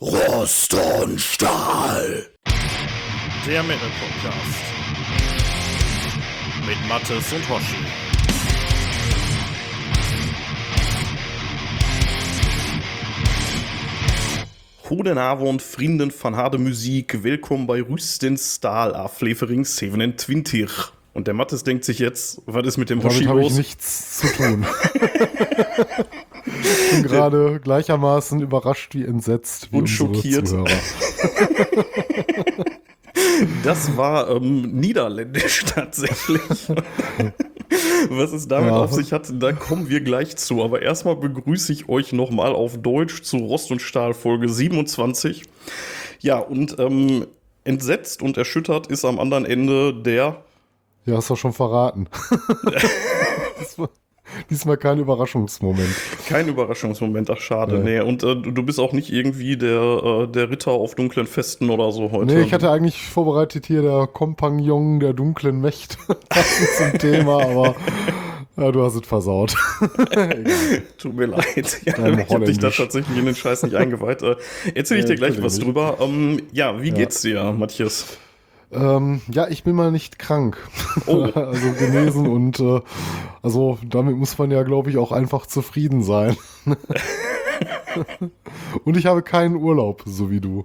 Rost 0.00 0.74
und 0.74 1.20
Stahl. 1.20 2.24
Der 3.44 3.62
Metal 3.64 3.90
Podcast. 3.98 4.60
Mit 6.64 6.88
Mattes 6.88 7.32
und 7.32 7.48
Hoshi. 7.48 7.84
Guten 14.88 15.18
Abend, 15.18 15.62
Vrienden 15.62 16.12
van 16.16 16.36
harde 16.36 16.58
Musik. 16.58 17.24
Willkommen 17.24 17.66
bei 17.66 17.82
Rüsten 17.82 18.38
Stahl 18.38 18.94
auf 18.94 19.14
Flevering 19.18 19.64
27. 19.64 20.70
Und 21.12 21.26
der 21.26 21.34
Mattes 21.34 21.64
denkt 21.64 21.84
sich 21.84 21.98
jetzt, 21.98 22.40
was 22.46 22.64
ist 22.64 22.76
mit 22.76 22.88
dem 22.88 23.00
Damit 23.00 23.16
Hoshi 23.16 23.24
habe 23.24 23.40
ich 23.40 23.48
los? 23.48 23.58
nichts 23.58 24.18
zu 24.20 24.28
tun. 24.28 24.64
ich 26.90 27.02
bin 27.02 27.02
gerade 27.02 27.60
gleichermaßen 27.60 28.40
überrascht 28.40 28.94
wie 28.94 29.04
entsetzt 29.04 29.72
wie 29.72 29.78
Und 29.78 29.86
schockiert. 29.88 30.48
Das 33.62 33.96
war 33.96 34.30
ähm, 34.30 34.62
niederländisch 34.80 35.64
tatsächlich. 35.64 36.40
Was 38.10 38.32
es 38.32 38.48
damit 38.48 38.70
Ja. 38.70 38.80
auf 38.80 38.92
sich 38.92 39.12
hat, 39.12 39.30
da 39.32 39.52
kommen 39.52 39.88
wir 39.88 40.00
gleich 40.00 40.36
zu. 40.36 40.62
Aber 40.62 40.82
erstmal 40.82 41.16
begrüße 41.16 41.72
ich 41.72 41.88
euch 41.88 42.12
nochmal 42.12 42.52
auf 42.52 42.78
Deutsch 42.78 43.22
zu 43.22 43.36
Rost 43.38 43.70
und 43.70 43.80
Stahl 43.82 44.14
Folge 44.14 44.48
27. 44.48 45.44
Ja, 46.20 46.38
und 46.38 46.78
ähm, 46.78 47.26
entsetzt 47.64 48.22
und 48.22 48.36
erschüttert 48.36 48.86
ist 48.88 49.04
am 49.04 49.18
anderen 49.20 49.44
Ende 49.44 49.94
der. 49.94 50.42
Ja, 51.06 51.16
hast 51.16 51.30
du 51.30 51.36
schon 51.36 51.52
verraten. 51.52 52.08
diesmal, 54.50 54.76
kein 54.76 54.98
Überraschungsmoment. 54.98 55.94
Kein 56.28 56.48
Überraschungsmoment, 56.48 57.30
ach 57.30 57.40
schade. 57.40 57.76
Ja. 57.76 57.82
Nee, 57.82 58.00
und 58.00 58.22
äh, 58.22 58.36
du 58.36 58.62
bist 58.62 58.80
auch 58.80 58.92
nicht 58.92 59.12
irgendwie 59.12 59.56
der, 59.56 59.80
äh, 59.80 60.26
der 60.28 60.50
Ritter 60.50 60.72
auf 60.72 60.94
dunklen 60.94 61.26
Festen 61.26 61.70
oder 61.70 61.92
so 61.92 62.10
heute. 62.12 62.26
Nee, 62.34 62.42
ich 62.42 62.52
hatte 62.52 62.70
eigentlich 62.70 63.06
vorbereitet 63.08 63.66
hier 63.66 63.82
der 63.82 64.06
Kompagnon 64.06 65.00
der 65.00 65.12
dunklen 65.12 65.60
Mächte 65.60 65.96
zum 66.76 66.98
Thema, 66.98 67.42
aber 67.42 67.76
ja, 68.56 68.72
du 68.72 68.82
hast 68.82 68.96
es 68.96 69.06
versaut. 69.06 69.54
Tut 70.98 71.14
mir 71.16 71.26
leid. 71.26 71.80
Ja, 71.84 71.92
Dein 71.92 72.18
ich 72.18 72.28
habe 72.28 72.44
dich 72.44 72.58
da 72.58 72.70
tatsächlich 72.70 73.16
in 73.16 73.26
den 73.26 73.36
Scheiß 73.36 73.62
nicht 73.62 73.76
eingeweiht. 73.76 74.22
Äh, 74.22 74.34
Erzähl 74.74 74.98
ich 74.98 75.04
Ja, 75.04 75.10
dir 75.10 75.16
gleich 75.16 75.40
was 75.40 75.60
drüber. 75.60 75.98
Ähm, 76.00 76.42
ja, 76.52 76.82
wie 76.82 76.90
geht's 76.90 77.22
dir, 77.22 77.52
Matthias? 77.52 78.18
Ähm, 78.72 79.20
ja, 79.30 79.48
ich 79.48 79.64
bin 79.64 79.74
mal 79.76 79.90
nicht 79.90 80.18
krank. 80.18 80.56
Oh. 81.06 81.22
also 81.34 81.72
genesen 81.78 82.26
und 82.26 82.60
äh, 82.60 82.80
also 83.42 83.78
damit 83.88 84.16
muss 84.16 84.36
man 84.38 84.50
ja, 84.50 84.62
glaube 84.62 84.90
ich, 84.90 84.98
auch 84.98 85.12
einfach 85.12 85.46
zufrieden 85.46 86.02
sein. 86.02 86.36
und 88.84 88.96
ich 88.96 89.06
habe 89.06 89.22
keinen 89.22 89.56
Urlaub, 89.56 90.02
so 90.06 90.30
wie 90.30 90.40
du. 90.40 90.64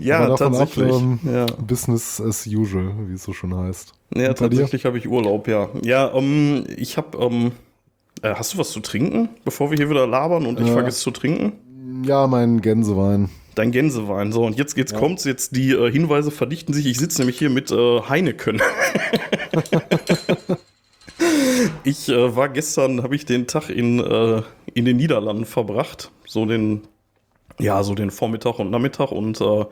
Ja, 0.00 0.18
Aber 0.20 0.28
davon 0.36 0.54
ab, 0.54 0.68
tatsächlich. 0.74 0.96
ähm, 0.96 1.18
ja. 1.24 1.46
Business 1.46 2.20
as 2.20 2.46
usual, 2.46 2.92
wie 3.08 3.14
es 3.14 3.22
so 3.22 3.32
schon 3.32 3.54
heißt. 3.54 3.92
ja, 4.14 4.28
und 4.30 4.38
tatsächlich 4.38 4.84
habe 4.84 4.98
ich 4.98 5.08
Urlaub, 5.08 5.48
ja. 5.48 5.68
Ja, 5.82 6.12
ähm, 6.14 6.64
ich 6.76 6.96
habe. 6.96 7.18
Ähm, 7.18 7.52
äh, 8.22 8.34
hast 8.34 8.54
du 8.54 8.58
was 8.58 8.70
zu 8.70 8.80
trinken, 8.80 9.28
bevor 9.44 9.70
wir 9.70 9.76
hier 9.76 9.90
wieder 9.90 10.06
labern 10.06 10.44
und 10.46 10.58
ich 10.60 10.66
Äh. 10.68 10.72
vergesse 10.72 11.00
zu 11.00 11.10
trinken? 11.12 11.52
Ja, 12.04 12.26
mein 12.26 12.60
Gänsewein. 12.60 13.28
Dein 13.58 13.72
Gänsewein. 13.72 14.30
So, 14.30 14.44
und 14.44 14.56
jetzt, 14.56 14.76
jetzt 14.76 14.94
kommt's, 14.94 15.24
jetzt 15.24 15.56
die 15.56 15.72
äh, 15.72 15.90
Hinweise 15.90 16.30
verdichten 16.30 16.74
sich. 16.74 16.86
Ich 16.86 16.96
sitze 16.96 17.22
nämlich 17.22 17.40
hier 17.40 17.50
mit 17.50 17.72
äh, 17.72 18.02
Heineken. 18.02 18.62
ich 21.82 22.08
äh, 22.08 22.36
war 22.36 22.50
gestern, 22.50 23.02
habe 23.02 23.16
ich 23.16 23.26
den 23.26 23.48
Tag 23.48 23.68
in, 23.68 23.98
äh, 23.98 24.42
in 24.74 24.84
den 24.84 24.96
Niederlanden 24.96 25.44
verbracht. 25.44 26.12
So 26.24 26.46
den, 26.46 26.82
ja, 27.58 27.82
so 27.82 27.96
den 27.96 28.12
Vormittag 28.12 28.60
und 28.60 28.70
Nachmittag 28.70 29.10
und 29.10 29.40
äh, 29.40 29.44
Ja. 29.44 29.66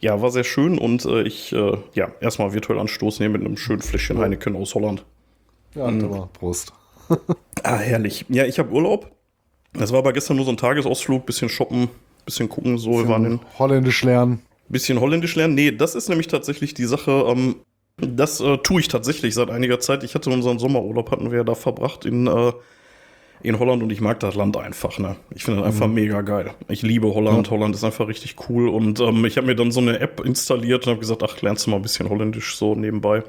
ja, 0.00 0.20
war 0.20 0.30
sehr 0.30 0.44
schön 0.44 0.76
und 0.76 1.06
äh, 1.06 1.22
ich, 1.22 1.50
ja, 1.50 2.12
erstmal 2.20 2.52
virtuell 2.52 2.78
anstoßen 2.78 3.24
hier 3.24 3.30
mit 3.30 3.40
einem 3.40 3.56
schönen 3.56 3.80
Fläschchen 3.80 4.18
Heineken 4.18 4.54
aus 4.54 4.74
Holland. 4.74 5.02
Ja, 5.74 5.84
warte 5.84 6.06
mal, 6.06 6.28
Prost. 6.38 6.74
Ah, 7.62 7.78
herrlich. 7.78 8.26
Ja, 8.28 8.44
ich 8.44 8.58
habe 8.58 8.70
Urlaub. 8.70 9.12
Das 9.72 9.92
war 9.92 10.00
aber 10.00 10.12
gestern 10.12 10.36
nur 10.36 10.44
so 10.44 10.52
ein 10.52 10.58
Tagesausflug, 10.58 11.24
bisschen 11.24 11.48
shoppen, 11.48 11.88
bisschen 12.24 12.48
gucken, 12.48 12.78
so. 12.78 12.98
Wir 12.98 13.08
waren 13.08 13.24
in, 13.24 13.40
Holländisch 13.58 14.02
lernen. 14.02 14.40
bisschen 14.68 15.00
Holländisch 15.00 15.36
lernen. 15.36 15.54
Nee, 15.54 15.72
das 15.72 15.94
ist 15.94 16.08
nämlich 16.08 16.28
tatsächlich 16.28 16.74
die 16.74 16.84
Sache. 16.84 17.24
Ähm, 17.28 17.56
das 17.98 18.40
äh, 18.40 18.58
tue 18.58 18.80
ich 18.80 18.88
tatsächlich 18.88 19.34
seit 19.34 19.50
einiger 19.50 19.78
Zeit. 19.80 20.02
Ich 20.02 20.14
hatte 20.14 20.30
unseren 20.30 20.58
Sommerurlaub, 20.58 21.10
hatten 21.10 21.30
wir 21.30 21.38
ja 21.38 21.44
da 21.44 21.54
verbracht 21.54 22.04
in, 22.04 22.26
äh, 22.26 22.52
in 23.42 23.58
Holland 23.58 23.82
und 23.82 23.90
ich 23.90 24.00
mag 24.00 24.18
das 24.20 24.34
Land 24.34 24.56
einfach. 24.56 24.98
Ne? 24.98 25.16
Ich 25.34 25.44
finde 25.44 25.60
das 25.60 25.68
einfach 25.68 25.86
mega 25.86 26.22
geil. 26.22 26.50
Ich 26.68 26.82
liebe 26.82 27.14
Holland. 27.14 27.50
Holland 27.50 27.74
ist 27.74 27.84
einfach 27.84 28.08
richtig 28.08 28.36
cool. 28.48 28.68
Und 28.68 29.00
ähm, 29.00 29.24
ich 29.24 29.36
habe 29.36 29.46
mir 29.46 29.54
dann 29.54 29.70
so 29.70 29.80
eine 29.80 30.00
App 30.00 30.20
installiert 30.24 30.86
und 30.86 30.92
habe 30.92 31.00
gesagt, 31.00 31.22
ach, 31.22 31.40
lernst 31.42 31.66
du 31.66 31.70
mal 31.70 31.76
ein 31.76 31.82
bisschen 31.82 32.08
Holländisch 32.08 32.56
so 32.56 32.74
nebenbei. 32.74 33.22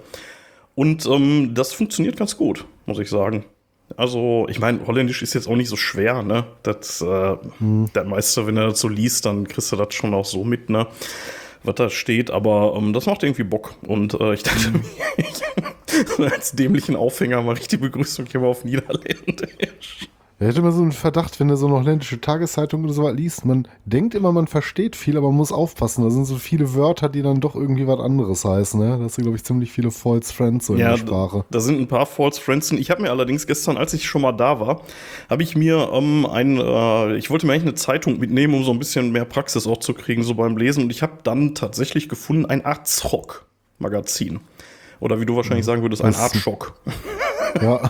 Und 0.74 1.06
ähm, 1.06 1.52
das 1.54 1.74
funktioniert 1.74 2.18
ganz 2.18 2.36
gut, 2.36 2.66
muss 2.86 3.00
ich 3.00 3.10
sagen. 3.10 3.46
Also, 3.98 4.48
ich 4.50 4.60
meine, 4.60 4.86
Holländisch 4.88 5.22
ist 5.22 5.34
jetzt 5.34 5.48
auch 5.48 5.56
nicht 5.56 5.70
so 5.70 5.76
schwer, 5.76 6.24
ne? 6.24 6.46
Das, 6.64 7.02
äh, 7.02 7.38
der 7.60 8.04
Meister, 8.04 8.48
wenn 8.48 8.58
er 8.58 8.68
das 8.68 8.80
so 8.80 8.88
liest, 8.88 9.26
dann 9.26 9.48
kriegst 9.48 9.72
du 9.72 9.76
das 9.76 9.94
schon 9.94 10.14
auch 10.14 10.26
so 10.26 10.44
mit, 10.44 10.70
ne? 10.70 10.88
Was 11.64 11.76
da 11.76 11.90
steht, 11.90 12.32
aber 12.32 12.76
ähm, 12.78 12.94
das 12.94 13.06
macht 13.06 13.24
irgendwie 13.24 13.44
Bock. 13.44 13.76
Und 13.88 14.14
äh, 14.20 14.34
ich 14.34 14.44
dachte 14.44 14.72
mir, 16.18 16.32
als 16.32 16.52
dämlichen 16.52 16.96
Aufhänger 16.96 17.42
mache 17.42 17.60
ich 17.62 17.68
die 17.68 17.78
Begrüßung 17.78 18.26
hier 18.26 18.40
mal 18.40 18.48
auf 18.48 18.66
Niederländisch. 18.66 20.10
Er 20.38 20.48
hätte 20.48 20.60
immer 20.60 20.74
so 20.74 20.82
einen 20.82 20.92
Verdacht, 20.92 21.40
wenn 21.40 21.50
er 21.50 21.56
so 21.56 21.66
eine 21.68 21.76
holländische 21.76 22.20
Tageszeitung 22.20 22.84
oder 22.84 22.92
so 22.92 23.04
was 23.04 23.16
liest. 23.16 23.46
Man 23.46 23.70
denkt 23.86 24.16
immer, 24.16 24.34
man 24.34 24.48
versteht 24.48 24.98
viel, 24.98 25.16
aber 25.16 25.28
man 25.28 25.38
muss 25.38 25.54
aufpassen. 25.54 26.04
Da 26.04 26.10
sind 26.10 26.26
so 26.26 26.36
viele 26.36 26.74
Wörter, 26.74 27.08
die 27.08 27.22
dann 27.22 27.40
doch 27.40 27.56
irgendwie 27.56 27.88
was 27.88 28.02
anderes 28.02 28.44
heißen. 28.44 28.78
Ne? 28.78 28.98
Da 28.98 29.04
hast 29.06 29.18
du, 29.18 29.22
glaube 29.22 29.38
ich, 29.38 29.46
ziemlich 29.46 29.72
viele 29.72 29.92
False 29.92 30.34
Friends 30.34 30.66
so 30.66 30.74
in 30.74 30.80
der 30.80 30.98
Sprache. 30.98 31.46
Da 31.52 31.62
sind 31.62 31.80
ein 31.80 31.88
paar 31.88 32.06
False 32.06 32.42
Friends. 32.42 32.70
Ich 32.74 32.92
habe 32.92 33.02
mir 33.02 33.12
allerdings 33.12 33.48
gestern, 33.48 33.78
als 33.78 33.94
ich 33.94 34.06
schon 34.06 34.24
mal 34.24 34.34
da 34.34 34.60
war, 34.60 34.82
habe 35.30 35.42
ich 35.42 35.56
mir 35.56 35.90
ähm, 35.94 36.26
ein, 36.26 36.58
äh, 36.58 37.16
ich 37.16 37.30
wollte 37.30 37.48
mir 37.48 37.54
eigentlich 37.54 37.70
eine 37.70 37.76
Zeitung 37.76 38.20
mitnehmen, 38.20 38.56
um 38.56 38.66
so 38.66 38.72
ein 38.72 38.80
bisschen 38.80 39.14
mehr 39.14 39.26
Praxis 39.26 39.66
auch 39.68 39.78
zu 39.78 39.94
kriegen, 39.94 40.22
so 40.22 40.36
beim 40.36 40.58
Lesen. 40.58 40.84
Und 40.84 40.90
ich 40.90 41.02
habe 41.02 41.14
dann 41.24 41.56
tatsächlich 41.56 42.10
gefunden 42.10 42.46
ein 42.46 42.66
Arzrock-Magazin. 42.66 44.42
Oder 45.00 45.22
wie 45.22 45.26
du 45.26 45.38
wahrscheinlich 45.38 45.66
sagen 45.66 45.82
würdest, 45.82 46.04
ein 46.04 46.16
Artschock. 46.16 46.74
Ja. 47.62 47.90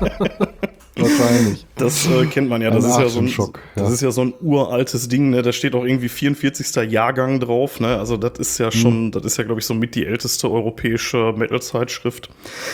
Wahrscheinlich. 0.98 1.66
Das 1.76 2.06
äh, 2.08 2.26
kennt 2.26 2.48
man 2.48 2.60
ja. 2.62 2.70
Das 2.70 2.84
Ein 2.84 2.90
ist 2.90 2.98
ja, 2.98 3.08
so 3.08 3.18
ein, 3.20 3.24
Atemschock, 3.26 3.60
ja. 3.76 3.82
das 3.82 3.92
ist 3.92 4.00
ja 4.02 4.10
so 4.10 4.22
ein 4.22 4.34
uraltes 4.40 5.08
Ding. 5.08 5.30
Ne? 5.30 5.42
Da 5.42 5.52
steht 5.52 5.74
auch 5.74 5.84
irgendwie 5.84 6.08
44. 6.08 6.90
Jahrgang 6.90 7.40
drauf. 7.40 7.80
Ne? 7.80 7.96
Also 7.98 8.16
das 8.16 8.38
ist 8.38 8.58
ja 8.58 8.70
schon, 8.70 9.06
Mhm. 9.06 9.10
das 9.12 9.24
ist 9.24 9.36
ja 9.36 9.44
glaube 9.44 9.60
ich 9.60 9.66
so 9.66 9.74
mit 9.74 9.94
die 9.94 10.06
älteste 10.06 10.50
europäische 10.50 11.32
Metal-Zeitschrift. 11.36 12.30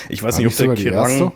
Ich 0.09 0.23
weiß 0.23 0.35
War 0.37 0.43
nicht, 0.45 0.61
ob 0.61 0.67
der 0.67 0.75
Kerrang, 0.75 1.11
erste? 1.11 1.33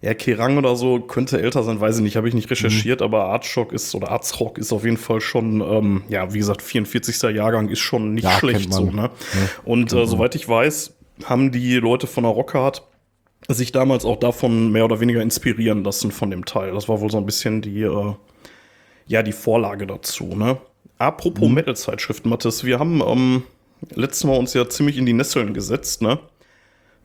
ja 0.00 0.14
Kerrang 0.14 0.58
oder 0.58 0.76
so 0.76 1.00
könnte 1.00 1.40
älter 1.42 1.62
sein, 1.64 1.80
weiß 1.80 1.96
ich 1.96 2.02
nicht. 2.02 2.16
Habe 2.16 2.28
ich 2.28 2.34
nicht 2.34 2.46
Mhm. 2.48 2.54
recherchiert. 2.54 3.02
Aber 3.02 3.24
Artschock 3.26 3.72
ist 3.72 3.94
oder 3.94 4.10
Arzrock 4.10 4.58
ist 4.58 4.72
auf 4.72 4.84
jeden 4.84 4.96
Fall 4.96 5.20
schon, 5.20 5.60
ähm, 5.60 6.02
ja 6.08 6.32
wie 6.32 6.38
gesagt, 6.38 6.62
44. 6.62 7.30
Jahrgang 7.30 7.68
ist 7.68 7.80
schon 7.80 8.14
nicht 8.14 8.24
Ja, 8.24 8.30
schlecht 8.38 8.72
so. 8.72 8.84
Ne? 8.84 9.10
Und 9.64 9.92
äh, 9.92 10.06
soweit 10.06 10.34
ich 10.34 10.48
weiß, 10.48 10.94
haben 11.24 11.50
die 11.50 11.74
Leute 11.76 12.06
von 12.06 12.22
der 12.24 12.32
Rockhard 12.32 12.84
sich 13.48 13.72
damals 13.72 14.04
auch 14.04 14.18
davon 14.18 14.70
mehr 14.70 14.84
oder 14.84 15.00
weniger 15.00 15.22
inspirieren 15.22 15.82
lassen 15.82 16.12
von 16.12 16.30
dem 16.30 16.44
Teil. 16.44 16.72
Das 16.72 16.88
war 16.88 17.00
wohl 17.00 17.10
so 17.10 17.16
ein 17.16 17.26
bisschen 17.26 17.62
die, 17.62 17.82
äh, 17.82 18.14
ja, 19.06 19.22
die 19.22 19.32
Vorlage 19.32 19.86
dazu, 19.86 20.34
ne? 20.36 20.58
Apropos 20.98 21.48
Metal-Zeitschriften, 21.48 22.28
Mathis, 22.28 22.64
wir 22.64 22.78
haben 22.78 23.00
ähm, 23.00 23.44
letztes 23.94 24.24
Mal 24.24 24.36
uns 24.36 24.52
ja 24.52 24.68
ziemlich 24.68 24.98
in 24.98 25.06
die 25.06 25.12
Nesseln 25.12 25.54
gesetzt, 25.54 26.02
ne? 26.02 26.18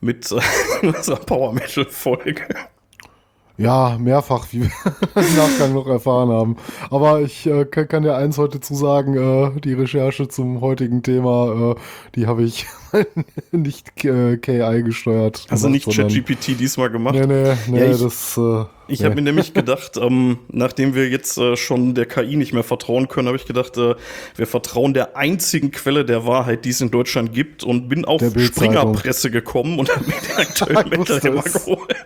Mit 0.00 0.30
äh, 0.82 0.86
unserer 0.86 1.16
Power-Metal-Folge. 1.16 2.46
Ja, 3.56 3.96
mehrfach, 4.00 4.46
wie 4.50 4.62
wir 4.62 4.70
im 5.14 5.36
Nachgang 5.36 5.74
noch 5.74 5.86
erfahren 5.86 6.28
haben. 6.30 6.56
Aber 6.90 7.20
ich 7.20 7.46
äh, 7.46 7.64
kann, 7.64 7.86
kann 7.86 8.02
dir 8.02 8.16
eins 8.16 8.36
heute 8.36 8.58
zu 8.58 8.74
sagen, 8.74 9.16
äh, 9.16 9.60
die 9.60 9.74
Recherche 9.74 10.26
zum 10.26 10.60
heutigen 10.60 11.02
Thema, 11.04 11.72
äh, 11.76 11.80
die 12.16 12.26
habe 12.26 12.42
ich 12.42 12.66
nicht 13.52 14.04
äh, 14.04 14.38
KI 14.38 14.82
gesteuert. 14.82 15.46
Also 15.50 15.68
gemacht, 15.68 15.86
nicht 15.86 15.96
ChatGPT 15.96 16.58
diesmal 16.58 16.90
gemacht. 16.90 17.14
Nee, 17.14 17.26
nee, 17.26 17.52
nee, 17.68 17.78
Ja, 17.78 17.90
ich- 17.92 18.00
das. 18.02 18.36
Äh, 18.36 18.64
Ich 18.88 18.98
nee. 19.00 19.06
habe 19.06 19.14
mir 19.14 19.22
nämlich 19.22 19.54
gedacht, 19.54 19.96
ähm, 20.00 20.38
nachdem 20.48 20.94
wir 20.96 21.08
jetzt 21.08 21.38
äh, 21.38 21.56
schon 21.56 21.94
der 21.94 22.06
KI 22.06 22.34
nicht 22.36 22.52
mehr 22.52 22.64
vertrauen 22.64 23.06
können, 23.06 23.28
habe 23.28 23.36
ich 23.38 23.46
gedacht, 23.46 23.76
äh, 23.78 23.94
wir 24.34 24.46
vertrauen 24.48 24.94
der 24.94 25.16
einzigen 25.16 25.70
Quelle 25.70 26.04
der 26.04 26.26
Wahrheit, 26.26 26.64
die 26.64 26.70
es 26.70 26.80
in 26.80 26.90
Deutschland 26.90 27.32
gibt 27.32 27.62
und 27.62 27.88
bin 27.88 28.04
auf. 28.04 28.20
Springerpresse 28.36 29.30
gekommen 29.30 29.78
und 29.78 29.94
habe 29.94 30.04
mir 30.06 30.14
den 30.28 30.36
aktuellen 30.38 30.88
Metal 30.88 31.20
geholt. 31.20 31.96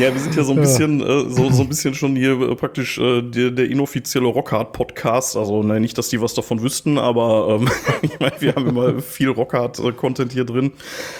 Ja, 0.00 0.14
wir 0.14 0.20
sind 0.20 0.34
ja 0.34 0.44
so 0.44 0.52
ein 0.52 0.60
bisschen, 0.60 1.02
äh, 1.02 1.28
so, 1.28 1.50
so 1.50 1.60
ein 1.60 1.68
bisschen 1.68 1.92
schon 1.92 2.16
hier 2.16 2.40
äh, 2.40 2.56
praktisch 2.56 2.96
äh, 2.96 3.20
der, 3.20 3.50
der 3.50 3.68
inoffizielle 3.68 4.28
Rockhard-Podcast. 4.28 5.36
Also 5.36 5.62
ne, 5.62 5.78
nicht, 5.78 5.98
dass 5.98 6.08
die 6.08 6.22
was 6.22 6.32
davon 6.32 6.62
wüssten, 6.62 6.96
aber 6.96 7.58
ähm, 7.60 7.68
ich 8.02 8.18
meine, 8.18 8.32
wir 8.40 8.54
haben 8.54 8.66
immer 8.66 9.02
viel 9.02 9.28
Rockhard-Content 9.28 10.32
hier 10.32 10.44
drin. 10.44 10.72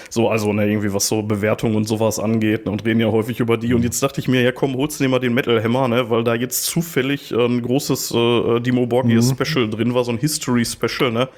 So, 0.09 0.31
also 0.31 0.55
ne, 0.55 0.67
irgendwie 0.67 0.95
was 0.95 1.09
so 1.09 1.23
Bewertungen 1.23 1.77
und 1.77 1.87
sowas 1.87 2.19
angeht 2.19 2.65
ne, 2.65 2.73
und 2.73 2.87
reden 2.87 3.01
ja 3.01 3.09
häufig 3.09 3.39
über 3.41 3.59
die. 3.59 3.75
Und 3.75 3.83
jetzt 3.83 4.03
dachte 4.03 4.19
ich 4.19 4.29
mir, 4.29 4.41
ja 4.41 4.51
komm, 4.51 4.75
holst 4.75 4.99
du 4.99 5.05
dir 5.05 5.11
mal 5.11 5.19
den 5.19 5.35
Metal 5.35 5.63
Hammer, 5.63 5.87
ne, 5.87 6.09
weil 6.09 6.25
da 6.25 6.35
jetzt 6.35 6.65
zufällig 6.65 7.33
äh, 7.33 7.35
ein 7.37 7.61
großes 7.61 8.13
äh, 8.13 8.61
Dimo 8.61 8.87
Borgir 8.87 9.23
Special 9.23 9.69
drin 9.69 9.93
war, 9.93 10.05
so 10.05 10.13
ein 10.13 10.19
History-Special, 10.19 11.13
ne? 11.13 11.29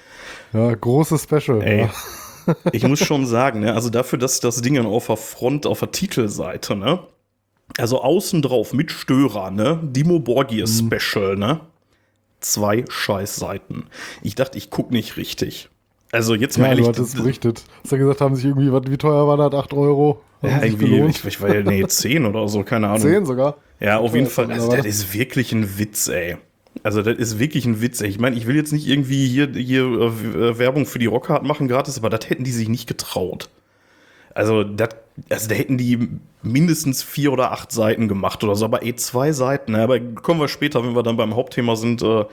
Ja, 0.52 0.72
großes 0.72 1.24
Special. 1.24 1.60
Ey. 1.60 1.80
Ja. 1.80 1.90
Ich 2.72 2.86
muss 2.86 3.00
schon 3.00 3.26
sagen, 3.26 3.60
ne, 3.60 3.74
also 3.74 3.90
dafür, 3.90 4.20
dass 4.20 4.38
das 4.38 4.62
Ding 4.62 4.74
dann 4.74 4.86
auf 4.86 5.08
der 5.08 5.16
Front, 5.16 5.66
auf 5.66 5.80
der 5.80 5.90
Titelseite, 5.90 6.76
ne, 6.76 7.00
also 7.78 8.02
außen 8.02 8.42
drauf 8.42 8.72
mit 8.72 8.90
Störer, 8.90 9.50
ne, 9.50 9.80
Dimo 9.82 10.18
Borgir 10.18 10.66
Special, 10.66 11.36
ne, 11.36 11.60
zwei 12.40 12.84
Scheißseiten. 12.88 13.84
Ich 14.22 14.34
dachte, 14.34 14.58
ich 14.58 14.70
guck 14.70 14.90
nicht 14.90 15.16
richtig. 15.16 15.68
Also 16.12 16.34
jetzt 16.34 16.58
mal 16.58 16.64
Ja, 16.64 16.70
ehrlich, 16.70 16.84
du 16.84 16.90
hattest 16.90 17.16
berichtet. 17.16 17.64
Hast 17.82 17.92
ja 17.92 17.98
gesagt, 17.98 18.20
haben 18.20 18.36
sich 18.36 18.44
irgendwie, 18.44 18.70
wie 18.90 18.98
teuer 18.98 19.26
war 19.26 19.38
das? 19.38 19.58
8 19.58 19.72
Euro? 19.72 20.22
Haben 20.42 20.50
ja, 20.50 20.62
irgendwie, 20.62 21.00
ich, 21.08 21.24
ich 21.24 21.40
war 21.40 21.54
ja, 21.54 21.62
nee, 21.62 21.86
10 21.88 22.26
oder 22.26 22.46
so, 22.48 22.62
keine 22.64 22.88
Ahnung. 22.88 23.00
10 23.00 23.24
sogar? 23.24 23.56
Ja, 23.80 23.98
auf 23.98 24.14
jeden 24.14 24.26
Fall. 24.26 24.52
Also, 24.52 24.70
das 24.70 24.84
ist 24.84 25.14
wirklich 25.14 25.52
ein 25.52 25.78
Witz, 25.78 26.08
ey. 26.08 26.36
Also, 26.82 27.00
das 27.00 27.16
ist 27.16 27.38
wirklich 27.38 27.64
ein 27.64 27.80
Witz, 27.80 28.02
ey. 28.02 28.08
Ich 28.08 28.18
meine, 28.18 28.36
ich 28.36 28.46
will 28.46 28.56
jetzt 28.56 28.72
nicht 28.72 28.86
irgendwie 28.86 29.26
hier, 29.26 29.48
hier 29.54 29.84
äh, 29.84 30.58
Werbung 30.58 30.84
für 30.84 30.98
die 30.98 31.06
Rockhard 31.06 31.44
machen 31.44 31.66
gratis, 31.66 31.96
aber 31.96 32.10
das 32.10 32.28
hätten 32.28 32.44
die 32.44 32.52
sich 32.52 32.68
nicht 32.68 32.86
getraut. 32.86 33.48
Also, 34.34 34.64
das, 34.64 34.90
also, 35.28 35.48
da 35.48 35.54
hätten 35.54 35.78
die 35.78 36.08
mindestens 36.42 37.02
vier 37.02 37.32
oder 37.32 37.52
acht 37.52 37.70
Seiten 37.72 38.08
gemacht 38.08 38.42
oder 38.44 38.56
so, 38.56 38.64
aber 38.64 38.84
eh 38.84 38.94
zwei 38.94 39.32
Seiten. 39.32 39.72
Ne? 39.72 39.82
Aber 39.82 40.00
kommen 40.00 40.40
wir 40.40 40.48
später, 40.48 40.84
wenn 40.84 40.94
wir 40.94 41.02
dann 41.02 41.16
beim 41.16 41.36
Hauptthema 41.36 41.76
sind. 41.76 42.02
Äh, 42.02 42.24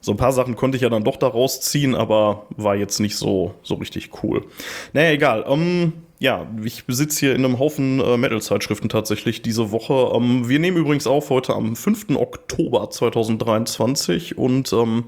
so 0.00 0.12
ein 0.12 0.18
paar 0.18 0.32
Sachen 0.32 0.54
konnte 0.54 0.76
ich 0.76 0.82
ja 0.82 0.88
dann 0.88 1.02
doch 1.02 1.16
da 1.16 1.26
rausziehen, 1.26 1.94
aber 1.94 2.46
war 2.50 2.76
jetzt 2.76 3.00
nicht 3.00 3.16
so, 3.16 3.54
so 3.62 3.74
richtig 3.74 4.10
cool. 4.22 4.44
Naja, 4.92 5.10
egal. 5.10 5.44
Ähm, 5.48 5.94
ja, 6.18 6.46
ich 6.62 6.84
besitze 6.84 7.20
hier 7.20 7.34
in 7.34 7.44
einem 7.44 7.58
Haufen 7.58 8.00
äh, 8.00 8.16
Metal-Zeitschriften 8.16 8.88
tatsächlich 8.88 9.42
diese 9.42 9.70
Woche. 9.72 10.12
Ähm, 10.14 10.48
wir 10.48 10.58
nehmen 10.58 10.76
übrigens 10.76 11.06
auf 11.06 11.30
heute 11.30 11.54
am 11.54 11.74
5. 11.74 12.10
Oktober 12.16 12.88
2023 12.88 14.38
und 14.38 14.72
ähm, 14.72 15.04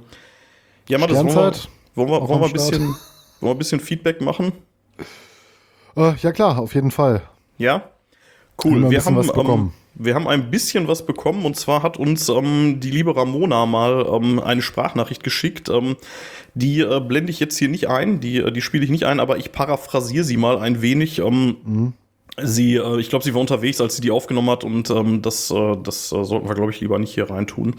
ja, 0.88 0.98
Mathis, 0.98 1.18
wollen 1.18 1.28
wir, 1.28 1.52
wollen 1.94 2.08
wir, 2.08 2.28
wollen 2.28 2.40
wir, 2.40 2.46
ein 2.46 2.52
bisschen, 2.52 2.82
wollen 2.82 2.96
wir 3.40 3.50
ein 3.50 3.58
bisschen 3.58 3.80
Feedback 3.80 4.20
machen? 4.20 4.52
Äh, 5.98 6.14
ja 6.22 6.32
klar, 6.32 6.58
auf 6.58 6.74
jeden 6.74 6.90
Fall. 6.90 7.22
Ja? 7.58 7.74
Haben 7.74 7.82
Cool. 8.64 8.90
wir 8.90 9.04
haben, 9.04 9.16
was 9.16 9.26
bekommen. 9.26 9.50
Ähm, 9.50 9.72
wir 9.94 10.14
haben 10.14 10.28
ein 10.28 10.50
bisschen 10.50 10.88
was 10.88 11.04
bekommen 11.04 11.44
und 11.44 11.56
zwar 11.56 11.82
hat 11.82 11.96
uns 11.96 12.28
ähm, 12.28 12.78
die 12.80 12.90
liebe 12.90 13.14
Ramona 13.16 13.66
mal 13.66 14.06
ähm, 14.10 14.40
eine 14.40 14.62
Sprachnachricht 14.62 15.22
geschickt. 15.24 15.68
Ähm, 15.68 15.96
die 16.54 16.80
äh, 16.80 17.00
blende 17.00 17.30
ich 17.30 17.40
jetzt 17.40 17.58
hier 17.58 17.68
nicht 17.68 17.88
ein, 17.88 18.20
die, 18.20 18.38
äh, 18.38 18.52
die 18.52 18.62
spiele 18.62 18.84
ich 18.84 18.90
nicht 18.90 19.04
ein, 19.04 19.20
aber 19.20 19.36
ich 19.38 19.52
paraphrasiere 19.52 20.24
sie 20.24 20.36
mal 20.36 20.58
ein 20.58 20.82
wenig. 20.82 21.18
Ähm, 21.18 21.56
Mhm. 21.64 21.92
Sie, 22.42 22.76
äh, 22.76 23.00
ich 23.00 23.08
glaube, 23.08 23.24
sie 23.24 23.34
war 23.34 23.40
unterwegs, 23.40 23.80
als 23.80 23.96
sie 23.96 24.02
die 24.02 24.10
aufgenommen 24.10 24.50
hat 24.50 24.64
und 24.64 24.90
ähm, 24.90 25.22
das, 25.22 25.50
äh, 25.50 25.76
das 25.82 26.12
äh, 26.12 26.24
sollten 26.24 26.48
wir, 26.48 26.54
glaube 26.54 26.70
ich, 26.70 26.80
lieber 26.80 26.98
nicht 26.98 27.14
hier 27.14 27.30
reintun. 27.30 27.76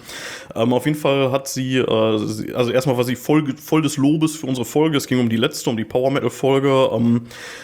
Ähm, 0.56 0.73
auf 0.73 0.85
jeden 0.85 0.97
Fall 0.97 1.31
hat 1.31 1.47
sie, 1.47 1.77
äh, 1.77 2.17
sie 2.17 2.53
also 2.53 2.71
erstmal 2.71 2.97
war 2.97 3.03
sie 3.03 3.15
voll, 3.15 3.56
voll 3.57 3.81
des 3.81 3.97
Lobes 3.97 4.35
für 4.35 4.47
unsere 4.47 4.65
Folge. 4.65 4.97
Es 4.97 5.07
ging 5.07 5.19
um 5.19 5.29
die 5.29 5.38
letzte, 5.38 5.69
um 5.69 5.77
die 5.77 5.85
Power 5.85 6.11
Metal 6.11 6.29
Folge. 6.29 6.89
Ähm, 6.91 7.21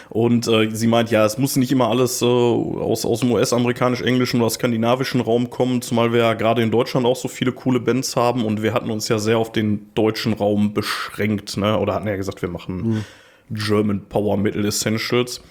und 0.09 0.47
äh, 0.47 0.69
sie 0.71 0.87
meint, 0.87 1.11
ja, 1.11 1.25
es 1.25 1.37
muss 1.37 1.55
nicht 1.55 1.71
immer 1.71 1.89
alles 1.89 2.21
äh, 2.21 2.25
aus, 2.25 3.05
aus 3.05 3.19
dem 3.19 3.31
US-amerikanisch-englischen 3.31 4.41
oder 4.41 4.49
skandinavischen 4.49 5.21
Raum 5.21 5.49
kommen, 5.49 5.81
zumal 5.81 6.13
wir 6.13 6.19
ja 6.19 6.33
gerade 6.33 6.61
in 6.61 6.71
Deutschland 6.71 7.05
auch 7.05 7.15
so 7.15 7.27
viele 7.27 7.51
coole 7.51 7.79
Bands 7.79 8.15
haben 8.15 8.45
und 8.45 8.61
wir 8.61 8.73
hatten 8.73 8.89
uns 8.89 9.07
ja 9.07 9.19
sehr 9.19 9.37
auf 9.37 9.51
den 9.51 9.93
deutschen 9.95 10.33
Raum 10.33 10.73
beschränkt, 10.73 11.57
ne? 11.57 11.79
Oder 11.79 11.95
hatten 11.95 12.07
ja 12.07 12.15
gesagt, 12.15 12.41
wir 12.41 12.49
machen 12.49 13.05
German 13.51 14.01
Power 14.09 14.37
Metal 14.37 14.65
Essentials. 14.65 15.41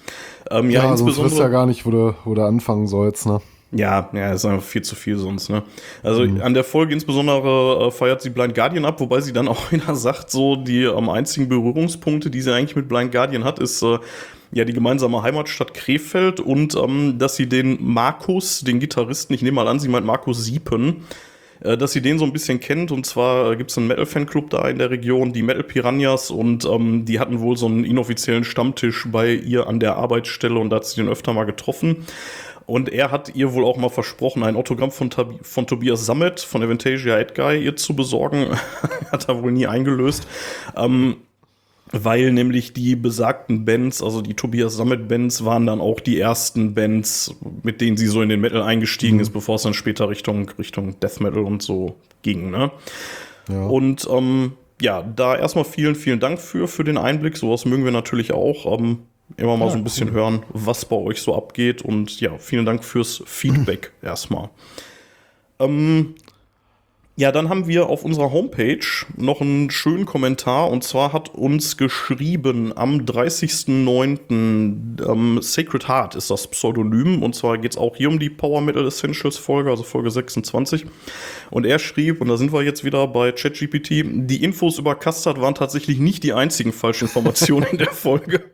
Ähm, 0.51 0.69
ja, 0.69 0.81
Ja, 0.83 0.87
sonst 0.89 1.01
insbesondere. 1.01 1.25
wisst 1.31 1.39
ihr 1.39 1.43
ja 1.43 1.49
gar 1.49 1.65
nicht, 1.65 1.85
wo 1.85 1.91
du, 1.91 2.15
wo 2.23 2.33
du 2.33 2.43
anfangen 2.43 2.87
sollst, 2.87 3.25
ne? 3.25 3.41
Ja, 3.71 4.09
ja, 4.13 4.31
ist 4.31 4.45
einfach 4.45 4.63
viel 4.63 4.83
zu 4.83 4.95
viel 4.95 5.17
sonst, 5.17 5.49
ne? 5.49 5.63
Also 6.03 6.21
an 6.21 6.53
der 6.53 6.63
Folge 6.63 6.93
insbesondere 6.93 7.87
äh, 7.87 7.91
feiert 7.91 8.21
sie 8.21 8.29
Blind 8.29 8.53
Guardian 8.55 8.85
ab, 8.85 8.99
wobei 9.01 9.19
sie 9.21 9.33
dann 9.33 9.47
auch 9.49 9.71
wieder 9.71 9.95
sagt, 9.95 10.29
so 10.29 10.55
die 10.55 10.85
am 10.85 11.09
einzigen 11.09 11.49
Berührungspunkte, 11.49 12.29
die 12.29 12.41
sie 12.41 12.53
eigentlich 12.53 12.75
mit 12.75 12.87
Blind 12.87 13.11
Guardian 13.11 13.43
hat, 13.43 13.59
ist 13.59 13.81
äh, 13.81 13.97
ja 14.51 14.63
die 14.63 14.73
gemeinsame 14.73 15.23
Heimatstadt 15.23 15.73
Krefeld 15.73 16.39
und 16.39 16.75
ähm, 16.75 17.17
dass 17.17 17.35
sie 17.35 17.49
den 17.49 17.77
Markus, 17.81 18.61
den 18.61 18.79
Gitarristen, 18.79 19.33
ich 19.33 19.41
nehme 19.41 19.55
mal 19.55 19.67
an, 19.67 19.79
sie 19.79 19.89
meint 19.89 20.05
Markus 20.05 20.45
Siepen, 20.45 21.03
äh, 21.61 21.77
dass 21.77 21.93
sie 21.93 22.01
den 22.01 22.19
so 22.19 22.25
ein 22.25 22.33
bisschen 22.33 22.59
kennt. 22.59 22.91
Und 22.91 23.05
zwar 23.05 23.55
gibt 23.55 23.71
es 23.71 23.77
einen 23.77 23.87
Metal-Fanclub 23.87 24.49
da 24.49 24.67
in 24.67 24.77
der 24.77 24.89
Region, 24.89 25.33
die 25.33 25.43
Metal 25.43 25.63
Piranhas, 25.63 26.31
und 26.31 26.65
ähm, 26.65 27.05
die 27.05 27.19
hatten 27.19 27.39
wohl 27.39 27.57
so 27.57 27.65
einen 27.65 27.85
inoffiziellen 27.85 28.43
Stammtisch 28.43 29.07
bei 29.11 29.33
ihr 29.33 29.67
an 29.67 29.79
der 29.79 29.95
Arbeitsstelle 29.95 30.59
und 30.59 30.69
da 30.69 30.77
hat 30.77 30.85
sie 30.85 30.97
den 30.97 31.09
öfter 31.09 31.33
mal 31.33 31.45
getroffen. 31.45 32.05
Und 32.67 32.89
er 32.89 33.11
hat 33.11 33.35
ihr 33.35 33.53
wohl 33.53 33.63
auch 33.63 33.77
mal 33.77 33.89
versprochen, 33.89 34.43
ein 34.43 34.55
Autogramm 34.55 34.91
von, 34.91 35.11
Tabi 35.11 35.37
von 35.43 35.67
Tobias 35.67 36.05
Sammet 36.05 36.39
von 36.39 36.63
Avantasia 36.63 37.17
Edguy 37.17 37.63
ihr 37.63 37.75
zu 37.75 37.95
besorgen. 37.95 38.47
hat 39.11 39.29
er 39.29 39.43
wohl 39.43 39.51
nie 39.51 39.67
eingelöst. 39.67 40.27
Ähm, 40.75 41.17
weil 42.03 42.31
nämlich 42.31 42.73
die 42.73 42.95
besagten 42.95 43.65
Bands, 43.65 44.03
also 44.03 44.21
die 44.21 44.33
Tobias 44.33 44.75
Sammet 44.75 45.07
Bands, 45.07 45.45
waren 45.45 45.65
dann 45.65 45.79
auch 45.79 45.99
die 45.99 46.19
ersten 46.19 46.73
Bands, 46.73 47.35
mit 47.63 47.81
denen 47.81 47.97
sie 47.97 48.07
so 48.07 48.21
in 48.21 48.29
den 48.29 48.41
Metal 48.41 48.61
eingestiegen 48.61 49.19
ist, 49.19 49.31
bevor 49.31 49.55
es 49.55 49.63
dann 49.63 49.73
später 49.73 50.09
Richtung, 50.09 50.49
Richtung 50.59 50.99
Death 50.99 51.21
Metal 51.21 51.43
und 51.43 51.61
so 51.61 51.95
ging. 52.21 52.51
Ne? 52.51 52.71
Ja. 53.49 53.65
Und 53.65 54.07
ähm, 54.11 54.53
ja, 54.81 55.01
da 55.03 55.35
erstmal 55.37 55.65
vielen, 55.65 55.95
vielen 55.95 56.19
Dank 56.19 56.39
für, 56.39 56.67
für 56.67 56.83
den 56.83 56.97
Einblick. 56.97 57.37
Sowas 57.37 57.65
mögen 57.65 57.85
wir 57.85 57.91
natürlich 57.91 58.33
auch. 58.33 58.77
Ähm, 58.77 58.99
immer 59.37 59.57
mal 59.57 59.65
Ja, 59.65 59.71
so 59.71 59.77
ein 59.77 59.83
bisschen 59.83 60.11
hören, 60.11 60.43
was 60.49 60.85
bei 60.85 60.95
euch 60.95 61.21
so 61.21 61.35
abgeht. 61.35 61.81
Und 61.81 62.19
ja, 62.19 62.37
vielen 62.37 62.65
Dank 62.65 62.83
fürs 62.83 63.23
Feedback 63.25 63.91
erstmal. 64.01 64.49
Ähm, 65.59 66.15
ja, 67.17 67.31
dann 67.31 67.47
haben 67.47 67.65
wir 67.65 67.87
auf 67.87 68.03
unserer 68.03 68.33
Homepage 68.33 68.85
noch 69.15 69.39
einen 69.39 69.71
schönen 69.71 70.05
Kommentar 70.05 70.69
und 70.69 70.83
zwar 70.83 71.13
hat 71.13 71.33
uns 71.33 71.77
geschrieben 71.77 72.73
am 72.75 73.05
30.09. 73.05 74.19
Ähm, 75.09 75.41
Sacred 75.41 75.87
Heart 75.87 76.15
ist 76.15 76.29
das 76.29 76.47
Pseudonym 76.47 77.23
und 77.23 77.33
zwar 77.33 77.57
geht 77.57 77.71
es 77.71 77.77
auch 77.77 77.95
hier 77.95 78.09
um 78.09 78.19
die 78.19 78.29
Power 78.29 78.59
Metal 78.59 78.85
Essentials 78.85 79.37
Folge, 79.37 79.69
also 79.69 79.83
Folge 79.83 80.11
26. 80.11 80.85
Und 81.51 81.65
er 81.65 81.79
schrieb, 81.79 82.19
und 82.19 82.27
da 82.27 82.35
sind 82.35 82.51
wir 82.51 82.63
jetzt 82.63 82.83
wieder 82.83 83.07
bei 83.07 83.31
ChatGPT, 83.31 84.03
die 84.03 84.43
Infos 84.43 84.77
über 84.77 84.95
Custard 84.95 85.39
waren 85.39 85.55
tatsächlich 85.55 85.99
nicht 85.99 86.21
die 86.23 86.33
einzigen 86.33 86.73
falschen 86.73 87.05
Informationen 87.05 87.67
in 87.71 87.77
der 87.77 87.91
Folge. 87.91 88.43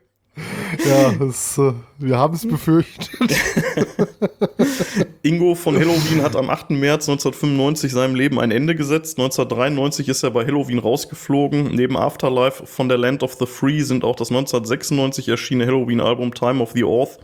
Ja, 0.85 1.11
das, 1.11 1.57
äh, 1.57 1.73
wir 1.99 2.17
haben 2.17 2.33
es 2.33 2.47
befürchtet. 2.47 3.09
Ingo 5.23 5.56
von 5.56 5.75
Halloween 5.75 6.21
hat 6.21 6.35
am 6.35 6.50
8. 6.50 6.71
März 6.71 7.09
1995 7.09 7.91
seinem 7.91 8.15
Leben 8.15 8.39
ein 8.39 8.51
Ende 8.51 8.75
gesetzt. 8.75 9.18
1993 9.18 10.09
ist 10.09 10.23
er 10.23 10.31
bei 10.31 10.45
Halloween 10.45 10.79
rausgeflogen. 10.79 11.75
Neben 11.75 11.97
Afterlife 11.97 12.66
von 12.66 12.90
der 12.90 12.97
Land 12.97 13.23
of 13.23 13.35
the 13.35 13.45
Free 13.45 13.81
sind 13.81 14.04
auch 14.04 14.16
das 14.16 14.30
1996 14.30 15.30
erschienene 15.30 15.71
Halloween-Album 15.71 16.33
Time 16.33 16.61
of 16.61 16.71
the 16.73 16.83
Oath 16.83 17.19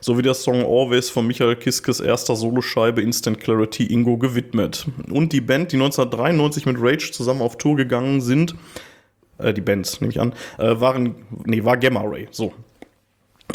sowie 0.00 0.22
der 0.22 0.34
Song 0.34 0.64
Always 0.64 1.08
von 1.08 1.26
Michael 1.26 1.56
Kiskes 1.56 2.00
erster 2.00 2.36
Soloscheibe 2.36 3.00
Instant 3.00 3.40
Clarity 3.40 3.86
Ingo 3.86 4.18
gewidmet. 4.18 4.86
Und 5.10 5.32
die 5.32 5.40
Band, 5.40 5.72
die 5.72 5.76
1993 5.76 6.66
mit 6.66 6.76
Rage 6.78 7.10
zusammen 7.12 7.40
auf 7.40 7.56
Tour 7.56 7.76
gegangen 7.76 8.20
sind, 8.20 8.54
äh, 9.38 9.54
die 9.54 9.60
Bands, 9.60 10.00
nehme 10.00 10.10
ich 10.10 10.20
an, 10.20 10.32
äh, 10.58 10.80
waren, 10.80 11.16
nee, 11.44 11.64
war 11.64 11.76
Gamma 11.76 12.02
Ray, 12.02 12.28
so. 12.30 12.52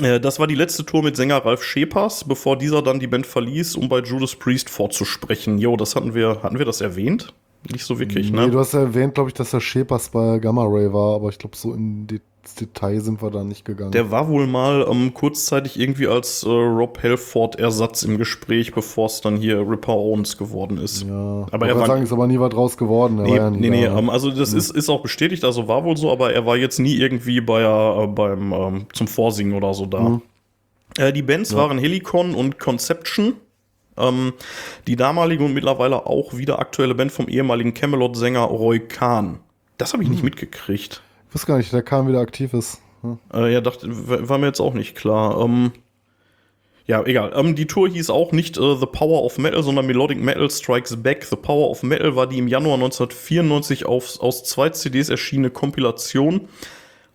Äh, 0.01 0.19
Das 0.19 0.39
war 0.39 0.48
die 0.48 0.55
letzte 0.55 0.86
Tour 0.86 1.03
mit 1.03 1.15
Sänger 1.15 1.38
Ralf 1.46 1.63
Schepers, 1.63 2.24
bevor 2.24 2.58
dieser 2.58 2.81
dann 2.81 3.00
die 3.00 3.08
Band 3.08 3.25
verließ, 3.25 3.75
um 3.75 3.89
bei 3.89 4.00
Judas 4.00 4.36
Priest 4.36 4.69
vorzusprechen. 4.69 5.58
Jo, 5.58 5.75
das 5.77 5.96
hatten 5.96 6.13
wir, 6.13 6.41
hatten 6.43 6.58
wir 6.60 6.65
das 6.65 6.81
erwähnt? 6.81 7.34
Nicht 7.72 7.84
so 7.84 8.00
wirklich, 8.00 8.31
Nee, 8.31 8.46
ne? 8.46 8.51
du 8.51 8.60
hast 8.60 8.74
ja 8.74 8.79
erwähnt, 8.81 9.15
glaube 9.15 9.29
ich, 9.29 9.34
dass 9.34 9.51
der 9.51 9.60
Shepers 9.60 10.10
bei 10.10 10.39
Gamma 10.39 10.63
Ray 10.65 10.93
war, 10.93 11.15
aber 11.15 11.27
ich 11.29 11.38
glaube, 11.38 11.58
so 11.58 11.74
in 11.74 12.08
die, 12.08 12.22
ins 12.50 12.56
Detail 12.56 13.00
sind 13.01 13.22
wir 13.22 13.29
da 13.32 13.44
nicht 13.44 13.63
gegangen. 13.65 13.91
Der 13.91 14.12
war 14.12 14.27
wohl 14.27 14.48
mal 14.48 14.86
ähm, 14.89 15.13
kurzzeitig 15.13 15.79
irgendwie 15.79 16.08
als 16.08 16.44
äh, 16.44 16.50
Rob 16.50 17.00
Halford-Ersatz 17.01 18.03
im 18.03 18.18
Gespräch, 18.18 18.74
bevor 18.74 19.06
es 19.08 19.22
dann 19.22 19.38
hier 19.38 19.60
Ripper 19.60 19.94
Owens 19.94 20.38
geworden 20.38 20.77
ist. 20.77 21.03
ja, 21.03 21.46
aber 21.51 21.68
er 21.68 21.74
ich 21.74 21.79
war- 21.79 21.88
sagen, 21.88 22.03
ist 22.03 22.12
aber 22.13 22.27
nie 22.27 22.39
was 22.39 22.50
draus 22.50 22.77
geworden. 22.77 23.20
Er 23.20 23.24
Nee, 23.25 23.36
ja 23.36 23.50
nee, 23.51 23.70
nee, 23.70 23.88
ne? 23.88 23.98
ähm, 23.98 24.10
also 24.10 24.32
das 24.32 24.53
ist, 24.53 24.72
ist 24.72 24.89
auch 24.89 25.01
bestätigt, 25.01 25.44
also 25.46 25.68
war 25.68 25.84
wohl 25.84 25.98
so, 25.98 26.12
aber 26.12 26.34
er 26.34 26.46
war 26.46 26.58
jetzt 26.58 26.79
nie 26.79 26.96
irgendwie 26.96 27.41
bei, 27.41 27.62
äh, 27.62 28.08
beim, 28.08 28.51
ähm, 28.53 28.86
zum 28.94 29.08
Vorsingen 29.08 29.53
oder 29.53 29.74
so 29.74 29.86
da. 29.86 30.00
Mhm. 30.01 30.22
Äh, 30.98 31.13
die 31.13 31.22
Bands 31.22 31.56
waren 31.56 31.77
Helicon 31.77 32.34
und 32.34 32.60
Conception. 32.60 33.34
Ähm, 33.98 34.34
die 34.88 34.96
damalige 34.96 35.44
und 35.44 35.53
mittlerweile 35.53 36.06
auch 36.08 36.36
wieder 36.38 36.60
aktuelle 36.60 36.96
Band 36.96 37.12
vom 37.12 37.27
ehemaligen 37.27 37.74
Camelot-Sänger 37.74 38.41
Roy 38.44 38.79
Kahn. 38.79 39.39
Das 39.77 39.91
habe 39.94 40.03
ich 40.03 40.10
Mhm. 40.10 40.15
nicht 40.15 40.24
mitgekriegt. 40.24 41.01
Ich 41.29 41.36
wusste 41.36 41.48
gar 41.48 41.57
nicht, 41.57 41.71
der 41.71 41.83
kam 41.83 42.07
wieder 42.07 42.19
aktiv 42.19 42.53
ist. 42.53 42.81
Hm. 43.01 43.19
Äh, 43.33 43.53
ja, 43.53 43.62
dachte, 43.62 43.88
war 43.88 44.39
mir 44.39 44.48
jetzt 44.48 44.59
auch 44.59 44.74
nicht 44.74 44.95
klar. 44.95 45.39
Ähm, 45.39 45.71
Ja, 46.88 47.05
egal. 47.05 47.31
Ähm, 47.36 47.53
die 47.53 47.67
Tour 47.67 47.88
hieß 47.88 48.09
auch 48.09 48.31
nicht 48.31 48.57
äh, 48.57 48.75
The 48.75 48.88
Power 48.88 49.24
of 49.24 49.38
Metal, 49.38 49.62
sondern 49.62 49.86
Melodic 49.86 50.19
Metal 50.19 50.50
Strikes 50.50 51.01
Back. 51.03 51.24
The 51.24 51.36
Power 51.36 51.69
of 51.69 51.83
Metal 51.83 52.15
war 52.15 52.25
die 52.25 52.39
im 52.39 52.48
Januar 52.48 52.74
1994 52.75 53.86
auf, 53.86 54.19
aus 54.19 54.43
zwei 54.43 54.69
CDs 54.69 55.09
erschienene 55.09 55.51
Kompilation 55.51 56.48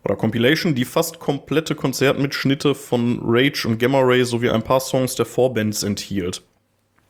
oder 0.04 0.14
Compilation, 0.14 0.76
die 0.76 0.84
fast 0.84 1.18
komplette 1.18 1.74
Konzertmitschnitte 1.74 2.76
von 2.76 3.20
Rage 3.24 3.66
und 3.66 3.78
Gamma 3.78 3.98
Ray 4.00 4.24
sowie 4.24 4.50
ein 4.50 4.62
paar 4.62 4.78
Songs 4.78 5.16
der 5.16 5.26
Vorbands 5.26 5.82
enthielt. 5.82 6.42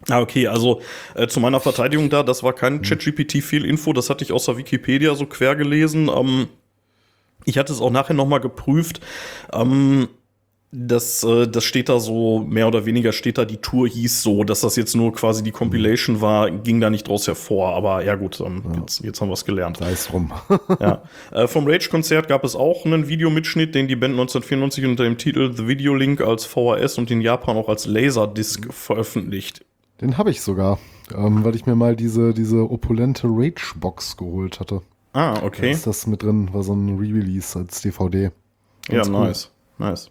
Ah, 0.08 0.20
okay, 0.20 0.46
also 0.46 0.80
äh, 1.14 1.26
zu 1.26 1.40
meiner 1.40 1.60
Verteidigung 1.60 2.08
da, 2.08 2.22
das 2.22 2.42
war 2.42 2.54
kein 2.54 2.80
ChatGPT 2.80 3.42
viel 3.42 3.66
Info, 3.66 3.92
das 3.92 4.08
hatte 4.08 4.24
ich 4.24 4.32
aus 4.32 4.46
der 4.46 4.56
Wikipedia 4.56 5.14
so 5.14 5.26
quer 5.26 5.54
gelesen. 5.54 6.10
Ähm, 6.14 6.48
ich 7.44 7.58
hatte 7.58 7.72
es 7.72 7.80
auch 7.80 7.90
nachher 7.90 8.14
nochmal 8.14 8.40
geprüft. 8.40 9.00
Ähm, 9.52 10.08
das, 10.76 11.22
äh, 11.22 11.46
das 11.46 11.62
steht 11.62 11.88
da 11.88 12.00
so, 12.00 12.40
mehr 12.40 12.66
oder 12.66 12.84
weniger 12.84 13.12
steht 13.12 13.38
da, 13.38 13.44
die 13.44 13.58
Tour 13.58 13.86
hieß 13.86 14.22
so, 14.22 14.42
dass 14.42 14.62
das 14.62 14.74
jetzt 14.74 14.96
nur 14.96 15.12
quasi 15.12 15.44
die 15.44 15.52
Compilation 15.52 16.20
war, 16.20 16.50
ging 16.50 16.80
da 16.80 16.90
nicht 16.90 17.06
draus 17.06 17.28
hervor. 17.28 17.74
Aber 17.74 18.04
ja 18.04 18.16
gut, 18.16 18.40
ähm, 18.40 18.62
ja. 18.64 18.80
Jetzt, 18.80 19.04
jetzt 19.04 19.20
haben 19.20 19.28
wir 19.28 19.34
es 19.34 19.44
gelernt. 19.44 19.76
Sei 19.76 19.92
es 19.92 20.12
rum. 20.12 20.32
ja. 20.80 21.02
Äh, 21.30 21.46
vom 21.46 21.66
Rage-Konzert 21.66 22.26
gab 22.26 22.42
es 22.44 22.56
auch 22.56 22.84
einen 22.84 23.08
Videomitschnitt, 23.08 23.74
den 23.74 23.86
die 23.86 23.96
Band 23.96 24.14
1994 24.14 24.84
unter 24.84 25.04
dem 25.04 25.16
Titel 25.16 25.52
The 25.54 25.68
Video 25.68 25.94
Link 25.94 26.20
als 26.20 26.44
VHS 26.44 26.98
und 26.98 27.10
in 27.10 27.20
Japan 27.20 27.56
auch 27.56 27.68
als 27.68 27.86
Laserdisc 27.86 28.72
veröffentlicht. 28.72 29.64
Den 30.00 30.18
habe 30.18 30.30
ich 30.30 30.40
sogar, 30.40 30.80
ähm, 31.14 31.44
weil 31.44 31.54
ich 31.54 31.66
mir 31.66 31.76
mal 31.76 31.94
diese, 31.94 32.34
diese 32.34 32.68
opulente 32.68 33.28
Rage-Box 33.28 34.16
geholt 34.16 34.58
hatte. 34.58 34.82
Ah, 35.14 35.40
okay. 35.42 35.70
Da 35.70 35.76
ist 35.76 35.86
das 35.86 36.06
mit 36.06 36.22
drin, 36.22 36.52
war 36.52 36.62
so 36.62 36.74
ein 36.74 36.98
Re-Release 36.98 37.58
als 37.58 37.80
DVD. 37.80 38.30
Ganz 38.88 39.08
ja, 39.08 39.14
cool. 39.14 39.26
nice. 39.26 39.50
Nice. 39.78 40.10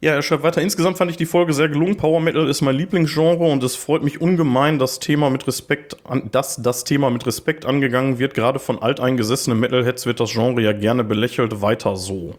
Ja, 0.00 0.14
er 0.14 0.22
schreibt 0.22 0.42
weiter. 0.42 0.60
Insgesamt 0.60 0.98
fand 0.98 1.10
ich 1.10 1.16
die 1.16 1.26
Folge 1.26 1.52
sehr 1.52 1.68
gelungen. 1.68 1.96
Power 1.96 2.20
Metal 2.20 2.48
ist 2.48 2.60
mein 2.60 2.74
Lieblingsgenre 2.74 3.44
und 3.44 3.62
es 3.62 3.76
freut 3.76 4.02
mich 4.02 4.20
ungemein, 4.20 4.78
dass 4.78 4.98
Thema 4.98 5.30
mit 5.30 5.46
Respekt 5.46 5.96
an, 6.04 6.28
dass 6.32 6.56
das 6.56 6.84
Thema 6.84 7.08
mit 7.08 7.24
Respekt 7.24 7.64
angegangen 7.64 8.18
wird. 8.18 8.34
Gerade 8.34 8.58
von 8.58 8.82
alteingesessenen 8.82 9.58
Metalheads 9.60 10.04
wird 10.04 10.20
das 10.20 10.32
Genre 10.32 10.60
ja 10.60 10.72
gerne 10.72 11.04
belächelt. 11.04 11.62
Weiter 11.62 11.96
so. 11.96 12.34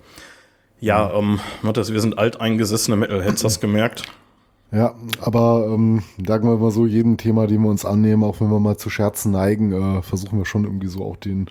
Ja, 0.82 1.14
ähm, 1.14 1.40
Matthias, 1.62 1.94
wir 1.94 2.02
sind 2.02 2.18
alteingesessene 2.18 2.98
Metalheads, 2.98 3.46
hast 3.46 3.62
gemerkt? 3.62 4.04
Ja, 4.74 4.96
aber 5.22 5.68
ähm, 5.72 6.02
sagen 6.26 6.50
wir 6.50 6.58
mal 6.58 6.72
so, 6.72 6.88
jeden 6.88 7.18
Thema, 7.18 7.46
den 7.46 7.62
wir 7.62 7.70
uns 7.70 7.86
annehmen, 7.86 8.24
auch 8.24 8.42
wenn 8.42 8.50
wir 8.50 8.60
mal 8.60 8.78
zu 8.78 8.90
Scherzen 8.90 9.32
neigen, 9.32 9.72
äh, 9.72 10.02
versuchen 10.02 10.40
wir 10.40 10.46
schon 10.46 10.64
irgendwie 10.64 10.88
so 10.88 11.06
auch 11.06 11.16
den 11.16 11.48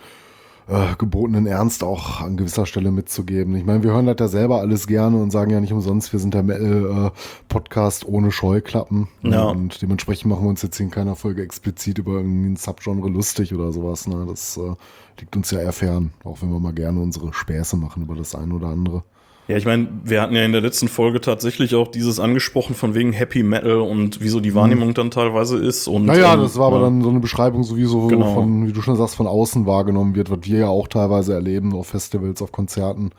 äh, 0.69 0.97
gebotenen 0.99 1.47
Ernst 1.47 1.85
auch 1.85 2.21
an 2.21 2.37
gewisser 2.37 2.67
Stelle 2.67 2.91
mitzugeben. 2.91 3.55
Ich 3.55 3.65
meine, 3.65 3.83
wir 3.85 3.93
hören 3.93 4.07
das 4.07 4.17
ja 4.19 4.29
selber 4.29 4.59
alles 4.59 4.87
gerne 4.87 5.23
und 5.23 5.31
sagen 5.31 5.51
ja 5.51 5.61
nicht 5.61 5.73
umsonst, 5.73 6.13
wir 6.13 6.19
sind 6.19 6.35
der 6.35 6.43
Metal-Podcast 6.43 8.05
äh, 8.05 8.07
ohne 8.07 8.33
Scheuklappen. 8.33 9.09
Ja. 9.23 9.45
Und 9.45 9.83
dementsprechend 9.83 10.29
machen 10.29 10.45
wir 10.45 10.51
uns 10.51 10.63
jetzt 10.63 10.81
in 10.81 10.91
keiner 10.91 11.15
Folge 11.15 11.43
explizit 11.43 11.99
über 11.99 12.15
irgendein 12.15 12.57
Subgenre 12.57 13.09
lustig 13.09 13.55
oder 13.55 13.71
sowas. 13.71 14.09
Ne? 14.09 14.27
Das 14.29 14.57
äh, 14.57 14.75
liegt 15.21 15.37
uns 15.37 15.51
ja 15.53 15.61
eher 15.61 15.73
fern, 15.73 16.13
auch 16.25 16.43
wenn 16.43 16.51
wir 16.51 16.59
mal 16.59 16.73
gerne 16.73 17.01
unsere 17.01 17.33
Späße 17.33 17.77
machen 17.77 18.03
über 18.03 18.17
das 18.17 18.35
eine 18.35 18.55
oder 18.55 18.69
andere. 18.69 19.05
Ja, 19.49 19.57
ich 19.57 19.65
meine, 19.65 19.89
wir 20.05 20.23
hatten 20.23 20.37
ja 20.37 20.45
in 20.45 20.53
der 20.53 20.61
letzten 20.61 20.87
Folge 20.87 21.21
tatsächlich 21.21 21.75
auch 21.75 21.89
dieses 21.89 22.21
angesprochen 22.21 22.77
von 22.77 22.95
wegen 22.95 23.13
Happy 23.13 23.43
Metal 23.43 23.81
und 23.81 24.21
wieso 24.21 24.39
die 24.39 24.55
Wahrnehmung 24.55 24.89
mhm. 24.91 24.95
dann 24.95 25.11
teilweise 25.11 25.59
ist. 25.59 25.89
Und, 25.89 26.07
naja, 26.07 26.35
ähm, 26.35 26.41
das 26.41 26.57
war 26.59 26.69
aber 26.69 26.81
dann 26.81 27.03
so 27.03 27.11
eine 27.11 27.19
Beschreibung, 27.19 27.65
so 27.65 27.77
wie 27.77 27.85
so 27.85 28.07
genau. 28.07 28.35
von, 28.35 28.69
wie 28.69 28.73
du 28.73 28.81
schon 28.83 28.97
sagst, 28.97 29.17
von 29.17 29.27
außen 29.27 29.67
wahrgenommen 29.67 30.15
wird, 30.15 30.31
was 30.31 30.39
wir 30.45 30.61
ja 30.61 30.69
auch 30.69 30.87
teilweise 30.87 31.35
erleben 31.35 31.75
auf 31.75 31.89
Festivals, 31.89 32.41
auf 32.41 32.53
Konzerten. 32.53 33.11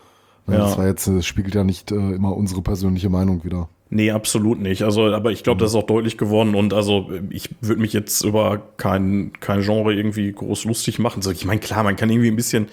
Ja. 0.47 0.57
Das 0.57 0.77
war 0.77 0.87
jetzt, 0.87 1.07
das 1.07 1.25
spiegelt 1.25 1.55
ja 1.55 1.63
nicht 1.63 1.91
äh, 1.91 1.95
immer 1.95 2.35
unsere 2.35 2.61
persönliche 2.61 3.09
Meinung 3.09 3.43
wieder. 3.43 3.69
Nee, 3.89 4.11
absolut 4.11 4.59
nicht. 4.59 4.83
Also, 4.83 5.13
aber 5.13 5.31
ich 5.31 5.43
glaube, 5.43 5.57
mhm. 5.57 5.59
das 5.59 5.71
ist 5.71 5.75
auch 5.75 5.85
deutlich 5.85 6.17
geworden 6.17 6.55
und 6.55 6.73
also 6.73 7.11
ich 7.29 7.49
würde 7.61 7.81
mich 7.81 7.93
jetzt 7.93 8.23
über 8.23 8.61
kein, 8.77 9.33
kein 9.39 9.61
Genre 9.61 9.93
irgendwie 9.93 10.31
groß 10.31 10.65
lustig 10.65 10.99
machen. 10.99 11.17
Also, 11.17 11.31
ich 11.31 11.45
meine, 11.45 11.59
klar, 11.59 11.83
man 11.83 11.95
kann 11.95 12.09
irgendwie 12.09 12.29
ein 12.29 12.35
bisschen 12.35 12.69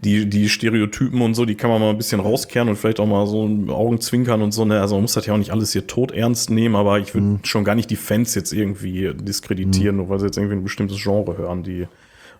die, 0.00 0.28
die 0.28 0.48
Stereotypen 0.48 1.22
und 1.22 1.34
so, 1.34 1.44
die 1.44 1.54
kann 1.54 1.70
man 1.70 1.80
mal 1.80 1.90
ein 1.90 1.96
bisschen 1.96 2.20
rauskehren 2.20 2.68
und 2.68 2.76
vielleicht 2.76 3.00
auch 3.00 3.06
mal 3.06 3.26
so 3.26 3.48
Augenzwinkern 3.68 4.42
und 4.42 4.52
so. 4.52 4.64
Ne? 4.64 4.80
Also 4.80 4.96
man 4.96 5.02
muss 5.02 5.14
das 5.14 5.26
ja 5.26 5.34
auch 5.34 5.38
nicht 5.38 5.50
alles 5.50 5.72
hier 5.72 5.86
tot 5.86 6.12
ernst 6.12 6.50
nehmen, 6.50 6.76
aber 6.76 6.98
ich 6.98 7.14
würde 7.14 7.26
mhm. 7.26 7.40
schon 7.44 7.64
gar 7.64 7.74
nicht 7.74 7.90
die 7.90 7.96
Fans 7.96 8.34
jetzt 8.34 8.52
irgendwie 8.52 9.12
diskreditieren, 9.14 9.96
mhm. 9.96 10.02
nur 10.02 10.08
weil 10.10 10.20
sie 10.20 10.26
jetzt 10.26 10.36
irgendwie 10.36 10.56
ein 10.56 10.64
bestimmtes 10.64 11.02
Genre 11.02 11.38
hören. 11.38 11.62
Die, 11.62 11.86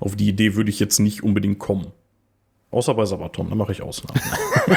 auf 0.00 0.16
die 0.16 0.28
Idee 0.28 0.54
würde 0.54 0.70
ich 0.70 0.80
jetzt 0.80 0.98
nicht 0.98 1.22
unbedingt 1.22 1.58
kommen. 1.58 1.86
Außer 2.74 2.92
bei 2.94 3.04
Sabaton, 3.04 3.48
da 3.50 3.54
mache 3.54 3.70
ich 3.70 3.82
Ausnahmen. 3.82 4.20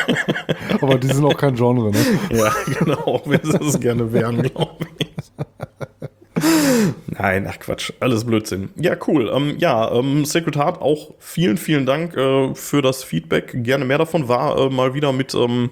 aber 0.81 0.99
die 0.99 1.07
sind 1.07 1.25
auch 1.25 1.35
kein 1.35 1.55
Genre, 1.55 1.89
ne? 1.89 1.97
ja, 2.29 2.53
genau, 2.77 2.99
auch 2.99 3.23
wenn 3.27 3.43
sie 3.43 3.57
es 3.57 3.79
gerne 3.79 4.13
wären, 4.13 4.43
glaube 4.53 4.85
ich. 4.99 5.07
Nein, 7.07 7.47
ach 7.49 7.59
Quatsch, 7.59 7.91
alles 7.99 8.25
Blödsinn. 8.25 8.69
Ja, 8.75 8.95
cool. 9.07 9.31
Ähm, 9.33 9.55
ja, 9.57 9.91
ähm, 9.91 10.25
Sacred 10.25 10.55
Heart, 10.55 10.81
auch 10.81 11.13
vielen, 11.19 11.57
vielen 11.57 11.85
Dank 11.85 12.15
äh, 12.15 12.53
für 12.55 12.81
das 12.81 13.03
Feedback. 13.03 13.51
Gerne 13.63 13.85
mehr 13.85 13.97
davon 13.97 14.27
war 14.27 14.57
äh, 14.57 14.69
mal 14.69 14.93
wieder 14.93 15.11
mit, 15.13 15.33
ähm, 15.33 15.69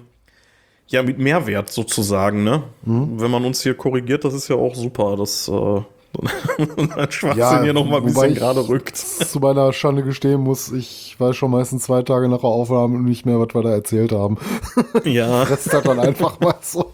ja, 0.88 1.02
mit 1.02 1.18
Mehrwert 1.18 1.70
sozusagen, 1.70 2.44
ne? 2.44 2.62
Mhm. 2.84 3.20
Wenn 3.20 3.30
man 3.30 3.44
uns 3.44 3.62
hier 3.62 3.74
korrigiert, 3.74 4.24
das 4.24 4.34
ist 4.34 4.48
ja 4.48 4.56
auch 4.56 4.74
super. 4.74 5.16
Das 5.16 5.48
äh, 5.48 5.80
ein 6.58 7.10
Schwachsinn 7.10 7.38
ja, 7.38 7.62
hier 7.62 7.72
nochmal 7.72 8.00
ein 8.00 8.06
bisschen 8.06 8.34
gerade 8.34 8.68
rückt. 8.68 8.96
Zu 8.96 9.38
meiner 9.40 9.72
Schande 9.72 10.02
gestehen 10.02 10.40
muss, 10.40 10.72
ich 10.72 11.16
weiß 11.18 11.36
schon 11.36 11.50
meistens 11.50 11.84
zwei 11.84 12.02
Tage 12.02 12.28
nach 12.28 12.40
der 12.40 12.50
Aufnahme 12.50 12.98
nicht 13.00 13.26
mehr, 13.26 13.38
was 13.38 13.54
wir 13.54 13.62
da 13.62 13.70
erzählt 13.70 14.12
haben. 14.12 14.38
Ja. 15.04 15.42
Rest 15.42 15.72
hat 15.72 15.86
dann 15.86 16.00
einfach 16.00 16.40
mal 16.40 16.54
so. 16.60 16.92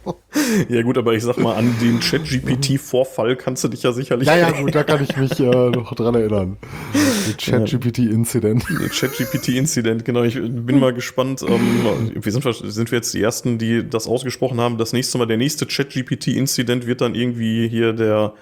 Ja, 0.69 0.83
gut, 0.83 0.99
aber 0.99 1.15
ich 1.15 1.23
sag 1.23 1.39
mal, 1.39 1.55
an 1.55 1.75
den 1.81 2.01
Chat-GPT-Vorfall 2.01 3.37
kannst 3.37 3.65
du 3.65 3.69
dich 3.69 3.83
ja 3.83 3.93
sicherlich 3.93 4.27
Ja, 4.27 4.37
ja, 4.37 4.51
gut, 4.51 4.75
da 4.75 4.83
kann 4.83 5.03
ich 5.03 5.17
mich 5.17 5.39
äh, 5.39 5.71
noch 5.71 5.95
dran 5.95 6.15
erinnern. 6.15 6.57
Der 7.29 7.37
Chat-GPT-Incident. 7.37 8.65
Der 8.81 8.91
Chat-GPT-Incident, 8.91 10.05
genau. 10.05 10.23
Ich 10.23 10.35
bin 10.35 10.81
mal 10.81 10.93
gespannt. 10.93 11.43
Ähm, 11.43 12.13
wir 12.15 12.33
sind, 12.33 12.45
sind 12.45 12.91
wir 12.91 12.97
jetzt 12.99 13.15
die 13.15 13.23
Ersten, 13.23 13.59
die 13.59 13.89
das 13.89 14.07
ausgesprochen 14.07 14.61
haben. 14.61 14.79
Das 14.79 14.93
nächste 14.93 15.19
Mal, 15.19 15.27
der 15.27 15.37
nächste 15.37 15.67
Chat-GPT-Incident 15.67 16.87
wird 16.87 17.01
dann 17.01 17.15
irgendwie 17.15 17.69
hier 17.69 17.93
der 17.93 18.35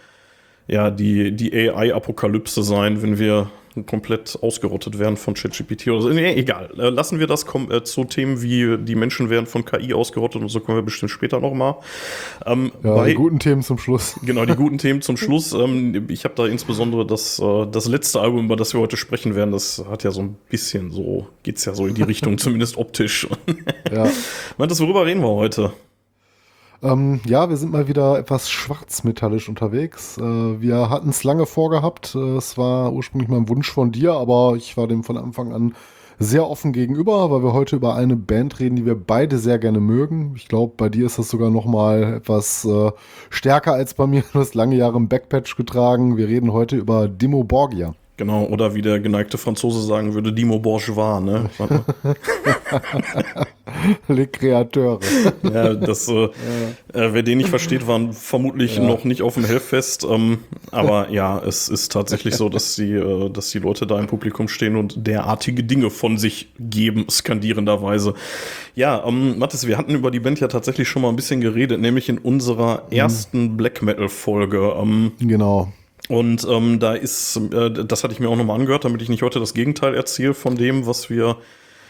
ja, 0.70 0.90
die, 0.90 1.32
die 1.32 1.52
AI-Apokalypse 1.52 2.62
sein, 2.62 3.02
wenn 3.02 3.18
wir 3.18 3.50
komplett 3.86 4.38
ausgerottet 4.40 4.98
werden 4.98 5.16
von 5.16 5.34
ChatGPT 5.34 5.88
oder 5.88 6.02
so. 6.02 6.08
Nee, 6.08 6.34
egal. 6.34 6.70
Äh, 6.76 6.90
lassen 6.90 7.20
wir 7.20 7.26
das 7.26 7.46
kommen 7.46 7.70
äh, 7.70 7.84
zu 7.84 8.04
Themen 8.04 8.42
wie 8.42 8.76
die 8.78 8.94
Menschen 8.94 9.30
werden 9.30 9.46
von 9.46 9.64
KI 9.64 9.94
ausgerottet 9.94 10.42
und 10.42 10.48
so 10.48 10.60
kommen 10.60 10.78
wir 10.78 10.82
bestimmt 10.82 11.10
später 11.10 11.40
nochmal. 11.40 11.76
Ähm, 12.46 12.72
ja, 12.82 12.94
bei, 12.94 13.08
die 13.08 13.14
guten 13.14 13.38
Themen 13.38 13.62
zum 13.62 13.78
Schluss. 13.78 14.18
Genau, 14.30 14.44
die 14.44 14.54
guten 14.54 14.78
Themen 14.78 15.02
zum 15.02 15.16
Schluss. 15.16 15.52
Ähm, 15.52 16.06
ich 16.08 16.24
habe 16.24 16.34
da 16.34 16.46
insbesondere 16.46 17.06
das, 17.06 17.38
äh, 17.38 17.66
das 17.66 17.86
letzte 17.86 18.20
Album, 18.20 18.46
über 18.46 18.56
das 18.56 18.74
wir 18.74 18.80
heute 18.80 18.96
sprechen 18.96 19.34
werden, 19.34 19.52
das 19.52 19.84
hat 19.88 20.04
ja 20.04 20.10
so 20.10 20.22
ein 20.22 20.36
bisschen 20.48 20.90
so, 20.90 21.26
geht's 21.42 21.64
ja 21.64 21.74
so 21.74 21.86
in 21.86 21.94
die 21.94 22.02
Richtung, 22.02 22.38
zumindest 22.38 22.76
optisch. 22.76 23.28
ja. 23.90 24.08
Meintest, 24.58 24.80
worüber 24.80 25.06
reden 25.06 25.20
wir 25.20 25.30
heute? 25.30 25.72
Ähm, 26.82 27.20
ja, 27.26 27.50
wir 27.50 27.56
sind 27.58 27.72
mal 27.72 27.88
wieder 27.88 28.18
etwas 28.18 28.48
schwarzmetallisch 28.50 29.48
unterwegs. 29.48 30.16
Äh, 30.16 30.22
wir 30.22 30.88
hatten 30.88 31.10
es 31.10 31.24
lange 31.24 31.44
vorgehabt. 31.46 32.14
Äh, 32.14 32.36
es 32.36 32.56
war 32.56 32.92
ursprünglich 32.92 33.28
mein 33.28 33.48
Wunsch 33.48 33.70
von 33.70 33.92
dir, 33.92 34.14
aber 34.14 34.54
ich 34.56 34.76
war 34.76 34.86
dem 34.86 35.04
von 35.04 35.18
Anfang 35.18 35.52
an 35.52 35.74
sehr 36.18 36.48
offen 36.48 36.72
gegenüber, 36.72 37.30
weil 37.30 37.42
wir 37.42 37.52
heute 37.54 37.76
über 37.76 37.96
eine 37.96 38.16
Band 38.16 38.60
reden, 38.60 38.76
die 38.76 38.86
wir 38.86 38.94
beide 38.94 39.38
sehr 39.38 39.58
gerne 39.58 39.80
mögen. 39.80 40.34
Ich 40.36 40.48
glaube, 40.48 40.74
bei 40.76 40.88
dir 40.88 41.06
ist 41.06 41.18
das 41.18 41.30
sogar 41.30 41.50
noch 41.50 41.66
mal 41.66 42.14
etwas 42.14 42.64
äh, 42.64 42.92
stärker 43.30 43.72
als 43.74 43.94
bei 43.94 44.06
mir. 44.06 44.22
Du 44.32 44.38
hast 44.38 44.54
lange 44.54 44.76
Jahre 44.76 44.96
im 44.96 45.08
Backpatch 45.08 45.56
getragen. 45.56 46.16
Wir 46.16 46.28
reden 46.28 46.52
heute 46.52 46.76
über 46.76 47.08
Dimo 47.08 47.44
Borgia. 47.44 47.94
Genau, 48.20 48.44
oder 48.44 48.74
wie 48.74 48.82
der 48.82 49.00
geneigte 49.00 49.38
Franzose 49.38 49.80
sagen 49.80 50.12
würde, 50.12 50.30
Dimo 50.30 50.58
Bourgeois, 50.58 51.20
ne? 51.20 51.48
Le 54.08 54.26
Créateur. 54.26 55.00
Ja, 55.42 55.72
das, 55.72 56.06
äh, 56.08 56.24
ja. 56.24 56.28
Äh, 56.92 57.14
wer 57.14 57.22
den 57.22 57.38
nicht 57.38 57.48
versteht, 57.48 57.86
waren 57.86 58.12
vermutlich 58.12 58.76
ja. 58.76 58.82
noch 58.82 59.04
nicht 59.04 59.22
auf 59.22 59.36
dem 59.36 59.46
Hellfest. 59.46 60.04
Ähm, 60.04 60.40
aber 60.70 61.08
ja, 61.08 61.42
es 61.42 61.70
ist 61.70 61.92
tatsächlich 61.92 62.34
so, 62.36 62.50
dass 62.50 62.74
die, 62.74 62.92
äh, 62.92 63.30
dass 63.30 63.48
die 63.52 63.60
Leute 63.60 63.86
da 63.86 63.98
im 63.98 64.06
Publikum 64.06 64.48
stehen 64.48 64.76
und 64.76 65.06
derartige 65.06 65.64
Dinge 65.64 65.88
von 65.88 66.18
sich 66.18 66.50
geben, 66.58 67.06
skandierenderweise. 67.08 68.12
Ja, 68.74 69.02
ähm, 69.06 69.38
Mathis, 69.38 69.66
wir 69.66 69.78
hatten 69.78 69.94
über 69.94 70.10
die 70.10 70.20
Band 70.20 70.40
ja 70.40 70.48
tatsächlich 70.48 70.88
schon 70.88 71.00
mal 71.00 71.08
ein 71.08 71.16
bisschen 71.16 71.40
geredet, 71.40 71.80
nämlich 71.80 72.10
in 72.10 72.18
unserer 72.18 72.82
mhm. 72.90 72.96
ersten 72.98 73.56
Black 73.56 73.80
Metal-Folge. 73.80 74.74
Ähm, 74.78 75.12
genau. 75.20 75.72
Und 76.10 76.44
ähm, 76.50 76.80
da 76.80 76.94
ist, 76.94 77.36
äh, 77.36 77.70
das 77.70 78.02
hatte 78.02 78.12
ich 78.12 78.18
mir 78.18 78.28
auch 78.28 78.36
nochmal 78.36 78.58
angehört, 78.58 78.84
damit 78.84 79.00
ich 79.00 79.08
nicht 79.08 79.22
heute 79.22 79.38
das 79.38 79.54
Gegenteil 79.54 79.94
erzähle 79.94 80.34
von 80.34 80.56
dem, 80.56 80.84
was 80.84 81.08
wir. 81.08 81.36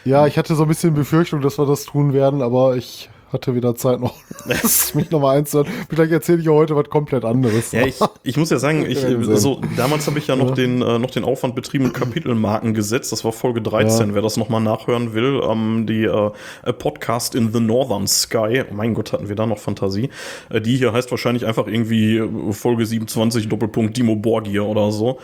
Ja, 0.05 0.27
ich 0.27 0.37
hatte 0.37 0.55
so 0.55 0.65
ein 0.65 0.69
bisschen 0.69 0.93
Befürchtung, 0.93 1.41
dass 1.41 1.59
wir 1.59 1.65
das 1.65 1.87
tun 1.87 2.13
werden, 2.13 2.43
aber 2.43 2.77
ich 2.77 3.09
hatte 3.33 3.55
wieder 3.55 3.75
Zeit 3.75 4.01
noch, 4.01 4.15
mich 4.95 5.11
nochmal 5.11 5.39
einzuhören. 5.39 5.71
Vielleicht 5.89 6.13
erzähle 6.13 6.39
ich 6.39 6.47
ja 6.47 6.53
heute 6.53 6.77
was 6.77 6.89
komplett 6.89 7.25
anderes. 7.25 7.73
Ja, 7.73 7.87
ich, 7.87 7.99
ich 8.23 8.37
muss 8.37 8.51
ja 8.51 8.59
sagen, 8.59 8.85
ich, 8.87 8.99
so, 9.39 9.61
damals 9.77 10.07
habe 10.07 10.19
ich 10.19 10.27
ja 10.27 10.37
noch, 10.37 10.51
ja. 10.51 10.55
Den, 10.55 10.83
äh, 10.83 10.99
noch 10.99 11.11
den 11.11 11.25
Aufwand 11.25 11.55
betrieben, 11.55 11.93
Kapitelmarken 11.93 12.75
gesetzt. 12.75 13.13
Das 13.13 13.25
war 13.25 13.33
Folge 13.33 13.63
13, 13.63 14.09
ja. 14.09 14.15
wer 14.15 14.23
das 14.23 14.37
nochmal 14.37 14.61
nachhören 14.61 15.15
will. 15.15 15.41
Ähm, 15.45 15.87
die 15.87 16.05
äh, 16.05 16.73
Podcast 16.73 17.35
in 17.35 17.53
the 17.53 17.61
Northern 17.61 18.07
Sky. 18.07 18.65
Oh 18.69 18.75
mein 18.75 18.95
Gott, 18.95 19.13
hatten 19.13 19.29
wir 19.29 19.37
da 19.37 19.47
noch 19.47 19.59
Fantasie. 19.59 20.11
Äh, 20.49 20.61
die 20.61 20.77
hier 20.77 20.93
heißt 20.93 21.11
wahrscheinlich 21.11 21.47
einfach 21.47 21.67
irgendwie 21.67 22.23
Folge 22.53 22.87
27 22.87 23.49
Doppelpunkt 23.49 23.97
Dimo 23.97 24.17
Borgir 24.17 24.67
oder 24.67 24.91
so. 24.91 25.19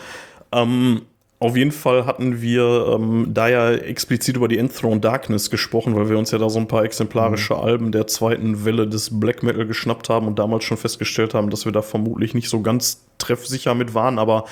Ähm, 0.53 1.03
auf 1.39 1.55
jeden 1.55 1.73
Fall 1.73 2.07
hatten 2.07 2.41
wir 2.41 2.95
ähm, 2.95 3.27
da 3.35 3.49
ja 3.49 3.71
explizit 3.73 4.37
über 4.37 4.49
die 4.49 4.57
Enthroned 4.57 5.05
Darkness 5.05 5.51
gesprochen, 5.51 5.95
weil 5.95 6.09
wir 6.09 6.19
uns 6.19 6.31
ja 6.31 6.39
da 6.39 6.49
so 6.49 6.59
ein 6.59 6.69
paar 6.69 6.85
exemplarische 6.85 7.55
mhm. 7.55 7.61
Alben 7.61 7.93
der 7.93 8.07
zweiten 8.07 8.65
Welle 8.65 8.89
des 8.89 9.21
Black 9.21 9.43
Metal 9.43 9.67
geschnappt 9.67 10.09
haben 10.09 10.27
und 10.27 10.39
damals 10.39 10.65
schon 10.65 10.79
festgestellt 10.79 11.35
haben, 11.35 11.51
dass 11.51 11.67
wir 11.67 11.73
da 11.73 11.83
vermutlich 11.83 12.33
nicht 12.33 12.49
so 12.49 12.63
ganz 12.63 13.05
treffsicher 13.19 13.75
mit 13.75 13.93
waren, 13.93 14.19
aber 14.19 14.45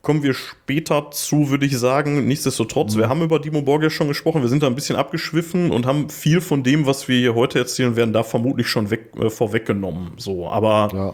kommen 0.00 0.22
wir 0.22 0.34
später 0.34 1.10
zu, 1.10 1.50
würde 1.50 1.66
ich 1.66 1.76
sagen. 1.78 2.26
Nichtsdestotrotz, 2.26 2.94
mhm. 2.94 3.00
wir 3.00 3.08
haben 3.10 3.22
über 3.22 3.38
Dimo 3.38 3.60
Borgia 3.60 3.90
schon 3.90 4.08
gesprochen, 4.08 4.40
wir 4.40 4.48
sind 4.48 4.62
da 4.62 4.66
ein 4.66 4.74
bisschen 4.74 4.96
abgeschwiffen 4.96 5.70
und 5.72 5.84
haben 5.84 6.08
viel 6.08 6.40
von 6.40 6.62
dem, 6.62 6.86
was 6.86 7.06
wir 7.06 7.18
hier 7.18 7.34
heute 7.34 7.58
erzählen 7.58 7.96
werden, 7.96 8.14
da 8.14 8.22
vermutlich 8.22 8.68
schon 8.68 8.90
weg, 8.90 9.10
äh, 9.20 9.28
vorweggenommen. 9.28 10.12
So, 10.16 10.48
aber. 10.48 10.88
Ja. 10.94 11.12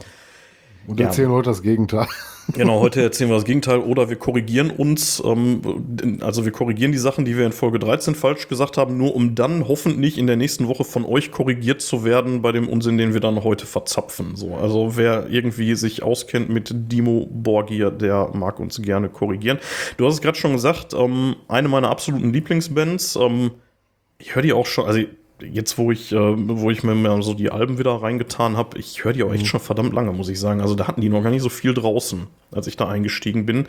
Und 0.87 1.01
erzählen 1.01 1.29
ja. 1.29 1.35
heute 1.35 1.51
das 1.51 1.63
Gegenteil. 1.63 2.07
Genau, 2.53 2.81
heute 2.81 3.03
erzählen 3.03 3.31
wir 3.31 3.37
das 3.37 3.45
Gegenteil 3.45 3.79
oder 3.79 4.09
wir 4.09 4.17
korrigieren 4.17 4.71
uns, 4.71 5.23
ähm, 5.25 6.19
also 6.21 6.45
wir 6.45 6.53
korrigieren 6.53 6.93
die 6.93 6.99
Sachen, 6.99 7.25
die 7.25 7.37
wir 7.37 7.47
in 7.47 7.53
Folge 7.53 7.79
13 7.79 8.15
falsch 8.15 8.49
gesagt 8.49 8.77
haben, 8.77 8.97
nur 8.97 9.15
um 9.15 9.35
dann 9.35 9.69
hoffentlich 9.69 10.19
in 10.19 10.27
der 10.27 10.37
nächsten 10.37 10.67
Woche 10.69 10.85
von 10.85 11.05
euch 11.05 11.31
korrigiert 11.31 11.81
zu 11.81 12.05
werden 12.05 12.43
bei 12.43 12.53
dem 12.53 12.69
Unsinn, 12.69 12.99
den 12.99 13.13
wir 13.13 13.21
dann 13.21 13.45
heute 13.45 13.67
verzapfen. 13.67 14.37
So, 14.37 14.55
also 14.55 14.97
wer 14.97 15.29
irgendwie 15.29 15.75
sich 15.75 16.03
auskennt 16.03 16.49
mit 16.49 16.71
Dimo 16.73 17.29
Borgia, 17.31 17.91
der 17.91 18.31
mag 18.33 18.59
uns 18.59 18.81
gerne 18.83 19.09
korrigieren. 19.09 19.59
Du 19.97 20.07
hast 20.07 20.15
es 20.15 20.21
gerade 20.21 20.39
schon 20.39 20.53
gesagt, 20.53 20.95
ähm, 20.95 21.37
eine 21.49 21.69
meiner 21.69 21.91
absoluten 21.91 22.33
Lieblingsbands. 22.33 23.17
Ähm, 23.17 23.53
ich 24.19 24.35
höre 24.35 24.43
die 24.43 24.53
auch 24.53 24.67
schon, 24.67 24.87
also 24.87 25.01
jetzt, 25.43 25.79
wo 25.79 25.91
ich, 25.93 26.13
äh, 26.13 26.17
wo 26.19 26.71
ich 26.71 26.83
mir 26.83 26.95
mal 26.95 27.23
so 27.23 27.35
die 27.35 27.51
Alben 27.51 27.79
wieder 27.79 27.93
reingetan 27.93 28.57
habe, 28.57 28.79
ich 28.79 29.05
höre 29.05 29.13
die 29.13 29.23
auch 29.23 29.33
echt 29.33 29.43
mhm. 29.43 29.47
schon 29.47 29.61
verdammt 29.61 29.93
lange, 29.93 30.13
muss 30.13 30.29
ich 30.29 30.39
sagen. 30.41 30.61
Also 30.61 30.75
da 30.75 30.87
hatten 30.87 31.01
die 31.01 31.09
noch 31.09 31.23
gar 31.23 31.31
nicht 31.31 31.43
so 31.43 31.49
viel 31.49 31.75
draußen, 31.75 32.27
als 32.53 32.67
ich 32.67 32.77
da 32.77 32.89
eingestiegen 32.89 33.47
bin. 33.47 33.67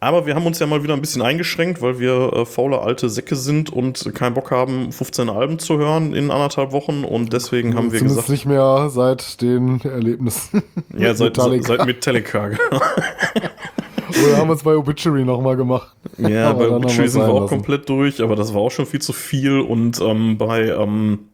Aber 0.00 0.26
wir 0.26 0.34
haben 0.34 0.46
uns 0.46 0.58
ja 0.58 0.66
mal 0.66 0.82
wieder 0.82 0.94
ein 0.94 1.00
bisschen 1.00 1.22
eingeschränkt, 1.22 1.82
weil 1.82 1.98
wir 1.98 2.32
äh, 2.32 2.46
faule 2.46 2.80
alte 2.80 3.08
Säcke 3.08 3.36
sind 3.36 3.70
und 3.70 4.14
keinen 4.14 4.34
Bock 4.34 4.50
haben, 4.50 4.92
15 4.92 5.28
Alben 5.30 5.58
zu 5.58 5.78
hören 5.78 6.14
in 6.14 6.30
anderthalb 6.30 6.72
Wochen. 6.72 7.04
Und 7.04 7.32
deswegen 7.32 7.74
haben 7.74 7.92
wir 7.92 8.00
gesagt. 8.00 8.28
nicht 8.28 8.46
mehr 8.46 8.88
seit 8.90 9.40
den 9.42 9.80
Erlebnissen. 9.80 10.62
Ja, 10.96 11.14
seit 11.14 11.36
Metallica. 11.36 11.66
seit 11.66 11.86
Metallica, 11.86 12.48
genau. 12.48 12.82
Oder 14.24 14.36
haben 14.38 14.48
wir 14.48 14.54
es 14.54 14.62
bei 14.62 14.76
Obituary 14.76 15.24
nochmal 15.24 15.56
gemacht. 15.56 15.94
Ja, 16.18 16.52
bei 16.52 16.68
Obituary 16.68 17.08
sind 17.08 17.22
wir 17.22 17.28
auch 17.28 17.42
lassen. 17.42 17.48
komplett 17.48 17.88
durch, 17.88 18.22
aber 18.22 18.36
das 18.36 18.54
war 18.54 18.60
auch 18.60 18.70
schon 18.70 18.86
viel 18.86 19.00
zu 19.00 19.12
viel. 19.12 19.60
Und 19.60 20.00
ähm, 20.00 20.38
bei, 20.38 20.68
ähm, 20.68 21.28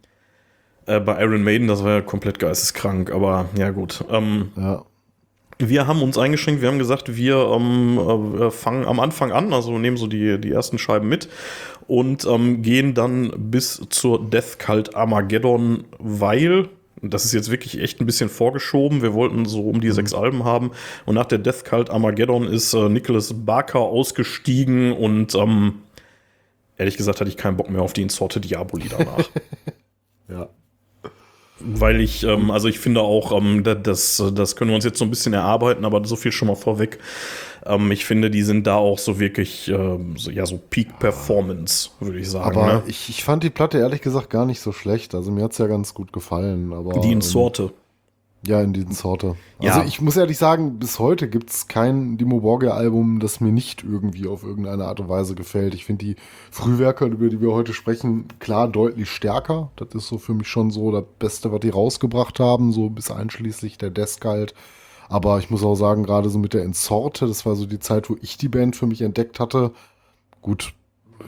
äh, 0.87 1.01
bei 1.01 1.23
Iron 1.23 1.43
Maiden, 1.43 1.69
das 1.69 1.85
war 1.85 1.93
ja 1.93 2.01
komplett 2.01 2.39
geisteskrank. 2.39 3.11
Aber 3.11 3.47
ja, 3.57 3.71
gut. 3.71 4.05
Ähm, 4.11 4.53
ja. 4.57 4.85
Wir 5.59 5.87
haben 5.87 6.03
uns 6.03 6.19
eingeschränkt, 6.19 6.63
wir 6.63 6.69
haben 6.69 6.81
gesagt, 6.81 7.17
wir 7.17 7.37
ähm, 7.37 7.99
äh, 8.41 8.51
fangen 8.51 8.87
am 8.87 8.99
Anfang 8.99 9.31
an, 9.31 9.53
also 9.53 9.79
nehmen 9.79 9.97
so 9.97 10.09
die, 10.09 10.41
die 10.41 10.51
ersten 10.51 10.79
Scheiben 10.79 11.09
mit 11.09 11.29
und 11.87 12.25
ähm, 12.27 12.63
gehen 12.63 12.95
dann 12.95 13.33
bis 13.37 13.81
zur 13.91 14.29
Death 14.29 14.59
Cult 14.59 14.97
Armageddon, 14.97 15.85
weil 15.99 16.69
das 17.03 17.25
ist 17.25 17.33
jetzt 17.33 17.51
wirklich 17.51 17.81
echt 17.81 18.01
ein 18.01 18.07
bisschen 18.07 18.29
vorgeschoben. 18.29 19.03
Wir 19.03 19.15
wollten 19.15 19.45
so 19.45 19.69
um 19.69 19.81
die 19.81 19.89
mhm. 19.89 19.93
sechs 19.93 20.15
Alben 20.15 20.45
haben. 20.45 20.73
Und 21.07 21.15
nach 21.15 21.27
der 21.27 21.39
Death 21.39 21.65
Cult 21.65 21.91
Armageddon 21.91 22.47
ist 22.47 22.75
äh, 22.75 22.89
Nicholas 22.89 23.33
Barker 23.45 23.81
ausgestiegen 23.81 24.93
und 24.93 25.35
ähm, 25.35 25.83
ehrlich 26.77 26.97
gesagt 26.97 27.21
hatte 27.21 27.31
ich 27.31 27.37
keinen 27.37 27.57
Bock 27.57 27.71
mehr 27.71 27.83
auf 27.83 27.93
die 27.93 28.03
Insorte 28.03 28.41
Diaboli 28.41 28.89
danach. 28.89 29.29
ja. 30.29 30.49
Weil 31.67 32.01
ich, 32.01 32.25
ähm, 32.25 32.51
also 32.51 32.69
ich 32.69 32.79
finde 32.79 33.01
auch, 33.01 33.33
ähm, 33.37 33.63
das, 33.65 34.23
das 34.35 34.57
können 34.57 34.71
wir 34.71 34.75
uns 34.75 34.85
jetzt 34.85 34.99
so 34.99 35.05
ein 35.05 35.11
bisschen 35.11 35.33
erarbeiten, 35.33 35.85
aber 35.85 36.05
so 36.05 36.17
viel 36.17 36.33
schon 36.33 36.49
mal 36.49 36.55
vorweg. 36.55 36.99
Ähm, 37.67 37.91
ich 37.91 38.05
finde, 38.05 38.31
die 38.31 38.43
sind 38.43 38.67
da 38.67 38.77
auch 38.77 38.99
so 38.99 39.19
wirklich, 39.19 39.69
ähm, 39.69 40.17
so, 40.17 40.31
ja, 40.31 40.45
so 40.47 40.59
Peak 40.71 40.99
Performance, 40.99 41.91
würde 42.01 42.19
ich 42.19 42.31
sagen. 42.31 42.57
Aber 42.57 42.67
ne? 42.67 42.83
ich, 42.87 43.09
ich 43.09 43.25
fand 43.25 43.43
die 43.43 43.51
Platte 43.51 43.79
ehrlich 43.79 44.03
gesagt 44.03 44.31
gar 44.31 44.47
nicht 44.47 44.61
so 44.61 44.73
schlecht. 44.73 45.15
Also 45.15 45.31
mir 45.31 45.45
hat 45.45 45.53
es 45.53 45.59
ja 45.59 45.67
ganz 45.67 45.95
gut 45.95 46.13
gefallen. 46.13 46.73
Aber, 46.73 47.01
die 47.01 47.09
in 47.09 47.15
ähm, 47.15 47.23
Sorte. 47.23 47.73
Ja, 48.47 48.61
in 48.61 48.73
diesen 48.73 48.93
Sorte. 48.93 49.37
Also 49.59 49.81
ja. 49.81 49.87
ich 49.87 50.01
muss 50.01 50.17
ehrlich 50.17 50.37
sagen, 50.37 50.79
bis 50.79 50.99
heute 50.99 51.29
gibt 51.29 51.51
es 51.51 51.67
kein 51.67 52.19
Dimo 52.19 52.41
Borgia-Album, 52.41 53.21
das 53.21 53.41
mir 53.41 53.53
nicht 53.53 53.83
irgendwie 53.83 54.27
auf 54.27 54.43
irgendeine 54.43 54.85
Art 54.85 55.01
und 55.01 55.09
Weise 55.09 55.35
gefällt. 55.35 55.75
Ich 55.75 55.85
finde 55.87 56.05
die 56.05 56.17
Frühwerke, 56.51 57.07
über 57.07 57.29
die 57.29 57.41
wir 57.41 57.53
heute 57.53 57.73
sprechen, 57.73 58.27
klar 58.41 58.69
deutlich 58.69 59.11
stärker. 59.11 59.71
Das 59.77 59.95
ist 59.95 60.09
so 60.09 60.19
für 60.19 60.35
mich 60.35 60.49
schon 60.49 60.71
so 60.71 60.93
das 60.93 61.05
Beste, 61.19 61.53
was 61.53 61.61
die 61.61 61.71
rausgebracht 61.71 62.39
haben, 62.39 62.73
so 62.73 62.91
bis 62.91 63.11
einschließlich 63.11 63.79
der 63.79 63.91
Deskalt. 63.91 64.55
Aber 65.09 65.39
ich 65.39 65.51
muss 65.51 65.63
auch 65.63 65.77
sagen, 65.77 66.03
gerade 66.03 66.29
so 66.29 66.39
mit 66.39 66.55
der 66.55 66.65
Ensorte, 66.65 67.27
das 67.27 67.47
war 67.47 67.57
so 67.57 67.67
die 67.67 67.79
Zeit, 67.79 68.11
wo 68.11 68.17
ich 68.21 68.37
die 68.37 68.49
Band 68.49 68.77
für 68.77 68.87
mich 68.87 69.03
entdeckt 69.03 69.41
hatte. 69.41 69.73
Gut, 70.43 70.75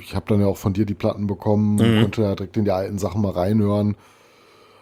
ich 0.01 0.15
habe 0.15 0.27
dann 0.29 0.41
ja 0.41 0.47
auch 0.47 0.57
von 0.57 0.73
dir 0.73 0.87
die 0.87 0.95
Platten 0.95 1.27
bekommen, 1.27 1.77
mhm. 1.77 2.03
konnte 2.03 2.23
ja 2.23 2.35
direkt 2.35 2.57
in 2.57 2.65
die 2.65 2.71
alten 2.71 2.99
Sachen 2.99 3.23
mal 3.23 3.33
reinhören. 3.33 3.97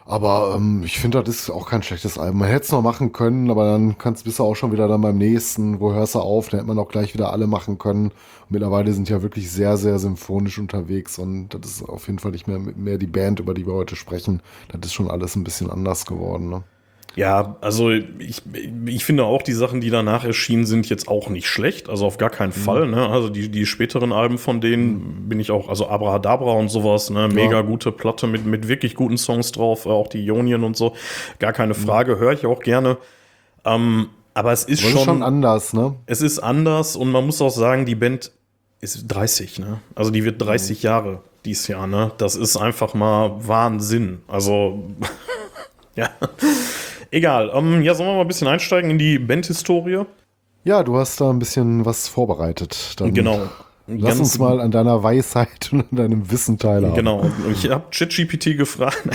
Aber 0.06 0.54
ähm, 0.56 0.82
ich 0.84 0.98
finde, 0.98 1.22
das 1.22 1.34
ist 1.34 1.50
auch 1.50 1.68
kein 1.68 1.82
schlechtes 1.82 2.18
Album. 2.18 2.40
Man 2.40 2.48
hätte 2.48 2.66
es 2.66 2.72
noch 2.72 2.82
machen 2.82 3.12
können, 3.12 3.50
aber 3.50 3.64
dann 3.64 3.96
kannst 3.96 4.26
du 4.26 4.44
auch 4.44 4.54
schon 4.54 4.70
wieder 4.70 4.86
dann 4.86 5.00
beim 5.00 5.16
nächsten. 5.16 5.80
Wo 5.80 5.94
hörst 5.94 6.14
du 6.14 6.20
auf? 6.20 6.50
Dann 6.50 6.60
hätte 6.60 6.68
man 6.68 6.78
auch 6.78 6.88
gleich 6.88 7.14
wieder 7.14 7.32
alle 7.32 7.46
machen 7.46 7.78
können. 7.78 8.06
Und 8.06 8.50
mittlerweile 8.50 8.92
sind 8.92 9.08
ja 9.08 9.22
wirklich 9.22 9.50
sehr, 9.50 9.78
sehr 9.78 9.98
symphonisch 9.98 10.58
unterwegs 10.58 11.18
und 11.18 11.50
das 11.50 11.70
ist 11.70 11.88
auf 11.88 12.06
jeden 12.06 12.18
Fall 12.18 12.32
nicht 12.32 12.46
mehr, 12.46 12.58
mehr 12.58 12.98
die 12.98 13.06
Band, 13.06 13.40
über 13.40 13.54
die 13.54 13.66
wir 13.66 13.72
heute 13.72 13.96
sprechen. 13.96 14.42
Das 14.68 14.80
ist 14.84 14.92
schon 14.92 15.10
alles 15.10 15.36
ein 15.36 15.44
bisschen 15.44 15.70
anders 15.70 16.04
geworden. 16.04 16.50
Ne? 16.50 16.64
Ja, 17.16 17.56
also 17.60 17.90
ich, 17.90 18.42
ich 18.86 19.04
finde 19.04 19.24
auch 19.24 19.42
die 19.42 19.52
Sachen, 19.52 19.80
die 19.80 19.90
danach 19.90 20.24
erschienen 20.24 20.66
sind, 20.66 20.88
jetzt 20.88 21.06
auch 21.06 21.28
nicht 21.28 21.46
schlecht. 21.46 21.88
Also 21.88 22.06
auf 22.06 22.18
gar 22.18 22.30
keinen 22.30 22.48
mhm. 22.50 22.60
Fall. 22.60 22.88
Ne? 22.88 23.08
Also 23.08 23.28
die, 23.28 23.48
die 23.48 23.66
späteren 23.66 24.12
Alben 24.12 24.38
von 24.38 24.60
denen 24.60 24.94
mhm. 24.94 25.28
bin 25.28 25.40
ich 25.40 25.50
auch, 25.50 25.68
also 25.68 25.88
Abrahadabra 25.88 26.52
und 26.52 26.68
sowas, 26.70 27.10
ne? 27.10 27.28
mega 27.28 27.58
ja. 27.58 27.62
gute 27.62 27.92
Platte 27.92 28.26
mit, 28.26 28.46
mit 28.46 28.66
wirklich 28.66 28.94
guten 28.96 29.16
Songs 29.16 29.52
drauf, 29.52 29.86
auch 29.86 30.08
die 30.08 30.24
Ionien 30.24 30.64
und 30.64 30.76
so. 30.76 30.94
Gar 31.38 31.52
keine 31.52 31.74
mhm. 31.74 31.78
Frage, 31.78 32.18
höre 32.18 32.32
ich 32.32 32.46
auch 32.46 32.60
gerne. 32.60 32.98
Ähm, 33.64 34.08
aber 34.34 34.52
es 34.52 34.64
ist 34.64 34.82
schon, 34.82 35.04
schon 35.04 35.22
anders, 35.22 35.72
ne? 35.72 35.94
Es 36.06 36.20
ist 36.20 36.40
anders 36.40 36.96
und 36.96 37.12
man 37.12 37.24
muss 37.24 37.40
auch 37.40 37.50
sagen, 37.50 37.86
die 37.86 37.94
Band 37.94 38.32
ist 38.80 39.06
30, 39.06 39.60
ne? 39.60 39.80
Also 39.94 40.10
die 40.10 40.24
wird 40.24 40.42
30 40.42 40.78
mhm. 40.78 40.82
Jahre 40.82 41.20
dieses 41.44 41.68
Jahr, 41.68 41.86
ne? 41.86 42.10
Das 42.18 42.34
ist 42.34 42.56
einfach 42.56 42.94
mal 42.94 43.32
Wahnsinn. 43.46 44.22
Also, 44.26 44.90
ja. 45.96 46.10
Egal. 47.14 47.52
Ähm, 47.54 47.82
ja, 47.82 47.94
sollen 47.94 48.08
wir 48.08 48.14
mal 48.14 48.22
ein 48.22 48.26
bisschen 48.26 48.48
einsteigen 48.48 48.90
in 48.90 48.98
die 48.98 49.20
Bandhistorie? 49.20 50.02
Ja, 50.64 50.82
du 50.82 50.96
hast 50.96 51.20
da 51.20 51.30
ein 51.30 51.38
bisschen 51.38 51.84
was 51.84 52.08
vorbereitet. 52.08 52.94
Dann 52.96 53.14
genau. 53.14 53.48
Lass 53.86 54.18
uns 54.18 54.36
mal 54.38 54.60
an 54.60 54.72
deiner 54.72 55.04
Weisheit 55.04 55.68
und 55.72 55.92
an 55.92 55.96
deinem 55.96 56.30
Wissen 56.32 56.58
teilhaben. 56.58 56.96
Genau. 56.96 57.30
Ich 57.52 57.70
habe 57.70 57.84
ChatGPT 57.92 58.56
gefragt. 58.56 59.04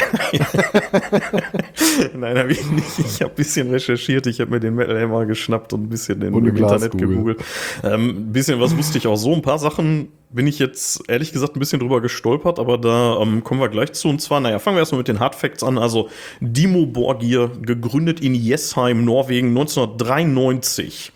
Nein, 2.16 2.38
habe 2.38 2.54
ich 2.54 2.72
nicht. 2.72 3.00
Ich 3.00 3.22
habe 3.22 3.34
ein 3.34 3.36
bisschen 3.36 3.70
recherchiert. 3.70 4.28
Ich 4.28 4.40
habe 4.40 4.52
mir 4.52 4.62
den 4.62 4.76
Metal 4.76 4.98
Hammer 4.98 5.26
geschnappt 5.26 5.74
und 5.74 5.84
ein 5.84 5.90
bisschen 5.90 6.22
in, 6.22 6.34
im 6.34 6.56
Internet 6.56 6.98
gegoogelt. 6.98 7.44
Ähm, 7.84 8.10
ein 8.10 8.32
bisschen 8.32 8.62
was 8.62 8.78
wusste 8.78 8.98
ich 8.98 9.08
auch 9.08 9.18
so. 9.18 9.34
Ein 9.34 9.42
paar 9.42 9.60
Sachen 9.60 10.08
bin 10.30 10.48
ich 10.48 10.60
jetzt 10.60 11.10
ehrlich 11.10 11.32
gesagt 11.32 11.56
ein 11.56 11.60
bisschen 11.60 11.80
drüber 11.80 12.02
gestolpert, 12.02 12.60
aber 12.60 12.78
da 12.78 13.20
ähm, 13.20 13.44
kommen 13.44 13.60
wir 13.60 13.70
gleich 13.70 13.94
zu. 13.94 14.10
Und 14.10 14.22
zwar, 14.22 14.40
naja, 14.40 14.60
fangen 14.60 14.76
wir 14.76 14.82
erstmal 14.82 15.00
mit 15.00 15.08
den 15.08 15.20
Hardfacts 15.20 15.64
an. 15.64 15.78
Also 15.78 16.10
Dimo 16.40 16.86
Borgir, 16.86 17.52
gegründet 17.62 18.20
in 18.20 18.36
Jessheim, 18.36 19.04
Norwegen 19.04 19.50
1993. 19.50 21.12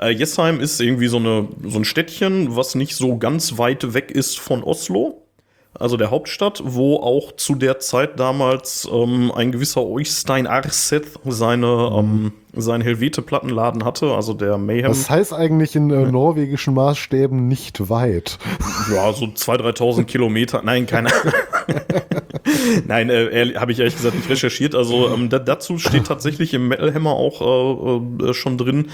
Äh, 0.00 0.10
Jessheim 0.10 0.60
ist 0.60 0.80
irgendwie 0.80 1.08
so, 1.08 1.18
eine, 1.18 1.48
so 1.64 1.78
ein 1.78 1.84
Städtchen, 1.84 2.56
was 2.56 2.74
nicht 2.74 2.96
so 2.96 3.18
ganz 3.18 3.58
weit 3.58 3.94
weg 3.94 4.10
ist 4.10 4.38
von 4.38 4.62
Oslo 4.62 5.20
also 5.78 5.96
der 5.96 6.10
Hauptstadt, 6.10 6.62
wo 6.64 6.96
auch 6.98 7.32
zu 7.32 7.56
der 7.56 7.80
Zeit 7.80 8.20
damals 8.20 8.88
ähm, 8.90 9.32
ein 9.32 9.52
gewisser 9.52 9.82
Oystein 9.82 10.46
Arseth 10.46 11.18
seine, 11.24 11.90
ähm, 11.92 12.32
seinen 12.56 12.82
Helvete-Plattenladen 12.82 13.84
hatte, 13.84 14.14
also 14.14 14.34
der 14.34 14.58
Mayhem. 14.58 14.88
Das 14.88 15.10
heißt 15.10 15.32
eigentlich 15.32 15.76
in 15.76 15.90
äh, 15.90 16.10
norwegischen 16.10 16.74
Maßstäben 16.74 17.48
nicht 17.48 17.88
weit. 17.88 18.38
Ja, 18.92 19.12
so 19.12 19.26
2.000, 19.26 19.76
3.000 19.76 20.04
Kilometer. 20.04 20.62
Nein, 20.64 20.86
keine 20.86 21.10
Nein, 22.86 23.10
äh, 23.10 23.54
habe 23.56 23.72
ich 23.72 23.78
ehrlich 23.78 23.96
gesagt 23.96 24.16
nicht 24.16 24.28
recherchiert. 24.28 24.74
Also 24.74 25.12
ähm, 25.12 25.28
da, 25.28 25.38
dazu 25.38 25.78
steht 25.78 26.06
tatsächlich 26.06 26.54
im 26.54 26.68
Metal 26.68 26.92
Hammer 26.92 27.12
auch 27.12 27.40
äh, 28.20 28.30
äh, 28.30 28.34
schon 28.34 28.58
drin, 28.58 28.90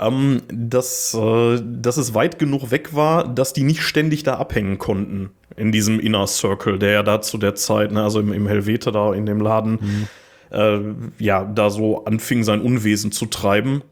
ähm, 0.00 0.42
dass, 0.48 1.14
äh, 1.14 1.60
dass 1.62 1.96
es 1.96 2.14
weit 2.14 2.38
genug 2.38 2.70
weg 2.70 2.94
war, 2.94 3.26
dass 3.26 3.52
die 3.52 3.64
nicht 3.64 3.82
ständig 3.82 4.22
da 4.22 4.34
abhängen 4.34 4.78
konnten 4.78 5.30
in 5.56 5.72
diesem 5.72 6.00
Inner 6.00 6.26
Circle, 6.26 6.78
der 6.78 6.92
ja 6.92 7.02
da 7.02 7.20
zu 7.20 7.38
der 7.38 7.54
Zeit, 7.54 7.92
ne, 7.92 8.02
also 8.02 8.20
im, 8.20 8.32
im 8.32 8.46
Helvete 8.46 8.92
da 8.92 9.12
in 9.12 9.26
dem 9.26 9.40
Laden, 9.40 9.72
mhm. 9.72 10.08
Äh, 10.52 10.80
ja, 11.18 11.44
da 11.44 11.70
so 11.70 12.04
anfing 12.04 12.44
sein 12.44 12.60
Unwesen 12.60 13.12
zu 13.12 13.26
treiben. 13.26 13.82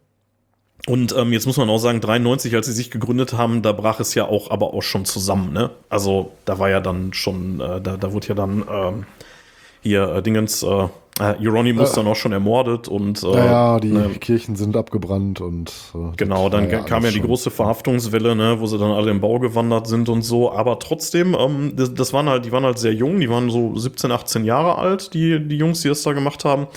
Und 0.87 1.15
ähm, 1.17 1.33
jetzt 1.33 1.47
muss 1.47 1.59
man 1.59 1.69
auch 1.69 1.79
sagen, 1.79 2.01
93, 2.01 2.55
als 2.55 2.67
sie 2.67 2.73
sich 2.73 2.91
gegründet 2.91 3.35
haben, 3.35 3.63
da 3.63 3.73
brach 3.73 4.01
es 4.01 4.15
ja 4.15 4.25
auch 4.27 4.51
aber 4.51 4.73
auch 4.73 4.83
schon 4.83 5.05
zusammen, 5.05 5.53
ne? 5.53 5.71
Also 5.91 6.33
da 6.47 6.59
war 6.59 6.71
ja 6.71 6.81
dann 6.81 7.13
schon, 7.13 7.61
äh, 7.61 7.81
da, 7.81 7.97
da 7.97 8.13
wurde 8.13 8.29
ja 8.29 8.35
dann 8.35 8.65
ähm, 8.71 9.07
hier 9.83 10.09
äh, 10.09 10.23
Dingens, 10.23 10.63
äh, 10.63 10.89
äh, 11.19 11.35
Euronymous 11.47 11.93
äh, 11.93 11.97
dann 11.97 12.07
auch 12.07 12.17
schon 12.17 12.33
ermordet 12.33 12.89
und 12.89 13.23
äh, 13.23 13.35
ja, 13.35 13.81
die 13.81 13.89
ne, 13.89 14.09
Kirchen 14.21 14.57
sind 14.57 14.77
abgebrannt 14.77 15.41
und 15.41 15.71
äh, 15.95 16.17
genau, 16.17 16.49
dann 16.49 16.71
ja 16.71 16.81
kam 16.81 17.05
ja 17.05 17.11
die 17.11 17.21
große 17.21 17.51
Verhaftungswelle, 17.51 18.35
ne, 18.35 18.57
wo 18.59 18.67
sie 18.67 18.79
dann 18.79 18.93
alle 18.93 19.11
im 19.11 19.21
Bau 19.21 19.39
gewandert 19.39 19.87
sind 19.87 20.09
und 20.09 20.23
so. 20.23 20.51
Aber 20.51 20.79
trotzdem, 20.79 21.37
ähm, 21.39 21.75
das, 21.77 21.93
das, 21.95 22.13
waren 22.13 22.29
halt, 22.29 22.47
die 22.47 22.53
waren 22.53 22.65
halt 22.65 22.79
sehr 22.79 22.95
jung, 22.95 23.21
die 23.21 23.29
waren 23.29 23.51
so 23.51 23.77
17, 23.77 24.11
18 24.11 24.45
Jahre 24.45 24.79
alt, 24.79 25.13
die 25.13 25.47
die 25.47 25.57
Jungs, 25.57 25.83
die 25.83 25.89
das 25.89 26.03
da 26.03 26.13
gemacht 26.13 26.45
haben. 26.45 26.69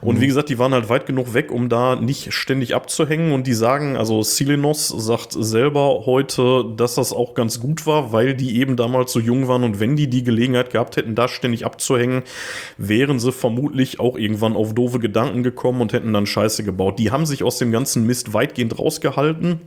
Und 0.00 0.16
mhm. 0.16 0.20
wie 0.20 0.26
gesagt, 0.28 0.48
die 0.48 0.58
waren 0.58 0.72
halt 0.72 0.88
weit 0.88 1.06
genug 1.06 1.34
weg, 1.34 1.50
um 1.50 1.68
da 1.68 1.96
nicht 1.96 2.32
ständig 2.32 2.76
abzuhängen. 2.76 3.32
Und 3.32 3.46
die 3.46 3.54
sagen, 3.54 3.96
also 3.96 4.22
Silenos 4.22 4.88
sagt 4.88 5.32
selber 5.32 6.04
heute, 6.06 6.64
dass 6.76 6.94
das 6.94 7.12
auch 7.12 7.34
ganz 7.34 7.58
gut 7.58 7.86
war, 7.86 8.12
weil 8.12 8.34
die 8.34 8.60
eben 8.60 8.76
damals 8.76 9.12
so 9.12 9.18
jung 9.18 9.48
waren 9.48 9.64
und 9.64 9.80
wenn 9.80 9.96
die 9.96 10.08
die 10.08 10.22
Gelegenheit 10.22 10.70
gehabt 10.70 10.96
hätten, 10.96 11.14
da 11.16 11.26
ständig 11.26 11.66
abzuhängen, 11.66 12.22
wären 12.76 13.18
sie 13.18 13.32
vermutlich 13.32 13.77
sicherlich 13.78 14.00
auch 14.00 14.16
irgendwann 14.16 14.56
auf 14.56 14.74
doofe 14.74 14.98
Gedanken 14.98 15.42
gekommen 15.42 15.80
und 15.80 15.92
hätten 15.92 16.12
dann 16.12 16.26
Scheiße 16.26 16.64
gebaut. 16.64 16.98
Die 16.98 17.10
haben 17.10 17.26
sich 17.26 17.42
aus 17.44 17.58
dem 17.58 17.72
ganzen 17.72 18.06
Mist 18.06 18.34
weitgehend 18.34 18.78
rausgehalten. 18.78 19.60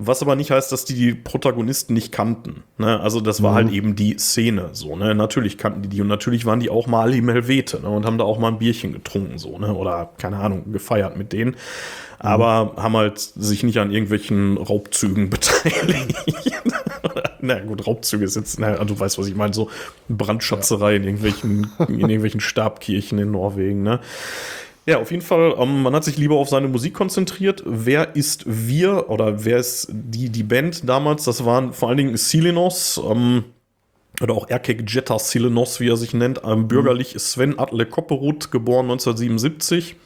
Was 0.00 0.22
aber 0.22 0.36
nicht 0.36 0.52
heißt, 0.52 0.70
dass 0.70 0.84
die 0.84 0.94
die 0.94 1.14
Protagonisten 1.14 1.92
nicht 1.92 2.12
kannten. 2.12 2.62
Ne? 2.76 3.00
Also 3.00 3.20
das 3.20 3.42
war 3.42 3.50
mhm. 3.50 3.56
halt 3.56 3.72
eben 3.72 3.96
die 3.96 4.16
Szene 4.16 4.68
so. 4.72 4.94
Ne? 4.94 5.12
Natürlich 5.14 5.58
kannten 5.58 5.82
die 5.82 5.88
die 5.88 6.00
und 6.00 6.06
natürlich 6.06 6.46
waren 6.46 6.60
die 6.60 6.70
auch 6.70 6.86
mal 6.86 7.12
im 7.12 7.28
Helvete 7.28 7.80
ne? 7.80 7.88
und 7.88 8.06
haben 8.06 8.16
da 8.16 8.22
auch 8.22 8.38
mal 8.38 8.48
ein 8.48 8.58
Bierchen 8.58 8.92
getrunken 8.92 9.38
so 9.38 9.58
ne? 9.58 9.74
oder 9.74 10.10
keine 10.18 10.36
Ahnung 10.36 10.70
gefeiert 10.70 11.16
mit 11.16 11.32
denen. 11.32 11.56
Aber 12.18 12.72
mhm. 12.76 12.82
haben 12.82 12.96
halt 12.96 13.18
sich 13.18 13.62
nicht 13.62 13.78
an 13.78 13.90
irgendwelchen 13.90 14.56
Raubzügen 14.56 15.30
beteiligt. 15.30 16.14
na 17.40 17.60
gut, 17.60 17.86
Raubzüge 17.86 18.24
ist 18.24 18.36
jetzt, 18.36 18.58
na, 18.58 18.84
du 18.84 18.98
weißt, 18.98 19.18
was 19.18 19.28
ich 19.28 19.34
meine, 19.34 19.54
so 19.54 19.70
Brandschatzerei 20.08 20.92
ja. 20.92 20.96
in 20.96 21.04
irgendwelchen, 21.04 21.70
in 21.88 22.00
irgendwelchen 22.00 22.40
Stabkirchen 22.40 23.18
in 23.18 23.30
Norwegen, 23.30 23.82
ne? 23.82 24.00
Ja, 24.86 25.00
auf 25.00 25.10
jeden 25.10 25.22
Fall, 25.22 25.54
ähm, 25.58 25.82
man 25.82 25.94
hat 25.94 26.04
sich 26.04 26.16
lieber 26.16 26.36
auf 26.36 26.48
seine 26.48 26.66
Musik 26.66 26.94
konzentriert. 26.94 27.62
Wer 27.66 28.16
ist 28.16 28.44
wir 28.46 29.10
oder 29.10 29.44
wer 29.44 29.58
ist 29.58 29.88
die, 29.90 30.30
die 30.30 30.42
Band 30.42 30.88
damals? 30.88 31.24
Das 31.24 31.44
waren 31.44 31.74
vor 31.74 31.90
allen 31.90 31.98
Dingen 31.98 32.16
Silinos, 32.16 32.98
ähm, 33.06 33.44
oder 34.20 34.34
auch 34.34 34.48
Erkek 34.48 34.90
Jetta 34.90 35.18
Silinos, 35.18 35.80
wie 35.80 35.88
er 35.88 35.96
sich 35.96 36.14
nennt. 36.14 36.40
Ähm, 36.44 36.68
bürgerlich 36.68 37.18
Sven 37.18 37.58
Atle 37.58 37.86
Kopperud, 37.86 38.50
geboren 38.50 38.86
1977. 38.86 39.96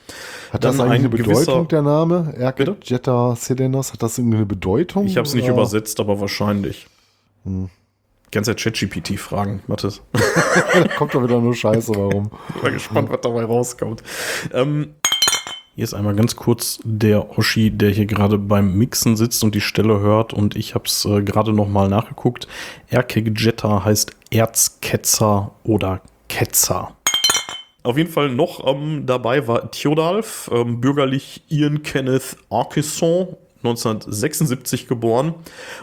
Hat 0.53 0.65
das 0.65 0.79
eigentlich 0.79 0.99
eine 0.99 1.09
Bedeutung, 1.09 1.67
der 1.69 1.81
Name? 1.81 2.35
Erkek 2.37 2.77
Jetta 2.83 3.35
Silinos, 3.37 3.95
hat 3.95 4.03
das 4.03 4.19
irgendeine 4.19 4.45
Bedeutung? 4.45 5.07
Ich 5.07 5.17
habe 5.17 5.27
es 5.27 5.33
nicht 5.33 5.49
übersetzt, 5.49 5.99
aber 5.99 6.21
wahrscheinlich. 6.21 6.87
Hm. 7.45 7.71
Kannst 8.31 8.49
ja 8.49 8.55
ChatGPT 8.55 9.19
fragen, 9.19 9.63
Mathis. 9.67 10.03
da 10.13 10.89
kommt 10.99 11.15
doch 11.15 11.23
wieder 11.23 11.41
nur 11.41 11.55
Scheiße, 11.55 11.95
warum? 11.95 12.31
Ich 12.55 12.63
bin 12.63 12.75
gespannt, 12.75 13.11
was 13.11 13.21
dabei 13.23 13.45
rauskommt. 13.45 14.03
Ähm, 14.53 14.95
hier 15.75 15.85
ist 15.85 15.95
einmal 15.95 16.15
ganz 16.15 16.37
kurz 16.37 16.81
der 16.85 17.37
Hoshi, 17.37 17.71
der 17.71 17.89
hier 17.89 18.05
gerade 18.05 18.37
beim 18.37 18.75
Mixen 18.75 19.17
sitzt 19.17 19.43
und 19.43 19.55
die 19.55 19.63
Stelle 19.63 20.01
hört. 20.01 20.35
Und 20.35 20.55
ich 20.55 20.75
habe 20.75 20.85
es 20.85 21.07
äh, 21.07 21.23
gerade 21.23 21.55
nochmal 21.55 21.89
nachgeguckt. 21.89 22.47
Erkegetta 22.89 23.87
heißt 23.87 24.11
Erzketzer 24.31 25.53
oder 25.65 26.03
Ketzer. 26.29 26.95
Auf 27.83 27.97
jeden 27.97 28.11
Fall 28.11 28.29
noch 28.31 28.67
ähm, 28.67 29.07
dabei 29.07 29.49
war 29.49 29.71
Theodalf, 29.71 30.51
ähm, 30.53 30.81
bürgerlich 30.81 31.43
Ian 31.49 31.83
Kenneth 31.83 32.37
Arkesson 32.49 33.37
1976 33.65 34.89
geboren. 34.89 35.35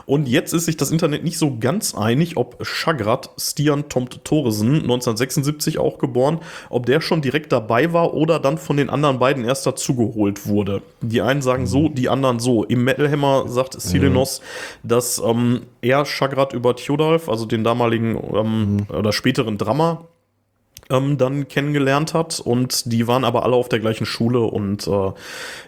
Und 0.05 0.27
jetzt 0.27 0.53
ist 0.53 0.65
sich 0.65 0.77
das 0.77 0.91
Internet 0.91 1.23
nicht 1.23 1.37
so 1.37 1.57
ganz 1.59 1.95
einig, 1.95 2.37
ob 2.37 2.57
Schagrat 2.65 3.29
Stian 3.37 3.89
Tomt 3.89 4.23
Thoresen, 4.25 4.81
1976 4.81 5.77
auch 5.77 5.97
geboren, 5.97 6.39
ob 6.69 6.85
der 6.85 7.01
schon 7.01 7.21
direkt 7.21 7.51
dabei 7.51 7.93
war 7.93 8.13
oder 8.13 8.39
dann 8.39 8.57
von 8.57 8.77
den 8.77 8.89
anderen 8.89 9.19
beiden 9.19 9.45
erst 9.45 9.65
dazugeholt 9.65 10.47
wurde. 10.47 10.81
Die 11.01 11.21
einen 11.21 11.41
sagen 11.41 11.67
so, 11.67 11.89
die 11.89 12.09
anderen 12.09 12.39
so. 12.39 12.63
Im 12.65 12.83
Metal 12.83 13.09
Hammer 13.09 13.47
sagt 13.47 13.79
Silenos, 13.79 14.41
mhm. 14.83 14.87
dass 14.87 15.21
ähm, 15.25 15.61
er 15.81 16.05
Schagrat 16.05 16.53
über 16.53 16.75
Theodalf, 16.75 17.29
also 17.29 17.45
den 17.45 17.63
damaligen 17.63 18.15
ähm, 18.33 18.75
mhm. 18.75 18.95
oder 18.95 19.13
späteren 19.13 19.57
Drummer, 19.57 20.05
ähm, 20.89 21.17
dann 21.17 21.47
kennengelernt 21.47 22.13
hat 22.13 22.39
und 22.39 22.91
die 22.91 23.07
waren 23.07 23.23
aber 23.23 23.43
alle 23.43 23.55
auf 23.55 23.69
der 23.69 23.79
gleichen 23.79 24.05
Schule 24.05 24.41
und 24.41 24.87
äh, 24.87 25.11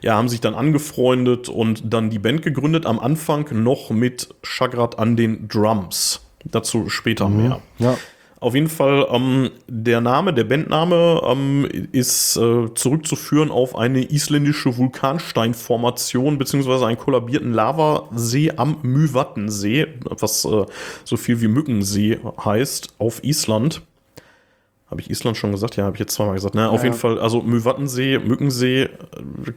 ja, 0.02 0.16
haben 0.16 0.30
sich 0.30 0.42
dann 0.42 0.56
angefreundet 0.56 1.50
und 1.50 1.94
dann 1.94 2.10
die 2.10 2.20
Band 2.20 2.42
gegründet, 2.42 2.86
am 2.86 3.00
Anfang 3.00 3.48
noch 3.64 3.90
mit 3.90 4.30
Chagrat 4.44 4.98
an 5.00 5.16
den 5.16 5.48
Drums. 5.48 6.22
Dazu 6.44 6.90
später 6.90 7.30
mhm. 7.30 7.38
mehr. 7.38 7.62
Ja. 7.78 7.98
Auf 8.40 8.56
jeden 8.56 8.70
Fall, 8.70 9.06
ähm, 9.12 9.52
der 9.68 10.02
Name, 10.02 10.34
der 10.34 10.46
Bandname 10.46 11.22
ähm, 11.24 11.68
ist 11.92 12.38
äh, 12.38 12.74
zurückzuführen 12.74 13.52
auf 13.52 13.76
eine 13.76 14.12
isländische 14.12 14.76
Vulkansteinformation 14.76 16.40
beziehungsweise 16.40 16.88
einen 16.88 16.98
kollabierten 16.98 17.54
Lavasee 17.54 18.54
am 18.56 18.78
Mývatnsee, 18.82 19.86
was 20.06 20.44
äh, 20.46 20.66
so 21.04 21.18
viel 21.18 21.40
wie 21.42 21.50
Mückensee 21.50 22.18
heißt, 22.44 22.96
auf 22.98 23.24
Island. 23.24 23.84
Habe 24.92 25.00
ich 25.00 25.10
Island 25.10 25.38
schon 25.38 25.54
gesagt? 25.54 25.78
Ja, 25.78 25.86
habe 25.86 25.96
ich 25.96 26.02
jetzt 26.02 26.14
zweimal 26.14 26.36
gesagt. 26.36 26.54
Na, 26.54 26.70
auf 26.70 26.80
ja. 26.80 26.88
jeden 26.88 26.98
Fall, 26.98 27.18
also 27.18 27.42
Müwattensee, 27.42 28.20
Mückensee 28.20 28.84
äh, 28.84 28.90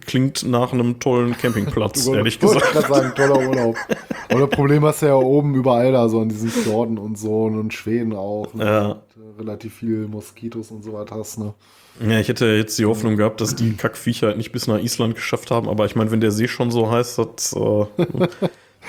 klingt 0.07 0.45
nach 0.49 0.73
einem 0.73 1.01
tollen 1.01 1.37
Campingplatz, 1.37 2.07
ehrlich 2.15 2.39
gesagt. 2.39 2.65
Ich 2.65 2.71
gerade 2.71 2.87
sagen, 2.87 3.13
toller 3.17 3.49
Urlaub. 3.49 3.77
Aber 4.31 4.41
das 4.47 4.51
Problem 4.51 4.85
hast 4.85 5.03
du 5.03 5.07
ja 5.07 5.17
oben 5.17 5.57
überall 5.57 5.91
da, 5.91 6.09
so 6.09 6.21
an 6.21 6.29
diesen 6.29 6.51
Fjorden 6.51 6.99
und 6.99 7.19
so 7.19 7.47
und 7.47 7.75
Schweden 7.75 8.13
auch. 8.13 8.55
Ne? 8.55 8.65
Ja. 8.65 8.87
Und, 8.87 8.95
äh, 8.95 9.41
relativ 9.41 9.75
viele 9.75 10.07
Moskitos 10.07 10.71
und 10.71 10.85
so 10.85 10.93
weiter 10.93 11.17
hast, 11.17 11.41
ne? 11.41 11.53
Ja, 12.01 12.21
ich 12.21 12.29
hätte 12.29 12.47
jetzt 12.47 12.79
die 12.79 12.87
Hoffnung 12.87 13.17
gehabt, 13.17 13.41
dass 13.41 13.57
die 13.57 13.73
Kackviecher 13.75 14.29
halt 14.29 14.37
nicht 14.37 14.53
bis 14.53 14.69
nach 14.69 14.79
Island 14.79 15.17
geschafft 15.17 15.51
haben, 15.51 15.69
aber 15.69 15.85
ich 15.85 15.97
meine, 15.97 16.13
wenn 16.13 16.21
der 16.21 16.31
See 16.31 16.47
schon 16.47 16.71
so 16.71 16.91
heißt, 16.91 17.19
das, 17.19 17.53
äh, 17.53 17.59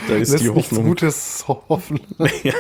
da 0.08 0.16
ist 0.16 0.32
Lässt 0.32 0.44
die 0.44 0.50
Hoffnung. 0.50 0.86
Nichts 0.90 1.02
Gutes 1.02 1.46
hoffen. 1.48 2.00
ja. 2.44 2.54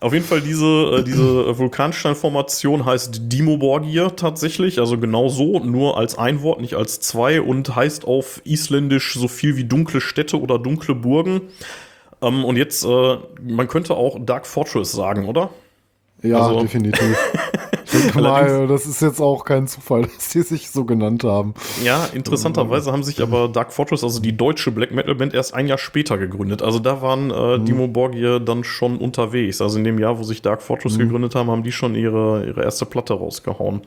Auf 0.00 0.12
jeden 0.12 0.24
Fall 0.24 0.40
diese, 0.40 0.98
äh, 0.98 1.02
diese 1.02 1.58
Vulkansteinformation 1.58 2.84
heißt 2.84 3.32
Dimoborgir 3.32 4.14
tatsächlich, 4.14 4.78
also 4.78 4.96
genau 4.96 5.28
so, 5.28 5.58
nur 5.58 5.98
als 5.98 6.16
ein 6.16 6.42
Wort, 6.42 6.60
nicht 6.60 6.74
als 6.74 7.00
zwei 7.00 7.40
und 7.40 7.74
heißt 7.74 8.06
auf 8.06 8.40
Isländisch 8.44 9.14
so 9.14 9.26
viel 9.26 9.56
wie 9.56 9.64
dunkle 9.64 10.00
Städte 10.00 10.40
oder 10.40 10.58
dunkle 10.58 10.94
Burgen. 10.94 11.40
Ähm, 12.22 12.44
und 12.44 12.56
jetzt, 12.56 12.84
äh, 12.84 13.16
man 13.42 13.66
könnte 13.66 13.94
auch 13.94 14.18
Dark 14.24 14.46
Fortress 14.46 14.92
sagen, 14.92 15.26
oder? 15.26 15.50
Ja, 16.22 16.46
also, 16.46 16.60
definitiv. 16.60 17.16
Denke 17.92 18.20
mal, 18.20 18.66
das 18.66 18.86
ist 18.86 19.00
jetzt 19.02 19.20
auch 19.20 19.44
kein 19.44 19.66
Zufall, 19.66 20.02
dass 20.16 20.30
die 20.30 20.42
sich 20.42 20.70
so 20.70 20.84
genannt 20.84 21.24
haben. 21.24 21.54
Ja, 21.82 22.08
interessanterweise 22.12 22.92
haben 22.92 23.02
sich 23.02 23.22
aber 23.22 23.48
Dark 23.48 23.72
Fortress, 23.72 24.04
also 24.04 24.20
die 24.20 24.36
deutsche 24.36 24.70
Black 24.70 24.92
Metal 24.92 25.14
Band, 25.14 25.34
erst 25.34 25.54
ein 25.54 25.66
Jahr 25.66 25.78
später 25.78 26.18
gegründet. 26.18 26.62
Also 26.62 26.78
da 26.78 27.02
waren 27.02 27.30
äh, 27.30 27.58
mhm. 27.58 27.64
Dimo 27.64 27.88
Borgir 27.88 28.40
dann 28.40 28.64
schon 28.64 28.98
unterwegs. 28.98 29.60
Also 29.60 29.78
in 29.78 29.84
dem 29.84 29.98
Jahr, 29.98 30.18
wo 30.18 30.22
sich 30.22 30.42
Dark 30.42 30.62
Fortress 30.62 30.94
mhm. 30.94 31.00
gegründet 31.00 31.34
haben, 31.34 31.50
haben 31.50 31.62
die 31.62 31.72
schon 31.72 31.94
ihre, 31.94 32.46
ihre 32.46 32.62
erste 32.62 32.86
Platte 32.86 33.14
rausgehauen. 33.14 33.82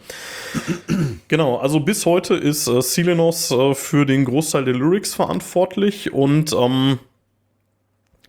genau, 1.28 1.58
also 1.58 1.80
bis 1.80 2.06
heute 2.06 2.36
ist 2.36 2.68
äh, 2.68 2.82
Selenos 2.82 3.52
äh, 3.52 3.74
für 3.74 4.06
den 4.06 4.26
Großteil 4.26 4.66
der 4.66 4.74
Lyrics 4.74 5.14
verantwortlich 5.14 6.14
und 6.14 6.54
ähm, 6.54 7.00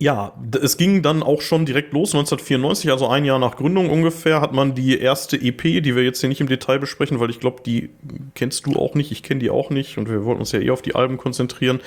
ja, 0.03 0.33
es 0.61 0.75
ging 0.75 1.01
dann 1.01 1.23
auch 1.23 1.39
schon 1.39 1.65
direkt 1.65 1.93
los, 1.93 2.13
1994, 2.13 2.91
also 2.91 3.07
ein 3.07 3.23
Jahr 3.23 3.39
nach 3.39 3.55
Gründung 3.55 3.89
ungefähr, 3.89 4.41
hat 4.41 4.51
man 4.51 4.75
die 4.75 4.99
erste 4.99 5.37
EP, 5.37 5.61
die 5.61 5.95
wir 5.95 6.03
jetzt 6.03 6.19
hier 6.19 6.27
nicht 6.27 6.41
im 6.41 6.49
Detail 6.49 6.77
besprechen, 6.77 7.21
weil 7.21 7.29
ich 7.29 7.39
glaube, 7.39 7.63
die 7.65 7.89
kennst 8.35 8.65
du 8.65 8.73
auch 8.73 8.95
nicht, 8.95 9.13
ich 9.13 9.23
kenne 9.23 9.39
die 9.39 9.49
auch 9.49 9.69
nicht 9.69 9.97
und 9.97 10.09
wir 10.09 10.25
wollten 10.25 10.41
uns 10.41 10.51
ja 10.51 10.59
eher 10.59 10.73
auf 10.73 10.81
die 10.81 10.93
Alben 10.93 11.15
konzentrieren. 11.15 11.79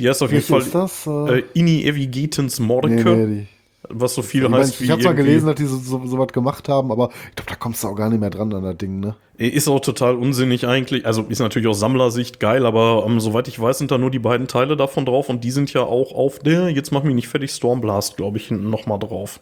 Die 0.00 0.04
erste 0.04 0.24
auf 0.24 0.32
jeden 0.32 0.42
Fall 0.42 0.62
ist 0.62 0.74
das? 0.74 1.06
Äh, 1.06 1.44
Inni 1.54 1.84
Evigetens 1.84 2.58
Mordeke. 2.58 3.08
Nee, 3.08 3.26
nee, 3.26 3.46
was 3.92 4.14
so 4.14 4.22
viel 4.22 4.44
ich 4.44 4.50
heißt 4.50 4.72
mein, 4.72 4.80
wie. 4.80 4.84
Ich 4.84 4.90
habe 4.90 5.02
zwar 5.02 5.14
gelesen, 5.14 5.46
dass 5.46 5.56
die 5.56 5.66
so, 5.66 5.76
so, 5.76 6.06
so, 6.06 6.18
was 6.18 6.28
gemacht 6.28 6.68
haben, 6.68 6.90
aber 6.90 7.10
ich 7.28 7.36
glaube, 7.36 7.50
da 7.50 7.56
kommst 7.56 7.82
du 7.84 7.88
auch 7.88 7.94
gar 7.94 8.08
nicht 8.08 8.20
mehr 8.20 8.30
dran 8.30 8.52
an 8.52 8.62
das 8.62 8.76
Ding, 8.76 9.00
ne? 9.00 9.16
Ist 9.36 9.68
auch 9.68 9.80
total 9.80 10.16
unsinnig 10.16 10.66
eigentlich. 10.66 11.06
Also 11.06 11.22
ist 11.22 11.38
natürlich 11.38 11.68
aus 11.68 11.80
Sammlersicht 11.80 12.40
geil, 12.40 12.66
aber 12.66 13.04
um, 13.04 13.12
ähm, 13.12 13.20
soweit 13.20 13.48
ich 13.48 13.60
weiß, 13.60 13.78
sind 13.78 13.90
da 13.90 13.98
nur 13.98 14.10
die 14.10 14.18
beiden 14.18 14.48
Teile 14.48 14.76
davon 14.76 15.06
drauf 15.06 15.28
und 15.28 15.44
die 15.44 15.50
sind 15.50 15.72
ja 15.72 15.82
auch 15.82 16.12
auf 16.12 16.38
der, 16.40 16.68
jetzt 16.68 16.92
mach 16.92 17.02
mich 17.02 17.14
nicht 17.14 17.28
fertig, 17.28 17.50
Stormblast, 17.50 18.16
glaube 18.16 18.36
ich, 18.36 18.48
hinten 18.48 18.70
nochmal 18.70 18.98
drauf. 18.98 19.40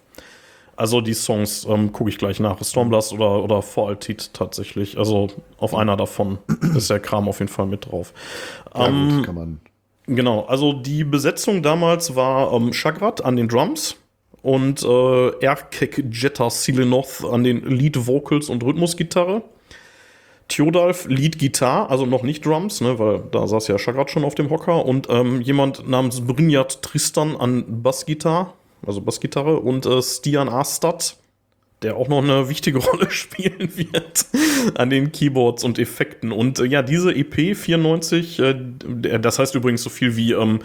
Also 0.76 1.00
die 1.00 1.14
Songs 1.14 1.66
ähm, 1.68 1.90
gucke 1.90 2.08
ich 2.08 2.18
gleich 2.18 2.38
nach. 2.38 2.62
Stormblast 2.62 3.12
oder, 3.12 3.42
oder 3.42 3.62
Voraltit 3.62 4.32
tatsächlich. 4.32 4.96
Also 4.96 5.26
auf 5.58 5.74
einer 5.74 5.96
davon 5.96 6.38
ist 6.76 6.88
der 6.88 7.00
Kram 7.00 7.28
auf 7.28 7.40
jeden 7.40 7.50
Fall 7.50 7.66
mit 7.66 7.90
drauf. 7.90 8.12
Ja, 8.74 8.86
Ähm, 8.86 9.16
gut, 9.16 9.26
kann 9.26 9.34
man. 9.34 9.60
Genau, 10.06 10.46
also 10.46 10.72
die 10.72 11.04
Besetzung 11.04 11.62
damals 11.62 12.14
war 12.14 12.52
ähm, 12.52 12.72
Shagrat 12.72 13.24
an 13.24 13.36
den 13.36 13.48
Drums 13.48 13.96
und 14.48 14.82
äh, 14.82 15.44
Erkek 15.44 16.06
Jetta 16.10 16.48
Silenoth 16.48 17.22
an 17.30 17.44
den 17.44 17.66
Lead 17.66 18.06
Vocals 18.06 18.48
und 18.48 18.64
Rhythmusgitarre. 18.64 19.42
Theodalf 20.48 21.06
Lead 21.06 21.38
Gitarre, 21.38 21.90
also 21.90 22.06
noch 22.06 22.22
nicht 22.22 22.46
Drums, 22.46 22.80
ne, 22.80 22.98
weil 22.98 23.22
da 23.30 23.46
saß 23.46 23.68
ja 23.68 23.78
Shagrat 23.78 24.10
schon 24.10 24.24
auf 24.24 24.34
dem 24.34 24.48
Hocker 24.48 24.86
und 24.86 25.06
ähm, 25.10 25.42
jemand 25.42 25.86
namens 25.86 26.22
Brynjat 26.22 26.80
Tristan 26.80 27.36
an 27.36 27.82
Bassgitarre, 27.82 28.54
also 28.86 29.02
Bassgitarre 29.02 29.60
und 29.60 29.84
äh, 29.84 30.00
Stian 30.00 30.48
Astad, 30.48 31.18
der 31.82 31.98
auch 31.98 32.08
noch 32.08 32.22
eine 32.22 32.48
wichtige 32.48 32.78
Rolle 32.86 33.10
spielen 33.10 33.70
wird 33.76 34.24
an 34.76 34.88
den 34.88 35.12
Keyboards 35.12 35.62
und 35.62 35.78
Effekten. 35.78 36.32
Und 36.32 36.58
äh, 36.58 36.64
ja, 36.64 36.80
diese 36.80 37.14
EP 37.14 37.54
94, 37.54 38.38
äh, 38.38 38.54
das 39.20 39.38
heißt 39.38 39.54
übrigens 39.54 39.82
so 39.82 39.90
viel 39.90 40.16
wie 40.16 40.32
ähm, 40.32 40.60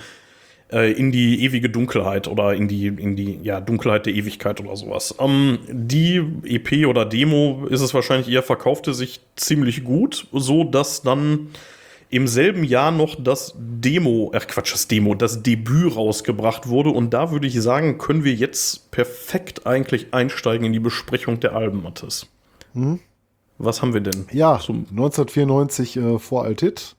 äh, 0.74 0.92
in 0.92 1.12
die 1.12 1.44
ewige 1.44 1.70
Dunkelheit 1.70 2.28
oder 2.28 2.54
in 2.54 2.68
die, 2.68 2.88
in 2.88 3.16
die 3.16 3.40
ja, 3.44 3.62
Dunkelheit 3.62 4.06
der 4.06 4.14
Ewigkeit 4.14 4.60
oder 4.60 4.76
sowas. 4.76 5.16
Ähm, 5.20 5.60
die 5.70 6.22
EP 6.44 6.88
oder 6.88 7.06
Demo 7.06 7.68
ist 7.70 7.82
es 7.82 7.94
wahrscheinlich 7.94 8.30
eher, 8.30 8.44
verkaufte 8.44 8.94
sich 8.94 9.22
ziemlich 9.36 9.84
gut, 9.84 10.28
so 10.32 10.64
dass 10.64 11.04
dann 11.04 11.50
im 12.10 12.28
selben 12.28 12.64
Jahr 12.64 12.92
noch 12.92 13.16
das 13.16 13.56
Demo, 13.58 14.32
ach 14.36 14.46
Quatsch, 14.48 14.74
das 14.74 14.88
Demo, 14.88 15.16
das 15.16 15.42
Debüt 15.42 15.96
rausgebracht 15.96 16.68
wurde. 16.68 16.92
Und 16.92 17.14
da 17.14 17.32
würde 17.32 17.48
ich 17.48 17.60
sagen, 17.60 17.98
können 17.98 18.24
wir 18.24 18.34
jetzt 18.34 18.92
perfekt 18.92 19.66
eigentlich 19.66 20.14
einsteigen 20.14 20.66
in 20.66 20.74
die 20.74 20.80
Besprechung 20.80 21.40
der 21.40 21.56
Alben, 21.56 21.82
Mathis. 21.82 22.28
Was 23.58 23.82
haben 23.82 23.94
wir 23.94 24.02
denn? 24.02 24.26
Ja, 24.32 24.60
Zum, 24.60 24.86
1994 24.92 25.98
äh, 25.98 26.20
vor 26.20 26.44
Altit. 26.44 26.96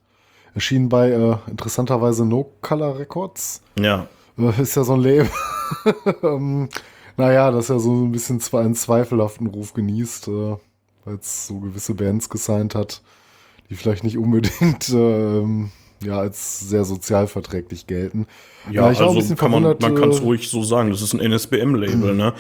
Erschien 0.55 0.89
bei 0.89 1.11
äh, 1.11 1.37
interessanterweise 1.51 2.25
No 2.25 2.51
Color 2.61 2.99
Records. 2.99 3.63
ja. 3.79 4.07
Äh, 4.39 4.61
ist 4.63 4.75
ja 4.75 4.83
so 4.85 4.95
ein 4.95 5.01
Label. 5.01 5.31
ähm, 6.25 6.69
naja, 7.17 7.51
das 7.53 7.69
ja 7.69 7.79
so 7.79 7.93
ein 7.93 8.11
bisschen 8.13 8.41
zwar 8.41 8.63
einen 8.63 8.75
zweifelhaften 8.75 9.47
Ruf 9.47 9.75
genießt, 9.75 10.27
äh, 10.29 10.57
weil 11.05 11.15
es 11.21 11.47
so 11.47 11.61
gewisse 11.61 11.95
Bands 11.95 12.29
gesigned 12.29 12.75
hat, 12.75 13.03
die 13.71 13.77
vielleicht 13.77 14.03
nicht 14.03 14.19
unbedingt 14.19 14.89
ähm, 14.93 15.71
ja, 16.03 16.19
als 16.19 16.61
sehr 16.61 16.85
sozialverträglich 16.85 17.87
gelten. 17.87 18.27
Ja, 18.71 18.89
Äh, 18.89 18.93
ich 18.93 19.01
also 19.01 19.35
kann 19.37 19.51
man, 19.53 19.63
man 19.63 19.79
verwundert, 19.79 20.01
kann 20.01 20.11
es 20.11 20.19
äh, 20.19 20.23
ruhig 20.25 20.51
so 20.51 20.63
sagen. 20.65 20.91
Das 20.91 21.01
ist 21.03 21.15
ein 21.15 21.21
NSBM-Label, 21.21 22.15
ne? 22.17 22.33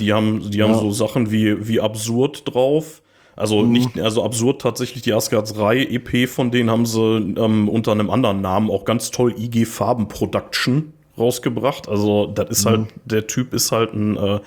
Die 0.00 0.12
haben, 0.14 0.50
die 0.50 0.62
haben 0.62 0.72
Ja. 0.72 0.78
so 0.78 0.90
Sachen 0.90 1.30
wie, 1.30 1.68
wie 1.68 1.80
Absurd 1.80 2.42
drauf. 2.52 3.02
Also 3.36 3.62
Mhm. 3.62 3.72
nicht, 3.72 3.98
also 3.98 4.24
Absurd 4.24 4.60
tatsächlich 4.60 5.02
die 5.02 5.12
Asgards 5.12 5.56
Reihe 5.58 5.88
EP 5.88 6.26
von 6.28 6.50
denen 6.50 6.70
haben 6.70 6.86
sie 6.86 7.00
ähm, 7.00 7.68
unter 7.68 7.92
einem 7.92 8.10
anderen 8.10 8.40
Namen 8.40 8.70
auch 8.70 8.84
ganz 8.84 9.10
toll 9.10 9.34
IG 9.38 9.64
Farben 9.64 10.08
Production 10.08 10.92
rausgebracht. 11.16 11.88
Also 11.88 12.26
das 12.26 12.50
ist 12.50 12.64
Mhm. 12.64 12.68
halt, 12.70 12.80
der 13.04 13.26
Typ 13.26 13.54
ist 13.54 13.72
halt 13.72 13.94
ein, 13.94 14.16
äh, 14.16 14.40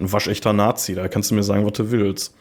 ein 0.00 0.12
waschechter 0.12 0.52
Nazi. 0.52 0.94
Da 0.94 1.08
kannst 1.08 1.30
du 1.30 1.34
mir 1.34 1.42
sagen, 1.42 1.66
was 1.66 1.72
du 1.72 1.90
willst. 1.90 2.34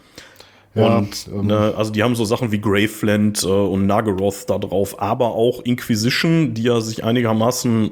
Ja, 0.75 0.97
und 0.97 1.27
ähm, 1.33 1.47
ne, 1.47 1.73
also 1.75 1.91
die 1.91 2.03
haben 2.03 2.13
so 2.15 2.23
Sachen 2.25 2.51
wie 2.51 2.61
Graveland 2.61 3.43
äh, 3.43 3.47
und 3.47 3.87
Nagaroth 3.87 4.47
da 4.47 4.59
drauf, 4.59 5.01
aber 5.01 5.33
auch 5.33 5.61
Inquisition, 5.63 6.53
die 6.53 6.61
ja 6.63 6.79
sich 6.79 7.03
einigermaßen 7.03 7.89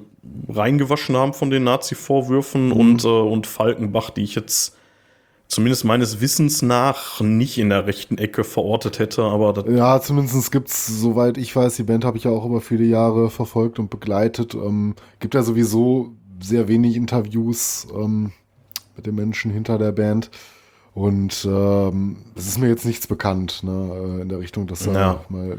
reingewaschen 0.49 1.17
haben 1.17 1.33
von 1.33 1.49
den 1.49 1.63
Nazi-Vorwürfen 1.63 2.71
und, 2.71 3.03
äh, 3.03 3.07
und 3.07 3.47
Falkenbach, 3.47 4.11
die 4.11 4.21
ich 4.21 4.35
jetzt 4.35 4.76
zumindest 5.47 5.85
meines 5.85 6.21
Wissens 6.21 6.61
nach 6.61 7.21
nicht 7.21 7.57
in 7.57 7.69
der 7.69 7.87
rechten 7.87 8.17
Ecke 8.17 8.43
verortet 8.43 8.99
hätte, 8.99 9.23
aber 9.23 9.53
das, 9.53 9.65
Ja, 9.67 10.01
zumindest 10.01 10.51
gibt's, 10.51 10.87
soweit 10.87 11.37
ich 11.37 11.55
weiß, 11.55 11.75
die 11.75 11.83
Band 11.83 12.05
habe 12.05 12.17
ich 12.17 12.25
ja 12.25 12.31
auch 12.31 12.45
über 12.45 12.61
viele 12.61 12.85
Jahre 12.85 13.29
verfolgt 13.29 13.79
und 13.79 13.89
begleitet. 13.89 14.53
Ähm, 14.53 14.95
gibt 15.19 15.35
ja 15.35 15.43
sowieso 15.43 16.11
sehr 16.41 16.67
wenig 16.67 16.95
Interviews 16.95 17.87
ähm, 17.95 18.31
mit 18.95 19.05
den 19.05 19.15
Menschen 19.15 19.51
hinter 19.51 19.77
der 19.77 19.91
Band. 19.91 20.29
Und 20.97 21.47
ähm, 21.47 22.15
es 22.35 22.47
ist 22.47 22.57
mir 22.57 22.69
jetzt 22.69 22.83
nichts 22.83 23.05
bekannt 23.05 23.61
ne, 23.61 24.17
äh, 24.17 24.21
in 24.23 24.29
der 24.29 24.39
Richtung, 24.39 24.65
dass 24.65 24.79
da 24.79 24.93
Ja. 24.93 25.21
mal 25.29 25.51
äh, 25.51 25.57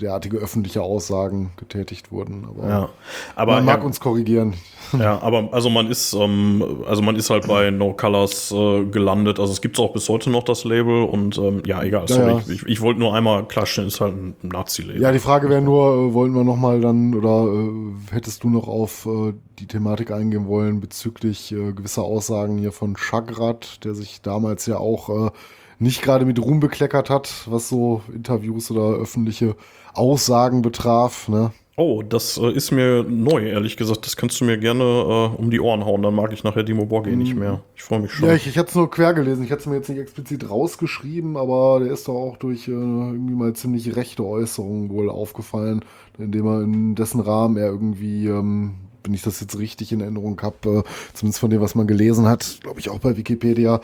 derartige 0.00 0.36
öffentliche 0.36 0.82
Aussagen 0.82 1.50
getätigt 1.56 2.12
wurden. 2.12 2.46
Aber 2.48 2.68
ja. 2.68 2.88
Aber 3.34 3.54
man 3.54 3.64
mag 3.64 3.80
ja, 3.80 3.86
uns 3.86 3.98
korrigieren. 3.98 4.54
Ja, 4.98 5.20
aber 5.20 5.50
also 5.52 5.68
man 5.68 5.90
ist, 5.90 6.14
ähm, 6.14 6.64
also 6.86 7.02
man 7.02 7.14
ist 7.16 7.28
halt 7.28 7.46
bei 7.46 7.70
No 7.70 7.92
Colors 7.92 8.50
äh, 8.52 8.84
gelandet. 8.86 9.38
Also 9.38 9.52
es 9.52 9.60
gibt 9.60 9.78
auch 9.78 9.92
bis 9.92 10.08
heute 10.08 10.30
noch 10.30 10.44
das 10.44 10.64
Label 10.64 11.02
und 11.02 11.36
ähm, 11.36 11.62
ja, 11.66 11.82
egal, 11.82 12.08
sorry. 12.08 12.30
ja. 12.32 12.42
Ich, 12.48 12.62
ich 12.64 12.80
wollte 12.80 12.98
nur 13.00 13.14
einmal 13.14 13.44
klarstellen, 13.46 13.88
ist 13.88 14.00
halt 14.00 14.14
ein 14.14 14.34
Nazi-Label. 14.40 15.02
Ja, 15.02 15.12
die 15.12 15.18
Frage 15.18 15.50
wäre 15.50 15.60
nur, 15.60 15.92
äh, 15.92 16.14
wollen 16.14 16.32
wir 16.32 16.42
noch 16.42 16.56
mal 16.56 16.80
dann 16.80 17.14
oder 17.14 17.52
äh, 17.52 18.14
hättest 18.14 18.44
du 18.44 18.48
noch 18.48 18.66
auf 18.66 19.04
äh, 19.04 19.34
die 19.58 19.66
Thematik 19.66 20.10
eingehen 20.10 20.46
wollen 20.46 20.80
bezüglich 20.80 21.52
äh, 21.52 21.72
gewisser 21.72 22.02
Aussagen 22.02 22.58
hier 22.58 22.72
von 22.72 22.96
Schagrat, 22.96 23.84
der 23.84 23.94
sich 23.94 24.22
damals 24.22 24.66
ja 24.66 24.78
auch 24.78 25.28
äh, 25.28 25.30
nicht 25.78 26.02
gerade 26.02 26.24
mit 26.24 26.40
Ruhm 26.40 26.60
bekleckert 26.60 27.10
hat, 27.10 27.46
was 27.46 27.68
so 27.68 28.02
Interviews 28.12 28.70
oder 28.70 28.96
öffentliche 28.96 29.56
Aussagen 29.94 30.62
betraf. 30.62 31.28
Ne? 31.28 31.52
Oh, 31.80 32.02
das 32.02 32.38
äh, 32.38 32.50
ist 32.50 32.72
mir 32.72 33.04
neu, 33.08 33.48
ehrlich 33.48 33.76
gesagt. 33.76 34.04
Das 34.04 34.16
kannst 34.16 34.40
du 34.40 34.44
mir 34.44 34.58
gerne 34.58 34.82
äh, 34.82 35.40
um 35.40 35.48
die 35.48 35.60
Ohren 35.60 35.84
hauen. 35.84 36.02
Dann 36.02 36.12
mag 36.12 36.32
ich 36.32 36.42
nachher 36.42 36.64
Dimo 36.64 36.86
Borghi 36.86 37.14
nicht 37.14 37.36
mehr. 37.36 37.60
Ich 37.76 37.84
freue 37.84 38.00
mich 38.00 38.10
schon. 38.10 38.28
Ja, 38.28 38.34
ich, 38.34 38.48
ich 38.48 38.58
hatte 38.58 38.70
es 38.70 38.74
nur 38.74 38.90
quer 38.90 39.14
gelesen. 39.14 39.44
Ich 39.44 39.52
hatte 39.52 39.60
es 39.60 39.66
mir 39.66 39.76
jetzt 39.76 39.88
nicht 39.88 40.00
explizit 40.00 40.50
rausgeschrieben, 40.50 41.36
aber 41.36 41.78
der 41.78 41.92
ist 41.92 42.08
doch 42.08 42.16
auch 42.16 42.36
durch 42.36 42.66
äh, 42.66 42.72
irgendwie 42.72 43.34
mal 43.34 43.52
ziemlich 43.52 43.94
rechte 43.94 44.24
Äußerungen 44.24 44.90
wohl 44.90 45.08
aufgefallen, 45.08 45.84
indem 46.18 46.46
er 46.46 46.62
in 46.62 46.96
dessen 46.96 47.20
Rahmen 47.20 47.56
er 47.56 47.68
irgendwie, 47.68 48.26
ähm, 48.26 48.74
wenn 49.08 49.14
ich 49.14 49.22
das 49.22 49.40
jetzt 49.40 49.58
richtig 49.58 49.90
in 49.92 50.00
Erinnerung 50.02 50.38
habe, 50.42 50.56
äh, 50.68 50.82
zumindest 51.14 51.40
von 51.40 51.48
dem, 51.50 51.62
was 51.62 51.74
man 51.74 51.86
gelesen 51.86 52.28
hat, 52.28 52.58
glaube 52.62 52.78
ich 52.78 52.90
auch 52.90 52.98
bei 52.98 53.16
Wikipedia, 53.16 53.80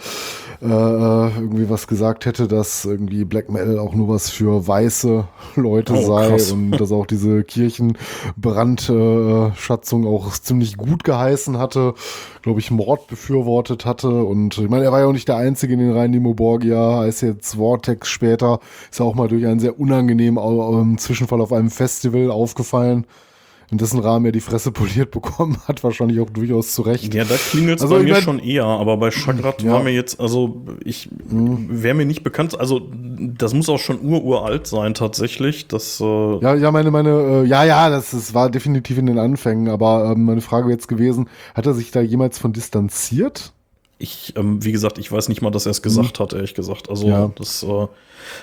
äh, 0.60 0.66
äh, 0.66 1.30
irgendwie 1.38 1.70
was 1.70 1.86
gesagt 1.86 2.26
hätte, 2.26 2.46
dass 2.46 2.84
irgendwie 2.84 3.24
Black 3.24 3.50
Metal 3.50 3.78
auch 3.78 3.94
nur 3.94 4.08
was 4.08 4.28
für 4.28 4.66
weiße 4.66 5.26
Leute 5.56 5.94
Oh, 5.94 6.06
sei 6.06 6.28
krass. 6.28 6.52
und 6.52 6.72
dass 6.72 6.92
auch 6.92 7.06
diese 7.06 7.42
Kirchenbrandschatzung 7.42 10.06
auch 10.06 10.30
ziemlich 10.32 10.76
gut 10.76 11.04
geheißen 11.04 11.56
hatte, 11.58 11.94
glaube 12.42 12.60
ich, 12.60 12.70
Mord 12.70 13.06
befürwortet 13.06 13.86
hatte. 13.86 14.24
Und 14.24 14.58
ich 14.58 14.68
meine, 14.68 14.84
er 14.84 14.92
war 14.92 15.00
ja 15.00 15.06
auch 15.06 15.12
nicht 15.12 15.28
der 15.28 15.36
Einzige 15.36 15.72
in 15.72 15.78
den 15.78 15.92
Reihen, 15.92 16.10
Nimo 16.10 16.34
Borgia, 16.34 16.98
heißt 16.98 17.22
jetzt 17.22 17.54
Vortex 17.54 18.08
später, 18.08 18.60
ist 18.90 19.00
ja 19.00 19.06
auch 19.06 19.14
mal 19.14 19.28
durch 19.28 19.46
einen 19.46 19.60
sehr 19.60 19.80
unangenehmen 19.80 20.42
ähm, 20.44 20.98
Zwischenfall 20.98 21.40
auf 21.40 21.52
einem 21.52 21.70
Festival 21.70 22.30
aufgefallen, 22.30 23.06
in 23.70 23.78
dessen 23.78 23.98
Rahmen 24.00 24.26
er 24.26 24.32
die 24.32 24.40
Fresse 24.40 24.70
poliert 24.72 25.10
bekommen 25.10 25.56
hat, 25.66 25.82
wahrscheinlich 25.82 26.20
auch 26.20 26.30
durchaus 26.30 26.72
zu 26.72 26.82
Recht. 26.82 27.14
Ja, 27.14 27.24
da 27.24 27.34
klingelt 27.36 27.78
es 27.78 27.82
Also 27.82 27.94
bei 27.96 28.02
mir 28.02 28.12
mein- 28.14 28.22
schon 28.22 28.38
eher, 28.38 28.64
aber 28.66 28.96
bei 28.98 29.10
Chagrat 29.10 29.62
Ja. 29.62 29.72
war 29.72 29.82
mir 29.82 29.92
jetzt, 29.92 30.20
also 30.20 30.62
ich 30.84 31.08
wäre 31.28 31.94
mir 31.94 32.04
nicht 32.06 32.22
bekannt, 32.22 32.60
also 32.60 32.82
das 32.90 33.54
muss 33.54 33.68
auch 33.68 33.78
schon 33.78 34.02
ururalt 34.04 34.66
sein 34.66 34.92
tatsächlich. 34.94 35.66
Das, 35.68 36.00
äh, 36.00 36.04
Ja, 36.40 36.54
ja, 36.54 36.70
meine, 36.70 36.90
meine, 36.90 37.42
äh, 37.44 37.46
ja, 37.46 37.64
ja, 37.64 37.88
das, 37.88 38.10
das 38.10 38.34
war 38.34 38.50
definitiv 38.50 38.98
in 38.98 39.06
den 39.06 39.18
Anfängen, 39.18 39.68
aber 39.68 40.12
ähm, 40.12 40.24
meine 40.24 40.42
Frage 40.42 40.66
wäre 40.66 40.74
jetzt 40.76 40.88
gewesen, 40.88 41.28
hat 41.54 41.64
er 41.66 41.72
sich 41.72 41.90
da 41.90 42.02
jemals 42.02 42.38
von 42.38 42.52
distanziert? 42.52 43.53
Ich, 43.98 44.34
ähm, 44.36 44.62
wie 44.64 44.72
gesagt, 44.72 44.98
ich 44.98 45.10
weiß 45.10 45.28
nicht 45.28 45.40
mal, 45.42 45.50
dass 45.50 45.66
er 45.66 45.70
es 45.70 45.82
gesagt 45.82 46.20
hat, 46.20 46.32
ehrlich 46.32 46.54
gesagt. 46.54 46.88
Also 46.90 47.08
Ja. 47.08 47.30
das, 47.36 47.62
äh, 47.62 47.86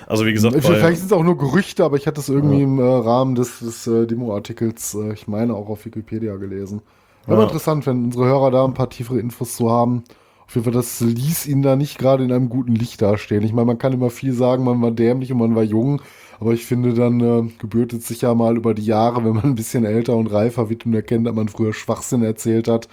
also 0.06 0.26
wie 0.26 0.32
gesagt, 0.32 0.56
Vielleicht 0.62 0.98
sind 0.98 1.06
es 1.06 1.12
auch 1.12 1.22
nur 1.22 1.38
Gerüchte, 1.38 1.84
aber 1.84 1.96
ich 1.96 2.06
hatte 2.06 2.20
es 2.20 2.28
irgendwie 2.28 2.62
im 2.62 2.78
äh, 2.78 2.82
Rahmen 2.82 3.34
des, 3.34 3.60
des 3.60 3.86
äh, 3.86 4.06
Demo-Artikels, 4.06 4.94
äh, 4.94 5.12
ich 5.12 5.28
meine 5.28 5.54
auch 5.54 5.68
auf 5.68 5.84
Wikipedia 5.84 6.36
gelesen. 6.36 6.82
Aber 7.26 7.38
Ja. 7.38 7.42
interessant, 7.44 7.86
wenn 7.86 8.04
unsere 8.06 8.24
Hörer 8.26 8.50
da 8.50 8.64
ein 8.64 8.74
paar 8.74 8.90
tiefere 8.90 9.18
Infos 9.20 9.56
zu 9.56 9.70
haben. 9.70 10.04
Auf 10.46 10.54
jeden 10.54 10.64
Fall, 10.64 10.72
das 10.72 11.00
ließ 11.00 11.46
ihn 11.46 11.62
da 11.62 11.76
nicht 11.76 11.98
gerade 11.98 12.24
in 12.24 12.32
einem 12.32 12.48
guten 12.48 12.74
Licht 12.74 13.00
dastehen. 13.00 13.42
Ich 13.42 13.52
meine, 13.52 13.66
man 13.66 13.78
kann 13.78 13.92
immer 13.92 14.10
viel 14.10 14.32
sagen, 14.34 14.64
man 14.64 14.82
war 14.82 14.90
dämlich 14.90 15.32
und 15.32 15.38
man 15.38 15.54
war 15.54 15.62
jung, 15.62 16.02
aber 16.40 16.52
ich 16.52 16.66
finde, 16.66 16.92
dann 16.94 17.20
äh, 17.20 17.50
gebührt 17.58 17.92
es 17.92 18.08
sich 18.08 18.22
ja 18.22 18.34
mal 18.34 18.56
über 18.56 18.74
die 18.74 18.84
Jahre, 18.84 19.24
wenn 19.24 19.34
man 19.34 19.44
ein 19.44 19.54
bisschen 19.54 19.84
älter 19.84 20.16
und 20.16 20.26
reifer 20.26 20.68
wird 20.68 20.84
und 20.86 20.94
erkennt, 20.94 21.26
dass 21.26 21.34
man 21.34 21.48
früher 21.48 21.72
Schwachsinn 21.72 22.22
erzählt 22.22 22.68
hat, 22.68 22.88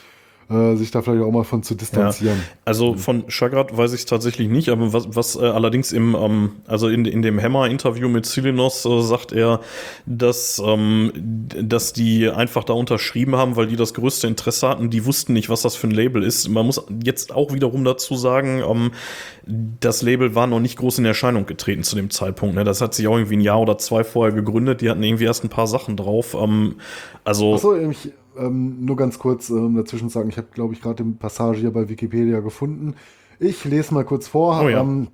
äh, 0.49 0.75
sich 0.75 0.89
da 0.89 1.01
vielleicht 1.01 1.23
auch 1.23 1.31
mal 1.31 1.43
von 1.43 1.61
zu 1.61 1.75
distanzieren. 1.75 2.41
Also 2.65 2.95
von 2.95 3.25
Chagrat 3.29 3.75
weiß 3.77 3.93
ich 3.93 4.01
es 4.01 4.05
tatsächlich 4.05 4.49
nicht, 4.49 4.69
aber 4.69 4.93
was, 4.93 5.15
was 5.15 5.35
äh, 5.35 5.45
allerdings 5.45 5.91
im, 5.91 6.15
ähm, 6.15 6.51
also 6.65 6.87
in, 6.87 7.05
in 7.05 7.21
dem 7.21 7.39
Hammer-Interview 7.39 8.09
mit 8.09 8.25
Silinos 8.25 8.83
äh, 8.85 9.01
sagt 9.01 9.31
er, 9.31 9.59
dass, 10.07 10.59
ähm, 10.65 11.11
dass 11.15 11.93
die 11.93 12.29
einfach 12.29 12.63
da 12.63 12.73
unterschrieben 12.73 13.35
haben, 13.35 13.55
weil 13.57 13.67
die 13.67 13.75
das 13.75 13.93
größte 13.93 14.25
Interesse 14.25 14.69
hatten. 14.69 14.89
Die 14.89 15.05
wussten 15.05 15.33
nicht, 15.33 15.49
was 15.49 15.61
das 15.61 15.75
für 15.75 15.87
ein 15.87 15.91
Label 15.91 16.23
ist. 16.23 16.49
Man 16.49 16.65
muss 16.65 16.83
jetzt 17.03 17.33
auch 17.33 17.53
wiederum 17.53 17.83
dazu 17.83 18.15
sagen, 18.15 18.63
ähm, 18.67 18.91
das 19.45 20.01
Label 20.01 20.35
war 20.35 20.47
noch 20.47 20.59
nicht 20.59 20.77
groß 20.77 20.99
in 20.99 21.05
Erscheinung 21.05 21.45
getreten 21.45 21.83
zu 21.83 21.95
dem 21.95 22.09
Zeitpunkt. 22.09 22.55
Ne? 22.55 22.63
Das 22.63 22.81
hat 22.81 22.93
sich 22.93 23.07
auch 23.07 23.15
irgendwie 23.15 23.37
ein 23.37 23.41
Jahr 23.41 23.59
oder 23.59 23.77
zwei 23.77 24.03
vorher 24.03 24.33
gegründet. 24.33 24.81
Die 24.81 24.89
hatten 24.89 25.03
irgendwie 25.03 25.25
erst 25.25 25.43
ein 25.43 25.49
paar 25.49 25.67
Sachen 25.67 25.95
drauf. 25.95 26.35
Ähm, 26.39 26.75
also 27.23 27.53
Achso, 27.53 27.75
ich, 27.75 28.11
ähm, 28.37 28.85
nur 28.85 28.95
ganz 28.95 29.19
kurz 29.19 29.49
ähm, 29.49 29.75
dazwischen 29.75 30.09
sagen, 30.09 30.29
ich 30.29 30.37
habe, 30.37 30.47
glaube 30.51 30.73
ich, 30.73 30.81
gerade 30.81 31.03
die 31.03 31.11
Passage 31.11 31.59
hier 31.59 31.71
bei 31.71 31.89
Wikipedia 31.89 32.39
gefunden. 32.39 32.95
Ich 33.39 33.65
lese 33.65 33.93
mal 33.93 34.05
kurz 34.05 34.27
vor. 34.27 34.61
Oh 34.63 34.69
ja. 34.69 34.81
ähm, 34.81 35.07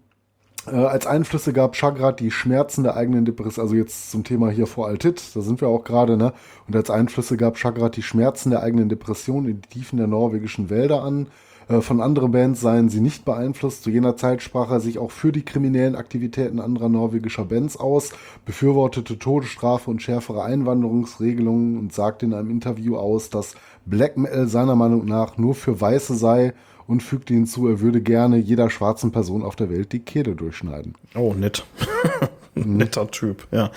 äh, 0.67 0.75
als 0.75 1.05
Einflüsse 1.05 1.53
gab 1.53 1.75
Chagrat 1.75 2.19
die 2.19 2.31
Schmerzen 2.31 2.83
der 2.83 2.95
eigenen 2.95 3.25
Depression, 3.25 3.63
also 3.63 3.75
jetzt 3.75 4.11
zum 4.11 4.23
Thema 4.23 4.49
hier 4.49 4.67
vor 4.67 4.87
Altit, 4.87 5.35
da 5.35 5.41
sind 5.41 5.61
wir 5.61 5.67
auch 5.67 5.83
gerade, 5.83 6.17
ne? 6.17 6.33
Und 6.67 6.75
als 6.75 6.89
Einflüsse 6.89 7.37
gab 7.37 7.57
Chagrat 7.57 7.95
die 7.95 8.01
Schmerzen 8.01 8.49
der 8.49 8.63
eigenen 8.63 8.89
Depression 8.89 9.45
in 9.45 9.61
die 9.61 9.69
Tiefen 9.69 9.97
der 9.97 10.07
norwegischen 10.07 10.69
Wälder 10.69 11.03
an. 11.03 11.27
Äh, 11.67 11.81
Von 11.81 12.01
anderen 12.01 12.31
Bands 12.31 12.61
seien 12.61 12.89
sie 12.89 13.01
nicht 13.01 13.25
beeinflusst. 13.25 13.83
Zu 13.83 13.89
jener 13.89 14.15
Zeit 14.15 14.41
sprach 14.41 14.71
er 14.71 14.79
sich 14.79 14.99
auch 14.99 15.11
für 15.11 15.31
die 15.31 15.43
kriminellen 15.43 15.95
Aktivitäten 15.95 16.59
anderer 16.59 16.89
norwegischer 16.89 17.45
Bands 17.45 17.77
aus, 17.77 18.11
befürwortete 18.45 19.17
Todesstrafe 19.19 19.89
und 19.89 20.01
schärfere 20.01 20.43
Einwanderungsregelungen 20.43 21.77
und 21.77 21.93
sagte 21.93 22.25
in 22.25 22.33
einem 22.33 22.51
Interview 22.51 22.97
aus, 22.97 23.29
dass 23.29 23.55
Black 23.85 24.17
Metal 24.17 24.47
seiner 24.47 24.75
Meinung 24.75 25.05
nach 25.05 25.37
nur 25.37 25.55
für 25.55 25.79
Weiße 25.79 26.15
sei 26.15 26.53
und 26.87 27.01
fügte 27.01 27.33
hinzu, 27.33 27.67
er 27.67 27.79
würde 27.79 28.01
gerne 28.01 28.37
jeder 28.37 28.69
schwarzen 28.69 29.11
Person 29.11 29.43
auf 29.43 29.55
der 29.55 29.69
Welt 29.69 29.91
die 29.91 29.99
Kehle 29.99 30.35
durchschneiden. 30.35 30.93
Oh, 31.15 31.33
nett. 31.33 31.65
Netter 32.55 33.11
Typ, 33.11 33.47
ja. 33.51 33.69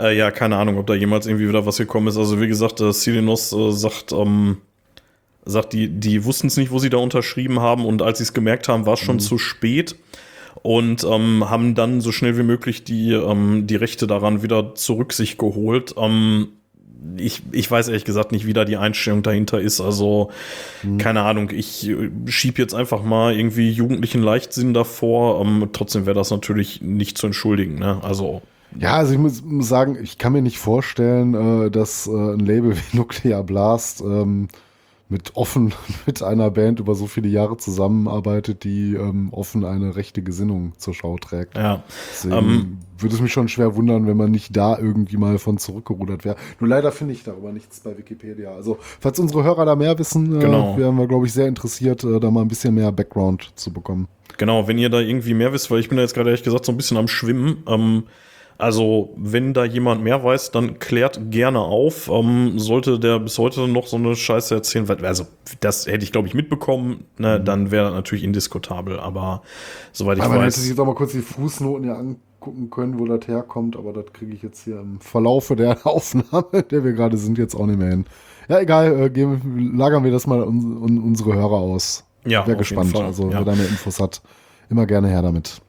Äh, 0.00 0.16
ja, 0.16 0.32
keine 0.32 0.56
Ahnung, 0.56 0.78
ob 0.78 0.86
da 0.86 0.94
jemals 0.94 1.26
irgendwie 1.26 1.48
wieder 1.48 1.64
was 1.64 1.76
gekommen 1.76 2.08
ist. 2.08 2.16
Also 2.16 2.40
wie 2.40 2.48
gesagt, 2.48 2.80
äh, 2.80 2.92
Silinos 2.92 3.52
äh, 3.52 3.70
sagt, 3.70 4.12
ähm, 4.12 4.56
sagt, 5.46 5.72
die, 5.72 5.88
die 5.88 6.24
wussten 6.24 6.48
es 6.48 6.56
nicht, 6.56 6.70
wo 6.70 6.78
sie 6.78 6.90
da 6.90 6.98
unterschrieben 6.98 7.60
haben 7.60 7.86
und 7.86 8.02
als 8.02 8.18
sie 8.18 8.24
es 8.24 8.34
gemerkt 8.34 8.68
haben, 8.68 8.84
war 8.84 8.94
es 8.94 9.00
schon 9.00 9.20
zu 9.20 9.38
spät 9.38 9.96
und 10.62 11.04
ähm, 11.04 11.48
haben 11.48 11.74
dann 11.74 12.00
so 12.00 12.12
schnell 12.12 12.36
wie 12.36 12.42
möglich 12.42 12.84
die, 12.84 13.12
ähm, 13.12 13.66
die 13.66 13.76
Rechte 13.76 14.06
daran 14.06 14.42
wieder 14.42 14.74
zurück 14.74 15.12
sich 15.12 15.38
geholt. 15.38 15.94
Ähm, 15.96 16.48
ich, 17.16 17.42
ich 17.52 17.70
weiß 17.70 17.88
ehrlich 17.88 18.04
gesagt 18.04 18.32
nicht, 18.32 18.46
wie 18.46 18.52
da 18.52 18.64
die 18.64 18.76
Einstellung 18.76 19.22
dahinter 19.22 19.60
ist. 19.60 19.80
Also, 19.80 20.30
keine 20.98 21.22
Ahnung, 21.22 21.50
ich 21.54 21.88
äh, 21.88 22.10
schieb 22.26 22.58
jetzt 22.58 22.74
einfach 22.74 23.02
mal 23.02 23.34
irgendwie 23.34 23.70
jugendlichen 23.70 24.22
Leichtsinn 24.22 24.74
davor. 24.74 25.40
Ähm, 25.40 25.68
trotzdem 25.72 26.06
wäre 26.06 26.16
das 26.16 26.30
natürlich 26.30 26.80
nicht 26.82 27.16
zu 27.16 27.26
entschuldigen. 27.26 27.78
Ne? 27.78 28.00
Also, 28.02 28.42
Ja, 28.78 28.94
also 28.96 29.12
ich 29.12 29.18
muss, 29.18 29.42
muss 29.42 29.68
sagen, 29.68 29.98
ich 30.02 30.18
kann 30.18 30.32
mir 30.32 30.42
nicht 30.42 30.58
vorstellen, 30.58 31.66
äh, 31.66 31.70
dass 31.70 32.06
äh, 32.06 32.10
ein 32.10 32.40
Label 32.40 32.76
wie 32.92 32.96
Nuclear 32.96 33.44
Blast 33.44 34.00
ähm, 34.00 34.48
mit 35.08 35.36
offen 35.36 35.72
mit 36.06 36.22
einer 36.22 36.50
Band 36.50 36.80
über 36.80 36.94
so 36.94 37.06
viele 37.06 37.28
Jahre 37.28 37.56
zusammenarbeitet, 37.56 38.64
die 38.64 38.94
ähm, 38.94 39.28
offen 39.32 39.64
eine 39.64 39.94
rechte 39.96 40.22
Gesinnung 40.22 40.72
zur 40.78 40.94
Schau 40.94 41.16
trägt. 41.18 41.56
ja. 41.56 41.82
Deswegen 42.12 42.34
Ähm, 42.36 42.78
würde 42.98 43.14
es 43.14 43.20
mich 43.20 43.32
schon 43.32 43.48
schwer 43.48 43.76
wundern, 43.76 44.06
wenn 44.06 44.16
man 44.16 44.30
nicht 44.30 44.56
da 44.56 44.78
irgendwie 44.78 45.16
mal 45.16 45.38
von 45.38 45.58
zurückgerudert 45.58 46.24
wäre. 46.24 46.36
Nur 46.60 46.68
leider 46.68 46.90
finde 46.92 47.12
ich 47.14 47.22
darüber 47.24 47.52
nichts 47.52 47.80
bei 47.80 47.96
Wikipedia. 47.96 48.54
Also, 48.54 48.78
falls 49.00 49.18
unsere 49.20 49.44
Hörer 49.44 49.64
da 49.66 49.76
mehr 49.76 49.98
wissen, 49.98 50.40
Genau. 50.40 50.74
äh, 50.74 50.78
wären 50.78 50.96
wir, 50.96 51.06
glaube 51.06 51.26
ich, 51.26 51.32
sehr 51.32 51.46
interessiert, 51.46 52.02
äh, 52.04 52.18
da 52.18 52.30
mal 52.30 52.40
ein 52.42 52.48
bisschen 52.48 52.74
mehr 52.74 52.90
Background 52.92 53.52
zu 53.54 53.72
bekommen. 53.72 54.08
Genau, 54.38 54.66
wenn 54.66 54.76
ihr 54.78 54.90
da 54.90 55.00
irgendwie 55.00 55.34
mehr 55.34 55.52
wisst, 55.52 55.70
weil 55.70 55.80
ich 55.80 55.88
bin 55.88 55.96
da 55.96 56.02
jetzt 56.02 56.14
gerade 56.14 56.30
ehrlich 56.30 56.42
gesagt 56.42 56.64
so 56.64 56.72
ein 56.72 56.76
bisschen 56.76 56.96
am 56.96 57.08
Schwimmen. 57.08 57.62
Ähm, 57.66 58.04
also, 58.58 59.12
wenn 59.16 59.52
da 59.52 59.64
jemand 59.64 60.02
mehr 60.02 60.22
weiß, 60.24 60.50
dann 60.50 60.78
klärt 60.78 61.30
gerne 61.30 61.60
auf. 61.60 62.08
Ähm, 62.08 62.58
sollte 62.58 62.98
der 62.98 63.18
bis 63.18 63.38
heute 63.38 63.68
noch 63.68 63.86
so 63.86 63.96
eine 63.96 64.16
Scheiße 64.16 64.54
erzählen, 64.54 64.88
weil, 64.88 65.04
also, 65.04 65.26
das 65.60 65.86
hätte 65.86 66.04
ich, 66.04 66.12
glaube 66.12 66.28
ich, 66.28 66.34
mitbekommen, 66.34 67.04
ne, 67.18 67.40
dann 67.40 67.70
wäre 67.70 67.84
das 67.86 67.94
natürlich 67.94 68.24
indiskutabel, 68.24 68.98
aber 68.98 69.42
soweit 69.92 70.18
ich 70.18 70.22
Aber 70.24 70.34
man 70.34 70.42
hätte 70.44 70.48
weiß. 70.48 70.62
sich 70.62 70.70
jetzt 70.70 70.78
auch 70.80 70.86
mal 70.86 70.94
kurz 70.94 71.12
die 71.12 71.20
Fußnoten 71.20 71.86
ja 71.86 71.96
angucken 71.96 72.70
können, 72.70 72.98
wo 72.98 73.04
das 73.06 73.26
herkommt, 73.28 73.76
aber 73.76 73.92
das 73.92 74.12
kriege 74.12 74.32
ich 74.32 74.42
jetzt 74.42 74.64
hier 74.64 74.80
im 74.80 75.00
Verlaufe 75.00 75.54
der 75.56 75.78
Aufnahme, 75.86 76.62
der 76.70 76.84
wir 76.84 76.92
gerade 76.92 77.16
sind, 77.18 77.38
jetzt 77.38 77.54
auch 77.54 77.66
nicht 77.66 77.78
mehr 77.78 77.90
hin. 77.90 78.04
Ja, 78.48 78.60
egal, 78.60 79.00
äh, 79.00 79.10
geben, 79.10 79.76
lagern 79.76 80.04
wir 80.04 80.12
das 80.12 80.26
mal 80.26 80.42
un, 80.42 80.78
un, 80.78 80.98
unsere 81.02 81.34
Hörer 81.34 81.56
aus. 81.56 82.04
Ja, 82.24 82.42
auf 82.44 82.56
gespannt. 82.56 82.92
Fall, 82.92 83.04
Also, 83.04 83.24
ja. 83.30 83.38
wer 83.38 83.44
da 83.44 83.54
mehr 83.54 83.68
Infos 83.68 84.00
hat, 84.00 84.22
immer 84.68 84.86
gerne 84.86 85.08
her 85.08 85.22
damit. 85.22 85.60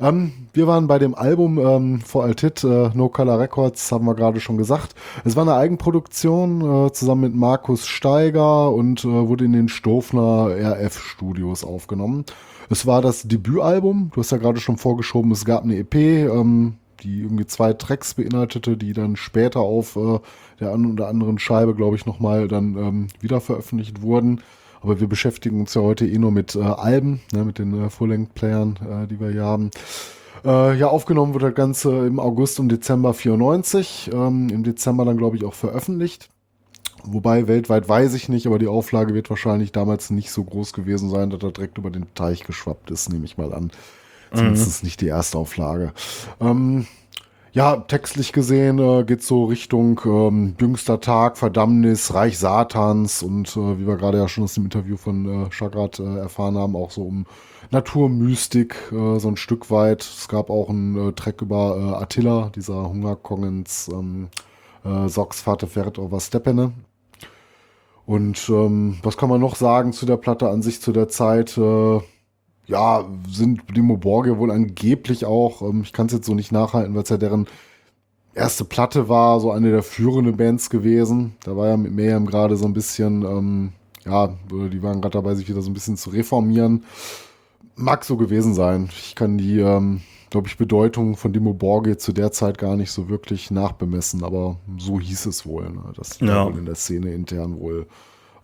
Ähm, 0.00 0.32
wir 0.52 0.66
waren 0.66 0.86
bei 0.86 0.98
dem 0.98 1.14
Album 1.14 1.58
ähm, 1.58 2.00
vor 2.00 2.24
Altit, 2.24 2.64
äh, 2.64 2.90
No 2.94 3.08
Color 3.08 3.40
Records, 3.40 3.92
haben 3.92 4.06
wir 4.06 4.14
gerade 4.14 4.40
schon 4.40 4.58
gesagt. 4.58 4.94
Es 5.24 5.36
war 5.36 5.42
eine 5.42 5.54
Eigenproduktion 5.54 6.86
äh, 6.86 6.92
zusammen 6.92 7.22
mit 7.22 7.34
Markus 7.34 7.86
Steiger 7.86 8.72
und 8.72 9.04
äh, 9.04 9.08
wurde 9.08 9.44
in 9.44 9.52
den 9.52 9.68
Stofner 9.68 10.48
RF 10.48 10.98
Studios 10.98 11.64
aufgenommen. 11.64 12.24
Es 12.70 12.86
war 12.86 13.02
das 13.02 13.28
Debütalbum, 13.28 14.10
du 14.14 14.20
hast 14.20 14.32
ja 14.32 14.38
gerade 14.38 14.60
schon 14.60 14.78
vorgeschoben, 14.78 15.30
es 15.32 15.44
gab 15.44 15.64
eine 15.64 15.76
EP, 15.76 15.94
ähm, 15.94 16.74
die 17.02 17.20
irgendwie 17.20 17.46
zwei 17.46 17.74
Tracks 17.74 18.14
beinhaltete, 18.14 18.76
die 18.76 18.94
dann 18.94 19.16
später 19.16 19.60
auf 19.60 19.96
äh, 19.96 20.18
der 20.60 20.72
einen 20.72 20.92
oder 20.92 21.08
anderen 21.08 21.38
Scheibe, 21.38 21.74
glaube 21.74 21.96
ich, 21.96 22.06
nochmal 22.06 22.48
dann 22.48 22.76
ähm, 22.76 23.06
wieder 23.20 23.40
veröffentlicht 23.40 24.02
wurden. 24.02 24.40
Aber 24.84 25.00
wir 25.00 25.06
beschäftigen 25.06 25.60
uns 25.60 25.72
ja 25.72 25.80
heute 25.80 26.06
eh 26.06 26.18
nur 26.18 26.30
mit 26.30 26.54
äh, 26.56 26.60
Alben, 26.60 27.22
ne, 27.32 27.42
mit 27.42 27.58
den 27.58 27.86
äh, 27.86 27.88
Full-Length-Playern, 27.88 28.78
äh, 29.04 29.06
die 29.06 29.18
wir 29.18 29.30
hier 29.30 29.44
haben. 29.44 29.70
Äh, 30.44 30.76
ja, 30.76 30.88
aufgenommen 30.88 31.32
wurde 31.32 31.46
das 31.46 31.54
Ganze 31.54 32.06
im 32.06 32.20
August 32.20 32.60
und 32.60 32.68
Dezember 32.68 33.14
94. 33.14 34.10
Ähm, 34.12 34.50
Im 34.50 34.62
Dezember 34.62 35.06
dann, 35.06 35.16
glaube 35.16 35.38
ich, 35.38 35.44
auch 35.44 35.54
veröffentlicht. 35.54 36.28
Wobei 37.02 37.48
weltweit 37.48 37.88
weiß 37.88 38.12
ich 38.12 38.28
nicht, 38.28 38.46
aber 38.46 38.58
die 38.58 38.66
Auflage 38.66 39.14
wird 39.14 39.30
wahrscheinlich 39.30 39.72
damals 39.72 40.10
nicht 40.10 40.30
so 40.30 40.44
groß 40.44 40.74
gewesen 40.74 41.08
sein, 41.08 41.30
dass 41.30 41.42
er 41.42 41.52
direkt 41.52 41.78
über 41.78 41.90
den 41.90 42.12
Teich 42.14 42.44
geschwappt 42.44 42.90
ist, 42.90 43.10
nehme 43.10 43.24
ich 43.24 43.38
mal 43.38 43.54
an. 43.54 43.70
Zumindest 44.34 44.84
nicht 44.84 45.00
die 45.00 45.06
erste 45.06 45.38
Auflage. 45.38 45.92
Ähm, 46.40 46.86
ja, 47.54 47.76
textlich 47.76 48.32
gesehen 48.32 48.80
äh, 48.80 49.04
geht 49.04 49.22
so 49.22 49.44
Richtung 49.44 50.00
ähm, 50.04 50.56
jüngster 50.60 51.00
Tag, 51.00 51.38
Verdammnis, 51.38 52.12
Reich 52.12 52.36
Satans 52.36 53.22
und 53.22 53.56
äh, 53.56 53.78
wie 53.78 53.86
wir 53.86 53.96
gerade 53.96 54.18
ja 54.18 54.26
schon 54.28 54.42
aus 54.42 54.54
dem 54.54 54.64
Interview 54.64 54.96
von 54.96 55.46
äh, 55.46 55.50
Chagrat 55.52 56.00
äh, 56.00 56.18
erfahren 56.18 56.58
haben, 56.58 56.74
auch 56.74 56.90
so 56.90 57.02
um 57.02 57.26
Naturmystik 57.70 58.74
äh, 58.90 59.20
so 59.20 59.28
ein 59.28 59.36
Stück 59.36 59.70
weit. 59.70 60.02
Es 60.02 60.26
gab 60.26 60.50
auch 60.50 60.68
einen 60.68 61.10
äh, 61.10 61.12
Track 61.12 61.42
über 61.42 61.76
äh, 61.76 62.02
Attila, 62.02 62.50
dieser 62.56 62.88
Hungerkongens 62.88 63.88
ähm, 63.88 64.28
äh, 64.84 65.08
Sox 65.08 65.40
Vater 65.40 65.68
Fährt 65.68 66.00
over 66.00 66.18
Steppene. 66.18 66.72
Und 68.04 68.48
ähm, 68.48 68.98
was 69.04 69.16
kann 69.16 69.28
man 69.28 69.40
noch 69.40 69.54
sagen 69.54 69.92
zu 69.92 70.06
der 70.06 70.16
Platte 70.16 70.50
an 70.50 70.60
sich 70.60 70.82
zu 70.82 70.90
der 70.90 71.08
Zeit? 71.08 71.56
Äh, 71.56 72.00
ja, 72.66 73.04
sind 73.30 73.62
Dimo 73.76 73.96
Borge 73.96 74.38
wohl 74.38 74.50
angeblich 74.50 75.24
auch, 75.24 75.62
ähm, 75.62 75.82
ich 75.82 75.92
kann 75.92 76.06
es 76.06 76.12
jetzt 76.12 76.26
so 76.26 76.34
nicht 76.34 76.52
nachhalten, 76.52 76.94
weil 76.94 77.02
es 77.02 77.08
ja 77.10 77.16
deren 77.16 77.46
erste 78.34 78.64
Platte 78.64 79.08
war, 79.08 79.38
so 79.40 79.50
eine 79.50 79.70
der 79.70 79.82
führenden 79.82 80.36
Bands 80.36 80.70
gewesen. 80.70 81.34
Da 81.44 81.56
war 81.56 81.68
ja 81.68 81.76
mit 81.76 81.92
Mayhem 81.92 82.26
gerade 82.26 82.56
so 82.56 82.64
ein 82.66 82.72
bisschen, 82.72 83.22
ähm, 83.22 83.72
ja, 84.04 84.34
die 84.50 84.82
waren 84.82 85.00
gerade 85.00 85.12
dabei, 85.18 85.34
sich 85.34 85.48
wieder 85.48 85.62
so 85.62 85.70
ein 85.70 85.74
bisschen 85.74 85.96
zu 85.96 86.10
reformieren. 86.10 86.84
Mag 87.76 88.04
so 88.04 88.16
gewesen 88.16 88.54
sein. 88.54 88.88
Ich 88.92 89.14
kann 89.14 89.38
die, 89.38 89.58
ähm, 89.60 90.00
glaube 90.30 90.48
ich, 90.48 90.56
Bedeutung 90.56 91.16
von 91.16 91.32
Dimo 91.32 91.52
Borge 91.54 91.96
zu 91.96 92.12
der 92.12 92.32
Zeit 92.32 92.58
gar 92.58 92.76
nicht 92.76 92.90
so 92.90 93.08
wirklich 93.08 93.50
nachbemessen, 93.50 94.24
aber 94.24 94.56
so 94.78 94.98
hieß 94.98 95.26
es 95.26 95.46
wohl, 95.46 95.70
ne? 95.70 95.92
dass 95.96 96.18
die 96.18 96.24
Ja. 96.26 96.46
wohl 96.46 96.58
in 96.58 96.64
der 96.66 96.74
Szene 96.74 97.12
intern 97.12 97.58
wohl 97.60 97.86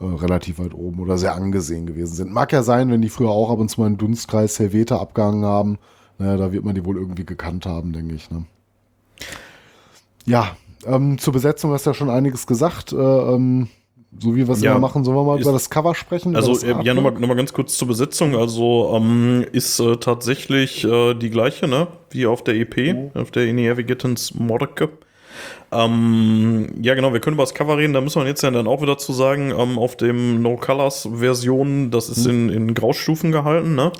äh, 0.01 0.05
relativ 0.05 0.59
weit 0.59 0.75
oben 0.75 1.01
oder 1.01 1.19
sehr 1.19 1.35
angesehen 1.35 1.87
gewesen 1.87 2.15
sind. 2.15 2.33
Mag 2.33 2.53
ja 2.53 2.63
sein, 2.63 2.91
wenn 2.91 3.03
die 3.03 3.09
früher 3.09 3.31
auch 3.31 3.51
ab 3.51 3.59
und 3.59 3.69
zu 3.69 3.81
mal 3.81 3.87
einen 3.87 3.99
Dunstkreis 3.99 4.59
Helvete 4.59 4.99
abgehangen 4.99 5.45
haben. 5.45 5.79
Naja, 6.19 6.37
da 6.37 6.53
wird 6.53 6.65
man 6.65 6.75
die 6.75 6.85
wohl 6.85 6.97
irgendwie 6.97 7.25
gekannt 7.25 7.67
haben, 7.67 7.93
denke 7.93 8.15
ich. 8.15 8.31
Ne? 8.31 8.45
Ja, 10.27 10.57
ähm, 10.87 11.19
zur 11.19 11.33
Besetzung 11.33 11.73
hast 11.73 11.87
du 11.87 11.91
ja 11.91 11.95
schon 11.95 12.11
einiges 12.11 12.47
gesagt. 12.47 12.93
Äh, 12.93 12.97
ähm, 12.97 13.69
so 14.19 14.35
wie 14.35 14.47
wir 14.47 14.55
es 14.55 14.61
Ja, 14.61 14.73
immer 14.73 14.81
machen, 14.81 15.05
sollen 15.05 15.17
wir 15.17 15.23
mal 15.25 15.37
ist- 15.39 15.43
über 15.43 15.53
das 15.53 15.71
Cover 15.71 15.95
sprechen? 15.95 16.35
Also, 16.35 16.59
äh, 16.67 16.83
ja, 16.85 16.95
nochmal 16.95 17.13
noch 17.13 17.29
mal 17.29 17.37
ganz 17.37 17.53
kurz 17.53 17.77
zur 17.79 17.87
Besetzung. 17.89 18.35
Also, 18.37 18.93
ähm, 18.97 19.45
ist 19.53 19.79
äh, 19.79 19.97
tatsächlich 19.99 20.85
äh, 20.85 21.15
die 21.15 21.31
gleiche, 21.31 21.69
ne? 21.69 21.87
Wie 22.11 22.27
auf 22.27 22.43
der 22.43 22.55
EP, 22.57 23.13
auf 23.15 23.31
der 23.31 23.47
Inevigatens 23.47 24.35
Morke. 24.35 24.89
Ähm, 25.73 26.69
ja, 26.83 26.95
genau, 26.95 27.13
wir 27.13 27.21
können 27.21 27.35
über 27.35 27.43
das 27.43 27.55
Cover 27.55 27.79
reden. 27.79 27.93
Da 27.93 28.01
müssen 28.01 28.21
wir 28.21 28.29
jetzt 28.29 28.43
ja 28.43 28.51
dann 28.51 28.67
auch 28.67 28.83
wieder 28.83 28.99
zu 28.99 29.13
sagen, 29.13 29.53
ähm, 29.57 29.79
auf 29.79 29.97
dem 29.97 30.43
No 30.43 30.57
Colors 30.57 31.09
Version, 31.15 31.91
das 31.91 32.09
ist 32.09 32.27
in, 32.27 32.49
in 32.49 32.75
Graustufen 32.75 33.33
gehalten, 33.33 33.75
ne? 33.75 33.93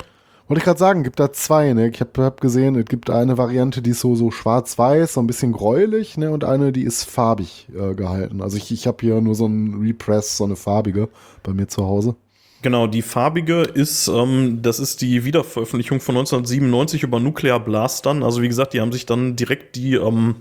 Wollte 0.47 0.59
ich 0.59 0.65
gerade 0.65 0.79
sagen, 0.79 1.03
gibt 1.03 1.17
da 1.19 1.31
zwei, 1.31 1.71
ne? 1.71 1.87
Ich 1.87 2.01
habe 2.01 2.23
hab 2.23 2.41
gesehen, 2.41 2.75
es 2.75 2.83
gibt 2.83 3.09
eine 3.09 3.37
Variante, 3.37 3.81
die 3.81 3.91
ist 3.91 4.01
so, 4.01 4.15
so 4.15 4.31
schwarz-weiß, 4.31 5.13
so 5.13 5.21
ein 5.21 5.27
bisschen 5.27 5.53
gräulich, 5.53 6.17
ne? 6.17 6.29
Und 6.31 6.43
eine, 6.43 6.73
die 6.73 6.83
ist 6.83 7.05
farbig 7.05 7.69
äh, 7.73 7.95
gehalten. 7.95 8.41
Also 8.41 8.57
ich, 8.57 8.69
ich 8.71 8.85
habe 8.85 8.97
hier 8.99 9.21
nur 9.21 9.33
so 9.33 9.45
ein 9.45 9.79
Repress, 9.81 10.35
so 10.35 10.43
eine 10.43 10.57
farbige 10.57 11.07
bei 11.43 11.53
mir 11.53 11.69
zu 11.69 11.85
Hause. 11.85 12.15
Genau, 12.61 12.85
die 12.85 13.01
farbige 13.01 13.61
ist, 13.61 14.07
ähm, 14.07 14.59
das 14.61 14.79
ist 14.79 15.01
die 15.01 15.25
Wiederveröffentlichung 15.25 15.99
von 15.99 16.15
1997 16.17 17.03
über 17.03 17.19
Nuclear 17.19 17.59
Blast 17.59 18.05
dann. 18.05 18.21
Also 18.21 18.41
wie 18.41 18.47
gesagt, 18.47 18.73
die 18.73 18.81
haben 18.81 18.91
sich 18.91 19.05
dann 19.05 19.35
direkt 19.35 19.75
die, 19.75 19.95
ähm, 19.95 20.35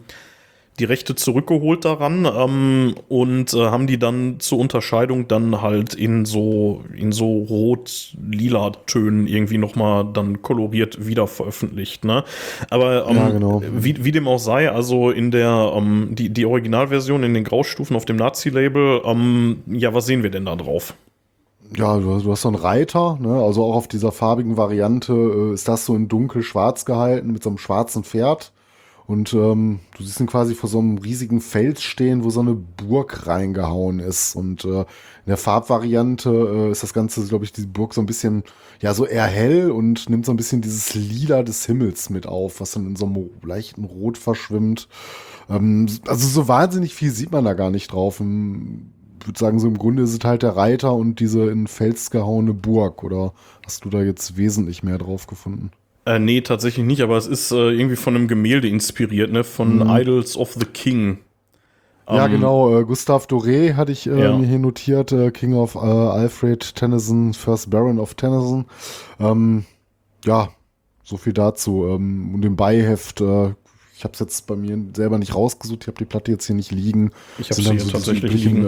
die 0.78 0.84
Rechte 0.84 1.14
zurückgeholt 1.14 1.84
daran 1.84 2.24
ähm, 2.24 2.94
und 3.08 3.52
äh, 3.52 3.66
haben 3.66 3.86
die 3.86 3.98
dann 3.98 4.40
zur 4.40 4.58
Unterscheidung 4.58 5.28
dann 5.28 5.60
halt 5.60 5.94
in 5.94 6.24
so 6.24 6.82
in 6.96 7.12
so 7.12 7.42
rot-lila 7.42 8.72
Tönen 8.86 9.26
irgendwie 9.26 9.58
nochmal 9.58 10.06
dann 10.10 10.40
koloriert 10.40 11.06
wieder 11.06 11.26
veröffentlicht. 11.26 12.04
Ne? 12.04 12.24
Aber 12.70 13.06
ähm, 13.08 13.16
Ja, 13.16 13.28
genau. 13.28 13.62
wie, 13.70 14.04
wie 14.04 14.12
dem 14.12 14.26
auch 14.26 14.38
sei, 14.38 14.70
also 14.70 15.10
in 15.10 15.30
der 15.30 15.72
ähm, 15.76 16.08
die, 16.12 16.30
die 16.30 16.46
Originalversion 16.46 17.22
in 17.24 17.34
den 17.34 17.44
Graustufen 17.44 17.94
auf 17.96 18.06
dem 18.06 18.16
Nazi-Label, 18.16 19.02
ähm, 19.04 19.62
ja, 19.66 19.92
was 19.92 20.06
sehen 20.06 20.22
wir 20.22 20.30
denn 20.30 20.46
da 20.46 20.56
drauf? 20.56 20.94
Ja, 21.76 21.98
du 21.98 22.14
hast, 22.14 22.42
so 22.42 22.48
einen 22.48 22.56
Reiter, 22.56 23.18
ne? 23.20 23.42
also 23.42 23.64
auch 23.64 23.76
auf 23.76 23.86
dieser 23.86 24.10
farbigen 24.12 24.56
Variante 24.56 25.12
äh, 25.12 25.54
ist 25.54 25.68
das 25.68 25.86
so 25.86 25.94
in 25.94 26.08
dunkel-schwarz 26.08 26.84
gehalten 26.84 27.32
mit 27.32 27.42
so 27.42 27.50
einem 27.50 27.58
schwarzen 27.58 28.02
Pferd. 28.02 28.52
Und 29.10 29.34
ähm, 29.34 29.80
du 29.96 30.04
siehst 30.04 30.20
ihn 30.20 30.28
quasi 30.28 30.54
vor 30.54 30.70
so 30.70 30.78
einem 30.78 30.98
riesigen 30.98 31.40
Fels 31.40 31.82
stehen, 31.82 32.22
wo 32.22 32.30
so 32.30 32.38
eine 32.38 32.54
Burg 32.54 33.26
reingehauen 33.26 33.98
ist. 33.98 34.36
Und 34.36 34.64
äh, 34.64 34.82
in 34.82 35.26
der 35.26 35.36
Farbvariante 35.36 36.30
äh, 36.30 36.70
ist 36.70 36.84
das 36.84 36.94
Ganze, 36.94 37.26
glaube 37.26 37.44
ich, 37.44 37.50
die 37.50 37.66
Burg 37.66 37.92
so 37.92 38.00
ein 38.00 38.06
bisschen, 38.06 38.44
ja, 38.80 38.94
so 38.94 39.06
eher 39.06 39.26
hell 39.26 39.72
und 39.72 40.08
nimmt 40.08 40.26
so 40.26 40.32
ein 40.32 40.36
bisschen 40.36 40.60
dieses 40.60 40.94
Lila 40.94 41.42
des 41.42 41.66
Himmels 41.66 42.08
mit 42.08 42.28
auf, 42.28 42.60
was 42.60 42.70
dann 42.70 42.86
in 42.86 42.94
so 42.94 43.06
einem 43.06 43.30
leichten 43.42 43.82
Rot 43.82 44.16
verschwimmt. 44.16 44.86
Ähm, 45.48 45.88
also 46.06 46.28
so 46.28 46.46
wahnsinnig 46.46 46.94
viel 46.94 47.10
sieht 47.10 47.32
man 47.32 47.44
da 47.44 47.54
gar 47.54 47.70
nicht 47.70 47.92
drauf. 47.92 48.20
Im, 48.20 48.92
ich 49.18 49.26
würde 49.26 49.40
sagen, 49.40 49.58
so 49.58 49.66
im 49.66 49.76
Grunde 49.76 50.04
ist 50.04 50.12
es 50.12 50.20
halt 50.22 50.44
der 50.44 50.54
Reiter 50.54 50.94
und 50.94 51.18
diese 51.18 51.50
in 51.50 51.66
Fels 51.66 52.12
gehauene 52.12 52.54
Burg. 52.54 53.02
Oder 53.02 53.32
hast 53.66 53.84
du 53.84 53.90
da 53.90 54.04
jetzt 54.04 54.36
wesentlich 54.36 54.84
mehr 54.84 54.98
drauf 54.98 55.26
gefunden? 55.26 55.72
Äh, 56.06 56.18
nee, 56.18 56.40
tatsächlich 56.40 56.86
nicht, 56.86 57.02
aber 57.02 57.16
es 57.16 57.26
ist 57.26 57.50
äh, 57.52 57.70
irgendwie 57.70 57.96
von 57.96 58.16
einem 58.16 58.26
Gemälde 58.28 58.68
inspiriert, 58.68 59.30
ne? 59.32 59.44
Von 59.44 59.78
Mhm. 59.78 59.90
Idols 59.90 60.36
of 60.36 60.54
the 60.54 60.64
King. 60.66 61.18
Ja, 62.08 62.24
Ähm, 62.26 62.32
genau. 62.32 62.80
Äh, 62.80 62.84
Gustav 62.84 63.26
Doré 63.26 63.74
hatte 63.74 63.92
ich 63.92 64.06
äh, 64.06 64.18
Ja. 64.18 64.36
mir 64.36 64.46
hier 64.46 64.58
notiert. 64.58 65.12
Äh, 65.12 65.30
King 65.30 65.54
of 65.54 65.74
äh, 65.74 65.78
Alfred 65.78 66.74
Tennyson, 66.74 67.34
First 67.34 67.70
Baron 67.70 67.98
of 67.98 68.14
Tennyson. 68.14 68.64
Ähm, 69.20 69.64
ja, 70.24 70.48
so 71.04 71.16
viel 71.18 71.32
dazu. 71.34 71.86
Ähm, 71.86 72.34
und 72.34 72.44
im 72.44 72.56
Beiheft, 72.56 73.20
äh, 73.20 73.54
ich 73.96 74.02
habe 74.04 74.14
es 74.14 74.20
jetzt 74.20 74.46
bei 74.46 74.56
mir 74.56 74.78
selber 74.96 75.18
nicht 75.18 75.34
rausgesucht. 75.34 75.82
Ich 75.82 75.86
habe 75.88 75.98
die 75.98 76.06
Platte 76.06 76.32
jetzt 76.32 76.46
hier 76.46 76.56
nicht 76.56 76.72
liegen. 76.72 77.12
Ich 77.38 77.50
hab 77.50 77.56
Sind 77.56 77.64
sie 77.66 77.70
hier 77.72 77.80
so 77.80 77.90
tatsächlich 77.90 78.32
liegen. 78.32 78.64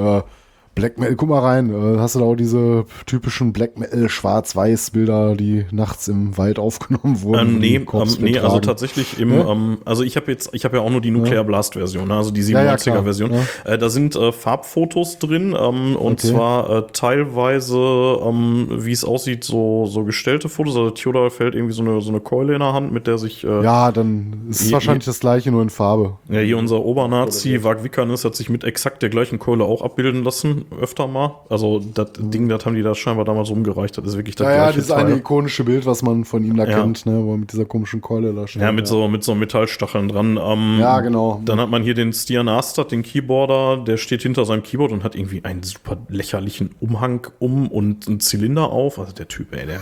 Black 0.75 0.99
Metal, 0.99 1.17
guck 1.17 1.29
mal 1.29 1.41
rein, 1.41 1.71
äh, 1.71 1.99
hast 1.99 2.15
du 2.15 2.21
da 2.21 2.25
auch 2.25 2.35
diese 2.35 2.85
typischen 3.07 3.53
Black 3.53 3.79
Metal 3.79 4.09
Schwarz-Weiß-Bilder, 4.09 5.35
die 5.37 5.67
nachts 5.71 6.09
im 6.09 6.37
Wald 6.39 6.59
aufgenommen 6.59 7.21
wurden? 7.23 7.57
Ähm, 7.57 7.59
nee, 7.59 7.77
ähm, 7.77 8.09
nee, 8.21 8.39
also 8.39 8.59
tatsächlich 8.61 9.19
im, 9.21 9.33
Ja? 9.33 9.51
ähm, 9.53 9.79
also 9.85 10.03
ich 10.03 10.17
habe 10.17 10.31
jetzt, 10.31 10.51
ich 10.53 10.65
habe 10.65 10.79
ja 10.79 10.83
auch 10.83 10.91
nur 10.91 11.01
die 11.01 11.11
Nuclear 11.11 11.45
Blast 11.45 11.75
Version, 11.75 12.09
ne, 12.09 12.17
also 12.17 12.31
die 12.31 12.41
Ja, 12.43 12.63
ja, 12.65 12.75
97er 12.75 12.91
klar, 12.91 13.03
Version. 13.05 13.31
ja. 13.33 13.73
Äh, 13.73 13.79
da 13.79 13.91
sind 13.91 14.17
äh, 14.17 14.33
Farbfotos 14.33 15.19
drin 15.19 15.55
ähm, 15.59 15.97
und 15.97 16.13
Okay. 16.23 16.29
zwar 16.33 16.71
äh, 16.71 16.83
teilweise, 16.93 17.77
ähm, 17.77 18.69
wie 18.71 18.93
es 18.93 19.05
aussieht, 19.05 19.45
so 19.45 19.87
so 19.87 20.05
gestellte 20.05 20.49
Fotos. 20.49 20.77
Also 20.77 20.91
Theodor 20.91 21.31
fällt 21.31 21.55
irgendwie 21.55 21.75
so 21.75 21.83
eine 21.83 22.01
so 22.01 22.11
eine 22.11 22.21
Keule 22.21 22.53
in 22.55 22.61
der 22.61 22.73
Hand, 22.73 22.93
mit 22.93 23.07
der 23.07 23.19
sich 23.19 23.45
äh, 23.45 23.63
Ja, 23.63 23.93
dann 23.93 24.47
ist 24.51 24.61
es 24.63 24.73
wahrscheinlich 24.73 25.05
das 25.05 25.21
gleiche, 25.21 25.51
nur 25.51 25.63
in 25.63 25.71
Farbe. 25.71 26.19
Ja, 26.29 26.41
hier 26.41 26.59
unser 26.59 26.85
Obernazi, 26.85 27.63
Wag 27.65 27.83
Wickernes, 27.85 28.25
hat 28.25 28.35
sich 28.37 28.49
mit 28.49 28.65
exakt 28.65 29.03
der 29.03 29.11
gleichen 29.11 29.39
Keule 29.39 29.65
auch 29.65 29.83
abbilden 29.83 30.25
lassen, 30.25 30.62
öfter 30.81 31.07
mal. 31.07 31.41
Also 31.49 31.81
das 31.95 32.13
Ding, 32.19 32.49
das 32.49 32.65
haben 32.67 32.75
die 32.75 32.83
da 32.83 32.95
scheinbar 32.95 33.25
damals 33.25 33.51
rumgereicht, 33.51 33.97
das 33.99 34.05
ist 34.07 34.17
wirklich 34.17 34.35
das 34.37 34.47
Ja, 34.47 34.51
ja, 34.53 34.57
gleiche 34.65 34.75
dieses 34.79 34.91
eine 34.91 35.11
Teil. 35.11 35.19
ikonische 35.19 35.65
Bild, 35.65 35.87
was 35.87 36.03
man 36.03 36.25
von 36.25 36.45
ihm 36.45 36.57
da 36.57 36.65
Ja. 36.65 36.81
kennt, 36.81 37.05
ne, 37.07 37.23
wo 37.25 37.33
er 37.33 37.39
mit 37.39 37.53
dieser 37.53 37.65
komischen 37.65 38.01
Keule 38.01 38.33
da 38.35 38.47
steht. 38.47 38.63
Ja, 38.63 38.73
mit 38.73 38.87
so, 38.87 39.09
mit 39.09 39.25
so 39.25 39.35
Metallstacheln 39.35 40.09
dran. 40.09 40.39
Ähm, 40.43 40.79
Ja, 40.81 41.01
genau. 41.01 41.41
Dann 41.45 41.61
hat 41.61 41.71
man 41.71 41.83
hier 41.83 41.95
den 41.95 42.13
Stian 42.13 42.49
Astad, 42.49 42.93
den 42.93 43.03
Keyboarder, 43.03 43.83
der 43.85 43.97
steht 43.97 44.23
hinter 44.23 44.45
seinem 44.45 44.63
Keyboard 44.63 44.93
und 44.93 45.05
hat 45.05 45.15
irgendwie 45.15 45.45
einen 45.45 45.63
super 45.63 45.97
lächerlichen 46.09 46.71
Umhang 46.81 47.27
um 47.39 47.69
und 47.69 48.09
einen 48.09 48.21
Zylinder 48.21 48.71
auf. 48.71 48.99
Also 48.99 49.13
der 49.13 49.29
Typ, 49.29 49.53
ey, 49.55 49.67
der, 49.67 49.81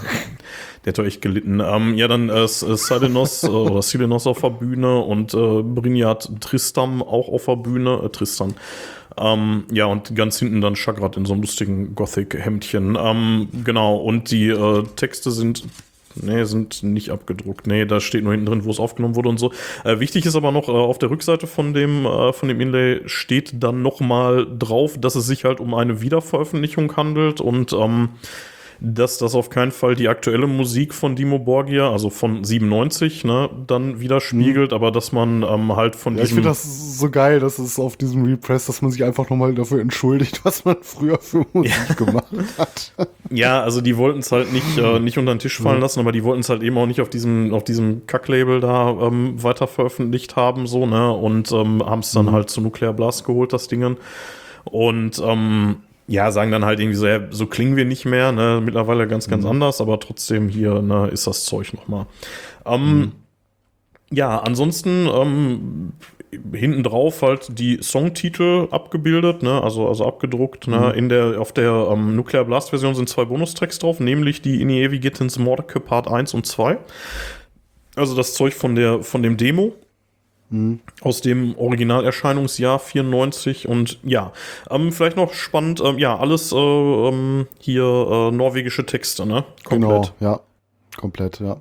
der 0.84 0.90
hat 0.92 0.98
doch 0.98 1.04
echt 1.04 1.22
gelitten. 1.22 1.60
Ähm, 1.60 1.94
ja, 1.94 2.08
dann 2.08 2.28
äh, 2.28 2.42
äh, 2.44 2.46
Silenos 2.46 3.42
äh, 3.44 3.48
oder 3.48 3.82
Silenos 3.82 4.26
auf 4.26 4.40
der 4.40 4.50
Bühne 4.50 4.98
und 5.00 5.34
äh, 5.34 5.62
Brynjat 5.62 6.30
Tristam 6.40 7.02
auch 7.02 7.28
auf 7.28 7.46
der 7.46 7.56
Bühne. 7.56 8.00
Äh, 8.04 8.08
Tristan. 8.10 8.54
Ähm, 9.18 9.64
ja, 9.70 9.86
und 9.86 10.14
ganz 10.14 10.38
hinten 10.38 10.60
dann 10.60 10.76
Chagrat 10.76 11.16
in 11.16 11.24
so 11.24 11.32
einem 11.32 11.42
lustigen 11.42 11.94
Gothic-Hemdchen. 11.94 12.96
Ähm, 13.00 13.48
genau, 13.64 13.96
und 13.96 14.30
die 14.30 14.48
äh, 14.48 14.84
Texte 14.96 15.30
sind 15.30 15.64
Nee, 16.16 16.44
sind 16.44 16.82
nicht 16.82 17.10
abgedruckt. 17.10 17.66
Nee, 17.66 17.86
da 17.86 18.00
steht 18.00 18.24
nur 18.24 18.32
hinten 18.32 18.46
drin, 18.46 18.64
wo 18.64 18.70
es 18.70 18.80
aufgenommen 18.80 19.14
wurde 19.14 19.28
und 19.28 19.38
so. 19.38 19.52
Äh, 19.84 20.00
wichtig 20.00 20.26
ist 20.26 20.34
aber 20.34 20.50
noch, 20.50 20.68
äh, 20.68 20.72
auf 20.72 20.98
der 20.98 21.10
Rückseite 21.10 21.46
von 21.46 21.72
dem, 21.72 22.04
äh, 22.04 22.32
von 22.32 22.48
dem 22.48 22.60
Inlay 22.60 23.02
steht 23.06 23.62
dann 23.62 23.82
noch 23.82 24.00
mal 24.00 24.46
drauf, 24.58 24.98
dass 24.98 25.14
es 25.14 25.26
sich 25.26 25.44
halt 25.44 25.60
um 25.60 25.72
eine 25.72 26.02
Wiederveröffentlichung 26.02 26.96
handelt 26.96 27.40
und 27.40 27.72
ähm, 27.72 28.10
dass 28.80 29.18
das 29.18 29.34
auf 29.34 29.50
keinen 29.50 29.72
Fall 29.72 29.94
die 29.94 30.08
aktuelle 30.08 30.46
Musik 30.46 30.94
von 30.94 31.14
Dimo 31.14 31.38
Borgia, 31.38 31.90
also 31.90 32.08
von 32.08 32.44
97, 32.44 33.24
ne, 33.24 33.50
dann 33.66 34.00
widerspiegelt, 34.00 34.72
aber 34.72 34.90
dass 34.90 35.12
man 35.12 35.42
ähm, 35.42 35.76
halt 35.76 35.96
von 35.96 36.14
Ja, 36.16 36.22
ich 36.22 36.30
diesem... 36.30 36.36
finde 36.36 36.48
das 36.48 36.98
so 36.98 37.10
geil, 37.10 37.40
dass 37.40 37.58
es 37.58 37.78
auf 37.78 37.96
diesem 37.98 38.24
Repress, 38.24 38.66
dass 38.66 38.80
man 38.80 38.90
sich 38.90 39.04
einfach 39.04 39.28
nochmal 39.28 39.54
dafür 39.54 39.80
entschuldigt, 39.80 40.40
was 40.44 40.64
man 40.64 40.76
früher 40.80 41.18
für 41.18 41.44
Musik 41.52 41.96
gemacht 41.96 42.32
hat. 42.56 42.92
Ja, 43.30 43.62
also 43.62 43.82
die 43.82 43.96
wollten 43.98 44.20
es 44.20 44.32
halt 44.32 44.52
nicht, 44.52 44.78
äh, 44.78 44.98
nicht 45.00 45.18
unter 45.18 45.34
den 45.34 45.40
Tisch 45.40 45.58
fallen 45.60 45.80
lassen, 45.80 46.00
aber 46.00 46.12
die 46.12 46.24
wollten 46.24 46.40
es 46.40 46.48
halt 46.48 46.62
eben 46.62 46.78
auch 46.78 46.86
nicht 46.86 47.02
auf 47.02 47.10
diesem, 47.10 47.52
auf 47.52 47.64
diesem 47.64 48.06
Kacklabel 48.06 48.60
da 48.60 48.90
ähm, 48.90 49.42
weiter 49.42 49.66
veröffentlicht 49.66 50.36
haben, 50.36 50.66
so, 50.66 50.86
ne? 50.86 51.12
Und 51.12 51.52
ähm, 51.52 51.84
haben 51.84 52.00
es 52.00 52.12
dann 52.12 52.32
halt 52.32 52.48
zu 52.48 52.62
Nuclear 52.62 52.94
Blast 52.94 53.26
geholt, 53.26 53.52
das 53.52 53.68
Dingen. 53.68 53.98
Und 54.64 55.20
ähm, 55.24 55.76
ja, 56.10 56.32
sagen 56.32 56.50
dann 56.50 56.64
halt 56.64 56.80
irgendwie 56.80 56.98
so, 56.98 57.06
ja, 57.06 57.20
so 57.30 57.46
klingen 57.46 57.76
wir 57.76 57.84
nicht 57.84 58.04
mehr, 58.04 58.32
ne? 58.32 58.60
Mittlerweile 58.62 59.06
ganz, 59.06 59.28
ganz 59.28 59.44
anders, 59.44 59.80
aber 59.80 60.00
trotzdem 60.00 60.48
hier, 60.48 60.82
ne, 60.82 61.08
ist 61.08 61.28
das 61.28 61.44
Zeug 61.44 61.72
nochmal. 61.72 62.06
Ähm, 62.66 63.12
Ja, 64.12 64.40
ansonsten 64.40 65.06
ähm, 65.06 65.92
hinten 66.52 66.82
drauf 66.82 67.22
halt 67.22 67.56
die 67.60 67.78
Songtitel 67.80 68.66
abgebildet, 68.72 69.44
ne, 69.44 69.62
also, 69.62 69.86
also 69.86 70.04
abgedruckt. 70.04 70.66
Ne, 70.66 70.92
in 70.96 71.08
der, 71.08 71.40
auf 71.40 71.52
der 71.52 71.88
ähm, 71.92 72.16
Nuclear 72.16 72.44
Blast 72.44 72.70
Version 72.70 72.96
sind 72.96 73.08
zwei 73.08 73.24
Bonustracks 73.24 73.78
drauf, 73.78 74.00
nämlich 74.00 74.42
die 74.42 74.60
In 74.60 74.68
Evigittens 74.68 75.38
Mordecai 75.38 75.78
Part 75.78 76.08
1 76.08 76.34
und 76.34 76.44
2. 76.44 76.76
Also 77.94 78.16
das 78.16 78.34
Zeug 78.34 78.54
von 78.54 78.74
der, 78.74 79.04
von 79.04 79.22
dem 79.22 79.36
Demo. 79.36 79.74
Aus 81.00 81.20
dem 81.20 81.56
Originalerscheinungsjahr 81.56 82.80
94 82.80 83.68
und 83.68 84.00
ja, 84.02 84.32
ähm, 84.68 84.90
vielleicht 84.90 85.16
noch 85.16 85.32
spannend, 85.32 85.80
ähm, 85.84 85.98
ja, 85.98 86.18
alles 86.18 86.50
äh, 86.50 86.56
ähm, 86.56 87.46
hier 87.60 87.84
äh, 87.84 88.30
norwegische 88.32 88.84
Texte, 88.84 89.26
ne? 89.26 89.44
Genau, 89.68 90.08
ja. 90.18 90.40
Komplett, 90.96 91.38
ja. 91.38 91.56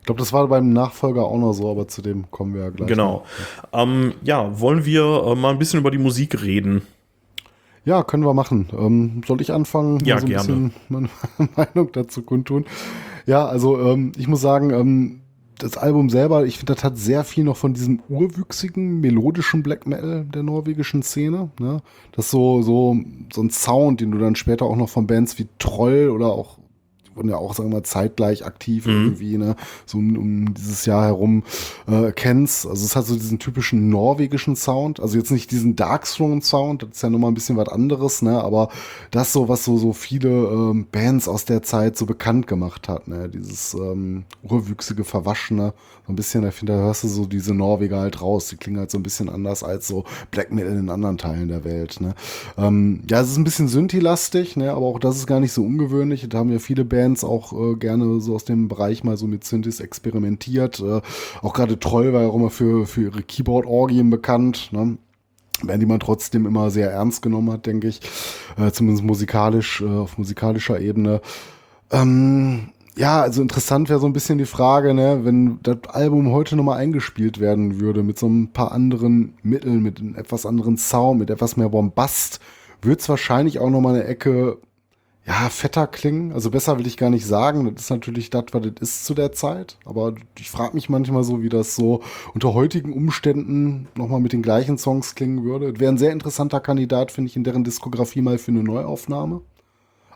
Ich 0.00 0.06
glaube, 0.06 0.18
das 0.18 0.32
war 0.32 0.48
beim 0.48 0.72
Nachfolger 0.72 1.24
auch 1.24 1.38
noch 1.38 1.52
so, 1.52 1.70
aber 1.70 1.88
zu 1.88 2.02
dem 2.02 2.30
kommen 2.30 2.54
wir 2.54 2.64
ja 2.64 2.70
gleich. 2.70 2.88
Genau. 2.88 3.24
Ähm, 3.72 4.14
ja, 4.22 4.60
wollen 4.60 4.84
wir 4.84 5.02
äh, 5.26 5.34
mal 5.34 5.50
ein 5.50 5.58
bisschen 5.58 5.80
über 5.80 5.90
die 5.90 5.98
Musik 5.98 6.42
reden? 6.42 6.82
Ja, 7.84 8.02
können 8.02 8.24
wir 8.24 8.34
machen. 8.34 8.68
Ähm, 8.76 9.22
soll 9.26 9.40
ich 9.40 9.52
anfangen? 9.52 10.00
Ja, 10.04 10.18
so 10.18 10.26
gerne. 10.26 10.72
meine 10.88 11.08
Meinung 11.56 11.92
dazu 11.92 12.22
kundtun. 12.22 12.66
Ja, 13.26 13.46
also 13.46 13.80
ähm, 13.80 14.12
ich 14.18 14.28
muss 14.28 14.40
sagen, 14.40 14.70
ähm, 14.70 15.20
das 15.58 15.76
Album 15.76 16.10
selber, 16.10 16.44
ich 16.46 16.58
finde, 16.58 16.74
das 16.74 16.84
hat 16.84 16.98
sehr 16.98 17.24
viel 17.24 17.44
noch 17.44 17.56
von 17.56 17.74
diesem 17.74 18.00
urwüchsigen, 18.08 19.00
melodischen 19.00 19.62
Black 19.62 19.86
Metal 19.86 20.24
der 20.24 20.42
norwegischen 20.42 21.02
Szene. 21.02 21.50
Ne? 21.60 21.82
Das 22.12 22.26
ist 22.26 22.30
so, 22.30 22.62
so, 22.62 22.96
so 23.32 23.42
ein 23.42 23.50
Sound, 23.50 24.00
den 24.00 24.10
du 24.10 24.18
dann 24.18 24.36
später 24.36 24.64
auch 24.64 24.76
noch 24.76 24.88
von 24.88 25.06
Bands 25.06 25.38
wie 25.38 25.48
Troll 25.58 26.10
oder 26.10 26.26
auch 26.26 26.58
wurden 27.16 27.28
ja 27.28 27.36
auch, 27.36 27.54
sagen 27.54 27.70
wir 27.70 27.76
mal, 27.76 27.82
zeitgleich 27.84 28.44
aktiv 28.44 28.86
Mhm. 28.86 28.92
irgendwie, 28.92 29.38
ne, 29.38 29.56
so 29.86 29.98
um, 29.98 30.16
um 30.16 30.54
dieses 30.54 30.86
Jahr 30.86 31.04
herum 31.04 31.42
äh, 31.86 32.12
kennst. 32.12 32.66
Also 32.66 32.84
es 32.84 32.96
hat 32.96 33.06
so 33.06 33.14
diesen 33.14 33.38
typischen 33.38 33.88
norwegischen 33.88 34.56
Sound, 34.56 35.00
also 35.00 35.16
jetzt 35.18 35.30
nicht 35.30 35.50
diesen 35.50 35.76
Darkthrone 35.76 36.42
Sound, 36.42 36.82
das 36.82 36.90
ist 36.92 37.02
ja 37.02 37.10
nochmal 37.10 37.30
ein 37.30 37.34
bisschen 37.34 37.56
was 37.56 37.68
anderes, 37.68 38.22
ne, 38.22 38.42
aber 38.42 38.68
das 39.10 39.32
so, 39.32 39.48
was 39.48 39.64
so, 39.64 39.76
so 39.76 39.92
viele 39.92 40.28
ähm, 40.28 40.86
Bands 40.90 41.28
aus 41.28 41.44
der 41.44 41.62
Zeit 41.62 41.96
so 41.96 42.06
bekannt 42.06 42.46
gemacht 42.46 42.88
hat, 42.88 43.08
ne, 43.08 43.28
dieses 43.28 43.74
ähm, 43.74 44.24
urwüchsige, 44.42 45.04
verwaschene, 45.04 45.74
so 46.06 46.12
ein 46.12 46.16
bisschen, 46.16 46.46
ich 46.46 46.54
finde, 46.54 46.74
da 46.74 46.78
hörst 46.80 47.04
du 47.04 47.08
so 47.08 47.24
diese 47.24 47.54
Norweger 47.54 48.00
halt 48.00 48.20
raus, 48.20 48.48
die 48.48 48.56
klingen 48.56 48.78
halt 48.78 48.90
so 48.90 48.98
ein 48.98 49.02
bisschen 49.02 49.28
anders 49.30 49.62
als 49.62 49.88
so 49.88 50.04
Black 50.30 50.52
Metal 50.52 50.76
in 50.76 50.90
anderen 50.90 51.16
Teilen 51.16 51.48
der 51.48 51.64
Welt, 51.64 52.00
ne. 52.00 52.14
Ähm, 52.58 53.02
ja, 53.08 53.20
es 53.20 53.30
ist 53.30 53.38
ein 53.38 53.44
bisschen 53.44 53.68
Synthi-lastig, 53.68 54.56
ne, 54.56 54.72
aber 54.72 54.86
auch 54.86 54.98
das 54.98 55.16
ist 55.16 55.26
gar 55.26 55.40
nicht 55.40 55.52
so 55.52 55.64
ungewöhnlich, 55.64 56.28
da 56.28 56.38
haben 56.38 56.50
ja 56.50 56.58
viele 56.58 56.84
Bands 56.84 57.24
auch 57.24 57.52
äh, 57.52 57.76
gerne 57.76 58.20
so 58.20 58.34
aus 58.34 58.44
dem 58.44 58.68
Bereich 58.68 59.02
mal 59.02 59.16
so 59.16 59.26
mit 59.26 59.44
Synthes 59.44 59.80
experimentiert, 59.80 60.80
äh, 60.80 61.00
auch 61.40 61.54
gerade 61.54 61.78
Troll 61.78 62.12
war 62.12 62.22
ja 62.22 62.28
auch 62.28 62.36
immer 62.36 62.50
für, 62.50 62.86
für 62.86 63.02
ihre 63.02 63.22
Keyboard-Orgien 63.22 64.10
bekannt, 64.10 64.70
ne 64.72 64.98
werden 65.62 65.80
die 65.80 65.86
man 65.86 66.00
trotzdem 66.00 66.46
immer 66.46 66.70
sehr 66.70 66.90
ernst 66.90 67.22
genommen 67.22 67.52
hat, 67.52 67.66
denke 67.66 67.88
ich. 67.88 68.00
Äh, 68.58 68.72
zumindest 68.72 69.04
musikalisch, 69.04 69.80
äh, 69.80 69.86
auf 69.86 70.18
musikalischer 70.18 70.80
Ebene. 70.80 71.20
Ähm, 71.90 72.70
ja, 72.96 73.22
also 73.22 73.42
interessant 73.42 73.88
wäre 73.88 73.98
so 73.98 74.06
ein 74.06 74.12
bisschen 74.12 74.38
die 74.38 74.46
Frage, 74.46 74.94
ne, 74.94 75.20
wenn 75.24 75.58
das 75.62 75.78
Album 75.88 76.30
heute 76.30 76.54
nochmal 76.56 76.78
eingespielt 76.78 77.40
werden 77.40 77.80
würde 77.80 78.02
mit 78.02 78.18
so 78.18 78.28
ein 78.28 78.52
paar 78.52 78.72
anderen 78.72 79.34
Mitteln, 79.42 79.82
mit 79.82 79.98
einem 79.98 80.14
etwas 80.14 80.46
anderen 80.46 80.76
Sound, 80.76 81.18
mit 81.18 81.30
etwas 81.30 81.56
mehr 81.56 81.68
Bombast, 81.68 82.40
würde 82.82 83.00
es 83.00 83.08
wahrscheinlich 83.08 83.58
auch 83.58 83.70
nochmal 83.70 83.94
eine 83.94 84.04
Ecke, 84.04 84.58
ja, 85.26 85.48
fetter 85.48 85.86
klingen. 85.86 86.32
Also 86.32 86.50
besser 86.50 86.78
will 86.78 86.86
ich 86.86 86.96
gar 86.96 87.10
nicht 87.10 87.26
sagen. 87.26 87.74
Das 87.74 87.84
ist 87.84 87.90
natürlich 87.90 88.30
das, 88.30 88.44
was 88.52 88.62
das 88.62 88.72
ist 88.80 89.06
zu 89.06 89.14
der 89.14 89.32
Zeit. 89.32 89.78
Aber 89.86 90.14
ich 90.38 90.50
frage 90.50 90.74
mich 90.74 90.88
manchmal 90.88 91.24
so, 91.24 91.42
wie 91.42 91.48
das 91.48 91.74
so 91.74 92.02
unter 92.34 92.52
heutigen 92.54 92.92
Umständen 92.92 93.88
nochmal 93.96 94.20
mit 94.20 94.32
den 94.34 94.42
gleichen 94.42 94.76
Songs 94.78 95.14
klingen 95.14 95.44
würde. 95.44 95.80
Wäre 95.80 95.92
ein 95.92 95.98
sehr 95.98 96.12
interessanter 96.12 96.60
Kandidat, 96.60 97.10
finde 97.10 97.30
ich, 97.30 97.36
in 97.36 97.44
deren 97.44 97.64
Diskografie 97.64 98.20
mal 98.20 98.38
für 98.38 98.50
eine 98.50 98.62
Neuaufnahme. 98.62 99.40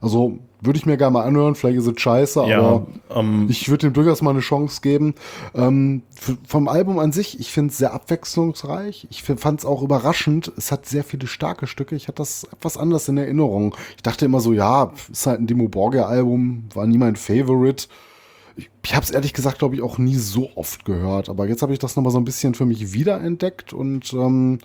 Also 0.00 0.38
würde 0.60 0.78
ich 0.78 0.86
mir 0.86 0.96
gerne 0.96 1.12
mal 1.12 1.24
anhören, 1.24 1.54
vielleicht 1.54 1.78
ist 1.78 1.86
es 1.86 2.00
scheiße, 2.00 2.44
Ja, 2.46 2.58
aber 2.58 2.86
ähm, 3.14 3.46
ich 3.48 3.68
würde 3.68 3.88
dem 3.88 3.92
durchaus 3.92 4.22
mal 4.22 4.30
eine 4.30 4.40
Chance 4.40 4.80
geben. 4.80 5.14
Ähm, 5.54 6.02
vom 6.46 6.68
Album 6.68 6.98
an 6.98 7.12
sich, 7.12 7.38
ich 7.38 7.50
finde 7.50 7.70
es 7.70 7.78
sehr 7.78 7.92
abwechslungsreich. 7.92 9.06
Ich 9.10 9.22
fand 9.22 9.60
es 9.60 9.66
auch 9.66 9.82
überraschend. 9.82 10.52
Es 10.56 10.72
hat 10.72 10.86
sehr 10.86 11.04
viele 11.04 11.26
starke 11.26 11.66
Stücke. 11.66 11.94
Ich 11.94 12.08
hatte 12.08 12.16
das 12.16 12.44
etwas 12.44 12.76
anders 12.76 13.08
in 13.08 13.18
Erinnerung. 13.18 13.76
Ich 13.96 14.02
dachte 14.02 14.24
immer 14.24 14.40
so, 14.40 14.52
ja, 14.52 14.92
ist 15.10 15.26
halt 15.26 15.40
ein 15.40 15.46
Dimo 15.46 15.68
Borgia-Album, 15.68 16.64
war 16.74 16.86
nie 16.86 16.98
mein 16.98 17.16
Favorite. 17.16 17.86
Ich, 18.56 18.68
ich 18.84 18.94
habe 18.94 19.04
es 19.04 19.10
ehrlich 19.10 19.34
gesagt, 19.34 19.60
glaube 19.60 19.76
ich, 19.76 19.82
auch 19.82 19.98
nie 19.98 20.16
so 20.16 20.50
oft 20.56 20.84
gehört. 20.84 21.28
Aber 21.28 21.46
jetzt 21.46 21.62
habe 21.62 21.72
ich 21.72 21.78
das 21.78 21.94
nochmal 21.94 22.12
so 22.12 22.18
ein 22.18 22.24
bisschen 22.24 22.54
für 22.54 22.66
mich 22.66 22.92
wiederentdeckt 22.92 23.72
und 23.72 24.12
ähm, 24.12 24.58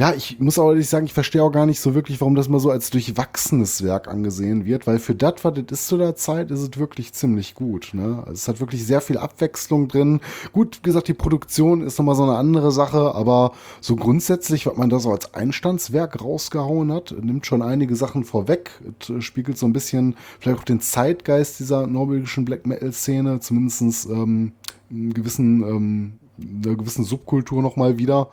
ja, 0.00 0.14
ich 0.14 0.40
muss 0.40 0.58
aber 0.58 0.70
ehrlich 0.70 0.88
sagen, 0.88 1.04
ich 1.04 1.12
verstehe 1.12 1.42
auch 1.42 1.52
gar 1.52 1.66
nicht 1.66 1.78
so 1.78 1.94
wirklich, 1.94 2.22
warum 2.22 2.34
das 2.34 2.48
mal 2.48 2.58
so 2.58 2.70
als 2.70 2.88
durchwachsenes 2.88 3.84
Werk 3.84 4.08
angesehen 4.08 4.64
wird, 4.64 4.86
weil 4.86 4.98
für 4.98 5.14
das, 5.14 5.34
was 5.42 5.52
das 5.52 5.64
ist 5.68 5.88
zu 5.88 5.98
der 5.98 6.16
Zeit, 6.16 6.50
ist 6.50 6.60
es 6.60 6.78
wirklich 6.78 7.12
ziemlich 7.12 7.54
gut. 7.54 7.90
Ne? 7.92 8.20
Also 8.20 8.32
es 8.32 8.48
hat 8.48 8.60
wirklich 8.60 8.86
sehr 8.86 9.02
viel 9.02 9.18
Abwechslung 9.18 9.88
drin. 9.88 10.20
Gut, 10.54 10.78
wie 10.78 10.84
gesagt, 10.84 11.08
die 11.08 11.12
Produktion 11.12 11.82
ist 11.82 11.98
nochmal 11.98 12.14
so 12.14 12.22
eine 12.22 12.36
andere 12.36 12.72
Sache, 12.72 13.14
aber 13.14 13.52
so 13.82 13.94
grundsätzlich, 13.94 14.64
was 14.64 14.74
man 14.78 14.88
da 14.88 15.00
so 15.00 15.12
als 15.12 15.34
Einstandswerk 15.34 16.24
rausgehauen 16.24 16.90
hat, 16.94 17.14
nimmt 17.20 17.44
schon 17.44 17.60
einige 17.60 17.94
Sachen 17.94 18.24
vorweg. 18.24 18.70
Äh, 19.10 19.20
spiegelt 19.20 19.58
so 19.58 19.66
ein 19.66 19.74
bisschen 19.74 20.16
vielleicht 20.38 20.60
auch 20.60 20.64
den 20.64 20.80
Zeitgeist 20.80 21.60
dieser 21.60 21.86
norwegischen 21.86 22.46
Black 22.46 22.66
Metal-Szene, 22.66 23.40
zumindest 23.40 24.06
ähm, 24.06 24.52
einen 24.90 25.12
gewissen, 25.12 25.62
ähm, 25.62 26.12
einer 26.38 26.76
gewissen 26.76 27.04
Subkultur 27.04 27.60
nochmal 27.60 27.98
wieder. 27.98 28.30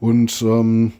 Und 0.00 0.40
ähm, 0.40 0.94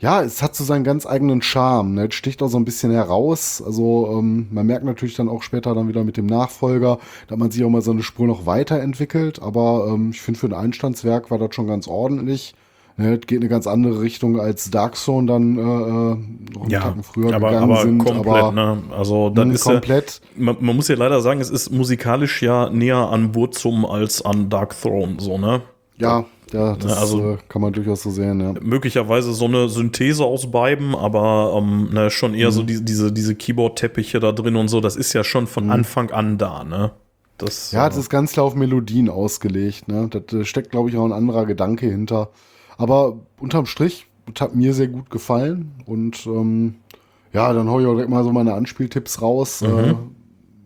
ja, 0.00 0.22
es 0.22 0.42
hat 0.42 0.54
so 0.54 0.62
seinen 0.62 0.84
ganz 0.84 1.06
eigenen 1.06 1.42
Charme. 1.42 1.94
Ne? 1.94 2.06
Es 2.06 2.14
sticht 2.14 2.42
auch 2.42 2.48
so 2.48 2.56
ein 2.56 2.64
bisschen 2.64 2.92
heraus. 2.92 3.60
Also 3.64 4.18
ähm, 4.18 4.46
man 4.52 4.66
merkt 4.66 4.84
natürlich 4.84 5.16
dann 5.16 5.28
auch 5.28 5.42
später 5.42 5.74
dann 5.74 5.88
wieder 5.88 6.04
mit 6.04 6.16
dem 6.16 6.26
Nachfolger, 6.26 6.98
da 7.26 7.36
man 7.36 7.50
sich 7.50 7.64
auch 7.64 7.70
mal 7.70 7.82
so 7.82 7.90
eine 7.90 8.02
Spur 8.02 8.26
noch 8.26 8.46
weiterentwickelt. 8.46 9.42
Aber 9.42 9.88
ähm, 9.92 10.10
ich 10.10 10.20
finde, 10.20 10.38
für 10.38 10.46
ein 10.46 10.54
Einstandswerk 10.54 11.30
war 11.32 11.38
das 11.38 11.54
schon 11.54 11.66
ganz 11.66 11.88
ordentlich. 11.88 12.54
Ne? 12.96 13.14
Es 13.14 13.26
geht 13.26 13.38
in 13.38 13.42
eine 13.42 13.48
ganz 13.48 13.66
andere 13.66 14.00
Richtung 14.00 14.38
als 14.38 14.70
Dark 14.70 14.94
Zone 14.94 15.26
dann 15.26 15.56
äh, 15.56 15.60
äh, 15.60 15.64
noch 15.64 16.62
einen 16.62 16.70
ja, 16.70 16.80
Tacken 16.80 17.02
früher 17.02 17.34
aber, 17.34 17.48
gegangen 17.48 17.72
aber 17.72 17.82
sind. 17.82 17.98
komplett, 17.98 18.34
aber 18.34 18.52
ne? 18.52 18.82
Also 18.96 19.30
dann 19.30 19.48
mh, 19.48 19.54
ist 19.54 19.66
ja, 19.66 19.72
komplett. 19.72 20.20
man, 20.36 20.56
man 20.60 20.76
muss 20.76 20.86
ja 20.86 20.94
leider 20.94 21.20
sagen, 21.20 21.40
es 21.40 21.50
ist 21.50 21.72
musikalisch 21.72 22.40
ja 22.40 22.70
näher 22.70 23.08
an 23.08 23.32
Burzum 23.32 23.84
als 23.84 24.24
an 24.24 24.48
Dark 24.48 24.80
Throne, 24.80 25.16
so, 25.18 25.38
ne? 25.38 25.62
Ja, 25.96 26.24
ja, 26.52 26.76
das 26.76 26.96
also- 26.96 27.32
äh, 27.32 27.36
kann 27.48 27.62
man 27.62 27.72
durchaus 27.72 28.02
so 28.02 28.10
sehen. 28.10 28.40
Ja. 28.40 28.54
möglicherweise 28.60 29.32
so 29.32 29.44
eine 29.46 29.68
Synthese 29.68 30.24
aus 30.24 30.50
beiden, 30.50 30.94
aber 30.94 31.54
ähm, 31.56 31.90
ne, 31.92 32.10
schon 32.10 32.34
eher 32.34 32.48
Mhm. 32.48 32.52
so 32.52 32.62
die, 32.62 32.84
diese, 32.84 33.12
diese 33.12 33.34
Keyboard-Teppiche 33.34 34.20
da 34.20 34.32
drin 34.32 34.56
und 34.56 34.68
so, 34.68 34.80
das 34.80 34.96
ist 34.96 35.12
ja 35.12 35.24
schon 35.24 35.46
von 35.46 35.70
Anfang 35.70 36.10
an 36.10 36.38
da, 36.38 36.64
ne? 36.64 36.92
Das, 37.38 37.72
Mhm. 37.72 37.76
Ja, 37.78 37.86
äh, 37.86 37.88
das 37.90 37.98
ist 37.98 38.10
ganz 38.10 38.32
klar 38.32 38.46
auf 38.46 38.54
Melodien 38.54 39.08
ausgelegt. 39.08 39.88
Ne? 39.88 40.08
Da 40.10 40.18
da 40.20 40.44
steckt, 40.44 40.70
glaube 40.70 40.90
ich, 40.90 40.96
auch 40.96 41.04
ein 41.04 41.12
anderer 41.12 41.46
Gedanke 41.46 41.86
hinter. 41.86 42.30
Aber 42.76 43.18
unterm 43.40 43.66
Strich, 43.66 44.06
hat 44.38 44.54
mir 44.54 44.74
sehr 44.74 44.88
gut 44.88 45.08
gefallen. 45.10 45.72
Und 45.86 46.26
ähm, 46.26 46.74
ja, 47.32 47.52
dann 47.52 47.68
hau 47.70 47.80
ich 47.80 47.86
auch 47.86 47.92
direkt 47.92 48.10
mal 48.10 48.24
so 48.24 48.32
meine 48.32 48.54
Anspieltipps 48.54 49.22
raus. 49.22 49.62
Äh, 49.62 49.94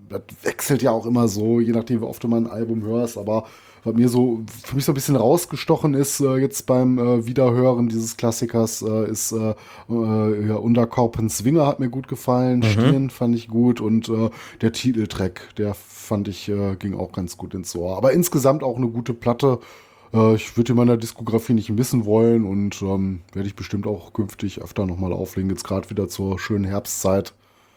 das 0.08 0.22
wechselt 0.42 0.82
ja 0.82 0.90
auch 0.90 1.06
immer 1.06 1.28
so, 1.28 1.60
je 1.60 1.72
nachdem, 1.72 2.00
wie 2.00 2.04
oft 2.04 2.22
du 2.24 2.28
mal 2.28 2.38
ein 2.38 2.46
Album 2.50 2.82
hörst. 2.82 3.16
Aber 3.18 3.44
was 3.84 3.94
mir 3.94 4.08
so, 4.08 4.42
für 4.64 4.76
mich 4.76 4.84
so 4.84 4.92
ein 4.92 4.94
bisschen 4.94 5.16
rausgestochen 5.16 5.94
ist, 5.94 6.20
äh, 6.20 6.36
jetzt 6.36 6.66
beim 6.66 6.98
äh, 6.98 7.26
Wiederhören 7.26 7.88
dieses 7.88 8.16
Klassikers, 8.16 8.82
äh, 8.82 9.10
ist 9.10 9.32
äh, 9.32 9.54
äh, 9.90 10.48
ja, 10.48 10.54
Unterkorpen 10.54 11.28
Swinger 11.28 11.66
hat 11.66 11.80
mir 11.80 11.88
gut 11.88 12.08
gefallen, 12.08 12.62
Stirn 12.62 13.10
fand 13.10 13.34
ich 13.34 13.48
gut 13.48 13.80
und 13.80 14.08
äh, 14.08 14.30
der 14.60 14.72
Titeltrack, 14.72 15.54
der 15.56 15.74
fand 15.74 16.28
ich, 16.28 16.48
äh, 16.48 16.76
ging 16.76 16.94
auch 16.94 17.12
ganz 17.12 17.36
gut 17.36 17.54
ins 17.54 17.74
Ohr. 17.74 17.96
Aber 17.96 18.12
insgesamt 18.12 18.62
auch 18.62 18.76
eine 18.76 18.88
gute 18.88 19.14
Platte. 19.14 19.58
Äh, 20.12 20.34
ich 20.34 20.56
würde 20.56 20.72
in 20.72 20.76
meiner 20.76 20.96
Diskografie 20.96 21.54
nicht 21.54 21.70
missen 21.70 22.04
wollen 22.04 22.44
und 22.44 22.82
ähm, 22.82 23.22
werde 23.32 23.48
ich 23.48 23.56
bestimmt 23.56 23.86
auch 23.86 24.12
künftig 24.12 24.62
öfter 24.62 24.86
nochmal 24.86 25.12
auflegen, 25.12 25.50
jetzt 25.50 25.64
gerade 25.64 25.90
wieder 25.90 26.08
zur 26.08 26.38
schönen 26.38 26.64
Herbstzeit. 26.64 27.34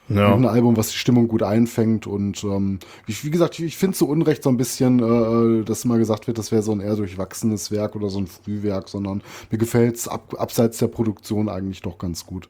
Ja. 0.10 0.34
Ein 0.34 0.46
Album, 0.46 0.78
was 0.78 0.90
die 0.90 0.98
Stimmung 0.98 1.28
gut 1.28 1.44
einfängt 1.44 2.06
und 2.06 2.44
ähm, 2.44 2.80
wie, 3.06 3.16
wie 3.24 3.32
gesagt, 3.32 3.58
ich, 3.60 3.66
ich 3.66 3.78
finde 3.78 3.98
zu 3.98 4.08
Unrecht 4.08 4.44
so 4.44 4.50
ein 4.50 4.58
bisschen, 4.58 5.00
äh, 5.00 5.64
dass 5.64 5.86
immer 5.86 5.98
gesagt 5.98 6.28
wird, 6.28 6.38
das 6.38 6.52
wäre 6.52 6.62
so 6.62 6.72
ein 6.72 6.80
eher 6.80 6.96
durchwachsenes 6.96 7.72
Werk 7.72 7.96
oder 7.96 8.10
so 8.10 8.20
ein 8.20 8.28
Frühwerk, 8.28 8.88
sondern 8.90 9.24
mir 9.50 9.58
gefällt 9.58 9.96
es 9.96 10.08
ab, 10.08 10.36
abseits 10.38 10.78
der 10.78 10.88
Produktion 10.88 11.50
eigentlich 11.50 11.82
doch 11.82 11.98
ganz 11.98 12.26
gut. 12.26 12.50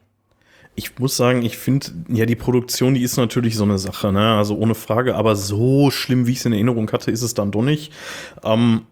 Ich 0.78 0.98
muss 0.98 1.16
sagen, 1.16 1.40
ich 1.40 1.56
finde, 1.56 1.86
ja, 2.08 2.26
die 2.26 2.36
Produktion, 2.36 2.92
die 2.92 3.02
ist 3.02 3.16
natürlich 3.16 3.56
so 3.56 3.64
eine 3.64 3.78
Sache, 3.78 4.12
ne? 4.12 4.36
Also 4.36 4.58
ohne 4.58 4.74
Frage, 4.74 5.14
aber 5.14 5.34
so 5.34 5.90
schlimm, 5.90 6.26
wie 6.26 6.32
ich 6.32 6.38
es 6.38 6.44
in 6.44 6.52
Erinnerung 6.52 6.92
hatte, 6.92 7.10
ist 7.10 7.22
es 7.22 7.32
dann 7.32 7.50
doch 7.50 7.62
nicht. 7.62 7.94
Ähm, 8.44 8.82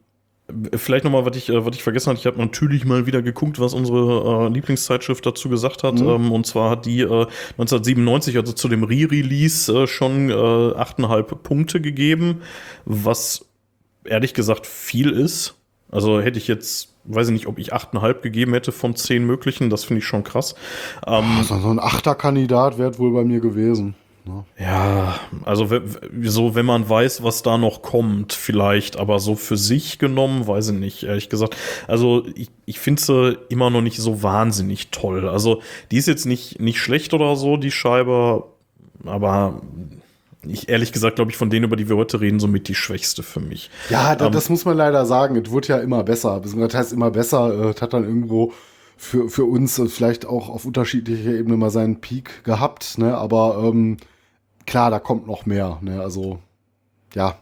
vielleicht 0.74 1.04
nochmal, 1.04 1.24
was 1.24 1.36
ich, 1.36 1.48
äh, 1.48 1.64
was 1.64 1.74
ich 1.74 1.82
vergessen 1.82 2.10
hatte, 2.10 2.20
ich 2.20 2.26
habe 2.26 2.38
natürlich 2.38 2.84
mal 2.84 3.06
wieder 3.06 3.22
geguckt, 3.22 3.58
was 3.60 3.72
unsere 3.74 4.46
äh, 4.46 4.52
Lieblingszeitschrift 4.52 5.24
dazu 5.24 5.48
gesagt 5.48 5.82
hat. 5.82 6.00
Ähm, 6.00 6.32
und 6.32 6.46
zwar 6.46 6.70
hat 6.70 6.86
die 6.86 7.00
äh, 7.00 7.26
1997, 7.58 8.36
also 8.36 8.52
zu 8.52 8.68
dem 8.68 8.84
Re-Release, 8.84 9.72
äh, 9.72 9.86
schon 9.86 10.30
äh, 10.30 10.34
8,5 10.34 11.22
Punkte 11.36 11.80
gegeben, 11.80 12.42
was 12.84 13.46
ehrlich 14.04 14.34
gesagt 14.34 14.66
viel 14.66 15.10
ist. 15.10 15.54
Also 15.90 16.20
hätte 16.20 16.38
ich 16.38 16.48
jetzt, 16.48 16.94
weiß 17.04 17.28
ich 17.28 17.32
nicht, 17.32 17.46
ob 17.46 17.58
ich 17.58 17.72
8,5 17.72 18.20
gegeben 18.20 18.52
hätte 18.52 18.72
von 18.72 18.96
10 18.96 19.24
möglichen, 19.24 19.70
das 19.70 19.84
finde 19.84 20.00
ich 20.00 20.06
schon 20.06 20.24
krass. 20.24 20.54
Ähm, 21.06 21.38
Also 21.38 21.58
so 21.58 21.68
ein 21.68 21.78
Achterkandidat 21.78 22.78
wäre 22.78 22.98
wohl 22.98 23.12
bei 23.12 23.24
mir 23.24 23.40
gewesen. 23.40 23.94
Ne? 24.24 24.44
Ja, 24.58 25.20
also 25.44 25.68
so, 26.22 26.54
wenn 26.54 26.64
man 26.64 26.88
weiß, 26.88 27.22
was 27.22 27.42
da 27.42 27.58
noch 27.58 27.82
kommt, 27.82 28.32
vielleicht, 28.32 28.96
aber 28.96 29.18
so 29.18 29.36
für 29.36 29.56
sich 29.58 29.98
genommen, 29.98 30.46
weiß 30.46 30.70
ich 30.70 30.78
nicht, 30.78 31.02
ehrlich 31.02 31.28
gesagt. 31.28 31.56
Also 31.86 32.24
ich, 32.34 32.50
ich 32.64 32.78
finde 32.78 33.02
sie 33.02 33.38
immer 33.50 33.68
noch 33.68 33.82
nicht 33.82 33.98
so 33.98 34.22
wahnsinnig 34.22 34.90
toll. 34.90 35.28
Also 35.28 35.60
die 35.90 35.98
ist 35.98 36.08
jetzt 36.08 36.24
nicht, 36.24 36.58
nicht 36.58 36.78
schlecht 36.80 37.12
oder 37.12 37.36
so, 37.36 37.58
die 37.58 37.70
Scheibe, 37.70 38.44
aber 39.04 39.60
ich 40.46 40.68
ehrlich 40.68 40.92
gesagt, 40.92 41.16
glaube 41.16 41.30
ich, 41.30 41.36
von 41.36 41.50
denen, 41.50 41.64
über 41.64 41.76
die 41.76 41.88
wir 41.88 41.96
heute 41.96 42.20
reden, 42.20 42.40
somit 42.40 42.68
die 42.68 42.74
schwächste 42.74 43.22
für 43.22 43.40
mich. 43.40 43.70
Ja, 43.90 44.14
da, 44.16 44.26
Ähm, 44.26 44.32
das 44.32 44.48
muss 44.48 44.64
man 44.64 44.76
leider 44.76 45.04
sagen. 45.06 45.36
Es 45.36 45.50
wird 45.50 45.68
ja 45.68 45.78
immer 45.78 46.02
besser. 46.02 46.40
Das 46.42 46.54
heißt 46.74 46.92
immer 46.92 47.10
besser. 47.10 47.66
äh, 47.66 47.70
Es 47.70 47.82
hat 47.82 47.92
dann 47.92 48.04
irgendwo 48.04 48.52
für, 48.96 49.28
für 49.28 49.44
uns 49.44 49.78
äh, 49.78 49.86
vielleicht 49.86 50.26
auch 50.26 50.48
auf 50.48 50.64
unterschiedlicher 50.64 51.32
Ebene 51.32 51.56
mal 51.56 51.70
seinen 51.70 52.00
Peak 52.00 52.44
gehabt. 52.44 52.98
Ne? 52.98 53.16
Aber 53.16 53.62
ähm, 53.64 53.96
klar, 54.66 54.90
da 54.90 54.98
kommt 54.98 55.26
noch 55.26 55.46
mehr. 55.46 55.78
Ne? 55.80 56.00
Also, 56.00 56.38
ja. 57.14 57.36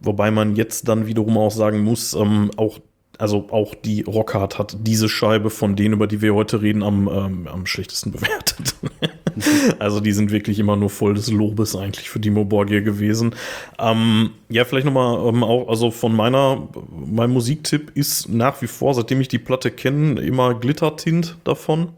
Wobei 0.00 0.30
man 0.30 0.56
jetzt 0.56 0.88
dann 0.88 1.06
wiederum 1.06 1.38
auch 1.38 1.50
sagen 1.50 1.82
muss, 1.82 2.14
ähm, 2.14 2.50
auch, 2.56 2.78
also 3.18 3.46
auch 3.50 3.74
die 3.74 4.02
Rockhard 4.02 4.58
hat 4.58 4.76
diese 4.82 5.08
Scheibe 5.08 5.48
von 5.48 5.74
denen, 5.74 5.94
über 5.94 6.06
die 6.06 6.20
wir 6.20 6.34
heute 6.34 6.60
reden, 6.60 6.82
am, 6.82 7.08
ähm, 7.08 7.48
am 7.48 7.64
schlechtesten 7.64 8.12
bewertet. 8.12 8.74
also 9.78 10.00
die 10.00 10.12
sind 10.12 10.30
wirklich 10.30 10.58
immer 10.58 10.76
nur 10.76 10.90
voll 10.90 11.14
des 11.14 11.30
Lobes 11.30 11.74
eigentlich 11.74 12.10
für 12.10 12.20
Dimo 12.20 12.44
Borgir 12.44 12.82
gewesen. 12.82 13.34
Ähm, 13.78 14.30
ja, 14.50 14.66
vielleicht 14.66 14.84
nochmal 14.84 15.26
ähm, 15.28 15.42
auch, 15.42 15.68
also 15.68 15.90
von 15.90 16.14
meiner, 16.14 16.68
mein 16.90 17.30
Musiktipp 17.30 17.90
ist 17.94 18.28
nach 18.28 18.60
wie 18.60 18.66
vor, 18.66 18.92
seitdem 18.92 19.22
ich 19.22 19.28
die 19.28 19.38
Platte 19.38 19.70
kenne, 19.70 20.20
immer 20.20 20.54
Glittertint 20.54 21.38
davon. 21.44 21.88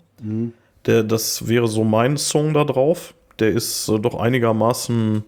Der, 0.86 1.02
das 1.02 1.48
wäre 1.48 1.68
so 1.68 1.84
mein 1.84 2.16
Song 2.16 2.54
da 2.54 2.64
drauf. 2.64 3.14
Der 3.40 3.50
ist 3.50 3.88
äh, 3.88 3.98
doch 3.98 4.14
einigermaßen 4.14 5.24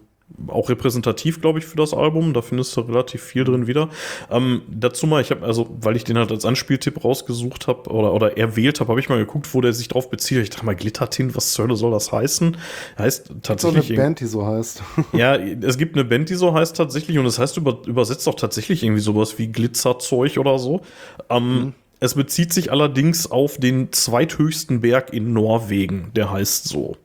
auch 0.47 0.69
repräsentativ, 0.69 1.41
glaube 1.41 1.59
ich, 1.59 1.65
für 1.65 1.75
das 1.75 1.93
Album. 1.93 2.33
Da 2.33 2.41
findest 2.41 2.75
du 2.77 2.81
relativ 2.81 3.21
viel 3.21 3.43
drin 3.43 3.67
wieder. 3.67 3.89
Ähm, 4.29 4.61
dazu 4.69 5.05
mal, 5.05 5.21
ich 5.21 5.29
habe, 5.31 5.45
also, 5.45 5.75
weil 5.81 5.97
ich 5.97 6.05
den 6.05 6.17
halt 6.17 6.31
als 6.31 6.45
Anspieltipp 6.45 7.03
rausgesucht 7.03 7.67
habe 7.67 7.89
oder, 7.89 8.13
oder 8.13 8.37
erwählt 8.37 8.79
habe, 8.79 8.89
habe 8.91 8.99
ich 9.01 9.09
mal 9.09 9.17
geguckt, 9.17 9.53
wo 9.53 9.59
der 9.61 9.73
sich 9.73 9.89
drauf 9.89 10.09
bezieht. 10.09 10.37
Ich 10.37 10.49
dachte 10.49 10.65
mal, 10.65 10.75
Glittertint, 10.75 11.35
was 11.35 11.51
zur 11.51 11.65
Hölle 11.65 11.75
soll 11.75 11.91
das 11.91 12.11
heißen? 12.13 12.57
Heißt 12.97 13.27
So 13.27 13.33
eine 13.33 13.41
tatsächlich. 13.41 13.97
Band, 13.97 14.19
die 14.21 14.25
so 14.25 14.45
heißt. 14.45 14.81
ja, 15.13 15.35
es 15.35 15.77
gibt 15.77 15.95
eine 15.95 16.05
Band, 16.05 16.29
die 16.29 16.35
so 16.35 16.53
heißt 16.53 16.75
tatsächlich, 16.77 17.17
und 17.19 17.25
es 17.25 17.37
heißt 17.37 17.57
über, 17.57 17.79
übersetzt 17.85 18.27
auch 18.29 18.35
tatsächlich 18.35 18.83
irgendwie 18.83 19.01
sowas 19.01 19.37
wie 19.37 19.47
Glitzerzeug 19.47 20.37
oder 20.37 20.59
so. 20.59 20.81
Ähm, 21.29 21.73
Es 21.99 22.15
bezieht 22.15 22.51
sich 22.53 22.71
allerdings 22.71 23.29
auf 23.29 23.57
den 23.57 23.91
zweithöchsten 23.91 24.81
Berg 24.81 25.13
in 25.13 25.33
Norwegen, 25.33 26.11
der 26.15 26.31
heißt 26.31 26.67
so. 26.67 26.97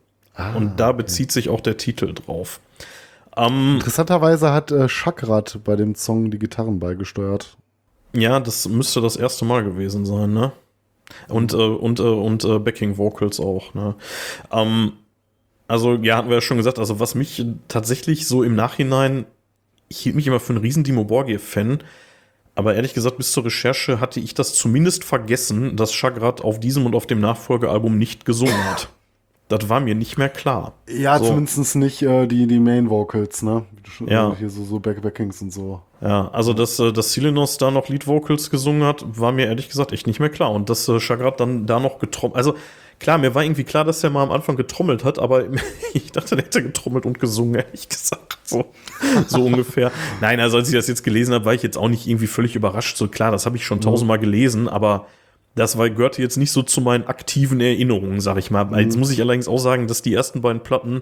Und 0.55 0.79
da 0.79 0.91
bezieht 0.91 1.31
sich 1.31 1.49
auch 1.49 1.61
der 1.61 1.77
Titel 1.77 2.13
drauf. 2.13 2.59
Ähm, 3.35 3.75
Interessanterweise 3.75 4.51
hat 4.51 4.71
äh, 4.71 4.87
Chakrat 4.89 5.59
bei 5.63 5.75
dem 5.75 5.95
Song 5.95 6.31
die 6.31 6.39
Gitarren 6.39 6.79
beigesteuert. 6.79 7.57
ja, 8.13 8.39
das 8.39 8.67
müsste 8.67 9.01
das 9.01 9.15
erste 9.15 9.45
Mal 9.45 9.63
gewesen 9.63 10.05
sein, 10.05 10.33
ne? 10.33 10.51
Und, 11.29 11.53
äh, 11.53 11.57
und, 11.57 11.99
äh, 11.99 12.03
und 12.03 12.43
äh, 12.43 12.59
Backing 12.59 12.97
Vocals 12.97 13.39
auch, 13.39 13.73
ne? 13.73 13.95
Ähm, 14.51 14.93
also, 15.67 15.95
ja, 15.95 16.17
hatten 16.17 16.29
wir 16.29 16.35
ja 16.35 16.41
schon 16.41 16.57
gesagt, 16.57 16.79
also 16.79 16.99
was 16.99 17.13
mich 17.13 17.45
tatsächlich 17.67 18.27
so 18.27 18.43
im 18.43 18.55
Nachhinein, 18.55 19.25
ich 19.89 19.99
hielt 19.99 20.15
mich 20.15 20.27
immer 20.27 20.39
für 20.39 20.53
einen 20.53 20.61
riesen 20.61 20.83
Dimo 20.83 21.03
Borgir-Fan, 21.03 21.79
aber 22.55 22.73
ehrlich 22.75 22.93
gesagt, 22.93 23.17
bis 23.17 23.31
zur 23.31 23.45
Recherche 23.45 23.99
hatte 23.99 24.19
ich 24.19 24.33
das 24.33 24.55
zumindest 24.55 25.03
vergessen, 25.03 25.75
dass 25.75 25.93
Chagrat 25.93 26.41
auf 26.41 26.59
diesem 26.59 26.85
und 26.85 26.95
auf 26.95 27.05
dem 27.05 27.19
Nachfolgealbum 27.19 27.97
nicht 27.97 28.25
gesungen 28.25 28.63
hat. 28.65 28.89
Das 29.49 29.69
war 29.69 29.79
mir 29.79 29.95
nicht 29.95 30.17
mehr 30.17 30.29
klar. 30.29 30.73
Ja, 30.89 31.17
So. 31.19 31.27
zumindest 31.27 31.75
nicht 31.77 32.01
äh, 32.01 32.27
die, 32.27 32.47
die 32.47 32.59
Main 32.59 32.89
Vocals, 32.89 33.43
ne? 33.43 33.63
Ja. 34.05 34.35
Hier 34.37 34.49
so, 34.49 34.63
so 34.65 34.79
Back 34.79 35.01
Backings 35.01 35.41
und 35.41 35.51
so. 35.53 35.81
Ja, 36.01 36.29
also 36.31 36.53
dass, 36.53 36.77
äh, 36.79 36.91
dass 36.91 37.13
Silinos 37.13 37.57
da 37.57 37.71
noch 37.71 37.87
Lead 37.87 38.07
Vocals 38.07 38.49
gesungen 38.49 38.83
hat, 38.83 39.05
war 39.07 39.31
mir 39.31 39.45
ehrlich 39.45 39.69
gesagt 39.69 39.93
echt 39.93 40.05
nicht 40.05 40.19
mehr 40.19 40.29
klar. 40.29 40.51
Und 40.51 40.69
dass 40.69 40.87
äh, 40.89 40.99
Chagrat 40.99 41.39
dann 41.39 41.65
da 41.65 41.79
noch 41.79 41.97
getrommelt, 41.99 42.35
also 42.35 42.55
klar, 42.99 43.17
mir 43.17 43.33
war 43.35 43.43
irgendwie 43.43 43.63
klar, 43.63 43.85
dass 43.85 44.03
er 44.03 44.09
mal 44.09 44.23
am 44.23 44.31
Anfang 44.31 44.57
getrommelt 44.57 45.05
hat, 45.05 45.17
aber 45.17 45.45
ich 45.93 46.11
dachte, 46.11 46.35
der 46.35 46.45
hätte 46.45 46.63
getrommelt 46.63 47.05
und 47.05 47.19
gesungen, 47.19 47.55
ehrlich 47.55 47.87
gesagt. 47.87 48.37
So, 48.43 48.65
so 49.27 49.43
ungefähr. 49.45 49.91
Nein, 50.21 50.39
also 50.41 50.57
als 50.57 50.69
ich 50.69 50.75
das 50.75 50.87
jetzt 50.87 51.03
gelesen 51.03 51.33
habe, 51.33 51.45
war 51.45 51.53
ich 51.53 51.63
jetzt 51.63 51.77
auch 51.77 51.89
nicht 51.89 52.05
irgendwie 52.07 52.27
völlig 52.27 52.55
überrascht. 52.55 52.97
So 52.97 53.07
klar, 53.07 53.31
das 53.31 53.45
habe 53.45 53.55
ich 53.55 53.65
schon 53.65 53.81
tausendmal 53.81 54.19
gelesen, 54.19 54.67
aber 54.67 55.07
das 55.57 55.77
war, 55.77 55.89
gehörte 55.89 56.21
jetzt 56.21 56.37
nicht 56.37 56.51
so 56.51 56.61
zu 56.61 56.81
meinen 56.81 57.07
aktiven 57.07 57.59
Erinnerungen, 57.59 58.21
sag 58.21 58.37
ich 58.37 58.51
mal. 58.51 58.79
Jetzt 58.79 58.97
muss 58.97 59.11
ich 59.11 59.19
allerdings 59.21 59.47
auch 59.47 59.57
sagen, 59.57 59.87
dass 59.87 60.01
die 60.01 60.13
ersten 60.13 60.41
beiden 60.41 60.61
Platten 60.61 61.01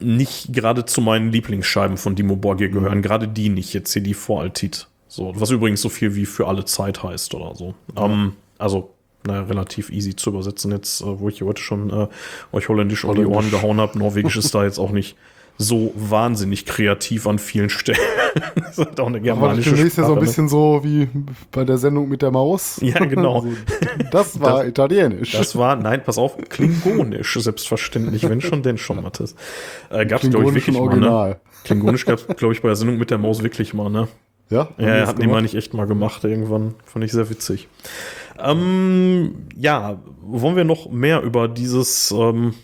nicht 0.00 0.52
gerade 0.52 0.84
zu 0.84 1.00
meinen 1.00 1.30
Lieblingsscheiben 1.30 1.96
von 1.96 2.16
Dimo 2.16 2.36
Borgir 2.36 2.68
gehören. 2.68 3.02
Gerade 3.02 3.28
die 3.28 3.48
nicht, 3.48 3.72
jetzt 3.72 3.92
hier 3.92 4.02
die 4.02 4.14
Voraltit. 4.14 4.88
So, 5.06 5.32
was 5.36 5.50
übrigens 5.50 5.80
so 5.80 5.88
viel 5.88 6.14
wie 6.16 6.26
für 6.26 6.48
alle 6.48 6.64
Zeit 6.64 7.02
heißt 7.02 7.34
oder 7.34 7.54
so. 7.54 7.74
Ähm, 7.96 8.32
also, 8.58 8.90
naja, 9.24 9.42
relativ 9.42 9.90
easy 9.90 10.16
zu 10.16 10.30
übersetzen 10.30 10.72
jetzt, 10.72 11.00
äh, 11.02 11.20
wo 11.20 11.28
ich 11.28 11.38
hier 11.38 11.46
heute 11.46 11.62
schon 11.62 11.90
äh, 11.90 12.08
euch 12.52 12.68
holländisch 12.68 13.04
um 13.04 13.14
die 13.14 13.20
Ohren 13.20 13.34
Holländisch. 13.34 13.52
gehauen 13.52 13.80
habe. 13.80 13.98
Norwegisch 13.98 14.36
ist 14.36 14.54
da 14.54 14.64
jetzt 14.64 14.78
auch 14.78 14.90
nicht 14.90 15.16
so 15.58 15.92
wahnsinnig 15.94 16.66
kreativ 16.66 17.26
an 17.26 17.38
vielen 17.38 17.70
Stellen. 17.70 17.98
das 18.56 18.78
ist 18.78 18.78
halt 18.78 18.98
auch 19.00 19.06
eine 19.06 19.18
Aber 19.18 19.24
germanische 19.24 19.70
demnächst 19.74 19.98
ja 19.98 20.04
so 20.04 20.12
ein 20.12 20.16
Sprache, 20.16 20.20
ne? 20.20 20.26
bisschen 20.26 20.48
so 20.48 20.80
wie 20.82 21.08
bei 21.52 21.64
der 21.64 21.78
Sendung 21.78 22.08
mit 22.08 22.22
der 22.22 22.30
Maus. 22.30 22.78
Ja, 22.82 22.98
genau. 23.04 23.44
Das 24.10 24.40
war 24.40 24.58
Das- 24.60 24.68
italienisch. 24.68 25.32
Das 25.32 25.56
war, 25.56 25.76
nein, 25.76 26.02
pass 26.04 26.18
auf, 26.18 26.36
klingonisch, 26.48 27.34
selbstverständlich, 27.40 28.28
wenn 28.28 28.40
schon, 28.40 28.62
denn 28.62 28.78
schon, 28.78 29.02
Mathis. 29.02 29.34
Äh, 29.90 30.06
gab's, 30.06 30.28
glaube 30.28 30.44
ich, 30.48 30.54
wirklich 30.54 30.64
Klingonischen 30.64 30.74
mal, 30.74 30.80
ne? 30.80 31.10
Original. 31.12 31.40
Klingonisch 31.64 32.04
gab's, 32.06 32.26
glaube 32.36 32.54
ich, 32.54 32.62
bei 32.62 32.68
der 32.68 32.76
Sendung 32.76 32.98
mit 32.98 33.10
der 33.10 33.18
Maus 33.18 33.42
wirklich 33.42 33.72
mal, 33.74 33.88
ne? 33.90 34.08
Ja, 34.50 34.68
Ja, 34.76 35.06
hatten 35.06 35.20
die 35.20 35.26
meine 35.28 35.46
ich 35.46 35.54
echt 35.54 35.72
mal 35.72 35.86
gemacht 35.86 36.24
irgendwann. 36.24 36.74
Fand 36.84 37.04
ich 37.04 37.12
sehr 37.12 37.30
witzig. 37.30 37.68
Ähm, 38.38 39.46
ja, 39.56 39.98
wollen 40.20 40.56
wir 40.56 40.64
noch 40.64 40.90
mehr 40.90 41.22
über 41.22 41.48
dieses 41.48 42.10
ähm, 42.10 42.54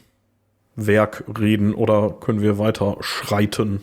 Werk 0.87 1.25
reden 1.39 1.75
oder 1.75 2.11
können 2.21 2.41
wir 2.41 2.59
weiter 2.59 2.97
schreiten? 3.01 3.83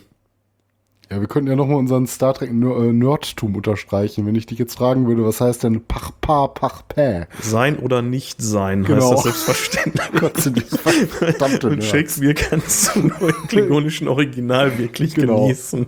Ja, 1.08 1.20
wir 1.20 1.28
könnten 1.28 1.48
ja 1.48 1.54
nochmal 1.54 1.76
unseren 1.76 2.08
Star 2.08 2.34
Trek 2.34 2.50
äh, 2.50 2.52
Nerdtum 2.52 3.54
unterstreichen. 3.54 4.26
Wenn 4.26 4.34
ich 4.34 4.46
dich 4.46 4.58
jetzt 4.58 4.74
fragen 4.76 5.06
würde, 5.06 5.24
was 5.24 5.40
heißt 5.40 5.62
denn 5.62 5.84
Pach, 5.86 6.10
Pa, 6.20 6.48
Pach, 6.48 6.82
Pä? 6.88 7.26
Sein 7.40 7.78
oder 7.78 8.02
nicht 8.02 8.42
sein, 8.42 8.82
Genau. 8.82 9.12
heißt 9.12 9.24
das 9.26 9.46
selbstverständlich. 9.46 10.02
Gott 10.20 10.44
Dank, 10.44 11.08
verdammte 11.10 11.68
Und. 11.68 11.84
Shakespeare 11.84 12.34
kannst 12.34 12.96
du 12.96 13.00
nur 13.20 13.28
im 13.28 13.46
klingonischen 13.46 14.08
Original 14.08 14.76
wirklich 14.78 15.14
Genau. 15.14 15.42
genießen. 15.42 15.86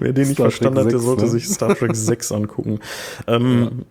Wer 0.00 0.12
den 0.12 0.26
nicht 0.26 0.34
Star 0.38 0.46
verstanden 0.46 0.78
hat, 0.80 0.86
der 0.86 0.98
6, 0.98 1.04
sollte 1.04 1.22
ne? 1.22 1.28
sich 1.30 1.48
Star 1.48 1.74
Trek 1.76 1.90
6 1.94 2.32
angucken. 2.32 2.80
Ähm, 3.28 3.84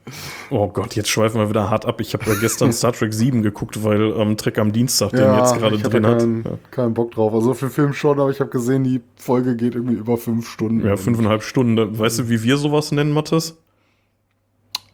Oh 0.49 0.67
Gott, 0.67 0.97
jetzt 0.97 1.07
schweifen 1.09 1.39
wir 1.39 1.47
wieder 1.47 1.69
hart 1.69 1.85
ab. 1.85 2.01
Ich 2.01 2.13
habe 2.13 2.25
ja 2.29 2.33
gestern 2.41 2.73
Star 2.73 2.91
Trek 2.91 3.13
7 3.13 3.43
geguckt, 3.43 3.81
weil 3.85 4.13
ähm, 4.17 4.35
Trek 4.35 4.57
am 4.59 4.73
Dienstag 4.73 5.11
den 5.11 5.35
jetzt 5.37 5.55
gerade 5.57 5.77
drin 5.77 6.03
da 6.03 6.09
hat. 6.09 6.19
keinen, 6.19 6.43
keinen 6.71 6.93
Bock 6.93 7.11
drauf. 7.11 7.33
Also 7.33 7.53
für 7.53 7.69
Film 7.69 7.93
schon, 7.93 8.19
aber 8.19 8.29
ich 8.29 8.41
habe 8.41 8.49
gesehen, 8.49 8.83
die 8.83 8.99
Folge 9.15 9.55
geht 9.55 9.75
irgendwie 9.75 9.95
über 9.95 10.17
fünf 10.17 10.49
Stunden. 10.49 10.64
Ja, 10.83 10.97
fünfeinhalb 10.97 11.43
Stunden. 11.43 11.97
Weißt 11.97 12.19
du, 12.19 12.29
wie 12.29 12.43
wir 12.43 12.57
sowas 12.57 12.91
nennen, 12.91 13.11
Mathis? 13.11 13.57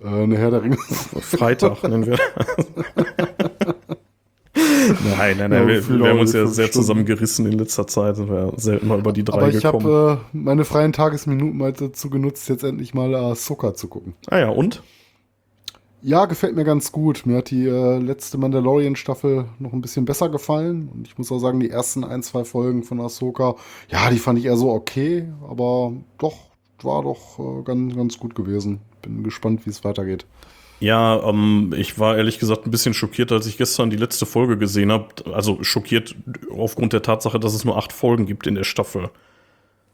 Äh, 0.04 0.08
eine 0.08 0.38
Herr 0.38 0.52
der 0.52 0.64
Ringe. 0.64 0.78
Freitag 0.78 1.84
nennen 1.88 2.06
wir. 2.06 2.18
nein, 4.56 5.38
nein, 5.38 5.50
nein. 5.50 5.52
Ja, 5.52 5.68
wir, 5.68 6.00
wir 6.00 6.10
haben 6.10 6.20
uns 6.20 6.34
ja 6.34 6.46
sehr 6.48 6.68
Stunden. 6.68 6.84
zusammengerissen 6.86 7.46
in 7.46 7.58
letzter 7.58 7.88
Zeit. 7.88 8.16
Sind 8.16 8.30
wir 8.30 8.54
selten 8.58 8.88
mal 8.88 9.00
über 9.00 9.14
die 9.14 9.24
drei 9.24 9.38
Aber 9.38 9.50
ich 9.50 9.62
gekommen. 9.62 9.86
habe 9.86 10.20
äh, 10.34 10.38
meine 10.38 10.66
freien 10.66 10.94
Tagesminuten 10.94 11.58
mal 11.58 11.74
dazu 11.74 12.10
genutzt, 12.10 12.50
jetzt 12.50 12.64
endlich 12.64 12.94
mal 12.94 13.14
Ahsoka 13.16 13.74
zu 13.74 13.88
gucken. 13.88 14.14
ah 14.28 14.40
ja, 14.40 14.50
und? 14.50 14.82
Ja, 16.04 16.26
gefällt 16.26 16.56
mir 16.56 16.64
ganz 16.64 16.92
gut. 16.92 17.26
Mir 17.26 17.38
hat 17.38 17.52
die 17.52 17.68
äh, 17.68 17.98
letzte 18.00 18.40
Mandalorian-Staffel 18.40 19.46
noch 19.60 19.72
ein 19.72 19.82
bisschen 19.82 20.06
besser 20.06 20.30
gefallen. 20.30 20.90
Und 20.92 21.08
ich 21.08 21.18
muss 21.18 21.32
auch 21.32 21.38
sagen, 21.38 21.60
die 21.60 21.70
ersten 21.70 22.04
ein, 22.04 22.24
zwei 22.24 22.44
Folgen 22.44 22.84
von 22.84 23.00
Ahsoka, 23.00 23.56
ja, 23.90 24.10
die 24.10 24.18
fand 24.18 24.40
ich 24.40 24.46
eher 24.46 24.58
so 24.58 24.72
okay, 24.72 25.28
aber 25.48 25.94
doch, 26.18 26.36
war 26.82 27.04
doch 27.04 27.38
äh, 27.38 27.64
ganz, 27.64 27.96
ganz 27.96 28.18
gut 28.18 28.34
gewesen. 28.34 28.82
Bin 29.04 29.24
gespannt, 29.24 29.66
wie 29.66 29.70
es 29.70 29.84
weitergeht. 29.84 30.26
Ja, 30.80 31.22
ähm, 31.24 31.72
ich 31.78 32.00
war 32.00 32.18
ehrlich 32.18 32.40
gesagt 32.40 32.66
ein 32.66 32.72
bisschen 32.72 32.96
schockiert, 32.96 33.32
als 33.32 33.46
ich 33.46 33.60
gestern 33.60 33.92
die 33.92 33.98
letzte 33.98 34.26
Folge 34.26 34.58
gesehen 34.58 34.92
habe. 34.92 35.10
Also 35.32 35.64
schockiert 35.64 36.16
aufgrund 36.50 36.94
der 36.94 37.04
Tatsache, 37.04 37.40
dass 37.40 37.54
es 37.54 37.64
nur 37.64 37.78
acht 37.78 37.94
Folgen 37.94 38.26
gibt 38.26 38.48
in 38.48 38.56
der 38.56 38.64
Staffel. 38.64 39.12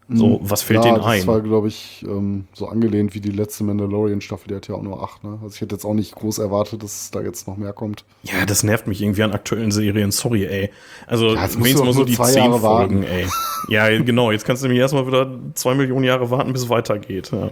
So, 0.09 0.39
was 0.41 0.61
fällt 0.61 0.79
Mhm. 0.79 0.85
ja, 0.85 0.93
denen 0.93 1.03
ein? 1.05 1.17
Das 1.19 1.27
war, 1.27 1.41
glaube 1.41 1.67
ich, 1.67 2.05
ähm, 2.07 2.45
so 2.53 2.67
angelehnt 2.67 3.13
wie 3.13 3.19
die 3.19 3.31
letzte 3.31 3.65
Mandalorian-Staffel. 3.65 4.47
Die 4.47 4.55
hat 4.55 4.67
ja 4.69 4.75
auch 4.75 4.81
nur 4.81 5.03
acht. 5.03 5.23
Ne? 5.25 5.37
Also 5.43 5.53
ich 5.55 5.59
hätte 5.61 5.75
jetzt 5.75 5.83
auch 5.83 5.93
nicht 5.93 6.15
groß 6.15 6.37
erwartet, 6.37 6.81
dass 6.81 7.11
da 7.11 7.21
jetzt 7.21 7.45
noch 7.47 7.57
mehr 7.57 7.73
kommt. 7.73 8.05
Ja, 8.23 8.45
das 8.45 8.63
nervt 8.63 8.87
mich 8.87 9.01
irgendwie 9.01 9.23
an 9.23 9.33
aktuellen 9.33 9.71
Serien. 9.71 10.11
Sorry, 10.11 10.45
ey. 10.45 10.69
Also, 11.07 11.35
Ja, 11.35 11.41
wenigstens 11.41 11.79
mal 11.79 11.85
doch 11.87 11.91
so 11.93 11.99
nur 11.99 12.05
die 12.05 12.15
zehn 12.15 12.35
Jahre 12.35 12.59
Folgen, 12.59 13.01
warten. 13.01 13.03
ey. 13.03 13.27
Ja, 13.69 13.89
genau. 14.01 14.31
Jetzt 14.31 14.45
kannst 14.45 14.63
du 14.63 14.67
nämlich 14.67 14.79
erstmal 14.81 15.05
wieder 15.07 15.29
zwei 15.55 15.75
Millionen 15.75 16.05
Jahre 16.05 16.31
warten, 16.31 16.53
bis 16.53 16.61
es 16.63 16.69
weitergeht. 16.69 17.31
Ja. 17.33 17.51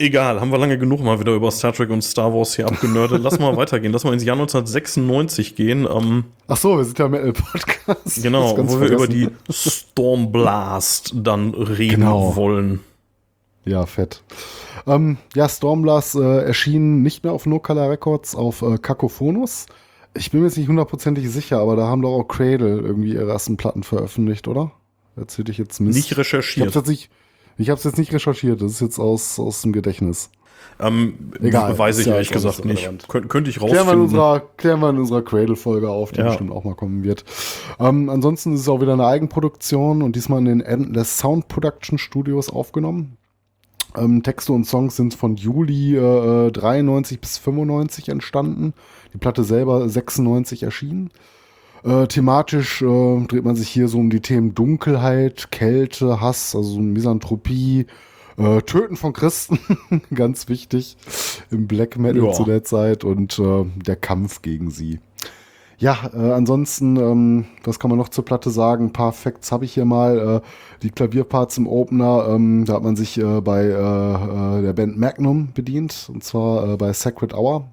Egal, 0.00 0.40
haben 0.40 0.52
wir 0.52 0.58
lange 0.58 0.78
genug 0.78 1.00
mal 1.02 1.18
wieder 1.18 1.32
über 1.34 1.50
Star 1.50 1.72
Trek 1.72 1.90
und 1.90 2.02
Star 2.02 2.32
Wars 2.32 2.54
hier 2.54 2.66
abgenördet. 2.68 3.20
Lass 3.22 3.38
mal 3.40 3.56
weitergehen. 3.56 3.92
Lass 3.92 4.04
mal 4.04 4.12
ins 4.12 4.22
Jahr 4.24 4.36
1996 4.36 5.56
gehen. 5.56 5.88
Ähm, 5.90 6.24
Ach 6.46 6.56
so, 6.56 6.76
wir 6.76 6.84
sind 6.84 6.98
ja 7.00 7.08
Metal-Podcast. 7.08 8.22
genau, 8.22 8.42
Das 8.42 8.50
ist 8.52 8.56
ganz 8.56 8.72
wo 8.72 8.80
wir 8.80 8.88
über 8.88 8.98
vergessen. 9.06 9.36
die 9.48 9.52
Stormblast 9.52 11.12
dann 11.14 11.52
reden 11.54 11.96
Genau. 12.02 12.36
wollen. 12.36 12.80
Ja, 13.64 13.86
fett. 13.86 14.22
Ähm, 14.86 15.18
ja, 15.34 15.48
Stormblast 15.48 16.14
äh, 16.14 16.42
erschien 16.44 17.02
nicht 17.02 17.24
mehr 17.24 17.32
auf 17.32 17.44
No 17.46 17.58
Color 17.58 17.90
Records, 17.90 18.34
auf 18.36 18.62
äh, 18.62 18.78
Kakophonos. 18.78 19.66
Ich 20.16 20.30
bin 20.30 20.40
mir 20.40 20.46
jetzt 20.46 20.56
nicht 20.56 20.68
hundertprozentig 20.68 21.28
sicher, 21.30 21.58
aber 21.58 21.76
da 21.76 21.86
haben 21.88 22.02
doch 22.02 22.12
auch 22.16 22.24
Cradle 22.24 22.78
irgendwie 22.80 23.12
ihre 23.14 23.30
ersten 23.30 23.56
Platten 23.56 23.82
veröffentlicht, 23.82 24.48
oder? 24.48 24.72
Erzählte 25.16 25.50
ich 25.52 25.58
jetzt 25.58 25.80
Mist. 25.80 25.96
Nicht 25.96 26.06
ich 26.06 26.10
hab's 26.12 26.18
recherchiert. 26.20 26.74
Ich 27.58 27.70
hab's 27.70 27.84
jetzt 27.84 27.98
nicht 27.98 28.12
recherchiert, 28.12 28.62
das 28.62 28.72
ist 28.72 28.80
jetzt 28.80 28.98
aus, 28.98 29.38
aus 29.38 29.62
dem 29.62 29.72
Gedächtnis. 29.72 30.30
Ähm, 30.80 31.32
Egal, 31.40 31.76
weiß 31.76 31.98
ich 31.98 32.06
ja 32.06 32.14
ehrlich 32.14 32.30
gesagt 32.30 32.64
nicht. 32.64 33.08
Kön 33.08 33.26
könnte 33.28 33.50
ich 33.50 33.56
Klären 33.56 33.72
wir 33.72 33.78
in 33.80 33.84
rausfinden. 33.86 34.02
unserer, 34.04 34.40
klären 34.56 34.80
wir 34.80 34.90
in 34.90 34.98
unserer 34.98 35.22
Cradle-Folge 35.22 35.90
auf, 35.90 36.12
die 36.12 36.20
Ja. 36.20 36.26
bestimmt 36.28 36.52
auch 36.52 36.62
mal 36.62 36.74
kommen 36.76 37.02
wird. 37.02 37.24
Ähm, 37.80 38.08
ansonsten 38.08 38.54
ist 38.54 38.60
es 38.60 38.68
auch 38.68 38.80
wieder 38.80 38.92
eine 38.92 39.06
Eigenproduktion 39.06 40.02
und 40.02 40.14
diesmal 40.14 40.38
in 40.38 40.44
den 40.44 40.60
Endless 40.60 41.18
Sound 41.18 41.48
Production 41.48 41.98
Studios 41.98 42.48
aufgenommen. 42.48 43.16
Ähm, 43.96 44.22
Texte 44.22 44.52
und 44.52 44.64
Songs 44.66 44.94
sind 44.94 45.14
von 45.14 45.34
Juli 45.36 45.96
äh, 45.96 46.52
93 46.52 47.20
bis 47.20 47.38
95 47.38 48.08
entstanden. 48.10 48.72
Die 49.14 49.18
Platte 49.18 49.42
selber 49.42 49.88
96 49.88 50.62
erschienen. 50.62 51.10
Äh, 51.84 52.06
thematisch 52.08 52.82
äh, 52.82 53.26
dreht 53.26 53.44
man 53.44 53.56
sich 53.56 53.68
hier 53.68 53.88
so 53.88 53.98
um 53.98 54.10
die 54.10 54.20
Themen 54.20 54.54
Dunkelheit, 54.54 55.50
Kälte, 55.50 56.20
Hass, 56.20 56.54
also 56.56 56.80
Misanthropie, 56.80 57.86
äh, 58.36 58.60
Töten 58.62 58.96
von 58.96 59.12
Christen, 59.12 59.58
ganz 60.14 60.48
wichtig 60.48 60.96
im 61.50 61.66
Black 61.66 61.98
Metal 61.98 62.24
Ja. 62.24 62.32
zu 62.32 62.44
der 62.44 62.64
Zeit 62.64 63.04
und 63.04 63.38
äh, 63.38 63.64
der 63.76 63.96
Kampf 63.96 64.42
gegen 64.42 64.70
sie. 64.70 65.00
Ja, 65.80 66.10
äh, 66.12 66.32
ansonsten, 66.32 66.96
ähm, 66.96 67.44
was 67.62 67.78
kann 67.78 67.88
man 67.90 67.98
noch 67.98 68.08
zur 68.08 68.24
Platte 68.24 68.50
sagen? 68.50 68.86
Ein 68.86 68.92
paar 68.92 69.12
Facts 69.12 69.52
habe 69.52 69.64
ich 69.64 69.74
hier 69.74 69.84
mal. 69.84 70.42
Äh, 70.42 70.48
die 70.82 70.90
Klavierparts 70.90 71.58
im 71.58 71.68
Opener, 71.68 72.26
ähm, 72.30 72.64
da 72.64 72.74
hat 72.74 72.82
man 72.84 72.94
sich 72.96 73.16
bei 73.16 73.64
der 73.66 74.72
Band 74.72 74.96
Magnum 74.96 75.48
bedient, 75.54 76.08
und 76.12 76.22
zwar 76.22 76.76
bei 76.76 76.92
Sacred 76.92 77.34
Hour. 77.34 77.68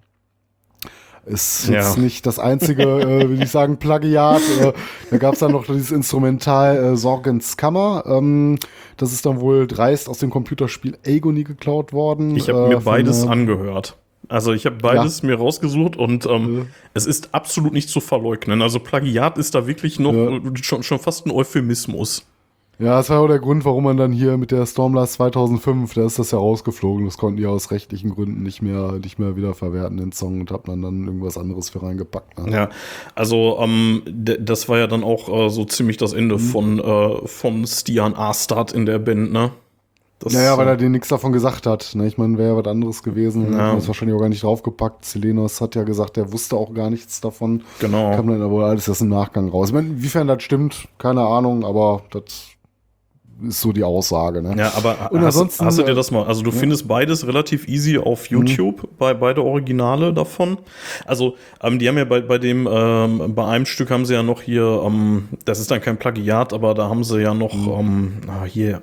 Ist 1.26 1.68
jetzt 1.70 1.96
Ja. 1.98 2.02
nicht 2.04 2.26
das 2.28 2.38
einzige, 2.38 2.84
äh, 2.84 3.30
will 3.30 3.42
ich 3.42 3.50
sagen, 3.50 3.78
Plagiat. 3.78 4.42
Äh, 4.62 4.74
da 5.10 5.18
gab 5.18 5.34
es 5.34 5.40
dann 5.40 5.52
noch 5.54 5.66
dieses 5.66 5.92
Instrumental 5.92 6.78
äh, 6.94 6.96
Sorgens 6.98 7.58
Kammer. 7.58 8.04
Ähm, 8.06 8.58
das 8.98 9.12
ist 9.12 9.26
dann 9.26 9.40
wohl 9.42 9.66
dreist 9.68 10.08
aus 10.08 10.20
dem 10.20 10.30
Computerspiel 10.30 10.98
Agony 11.06 11.44
geklaut 11.44 11.94
worden. 11.94 12.36
Ich 12.36 12.48
habe 12.50 12.66
äh, 12.66 12.68
mir 12.70 12.74
von, 12.76 12.84
beides 12.86 13.24
äh, 13.24 13.28
angehört. 13.28 13.98
Also 14.28 14.54
ich 14.54 14.66
habe 14.66 14.78
beides 14.82 15.22
mir 15.24 15.36
rausgesucht 15.36 15.98
und 15.98 16.26
ähm, 16.26 16.58
Ja. 16.58 16.66
es 16.94 17.06
ist 17.06 17.30
absolut 17.34 17.74
nicht 17.74 17.90
zu 17.90 18.00
verleugnen. 18.02 18.62
Also 18.62 18.80
Plagiat 18.80 19.38
ist 19.38 19.54
da 19.56 19.68
wirklich 19.68 20.00
noch 20.00 20.14
Ja. 20.14 20.40
schon, 20.62 20.84
schon 20.84 21.00
fast 21.00 21.26
ein 21.26 21.32
Euphemismus. 21.32 22.24
Ja, 22.78 22.98
das 22.98 23.10
war 23.10 23.22
auch 23.22 23.28
der 23.28 23.40
Grund, 23.40 23.64
warum 23.64 23.86
man 23.86 23.98
dann 23.98 24.12
hier 24.12 24.38
mit 24.38 24.52
der 24.52 24.66
Stormblast 24.66 25.14
2005, 25.14 25.94
da 25.94 26.06
ist 26.06 26.20
das 26.20 26.32
ja 26.32 26.38
rausgeflogen. 26.38 27.06
Das 27.06 27.18
konnten 27.18 27.38
die 27.38 27.46
aus 27.46 27.72
rechtlichen 27.72 28.10
Gründen 28.10 28.44
nicht 28.44 28.62
mehr, 28.62 28.94
nicht 29.02 29.18
mehr 29.18 29.36
wiederverwerten, 29.36 29.98
den 29.98 30.12
Song, 30.12 30.42
und 30.42 30.52
hat 30.52 30.68
man 30.68 30.82
dann 30.82 31.06
irgendwas 31.06 31.38
anderes 31.38 31.70
für 31.70 31.82
reingepackt. 31.82 32.38
Ne? 32.40 32.52
Ja, 32.52 32.70
also 33.16 33.58
ähm, 33.60 34.02
das 34.06 34.68
war 34.68 34.78
ja 34.78 34.88
dann 34.88 35.04
auch 35.04 35.30
äh, 35.30 35.50
so 35.50 35.64
ziemlich 35.66 35.98
das 35.98 36.14
Ende 36.14 36.36
mhm. 36.36 36.40
von, 36.40 36.80
äh, 36.80 37.28
von 37.28 37.66
Stian 37.66 38.14
Astad 38.16 38.74
in 38.74 38.86
der 38.86 39.00
Band, 39.00 39.32
ne? 39.32 39.52
Das, 40.20 40.34
naja, 40.34 40.58
weil 40.58 40.68
er 40.68 40.78
dir 40.78 40.90
nichts 40.90 41.10
davon 41.10 41.34
gesagt 41.34 41.68
hat. 41.68 41.92
Ne? 41.94 42.08
Ich 42.08 42.18
meine, 42.18 42.38
wäre 42.38 42.54
ja 42.54 42.58
was 42.58 42.68
anderes 42.68 43.04
gewesen. 43.04 43.52
Ja. 43.52 43.72
Hat 43.72 43.78
das 43.78 43.88
wahrscheinlich 43.88 44.16
auch 44.16 44.22
gar 44.22 44.30
nicht 44.30 44.44
draufgepackt. 44.44 45.04
Selenos 45.04 45.60
hat 45.60 45.76
ja 45.76 45.84
gesagt, 45.84 46.18
er 46.18 46.32
wusste 46.32 46.56
auch 46.56 46.74
gar 46.74 46.90
nichts 46.90 47.20
davon. 47.20 47.64
Genau. 47.80 48.16
Kam 48.16 48.28
dann 48.28 48.42
aber 48.42 48.66
alles 48.66 48.88
erst 48.88 49.02
im 49.02 49.10
Nachgang 49.10 49.50
raus. 49.50 49.70
Ich 49.70 49.74
meine, 49.74 49.90
inwiefern 49.90 50.28
das 50.28 50.42
stimmt, 50.42 50.88
keine 50.98 51.22
Ahnung, 51.22 51.66
aber 51.66 52.04
das 52.12 52.55
ist 53.48 53.62
so 53.62 53.72
die 53.72 53.84
Aussage. 53.84 54.42
Ne? 54.42 54.56
Ja, 54.58 54.74
aber 54.76 55.12
Und 55.12 55.20
hast, 55.20 55.36
ansonsten, 55.36 55.66
hast 55.66 55.78
du 55.78 55.84
dir 55.84 55.94
das 55.94 56.12
mal, 56.12 56.24
also 56.26 56.42
du 56.42 56.52
ja. 56.52 56.58
findest 56.58 56.88
beides 56.88 57.28
relativ 57.28 57.68
easy 57.68 57.98
auf 57.98 58.30
mhm. 58.30 58.38
YouTube, 58.38 58.84
mhm. 58.84 58.88
bei 58.98 59.14
beide 59.14 59.44
Originale 59.44 60.14
davon. 60.14 60.58
Also, 61.06 61.36
ähm, 61.62 61.80
die 61.80 61.88
haben 61.88 61.98
ja 61.98 62.06
bei, 62.06 62.22
bei 62.22 62.38
dem, 62.38 62.68
ähm, 62.72 63.36
bei 63.36 63.46
einem 63.46 63.66
Stück 63.66 63.92
haben 63.92 64.06
sie 64.06 64.14
ja 64.14 64.24
noch 64.24 64.42
hier, 64.42 64.82
ähm, 64.86 65.30
das 65.46 65.60
ist 65.60 65.72
dann 65.72 65.82
kein 65.82 65.98
Plagiat, 65.98 66.54
aber 66.54 66.74
da 66.74 66.90
haben 66.90 67.04
sie 67.04 67.22
ja 67.22 67.34
noch, 67.34 67.54
mhm. 67.54 67.72
ähm, 67.72 68.14
ah, 68.28 68.46
hier, 68.46 68.80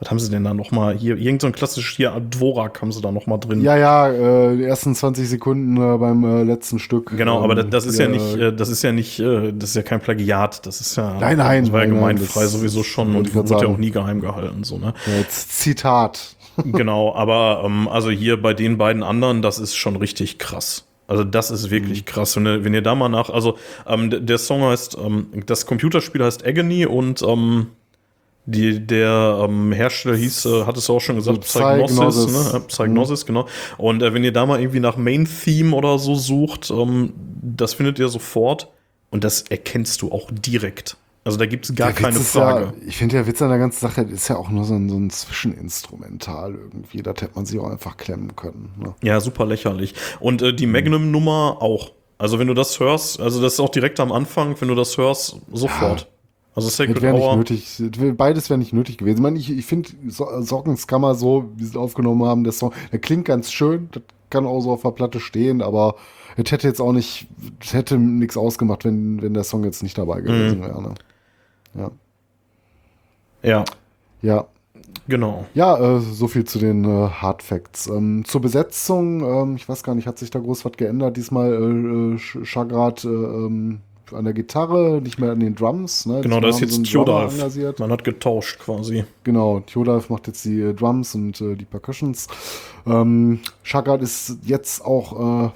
was 0.00 0.10
haben 0.10 0.18
sie 0.20 0.30
denn 0.30 0.44
da 0.44 0.54
nochmal? 0.54 0.96
Hier, 0.96 1.16
irgend 1.16 1.42
so 1.42 1.48
ein 1.48 1.52
klassisches 1.52 1.96
hier 1.96 2.10
Dvorak 2.10 2.80
haben 2.80 2.92
sie 2.92 3.00
da 3.00 3.10
nochmal 3.10 3.40
drin. 3.40 3.60
Ja, 3.62 3.76
ja, 3.76 4.08
äh, 4.08 4.56
die 4.56 4.62
ersten 4.62 4.94
20 4.94 5.28
Sekunden 5.28 5.76
äh, 5.76 5.98
beim 5.98 6.24
äh, 6.24 6.42
letzten 6.44 6.78
Stück. 6.78 7.16
Genau, 7.16 7.42
aber 7.42 7.56
das, 7.56 7.68
das 7.70 7.86
ist 7.86 7.98
ja, 7.98 8.06
nicht, 8.06 8.36
äh, 8.36 8.52
das 8.52 8.68
ist 8.68 8.82
ja 8.82 8.92
nicht, 8.92 9.18
äh, 9.18 9.52
das 9.52 9.70
ist 9.70 9.76
ja 9.76 9.82
kein 9.82 10.00
Plagiat, 10.00 10.64
das 10.66 10.80
ist 10.80 10.96
ja. 10.96 11.18
Nein, 11.18 11.38
nein. 11.38 11.64
Das 11.64 11.72
war 11.72 11.80
ja 11.80 11.86
gemeinfrei 11.86 12.46
sowieso 12.46 12.84
schon 12.84 13.16
und 13.16 13.34
wurde 13.34 13.50
ja 13.50 13.66
auch 13.66 13.76
nie 13.76 13.90
geheim 13.90 14.20
gehalten, 14.20 14.62
so, 14.62 14.78
ne? 14.78 14.94
Ja, 15.06 15.18
jetzt 15.18 15.58
Zitat. 15.58 16.36
genau, 16.64 17.14
aber 17.14 17.62
ähm, 17.64 17.88
also 17.88 18.10
hier 18.10 18.40
bei 18.40 18.54
den 18.54 18.78
beiden 18.78 19.02
anderen, 19.02 19.42
das 19.42 19.58
ist 19.58 19.74
schon 19.74 19.96
richtig 19.96 20.38
krass. 20.38 20.84
Also 21.08 21.24
das 21.24 21.50
ist 21.50 21.70
wirklich 21.70 22.02
mhm. 22.02 22.04
krass. 22.04 22.36
Wenn 22.36 22.46
ihr, 22.46 22.64
wenn 22.64 22.74
ihr 22.74 22.82
da 22.82 22.94
mal 22.94 23.08
nach, 23.08 23.30
also 23.30 23.56
ähm, 23.86 24.26
der 24.26 24.38
Song 24.38 24.62
heißt, 24.62 24.98
ähm, 25.04 25.28
das 25.46 25.66
Computerspiel 25.66 26.22
heißt 26.22 26.46
Agony 26.46 26.86
und 26.86 27.22
ähm, 27.22 27.68
die, 28.50 28.86
der 28.86 29.44
ähm, 29.44 29.72
Hersteller 29.72 30.16
hieß, 30.16 30.46
äh, 30.46 30.64
hat 30.64 30.78
es 30.78 30.88
auch 30.88 31.00
schon 31.00 31.16
gesagt, 31.16 31.44
so 31.44 31.60
Psygnosis. 31.60 31.96
Psygnosis, 31.96 32.52
ne? 32.52 32.60
Psygnosis, 32.60 33.24
mhm. 33.24 33.26
genau. 33.26 33.46
Und 33.76 34.02
äh, 34.02 34.14
wenn 34.14 34.24
ihr 34.24 34.32
da 34.32 34.46
mal 34.46 34.58
irgendwie 34.58 34.80
nach 34.80 34.96
Main 34.96 35.26
Theme 35.26 35.76
oder 35.76 35.98
so 35.98 36.14
sucht, 36.14 36.70
ähm, 36.70 37.12
das 37.42 37.74
findet 37.74 37.98
ihr 37.98 38.08
sofort 38.08 38.68
und 39.10 39.22
das 39.22 39.42
erkennst 39.42 40.00
du 40.00 40.10
auch 40.12 40.30
direkt. 40.32 40.96
Also 41.24 41.36
da 41.36 41.44
gibt 41.44 41.68
es 41.68 41.74
gar 41.74 41.92
keine 41.92 42.18
Frage. 42.18 42.64
Ja, 42.64 42.72
ich 42.86 42.96
finde 42.96 43.16
der 43.16 43.26
Witz 43.26 43.42
an 43.42 43.50
der 43.50 43.58
ganzen 43.58 43.80
Sache 43.80 44.00
ist 44.00 44.28
ja 44.28 44.36
auch 44.36 44.48
nur 44.48 44.64
so 44.64 44.74
ein, 44.74 44.88
so 44.88 44.96
ein 44.96 45.10
Zwischeninstrumental 45.10 46.54
irgendwie. 46.54 47.02
Das 47.02 47.20
hätte 47.20 47.32
man 47.34 47.44
sich 47.44 47.60
auch 47.60 47.70
einfach 47.70 47.98
klemmen 47.98 48.34
können. 48.34 48.72
Ne? 48.78 48.94
Ja, 49.02 49.20
super 49.20 49.44
lächerlich. 49.44 49.92
Und 50.20 50.40
äh, 50.40 50.54
die 50.54 50.66
mhm. 50.66 50.72
Magnum-Nummer 50.72 51.58
auch. 51.60 51.92
Also 52.16 52.38
wenn 52.38 52.46
du 52.48 52.54
das 52.54 52.80
hörst, 52.80 53.20
also 53.20 53.42
das 53.42 53.54
ist 53.54 53.60
auch 53.60 53.68
direkt 53.68 54.00
am 54.00 54.10
Anfang, 54.10 54.58
wenn 54.58 54.68
du 54.68 54.74
das 54.74 54.96
hörst, 54.96 55.36
sofort. 55.52 56.00
Ja. 56.00 56.17
Also 56.58 56.70
Sacred 56.70 57.00
wäre 57.00 57.14
nicht 57.14 57.36
nötig. 57.36 58.16
Beides 58.16 58.50
wäre 58.50 58.58
nicht 58.58 58.72
nötig 58.72 58.98
gewesen. 58.98 59.16
Ich 59.16 59.22
meine, 59.22 59.38
ich, 59.38 59.50
ich 59.50 59.64
finde 59.64 59.90
Sockenskammer 60.08 61.14
so, 61.14 61.50
wie 61.54 61.64
sie 61.64 61.70
es 61.70 61.76
aufgenommen 61.76 62.24
haben, 62.24 62.42
der 62.42 62.52
Song, 62.52 62.72
der 62.90 62.98
klingt 62.98 63.26
ganz 63.26 63.52
schön. 63.52 63.88
Das 63.92 64.02
kann 64.30 64.44
auch 64.44 64.60
so 64.60 64.72
auf 64.72 64.82
der 64.82 64.90
Platte 64.90 65.20
stehen, 65.20 65.62
aber 65.62 65.94
es 66.36 66.50
hätte 66.50 66.66
jetzt 66.66 66.80
auch 66.80 66.92
nicht, 66.92 67.28
es 67.60 67.72
hätte 67.72 67.96
nichts 67.96 68.36
ausgemacht, 68.36 68.84
wenn, 68.84 69.22
wenn 69.22 69.34
der 69.34 69.44
Song 69.44 69.62
jetzt 69.64 69.82
nicht 69.82 69.96
dabei 69.96 70.20
gewesen 70.20 70.58
mhm. 70.58 70.62
wäre. 70.62 70.82
Ne? 70.82 70.94
Ja. 71.74 71.90
Ja. 73.42 73.64
Ja. 74.20 74.46
Genau. 75.06 75.46
Ja, 75.54 75.78
äh, 75.78 76.00
so 76.00 76.28
viel 76.28 76.44
zu 76.44 76.58
den 76.58 76.84
äh, 76.84 77.08
Hard 77.08 77.42
Facts. 77.42 77.86
Ähm, 77.86 78.24
zur 78.26 78.40
Besetzung, 78.40 79.22
ähm, 79.22 79.56
ich 79.56 79.68
weiß 79.68 79.82
gar 79.82 79.94
nicht, 79.94 80.06
hat 80.06 80.18
sich 80.18 80.30
da 80.30 80.38
groß 80.38 80.64
was 80.64 80.72
geändert. 80.72 81.16
Diesmal 81.16 81.52
äh, 81.52 82.14
äh 82.14 82.44
Chagrat 82.44 83.04
äh, 83.04 83.08
ähm, 83.08 83.80
an 84.12 84.24
der 84.24 84.34
Gitarre, 84.34 85.00
nicht 85.02 85.18
mehr 85.18 85.32
an 85.32 85.40
den 85.40 85.54
Drums. 85.54 86.06
Ne? 86.06 86.20
Genau, 86.20 86.40
da 86.40 86.48
ist 86.48 86.60
jetzt 86.60 86.74
so 86.74 86.82
Theodalf. 86.82 87.78
Man 87.78 87.90
hat 87.90 88.04
getauscht 88.04 88.58
quasi. 88.58 89.04
Genau, 89.24 89.60
Theodalf 89.60 90.10
macht 90.10 90.26
jetzt 90.26 90.44
die 90.44 90.60
äh, 90.60 90.74
Drums 90.74 91.14
und 91.14 91.40
äh, 91.40 91.56
die 91.56 91.64
Percussions. 91.64 92.26
Ähm, 92.86 93.40
Shagard 93.62 94.02
ist 94.02 94.38
jetzt 94.44 94.84
auch 94.84 95.46
äh, 95.46 95.50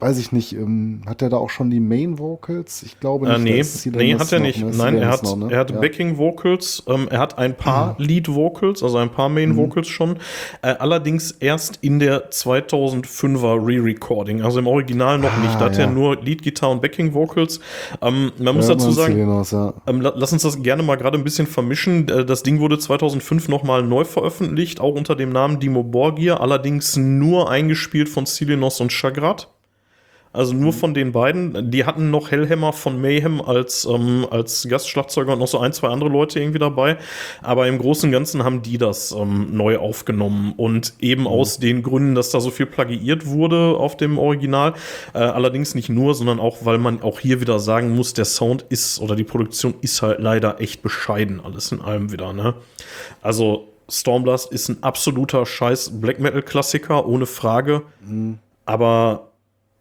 weiß 0.00 0.18
ich 0.18 0.30
nicht, 0.30 0.52
ähm, 0.52 1.02
hat 1.06 1.22
er 1.22 1.28
da 1.28 1.38
auch 1.38 1.50
schon 1.50 1.70
die 1.70 1.80
Main 1.80 2.18
Vocals? 2.20 2.84
Ich 2.84 3.00
glaube 3.00 3.26
nicht. 3.40 3.86
Äh, 3.86 3.90
nee, 3.90 3.96
nee 3.96 4.14
hat 4.18 4.32
er 4.32 4.38
nicht. 4.38 4.62
Ne? 4.62 4.70
Nein, 4.76 4.96
er 4.96 5.08
hat, 5.08 5.24
noch, 5.24 5.36
ne? 5.36 5.48
er 5.50 5.58
hat 5.58 5.72
ja. 5.72 5.80
Backing 5.80 6.18
Vocals, 6.18 6.84
ähm, 6.86 7.08
er 7.10 7.18
hat 7.18 7.36
ein 7.36 7.56
paar 7.56 7.96
mhm. 7.98 8.04
Lead 8.04 8.28
Vocals, 8.28 8.82
also 8.84 8.98
ein 8.98 9.10
paar 9.10 9.28
Main 9.28 9.50
mhm. 9.50 9.56
Vocals 9.56 9.88
schon. 9.88 10.18
Äh, 10.62 10.76
allerdings 10.78 11.32
erst 11.32 11.78
in 11.80 11.98
der 11.98 12.30
2005er 12.30 13.66
Re-Recording, 13.66 14.42
also 14.42 14.60
im 14.60 14.68
Original 14.68 15.18
noch 15.18 15.32
ah, 15.32 15.40
nicht. 15.40 15.54
Da 15.54 15.64
hat 15.64 15.76
ja. 15.76 15.84
er 15.84 15.90
nur 15.90 16.16
Lead 16.22 16.44
Guitar 16.44 16.70
und 16.70 16.80
Backing 16.80 17.12
Vocals. 17.12 17.58
Ähm, 18.00 18.30
man 18.38 18.54
muss 18.54 18.68
dazu 18.68 18.92
sagen, 18.92 19.18
ähm, 19.86 20.00
lass 20.00 20.32
uns 20.32 20.42
das 20.42 20.62
gerne 20.62 20.84
mal 20.84 20.96
gerade 20.96 21.18
ein 21.18 21.24
bisschen 21.24 21.48
vermischen. 21.48 22.08
Äh, 22.08 22.24
das 22.24 22.44
Ding 22.44 22.60
wurde 22.60 22.78
2005 22.78 23.48
nochmal 23.48 23.82
neu 23.82 24.04
veröffentlicht, 24.04 24.80
auch 24.80 24.94
unter 24.94 25.16
dem 25.16 25.30
Namen 25.30 25.58
Dimo 25.58 25.82
Borgir, 25.82 26.40
allerdings 26.40 26.96
nur 26.96 27.50
eingespielt 27.50 28.08
von 28.08 28.26
Silinos 28.26 28.80
und 28.80 28.92
Chagrat. 28.92 29.48
Also 30.32 30.54
nur 30.54 30.72
von 30.72 30.94
den 30.94 31.12
beiden. 31.12 31.70
Die 31.70 31.84
hatten 31.84 32.10
noch 32.10 32.30
Hellhammer 32.30 32.72
von 32.72 33.00
Mayhem 33.00 33.40
als, 33.40 33.86
ähm, 33.86 34.26
als 34.30 34.66
Gastschlagzeuger 34.68 35.32
und 35.32 35.38
noch 35.38 35.48
so 35.48 35.58
ein, 35.58 35.72
zwei 35.72 35.88
andere 35.88 36.10
Leute 36.10 36.38
irgendwie 36.38 36.58
dabei. 36.58 36.98
Aber 37.42 37.66
im 37.66 37.78
Großen 37.78 38.08
und 38.08 38.12
Ganzen 38.12 38.44
haben 38.44 38.62
die 38.62 38.78
das 38.78 39.12
ähm, 39.12 39.56
neu 39.56 39.78
aufgenommen. 39.78 40.52
Und 40.56 40.94
eben 41.00 41.22
mhm. 41.22 41.28
aus 41.28 41.58
den 41.58 41.82
Gründen, 41.82 42.14
dass 42.14 42.30
da 42.30 42.40
so 42.40 42.50
viel 42.50 42.66
plagiiert 42.66 43.26
wurde 43.26 43.76
auf 43.76 43.96
dem 43.96 44.18
Original. 44.18 44.74
Äh, 45.14 45.18
allerdings 45.18 45.74
nicht 45.74 45.88
nur, 45.88 46.14
sondern 46.14 46.40
auch, 46.40 46.58
weil 46.64 46.78
man 46.78 47.02
auch 47.02 47.20
hier 47.20 47.40
wieder 47.40 47.58
sagen 47.58 47.94
muss, 47.94 48.12
der 48.12 48.24
Sound 48.24 48.66
ist 48.68 49.00
oder 49.00 49.16
die 49.16 49.24
Produktion 49.24 49.74
ist 49.80 50.02
halt 50.02 50.20
leider 50.20 50.60
echt 50.60 50.82
bescheiden, 50.82 51.40
alles 51.42 51.72
in 51.72 51.80
allem 51.80 52.12
wieder. 52.12 52.32
Ne? 52.32 52.54
Also 53.22 53.68
Stormblast 53.88 54.52
ist 54.52 54.68
ein 54.68 54.82
absoluter 54.82 55.46
Scheiß 55.46 56.00
Black 56.00 56.20
Metal 56.20 56.42
Klassiker, 56.42 57.06
ohne 57.06 57.26
Frage. 57.26 57.82
Mhm. 58.06 58.38
Aber 58.66 59.27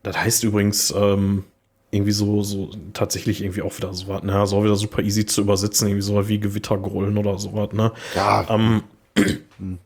das 0.07 0.17
heißt 0.17 0.43
übrigens 0.43 0.93
ähm, 0.97 1.43
irgendwie 1.91 2.11
so, 2.11 2.43
so 2.43 2.69
tatsächlich 2.93 3.41
irgendwie 3.41 3.61
auch 3.61 3.75
wieder 3.77 3.93
so 3.93 4.07
was, 4.07 4.23
ne? 4.23 4.45
So 4.45 4.63
wieder 4.63 4.75
super 4.75 5.01
easy 5.01 5.25
zu 5.25 5.41
übersetzen, 5.41 5.87
irgendwie 5.87 6.03
so 6.03 6.27
wie 6.27 6.39
Gewittergrollen 6.39 7.17
oder 7.17 7.37
sowas, 7.37 7.71
ne? 7.73 7.91
Ja. 8.15 8.45
Ähm, 8.49 8.83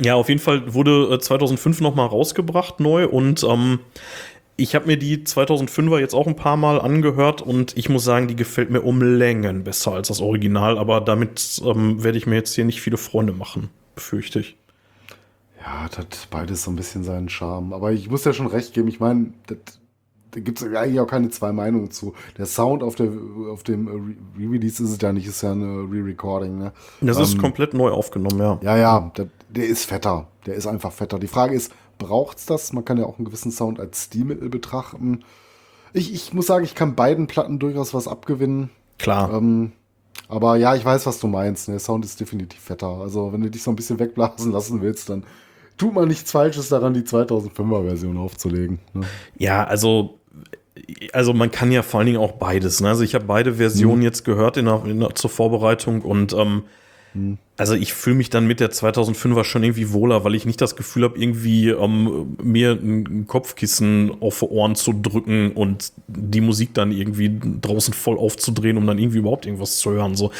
ja, 0.00 0.14
auf 0.14 0.28
jeden 0.28 0.40
Fall 0.40 0.74
wurde 0.74 1.18
2005 1.18 1.80
nochmal 1.80 2.06
rausgebracht 2.06 2.80
neu 2.80 3.08
und 3.08 3.44
ähm, 3.44 3.80
ich 4.56 4.74
habe 4.74 4.86
mir 4.86 4.96
die 4.96 5.18
2005er 5.18 6.00
jetzt 6.00 6.14
auch 6.14 6.26
ein 6.26 6.36
paar 6.36 6.56
Mal 6.56 6.80
angehört 6.80 7.42
und 7.42 7.76
ich 7.76 7.88
muss 7.88 8.04
sagen, 8.04 8.26
die 8.26 8.36
gefällt 8.36 8.70
mir 8.70 8.82
um 8.82 9.00
Längen 9.00 9.64
besser 9.64 9.92
als 9.92 10.08
das 10.08 10.20
Original, 10.20 10.76
aber 10.76 11.00
damit 11.00 11.62
ähm, 11.64 12.02
werde 12.02 12.18
ich 12.18 12.26
mir 12.26 12.34
jetzt 12.34 12.54
hier 12.54 12.64
nicht 12.64 12.82
viele 12.82 12.96
Freunde 12.96 13.32
machen, 13.32 13.70
befürchte 13.94 14.40
ich. 14.40 14.57
Ja, 15.60 15.88
das 15.88 15.98
hat 15.98 16.28
beides 16.30 16.62
so 16.62 16.70
ein 16.70 16.76
bisschen 16.76 17.04
seinen 17.04 17.28
Charme. 17.28 17.72
Aber 17.72 17.92
ich 17.92 18.10
muss 18.10 18.24
ja 18.24 18.32
schon 18.32 18.46
recht 18.46 18.74
geben, 18.74 18.88
ich 18.88 19.00
meine, 19.00 19.32
da 19.46 20.40
gibt 20.40 20.60
es 20.60 20.66
eigentlich 20.66 21.00
auch 21.00 21.06
keine 21.06 21.30
zwei 21.30 21.52
Meinungen 21.52 21.90
zu. 21.90 22.14
Der 22.36 22.46
Sound 22.46 22.82
auf, 22.82 22.94
der, 22.94 23.10
auf 23.50 23.62
dem 23.62 23.88
Re-Release 24.38 24.82
ist 24.82 24.90
es 24.90 25.00
ja 25.00 25.12
nicht, 25.12 25.26
ist 25.26 25.42
ja 25.42 25.52
eine 25.52 25.88
Re-Recording. 25.90 26.58
Ne? 26.58 26.72
Das 27.00 27.16
ähm, 27.16 27.22
ist 27.22 27.38
komplett 27.38 27.74
neu 27.74 27.90
aufgenommen, 27.90 28.38
ja. 28.38 28.58
Ja, 28.62 28.76
ja, 28.76 29.12
der, 29.16 29.28
der, 29.48 29.66
ist 29.66 29.84
fetter. 29.84 30.28
Der 30.46 30.54
ist 30.54 30.66
einfach 30.66 30.92
fetter. 30.92 31.18
Die 31.18 31.28
Frage 31.28 31.54
ist, 31.54 31.72
braucht 31.98 32.38
es 32.38 32.46
das? 32.46 32.72
Man 32.72 32.84
kann 32.84 32.98
ja 32.98 33.04
auch 33.04 33.18
einen 33.18 33.24
gewissen 33.24 33.50
Sound 33.50 33.80
als 33.80 34.04
Stilmittel 34.04 34.48
betrachten. 34.48 35.24
Ich, 35.92 36.12
ich 36.12 36.32
muss 36.34 36.46
sagen, 36.46 36.64
ich 36.64 36.74
kann 36.74 36.94
beiden 36.94 37.26
Platten 37.26 37.58
durchaus 37.58 37.94
was 37.94 38.06
abgewinnen. 38.06 38.70
Klar. 38.98 39.32
Ähm, 39.32 39.72
aber 40.28 40.56
ja, 40.56 40.74
ich 40.74 40.84
weiß, 40.84 41.06
was 41.06 41.20
du 41.20 41.26
meinst. 41.26 41.68
Ne? 41.68 41.74
Der 41.74 41.80
Sound 41.80 42.04
ist 42.04 42.20
definitiv 42.20 42.60
fetter. 42.60 42.88
Also, 42.88 43.32
wenn 43.32 43.40
du 43.40 43.50
dich 43.50 43.62
so 43.62 43.70
ein 43.70 43.76
bisschen 43.76 43.98
wegblasen 43.98 44.52
lassen 44.52 44.82
willst, 44.82 45.08
dann 45.08 45.24
tut 45.78 45.94
man 45.94 46.08
nichts 46.08 46.30
Falsches 46.30 46.68
daran, 46.68 46.92
die 46.92 47.00
2005er 47.00 47.84
Version 47.84 48.18
aufzulegen. 48.18 48.80
Ne? 48.92 49.06
Ja, 49.38 49.64
also 49.64 50.18
also 51.12 51.32
man 51.32 51.50
kann 51.50 51.72
ja 51.72 51.82
vor 51.82 52.00
allen 52.00 52.06
Dingen 52.06 52.20
auch 52.20 52.32
beides. 52.32 52.80
Ne? 52.80 52.88
Also 52.88 53.02
ich 53.02 53.14
habe 53.14 53.24
beide 53.24 53.54
Versionen 53.54 53.98
mhm. 53.98 54.04
jetzt 54.04 54.24
gehört 54.24 54.56
in 54.56 54.66
der, 54.66 54.82
in 54.84 55.00
der, 55.00 55.14
zur 55.14 55.30
Vorbereitung 55.30 56.02
und 56.02 56.32
ähm, 56.32 56.62
mhm. 57.14 57.38
also 57.56 57.74
ich 57.74 57.92
fühle 57.92 58.16
mich 58.16 58.30
dann 58.30 58.46
mit 58.46 58.60
der 58.60 58.70
2005er 58.70 59.44
schon 59.44 59.62
irgendwie 59.62 59.92
wohler, 59.92 60.24
weil 60.24 60.34
ich 60.34 60.46
nicht 60.46 60.60
das 60.60 60.76
Gefühl 60.76 61.04
habe, 61.04 61.18
irgendwie 61.18 61.70
ähm, 61.70 62.36
mir 62.42 62.72
ein 62.72 63.26
Kopfkissen 63.26 64.12
auf 64.20 64.40
die 64.40 64.46
Ohren 64.46 64.74
zu 64.76 64.92
drücken 64.92 65.52
und 65.52 65.92
die 66.06 66.40
Musik 66.40 66.74
dann 66.74 66.92
irgendwie 66.92 67.38
draußen 67.60 67.94
voll 67.94 68.18
aufzudrehen, 68.18 68.76
um 68.76 68.86
dann 68.86 68.98
irgendwie 68.98 69.18
überhaupt 69.18 69.46
irgendwas 69.46 69.78
zu 69.78 69.90
hören. 69.90 70.14
So 70.14 70.30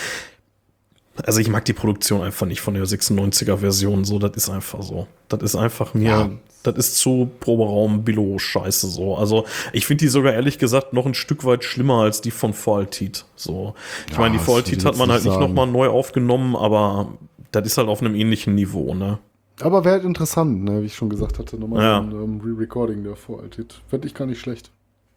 Also 1.25 1.41
ich 1.41 1.49
mag 1.49 1.65
die 1.65 1.73
Produktion 1.73 2.23
einfach 2.23 2.47
nicht 2.47 2.61
von 2.61 2.75
der 2.75 2.85
96er 2.85 3.57
Version. 3.59 4.05
So, 4.05 4.19
das 4.19 4.33
ist 4.37 4.49
einfach 4.51 4.83
so. 4.83 5.07
Das 5.29 5.43
ist 5.43 5.57
einfach 5.57 5.95
mir, 5.95 6.09
Ja. 6.09 6.31
das 6.63 6.77
ist 6.77 6.99
zu 6.99 7.31
Proberaum 7.41 8.05
Billo 8.05 8.39
Scheiße 8.39 8.87
so. 8.89 9.17
Also 9.17 9.45
ich 9.73 9.87
finde 9.87 10.05
die 10.05 10.09
sogar 10.09 10.33
ehrlich 10.33 10.59
gesagt 10.59 10.93
noch 10.93 11.07
ein 11.07 11.15
Stück 11.15 11.45
weit 11.45 11.65
schlimmer 11.65 12.03
als 12.03 12.21
die 12.21 12.31
von 12.31 12.53
Volltit. 12.53 13.25
So, 13.37 13.75
ich 14.07 14.15
Ja, 14.15 14.21
meine, 14.21 14.39
die 14.39 14.75
ich 14.75 14.85
hat 14.85 14.97
man 14.97 15.11
halt 15.11 15.23
nicht 15.23 15.31
nicht 15.33 15.41
sagen. 15.41 15.55
nochmal 15.55 15.67
neu 15.67 15.89
aufgenommen, 15.89 16.57
aber 16.57 17.13
das 17.53 17.67
ist 17.67 17.79
halt 17.79 17.89
auf 17.89 18.01
einem 18.01 18.15
ähnlichen 18.15 18.55
Niveau, 18.55 18.95
ne? 18.95 19.19
Aber 19.61 19.85
wäre 19.85 19.95
halt 19.97 20.05
interessant, 20.05 20.63
ne? 20.63 20.83
wie 20.83 20.87
ich 20.87 20.95
schon 20.95 21.09
gesagt 21.09 21.39
hatte, 21.41 21.57
nochmal 21.59 21.83
Ja. 21.83 21.99
ein 21.99 22.13
ähm, 22.13 22.41
Re-Recording 22.45 23.03
der 23.03 23.17
Voraltit. 23.17 23.81
Fände 23.89 24.07
ich 24.07 24.15
gar 24.15 24.27
nicht 24.27 24.41
schlecht. 24.41 24.71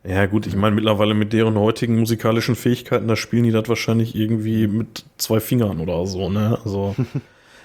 Ja, 0.04 0.26
gut, 0.26 0.48
ich 0.48 0.56
meine, 0.56 0.76
mittlerweile 0.76 1.14
mit 1.14 1.32
deren 1.32 1.58
heutigen 1.60 2.00
musikalischen 2.00 2.56
Fähigkeiten, 2.56 3.08
da 3.08 3.16
spielen 3.16 3.44
die 3.44 3.52
das 3.52 3.70
wahrscheinlich 3.70 4.16
irgendwie 4.16 4.68
mit 4.68 5.06
zwei 5.18 5.40
Fingern 5.40 5.80
oder 5.80 6.06
so, 6.08 6.30
ne? 6.30 6.58
Also. 6.66 6.96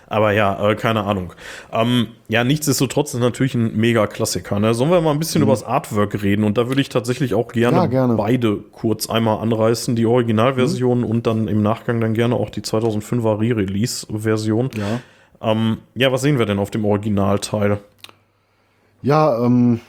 Aber 0.09 0.30
ja, 0.30 0.70
äh, 0.70 0.76
keine 0.76 1.03
Ahnung. 1.03 1.32
Ähm, 1.72 2.09
ja, 2.28 2.45
nichtsdestotrotz 2.45 3.12
ist 3.14 3.18
natürlich 3.18 3.57
ein 3.57 3.76
Mega-Klassiker. 3.76 4.61
Ne? 4.61 4.72
Sollen 4.72 4.93
wir 4.93 5.01
mal 5.01 5.11
ein 5.11 5.18
bisschen 5.18 5.43
über 5.43 5.51
das 5.51 5.64
Artwork 5.64 6.22
reden? 6.22 6.45
Und 6.45 6.57
da 6.59 6.68
würde 6.68 6.80
ich 6.80 6.89
tatsächlich 6.91 7.34
auch 7.34 7.49
gerne, 7.49 7.78
Mhm. 7.78 7.82
Ja, 7.82 7.87
gerne. 7.89 8.14
beide 8.14 8.57
kurz 8.70 9.11
einmal 9.11 9.39
anreißen. 9.39 9.97
Die 9.97 10.07
Originalversion 10.07 10.99
Mhm. 11.01 11.05
und 11.07 11.26
dann 11.26 11.49
im 11.49 11.61
Nachgang 11.61 12.01
dann 12.01 12.14
gerne 12.14 12.37
auch 12.37 12.51
die 12.51 12.61
2005er 12.62 13.41
Re-Release-Version. 13.41 14.70
Ja. 14.76 15.01
Ähm, 15.51 15.78
ja, 15.97 16.12
was 16.12 16.22
sehen 16.22 16.39
wir 16.39 16.47
denn 16.47 16.61
auf 16.61 16.70
dem 16.70 16.84
Originalteil? 16.84 17.78
Ja, 19.03 19.45
ähm, 19.45 19.80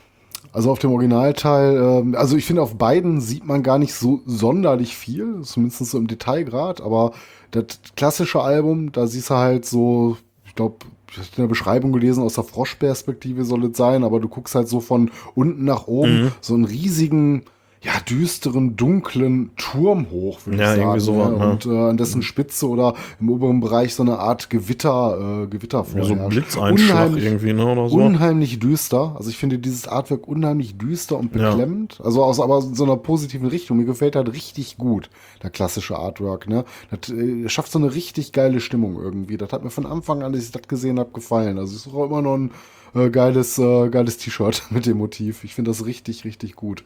also 0.57 0.71
auf 0.71 0.79
dem 0.79 0.91
Originalteil, 0.91 1.77
ähm, 1.77 2.15
also 2.15 2.35
ich 2.35 2.45
finde, 2.45 2.63
auf 2.63 2.75
beiden 2.75 3.21
sieht 3.21 3.45
man 3.45 3.61
gar 3.61 3.77
nicht 3.77 3.93
so 3.93 4.21
sonderlich 4.25 4.97
viel, 4.97 5.41
zumindest 5.43 5.85
so 5.85 5.97
im 5.99 6.07
Detailgrad, 6.07 6.81
aber 6.81 7.11
das 7.51 7.65
klassische 7.95 8.41
Album, 8.41 8.91
da 8.91 9.05
siehst 9.05 9.29
du 9.29 9.35
halt 9.35 9.65
so, 9.65 10.17
ich 10.47 10.55
glaube, 10.55 10.77
ich 11.11 11.17
habe 11.19 11.27
in 11.37 11.43
der 11.43 11.47
Beschreibung 11.47 11.91
gelesen, 11.93 12.23
aus 12.23 12.33
der 12.33 12.43
Froschperspektive 12.43 13.45
soll 13.45 13.65
es 13.65 13.77
sein, 13.77 14.03
aber 14.03 14.19
du 14.19 14.27
guckst 14.27 14.55
halt 14.55 14.67
so 14.67 14.79
von 14.79 15.11
unten 15.35 15.63
nach 15.63 15.85
oben, 15.87 16.23
Mhm. 16.23 16.31
so 16.41 16.55
einen 16.55 16.65
riesigen, 16.65 17.43
ja, 17.83 17.91
düsteren, 18.09 18.75
dunklen 18.75 19.51
Turm 19.55 20.07
hoch, 20.09 20.39
würde 20.45 20.57
Ja, 20.57 20.71
ich 20.71 20.77
sagen. 20.77 20.81
irgendwie 20.81 20.99
sowas, 20.99 21.29
ne? 21.29 21.51
Und 21.51 21.65
äh, 21.67 21.89
an 21.89 21.97
dessen 21.97 22.21
Spitze 22.23 22.67
oder 22.67 22.95
im 23.19 23.29
oberen 23.29 23.59
Bereich 23.59 23.93
so 23.93 24.01
eine 24.01 24.17
Art 24.17 24.49
Gewitter, 24.49 25.43
äh, 25.43 25.47
Gewitter 25.47 25.85
Ja, 25.95 26.03
so. 26.03 26.15
Blitzeinschlag 26.15 26.89
Unheimlich- 27.09 27.23
irgendwie, 27.23 27.53
ne? 27.53 27.65
Oder 27.71 27.87
so. 27.89 27.97
unheimlich 27.97 28.57
düster. 28.59 29.13
Also 29.17 29.29
ich 29.29 29.37
finde 29.37 29.59
dieses 29.59 29.87
Artwork 29.87 30.27
unheimlich 30.27 30.77
düster 30.77 31.17
und 31.17 31.35
Ja. 31.35 31.49
beklemmend. 31.51 31.99
Also 32.03 32.23
aus 32.23 32.39
aber 32.39 32.61
so 32.61 32.83
einer 32.83 32.97
positiven 32.97 33.47
Richtung. 33.47 33.77
Mir 33.77 33.85
gefällt 33.85 34.15
halt 34.15 34.33
richtig 34.33 34.77
gut, 34.77 35.09
der 35.43 35.51
klassische 35.51 35.97
Artwork. 35.97 36.47
Ne? 36.49 36.65
Das 36.89 37.09
äh, 37.11 37.47
schafft 37.47 37.71
so 37.71 37.77
eine 37.79 37.93
richtig 37.93 38.31
geile 38.31 38.59
Stimmung 38.59 38.99
irgendwie. 38.99 39.37
Das 39.37 39.53
hat 39.53 39.63
mir 39.63 39.69
von 39.69 39.85
Anfang 39.85 40.23
an, 40.23 40.33
als 40.33 40.45
ich 40.45 40.51
das 40.51 40.63
gesehen 40.67 40.97
habe, 40.99 41.11
gefallen. 41.13 41.59
Also 41.59 41.75
es 41.75 41.85
ist 41.85 41.93
auch 41.93 42.05
immer 42.07 42.21
noch 42.23 42.35
ein 42.37 42.51
äh, 42.95 43.09
geiles, 43.09 43.57
äh, 43.57 43.89
geiles 43.89 44.17
T-Shirt 44.17 44.63
mit 44.69 44.85
dem 44.85 44.97
Motiv. 44.97 45.43
Ich 45.43 45.55
finde 45.55 45.71
das 45.71 45.85
richtig, 45.85 46.25
richtig 46.25 46.55
gut. 46.55 46.83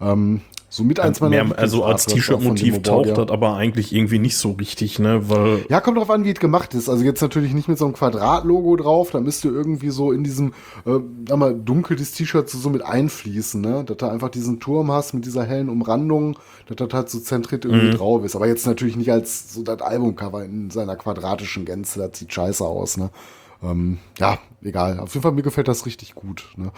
Ähm, 0.00 0.40
so 0.68 0.84
mit 0.84 1.00
eins 1.00 1.20
meiner 1.20 1.44
Mehr, 1.44 1.58
also 1.58 1.84
als 1.84 2.06
T-Shirt-Motiv 2.06 2.82
taucht 2.82 3.08
das 3.18 3.28
aber 3.28 3.56
eigentlich 3.56 3.92
irgendwie 3.94 4.18
nicht 4.18 4.38
so 4.38 4.52
richtig, 4.52 4.98
ne? 4.98 5.28
Weil 5.28 5.66
Ja, 5.68 5.82
kommt 5.82 5.98
drauf 5.98 6.08
an, 6.08 6.24
wie 6.24 6.30
es 6.30 6.40
gemacht 6.40 6.72
ist. 6.72 6.88
Also 6.88 7.04
jetzt 7.04 7.20
natürlich 7.20 7.52
nicht 7.52 7.68
mit 7.68 7.76
so 7.76 7.84
einem 7.84 7.92
Quadratlogo 7.92 8.76
drauf, 8.76 9.10
da 9.10 9.20
müsste 9.20 9.48
irgendwie 9.48 9.90
so 9.90 10.12
in 10.12 10.24
diesem, 10.24 10.54
äh, 10.86 10.98
sag 11.28 11.36
mal, 11.38 11.54
dunkel 11.54 11.98
des 11.98 12.12
T-Shirts 12.12 12.52
so 12.52 12.70
mit 12.70 12.80
einfließen, 12.82 13.60
ne? 13.60 13.84
Dass 13.84 13.98
du 13.98 14.06
einfach 14.06 14.30
diesen 14.30 14.60
Turm 14.60 14.90
hast 14.90 15.12
mit 15.12 15.26
dieser 15.26 15.44
hellen 15.44 15.68
Umrandung, 15.68 16.38
dass 16.66 16.76
das 16.76 16.88
halt 16.94 17.10
so 17.10 17.20
zentriert 17.20 17.66
irgendwie 17.66 17.88
Mhm. 17.88 17.98
drauf 17.98 18.24
ist. 18.24 18.34
Aber 18.34 18.46
jetzt 18.46 18.66
natürlich 18.66 18.96
nicht 18.96 19.12
als 19.12 19.52
so 19.52 19.62
das 19.62 19.82
Albumcover 19.82 20.42
in 20.42 20.70
seiner 20.70 20.96
quadratischen 20.96 21.66
Gänze, 21.66 21.98
das 21.98 22.18
sieht 22.18 22.32
scheiße 22.32 22.64
aus, 22.64 22.96
ne? 22.96 23.10
Ähm, 23.62 23.98
ja, 24.18 24.38
egal. 24.62 24.98
Auf 25.00 25.12
jeden 25.14 25.22
Fall, 25.22 25.32
mir 25.32 25.42
gefällt 25.42 25.68
das 25.68 25.86
richtig 25.86 26.14
gut, 26.14 26.44
ne? 26.56 26.70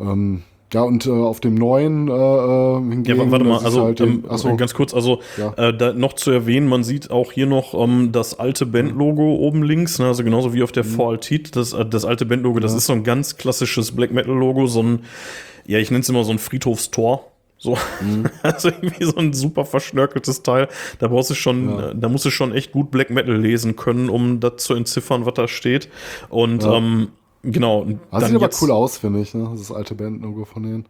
Ähm, 0.00 0.42
ja, 0.72 0.82
und 0.82 1.06
äh, 1.06 1.10
auf 1.10 1.40
dem 1.40 1.54
neuen 1.54 2.08
äh, 2.08 2.12
äh, 2.12 2.74
hingegen, 2.90 3.18
Ja, 3.18 3.30
warte 3.30 3.44
mal, 3.44 3.58
also 3.64 3.84
halt 3.84 4.00
ähm, 4.02 4.24
achso, 4.28 4.54
ganz 4.56 4.74
kurz, 4.74 4.92
also 4.92 5.20
Ja. 5.38 5.52
äh, 5.54 5.74
da 5.76 5.94
noch 5.94 6.12
zu 6.12 6.30
erwähnen, 6.30 6.68
man 6.68 6.84
sieht 6.84 7.10
auch 7.10 7.32
hier 7.32 7.46
noch 7.46 7.72
ähm, 7.72 8.12
das 8.12 8.38
alte 8.38 8.66
Bandlogo 8.66 9.36
oben 9.36 9.62
links, 9.62 9.98
ne, 9.98 10.06
also 10.06 10.22
genauso 10.24 10.52
wie 10.52 10.62
auf 10.62 10.70
der 10.72 10.84
Mhm. 10.84 11.00
Altit, 11.00 11.56
das, 11.56 11.72
äh, 11.72 11.86
das 11.86 12.04
alte 12.04 12.26
Bandlogo, 12.26 12.60
das 12.60 12.74
ist 12.74 12.84
so 12.86 12.92
ein 12.92 13.02
ganz 13.02 13.38
klassisches 13.38 13.92
Black 13.92 14.12
Metal 14.12 14.34
Logo, 14.34 14.66
so 14.66 14.82
ein, 14.82 15.04
ja, 15.66 15.78
ich 15.78 15.90
nenne 15.90 16.02
es 16.02 16.08
immer 16.10 16.24
so 16.24 16.32
ein 16.32 16.38
Friedhofstor. 16.38 17.24
So, 17.60 17.76
Mhm. 18.00 18.26
also 18.44 18.68
irgendwie 18.68 19.04
so 19.04 19.16
ein 19.16 19.32
super 19.32 19.64
verschnörkeltes 19.64 20.42
Teil. 20.44 20.68
Da 21.00 21.08
brauchst 21.08 21.30
du 21.30 21.34
schon, 21.34 21.70
Ja. 21.70 21.88
äh, 21.90 21.94
da 21.96 22.08
musst 22.08 22.24
du 22.24 22.30
schon 22.30 22.52
echt 22.52 22.70
gut 22.72 22.90
Black 22.92 23.10
Metal 23.10 23.34
lesen 23.36 23.74
können, 23.74 24.10
um 24.10 24.38
das 24.38 24.58
zu 24.58 24.74
entziffern, 24.74 25.26
was 25.26 25.34
da 25.34 25.48
steht. 25.48 25.88
Und 26.28 26.62
Ja. 26.62 26.74
ähm, 26.76 27.08
genau. 27.42 27.84
das 27.84 28.20
dann 28.20 28.32
sieht 28.32 28.42
aber 28.42 28.50
cool 28.60 28.70
aus, 28.70 28.98
finde 28.98 29.20
ich, 29.20 29.34
ne? 29.34 29.48
Das 29.56 29.72
alte 29.72 29.94
Bandlogo 29.94 30.44
von 30.44 30.62
denen. 30.62 30.86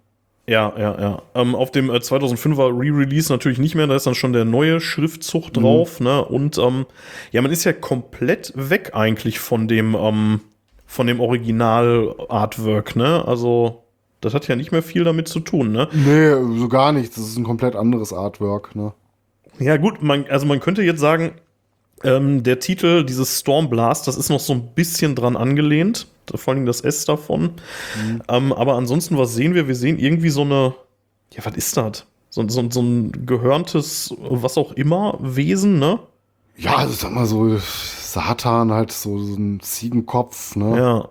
Ja, 0.49 0.73
ja, 0.79 0.99
ja. 0.99 1.23
Ähm, 1.35 1.55
auf 1.55 1.71
dem 1.73 1.91
äh, 1.91 1.97
2005er 1.97 2.71
Re-Release 2.71 3.31
natürlich 3.31 3.59
nicht 3.59 3.75
mehr, 3.75 3.87
da 3.87 3.95
ist 3.95 4.07
dann 4.07 4.15
schon 4.15 4.33
der 4.33 4.47
neue 4.47 4.81
Schriftzug 4.81 5.53
drauf, 5.53 6.01
ne? 6.01 6.25
Und 6.25 6.57
ähm, 6.57 6.87
ja, 7.33 7.43
man 7.43 7.51
ist 7.51 7.65
ja 7.65 7.75
komplett 7.75 8.55
weg 8.57 8.93
eigentlich 8.95 9.41
von 9.41 9.69
dem, 9.69 9.95
ähm, 9.95 10.41
von 10.87 11.07
dem 11.07 11.21
Original-Artwork, 11.21 12.97
ne? 12.97 13.25
Also, 13.27 13.83
das 14.23 14.33
hat 14.33 14.49
ja 14.49 14.57
nicht 14.57 14.73
mehr 14.73 14.83
viel 14.83 15.05
damit 15.05 15.29
zu 15.29 15.41
tun, 15.41 15.71
ne? 15.71 15.87
Nee, 15.93 16.59
so 16.59 16.69
gar 16.69 16.93
nichts. 16.93 17.17
Das 17.17 17.29
ist 17.29 17.37
ein 17.37 17.45
komplett 17.45 17.77
anderes 17.77 18.15
Artwork, 18.15 18.75
ne? 18.75 18.95
Ja, 19.59 19.77
gut, 19.77 20.03
man, 20.03 20.25
also 20.31 20.47
man 20.47 20.61
könnte 20.61 20.83
jetzt 20.83 21.01
sagen, 21.01 21.33
ähm, 22.05 22.43
der 22.43 22.59
Titel, 22.61 23.05
dieses 23.05 23.41
Stormblast, 23.41 24.07
das 24.07 24.17
ist 24.17 24.29
noch 24.29 24.41
so 24.41 24.53
ein 24.53 24.75
bisschen 24.75 25.15
dran 25.15 25.37
angelehnt. 25.37 26.07
Vor 26.35 26.53
allem 26.53 26.67
das 26.67 26.83
S 26.83 27.07
davon. 27.07 27.53
Ähm, 28.29 28.53
aber 28.53 28.75
ansonsten, 28.75 29.17
was 29.17 29.35
sehen 29.35 29.55
wir? 29.55 29.67
Wir 29.67 29.75
sehen 29.75 29.99
irgendwie 29.99 30.29
so 30.29 30.43
eine, 30.43 30.75
ja, 31.33 31.45
was 31.45 31.57
ist 31.57 31.77
das? 31.77 32.05
So, 32.29 32.47
so, 32.49 32.71
so 32.71 32.83
ein 32.83 33.27
gehörntes, 33.27 34.15
was 34.19 34.59
auch 34.59 34.73
immer, 34.73 35.17
Wesen, 35.21 35.79
ne? 35.79 36.01
Ja, 36.59 36.77
also 36.77 36.93
sag 36.93 37.13
mal 37.13 37.25
so, 37.25 37.57
Satan 37.57 38.73
halt 38.73 38.93
so, 38.93 39.19
so 39.19 39.37
ein 39.37 39.61
Ziegenkopf, 39.61 40.55
ne? 40.57 40.77
Ja. 40.77 41.09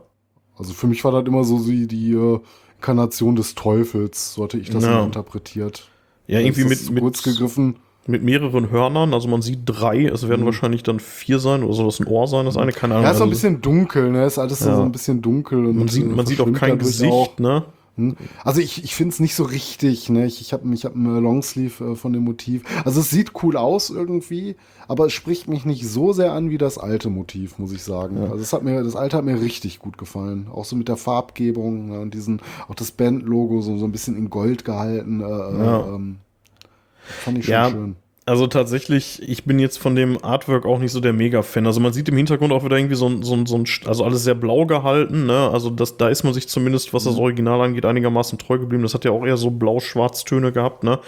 Also 0.57 0.73
für 0.73 0.85
mich 0.87 1.03
war 1.03 1.11
das 1.11 1.25
immer 1.25 1.43
so 1.43 1.59
die, 1.63 1.87
die 1.87 2.11
äh, 2.13 2.39
Inkarnation 2.77 3.35
des 3.35 3.55
Teufels, 3.55 4.33
so 4.33 4.43
hatte 4.43 4.57
ich 4.59 4.69
das 4.69 4.83
Ja. 4.83 5.03
interpretiert. 5.03 5.87
Ja, 6.27 6.39
irgendwie 6.39 6.65
mit, 6.65 6.89
mit, 6.91 7.01
kurz 7.01 7.23
gegriffen. 7.23 7.77
Mit 8.07 8.23
mehreren 8.23 8.69
Hörnern. 8.71 9.13
Also 9.13 9.27
man 9.27 9.41
sieht 9.41 9.59
drei, 9.65 10.05
es 10.05 10.27
werden 10.27 10.45
wahrscheinlich 10.45 10.83
dann 10.83 10.99
vier 10.99 11.39
sein, 11.39 11.63
oder 11.63 11.73
soll 11.73 11.85
das 11.85 11.99
ein 11.99 12.07
Ohr 12.07 12.27
sein, 12.27 12.45
das 12.45 12.57
eine, 12.57 12.71
keine 12.71 12.95
Ahnung. 12.95 13.05
Ja, 13.05 13.11
ist 13.11 13.17
so 13.17 13.23
ein 13.23 13.29
Also 13.29 13.39
bisschen 13.41 13.61
dunkel, 13.61 14.11
ne? 14.11 14.25
Ist 14.25 14.37
alles 14.39 14.59
so- 14.59 14.69
Ja. 14.69 14.75
so 14.77 14.81
ein 14.83 14.91
bisschen 14.91 15.21
dunkel. 15.21 15.65
Und 15.65 15.77
man 15.77 15.87
sieht, 15.87 16.03
äh, 16.05 16.07
man 16.07 16.25
sieht 16.25 16.39
auch 16.41 16.51
kein 16.53 16.77
Gesicht, 16.79 17.11
auch. 17.11 17.37
ne? 17.37 17.65
Hm. 17.97 18.15
Also 18.43 18.61
ich, 18.61 18.83
ich 18.83 18.93
finde 18.93 19.13
es 19.13 19.19
nicht 19.19 19.33
so 19.33 19.43
richtig, 19.43 20.07
ne? 20.11 20.27
Ich, 20.27 20.39
ich 20.39 20.53
habe 20.53 20.71
ich 20.71 20.85
hab 20.85 20.93
einen 20.95 21.19
Longsleeve 21.19 21.83
äh, 21.83 21.95
von 21.95 22.13
dem 22.13 22.25
Motiv. 22.25 22.61
Also 22.85 22.99
es 22.99 23.09
sieht 23.09 23.31
cool 23.41 23.57
aus 23.57 23.89
irgendwie, 23.89 24.55
aber 24.87 25.07
es 25.07 25.13
spricht 25.13 25.47
mich 25.47 25.65
nicht 25.65 25.87
so 25.89 26.13
sehr 26.13 26.31
an 26.33 26.51
wie 26.51 26.59
das 26.59 26.77
alte 26.77 27.09
Motiv, 27.09 27.57
muss 27.57 27.71
ich 27.71 27.81
sagen. 27.81 28.19
Also 28.19 28.35
es 28.35 28.53
hat 28.53 28.61
mir, 28.63 28.83
das 28.83 28.95
alte 28.95 29.17
hat 29.17 29.25
mir 29.25 29.41
richtig 29.41 29.79
gut 29.79 29.97
gefallen. 29.97 30.45
Auch 30.53 30.63
so 30.65 30.75
mit 30.75 30.89
der 30.89 30.97
Farbgebung 30.97 31.89
ne? 31.89 31.99
und 31.99 32.13
diesen, 32.13 32.39
auch 32.67 32.75
das 32.75 32.91
Bandlogo 32.91 33.61
so, 33.61 33.77
so 33.77 33.85
ein 33.85 33.91
bisschen 33.91 34.15
in 34.15 34.29
Gold 34.29 34.63
gehalten. 34.63 35.21
Äh, 35.21 35.23
Ja. 35.25 35.87
ähm, 35.87 36.17
fand 37.23 37.37
ich 37.39 37.45
schon 37.45 37.53
Ja. 37.53 37.69
schön. 37.69 37.95
Also 38.29 38.45
tatsächlich, 38.47 39.21
ich 39.25 39.45
bin 39.45 39.57
jetzt 39.57 39.77
von 39.79 39.95
dem 39.95 40.21
Artwork 40.21 40.65
auch 40.65 40.79
nicht 40.79 40.91
so 40.91 40.99
der 40.99 41.13
Mega-Fan. 41.13 41.65
Also 41.65 41.79
man 41.79 41.93
sieht 41.93 42.09
im 42.09 42.17
Hintergrund 42.17 42.51
auch 42.51 42.65
wieder 42.65 42.77
irgendwie 42.77 42.95
so 42.97 43.07
ein, 43.07 43.23
so 43.23 43.33
ein, 43.33 43.45
so 43.45 43.55
ein 43.57 43.63
also 43.85 44.03
alles 44.03 44.25
sehr 44.25 44.35
blau 44.35 44.65
gehalten, 44.65 45.27
ne? 45.27 45.49
Also 45.49 45.69
das, 45.69 45.95
da 45.95 46.09
ist 46.09 46.23
man 46.25 46.33
sich 46.33 46.49
zumindest, 46.49 46.93
was 46.93 47.05
Mhm. 47.05 47.09
das 47.11 47.19
Original 47.19 47.61
angeht, 47.61 47.85
einigermaßen 47.85 48.37
treu 48.37 48.57
geblieben. 48.59 48.83
Das 48.83 48.93
hat 48.93 49.05
ja 49.05 49.11
auch 49.11 49.25
eher 49.25 49.37
so 49.37 49.49
blau-schwarz-Töne 49.49 50.51
gehabt, 50.51 50.83
ne? 50.83 50.99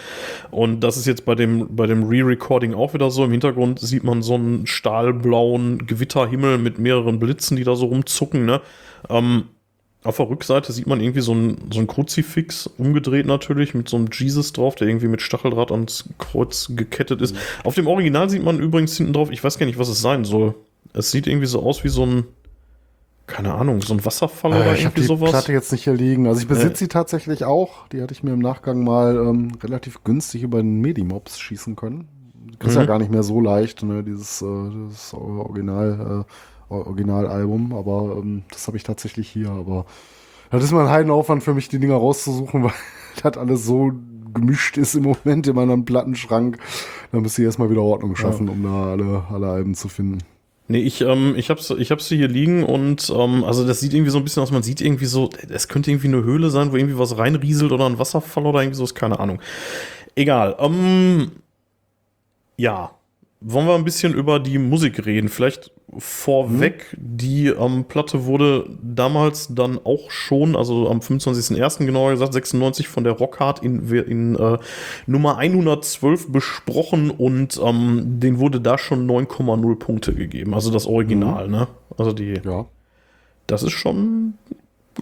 Und 0.50 0.80
das 0.80 0.96
ist 0.96 1.06
jetzt 1.06 1.26
bei 1.26 1.34
dem, 1.34 1.76
bei 1.76 1.86
dem 1.86 2.04
Re-Recording 2.04 2.72
auch 2.72 2.94
wieder 2.94 3.10
so. 3.10 3.22
Im 3.22 3.32
Hintergrund 3.32 3.80
sieht 3.80 4.02
man 4.02 4.22
so 4.22 4.36
einen 4.36 4.66
stahlblauen 4.66 5.86
Gewitterhimmel 5.86 6.56
mit 6.56 6.78
mehreren 6.78 7.18
Blitzen, 7.18 7.54
die 7.58 7.64
da 7.64 7.76
so 7.76 7.84
rumzucken, 7.84 8.46
ne? 8.46 8.62
Ähm, 9.10 9.44
auf 10.02 10.16
der 10.16 10.30
Rückseite 10.30 10.72
sieht 10.72 10.86
man 10.86 11.00
irgendwie 11.00 11.20
so 11.20 11.34
ein, 11.34 11.58
so 11.70 11.78
ein 11.80 11.86
Kruzifix, 11.86 12.66
umgedreht 12.78 13.26
natürlich, 13.26 13.74
mit 13.74 13.88
so 13.88 13.96
einem 13.98 14.08
Jesus 14.12 14.52
drauf, 14.52 14.74
der 14.74 14.88
irgendwie 14.88 15.08
mit 15.08 15.20
Stacheldraht 15.20 15.70
ans 15.72 16.04
Kreuz 16.18 16.70
gekettet 16.74 17.20
ist. 17.20 17.36
Auf 17.64 17.74
dem 17.74 17.86
Original 17.86 18.30
sieht 18.30 18.42
man 18.42 18.58
übrigens 18.60 18.96
hinten 18.96 19.12
drauf, 19.12 19.30
ich 19.30 19.44
weiß 19.44 19.58
gar 19.58 19.66
nicht, 19.66 19.78
was 19.78 19.88
es 19.88 20.00
sein 20.00 20.24
soll. 20.24 20.54
Es 20.94 21.10
sieht 21.10 21.26
irgendwie 21.26 21.46
so 21.46 21.62
aus 21.62 21.84
wie 21.84 21.88
so 21.90 22.04
ein, 22.06 22.24
keine 23.26 23.54
Ahnung, 23.54 23.80
so 23.82 23.92
ein 23.94 24.04
Wasserfall 24.04 24.52
oder 24.52 24.66
Äh, 24.72 24.74
ich 24.74 24.84
habe 24.86 24.94
irgendwie 24.96 25.00
die 25.02 25.06
sowas. 25.06 25.30
Platte 25.30 25.52
jetzt 25.52 25.70
nicht 25.70 25.84
hier 25.84 25.92
liegen. 25.94 26.26
Also 26.26 26.40
ich 26.40 26.48
besitze 26.48 26.72
Äh. 26.72 26.76
sie 26.78 26.88
tatsächlich 26.88 27.44
auch. 27.44 27.86
Die 27.88 28.00
hatte 28.02 28.12
ich 28.12 28.22
mir 28.22 28.32
im 28.32 28.40
Nachgang 28.40 28.82
mal 28.82 29.16
ähm, 29.16 29.52
relativ 29.62 30.02
günstig 30.02 30.42
über 30.42 30.58
den 30.62 30.80
Medimobs 30.80 31.38
schießen 31.38 31.76
können. 31.76 32.08
Das 32.58 32.70
ist 32.70 32.74
ja 32.76 32.82
Mhm. 32.82 32.86
gar 32.86 32.98
nicht 32.98 33.10
mehr 33.12 33.22
so 33.22 33.40
leicht, 33.40 33.82
ne, 33.82 34.02
dieses, 34.02 34.42
äh, 34.42 34.46
dieses 34.88 35.14
Original, 35.14 36.24
äh, 36.26 36.32
Originalalbum. 36.70 37.74
Aber 37.74 38.16
ähm, 38.18 38.42
das 38.50 38.66
habe 38.66 38.76
ich 38.76 38.82
tatsächlich 38.82 39.28
hier. 39.28 39.50
Aber 39.50 39.86
das 40.50 40.64
ist 40.64 40.72
mal 40.72 40.86
ein 40.86 40.92
Heidenaufwand 40.92 41.42
für 41.42 41.54
mich, 41.54 41.68
die 41.68 41.78
Dinger 41.78 41.96
rauszusuchen, 41.96 42.62
weil 42.64 42.72
das 43.22 43.36
alles 43.36 43.66
so 43.66 43.92
gemischt 44.32 44.76
ist 44.78 44.94
im 44.94 45.02
Moment 45.02 45.46
in 45.46 45.56
meinem 45.56 45.84
Plattenschrank. 45.84 46.58
Da 47.12 47.20
müsste 47.20 47.42
ich 47.42 47.46
erstmal 47.46 47.70
wieder 47.70 47.82
Ordnung 47.82 48.16
schaffen, 48.16 48.48
um 48.48 48.62
da 48.62 48.92
alle, 48.92 49.24
alle 49.30 49.48
Alben 49.48 49.74
zu 49.74 49.88
finden. 49.88 50.18
Nee, 50.68 50.82
ich, 50.82 51.00
ähm, 51.00 51.34
ich 51.36 51.50
hab's, 51.50 51.68
ich 51.70 51.90
hab's 51.90 52.06
hier 52.06 52.28
liegen 52.28 52.62
und 52.62 53.12
ähm, 53.12 53.42
also 53.42 53.66
das 53.66 53.80
sieht 53.80 53.92
irgendwie 53.92 54.12
so 54.12 54.18
ein 54.18 54.24
bisschen 54.24 54.44
aus, 54.44 54.52
man 54.52 54.62
sieht 54.62 54.80
irgendwie 54.80 55.06
so, 55.06 55.28
es 55.48 55.66
könnte 55.66 55.90
irgendwie 55.90 56.06
eine 56.06 56.22
Höhle 56.22 56.48
sein, 56.50 56.70
wo 56.70 56.76
irgendwie 56.76 56.96
was 56.96 57.18
reinrieselt 57.18 57.72
oder 57.72 57.86
ein 57.86 57.98
Wasserfall 57.98 58.46
oder 58.46 58.60
irgendwie 58.60 58.76
so, 58.76 58.84
ist 58.84 58.94
keine 58.94 59.18
Ahnung. 59.18 59.40
Egal. 60.14 60.54
Ähm, 60.60 61.32
ja. 62.56 62.92
Wollen 63.40 63.66
wir 63.66 63.74
ein 63.74 63.84
bisschen 63.84 64.14
über 64.14 64.38
die 64.38 64.58
Musik 64.58 65.04
reden? 65.06 65.28
Vielleicht 65.28 65.72
vorweg, 65.98 66.96
die 66.98 67.48
ähm, 67.48 67.84
Platte 67.84 68.24
wurde 68.24 68.68
damals 68.82 69.48
dann 69.54 69.78
auch 69.82 70.10
schon, 70.10 70.54
also 70.56 70.88
am 70.88 71.00
25.01. 71.00 71.84
genauer 71.86 72.10
gesagt, 72.12 72.32
96 72.32 72.88
von 72.88 73.04
der 73.04 73.14
Rockhard 73.14 73.62
in, 73.62 73.88
in 73.88 74.36
äh, 74.36 74.58
Nummer 75.06 75.36
112 75.38 76.30
besprochen 76.32 77.10
und 77.10 77.60
ähm, 77.64 78.20
den 78.20 78.38
wurde 78.38 78.60
da 78.60 78.78
schon 78.78 79.08
9,0 79.10 79.76
Punkte 79.78 80.14
gegeben. 80.14 80.54
Also 80.54 80.70
das 80.70 80.86
Original, 80.86 81.48
ne? 81.48 81.68
Also 81.98 82.12
die, 82.12 82.40
Ja. 82.44 82.66
das 83.46 83.62
ist 83.62 83.72
schon 83.72 84.34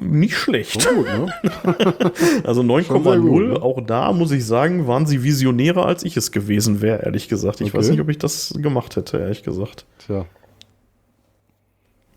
nicht 0.01 0.37
schlecht. 0.37 0.89
Gut, 0.89 1.07
ne? 1.07 1.33
Also 2.45 2.63
Schon 2.63 3.03
sehr 3.05 3.19
gut, 3.19 3.43
9,0, 3.43 3.49
ne? 3.49 3.63
auch 3.63 3.81
da 3.85 4.13
muss 4.13 4.31
ich 4.31 4.45
sagen, 4.47 4.87
waren 4.87 5.07
sie 5.07 5.23
visionärer, 5.23 5.87
als 5.87 6.03
ich 6.05 6.17
es 6.17 6.31
gewesen 6.31 6.81
wäre, 6.83 7.03
ehrlich 7.05 7.29
gesagt. 7.29 7.61
Ich 7.61 7.69
Okay. 7.69 7.79
weiß 7.79 7.91
nicht, 7.91 8.01
ob 8.01 8.09
ich 8.09 8.19
das 8.19 8.55
gemacht 8.57 8.97
hätte, 8.97 9.19
ehrlich 9.19 9.43
gesagt. 9.43 9.87
Tja. 10.07 10.25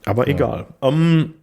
Aber 0.05 0.27
egal. 0.27 0.67
Ähm, 0.81 1.33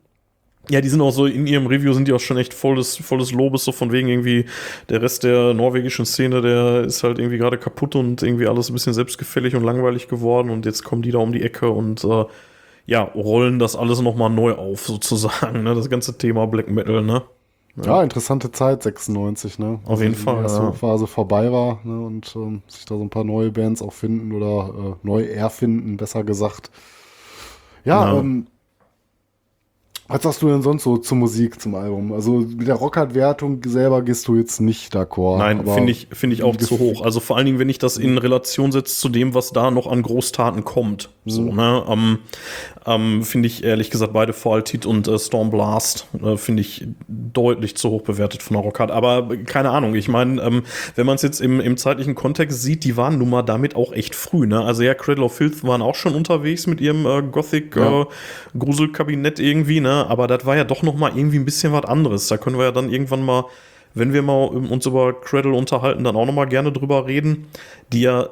ja, 0.71 0.81
die 0.81 0.89
sind 0.89 1.01
auch 1.01 1.11
so, 1.11 1.27
in 1.27 1.47
ihrem 1.47 1.67
Review 1.67 1.93
sind 1.93 2.09
die 2.09 2.13
auch 2.13 2.21
schon 2.21 2.37
echt 2.37 2.53
volles, 2.53 2.97
volles 2.97 3.33
Lobes, 3.33 3.65
so 3.65 3.73
von 3.73 3.91
wegen 3.91 4.09
irgendwie, 4.09 4.45
der 4.89 5.01
Rest 5.01 5.25
der 5.25 5.55
norwegischen 5.55 6.05
Szene, 6.05 6.43
der 6.43 6.85
ist 6.85 7.03
halt 7.03 7.19
irgendwie 7.19 7.39
gerade 7.39 7.57
kaputt 7.57 7.97
und 7.97 8.23
irgendwie 8.23 8.47
alles 8.47 8.69
ein 8.69 8.75
bisschen 8.75 8.93
selbstgefällig 8.93 9.57
und 9.57 9.65
langweilig 9.65 10.09
geworden 10.09 10.51
und 10.51 10.67
jetzt 10.67 10.85
kommen 10.85 11.03
die 11.03 11.11
da 11.11 11.19
um 11.19 11.33
die 11.33 11.43
Ecke 11.43 11.71
und 11.71 12.05
äh, 12.05 12.25
ja, 12.87 13.03
rollen 13.03 13.59
das 13.59 13.77
alles 13.77 14.01
nochmal 14.01 14.31
neu 14.31 14.53
auf, 14.53 14.81
sozusagen, 14.87 15.63
ne? 15.63 15.75
Das 15.75 15.89
ganze 15.89 16.19
Thema 16.19 16.47
Black 16.47 16.71
Metal, 16.71 17.03
ne? 17.03 17.23
Ja, 17.85 18.03
interessante 18.03 18.51
Zeit, 18.51 18.83
96, 18.83 19.59
ne? 19.59 19.79
Auf 19.85 20.01
jeden 20.01 20.15
die 20.15 20.19
Fall, 20.19 20.43
erste 20.43 20.63
ja. 20.63 20.73
Phase 20.73 21.07
vorbei 21.07 21.53
war, 21.53 21.81
ne? 21.85 22.01
Und 22.05 22.35
ähm, 22.35 22.63
sich 22.67 22.85
da 22.85 22.97
so 22.97 23.03
ein 23.03 23.11
paar 23.11 23.25
neue 23.25 23.53
Bands 23.53 23.83
auch 23.83 23.93
finden 23.93 24.33
oder 24.33 24.75
äh, 24.75 25.07
neu 25.07 25.23
erfinden, 25.25 25.97
besser 25.97 26.25
gesagt. 26.25 26.71
Ja, 27.89 28.13
Ja. 28.13 28.21
ähm, 28.21 28.47
was 30.11 30.23
sagst 30.23 30.41
du 30.41 30.49
denn 30.49 30.63
sonst 30.63 30.85
so 30.85 30.97
zur 30.97 31.19
Musik, 31.19 31.61
zum 31.61 31.75
Album? 31.75 32.13
Also 32.13 32.39
mit 32.39 32.67
der 32.67 32.77
Rockhard-Wertung 32.77 33.61
selber 33.67 34.01
gehst 34.01 34.27
du 34.27 34.37
jetzt 34.37 34.59
nicht 34.59 34.95
d'accord. 34.97 35.37
Nein, 35.37 35.67
finde 35.67 35.93
ich, 35.93 36.09
finde 36.13 36.33
ich 36.35 36.43
auch 36.43 36.57
zu 36.57 36.79
hoch. 36.79 37.03
Also 37.03 37.21
vor 37.21 37.37
allen 37.37 37.45
Dingen, 37.45 37.59
wenn 37.59 37.69
ich 37.69 37.79
das 37.79 37.99
in 37.99 38.17
Relation 38.17 38.73
setze 38.73 38.97
zu 38.99 39.11
dem, 39.11 39.35
was 39.35 39.53
da 39.53 39.71
noch 39.71 39.87
an 39.87 40.01
Großtaten 40.01 40.65
kommt. 40.65 41.11
So, 41.27 41.43
Mhm. 41.43 41.57
ne? 41.57 41.83
Ähm, 41.89 42.19
ähm, 42.87 43.23
finde 43.23 43.49
ich 43.49 43.65
ehrlich 43.65 43.91
gesagt 43.91 44.15
beide 44.15 44.33
Faltit 44.33 44.87
und 44.87 45.07
äh, 45.09 45.19
Stormblast 45.19 46.07
äh, 46.25 46.39
finde 46.39 46.63
ich 46.63 46.87
deutlich 47.07 47.77
zu 47.77 47.91
hoch 47.91 48.01
bewertet 48.01 48.43
von 48.43 48.55
der 48.57 48.65
Rockhard. 48.65 48.91
Aber 48.91 49.29
keine 49.45 49.69
Ahnung, 49.71 49.95
ich 49.95 50.09
meine, 50.09 50.41
ähm, 50.41 50.63
wenn 50.95 51.05
man 51.05 51.17
es 51.17 51.23
jetzt 51.23 51.43
im, 51.43 51.61
im 51.61 51.77
zeitlichen 51.77 52.15
Kontext 52.15 52.63
sieht, 52.63 52.85
die 52.85 52.97
waren 52.97 53.19
nun 53.19 53.29
mal 53.29 53.43
damit 53.43 53.77
auch 53.77 53.93
echt 53.93 54.15
früh. 54.15 54.47
Ne? 54.47 54.59
Also 54.65 54.83
ja, 54.83 54.95
Cradle 54.95 55.25
of 55.25 55.35
Filth 55.35 55.65
waren 55.65 55.83
auch 55.83 55.97
schon 55.97 56.15
unterwegs 56.15 56.67
mit 56.67 56.81
ihrem 56.81 57.05
äh, 57.05 57.21
Gothic 57.31 57.77
Ja. 57.77 58.03
äh, 58.03 58.07
irgendwie, 59.39 59.81
ne? 59.81 59.98
Aber 60.07 60.27
das 60.27 60.45
war 60.47 60.57
ja 60.57 60.65
doch 60.65 60.83
noch 60.83 60.95
mal 60.95 61.17
irgendwie 61.17 61.39
ein 61.39 61.45
bisschen 61.45 61.73
was 61.73 61.85
anderes. 61.85 62.29
Da 62.29 62.37
können 62.37 62.59
wir 62.59 62.67
ja 62.67 62.73
dann 62.73 62.91
irgendwann 62.91 63.25
mal, 63.25 63.45
wenn 63.95 64.13
wir 64.13 64.23
mal 64.23 64.47
uns 64.47 64.87
über 64.87 65.21
Cradle 65.21 65.53
unterhalten, 65.53 66.05
dann 66.05 66.17
auch 66.17 66.27
noch 66.27 66.35
mal 66.35 66.47
gerne 66.47 66.73
drüber 66.73 67.07
reden, 67.07 67.49
die 67.93 68.03
ja 68.03 68.31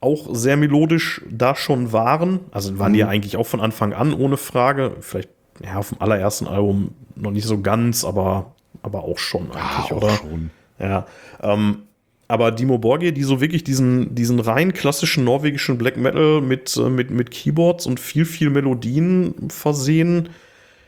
auch 0.00 0.28
sehr 0.32 0.56
melodisch 0.56 1.22
da 1.30 1.54
schon 1.54 1.92
waren. 1.92 2.40
Also 2.50 2.78
waren 2.78 2.92
die 2.92 2.98
ja 2.98 3.08
eigentlich 3.08 3.36
auch 3.36 3.46
von 3.46 3.60
Anfang 3.60 3.92
an 3.92 4.12
ohne 4.12 4.36
Frage. 4.36 4.96
Vielleicht 5.00 5.30
ja 5.64 5.76
auf 5.76 5.90
dem 5.90 6.00
allerersten 6.00 6.46
Album 6.46 6.90
noch 7.14 7.30
nicht 7.30 7.46
so 7.46 7.60
ganz, 7.60 8.04
aber 8.04 8.54
aber 8.82 9.04
auch 9.04 9.18
schon 9.18 9.50
eigentlich, 9.52 9.92
auch 9.92 9.96
oder? 9.96 10.10
schon. 10.10 10.50
Ja, 10.78 11.06
ähm, 11.42 11.84
aber 12.28 12.50
Dimo 12.50 12.78
Borgir, 12.78 13.12
die 13.12 13.22
so 13.22 13.40
wirklich 13.40 13.64
diesen, 13.64 14.14
diesen 14.14 14.40
rein 14.40 14.72
klassischen 14.72 15.24
norwegischen 15.24 15.78
Black 15.78 15.96
Metal 15.96 16.40
mit, 16.40 16.76
äh, 16.76 16.88
mit, 16.88 17.10
mit 17.10 17.30
Keyboards 17.30 17.86
und 17.86 18.00
viel, 18.00 18.24
viel 18.24 18.50
Melodien 18.50 19.34
versehen, 19.48 20.30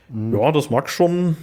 ja, 0.09 0.51
das 0.51 0.69
mag 0.69 0.89
schon, 0.89 1.35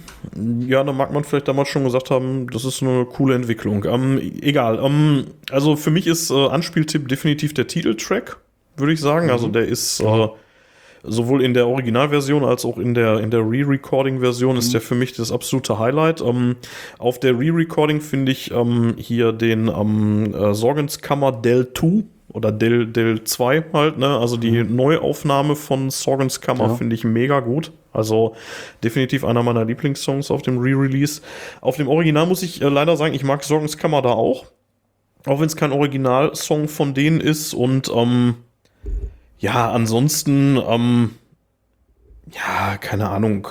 ja, 0.59 0.83
da 0.83 0.91
mag 0.91 1.13
man 1.13 1.23
vielleicht 1.23 1.47
damals 1.47 1.69
schon 1.69 1.83
gesagt 1.83 2.09
haben, 2.09 2.47
das 2.51 2.65
ist 2.65 2.81
eine 2.81 3.05
coole 3.05 3.35
Entwicklung. 3.35 3.85
Ähm, 3.85 4.19
egal, 4.41 4.79
ähm, 4.83 5.25
also 5.51 5.75
für 5.75 5.91
mich 5.91 6.07
ist 6.07 6.31
äh, 6.31 6.47
Anspieltipp 6.47 7.07
definitiv 7.07 7.53
der 7.53 7.67
Titeltrack, 7.67 8.37
würde 8.77 8.93
ich 8.93 8.99
sagen. 9.01 9.29
Also 9.29 9.47
der 9.49 9.67
ist 9.67 9.99
äh, 9.99 10.27
sowohl 11.03 11.43
in 11.43 11.53
der 11.53 11.67
Originalversion 11.67 12.43
als 12.43 12.65
auch 12.65 12.77
in 12.79 12.95
der, 12.95 13.19
in 13.19 13.29
der 13.29 13.41
Re-Recording-Version 13.41 14.57
ist 14.57 14.73
der 14.73 14.81
für 14.81 14.95
mich 14.95 15.13
das 15.13 15.31
absolute 15.31 15.77
Highlight. 15.77 16.21
Ähm, 16.21 16.55
auf 16.97 17.19
der 17.19 17.37
Re-Recording 17.39 18.01
finde 18.01 18.31
ich 18.31 18.49
ähm, 18.51 18.95
hier 18.97 19.31
den 19.31 19.67
ähm, 19.67 20.33
äh, 20.33 20.53
Sorgenskammer 20.55 21.31
Del 21.31 21.71
2 21.73 22.03
oder 22.29 22.51
Del, 22.51 22.87
Del 22.87 23.23
2 23.23 23.65
halt, 23.73 23.97
ne? 23.99 24.07
Also 24.07 24.35
die 24.37 24.63
Neuaufnahme 24.63 25.55
von 25.55 25.89
Sorgenskammer 25.91 26.67
Ja. 26.67 26.75
finde 26.75 26.95
ich 26.95 27.03
mega 27.03 27.39
gut. 27.39 27.71
Also 27.95 28.35
definitiv 28.83 29.23
einer 29.23 29.43
meiner 29.43 29.65
Lieblingssongs 29.65 30.31
auf 30.31 30.41
dem 30.41 30.57
Re-Release. 30.57 31.21
Auf 31.61 31.77
dem 31.77 31.87
Original 31.87 32.25
muss 32.25 32.43
ich 32.43 32.61
äh, 32.61 32.69
leider 32.69 32.97
sagen, 32.97 33.13
ich 33.13 33.23
mag 33.23 33.43
Sorgenskammer 33.43 34.01
da 34.01 34.09
auch. 34.09 34.45
Auch 35.25 35.39
wenn 35.39 35.47
es 35.47 35.55
kein 35.55 35.71
Originalsong 35.71 36.67
von 36.67 36.93
denen 36.93 37.19
ist 37.19 37.53
und 37.53 37.91
ähm, 37.93 38.35
ja, 39.39 39.71
ansonsten, 39.71 40.57
ähm, 40.67 41.11
ja, 42.31 42.77
keine 42.77 43.09
Ahnung. 43.09 43.47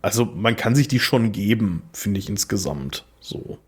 Also 0.00 0.24
man 0.24 0.56
kann 0.56 0.74
sich 0.74 0.88
die 0.88 1.00
schon 1.00 1.32
geben, 1.32 1.82
finde 1.92 2.20
ich 2.20 2.28
insgesamt. 2.28 3.04
So. 3.20 3.58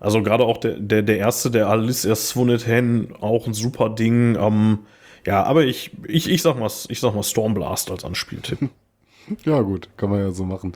Also 0.00 0.22
gerade 0.22 0.44
auch 0.44 0.58
der, 0.58 0.78
der, 0.78 1.02
der 1.02 1.18
erste, 1.18 1.50
der 1.50 1.68
Alice 1.68 2.04
erst 2.04 2.28
Swonet 2.28 2.66
Hen, 2.66 3.14
auch 3.20 3.46
ein 3.46 3.54
super 3.54 3.90
Ding. 3.90 4.36
Ähm, 4.36 4.80
ja, 5.26 5.42
aber 5.42 5.64
ich, 5.64 5.92
ich, 6.06 6.28
ich 6.30 6.42
sag 6.42 6.58
mal, 6.58 6.70
ich 6.88 7.00
sag 7.00 7.14
mal 7.14 7.22
Stormblast 7.22 7.90
als 7.90 8.04
Anspieltipp. 8.04 8.68
Ja, 9.44 9.60
gut, 9.62 9.88
kann 9.96 10.10
man 10.10 10.20
ja 10.20 10.30
so 10.30 10.44
machen. 10.44 10.72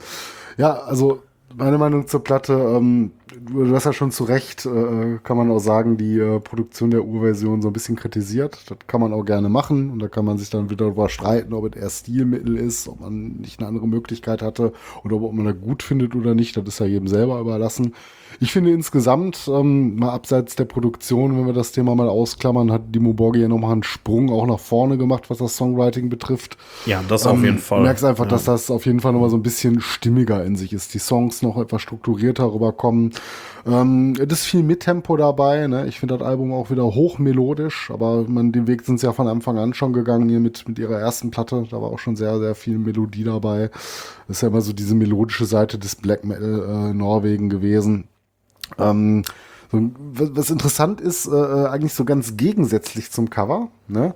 Ja, 0.57 0.73
also 0.73 1.21
meine 1.55 1.77
Meinung 1.77 2.07
zur 2.07 2.23
Platte, 2.23 2.53
ähm, 2.53 3.11
du, 3.39 3.73
hast 3.75 3.85
ja 3.85 3.93
schon 3.93 4.11
zu 4.11 4.23
Recht, 4.23 4.65
äh, 4.65 5.19
kann 5.23 5.37
man 5.37 5.51
auch 5.51 5.59
sagen, 5.59 5.97
die 5.97 6.17
äh, 6.17 6.39
Produktion 6.39 6.91
der 6.91 7.03
Urversion 7.03 7.61
so 7.61 7.69
ein 7.69 7.73
bisschen 7.73 7.95
kritisiert. 7.95 8.69
Das 8.69 8.77
kann 8.87 9.01
man 9.01 9.13
auch 9.13 9.23
gerne 9.23 9.49
machen 9.49 9.91
und 9.91 9.99
da 9.99 10.07
kann 10.07 10.25
man 10.25 10.37
sich 10.37 10.49
dann 10.49 10.69
wieder 10.69 10.85
darüber 10.85 11.09
streiten, 11.09 11.53
ob 11.53 11.65
es 11.75 11.81
eher 11.81 11.89
Stilmittel 11.89 12.57
ist, 12.57 12.87
ob 12.87 13.01
man 13.01 13.37
nicht 13.37 13.59
eine 13.59 13.67
andere 13.67 13.87
Möglichkeit 13.87 14.41
hatte 14.41 14.73
oder 15.03 15.17
ob 15.17 15.33
man 15.33 15.45
das 15.45 15.59
gut 15.59 15.83
findet 15.83 16.15
oder 16.15 16.35
nicht. 16.35 16.55
Das 16.57 16.65
ist 16.65 16.79
ja 16.79 16.85
jedem 16.85 17.07
selber 17.07 17.39
überlassen. 17.39 17.93
Ich 18.39 18.51
finde 18.51 18.71
insgesamt, 18.71 19.49
ähm, 19.51 19.95
mal 19.95 20.11
abseits 20.11 20.55
der 20.55 20.65
Produktion, 20.65 21.37
wenn 21.37 21.45
wir 21.45 21.53
das 21.53 21.71
Thema 21.71 21.95
mal 21.95 22.09
ausklammern, 22.09 22.71
hat 22.71 22.95
Dimo 22.95 23.13
Borgi 23.13 23.41
ja 23.41 23.47
nochmal 23.47 23.73
einen 23.73 23.83
Sprung 23.83 24.31
auch 24.31 24.47
nach 24.47 24.59
vorne 24.59 24.97
gemacht, 24.97 25.29
was 25.29 25.39
das 25.39 25.55
Songwriting 25.57 26.09
betrifft. 26.09 26.57
Ja, 26.85 27.03
das 27.07 27.27
auf 27.27 27.37
Ähm, 27.37 27.45
jeden 27.45 27.57
Fall. 27.59 27.79
Du 27.79 27.85
merkst 27.85 28.03
einfach, 28.03 28.25
ja. 28.25 28.29
dass 28.31 28.45
das 28.45 28.71
auf 28.71 28.85
jeden 28.85 28.99
Fall 28.99 29.13
nochmal 29.13 29.29
so 29.29 29.37
ein 29.37 29.43
bisschen 29.43 29.81
stimmiger 29.81 30.43
in 30.43 30.55
sich 30.55 30.73
ist. 30.73 30.93
Die 30.93 30.99
Songs 30.99 31.41
noch 31.41 31.57
etwas 31.57 31.81
strukturierter 31.81 32.53
rüberkommen. 32.53 33.11
Ähm, 33.65 34.15
es 34.17 34.31
ist 34.31 34.45
viel 34.45 34.63
Mittempo 34.63 35.17
dabei. 35.17 35.67
Ne? 35.67 35.85
Ich 35.87 35.99
finde 35.99 36.17
das 36.17 36.25
Album 36.27 36.51
auch 36.53 36.71
wieder 36.71 36.83
hochmelodisch, 36.83 37.91
aber 37.93 38.23
man, 38.27 38.51
den 38.51 38.67
Weg 38.67 38.83
sind 38.83 38.99
sie 38.99 39.05
ja 39.05 39.13
von 39.13 39.27
Anfang 39.27 39.59
an 39.59 39.73
schon 39.73 39.93
gegangen 39.93 40.29
hier 40.29 40.39
mit, 40.39 40.67
mit 40.67 40.79
ihrer 40.79 40.99
ersten 40.99 41.31
Platte. 41.31 41.65
Da 41.69 41.81
war 41.81 41.91
auch 41.91 41.99
schon 41.99 42.15
sehr, 42.15 42.39
sehr 42.39 42.55
viel 42.55 42.77
Melodie 42.77 43.23
dabei. 43.23 43.69
Das 44.27 44.37
ist 44.37 44.41
ja 44.41 44.47
immer 44.47 44.61
so 44.61 44.73
diese 44.73 44.95
melodische 44.95 45.45
Seite 45.45 45.77
des 45.77 45.95
Black 45.95 46.23
Metal 46.23 46.89
äh, 46.89 46.93
Norwegen 46.93 47.49
gewesen. 47.49 48.05
Ähm, 48.77 49.23
was, 49.71 50.49
interessant 50.49 50.99
ist, 50.99 51.27
äh, 51.27 51.31
äh, 51.31 51.67
eigentlich 51.67 51.93
so 51.93 52.03
ganz 52.03 52.35
gegensätzlich 52.35 53.11
zum 53.11 53.29
Cover, 53.29 53.69
ne? 53.87 54.13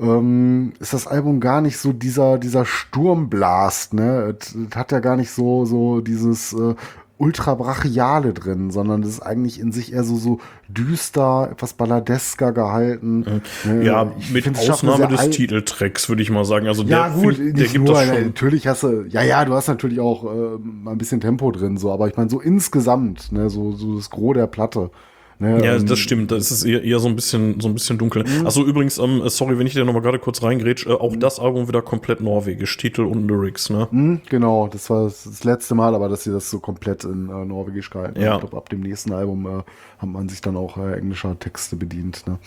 ähm, 0.00 0.72
ist 0.80 0.92
das 0.92 1.06
Album 1.06 1.38
gar 1.38 1.60
nicht 1.60 1.78
so 1.78 1.92
dieser, 1.92 2.38
dieser 2.38 2.64
Sturmblast, 2.64 3.94
ne? 3.94 4.36
Es 4.40 4.56
hat 4.74 4.90
ja 4.90 4.98
gar 4.98 5.16
nicht 5.16 5.30
so, 5.30 5.64
so 5.64 6.00
dieses 6.00 6.52
äh, 6.54 6.74
ultra 7.18 7.54
brachiale 7.54 8.34
drin, 8.34 8.70
sondern 8.70 9.02
es 9.02 9.08
ist 9.08 9.20
eigentlich 9.20 9.58
in 9.58 9.72
sich 9.72 9.92
eher 9.92 10.04
so, 10.04 10.16
so 10.16 10.38
düster, 10.68 11.48
etwas 11.50 11.72
balladesker 11.72 12.52
gehalten. 12.52 13.24
Ne? 13.64 13.82
Ja, 13.84 14.12
Ich 14.18 14.32
mit 14.32 14.58
Ausnahme 14.58 15.08
des 15.08 15.30
Titeltracks, 15.30 16.08
würde 16.08 16.22
ich 16.22 16.30
mal 16.30 16.44
sagen. 16.44 16.66
Also 16.66 16.82
ja, 16.82 17.08
der, 17.08 17.16
gut, 17.22 17.36
find- 17.36 17.58
der 17.58 17.66
gibt 17.68 17.84
nur, 17.86 17.94
das 17.94 18.06
ne, 18.08 18.14
schon. 18.16 18.24
natürlich 18.26 18.66
hast 18.66 18.82
du, 18.82 19.04
ja, 19.08 19.22
ja, 19.22 19.44
du 19.44 19.54
hast 19.54 19.68
natürlich 19.68 20.00
auch 20.00 20.24
äh, 20.24 20.58
mal 20.62 20.92
ein 20.92 20.98
bisschen 20.98 21.20
Tempo 21.20 21.50
drin, 21.52 21.76
so, 21.78 21.90
aber 21.90 22.08
ich 22.08 22.16
meine, 22.16 22.28
so 22.28 22.40
insgesamt, 22.40 23.32
ne, 23.32 23.48
so, 23.48 23.72
so 23.72 23.96
das 23.96 24.10
Gros 24.10 24.34
der 24.34 24.46
Platte 24.46 24.90
Ne, 25.38 25.62
Ja, 25.64 25.76
ähm, 25.76 25.86
das 25.86 25.98
stimmt. 25.98 26.30
Das 26.32 26.50
ist 26.50 26.64
eher, 26.64 26.82
eher 26.82 26.98
so 26.98 27.08
ein 27.08 27.14
bisschen, 27.16 27.60
so 27.60 27.68
ein 27.68 27.74
bisschen 27.74 27.98
dunkel. 27.98 28.24
Achso, 28.44 28.64
übrigens, 28.64 28.96
ähm, 28.98 29.22
sorry, 29.26 29.58
wenn 29.58 29.66
ich 29.66 29.74
dir 29.74 29.84
nochmal 29.84 30.00
gerade 30.02 30.18
kurz 30.18 30.42
reingrätsch, 30.42 30.86
äh, 30.86 30.92
auch 30.92 31.14
das 31.16 31.38
Album 31.38 31.68
wieder 31.68 31.82
komplett 31.82 32.20
norwegisch, 32.20 32.76
Titel 32.76 33.02
und 33.02 33.28
Lyrics, 33.28 33.68
ne? 33.68 33.88
Hm, 33.90 34.22
genau, 34.30 34.66
das 34.68 34.88
war 34.88 35.04
das 35.04 35.44
letzte 35.44 35.74
Mal, 35.74 35.94
aber 35.94 36.08
dass 36.08 36.24
sie 36.24 36.32
das 36.32 36.50
so 36.50 36.58
komplett 36.58 37.04
in 37.04 37.28
äh, 37.28 37.44
Norwegisch 37.44 37.90
gehalten 37.90 38.20
Ja. 38.20 38.28
haben. 38.28 38.34
Ich 38.36 38.40
glaube, 38.40 38.56
ab 38.56 38.68
dem 38.70 38.80
nächsten 38.80 39.12
Album 39.12 39.46
äh, 39.46 39.62
hat 39.98 40.08
man 40.08 40.28
sich 40.28 40.40
dann 40.40 40.56
auch 40.56 40.78
äh, 40.78 40.98
englischer 40.98 41.38
Texte 41.38 41.76
bedient. 41.76 42.26
Ne? 42.26 42.38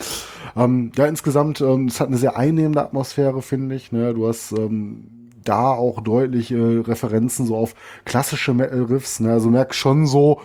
Ähm, 0.56 0.90
ja, 0.96 1.06
insgesamt, 1.06 1.60
ähm, 1.60 1.86
es 1.86 2.00
hat 2.00 2.08
eine 2.08 2.16
sehr 2.16 2.36
einnehmende 2.36 2.82
Atmosphäre, 2.82 3.40
finde 3.42 3.76
ich. 3.76 3.92
Ne? 3.92 4.14
Du 4.14 4.26
hast 4.26 4.52
ähm, 4.52 5.04
da 5.44 5.70
auch 5.70 6.00
deutliche 6.02 6.82
Referenzen 6.86 7.46
so 7.46 7.56
auf 7.56 7.74
klassische 8.04 8.52
Metal-Riffs. 8.52 9.20
Ne? 9.20 9.30
Also 9.32 9.48
merkst 9.48 9.78
schon 9.78 10.06
so, 10.06 10.40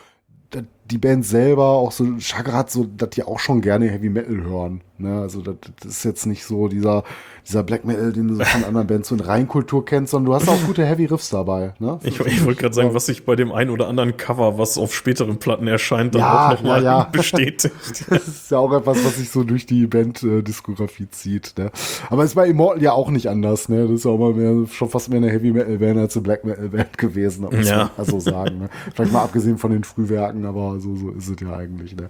die 0.91 0.97
Band 0.97 1.25
selber, 1.25 1.65
auch 1.65 1.91
so 1.91 2.19
Chagrat, 2.19 2.69
so, 2.69 2.85
dass 2.85 3.09
die 3.11 3.23
auch 3.23 3.39
schon 3.39 3.61
gerne 3.61 3.89
Heavy 3.89 4.09
Metal 4.09 4.43
hören. 4.43 4.81
Ne? 4.97 5.21
Also 5.21 5.41
das, 5.41 5.55
das 5.81 5.91
ist 5.97 6.03
jetzt 6.05 6.25
nicht 6.25 6.45
so 6.45 6.67
dieser, 6.67 7.03
dieser 7.47 7.63
Black 7.63 7.85
Metal, 7.85 8.13
den 8.13 8.27
du 8.29 8.35
so 8.35 8.43
von 8.43 8.63
anderen 8.63 8.87
Bands 8.87 9.11
in 9.11 9.19
Reinkultur 9.19 9.83
kennst, 9.85 10.11
sondern 10.11 10.31
du 10.31 10.35
hast 10.35 10.47
auch 10.49 10.65
gute 10.65 10.85
Heavy 10.85 11.05
Riffs 11.05 11.29
dabei. 11.29 11.73
Ne? 11.79 11.99
Ich, 12.03 12.19
ich 12.19 12.45
wollte 12.45 12.61
gerade 12.61 12.73
sagen, 12.75 12.93
was 12.93 13.05
sich 13.07 13.25
bei 13.25 13.35
dem 13.35 13.51
einen 13.51 13.69
oder 13.71 13.87
anderen 13.87 14.17
Cover, 14.17 14.57
was 14.57 14.77
auf 14.77 14.95
späteren 14.95 15.37
Platten 15.37 15.67
erscheint, 15.67 16.15
dann 16.15 16.21
Ja, 16.21 16.47
auch 16.47 16.51
nochmal 16.53 16.83
ja, 16.83 16.99
ja. 16.99 17.03
bestätigt. 17.11 17.71
Das 18.09 18.27
ist 18.27 18.51
ja 18.51 18.57
auch 18.59 18.71
etwas, 18.73 19.03
was 19.05 19.17
sich 19.17 19.29
so 19.29 19.43
durch 19.43 19.65
die 19.65 19.87
Band-Diskografie 19.87 21.09
zieht. 21.09 21.53
Ne? 21.57 21.71
Aber 22.09 22.23
ist 22.23 22.35
bei 22.35 22.47
Immortal 22.47 22.81
ja 22.81 22.91
auch 22.93 23.09
nicht 23.09 23.27
anders. 23.29 23.69
Ne? 23.69 23.83
Das 23.83 23.91
ist 23.91 24.05
ja 24.05 24.11
auch 24.11 24.17
mal 24.19 24.33
mehr, 24.33 24.67
schon 24.67 24.89
fast 24.89 25.09
mehr 25.09 25.17
eine 25.17 25.29
Heavy 25.29 25.51
Metal 25.51 25.77
Band 25.77 25.99
als 25.99 26.15
eine 26.15 26.23
Black 26.23 26.43
Metal 26.45 26.69
Band 26.69 26.97
gewesen, 26.97 27.43
muss 27.51 27.67
Ja. 27.67 27.91
man 27.97 28.05
so 28.05 28.19
sagen. 28.19 28.59
Ne? 28.59 28.69
Vielleicht 28.93 29.11
mal 29.11 29.23
abgesehen 29.23 29.57
von 29.57 29.71
den 29.71 29.83
Frühwerken, 29.83 30.45
aber 30.45 30.79
so, 30.79 30.95
so 30.95 31.09
ist 31.11 31.29
es 31.29 31.35
ja 31.41 31.55
eigentlich. 31.55 31.95
Ne? 31.95 32.07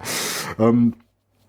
Ähm, 0.59 0.93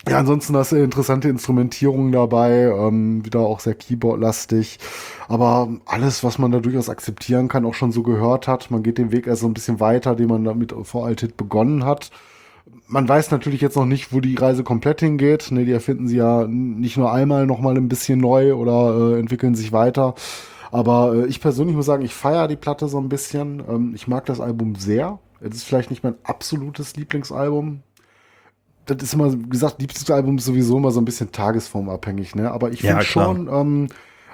ja, 0.08 0.18
ansonsten 0.18 0.56
hast 0.56 0.72
du 0.72 0.76
interessante 0.76 1.28
Instrumentierungen 1.28 2.12
dabei, 2.12 2.62
ähm, 2.62 3.24
wieder 3.24 3.40
auch 3.40 3.58
sehr 3.60 3.74
Keyboard-lastig. 3.74 4.78
Aber 5.26 5.68
alles, 5.84 6.22
was 6.22 6.38
man 6.38 6.52
da 6.52 6.60
durchaus 6.60 6.88
akzeptieren 6.88 7.48
kann, 7.48 7.64
auch 7.64 7.74
schon 7.74 7.90
so 7.90 8.02
gehört 8.02 8.46
hat. 8.46 8.70
Man 8.70 8.84
geht 8.84 8.98
den 8.98 9.10
Weg 9.10 9.26
erst 9.26 9.42
so 9.42 9.48
ein 9.48 9.54
bisschen 9.54 9.80
weiter, 9.80 10.14
den 10.14 10.28
man 10.28 10.44
damit 10.44 10.72
vor 10.84 11.06
Altit 11.06 11.36
begonnen 11.36 11.84
hat. 11.84 12.10
Man 12.86 13.08
weiß 13.08 13.32
natürlich 13.32 13.60
jetzt 13.60 13.76
noch 13.76 13.84
nicht, 13.84 14.12
wo 14.12 14.20
die 14.20 14.36
Reise 14.36 14.62
komplett 14.62 15.00
hingeht. 15.00 15.50
Ne, 15.50 15.64
die 15.64 15.72
erfinden 15.72 16.06
sie 16.06 16.16
ja 16.16 16.46
nicht 16.46 16.96
nur 16.96 17.12
einmal 17.12 17.46
nochmal 17.46 17.76
ein 17.76 17.88
bisschen 17.88 18.20
neu 18.20 18.54
oder 18.54 19.14
äh, 19.14 19.18
entwickeln 19.18 19.56
sich 19.56 19.72
weiter. 19.72 20.14
Aber 20.70 21.14
äh, 21.14 21.26
ich 21.26 21.40
persönlich 21.40 21.74
muss 21.74 21.86
sagen, 21.86 22.04
ich 22.04 22.14
feiere 22.14 22.46
die 22.46 22.56
Platte 22.56 22.86
so 22.86 22.98
ein 22.98 23.08
bisschen. 23.08 23.60
Ähm, 23.68 23.92
ich 23.96 24.06
mag 24.06 24.24
das 24.26 24.40
Album 24.40 24.76
sehr. 24.76 25.18
Es 25.40 25.56
ist 25.56 25.64
vielleicht 25.64 25.90
nicht 25.90 26.04
mein 26.04 26.14
absolutes 26.22 26.96
Lieblingsalbum 26.96 27.82
das 28.86 29.02
ist 29.02 29.14
immer, 29.14 29.32
wie 29.32 29.48
gesagt, 29.48 29.80
Lieblingsalbum 29.80 30.38
ist 30.38 30.44
sowieso 30.46 30.78
immer 30.78 30.90
so 30.90 31.00
ein 31.00 31.04
bisschen 31.04 31.32
tagesformabhängig, 31.32 32.34
ne? 32.34 32.50
Aber 32.52 32.70
ich 32.72 32.82
Ja, 32.82 32.92
finde 32.92 33.04
klar. 33.04 33.40
schon, 33.40 33.48
ähm, 33.48 33.88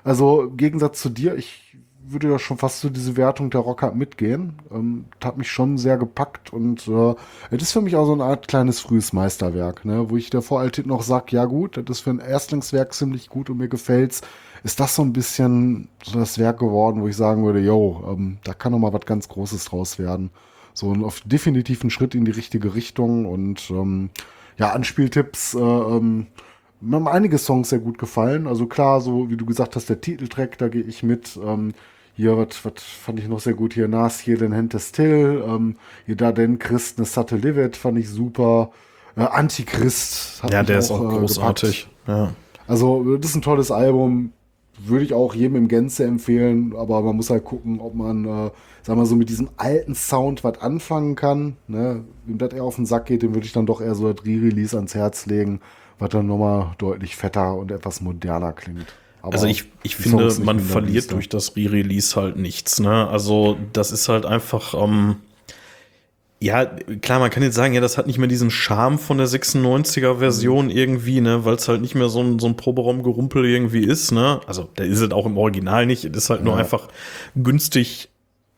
also 0.04 0.42
im 0.44 0.56
Gegensatz 0.56 1.00
zu 1.00 1.08
dir, 1.10 1.36
ich 1.36 1.76
würde 2.04 2.28
ja 2.30 2.38
schon 2.38 2.58
fast 2.58 2.80
so 2.80 2.90
diese 2.90 3.16
Wertung 3.16 3.50
der 3.50 3.60
Rocker 3.60 3.92
mitgehen. 3.92 4.58
Ähm, 4.70 5.06
das 5.20 5.28
hat 5.28 5.38
mich 5.38 5.50
schon 5.50 5.78
sehr 5.78 5.96
gepackt 5.98 6.52
und 6.52 6.86
äh, 6.88 7.14
es 7.50 7.62
ist 7.62 7.72
für 7.72 7.80
mich 7.80 7.96
auch 7.96 8.06
so 8.06 8.12
eine 8.12 8.24
Art 8.24 8.48
kleines 8.48 8.80
frühes 8.80 9.12
Meisterwerk, 9.12 9.84
ne? 9.84 10.10
Wo 10.10 10.16
ich 10.16 10.30
der 10.30 10.42
Voraltit 10.42 10.86
noch 10.86 11.02
sag, 11.02 11.32
ja 11.32 11.44
gut, 11.46 11.76
das 11.76 11.98
ist 11.98 12.00
für 12.00 12.10
ein 12.10 12.18
Erstlingswerk 12.18 12.92
ziemlich 12.94 13.28
gut 13.28 13.50
und 13.50 13.58
mir 13.58 13.68
gefällt's. 13.68 14.22
Ist 14.64 14.78
das 14.80 14.94
so 14.94 15.02
ein 15.02 15.12
bisschen 15.12 15.88
so 16.04 16.18
das 16.18 16.38
Werk 16.38 16.58
geworden, 16.60 17.00
wo 17.02 17.08
ich 17.08 17.16
sagen 17.16 17.44
würde, 17.44 17.60
yo, 17.60 18.04
ähm, 18.16 18.38
da 18.44 18.54
kann 18.54 18.72
noch 18.72 18.78
mal 18.78 18.92
was 18.92 19.06
ganz 19.06 19.28
Großes 19.28 19.64
draus 19.64 19.98
werden. 19.98 20.30
So 20.74 20.92
ein 20.92 21.04
auf 21.04 21.20
definitiv 21.24 21.84
ein 21.84 21.90
Schritt 21.90 22.14
in 22.14 22.24
die 22.24 22.30
richtige 22.30 22.74
Richtung 22.74 23.26
und 23.26 23.70
ähm, 23.70 24.10
ja, 24.58 24.70
Anspieltipps, 24.70 25.54
äh, 25.54 25.58
ähm, 25.58 26.26
mir 26.80 26.96
haben 26.96 27.08
einige 27.08 27.38
Songs 27.38 27.70
sehr 27.70 27.78
gut 27.78 27.98
gefallen. 27.98 28.46
Also 28.46 28.66
klar, 28.66 29.00
so 29.00 29.30
wie 29.30 29.36
du 29.36 29.46
gesagt 29.46 29.76
hast, 29.76 29.88
der 29.88 30.00
Titeltrack, 30.00 30.58
da 30.58 30.68
gehe 30.68 30.82
ich 30.82 31.02
mit. 31.02 31.38
Ähm, 31.42 31.74
hier, 32.14 32.36
was 32.36 32.82
fand 32.82 33.20
ich 33.20 33.28
noch 33.28 33.40
sehr 33.40 33.54
gut 33.54 33.72
hier, 33.72 33.88
Nas 33.88 34.20
hier, 34.20 34.36
den 34.36 34.52
Hente 34.52 34.78
Still, 34.78 35.42
ähm, 35.46 35.76
hier 36.04 36.16
da 36.16 36.32
den 36.32 36.58
Christ, 36.58 36.98
ne 36.98 37.04
Satte 37.04 37.36
Livet, 37.36 37.76
fand 37.76 37.98
ich 37.98 38.10
super. 38.10 38.70
Äh, 39.16 39.22
Antichrist 39.22 40.42
hat 40.42 40.52
Ja, 40.52 40.62
der 40.62 40.78
ist 40.78 40.90
auch 40.90 41.04
äh, 41.04 41.18
großartig. 41.18 41.88
Ja. 42.06 42.32
also, 42.66 43.16
das 43.16 43.30
ist 43.30 43.36
ein 43.36 43.42
tolles 43.42 43.70
Album. 43.70 44.32
Würde 44.84 45.04
ich 45.04 45.14
auch 45.14 45.34
jedem 45.34 45.56
im 45.56 45.68
Gänze 45.68 46.04
empfehlen, 46.04 46.74
aber 46.76 47.02
man 47.02 47.16
muss 47.16 47.30
halt 47.30 47.44
gucken, 47.44 47.78
ob 47.80 47.94
man, 47.94 48.24
äh, 48.24 48.50
sag 48.82 48.96
mal 48.96 49.06
so, 49.06 49.14
mit 49.16 49.28
diesem 49.28 49.50
alten 49.56 49.94
Sound 49.94 50.42
was 50.44 50.60
anfangen 50.60 51.14
kann. 51.14 51.56
Ne? 51.68 52.04
Wem 52.26 52.38
das 52.38 52.52
eher 52.52 52.64
auf 52.64 52.76
den 52.76 52.86
Sack 52.86 53.06
geht, 53.06 53.22
dem 53.22 53.34
würde 53.34 53.46
ich 53.46 53.52
dann 53.52 53.66
doch 53.66 53.80
eher 53.80 53.94
so 53.94 54.12
das 54.12 54.24
Re-Release 54.24 54.76
ans 54.76 54.94
Herz 54.94 55.26
legen, 55.26 55.60
was 55.98 56.08
dann 56.10 56.26
nochmal 56.26 56.72
deutlich 56.78 57.16
fetter 57.16 57.54
und 57.54 57.70
etwas 57.70 58.00
moderner 58.00 58.52
klingt. 58.52 58.86
Aber 59.20 59.34
Also 59.34 59.46
ich, 59.46 59.70
ich 59.84 59.94
finde, 59.94 60.34
man 60.42 60.58
verliert 60.58 61.04
düster. 61.04 61.14
durch 61.14 61.28
das 61.28 61.54
Re-Release 61.54 62.20
halt 62.20 62.36
nichts. 62.36 62.80
Ne? 62.80 63.06
Also 63.08 63.56
das 63.72 63.92
ist 63.92 64.08
halt 64.08 64.26
einfach, 64.26 64.74
ähm, 64.74 65.16
ja, 66.42 66.64
klar, 67.00 67.20
man 67.20 67.30
kann 67.30 67.42
jetzt 67.42 67.54
sagen, 67.54 67.72
ja, 67.74 67.80
das 67.80 67.96
hat 67.98 68.06
nicht 68.06 68.18
mehr 68.18 68.26
diesen 68.28 68.50
Charme 68.50 68.98
von 68.98 69.18
der 69.18 69.28
96er 69.28 70.18
Version 70.18 70.70
irgendwie, 70.70 71.20
ne, 71.20 71.44
weil 71.44 71.54
es 71.54 71.68
halt 71.68 71.80
nicht 71.80 71.94
mehr 71.94 72.08
so 72.08 72.20
ein, 72.20 72.38
so 72.38 72.46
ein 72.48 72.56
Proberaumgerumpel 72.56 73.44
irgendwie 73.44 73.84
ist, 73.84 74.10
ne. 74.12 74.40
Also, 74.46 74.68
da 74.74 74.84
ist 74.84 75.00
es 75.00 75.10
auch 75.12 75.26
im 75.26 75.38
Original 75.38 75.86
nicht, 75.86 76.04
es 76.04 76.16
ist 76.16 76.30
halt 76.30 76.42
nur 76.42 76.54
Ja. 76.54 76.58
einfach 76.60 76.88
günstig, 77.36 78.08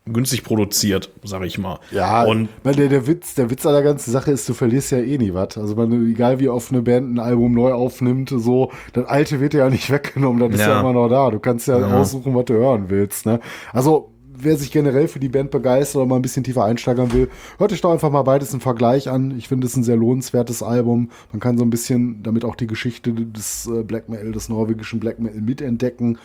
günstig 0.07 0.43
produziert, 0.43 1.09
sag 1.23 1.43
ich 1.45 1.57
mal. 1.57 1.79
Ja, 1.91 2.23
und 2.25 2.49
weil 2.63 2.75
der, 2.75 2.89
der 2.89 3.07
Witz, 3.07 3.33
der 3.35 3.49
Witz 3.49 3.65
an 3.65 3.73
der 3.73 3.81
ganzen 3.83 4.11
Sache 4.11 4.31
ist, 4.31 4.47
du 4.47 4.53
verlierst 4.53 4.91
ja 4.91 4.99
eh 4.99 5.17
nie 5.17 5.33
was. 5.33 5.57
Also 5.57 5.75
man, 5.75 5.91
egal 6.11 6.39
wie 6.39 6.49
oft 6.49 6.71
eine 6.71 6.81
Band 6.83 7.15
ein 7.15 7.19
Album 7.19 7.53
neu 7.53 7.73
aufnimmt, 7.73 8.29
so, 8.29 8.71
das 8.93 9.05
alte 9.05 9.39
wird 9.39 9.53
dir 9.53 9.59
ja 9.59 9.69
nicht 9.69 9.89
weggenommen, 9.91 10.39
das 10.41 10.59
ist 10.59 10.65
ja 10.67 10.73
Ja. 10.73 10.79
immer 10.81 10.93
noch 10.93 11.07
da. 11.09 11.31
Du 11.31 11.39
kannst 11.39 11.67
ja, 11.67 11.79
Ja. 11.79 11.99
aussuchen, 11.99 12.35
was 12.35 12.45
du 12.45 12.53
hören 12.53 12.85
willst. 12.89 13.25
Ne? 13.25 13.39
Also 13.73 14.11
wer 14.37 14.57
sich 14.57 14.71
generell 14.71 15.07
für 15.07 15.19
die 15.19 15.29
Band 15.29 15.51
begeistert 15.51 15.97
oder 15.97 16.05
mal 16.05 16.15
ein 16.17 16.21
bisschen 16.21 16.43
tiefer 16.43 16.63
einsteigern 16.63 17.11
will, 17.13 17.29
hört 17.57 17.71
euch 17.71 17.81
doch 17.81 17.91
einfach 17.91 18.11
mal 18.11 18.23
beides 18.23 18.53
im 18.53 18.61
Vergleich 18.61 19.09
an. 19.09 19.37
Ich 19.37 19.47
finde 19.47 19.67
es 19.67 19.75
ein 19.75 19.83
sehr 19.83 19.97
lohnenswertes 19.97 20.63
Album. 20.63 21.09
Man 21.31 21.39
kann 21.39 21.57
so 21.57 21.63
ein 21.63 21.69
bisschen 21.69 22.23
damit 22.23 22.45
auch 22.45 22.55
die 22.55 22.67
Geschichte 22.67 23.13
des 23.13 23.67
äh, 23.67 23.83
Black 23.83 24.09
Metal, 24.09 24.31
des 24.31 24.49
norwegischen 24.49 24.99
Black 24.99 25.19
Metal 25.19 25.41
mitentdecken. 25.41 26.17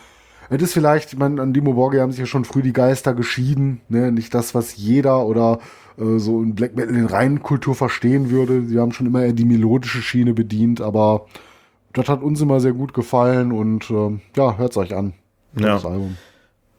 Es 0.49 0.61
ist 0.61 0.73
vielleicht, 0.73 1.13
ich 1.13 1.19
meine, 1.19 1.41
an 1.41 1.53
Dimo 1.53 1.73
Borge 1.73 2.01
haben 2.01 2.11
sich 2.11 2.19
ja 2.19 2.25
schon 2.25 2.43
früh 2.43 2.61
die 2.61 2.73
Geister 2.73 3.13
geschieden, 3.13 3.79
ne? 3.87 4.11
Nicht 4.11 4.33
das, 4.33 4.53
was 4.53 4.75
jeder 4.75 5.25
oder 5.25 5.59
äh, 5.97 6.17
so 6.17 6.41
in 6.41 6.55
Black 6.55 6.75
Metal 6.75 6.93
in 6.93 7.05
reinen 7.05 7.41
Kultur 7.41 7.73
verstehen 7.73 8.31
würde. 8.31 8.65
Sie 8.65 8.77
haben 8.77 8.91
schon 8.91 9.07
immer 9.07 9.23
eher 9.23 9.33
die 9.33 9.45
melodische 9.45 10.01
Schiene 10.01 10.33
bedient, 10.33 10.81
aber 10.81 11.27
das 11.93 12.09
hat 12.09 12.21
uns 12.21 12.41
immer 12.41 12.59
sehr 12.59 12.73
gut 12.73 12.93
gefallen 12.93 13.51
und 13.51 13.89
ähm, 13.91 14.21
ja, 14.35 14.57
hört's 14.57 14.77
euch 14.77 14.93
an. 14.93 15.13
Ja. 15.55 15.75
Das 15.75 15.85
Album. 15.85 16.17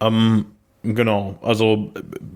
Ähm, 0.00 0.44
genau, 0.82 1.36
also 1.42 1.92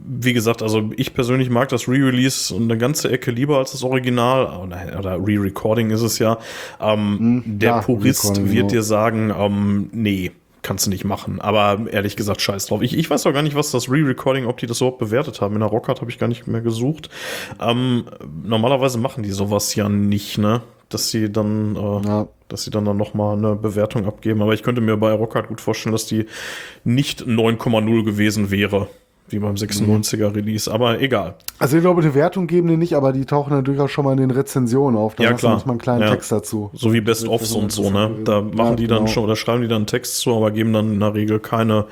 wie 0.06 0.32
gesagt, 0.32 0.62
also 0.62 0.90
ich 0.96 1.14
persönlich 1.14 1.50
mag 1.50 1.68
das 1.68 1.88
Re-Release 1.88 2.54
eine 2.54 2.78
ganze 2.78 3.10
Ecke 3.10 3.30
lieber 3.30 3.58
als 3.58 3.72
das 3.72 3.82
Original 3.82 4.46
oder, 4.46 4.98
oder 4.98 5.16
Re-Recording 5.18 5.90
ist 5.90 6.02
es 6.02 6.18
ja. 6.18 6.38
Ähm, 6.80 7.42
der 7.46 7.70
ja, 7.70 7.80
Purist 7.80 8.36
wird 8.36 8.48
genau. 8.48 8.68
dir 8.68 8.82
sagen, 8.82 9.32
ähm, 9.36 9.90
nee, 9.92 10.32
kannst 10.62 10.86
du 10.86 10.90
nicht 10.90 11.04
machen. 11.04 11.40
Aber 11.40 11.86
ehrlich 11.90 12.16
gesagt, 12.16 12.40
scheiß 12.40 12.66
drauf. 12.66 12.82
Ich, 12.82 12.96
ich 12.96 13.08
weiß 13.08 13.26
auch 13.26 13.32
gar 13.32 13.42
nicht, 13.42 13.54
was 13.54 13.70
das 13.70 13.88
Re-Recording, 13.88 14.46
ob 14.46 14.58
die 14.58 14.66
das 14.66 14.80
überhaupt 14.80 14.98
bewertet 14.98 15.40
haben. 15.40 15.54
In 15.54 15.60
der 15.60 15.68
Rockhard 15.68 16.00
habe 16.00 16.10
ich 16.10 16.18
gar 16.18 16.26
nicht 16.26 16.46
mehr 16.46 16.60
gesucht. 16.60 17.08
Ähm, 17.60 18.04
normalerweise 18.44 18.98
machen 18.98 19.22
die 19.22 19.30
sowas 19.30 19.74
ja 19.76 19.88
nicht, 19.88 20.38
ne? 20.38 20.62
Dass 20.88 21.10
sie 21.10 21.30
dann 21.30 21.76
äh, 21.76 22.06
Ja. 22.06 22.28
Dass 22.48 22.62
sie 22.64 22.70
dann, 22.70 22.84
dann 22.84 22.96
nochmal 22.96 23.36
eine 23.36 23.54
Bewertung 23.56 24.06
abgeben. 24.06 24.42
Aber 24.42 24.54
ich 24.54 24.62
könnte 24.62 24.80
mir 24.80 24.96
bei 24.96 25.12
Rockhard 25.12 25.48
gut 25.48 25.60
vorstellen, 25.60 25.92
dass 25.92 26.06
die 26.06 26.26
nicht 26.84 27.22
9,0 27.22 28.04
gewesen 28.04 28.50
wäre, 28.50 28.88
wie 29.28 29.38
beim 29.40 29.54
96er 29.56 30.34
Release. 30.34 30.72
Aber 30.72 31.00
egal. 31.00 31.34
Also 31.58 31.76
ich 31.76 31.82
glaube, 31.82 32.02
eine 32.02 32.14
Wertung 32.14 32.46
geben 32.46 32.68
die 32.68 32.76
nicht, 32.76 32.94
aber 32.94 33.12
die 33.12 33.24
tauchen 33.24 33.50
dann 33.50 33.64
durchaus 33.64 33.90
schon 33.90 34.04
mal 34.04 34.12
in 34.12 34.18
den 34.18 34.30
Rezensionen 34.30 34.96
auf. 34.96 35.16
Da 35.16 35.24
Ja, 35.24 35.32
klar. 35.32 35.52
manchmal 35.54 35.72
einen 35.74 35.80
kleinen 35.80 36.02
Ja. 36.02 36.10
Text 36.10 36.30
dazu. 36.30 36.70
So 36.74 36.92
wie 36.92 37.00
Best-ofs 37.00 37.52
und 37.52 37.72
so, 37.72 37.90
ne? 37.90 38.10
Da 38.24 38.40
machen 38.42 38.56
Ja, 38.58 38.74
die 38.76 38.86
dann 38.86 38.98
genau. 38.98 39.08
schon 39.10 39.24
oder 39.24 39.34
schreiben 39.36 39.62
die 39.62 39.68
dann 39.68 39.78
einen 39.78 39.86
Text 39.86 40.18
zu, 40.18 40.34
aber 40.36 40.50
geben 40.52 40.72
dann 40.72 40.92
in 40.92 41.00
der 41.00 41.14
Regel 41.14 41.40
keine, 41.40 41.86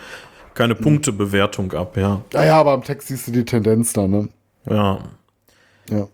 keine 0.54 0.76
Punktebewertung 0.76 1.72
ab, 1.72 1.96
ja. 1.96 2.20
Ja, 2.32 2.44
ja, 2.44 2.60
aber 2.60 2.72
am 2.72 2.84
Text 2.84 3.08
siehst 3.08 3.26
du 3.26 3.32
die 3.32 3.44
Tendenz 3.44 3.92
da, 3.92 4.06
ne? 4.06 4.28
Ja. 4.70 4.98
Ja. 5.90 6.06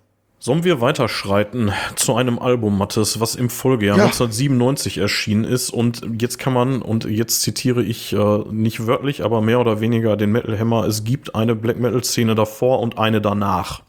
Sollen 0.42 0.64
wir 0.64 0.80
weiterschreiten 0.80 1.70
zu 1.96 2.16
einem 2.16 2.38
Album, 2.38 2.78
Mattes, 2.78 3.20
was 3.20 3.34
im 3.34 3.50
Folgejahr 3.50 3.98
Ja. 3.98 4.04
1997 4.04 4.96
erschienen 4.96 5.44
ist 5.44 5.68
und 5.68 6.00
jetzt 6.18 6.38
kann 6.38 6.54
man, 6.54 6.80
und 6.80 7.04
jetzt 7.04 7.42
zitiere 7.42 7.82
ich 7.82 8.14
äh, 8.14 8.38
nicht 8.50 8.86
wörtlich, 8.86 9.22
aber 9.22 9.42
mehr 9.42 9.60
oder 9.60 9.82
weniger 9.82 10.16
den 10.16 10.32
Metal 10.32 10.58
Hammer, 10.58 10.86
es 10.86 11.04
gibt 11.04 11.34
eine 11.34 11.54
Black 11.54 11.78
Metal 11.78 12.02
Szene 12.02 12.34
davor 12.34 12.80
und 12.80 12.98
eine 12.98 13.20
danach. 13.20 13.82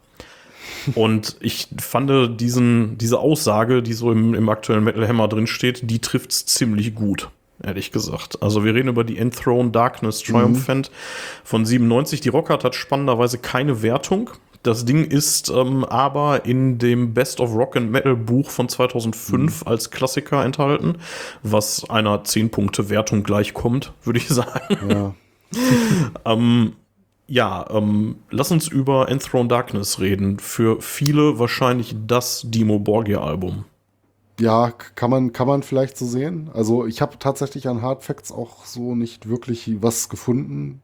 Und 0.95 1.37
ich 1.39 1.69
fand 1.79 2.41
diesen, 2.41 2.97
diese 2.97 3.19
Aussage, 3.19 3.81
die 3.81 3.93
so 3.93 4.11
im, 4.11 4.33
im 4.33 4.49
aktuellen 4.49 4.83
Metal 4.83 5.07
Hammer 5.07 5.29
drin 5.29 5.47
steht, 5.47 5.89
die 5.89 5.99
trifft's 5.99 6.45
ziemlich 6.45 6.95
gut, 6.95 7.29
ehrlich 7.63 7.93
gesagt. 7.93 8.41
Also 8.41 8.65
wir 8.65 8.75
reden 8.75 8.89
über 8.89 9.05
die 9.05 9.17
Enthroned 9.17 9.73
Darkness 9.73 10.21
Triumphant 10.21 10.91
von 11.45 11.65
97. 11.65 12.19
Die 12.19 12.29
Rockart 12.29 12.65
hat 12.65 12.75
spannenderweise 12.75 13.37
keine 13.37 13.81
Wertung. 13.83 14.31
Das 14.63 14.85
Ding 14.85 15.05
ist 15.05 15.49
ähm, 15.49 15.83
aber 15.85 16.45
in 16.45 16.77
dem 16.77 17.13
Best 17.13 17.39
of 17.39 17.53
Rock 17.55 17.75
and 17.75 17.91
Metal 17.91 18.15
Buch 18.15 18.49
von 18.49 18.69
2005 18.69 19.61
mhm. 19.61 19.67
als 19.67 19.91
Klassiker 19.91 20.43
enthalten, 20.43 20.97
was 21.43 21.89
einer 21.89 22.23
10-Punkte-Wertung 22.23 23.23
gleichkommt, 23.23 23.93
würde 24.03 24.19
ich 24.19 24.27
sagen. 24.29 24.89
Ja. 24.89 25.15
ähm, 26.25 26.73
ja, 27.27 27.65
ähm, 27.69 28.17
lass 28.29 28.51
uns 28.51 28.67
über 28.67 29.09
Enthroned 29.09 29.51
Darkness 29.51 29.99
reden. 29.99 30.37
Für 30.39 30.81
viele 30.81 31.39
wahrscheinlich 31.39 31.95
das 32.05 32.43
Dimo 32.45 32.77
Borgia-Album. 32.77 33.63
Ja, 34.39 34.71
kann 34.71 35.11
man, 35.11 35.31
kann 35.31 35.47
man 35.47 35.63
vielleicht 35.63 35.97
so 35.97 36.05
sehen. 36.05 36.49
Also 36.53 36.85
ich 36.85 37.01
habe 37.01 37.19
tatsächlich 37.19 37.67
an 37.67 37.81
Hard 37.81 38.03
Facts 38.03 38.31
auch 38.31 38.65
so 38.65 38.95
nicht 38.95 39.29
wirklich 39.29 39.81
was 39.81 40.09
gefunden 40.09 40.81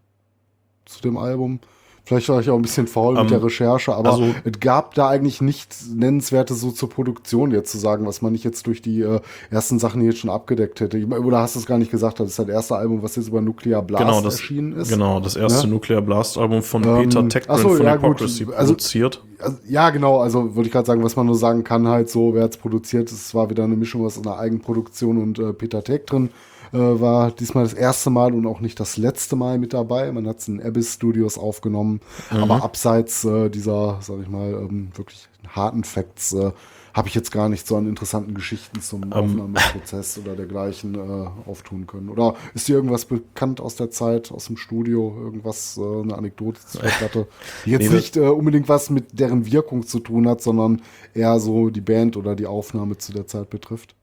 zu 0.86 1.02
dem 1.02 1.18
Album. 1.18 1.60
Vielleicht 2.08 2.30
war 2.30 2.40
ich 2.40 2.50
auch 2.50 2.56
ein 2.56 2.62
bisschen 2.62 2.88
faul 2.88 3.18
um, 3.18 3.24
mit 3.24 3.32
der 3.32 3.40
ähm, 3.40 3.44
Recherche, 3.44 3.94
aber 3.94 4.14
also, 4.14 4.34
es 4.46 4.62
gab 4.62 4.94
da 4.94 5.10
eigentlich 5.10 5.42
nichts 5.42 5.90
Nennenswertes 5.94 6.62
so 6.62 6.72
zur 6.72 6.90
Produktion 6.90 7.52
jetzt 7.52 7.70
zu 7.70 7.80
sagen, 7.80 8.06
was 8.06 8.22
man 8.22 8.32
nicht 8.32 8.46
jetzt 8.46 8.66
durch 8.66 8.82
die 8.82 9.02
äh, 9.02 9.20
ersten 9.52 9.78
Sachen 9.78 10.00
hier 10.00 10.12
jetzt 10.12 10.20
schon 10.20 10.30
abgedeckt 10.30 10.80
hätte. 10.80 11.06
Oder 11.06 11.40
hast 11.40 11.56
du 11.56 11.60
es 11.60 11.66
gar 11.66 11.78
nicht 11.78 11.92
gesagt, 11.92 12.22
das 12.22 12.30
ist 12.30 12.40
das 12.40 12.48
erste 12.48 12.78
Album, 12.78 13.04
was 13.04 13.18
jetzt 13.18 13.28
über 13.28 13.42
Nuclear 13.42 13.82
Blast 13.82 14.06
genau, 14.06 14.22
das, 14.22 14.36
erschienen 14.36 14.72
ist. 14.78 14.88
Genau, 14.88 15.20
das 15.20 15.36
erste 15.36 15.68
ja? 15.68 15.74
Nuclear 15.74 16.02
Blast 16.02 16.38
Album 16.38 16.64
von 16.64 16.82
ähm, 16.86 17.10
Peter 17.10 17.28
Techgren 17.28 17.58
so, 17.58 17.70
von 17.76 17.86
ja, 17.86 17.96
Hypocrisy 17.96 18.46
gut, 18.46 18.56
also, 18.56 18.72
produziert. 18.72 19.22
Also, 19.40 19.58
ja, 19.68 19.90
genau, 19.90 20.22
also 20.22 20.56
würde 20.56 20.68
ich 20.68 20.72
gerade 20.72 20.86
sagen, 20.86 21.04
was 21.04 21.18
man 21.18 21.26
nur 21.26 21.36
sagen 21.36 21.66
kann, 21.66 21.90
halt 21.90 22.10
so, 22.10 22.34
wer 22.34 22.46
es 22.46 22.56
produziert, 22.56 23.12
es 23.12 23.36
war 23.36 23.50
wieder 23.50 23.66
eine 23.66 23.76
Mischung 23.76 24.06
aus 24.06 24.18
einer 24.18 24.40
Eigenproduktion 24.40 25.18
und 25.18 25.40
äh, 25.40 25.52
Peter 25.52 25.84
Tech 25.84 26.06
drin 26.06 26.30
äh, 26.74 26.78
war 26.78 27.32
diesmal 27.32 27.64
das 27.64 27.74
erste 27.74 28.10
Mal 28.10 28.34
und 28.34 28.46
auch 28.46 28.60
nicht 28.60 28.80
das 28.80 28.98
letzte 28.98 29.36
Mal 29.36 29.58
mit 29.58 29.74
dabei. 29.74 30.12
Man 30.12 30.28
hat 30.28 30.40
es 30.40 30.48
in 30.48 30.62
Abyss 30.62 30.94
Studios 30.94 31.38
aufgenommen, 31.38 32.02
mhm. 32.32 32.38
aber 32.38 32.64
abseits 32.64 33.24
äh, 33.24 33.50
dieser, 33.50 34.00
sag 34.02 34.22
ich 34.22 34.30
mal, 34.30 34.54
ähm, 34.54 34.90
wirklich 34.96 35.28
harten 35.48 35.84
Facts 35.84 36.34
äh, 36.34 36.52
habe 36.98 37.10
ich 37.10 37.16
jetzt 37.16 37.32
gar 37.32 37.48
nicht 37.48 37.68
so 37.68 37.78
an 37.78 37.88
interessanten 37.88 38.34
Geschichten 38.34 38.82
zum 38.82 39.04
um, 39.04 39.12
ähm. 39.12 39.14
Aufnahmeprozess 39.14 40.18
oder 40.18 40.36
dergleichen 40.36 40.96
äh, 40.96 41.28
auftun 41.48 41.86
können. 41.86 42.10
Oder 42.10 42.34
ist 42.56 42.68
dir 42.68 42.76
irgendwas 42.76 43.06
bekannt 43.06 43.62
aus 43.62 43.76
der 43.76 43.92
Zeit, 43.92 44.32
aus 44.32 44.48
dem 44.48 44.58
Studio, 44.58 45.16
irgendwas, 45.16 45.78
äh, 45.78 45.82
eine 45.82 46.18
Anekdote 46.18 46.60
zu 46.60 46.80
der 46.80 46.90
Platte, 46.90 47.28
die 47.66 47.72
jetzt 47.72 47.90
nee, 47.90 47.96
nicht 47.96 48.18
äh, 48.18 48.22
unbedingt 48.22 48.68
was 48.68 48.90
mit 48.90 49.20
deren 49.20 49.46
Wirkung 49.46 49.86
zu 49.86 50.00
tun 50.00 50.28
hat, 50.28 50.42
sondern 50.42 50.82
eher 51.14 51.40
so 51.40 51.70
die 51.70 51.82
Band 51.82 52.18
oder 52.18 52.36
die 52.36 52.48
Aufnahme 52.48 52.98
zu 52.98 53.14
der 53.14 53.28
Zeit 53.28 53.52
betrifft? 53.52 53.94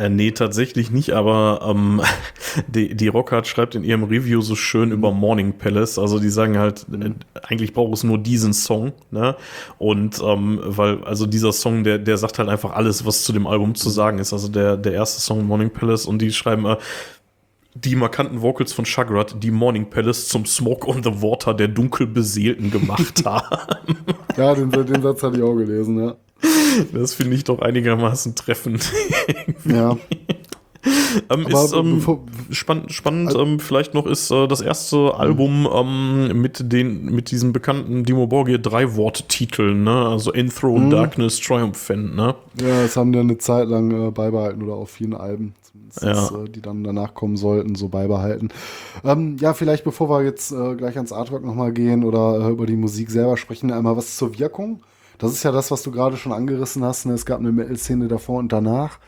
Äh, 0.00 0.08
nee, 0.08 0.30
tatsächlich 0.30 0.90
nicht, 0.90 1.10
aber 1.10 1.60
ähm, 1.62 2.00
die, 2.68 2.94
die 2.94 3.08
Rockhard 3.08 3.46
schreibt 3.46 3.74
in 3.74 3.84
ihrem 3.84 4.04
Review 4.04 4.40
so 4.40 4.54
schön 4.54 4.92
über 4.92 5.12
Morning 5.12 5.58
Palace. 5.58 5.98
Also 5.98 6.18
die 6.18 6.30
sagen 6.30 6.58
halt, 6.58 6.86
äh, 6.90 7.10
eigentlich 7.42 7.74
braucht 7.74 7.92
es 7.92 8.02
nur 8.02 8.16
diesen 8.16 8.54
Song, 8.54 8.92
ne? 9.10 9.36
Und 9.76 10.18
ähm, 10.24 10.58
weil, 10.64 11.04
also 11.04 11.26
dieser 11.26 11.52
Song, 11.52 11.84
der, 11.84 11.98
der 11.98 12.16
sagt 12.16 12.38
halt 12.38 12.48
einfach 12.48 12.72
alles, 12.72 13.04
was 13.04 13.24
zu 13.24 13.34
dem 13.34 13.46
Album 13.46 13.74
zu 13.74 13.90
sagen 13.90 14.18
ist. 14.18 14.32
Also 14.32 14.48
der, 14.48 14.78
der 14.78 14.94
erste 14.94 15.20
Song 15.20 15.46
Morning 15.46 15.70
Palace 15.70 16.06
und 16.06 16.22
die 16.22 16.32
schreiben 16.32 16.64
äh, 16.64 16.76
die 17.74 17.94
markanten 17.94 18.40
Vocals 18.40 18.72
von 18.72 18.86
Shagrat, 18.86 19.36
die 19.42 19.50
Morning 19.50 19.90
Palace 19.90 20.28
zum 20.28 20.46
Smoke 20.46 20.88
on 20.88 21.02
the 21.02 21.22
Water 21.22 21.52
der 21.52 21.68
Dunkelbeseelten 21.68 22.70
gemacht 22.70 23.22
haben. 23.26 23.44
ja, 24.38 24.54
den, 24.54 24.70
den 24.70 25.02
Satz 25.02 25.22
hatte 25.22 25.36
ich 25.36 25.42
auch 25.42 25.54
gelesen, 25.54 26.02
ja. 26.02 26.16
Das 26.92 27.14
finde 27.14 27.36
ich 27.36 27.44
doch 27.44 27.60
einigermaßen 27.60 28.34
treffend. 28.34 28.90
ja. 29.64 29.96
ähm, 31.30 31.46
ist 31.46 31.72
ähm, 31.74 32.02
spannend, 32.50 32.92
spannend 32.92 33.28
also, 33.28 33.42
ähm, 33.42 33.60
vielleicht 33.60 33.94
noch 33.94 34.06
ist 34.06 34.30
äh, 34.30 34.46
das 34.48 34.60
erste 34.60 35.14
Album 35.14 35.68
ähm, 35.72 36.40
mit 36.40 36.72
den 36.72 37.06
mit 37.06 37.30
diesem 37.30 37.52
bekannten 37.52 38.04
Dimo 38.04 38.26
Borgir 38.26 38.58
drei 38.58 38.96
Worttiteln, 38.96 39.84
ne? 39.84 40.06
Also 40.06 40.32
Enthroned 40.32 40.86
mhm. 40.86 40.90
Darkness 40.90 41.38
Triumphant, 41.40 42.16
ne? 42.16 42.34
Ja, 42.60 42.82
das 42.82 42.96
haben 42.96 43.12
die 43.12 43.18
eine 43.18 43.38
Zeit 43.38 43.68
lang 43.68 44.08
äh, 44.08 44.10
beibehalten 44.10 44.62
oder 44.62 44.74
auf 44.74 44.90
vielen 44.90 45.14
Alben, 45.14 45.54
ja. 46.00 46.28
äh, 46.28 46.48
die 46.48 46.62
dann 46.62 46.82
danach 46.82 47.14
kommen 47.14 47.36
sollten, 47.36 47.74
so 47.74 47.88
beibehalten. 47.88 48.48
Ähm, 49.04 49.36
ja, 49.38 49.52
vielleicht 49.52 49.84
bevor 49.84 50.08
wir 50.08 50.24
jetzt 50.24 50.50
äh, 50.52 50.76
gleich 50.76 50.96
ans 50.96 51.12
Artwork 51.12 51.44
nochmal 51.44 51.72
gehen 51.72 52.04
oder 52.04 52.46
äh, 52.46 52.50
über 52.52 52.64
die 52.64 52.76
Musik 52.76 53.10
selber 53.10 53.36
sprechen, 53.36 53.70
einmal 53.70 53.96
was 53.96 54.16
zur 54.16 54.38
Wirkung. 54.38 54.80
Das 55.20 55.32
ist 55.32 55.42
ja 55.42 55.52
das, 55.52 55.70
was 55.70 55.82
du 55.82 55.90
gerade 55.90 56.16
schon 56.16 56.32
angerissen 56.32 56.82
hast. 56.82 57.04
Ne? 57.04 57.12
Es 57.12 57.26
gab 57.26 57.40
eine 57.40 57.52
Metal-Szene 57.52 58.08
davor 58.08 58.38
und 58.38 58.52
danach. 58.52 58.98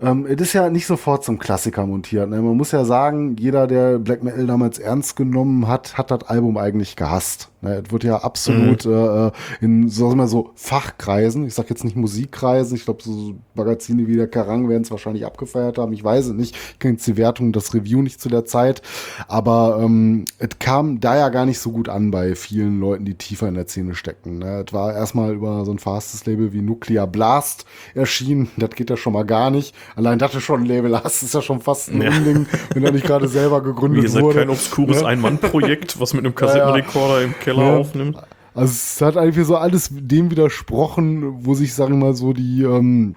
Ähm, 0.00 0.26
es 0.26 0.40
ist 0.40 0.52
ja 0.52 0.70
nicht 0.70 0.86
sofort 0.86 1.24
zum 1.24 1.38
Klassiker 1.38 1.86
montiert. 1.86 2.28
Ne? 2.28 2.40
Man 2.40 2.56
muss 2.56 2.72
ja 2.72 2.84
sagen, 2.84 3.36
jeder, 3.36 3.66
der 3.66 3.98
Black 3.98 4.22
Metal 4.22 4.46
damals 4.46 4.78
ernst 4.78 5.16
genommen 5.16 5.66
hat, 5.66 5.98
hat 5.98 6.10
das 6.10 6.24
Album 6.24 6.56
eigentlich 6.56 6.96
gehasst. 6.96 7.50
Ne, 7.60 7.82
es 7.84 7.90
wird 7.90 8.04
ja 8.04 8.18
absolut 8.18 8.84
mhm. 8.84 8.92
äh, 8.92 9.64
in 9.64 9.88
sagen 9.88 10.18
wir 10.18 10.28
so 10.28 10.52
Fachkreisen, 10.54 11.44
ich 11.44 11.54
sag 11.54 11.68
jetzt 11.68 11.82
nicht 11.82 11.96
Musikkreisen, 11.96 12.76
ich 12.76 12.84
glaube 12.84 13.02
so 13.02 13.34
Magazine 13.54 14.06
wie 14.06 14.14
der 14.14 14.28
Karang 14.28 14.68
werden 14.68 14.84
es 14.84 14.92
wahrscheinlich 14.92 15.26
abgefeiert 15.26 15.76
haben, 15.76 15.92
ich 15.92 16.04
weiß 16.04 16.26
es 16.26 16.34
nicht, 16.34 16.54
ich 16.54 16.78
kenne 16.78 16.94
jetzt 16.94 17.06
die 17.08 17.16
Wertung, 17.16 17.50
das 17.50 17.74
Review 17.74 18.00
nicht 18.00 18.20
zu 18.20 18.28
der 18.28 18.44
Zeit, 18.44 18.80
aber 19.26 19.80
ähm, 19.82 20.24
es 20.38 20.50
kam 20.60 21.00
da 21.00 21.16
ja 21.16 21.30
gar 21.30 21.46
nicht 21.46 21.58
so 21.58 21.72
gut 21.72 21.88
an 21.88 22.12
bei 22.12 22.36
vielen 22.36 22.78
Leuten, 22.78 23.04
die 23.04 23.16
tiefer 23.16 23.48
in 23.48 23.54
der 23.54 23.66
Szene 23.66 23.96
stecken. 23.96 24.38
Ne? 24.38 24.64
Es 24.64 24.72
war 24.72 24.94
erstmal 24.94 25.34
über 25.34 25.64
so 25.64 25.72
ein 25.72 25.80
fastes 25.80 26.26
Label 26.26 26.52
wie 26.52 26.62
Nuclear 26.62 27.08
Blast 27.08 27.64
erschienen, 27.92 28.52
das 28.56 28.70
geht 28.70 28.88
ja 28.88 28.96
schon 28.96 29.14
mal 29.14 29.26
gar 29.26 29.50
nicht. 29.50 29.74
Allein 29.96 30.18
dass 30.18 30.32
du 30.32 30.40
schon 30.40 30.62
ein 30.62 30.66
Label 30.66 30.96
hast, 31.04 31.22
ist 31.22 31.34
ja 31.34 31.42
schon 31.42 31.60
fast 31.60 31.90
ein 31.90 32.02
ja. 32.02 32.10
Unding, 32.10 32.46
wenn 32.74 32.84
er 32.84 32.92
nicht 32.92 33.06
gerade 33.06 33.28
selber 33.28 33.62
gegründet 33.62 34.04
Ihr 34.04 34.10
seid 34.10 34.22
wurde. 34.22 34.40
kein 34.40 34.50
obskures 34.50 35.02
ne? 35.02 35.08
Ein-Mann-Projekt, 35.08 36.00
was 36.00 36.14
mit 36.14 36.24
einem 36.24 36.34
Kassettenrekorder 36.36 37.22
im 37.22 37.38
Keller 37.38 37.64
ja. 37.64 37.76
aufnimmt. 37.76 38.16
Also 38.54 38.72
es 38.72 39.00
hat 39.00 39.16
eigentlich 39.16 39.46
so 39.46 39.56
alles 39.56 39.90
dem 39.92 40.30
widersprochen, 40.30 41.46
wo 41.46 41.54
sich, 41.54 41.74
sagen 41.74 41.94
wir 41.94 42.06
mal, 42.06 42.14
so 42.14 42.32
die 42.32 42.62
ähm, 42.62 43.14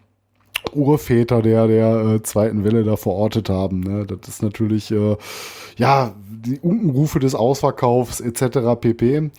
Urväter 0.74 1.42
der, 1.42 1.68
der 1.68 2.06
äh, 2.06 2.24
zweiten 2.24 2.64
Welle 2.64 2.84
da 2.84 2.96
verortet 2.96 3.50
haben. 3.50 3.80
Ne? 3.80 4.06
Das 4.06 4.28
ist 4.28 4.44
natürlich, 4.44 4.92
äh, 4.92 5.18
ja, 5.78 6.14
die 6.30 6.60
Unkenrufe 6.60 7.20
des 7.20 7.36
Ausverkaufs 7.36 8.20
etc. 8.20 8.80
pp. 8.80 9.32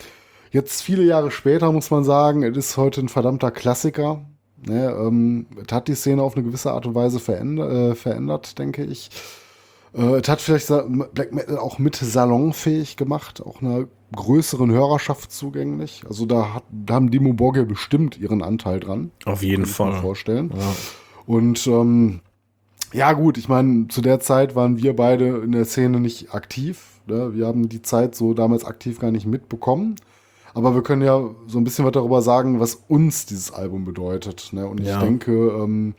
Jetzt 0.51 0.81
viele 0.81 1.03
Jahre 1.03 1.31
später 1.31 1.71
muss 1.71 1.89
man 1.89 2.03
sagen, 2.03 2.43
es 2.43 2.55
ist 2.57 2.77
heute 2.77 3.01
ein 3.01 3.09
verdammter 3.09 3.51
Klassiker. 3.51 4.25
Ne? 4.67 4.95
Ähm, 4.97 5.45
es 5.65 5.73
hat 5.73 5.87
die 5.87 5.95
Szene 5.95 6.21
auf 6.21 6.35
eine 6.35 6.45
gewisse 6.45 6.71
Art 6.71 6.85
und 6.85 6.95
Weise 6.95 7.19
verändert, 7.19 7.71
äh, 7.71 7.95
verändert 7.95 8.57
denke 8.59 8.83
ich. 8.83 9.09
Äh, 9.93 10.19
es 10.19 10.27
hat 10.27 10.41
vielleicht 10.41 10.67
Black 11.13 11.33
Metal 11.33 11.57
auch 11.57 11.79
mit 11.79 11.95
salonfähig 11.95 12.97
gemacht, 12.97 13.41
auch 13.45 13.61
einer 13.61 13.85
größeren 14.15 14.71
Hörerschaft 14.71 15.31
zugänglich. 15.31 16.03
Also 16.07 16.25
da, 16.25 16.55
hat, 16.55 16.63
da 16.71 16.95
haben 16.95 17.11
Dimo 17.11 17.33
Borge 17.33 17.65
bestimmt 17.65 18.17
ihren 18.17 18.41
Anteil 18.41 18.79
dran. 18.79 19.11
Auf 19.25 19.43
jeden 19.43 19.65
Fall. 19.65 19.87
Kann 19.87 19.95
ich 19.95 20.01
mir 20.01 20.07
vorstellen. 20.07 20.53
Ja. 20.55 20.75
Und 21.25 21.65
ähm, 21.67 22.19
ja 22.93 23.13
gut, 23.13 23.37
ich 23.37 23.49
meine, 23.49 23.87
zu 23.87 24.01
der 24.01 24.19
Zeit 24.19 24.55
waren 24.55 24.77
wir 24.77 24.95
beide 24.95 25.39
in 25.39 25.51
der 25.51 25.65
Szene 25.65 25.99
nicht 25.99 26.33
aktiv. 26.33 26.99
Ne? 27.07 27.33
Wir 27.33 27.47
haben 27.47 27.69
die 27.69 27.81
Zeit 27.81 28.15
so 28.15 28.33
damals 28.33 28.65
aktiv 28.65 28.99
gar 28.99 29.11
nicht 29.11 29.25
mitbekommen. 29.25 29.95
Aber 30.53 30.75
wir 30.75 30.83
können 30.83 31.01
ja 31.01 31.29
so 31.47 31.57
ein 31.57 31.63
bisschen 31.63 31.85
was 31.85 31.93
darüber 31.93 32.21
sagen, 32.21 32.59
was 32.59 32.75
uns 32.87 33.25
dieses 33.25 33.51
Album 33.51 33.85
bedeutet. 33.85 34.49
Ne? 34.51 34.67
Und 34.67 34.81
ja. 34.81 34.97
ich 34.97 35.03
denke, 35.03 35.31
ähm, 35.31 35.95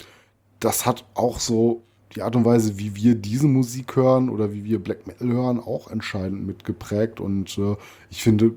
das 0.60 0.86
hat 0.86 1.04
auch 1.14 1.40
so 1.40 1.82
die 2.14 2.22
Art 2.22 2.36
und 2.36 2.44
Weise, 2.44 2.78
wie 2.78 2.94
wir 2.94 3.16
diese 3.16 3.48
Musik 3.48 3.96
hören 3.96 4.28
oder 4.28 4.52
wie 4.52 4.64
wir 4.64 4.78
Black 4.78 5.06
Metal 5.06 5.28
hören, 5.28 5.58
auch 5.58 5.90
entscheidend 5.90 6.46
mitgeprägt. 6.46 7.20
Und 7.20 7.58
äh, 7.58 7.76
ich 8.10 8.22
finde, 8.22 8.52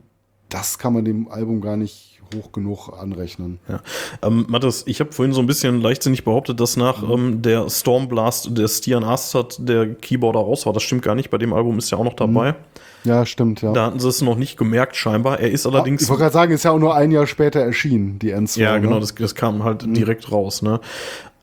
das 0.49 0.77
kann 0.77 0.93
man 0.93 1.05
dem 1.05 1.27
Album 1.29 1.61
gar 1.61 1.77
nicht 1.77 2.21
hoch 2.35 2.51
genug 2.51 2.89
anrechnen. 2.89 3.59
Ja. 3.67 3.81
Ähm, 4.21 4.45
Mathis, 4.49 4.83
ich 4.85 4.99
habe 4.99 5.11
vorhin 5.11 5.33
so 5.33 5.41
ein 5.41 5.47
bisschen 5.47 5.81
leichtsinnig 5.81 6.23
behauptet, 6.23 6.59
dass 6.59 6.77
nach 6.77 7.01
mhm. 7.01 7.11
ähm, 7.11 7.41
der 7.41 7.69
Stormblast 7.69 8.55
der 8.57 8.67
Stian 8.67 9.03
Astad 9.03 9.57
der 9.59 9.95
Keyboarder 9.95 10.39
raus 10.39 10.65
war. 10.65 10.73
Das 10.73 10.83
stimmt 10.83 11.01
gar 11.01 11.15
nicht. 11.15 11.29
Bei 11.29 11.37
dem 11.37 11.53
Album 11.53 11.77
ist 11.77 11.91
er 11.91 11.99
auch 11.99 12.03
noch 12.03 12.13
dabei. 12.13 12.51
Mhm. 12.51 12.55
Ja, 13.03 13.25
stimmt, 13.25 13.61
ja. 13.61 13.71
Da 13.73 13.85
hatten 13.85 13.99
sie 13.99 14.09
es 14.09 14.21
noch 14.21 14.35
nicht 14.35 14.57
gemerkt, 14.57 14.95
scheinbar. 14.95 15.39
Er 15.39 15.51
ist 15.51 15.65
allerdings. 15.65 16.03
Ich 16.03 16.09
wollte 16.09 16.23
gerade 16.23 16.33
sagen, 16.33 16.51
ist 16.51 16.63
ja 16.63 16.71
auch 16.71 16.79
nur 16.79 16.95
ein 16.95 17.11
Jahr 17.11 17.27
später 17.27 17.59
erschienen, 17.59 18.19
die 18.19 18.31
Endstorm. 18.31 18.63
Ja, 18.63 18.77
genau, 18.77 18.95
ne? 18.95 18.99
das, 19.01 19.15
das, 19.15 19.35
kam 19.35 19.63
halt 19.63 19.85
mhm. 19.85 19.93
direkt 19.93 20.31
raus, 20.31 20.61
ne? 20.61 20.79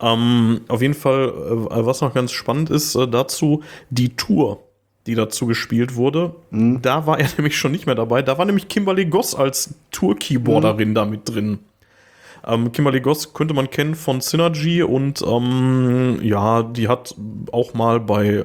Ähm, 0.00 0.60
auf 0.68 0.82
jeden 0.82 0.94
Fall, 0.94 1.28
äh, 1.28 1.86
was 1.86 2.00
noch 2.00 2.12
ganz 2.12 2.32
spannend 2.32 2.70
ist 2.70 2.94
äh, 2.94 3.08
dazu, 3.08 3.62
die 3.90 4.16
Tour, 4.16 4.62
die 5.06 5.14
dazu 5.14 5.46
gespielt 5.46 5.94
wurde, 5.94 6.34
mhm. 6.50 6.82
da 6.82 7.06
war 7.06 7.18
er 7.18 7.28
nämlich 7.38 7.56
schon 7.56 7.72
nicht 7.72 7.86
mehr 7.86 7.94
dabei. 7.94 8.22
Da 8.22 8.36
war 8.36 8.44
nämlich 8.44 8.68
Kimberly 8.68 9.06
Goss 9.06 9.34
als 9.34 9.74
Tour-Keyboarderin 9.90 10.90
mhm. 10.90 10.94
da 10.94 11.04
mit 11.04 11.28
drin. 11.28 11.60
Ähm, 12.46 12.72
Kimberly 12.72 13.00
Goss 13.00 13.32
könnte 13.32 13.54
man 13.54 13.70
kennen 13.70 13.94
von 13.94 14.20
Synergy 14.20 14.82
und 14.82 15.22
ähm, 15.26 16.18
ja, 16.22 16.62
die 16.62 16.88
hat 16.88 17.14
auch 17.52 17.72
mal 17.72 18.00
bei 18.00 18.44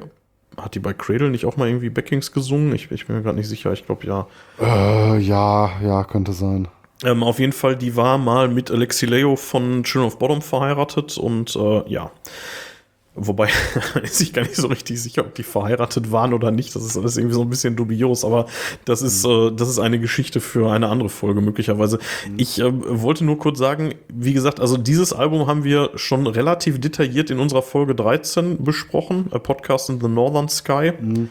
hat 0.62 0.74
die 0.74 0.80
bei 0.80 0.92
Cradle 0.92 1.30
nicht 1.30 1.44
auch 1.46 1.56
mal 1.56 1.68
irgendwie 1.68 1.90
Backings 1.90 2.32
gesungen? 2.32 2.74
Ich, 2.74 2.90
ich 2.90 3.06
bin 3.06 3.16
mir 3.16 3.22
gerade 3.22 3.36
nicht 3.36 3.48
sicher, 3.48 3.72
ich 3.72 3.86
glaube 3.86 4.06
ja. 4.06 4.26
Äh, 4.60 5.18
ja, 5.18 5.70
ja, 5.82 6.04
könnte 6.04 6.32
sein. 6.32 6.68
Ähm, 7.04 7.22
auf 7.22 7.38
jeden 7.38 7.52
Fall, 7.52 7.76
die 7.76 7.96
war 7.96 8.18
mal 8.18 8.48
mit 8.48 8.70
Alexi 8.70 9.06
Leo 9.06 9.36
von 9.36 9.82
Children 9.84 10.08
of 10.08 10.18
Bottom 10.18 10.42
verheiratet 10.42 11.16
und 11.16 11.56
äh, 11.56 11.88
ja. 11.88 12.10
Wobei, 13.16 13.48
ist 14.02 14.20
ich 14.20 14.32
gar 14.32 14.42
nicht 14.42 14.54
so 14.54 14.68
richtig 14.68 15.02
sicher, 15.02 15.22
ob 15.22 15.34
die 15.34 15.42
verheiratet 15.42 16.12
waren 16.12 16.32
oder 16.32 16.52
nicht. 16.52 16.76
Das 16.76 16.84
ist 16.84 16.96
alles 16.96 17.16
irgendwie 17.16 17.34
so 17.34 17.42
ein 17.42 17.50
bisschen 17.50 17.74
dubios, 17.74 18.24
aber 18.24 18.46
das 18.84 19.02
ist, 19.02 19.24
äh, 19.24 19.50
das 19.50 19.68
ist 19.68 19.80
eine 19.80 19.98
Geschichte 19.98 20.40
für 20.40 20.70
eine 20.70 20.88
andere 20.88 21.08
Folge 21.08 21.40
möglicherweise. 21.40 21.98
Mhm. 22.28 22.34
Ich 22.38 22.60
äh, 22.60 22.70
wollte 22.72 23.24
nur 23.24 23.38
kurz 23.38 23.58
sagen, 23.58 23.94
wie 24.08 24.32
gesagt, 24.32 24.60
also 24.60 24.76
dieses 24.76 25.12
Album 25.12 25.48
haben 25.48 25.64
wir 25.64 25.90
schon 25.96 26.28
relativ 26.28 26.80
detailliert 26.80 27.30
in 27.30 27.40
unserer 27.40 27.62
Folge 27.62 27.96
13 27.96 28.62
besprochen, 28.62 29.26
A 29.32 29.40
Podcast 29.40 29.90
in 29.90 30.00
the 30.00 30.08
Northern 30.08 30.48
Sky. 30.48 30.92
Mhm. 31.00 31.30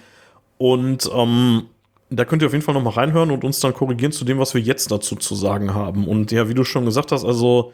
Und 0.58 1.10
ähm, 1.16 1.68
da 2.10 2.26
könnt 2.26 2.42
ihr 2.42 2.48
auf 2.48 2.54
jeden 2.54 2.66
Fall 2.66 2.74
nochmal 2.74 2.94
reinhören 2.94 3.32
und 3.32 3.46
uns 3.46 3.62
dann 3.62 3.74
korrigieren 3.74 4.12
zu 4.12 4.26
dem, 4.26 4.38
was 4.38 4.54
wir 4.54 4.62
jetzt 4.62 4.92
dazu 4.92 5.16
zu 5.16 5.34
sagen 5.34 5.74
haben. 5.74 6.08
Und 6.08 6.32
ja, 6.32 6.50
wie 6.50 6.54
du 6.54 6.66
schon 6.66 6.84
gesagt 6.84 7.14
hast, 7.14 7.24
also 7.24 7.72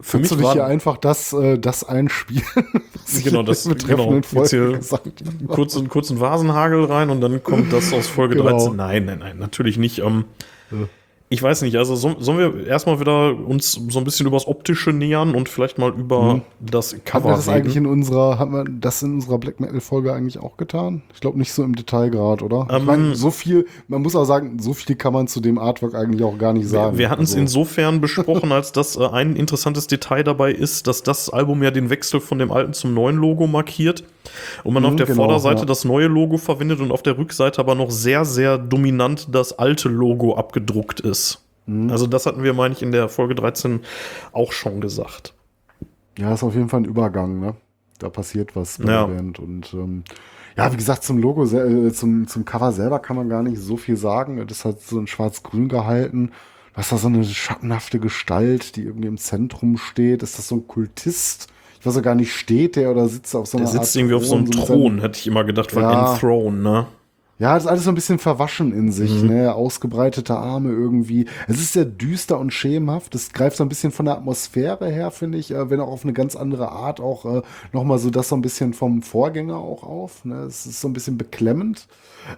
für 0.00 0.18
Kannst 0.18 0.30
mich 0.32 0.40
du 0.40 0.44
dich 0.44 0.52
hier 0.52 0.66
einfach 0.66 0.96
das, 0.96 1.32
äh, 1.32 1.58
das 1.58 1.84
einspielen? 1.84 2.44
genau, 3.24 3.42
das 3.44 3.68
genau, 3.86 4.14
jetzt 4.14 4.50
hier 4.50 4.80
kurzen, 5.48 5.88
kurzen 5.88 6.20
Vasenhagel 6.20 6.84
rein 6.84 7.10
und 7.10 7.20
dann 7.20 7.42
kommt 7.42 7.72
das 7.72 7.92
aus 7.92 8.06
Folge 8.06 8.36
genau. 8.36 8.50
13. 8.50 8.76
Nein, 8.76 9.04
nein, 9.04 9.18
nein, 9.18 9.38
natürlich 9.38 9.78
nicht. 9.78 9.98
Ähm, 9.98 10.24
ja 10.70 10.78
ich 11.32 11.40
weiß 11.40 11.62
nicht, 11.62 11.76
also 11.76 11.94
so, 11.94 12.16
sollen 12.18 12.38
wir 12.38 12.66
erstmal 12.66 12.98
wieder 12.98 13.38
uns 13.38 13.80
so 13.88 14.00
ein 14.00 14.04
bisschen 14.04 14.26
übers 14.26 14.48
Optische 14.48 14.92
nähern 14.92 15.36
und 15.36 15.48
vielleicht 15.48 15.78
mal 15.78 15.90
über 15.90 16.34
mhm. 16.34 16.42
das 16.58 16.96
Cover 17.04 17.28
wir 17.28 17.36
das 17.36 17.46
reden? 17.46 17.56
eigentlich 17.56 17.76
in 17.76 17.86
unserer, 17.86 18.40
haben 18.40 18.52
wir 18.52 18.64
das 18.64 19.00
in 19.04 19.14
unserer 19.14 19.38
Black 19.38 19.60
Metal 19.60 19.80
Folge 19.80 20.12
eigentlich 20.12 20.38
auch 20.38 20.56
getan? 20.56 21.02
Ich 21.14 21.20
glaube 21.20 21.38
nicht 21.38 21.52
so 21.52 21.62
im 21.62 21.76
Detailgrad, 21.76 22.42
oder? 22.42 22.66
Ähm, 22.68 22.78
ich 22.78 22.84
meine, 22.84 23.14
so 23.14 23.30
viel, 23.30 23.66
man 23.86 24.02
muss 24.02 24.16
auch 24.16 24.24
sagen, 24.24 24.58
so 24.58 24.74
viel 24.74 24.96
kann 24.96 25.12
man 25.12 25.28
zu 25.28 25.40
dem 25.40 25.60
Artwork 25.60 25.94
eigentlich 25.94 26.24
auch 26.24 26.36
gar 26.36 26.52
nicht 26.52 26.68
sagen. 26.68 26.94
Wir, 26.94 26.98
wir 26.98 27.10
hatten 27.10 27.22
es 27.22 27.30
also. 27.30 27.42
insofern 27.42 28.00
besprochen, 28.00 28.50
als 28.50 28.72
dass 28.72 28.96
äh, 28.96 29.06
ein 29.06 29.36
interessantes 29.36 29.86
Detail 29.86 30.24
dabei 30.24 30.50
ist, 30.50 30.88
dass 30.88 31.04
das 31.04 31.30
Album 31.30 31.62
ja 31.62 31.70
den 31.70 31.90
Wechsel 31.90 32.18
von 32.18 32.40
dem 32.40 32.50
alten 32.50 32.72
zum 32.72 32.92
neuen 32.92 33.14
Logo 33.14 33.46
markiert. 33.46 34.02
Und 34.64 34.74
man 34.74 34.82
mhm, 34.82 34.88
auf 34.90 34.96
der 34.96 35.06
genau, 35.06 35.22
Vorderseite 35.22 35.60
ja. 35.60 35.66
das 35.66 35.84
neue 35.84 36.06
Logo 36.06 36.38
verwendet 36.38 36.80
und 36.80 36.90
auf 36.92 37.02
der 37.02 37.16
Rückseite 37.16 37.60
aber 37.60 37.74
noch 37.74 37.90
sehr, 37.90 38.24
sehr 38.24 38.58
dominant 38.58 39.28
das 39.30 39.58
alte 39.58 39.88
Logo 39.88 40.34
abgedruckt 40.34 41.00
ist. 41.00 41.19
Mhm. 41.66 41.90
Also 41.90 42.06
das 42.06 42.26
hatten 42.26 42.42
wir, 42.42 42.54
meine 42.54 42.74
ich, 42.74 42.82
in 42.82 42.92
der 42.92 43.08
Folge 43.08 43.34
13 43.34 43.80
auch 44.32 44.52
schon 44.52 44.80
gesagt. 44.80 45.34
Ja, 46.18 46.34
ist 46.34 46.42
auf 46.42 46.54
jeden 46.54 46.68
Fall 46.68 46.80
ein 46.80 46.84
Übergang, 46.84 47.40
ne? 47.40 47.54
Da 47.98 48.08
passiert 48.08 48.56
was 48.56 48.78
bei 48.78 48.92
ja. 48.92 49.06
der 49.06 49.14
Band. 49.14 49.38
Und 49.38 49.74
ähm, 49.74 50.04
ja, 50.56 50.72
wie 50.72 50.76
gesagt, 50.76 51.04
zum 51.04 51.18
Logo, 51.18 51.44
äh, 51.44 51.92
zum, 51.92 52.26
zum 52.26 52.44
Cover 52.44 52.72
selber 52.72 52.98
kann 52.98 53.16
man 53.16 53.28
gar 53.28 53.42
nicht 53.42 53.58
so 53.58 53.76
viel 53.76 53.96
sagen. 53.96 54.44
Das 54.46 54.64
hat 54.64 54.80
so 54.80 54.98
ein 54.98 55.06
schwarz-grün 55.06 55.68
gehalten. 55.68 56.32
Was 56.74 56.90
da 56.90 56.96
so 56.96 57.08
eine 57.08 57.24
schattenhafte 57.24 57.98
Gestalt, 57.98 58.76
die 58.76 58.84
irgendwie 58.84 59.08
im 59.08 59.18
Zentrum 59.18 59.76
steht. 59.76 60.22
Ist 60.22 60.38
das 60.38 60.48
so 60.48 60.56
ein 60.56 60.66
Kultist? 60.66 61.48
ich 61.80 61.86
weiß 61.86 61.96
auch 61.96 62.02
gar 62.02 62.14
nicht, 62.14 62.34
steht 62.34 62.76
der 62.76 62.90
oder 62.90 63.08
sitzt 63.08 63.34
auf 63.34 63.46
so 63.46 63.56
einer 63.56 63.64
Der 63.64 63.72
sitzt 63.72 63.96
Art 63.96 63.96
irgendwie 63.96 64.14
Thron, 64.14 64.22
auf 64.22 64.28
so 64.28 64.34
einem 64.34 64.50
Thron, 64.50 65.00
hätte 65.00 65.18
ich 65.18 65.26
immer 65.26 65.44
gedacht, 65.44 65.72
von 65.72 65.82
ja. 65.82 66.12
Enthrone, 66.12 66.58
ne? 66.58 66.86
Ja, 67.40 67.54
das 67.54 67.64
ist 67.64 67.70
alles 67.70 67.84
so 67.84 67.90
ein 67.90 67.94
bisschen 67.94 68.18
verwaschen 68.18 68.74
in 68.74 68.92
sich, 68.92 69.22
mhm. 69.22 69.28
ne? 69.28 69.54
Ausgebreitete 69.54 70.36
Arme 70.36 70.72
irgendwie. 70.72 71.24
Es 71.48 71.58
ist 71.58 71.72
sehr 71.72 71.86
düster 71.86 72.38
und 72.38 72.52
schemenhaft. 72.52 73.14
Es 73.14 73.32
greift 73.32 73.56
so 73.56 73.64
ein 73.64 73.70
bisschen 73.70 73.92
von 73.92 74.04
der 74.04 74.16
Atmosphäre 74.16 74.90
her, 74.90 75.10
finde 75.10 75.38
ich, 75.38 75.50
äh, 75.50 75.70
wenn 75.70 75.80
auch 75.80 75.88
auf 75.88 76.04
eine 76.04 76.12
ganz 76.12 76.36
andere 76.36 76.70
Art 76.70 77.00
auch 77.00 77.24
äh, 77.24 77.42
nochmal 77.72 77.98
so 77.98 78.10
das 78.10 78.28
so 78.28 78.36
ein 78.36 78.42
bisschen 78.42 78.74
vom 78.74 79.00
Vorgänger 79.00 79.56
auch 79.56 79.84
auf. 79.84 80.22
Ne? 80.26 80.42
Es 80.42 80.66
ist 80.66 80.82
so 80.82 80.88
ein 80.88 80.92
bisschen 80.92 81.16
beklemmend. 81.16 81.88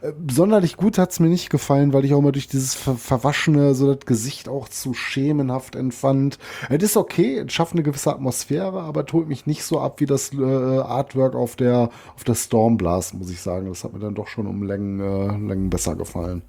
Äh, 0.03 0.13
sonderlich 0.31 0.77
gut 0.77 0.99
hat's 0.99 1.21
mir 1.21 1.29
nicht 1.29 1.51
gefallen, 1.51 1.93
weil 1.93 2.05
ich 2.05 2.15
auch 2.15 2.21
immer 2.21 2.33
durch 2.33 2.47
dieses 2.47 2.75
ver 2.75 2.95
Verwaschene 2.95 3.75
so 3.75 3.93
das 3.93 4.07
Gesicht 4.07 4.49
auch 4.49 4.69
zu 4.69 4.95
schemenhaft 4.95 5.75
empfand. 5.75 6.39
Es 6.71 6.83
ist 6.83 6.97
okay, 6.97 7.39
es 7.39 7.53
schafft 7.53 7.73
eine 7.73 7.83
gewisse 7.83 8.13
Atmosphäre, 8.13 8.83
aber 8.83 9.05
tut 9.07 9.29
mich 9.29 9.47
nicht 9.47 9.65
so 9.65 9.81
ab 9.81 10.01
wie 10.01 10.07
das 10.07 10.33
äh, 10.33 10.45
Artwork 10.45 11.35
auf 11.35 11.57
der, 11.57 11.91
auf 12.15 12.25
der 12.25 12.35
Stormblast, 12.35 13.15
muss 13.15 13.31
ich 13.31 13.41
sagen. 13.41 13.67
Das 13.69 13.85
hat 13.85 13.93
mir 13.93 13.99
dann 13.99 14.15
doch 14.15 14.29
schon 14.29 14.47
um 14.47 14.63
Längen, 14.63 14.92
äh, 15.01 15.49
Längen 15.49 15.71
besser 15.71 15.95
gefallen. 15.97 16.43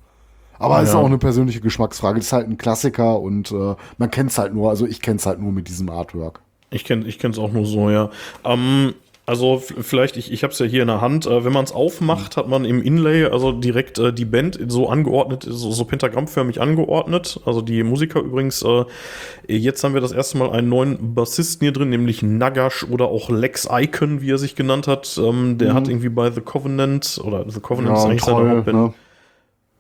Aber 0.60 0.82
es 0.82 0.90
ja. 0.90 0.94
ist 0.94 0.96
auch 0.96 1.06
eine 1.06 1.18
persönliche 1.18 1.62
Geschmacksfrage. 1.62 2.20
Das 2.20 2.28
ist 2.28 2.34
halt 2.34 2.48
ein 2.48 2.58
Klassiker 2.58 3.20
und 3.20 3.52
äh, 3.52 3.76
man 3.98 4.12
kennt 4.12 4.32
es 4.32 4.38
halt 4.38 4.54
nur, 4.54 4.70
also 4.70 4.86
ich 4.86 5.02
kenne 5.02 5.18
es 5.18 5.26
halt 5.26 5.40
nur 5.40 5.52
mit 5.52 5.68
diesem 5.68 5.90
Artwork. 5.90 6.42
Ich 6.70 6.86
kenne 6.86 7.06
ich 7.06 7.24
es 7.24 7.38
auch 7.38 7.52
nur 7.52 7.66
so, 7.66 7.90
ja. 7.90 8.10
Ähm, 8.44 8.96
also 9.26 9.58
vielleicht, 9.60 10.18
ich, 10.18 10.34
ich 10.34 10.44
habe 10.44 10.52
es 10.52 10.60
ja 10.60 10.66
hier 10.66 10.82
in 10.82 10.90
der 10.90 11.00
Hand, 11.00 11.26
äh, 11.26 11.46
wenn 11.46 11.54
man 11.54 11.64
es 11.64 11.72
aufmacht, 11.72 12.36
hat 12.36 12.50
man 12.50 12.66
im 12.66 12.82
Inlay 12.82 13.26
also 13.26 13.54
direkt 13.54 13.98
äh, 13.98 14.12
die 14.12 14.26
Band 14.26 14.60
so 14.68 14.90
angeordnet, 14.90 15.46
so, 15.48 15.72
so 15.72 15.86
pentagrammförmig 15.86 16.60
angeordnet. 16.60 17.40
Also 17.46 17.62
die 17.62 17.84
Musiker 17.84 18.20
übrigens, 18.20 18.64
äh, 18.64 18.84
jetzt 19.48 19.82
haben 19.84 19.94
wir 19.94 20.02
das 20.02 20.12
erste 20.12 20.38
Mal 20.38 20.52
einen 20.52 20.68
neuen 20.68 21.14
Bassisten 21.14 21.64
hier 21.64 21.72
drin, 21.72 21.90
nämlich 21.90 22.22
Nagash 22.22 22.84
oder 22.84 23.06
auch 23.06 23.30
Lex 23.30 23.70
Icon, 23.72 24.22
wie 24.22 24.32
er 24.32 24.38
sich 24.38 24.56
genannt 24.56 24.88
hat. 24.88 25.18
Ähm, 25.18 25.58
der 25.58 25.72
mhm. 25.72 25.74
hat 25.76 25.88
irgendwie 25.88 26.10
bei 26.10 26.30
The 26.30 26.42
Covenant, 26.42 27.22
oder 27.24 27.46
The 27.50 27.62
Covenant 27.62 27.96
ja, 27.96 28.04
ist 28.04 28.10
eigentlich 28.10 28.24
toll, 28.24 28.44
seine 28.44 28.58
Hauptband. 28.58 28.78
Ne? 28.78 28.94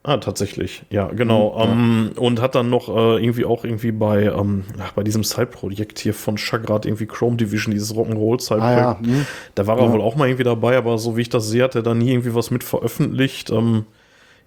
Ah, 0.06 0.18
tatsächlich, 0.18 0.84
ja, 0.90 1.08
genau. 1.08 1.66
Mhm, 1.66 1.72
ähm, 1.72 2.12
und 2.18 2.42
hat 2.42 2.56
dann 2.56 2.70
noch 2.70 2.90
äh, 2.90 3.24
irgendwie 3.24 3.46
auch 3.46 3.64
irgendwie 3.64 3.94
bei, 3.94 4.24
ähm, 4.24 4.66
ach, 4.78 4.92
bei 4.92 5.04
diesem 5.04 5.24
Side-Projekt 5.24 5.98
hier 5.98 6.14
von 6.14 6.38
Chagrat, 6.38 6.86
irgendwie 6.86 7.06
Chrome 7.06 7.38
Division, 7.38 7.74
dieses 7.74 7.96
Rock'n'Roll-Side-Projekt. 7.96 8.80
Ah, 8.80 8.98
ja. 9.02 9.08
mhm. 9.08 9.26
Da 9.56 9.66
war 9.66 9.78
er 9.80 9.86
ja. 9.86 9.94
wohl 9.94 10.02
auch 10.02 10.18
mal 10.18 10.28
irgendwie 10.28 10.44
dabei, 10.44 10.76
aber 10.76 10.98
so 10.98 11.16
wie 11.16 11.22
ich 11.22 11.30
das 11.30 11.48
sehe, 11.48 11.64
hat 11.64 11.76
er 11.76 11.84
da 11.84 11.94
nie 11.94 12.12
irgendwie 12.12 12.36
was 12.36 12.52
mit 12.52 12.66
veröffentlicht. 12.66 13.50
Ähm, 13.50 13.86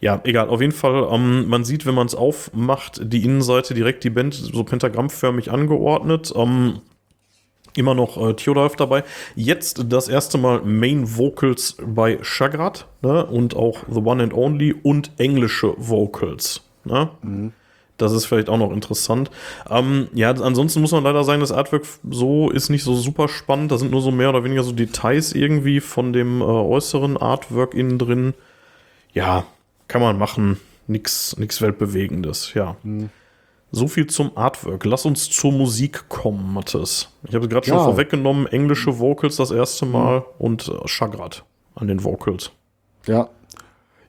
ja, 0.02 0.20
egal, 0.24 0.50
auf 0.50 0.60
jeden 0.60 0.74
Fall, 0.74 1.08
ähm, 1.10 1.48
man 1.48 1.64
sieht, 1.64 1.86
wenn 1.86 1.94
man 1.94 2.06
es 2.06 2.14
aufmacht, 2.14 3.00
die 3.02 3.24
Innenseite 3.24 3.72
direkt 3.72 4.04
die 4.04 4.10
Band 4.10 4.34
so 4.34 4.62
pentagrammförmig 4.62 5.50
angeordnet. 5.50 6.34
Immer 7.76 7.94
noch 7.94 8.16
äh, 8.16 8.34
Theodolf 8.34 8.76
dabei. 8.76 9.04
Jetzt 9.34 9.84
das 9.92 10.08
erste 10.08 10.38
Mal 10.38 10.62
Main 10.62 11.16
Vocals 11.16 11.76
bei 11.84 12.18
Chagrat 12.22 12.86
ne? 13.02 13.24
und 13.26 13.54
auch 13.54 13.84
The 13.88 14.00
One 14.00 14.22
and 14.22 14.34
Only 14.34 14.74
und 14.82 15.12
englische 15.18 15.74
Vocals. 15.76 16.62
Ne? 16.84 17.10
Mhm. 17.22 17.52
Das 17.98 18.12
ist 18.12 18.26
vielleicht 18.26 18.48
auch 18.48 18.58
noch 18.58 18.72
interessant. 18.72 19.30
Ähm, 19.70 20.08
ja, 20.12 20.30
ansonsten 20.30 20.80
muss 20.80 20.92
man 20.92 21.04
leider 21.04 21.24
sagen, 21.24 21.40
das 21.40 21.52
Artwork 21.52 21.84
so 22.10 22.50
ist 22.50 22.68
nicht 22.68 22.82
so 22.82 22.94
super 22.94 23.28
spannend. 23.28 23.72
Da 23.72 23.78
sind 23.78 23.90
nur 23.90 24.02
so 24.02 24.10
mehr 24.10 24.28
oder 24.28 24.44
weniger 24.44 24.62
so 24.62 24.72
Details 24.72 25.32
irgendwie 25.32 25.80
von 25.80 26.12
dem 26.12 26.40
äh, 26.40 26.44
äußeren 26.44 27.16
Artwork 27.16 27.74
innen 27.74 27.98
drin. 27.98 28.34
Ja, 29.12 29.46
kann 29.88 30.02
man 30.02 30.18
machen. 30.18 30.60
Nix, 30.88 31.36
nix 31.38 31.60
Weltbewegendes, 31.62 32.54
ja. 32.54 32.76
Mhm. 32.82 33.10
So 33.76 33.88
viel 33.88 34.06
zum 34.06 34.34
Artwork. 34.38 34.86
Lass 34.86 35.04
uns 35.04 35.28
zur 35.28 35.52
Musik 35.52 36.08
kommen, 36.08 36.54
Mathis. 36.54 37.10
Ich 37.28 37.34
habe 37.34 37.46
gerade 37.46 37.66
schon 37.66 37.76
ja. 37.76 37.84
vorweggenommen, 37.84 38.46
englische 38.46 38.98
Vocals 38.98 39.36
das 39.36 39.50
erste 39.50 39.84
Mal 39.84 40.20
mhm. 40.20 40.24
und 40.38 40.68
äh, 40.68 40.88
Chagrat 40.88 41.44
an 41.74 41.86
den 41.86 42.02
Vocals. 42.02 42.52
Ja. 43.04 43.28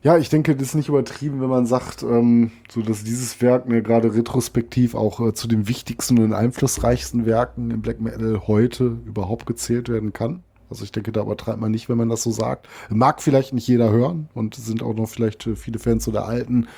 Ja, 0.02 0.16
ich 0.16 0.30
denke, 0.30 0.56
das 0.56 0.68
ist 0.68 0.74
nicht 0.74 0.88
übertrieben, 0.88 1.42
wenn 1.42 1.50
man 1.50 1.66
sagt, 1.66 2.02
ähm, 2.02 2.50
so 2.70 2.80
dass 2.80 3.04
dieses 3.04 3.42
Werk 3.42 3.68
ne, 3.68 3.82
gerade 3.82 4.14
retrospektiv 4.14 4.94
auch 4.94 5.20
äh, 5.20 5.34
zu 5.34 5.46
den 5.46 5.68
wichtigsten 5.68 6.18
und 6.18 6.32
einflussreichsten 6.32 7.26
Werken 7.26 7.70
im 7.70 7.82
Black 7.82 8.00
Metal 8.00 8.44
heute 8.46 8.96
überhaupt 9.04 9.44
gezählt 9.44 9.90
werden 9.90 10.14
kann. 10.14 10.42
Also 10.70 10.82
ich 10.82 10.92
denke, 10.92 11.12
da 11.12 11.20
übertreibt 11.20 11.60
man 11.60 11.72
nicht, 11.72 11.90
wenn 11.90 11.98
man 11.98 12.08
das 12.08 12.22
so 12.22 12.30
sagt. 12.30 12.66
Mag 12.88 13.20
vielleicht 13.20 13.52
nicht 13.52 13.68
jeder 13.68 13.90
hören 13.90 14.30
und 14.32 14.54
sind 14.54 14.82
auch 14.82 14.94
noch 14.94 15.10
vielleicht 15.10 15.46
äh, 15.46 15.56
viele 15.56 15.78
Fans 15.78 16.04
so 16.04 16.10
der 16.10 16.24
alten 16.24 16.68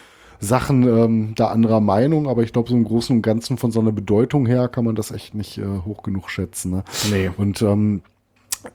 Sachen 0.40 0.82
ähm, 0.84 1.34
da 1.36 1.48
anderer 1.48 1.80
Meinung, 1.80 2.26
aber 2.26 2.42
ich 2.42 2.52
glaube, 2.52 2.70
so 2.70 2.74
im 2.74 2.84
Großen 2.84 3.14
und 3.16 3.22
Ganzen 3.22 3.58
von 3.58 3.70
so 3.70 3.80
einer 3.80 3.92
Bedeutung 3.92 4.46
her 4.46 4.68
kann 4.68 4.84
man 4.84 4.94
das 4.94 5.10
echt 5.10 5.34
nicht 5.34 5.58
äh, 5.58 5.66
hoch 5.84 6.02
genug 6.02 6.30
schätzen. 6.30 6.70
Ne? 6.72 6.84
Nee. 7.10 7.30
Und 7.36 7.60
ähm, 7.60 8.02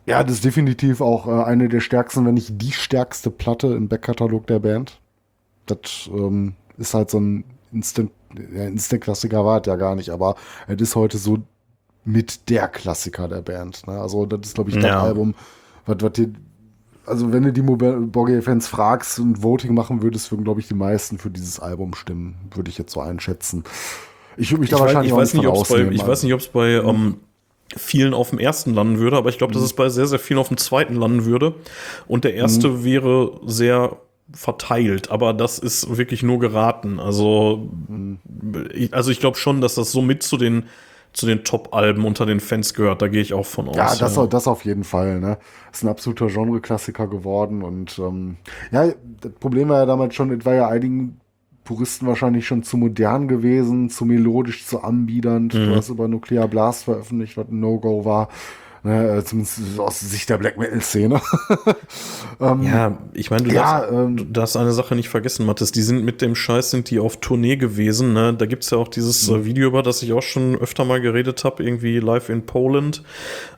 ja, 0.06 0.24
das 0.24 0.36
ist 0.36 0.46
definitiv 0.46 1.02
auch 1.02 1.28
äh, 1.28 1.44
eine 1.44 1.68
der 1.68 1.80
stärksten, 1.80 2.26
wenn 2.26 2.36
nicht 2.36 2.62
die 2.62 2.72
stärkste 2.72 3.32
Platte 3.32 3.68
im 3.68 3.88
Backkatalog 3.88 4.46
der 4.48 4.60
Band. 4.60 5.00
Das 5.66 6.10
ähm, 6.14 6.54
ist 6.78 6.94
halt 6.94 7.10
so 7.10 7.20
ein 7.20 7.44
Instant, 7.72 8.12
ja, 8.54 8.66
Instant-Klassiker 8.66 9.44
war 9.44 9.62
es 9.62 9.68
ja 9.68 9.76
gar 9.76 9.96
nicht, 9.96 10.10
aber 10.10 10.36
es 10.68 10.80
ist 10.80 10.96
heute 10.96 11.18
so 11.18 11.40
mit 12.04 12.50
der 12.50 12.68
Klassiker 12.68 13.28
der 13.28 13.42
Band. 13.42 13.88
Ne? 13.88 14.00
Also 14.00 14.28
das 14.28 14.48
ist, 14.48 14.56
glaube 14.56 14.70
ich, 14.70 14.76
das 14.76 14.86
ja. 14.86 15.02
Album, 15.02 15.34
was, 15.88 15.98
was 16.00 16.12
dir 16.14 16.32
also 17.06 17.32
wenn 17.32 17.44
du 17.44 17.54
die 17.54 17.62
Borgir-Fans 17.62 18.68
fragst 18.68 19.20
und 19.20 19.44
Voting 19.44 19.74
machen 19.74 20.02
würdest, 20.02 20.32
würden, 20.32 20.44
glaube 20.44 20.60
ich, 20.60 20.68
die 20.68 20.74
meisten 20.74 21.18
für 21.18 21.30
dieses 21.30 21.60
Album 21.60 21.94
stimmen, 21.94 22.36
würde 22.54 22.70
ich 22.70 22.78
jetzt 22.78 22.94
so 22.94 23.02
einschätzen. 23.02 23.64
Ich 24.38 24.52
würde 24.52 24.62
mich 24.62 24.70
da 24.70 24.78
ich 24.78 24.82
wahrscheinlich 24.82 25.14
weiß, 25.14 25.34
ich 25.34 25.44
weiß 25.44 25.70
nicht, 25.70 25.90
bei, 25.90 25.96
Ich 25.96 26.08
weiß 26.08 26.24
nicht, 26.24 26.34
ob 26.34 26.40
es 26.40 26.48
bei 26.48 26.82
um, 26.82 26.96
ähm, 26.96 27.18
vielen 27.76 28.14
auf 28.14 28.30
dem 28.30 28.40
ersten 28.40 28.74
landen 28.74 29.00
würde, 29.00 29.18
aber 29.18 29.30
ich 29.30 29.38
glaube, 29.38 29.52
mhm. 29.52 29.56
dass 29.56 29.64
es 29.64 29.74
bei 29.74 29.90
sehr, 29.90 30.08
sehr 30.08 30.20
vielen 30.20 30.40
auf 30.40 30.50
dem 30.50 30.58
zweiten 30.58 30.96
landen 30.96 31.26
würde. 31.26 31.56
Und 32.08 32.24
der 32.24 32.34
erste 32.34 32.70
mhm. 32.70 32.84
wäre 32.84 33.40
sehr 33.46 33.98
verteilt, 34.32 35.12
aber 35.12 35.34
das 35.34 35.60
ist 35.60 35.98
wirklich 35.98 36.24
nur 36.24 36.40
geraten. 36.40 37.00
Also, 37.00 37.70
mhm. 37.88 38.20
ich, 38.74 38.94
also 38.94 39.12
ich 39.12 39.20
glaube 39.20 39.38
schon, 39.38 39.62
dass 39.62 39.76
das 39.76 39.92
so 39.92 40.02
mit 40.02 40.24
zu 40.24 40.38
den 40.38 40.66
zu 41.16 41.26
den 41.26 41.46
Top-Alben 41.46 42.04
unter 42.04 42.26
den 42.26 42.42
Fans 42.42 42.74
gehört. 42.74 43.02
Da 43.02 43.08
gehe 43.08 43.22
ich 43.22 43.34
auch 43.34 43.46
von 43.46 43.70
aus. 43.70 43.76
Ja, 43.78 43.96
das, 43.96 44.16
ja. 44.18 44.28
das 44.28 44.48
auf 44.48 44.66
jeden 44.66 44.84
Fall. 44.84 45.22
Ne? 45.22 45.38
Ist 45.72 45.84
ein 45.84 45.88
absoluter 45.88 46.28
Genre-Klassiker 46.28 47.08
geworden. 47.08 47.64
Und 47.64 47.98
ähm, 48.00 48.36
ja, 48.72 48.88
das 49.22 49.32
Problem 49.40 49.70
war 49.70 49.80
ja 49.80 49.86
damals 49.86 50.14
schon, 50.14 50.30
es 50.32 50.46
war 50.46 50.54
ja 50.54 50.68
einigen 50.68 51.22
Puristen 51.64 52.06
wahrscheinlich 52.06 52.46
schon 52.46 52.64
zu 52.64 52.76
modern 52.76 53.30
gewesen, 53.30 53.90
zu 53.90 54.04
melodisch, 54.06 54.66
zu 54.66 54.84
anbiedernd. 54.84 55.54
Mhm. 55.54 55.68
Du 55.68 55.76
hast 55.76 55.90
über 55.90 56.10
Nuclear 56.10 56.50
Blast 56.50 56.84
veröffentlicht, 56.84 57.38
was 57.38 57.48
ein 57.48 57.62
No-Go 57.62 58.04
war. 58.04 58.28
Ne, 58.86 59.18
äh, 59.18 59.24
zumindest 59.24 59.80
aus 59.80 60.00
Sicht 60.00 60.30
der 60.30 60.38
Black 60.38 60.60
Metal-Szene. 60.60 61.20
ähm, 62.40 62.62
ja, 62.62 63.00
ich 63.14 63.32
meine, 63.32 63.46
du, 63.46 63.52
ja, 63.52 63.80
darfst, 63.80 63.92
ähm, 63.92 64.18
du 64.18 64.24
darfst 64.26 64.58
eine 64.58 64.74
Sache 64.74 64.96
nicht 64.96 65.10
vergessen, 65.10 65.44
Mathis. 65.48 65.72
Die 65.72 65.82
sind 65.82 66.06
mit 66.06 66.22
dem 66.22 66.36
Scheiß, 66.36 66.70
sind 66.70 66.92
die 66.92 67.00
auf 67.00 67.18
Tournee 67.20 67.56
gewesen. 67.56 68.14
Ne? 68.14 68.36
Da 68.36 68.46
gibt's 68.46 68.70
ja 68.70 68.78
auch 68.78 68.88
dieses 68.88 69.28
mhm. 69.28 69.44
Video, 69.44 69.68
über 69.70 69.82
das 69.82 70.04
ich 70.04 70.14
auch 70.14 70.22
schon 70.22 70.56
öfter 70.56 70.86
mal 70.86 71.02
geredet 71.02 71.44
habe, 71.44 71.64
irgendwie 71.64 72.00
live 72.00 72.30
in 72.30 72.46
Poland. 72.46 73.02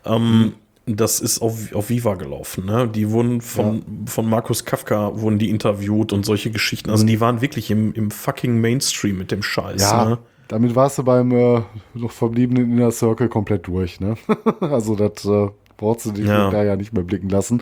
Ähm, 0.06 0.40
mhm 0.40 0.54
das 0.90 1.20
ist 1.20 1.41
auf, 1.41 1.76
auf 1.76 1.90
Viva 1.90 2.16
gelaufen. 2.16 2.66
Ne? 2.66 2.88
Die 2.88 3.10
wurden 3.10 3.41
von, 3.41 3.80
ja. 3.80 3.84
von 4.06 4.26
Markus 4.26 4.64
Kafka 4.64 5.20
wurden 5.20 5.38
die 5.38 5.49
interviewt 5.49 6.14
und 6.14 6.26
solche 6.26 6.49
Geschichten. 6.49 6.90
Also 6.90 7.04
mhm. 7.04 7.08
die 7.08 7.20
waren 7.20 7.41
wirklich 7.41 7.70
im, 7.72 7.91
im 7.91 8.10
fucking 8.10 8.62
Mainstream 8.62 9.18
mit 9.18 9.32
dem 9.32 9.44
Scheiß. 9.44 9.82
Ja, 9.82 10.06
ne? 10.06 10.18
Damit 10.48 10.76
warst 10.76 10.98
du 10.98 11.03
beim 11.03 11.32
äh, 11.32 11.61
noch 11.94 12.11
verbliebenen 12.11 12.72
Inner 12.72 12.91
Circle 12.91 13.30
komplett 13.30 13.68
durch. 13.68 13.99
Ne? 13.99 14.15
also 14.60 14.95
das 14.95 15.26
äh, 15.26 15.49
brauchst 15.78 16.06
du 16.06 16.11
dich 16.11 16.26
ja. 16.26 16.49
da 16.49 16.64
ja 16.64 16.76
nicht 16.76 16.94
mehr 16.94 17.03
blicken 17.03 17.30
lassen. 17.30 17.61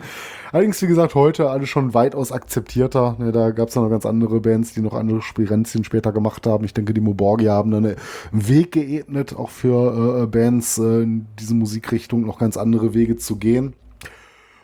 Allerdings, 0.52 0.80
wie 0.82 0.86
gesagt, 0.86 1.14
heute 1.14 1.50
alles 1.50 1.68
schon 1.68 1.94
weitaus 1.94 2.32
akzeptierter. 2.32 3.16
Ne, 3.18 3.30
da 3.30 3.50
gab 3.50 3.68
es 3.68 3.74
ja 3.74 3.82
noch 3.82 3.90
ganz 3.90 4.06
andere 4.06 4.40
Bands, 4.40 4.72
die 4.72 4.80
noch 4.80 4.94
andere 4.94 5.22
Spirenzien 5.22 5.84
später 5.84 6.12
gemacht 6.12 6.46
haben. 6.46 6.64
Ich 6.64 6.74
denke, 6.74 6.94
die 6.94 7.00
Moborgi 7.00 7.44
haben 7.44 7.70
dann 7.70 7.86
einen 7.86 7.96
Weg 8.32 8.72
geebnet, 8.72 9.36
auch 9.36 9.50
für 9.50 10.22
äh, 10.22 10.26
Bands 10.26 10.78
äh, 10.78 11.02
in 11.02 11.26
diese 11.38 11.54
Musikrichtung 11.54 12.24
noch 12.24 12.38
ganz 12.38 12.56
andere 12.56 12.94
Wege 12.94 13.16
zu 13.16 13.36
gehen. 13.36 13.74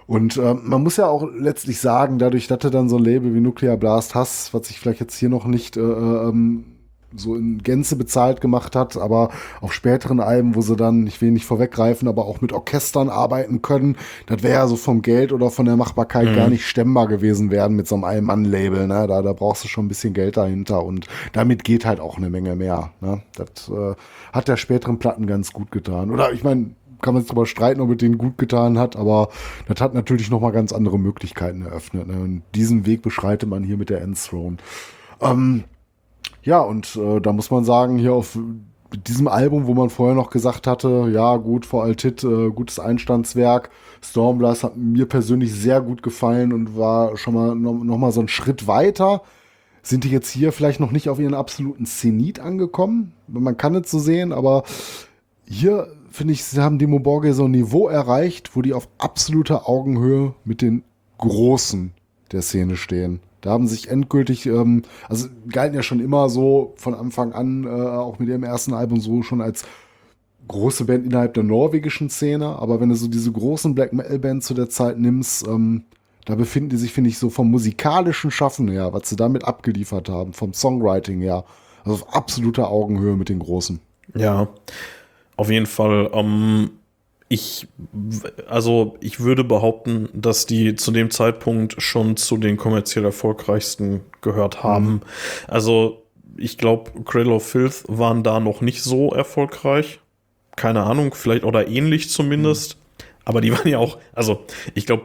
Und 0.06 0.36
äh, 0.36 0.54
man 0.54 0.82
muss 0.82 0.96
ja 0.96 1.06
auch 1.06 1.26
letztlich 1.32 1.80
sagen, 1.80 2.18
dadurch, 2.18 2.48
dass 2.48 2.58
du 2.58 2.70
dann 2.70 2.88
so 2.88 2.96
ein 2.96 3.04
Label 3.04 3.34
wie 3.34 3.40
Nuclear 3.40 3.76
Blast 3.76 4.14
hast, 4.14 4.52
was 4.52 4.68
sich 4.68 4.80
vielleicht 4.80 5.00
jetzt 5.00 5.16
hier 5.16 5.28
noch 5.28 5.46
nicht 5.46 5.76
äh, 5.76 5.80
äh 5.80 6.28
ähm, 6.28 6.64
so 7.16 7.34
in 7.36 7.62
Gänze 7.62 7.96
bezahlt 7.96 8.40
gemacht 8.40 8.76
hat, 8.76 8.96
aber 8.96 9.30
auf 9.60 9.72
späteren 9.72 10.20
Alben, 10.20 10.54
wo 10.54 10.60
sie 10.60 10.76
dann, 10.76 11.06
ich 11.06 11.20
will 11.20 11.30
nicht 11.30 11.46
vorweggreifen, 11.46 12.08
aber 12.08 12.26
auch 12.26 12.40
mit 12.40 12.52
Orchestern 12.52 13.08
arbeiten 13.08 13.62
können, 13.62 13.96
das 14.26 14.42
wäre 14.42 14.54
ja 14.54 14.66
so 14.66 14.76
vom 14.76 15.02
Geld 15.02 15.32
oder 15.32 15.50
von 15.50 15.66
der 15.66 15.76
Machbarkeit 15.76 16.28
mhm. 16.30 16.36
gar 16.36 16.48
nicht 16.48 16.66
stemmbar 16.66 17.08
gewesen 17.08 17.50
werden 17.50 17.76
mit 17.76 17.88
so 17.88 17.94
einem 17.94 18.04
Allmann-Label. 18.04 18.86
Ne? 18.86 19.06
Da, 19.06 19.22
da 19.22 19.32
brauchst 19.32 19.64
du 19.64 19.68
schon 19.68 19.86
ein 19.86 19.88
bisschen 19.88 20.14
Geld 20.14 20.36
dahinter 20.36 20.84
und 20.84 21.06
damit 21.32 21.64
geht 21.64 21.84
halt 21.84 22.00
auch 22.00 22.16
eine 22.16 22.30
Menge 22.30 22.56
mehr. 22.56 22.92
Ne? 23.00 23.22
Das 23.34 23.68
äh, 23.68 23.94
hat 24.32 24.48
der 24.48 24.56
späteren 24.56 24.98
Platten 24.98 25.26
ganz 25.26 25.52
gut 25.52 25.70
getan. 25.70 26.10
Oder 26.10 26.32
ich 26.32 26.44
meine, 26.44 26.70
kann 27.02 27.14
man 27.14 27.22
sich 27.22 27.28
darüber 27.28 27.46
streiten, 27.46 27.80
ob 27.80 27.90
es 27.90 27.96
denen 27.98 28.16
gut 28.16 28.38
getan 28.38 28.78
hat, 28.78 28.96
aber 28.96 29.28
das 29.66 29.80
hat 29.80 29.92
natürlich 29.92 30.30
nochmal 30.30 30.52
ganz 30.52 30.72
andere 30.72 30.98
Möglichkeiten 30.98 31.62
eröffnet. 31.62 32.06
Ne? 32.06 32.14
Und 32.14 32.42
diesen 32.54 32.86
Weg 32.86 33.02
beschreitet 33.02 33.48
man 33.48 33.64
hier 33.64 33.76
mit 33.76 33.90
der 33.90 34.00
Endthrone. 34.00 34.56
Ähm, 35.20 35.64
ja, 36.42 36.60
und 36.60 36.96
äh, 36.96 37.20
da 37.20 37.32
muss 37.32 37.50
man 37.50 37.64
sagen, 37.64 37.98
hier 37.98 38.14
auf 38.14 38.38
diesem 38.96 39.28
Album, 39.28 39.66
wo 39.66 39.74
man 39.74 39.90
vorher 39.90 40.14
noch 40.14 40.30
gesagt 40.30 40.66
hatte, 40.66 41.10
ja 41.12 41.36
gut, 41.36 41.64
vor 41.66 41.84
Altit, 41.84 42.24
äh, 42.24 42.50
gutes 42.50 42.78
Einstandswerk, 42.78 43.70
Stormblast 44.02 44.64
hat 44.64 44.76
mir 44.76 45.06
persönlich 45.06 45.52
sehr 45.52 45.80
gut 45.80 46.02
gefallen 46.02 46.52
und 46.52 46.76
war 46.76 47.16
schon 47.16 47.34
mal 47.34 47.54
noch, 47.54 47.72
noch 47.72 47.98
mal 47.98 48.12
so 48.12 48.20
einen 48.20 48.28
Schritt 48.28 48.66
weiter. 48.66 49.22
Sind 49.82 50.04
die 50.04 50.10
jetzt 50.10 50.30
hier 50.30 50.52
vielleicht 50.52 50.80
noch 50.80 50.92
nicht 50.92 51.08
auf 51.08 51.18
ihren 51.18 51.34
absoluten 51.34 51.86
Zenit 51.86 52.38
angekommen? 52.38 53.14
Man 53.26 53.56
kann 53.56 53.74
es 53.74 53.90
so 53.90 53.98
sehen, 53.98 54.32
aber 54.32 54.62
hier 55.48 55.88
finde 56.10 56.34
ich, 56.34 56.44
sie 56.44 56.60
haben 56.60 56.78
Demo 56.78 56.98
Borge 56.98 57.34
so 57.34 57.46
ein 57.46 57.50
Niveau 57.50 57.88
erreicht, 57.88 58.54
wo 58.54 58.62
die 58.62 58.74
auf 58.74 58.88
absoluter 58.98 59.68
Augenhöhe 59.68 60.34
mit 60.44 60.62
den 60.62 60.84
Großen 61.18 61.92
der 62.30 62.42
Szene 62.42 62.76
stehen. 62.76 63.20
Da 63.42 63.50
haben 63.50 63.66
sich 63.66 63.90
endgültig, 63.90 64.46
ähm, 64.46 64.82
also 65.08 65.28
galten 65.48 65.74
ja 65.74 65.82
schon 65.82 66.00
immer 66.00 66.30
so 66.30 66.72
von 66.76 66.94
Anfang 66.94 67.32
an, 67.32 67.64
äh, 67.64 67.68
auch 67.68 68.18
mit 68.18 68.28
ihrem 68.28 68.44
ersten 68.44 68.72
Album 68.72 69.00
so 69.00 69.22
schon 69.22 69.42
als 69.42 69.64
große 70.48 70.84
Band 70.84 71.04
innerhalb 71.04 71.34
der 71.34 71.42
norwegischen 71.42 72.08
Szene. 72.08 72.46
Aber 72.46 72.80
wenn 72.80 72.88
du 72.88 72.94
so 72.94 73.08
diese 73.08 73.32
großen 73.32 73.74
Black 73.74 73.92
Metal 73.92 74.18
Bands 74.18 74.46
zu 74.46 74.54
der 74.54 74.70
Zeit 74.70 74.98
nimmst, 74.98 75.46
ähm, 75.46 75.84
da 76.24 76.36
befinden 76.36 76.70
die 76.70 76.76
sich, 76.76 76.92
finde 76.92 77.10
ich, 77.10 77.18
so 77.18 77.30
vom 77.30 77.50
musikalischen 77.50 78.30
Schaffen 78.30 78.68
her, 78.68 78.92
was 78.92 79.08
sie 79.08 79.16
damit 79.16 79.44
abgeliefert 79.44 80.08
haben, 80.08 80.32
vom 80.32 80.54
Songwriting 80.54 81.20
her, 81.20 81.44
also 81.84 81.94
auf 81.94 82.14
absoluter 82.14 82.70
Augenhöhe 82.70 83.16
mit 83.16 83.28
den 83.28 83.40
Großen. 83.40 83.80
Ja, 84.14 84.48
auf 85.36 85.50
jeden 85.50 85.66
Fall. 85.66 86.10
Ähm, 86.12 86.70
ich, 87.32 87.66
also 88.46 88.98
ich 89.00 89.20
würde 89.20 89.42
behaupten, 89.42 90.10
dass 90.12 90.44
die 90.44 90.74
zu 90.74 90.90
dem 90.90 91.10
Zeitpunkt 91.10 91.80
schon 91.80 92.18
zu 92.18 92.36
den 92.36 92.58
kommerziell 92.58 93.06
erfolgreichsten 93.06 94.02
gehört 94.20 94.62
haben. 94.62 94.92
Mhm. 94.92 95.00
Also 95.48 96.02
ich 96.36 96.58
glaube, 96.58 96.90
Cradle 97.04 97.32
of 97.32 97.46
Filth 97.46 97.84
waren 97.88 98.22
da 98.22 98.38
noch 98.38 98.60
nicht 98.60 98.82
so 98.82 99.12
erfolgreich. 99.12 100.00
Keine 100.56 100.82
Ahnung, 100.82 101.14
vielleicht 101.14 101.44
oder 101.44 101.68
ähnlich 101.68 102.10
zumindest. 102.10 102.76
Mhm. 102.76 103.04
Aber 103.24 103.40
die 103.40 103.52
waren 103.52 103.68
ja 103.68 103.78
auch, 103.78 103.96
also 104.12 104.44
ich 104.74 104.84
glaube, 104.84 105.04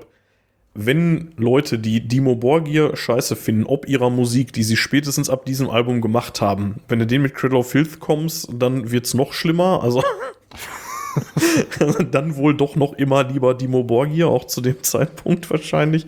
wenn 0.74 1.32
Leute, 1.38 1.80
die 1.80 2.10
Dimo 2.10 2.36
Borgir 2.36 2.98
scheiße 2.98 3.38
finden, 3.38 3.64
ob 3.64 3.88
ihrer 3.88 4.10
Musik, 4.10 4.52
die 4.52 4.64
sie 4.64 4.76
spätestens 4.76 5.30
ab 5.30 5.46
diesem 5.46 5.70
Album 5.70 6.02
gemacht 6.02 6.42
haben, 6.42 6.82
wenn 6.90 7.00
du 7.00 7.08
den 7.08 7.22
mit 7.22 7.36
Cradle 7.36 7.60
of 7.60 7.72
Filth 7.72 8.02
kommst, 8.02 8.50
dann 8.52 8.92
wird's 8.92 9.14
noch 9.14 9.32
schlimmer. 9.32 9.82
Also 9.82 10.04
dann 12.12 12.36
wohl 12.36 12.56
doch 12.56 12.76
noch 12.76 12.94
immer 12.94 13.24
lieber 13.24 13.54
Dimo 13.54 13.84
Borgir, 13.84 14.28
auch 14.28 14.46
zu 14.46 14.62
dem 14.62 14.82
Zeitpunkt 14.84 15.50
wahrscheinlich. 15.50 16.06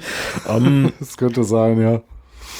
Ähm, 0.47 0.91
das 0.99 1.17
könnte 1.17 1.43
sein, 1.43 1.81
ja. 1.81 2.01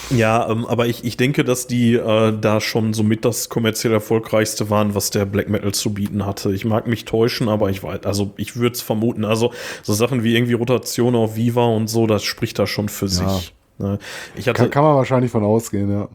Ja, 0.09 0.49
ähm, 0.49 0.65
aber 0.65 0.87
ich, 0.87 1.03
ich 1.03 1.17
denke, 1.17 1.43
dass 1.43 1.67
die 1.67 1.93
äh, 1.93 2.33
da 2.39 2.61
schon 2.61 2.93
somit 2.93 3.25
das 3.25 3.49
kommerziell 3.49 3.93
erfolgreichste 3.93 4.69
waren, 4.69 4.95
was 4.95 5.11
der 5.11 5.25
Black 5.25 5.49
Metal 5.49 5.71
zu 5.73 5.93
bieten 5.93 6.25
hatte. 6.25 6.51
Ich 6.51 6.65
mag 6.65 6.87
mich 6.87 7.05
täuschen, 7.05 7.47
aber 7.47 7.69
ich 7.69 7.83
weiß, 7.83 8.05
also 8.05 8.31
ich 8.37 8.55
würde 8.55 8.73
es 8.73 8.81
vermuten. 8.81 9.25
Also 9.25 9.53
so 9.83 9.93
Sachen 9.93 10.23
wie 10.23 10.35
irgendwie 10.35 10.53
Rotation 10.53 11.15
auf 11.15 11.35
Viva 11.35 11.65
und 11.65 11.89
so, 11.89 12.07
das 12.07 12.23
spricht 12.23 12.57
da 12.57 12.65
schon 12.65 12.89
für 12.89 13.05
ja. 13.05 13.29
sich. 13.29 13.53
Ne? 13.77 13.99
Ich 14.35 14.47
hatte, 14.47 14.63
kann, 14.63 14.71
kann 14.71 14.83
man 14.83 14.95
wahrscheinlich 14.95 15.31
von 15.31 15.43
ausgehen, 15.43 15.91
ja. 15.91 16.09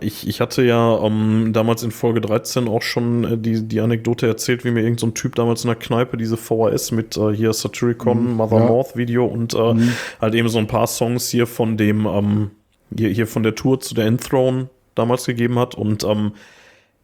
Ich, 0.00 0.28
ich 0.28 0.42
hatte 0.42 0.62
ja 0.62 1.02
ähm, 1.02 1.52
damals 1.54 1.82
in 1.82 1.92
Folge 1.92 2.20
13 2.20 2.68
auch 2.68 2.82
schon 2.82 3.24
äh, 3.24 3.38
die, 3.38 3.66
die 3.66 3.80
Anekdote 3.80 4.26
erzählt, 4.26 4.66
wie 4.66 4.70
mir 4.70 4.80
irgendein 4.80 4.98
so 4.98 5.10
Typ 5.12 5.34
damals 5.34 5.64
in 5.64 5.68
der 5.68 5.76
Kneipe 5.76 6.18
diese 6.18 6.36
VHS 6.36 6.92
mit 6.92 7.16
äh, 7.16 7.30
hier 7.30 7.54
Satyricon, 7.54 8.22
mhm, 8.22 8.36
Mother 8.36 8.58
ja. 8.58 8.66
North 8.66 8.96
Video 8.96 9.24
und 9.24 9.54
äh, 9.54 9.72
mhm. 9.72 9.94
halt 10.20 10.34
eben 10.34 10.50
so 10.50 10.58
ein 10.58 10.66
paar 10.66 10.86
Songs 10.86 11.30
hier 11.30 11.46
von 11.46 11.78
dem, 11.78 12.04
ähm, 12.04 12.50
hier, 12.94 13.08
hier 13.08 13.26
von 13.26 13.42
der 13.42 13.54
Tour 13.54 13.80
zu 13.80 13.94
der 13.94 14.04
Endthrone 14.04 14.68
damals 14.94 15.24
gegeben 15.24 15.58
hat 15.58 15.74
und 15.74 16.04
ähm, 16.04 16.32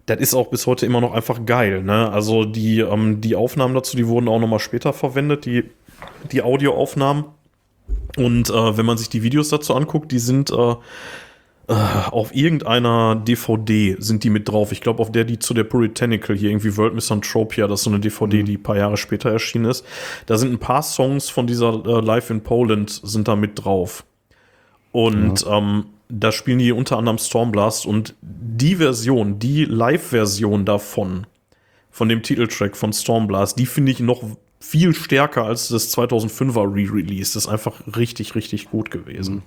das 0.05 0.21
ist 0.21 0.35
auch 0.35 0.49
bis 0.49 0.67
heute 0.67 0.85
immer 0.85 1.01
noch 1.01 1.15
einfach 1.15 1.47
geil, 1.47 1.83
ne? 1.83 2.11
Also 2.11 2.45
die, 2.45 2.81
ähm, 2.81 3.23
die 3.23 3.37
Aufnahmen 3.37 3.75
dazu, 3.75 3.97
die 3.97 4.07
wurden 4.07 4.29
auch 4.29 4.41
nochmal 4.41 4.59
später 4.59 4.93
verwendet, 4.93 5.47
die, 5.47 5.65
die 6.33 6.43
Audioaufnahmen. 6.43 7.25
Und 8.17 8.51
äh, 8.51 8.77
wenn 8.77 8.87
man 8.87 8.99
sich 8.99 9.09
die 9.09 9.23
Videos 9.23 9.49
dazu 9.51 9.75
anguckt, 9.75 10.11
die 10.13 10.19
sind 10.19 10.51
äh, 10.51 10.75
äh, 11.69 11.75
auf 12.11 12.35
irgendeiner 12.35 13.15
DVD 13.15 13.97
sind 13.99 14.25
die 14.25 14.31
mit 14.31 14.49
drauf. 14.49 14.73
Ich 14.73 14.81
glaube, 14.81 15.01
auf 15.01 15.13
der, 15.13 15.25
die 15.25 15.39
zu 15.39 15.53
der 15.53 15.65
Puritanical 15.65 16.35
hier 16.35 16.51
irgendwie 16.51 16.77
World 16.77 16.95
Misanthropia, 16.95 17.67
das 17.67 17.81
ist 17.81 17.85
so 17.85 17.91
eine 17.91 18.01
DVD, 18.01 18.43
mhm. 18.43 18.47
die 18.47 18.57
ein 18.57 18.63
paar 18.63 18.79
Jahre 18.79 18.97
später 18.97 19.31
erschienen 19.31 19.67
ist. 19.67 19.85
Da 20.27 20.39
sind 20.39 20.51
ein 20.51 20.59
paar 20.59 20.83
Songs 20.83 21.29
von 21.29 21.47
dieser 21.47 21.85
äh, 21.85 22.01
Live 22.01 22.31
in 22.31 22.43
Poland 22.43 22.91
sind 22.91 23.29
da 23.29 23.37
mit 23.37 23.65
drauf. 23.65 24.05
Und 24.93 25.43
ja. 25.43 25.59
ähm, 25.59 25.85
da 26.09 26.33
spielen 26.33 26.59
die 26.59 26.73
unter 26.73 26.97
anderem 26.97 27.19
Stormblast 27.19 27.85
und 27.85 28.15
die 28.23 28.77
Version, 28.77 29.39
die 29.39 29.67
Live-Version 29.67 30.65
davon, 30.65 31.27
von 31.91 32.09
dem 32.09 32.23
Titeltrack 32.23 32.77
von 32.77 32.93
Stormblast, 32.93 33.59
die 33.59 33.67
finde 33.67 33.93
ich 33.93 34.01
noch 34.01 34.23
viel 34.61 34.95
stärker 34.95 35.45
als 35.45 35.69
das 35.69 35.97
2005er 35.97 36.75
Re-Release. 36.75 37.35
Das 37.35 37.45
ist 37.45 37.49
einfach 37.49 37.81
richtig, 37.97 38.35
richtig 38.35 38.71
gut 38.71 38.91
gewesen. 38.91 39.37
Mhm. 39.37 39.43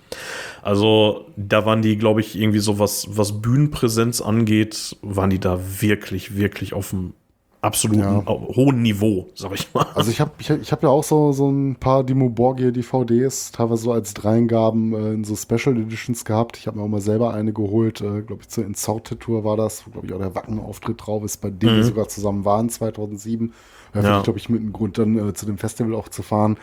Also 0.61 1.25
da 1.35 1.65
waren 1.65 1.81
die, 1.81 1.97
glaube 1.97 2.21
ich, 2.21 2.39
irgendwie 2.39 2.59
so 2.59 2.79
was, 2.79 3.07
was 3.09 3.41
Bühnenpräsenz 3.41 4.21
angeht, 4.21 4.95
waren 5.01 5.29
die 5.29 5.39
da 5.39 5.59
wirklich, 5.81 6.35
wirklich 6.37 6.73
auf 6.73 6.91
dem 6.91 7.13
absoluten 7.61 8.01
ja. 8.01 8.25
hohen 8.25 8.81
Niveau, 8.81 9.29
sag 9.35 9.53
ich 9.53 9.71
mal. 9.73 9.85
Also 9.93 10.09
ich 10.09 10.19
habe 10.19 10.31
ich, 10.39 10.49
ich 10.49 10.71
hab 10.71 10.81
ja 10.81 10.89
auch 10.89 11.03
so, 11.03 11.31
so 11.31 11.49
ein 11.49 11.75
paar 11.75 12.03
Dimo 12.03 12.29
Borgia 12.29 12.71
DVDs, 12.71 13.51
teilweise 13.51 13.83
so 13.83 13.91
als 13.91 14.13
Dreingaben 14.13 14.93
äh, 14.93 15.13
in 15.13 15.23
so 15.23 15.35
Special 15.35 15.77
Editions 15.77 16.25
gehabt. 16.25 16.57
Ich 16.57 16.67
habe 16.67 16.77
mir 16.77 16.83
auch 16.83 16.89
mal 16.89 17.01
selber 17.01 17.33
eine 17.33 17.53
geholt, 17.53 18.01
äh, 18.01 18.21
glaube 18.21 18.41
ich, 18.41 18.49
zur 18.49 18.65
Insorted 18.65 19.19
Tour 19.19 19.43
war 19.43 19.57
das, 19.57 19.85
wo 19.85 19.91
glaube 19.91 20.07
ich 20.07 20.13
auch 20.13 20.19
der 20.19 20.33
Wacken-Auftritt 20.33 21.05
drauf 21.05 21.23
ist, 21.23 21.37
bei 21.37 21.49
dem 21.49 21.73
mhm. 21.73 21.75
wir 21.77 21.83
sogar 21.83 22.07
zusammen 22.07 22.45
waren, 22.45 22.69
2007. 22.69 23.53
Ja, 23.93 24.01
ja. 24.01 24.21
glaube 24.21 24.39
ich, 24.39 24.49
mit 24.49 24.61
einem 24.61 24.73
Grund 24.73 24.97
dann 24.97 25.17
äh, 25.17 25.33
zu 25.33 25.45
dem 25.45 25.57
Festival 25.57 25.95
auch 25.95 26.09
zu 26.09 26.23
fahren. 26.23 26.57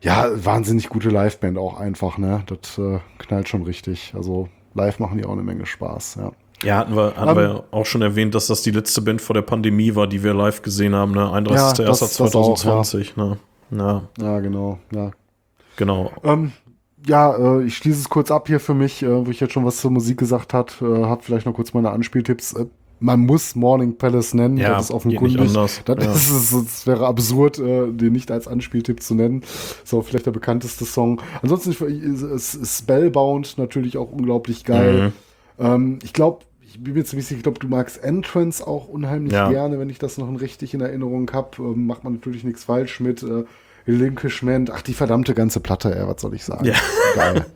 Ja, 0.00 0.28
wahnsinnig 0.34 0.90
gute 0.90 1.08
Liveband 1.08 1.56
auch 1.56 1.80
einfach, 1.80 2.18
ne? 2.18 2.42
Das 2.46 2.78
äh, 2.78 2.98
knallt 3.18 3.48
schon 3.48 3.62
richtig. 3.62 4.12
Also 4.14 4.48
live 4.74 4.98
machen 4.98 5.16
die 5.18 5.24
auch 5.24 5.32
eine 5.32 5.42
Menge 5.42 5.66
Spaß, 5.66 6.16
ja. 6.16 6.32
Ja, 6.62 6.78
hatten 6.78 6.96
wir, 6.96 7.16
hatten 7.16 7.30
um, 7.30 7.36
wir 7.36 7.64
auch 7.72 7.84
schon 7.84 8.02
erwähnt, 8.02 8.34
dass 8.34 8.46
das 8.46 8.62
die 8.62 8.70
letzte 8.70 9.02
Band 9.02 9.20
vor 9.20 9.34
der 9.34 9.42
Pandemie 9.42 9.94
war, 9.94 10.06
die 10.06 10.22
wir 10.22 10.34
live 10.34 10.62
gesehen 10.62 10.94
haben, 10.94 11.12
ne? 11.12 11.24
31.01.2020, 11.24 13.12
ja, 13.16 13.24
ne? 13.24 13.38
Ja. 13.70 14.02
ja, 14.18 14.40
genau, 14.40 14.78
ja. 14.94 15.10
Genau. 15.76 16.12
Ähm, 16.22 16.52
ja, 17.06 17.34
äh, 17.36 17.64
ich 17.64 17.76
schließe 17.76 18.00
es 18.00 18.08
kurz 18.08 18.30
ab 18.30 18.46
hier 18.46 18.60
für 18.60 18.74
mich, 18.74 19.02
äh, 19.02 19.26
wo 19.26 19.30
ich 19.30 19.40
jetzt 19.40 19.52
schon 19.52 19.64
was 19.64 19.78
zur 19.78 19.90
Musik 19.90 20.18
gesagt 20.18 20.54
hat, 20.54 20.80
äh, 20.80 21.04
habe 21.04 21.22
vielleicht 21.22 21.46
noch 21.46 21.54
kurz 21.54 21.74
meine 21.74 21.90
Anspieltipps. 21.90 22.54
Man 23.04 23.20
muss 23.20 23.54
Morning 23.54 23.98
Palace 23.98 24.32
nennen, 24.32 24.56
Ja, 24.56 24.70
das 24.70 24.86
ist 24.86 24.90
offenkundig. 24.90 25.52
Das, 25.52 25.82
Ja. 25.86 26.12
ist, 26.12 26.30
es 26.30 26.52
es 26.52 26.86
wäre 26.86 27.06
absurd, 27.06 27.58
äh, 27.58 27.92
den 27.92 28.14
nicht 28.14 28.30
als 28.30 28.48
Anspieltipp 28.48 29.02
zu 29.02 29.14
nennen. 29.14 29.42
Auch 29.92 30.02
vielleicht 30.02 30.24
der 30.24 30.30
bekannteste 30.30 30.86
Song. 30.86 31.20
Ansonsten 31.42 31.72
ist 31.72 32.78
Spellbound 32.78 33.58
natürlich 33.58 33.98
auch 33.98 34.10
unglaublich 34.10 34.64
geil. 34.64 35.12
Mhm. 35.58 35.64
Ähm, 35.66 35.98
ich 36.02 36.14
glaube, 36.14 36.44
ich 36.66 36.82
bin 36.82 36.94
mir 36.94 37.04
ziemlich 37.04 37.26
sicher, 37.26 37.36
ich 37.36 37.42
glaube, 37.42 37.58
du 37.58 37.68
magst 37.68 38.02
Entrance 38.02 38.66
auch 38.66 38.88
unheimlich 38.88 39.34
Ja. 39.34 39.50
gerne, 39.50 39.78
wenn 39.78 39.90
ich 39.90 39.98
das 39.98 40.16
noch 40.16 40.28
richtig 40.40 40.72
in 40.72 40.80
Erinnerung 40.80 41.30
habe. 41.32 41.50
Ähm, 41.58 41.86
macht 41.86 42.04
man 42.04 42.14
natürlich 42.14 42.42
nichts 42.42 42.64
falsch 42.64 43.00
mit. 43.00 43.22
Äh, 43.22 43.44
Relinquishment, 43.86 44.70
ach 44.70 44.80
die 44.80 44.94
verdammte 44.94 45.34
ganze 45.34 45.60
Platte, 45.60 45.94
ey, 45.94 46.06
was 46.08 46.22
soll 46.22 46.32
ich 46.34 46.42
sagen? 46.42 46.64
Ja. 46.64 46.74
Geil. 47.14 47.44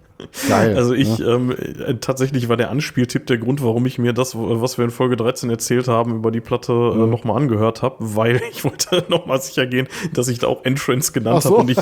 Geil. 0.48 0.76
Also 0.76 0.94
ich, 0.94 1.18
ne? 1.18 1.24
ähm, 1.26 1.52
äh, 1.52 1.94
tatsächlich 1.94 2.48
war 2.48 2.56
der 2.56 2.70
Anspieltipp 2.70 3.26
der 3.26 3.38
Grund, 3.38 3.62
warum 3.62 3.86
ich 3.86 3.98
mir 3.98 4.12
das, 4.12 4.34
was 4.36 4.76
wir 4.78 4.84
in 4.84 4.90
Folge 4.90 5.16
13 5.16 5.48
erzählt 5.50 5.86
haben, 5.88 6.16
über 6.16 6.30
die 6.30 6.40
Platte 6.40 6.72
äh, 6.72 6.96
Mhm. 6.98 7.10
nochmal 7.10 7.36
angehört 7.36 7.82
habe, 7.82 7.96
weil 8.00 8.40
ich 8.50 8.64
wollte 8.64 9.04
nochmal 9.08 9.40
sicher 9.40 9.66
gehen, 9.66 9.86
dass 10.12 10.28
ich 10.28 10.38
da 10.40 10.48
auch 10.48 10.64
Entrance 10.64 11.12
genannt 11.12 11.42
so. 11.42 11.50
habe 11.50 11.60
und 11.62 11.70
ich, 11.70 11.78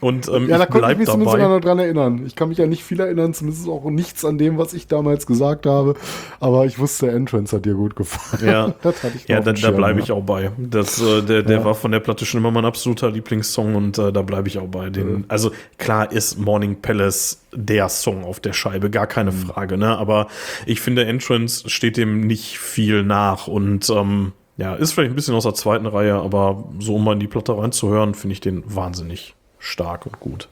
und 0.00 0.28
ähm, 0.28 0.48
Ja, 0.48 0.58
da 0.58 0.64
ich 0.64 0.70
konnte 0.70 0.92
ich 0.92 0.98
mich 0.98 1.08
zumindest 1.08 1.36
dabei. 1.38 1.48
noch 1.54 1.60
dran 1.60 1.78
erinnern. 1.78 2.22
Ich 2.26 2.34
kann 2.36 2.48
mich 2.48 2.58
ja 2.58 2.66
nicht 2.66 2.82
viel 2.84 3.00
erinnern, 3.00 3.32
zumindest 3.34 3.68
auch 3.68 3.84
nichts 3.90 4.24
an 4.24 4.38
dem, 4.38 4.58
was 4.58 4.72
ich 4.74 4.86
damals 4.88 5.26
gesagt 5.26 5.66
habe. 5.66 5.94
Aber 6.40 6.66
ich 6.66 6.78
wusste, 6.78 7.10
Entrance 7.10 7.54
hat 7.54 7.64
dir 7.64 7.74
gut 7.74 7.94
gefallen. 7.96 8.44
Ja, 8.46 8.74
das 8.82 9.02
hatte 9.02 9.16
ich 9.16 9.28
ja 9.28 9.40
da, 9.40 9.52
da 9.52 9.70
bleibe 9.70 9.98
ja. 10.00 10.04
ich 10.04 10.12
auch 10.12 10.22
bei. 10.22 10.50
Das, 10.58 11.00
äh, 11.00 11.22
der 11.22 11.42
der 11.42 11.58
Ja. 11.58 11.64
war 11.64 11.74
von 11.74 11.92
der 11.92 12.00
Platte 12.00 12.26
schon 12.26 12.40
immer 12.40 12.50
mein 12.50 12.64
absoluter 12.64 13.10
Lieblingssong 13.10 13.74
und 13.74 13.98
äh, 13.98 14.12
da 14.12 14.22
bleibe 14.22 14.48
ich 14.48 14.58
auch 14.58 14.66
bei. 14.68 14.90
Den, 14.90 15.24
Also 15.28 15.50
klar 15.78 16.10
ist 16.10 16.38
Morning 16.38 16.76
Palace 16.80 17.40
der 17.68 17.88
Song 17.88 18.24
auf 18.24 18.40
der 18.40 18.52
Scheibe, 18.52 18.90
gar 18.90 19.06
keine 19.06 19.30
Mhm. 19.32 19.36
Frage, 19.46 19.76
ne? 19.78 19.96
Aber 19.98 20.28
ich 20.66 20.80
finde, 20.80 21.04
Entrance 21.04 21.68
steht 21.68 21.96
dem 21.96 22.26
nicht 22.26 22.58
viel 22.58 23.02
nach 23.02 23.46
und 23.48 23.88
ähm, 23.90 24.32
ja, 24.56 24.74
ist 24.74 24.92
vielleicht 24.92 25.12
ein 25.12 25.14
bisschen 25.16 25.34
aus 25.34 25.44
der 25.44 25.54
zweiten 25.54 25.86
Reihe, 25.86 26.14
aber 26.14 26.64
so 26.80 26.96
um 26.96 27.04
mal 27.04 27.12
in 27.12 27.20
die 27.20 27.28
Platte 27.28 27.56
reinzuhören, 27.56 28.14
finde 28.14 28.32
ich 28.32 28.40
den 28.40 28.62
wahnsinnig 28.74 29.34
stark 29.58 30.06
und 30.06 30.18
gut. 30.20 30.48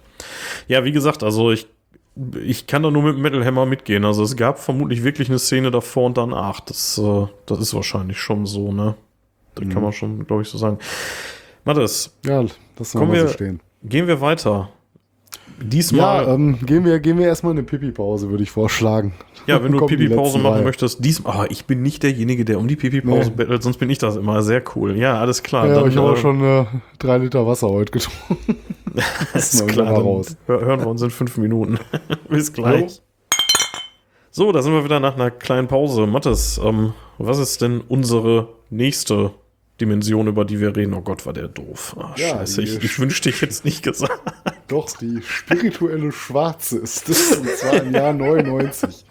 Ja, 0.68 0.84
wie 0.84 0.93
gesagt, 0.93 1.22
also 1.24 1.51
ich, 1.51 1.66
ich 2.43 2.66
kann 2.66 2.82
da 2.82 2.90
nur 2.90 3.02
mit 3.02 3.18
Metal 3.18 3.44
Hammer 3.44 3.66
mitgehen. 3.66 4.05
Also 4.05 4.22
es 4.22 4.36
gab 4.36 4.59
vermutlich 4.59 5.02
wirklich 5.05 5.28
eine 5.28 5.38
Szene 5.38 5.70
davor 5.70 6.06
und 6.06 6.16
danach. 6.16 6.60
Das, 6.60 6.97
äh, 6.98 7.26
das 7.47 7.59
ist 7.60 7.74
wahrscheinlich 7.74 8.18
schon 8.18 8.47
so, 8.47 8.72
ne? 8.72 8.94
Das 9.55 9.64
Mhm. 9.64 9.70
kann 9.72 9.82
man 9.82 9.93
schon, 9.93 10.26
glaube 10.26 10.43
ich, 10.43 10.48
so 10.48 10.56
sagen. 10.59 10.78
Mathis, 11.64 12.16
Ja, 12.24 12.44
das 12.76 12.93
soll 12.93 13.01
Kommen 13.01 13.12
mal 13.12 13.18
so 13.20 13.26
wir- 13.26 13.32
stehen. 13.32 13.60
gehen 13.82 14.06
wir 14.06 14.20
weiter. 14.20 14.68
Diesmal, 15.62 16.24
Ja, 16.27 16.35
ähm, 16.35 16.59
gehen 16.65 16.85
wir, 16.85 16.99
gehen 17.01 17.19
wir 17.19 17.27
erstmal 17.27 17.53
in 17.53 17.59
eine 17.59 17.66
Pipi-Pause, 17.66 18.28
würde 18.31 18.43
ich 18.43 18.51
vorschlagen. 18.51 19.15
Ja, 19.47 19.62
wenn 19.65 19.73
du 19.73 19.87
Pipi-Pause 19.87 20.39
machen 20.39 20.65
möchtest, 20.65 21.03
diesmal, 21.05 21.37
ah, 21.37 21.47
ich 21.49 21.65
bin 21.65 21.83
nicht 21.83 22.03
derjenige, 22.03 22.45
der 22.45 22.59
um 22.59 22.69
die 22.69 22.77
Pipi-Pause 22.77 23.31
Nee. 23.31 23.37
bettelt, 23.37 23.62
sonst 23.62 23.78
bin 23.78 23.89
ich 23.89 23.99
das 23.99 24.16
immer. 24.16 24.43
Sehr 24.43 24.62
cool. 24.74 24.97
Ja, 24.97 25.19
alles 25.20 25.43
klar. 25.43 25.66
Ja, 25.66 25.78
aber 25.78 25.89
ich 25.89 25.97
habe 25.97 26.12
äh, 26.12 26.16
schon 26.16 26.43
äh, 26.45 26.65
drei 26.99 27.19
Liter 27.19 27.47
Wasser 27.47 27.69
heute 27.69 27.93
getrunken. 27.93 28.57
Ist 29.35 29.61
mal 29.61 29.66
klar, 29.66 29.87
dann 29.95 30.03
raus. 30.03 30.37
hör- 30.47 30.61
hören 30.61 30.81
wir 30.81 30.87
uns 30.89 31.01
in 31.03 31.11
fünf 31.11 31.37
Minuten. 31.39 31.78
Bis 32.28 32.53
gleich. 32.53 33.01
So, 34.31 34.53
da 34.53 34.61
sind 34.61 34.73
wir 34.74 34.85
wieder 34.85 35.01
nach 35.01 35.15
einer 35.15 35.31
kleinen 35.31 35.69
Pause. 35.69 36.07
Mathis, 36.07 36.61
ähm, 36.62 36.93
was 37.19 37.39
ist 37.39 37.62
denn 37.62 37.81
unsere 37.89 38.49
nächste 38.69 39.31
Dimension, 39.81 40.27
über 40.27 40.44
die 40.44 40.61
wir 40.61 40.74
reden? 40.74 40.94
Oh 40.94 41.03
Gott, 41.03 41.27
war 41.27 41.32
der 41.32 41.48
doof. 41.48 41.94
Ah, 41.98 42.15
Ja, 42.16 42.39
scheiße, 42.39 42.62
ich, 42.62 42.82
ich 42.82 42.98
wünschte, 42.98 43.28
ich 43.28 43.43
hätte 43.43 43.53
es 43.53 43.65
nicht 43.65 43.82
gesagt. 43.82 44.20
Doch, 44.69 44.90
die 44.97 45.20
spirituelle 45.23 46.12
Schwarze 46.12 46.78
ist 46.78 47.09
es, 47.09 47.36
und 47.36 47.48
zwar 47.51 47.82
im 47.82 47.93
Jahr 47.93 48.12
99. 48.12 49.05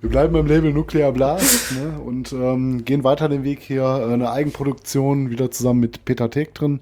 Wir 0.00 0.10
bleiben 0.10 0.32
beim 0.34 0.46
Label 0.46 0.72
Nuclear 0.72 1.12
Blast 1.12 1.72
ne, 1.72 1.98
und 2.00 2.32
ähm, 2.32 2.84
gehen 2.84 3.02
weiter 3.04 3.28
den 3.28 3.44
Weg 3.44 3.60
hier. 3.60 3.82
äh, 3.82 4.12
Eine 4.12 4.30
Eigenproduktion, 4.30 5.30
wieder 5.30 5.50
zusammen 5.50 5.80
mit 5.80 6.04
Peter 6.04 6.28
Teg 6.30 6.54
drin. 6.54 6.80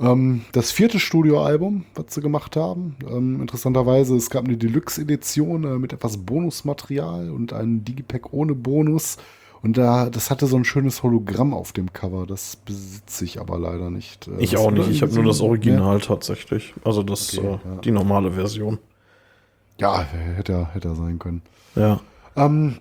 Ähm, 0.00 0.42
das 0.52 0.72
vierte 0.72 0.98
Studioalbum, 0.98 1.84
was 1.94 2.06
sie 2.14 2.20
gemacht 2.20 2.56
haben. 2.56 2.96
Ähm, 3.08 3.40
interessanterweise, 3.40 4.16
es 4.16 4.28
gab 4.30 4.44
eine 4.44 4.56
Deluxe-Edition 4.56 5.64
äh, 5.64 5.78
mit 5.78 5.92
etwas 5.92 6.16
Bonusmaterial 6.16 7.30
und 7.30 7.52
einen 7.52 7.84
Digipack 7.84 8.32
ohne 8.32 8.54
Bonus. 8.54 9.18
Und 9.62 9.76
da, 9.76 10.10
das 10.10 10.30
hatte 10.30 10.46
so 10.46 10.56
ein 10.56 10.64
schönes 10.64 11.02
Hologramm 11.04 11.54
auf 11.54 11.72
dem 11.72 11.92
Cover. 11.92 12.26
Das 12.26 12.56
besitze 12.56 13.24
ich 13.24 13.40
aber 13.40 13.58
leider 13.58 13.90
nicht. 13.90 14.26
Äh, 14.28 14.40
Ich 14.42 14.50
das 14.52 14.60
auch 14.60 14.70
nicht. 14.72 14.88
Ich 14.90 15.02
habe 15.02 15.12
nur 15.14 15.24
das 15.24 15.40
Original 15.40 16.00
tatsächlich. 16.00 16.74
Also 16.84 17.02
das, 17.02 17.38
Okay, 17.38 17.46
äh, 17.46 17.50
ja. 17.52 17.80
die 17.84 17.90
normale 17.92 18.32
Version. 18.32 18.78
Ja, 19.78 20.02
hätte 20.02 20.52
er, 20.52 20.74
hätte 20.74 20.88
er 20.88 20.94
sein 20.96 21.18
können. 21.18 21.42
Ja. 21.76 22.00
Ähm, 22.36 22.78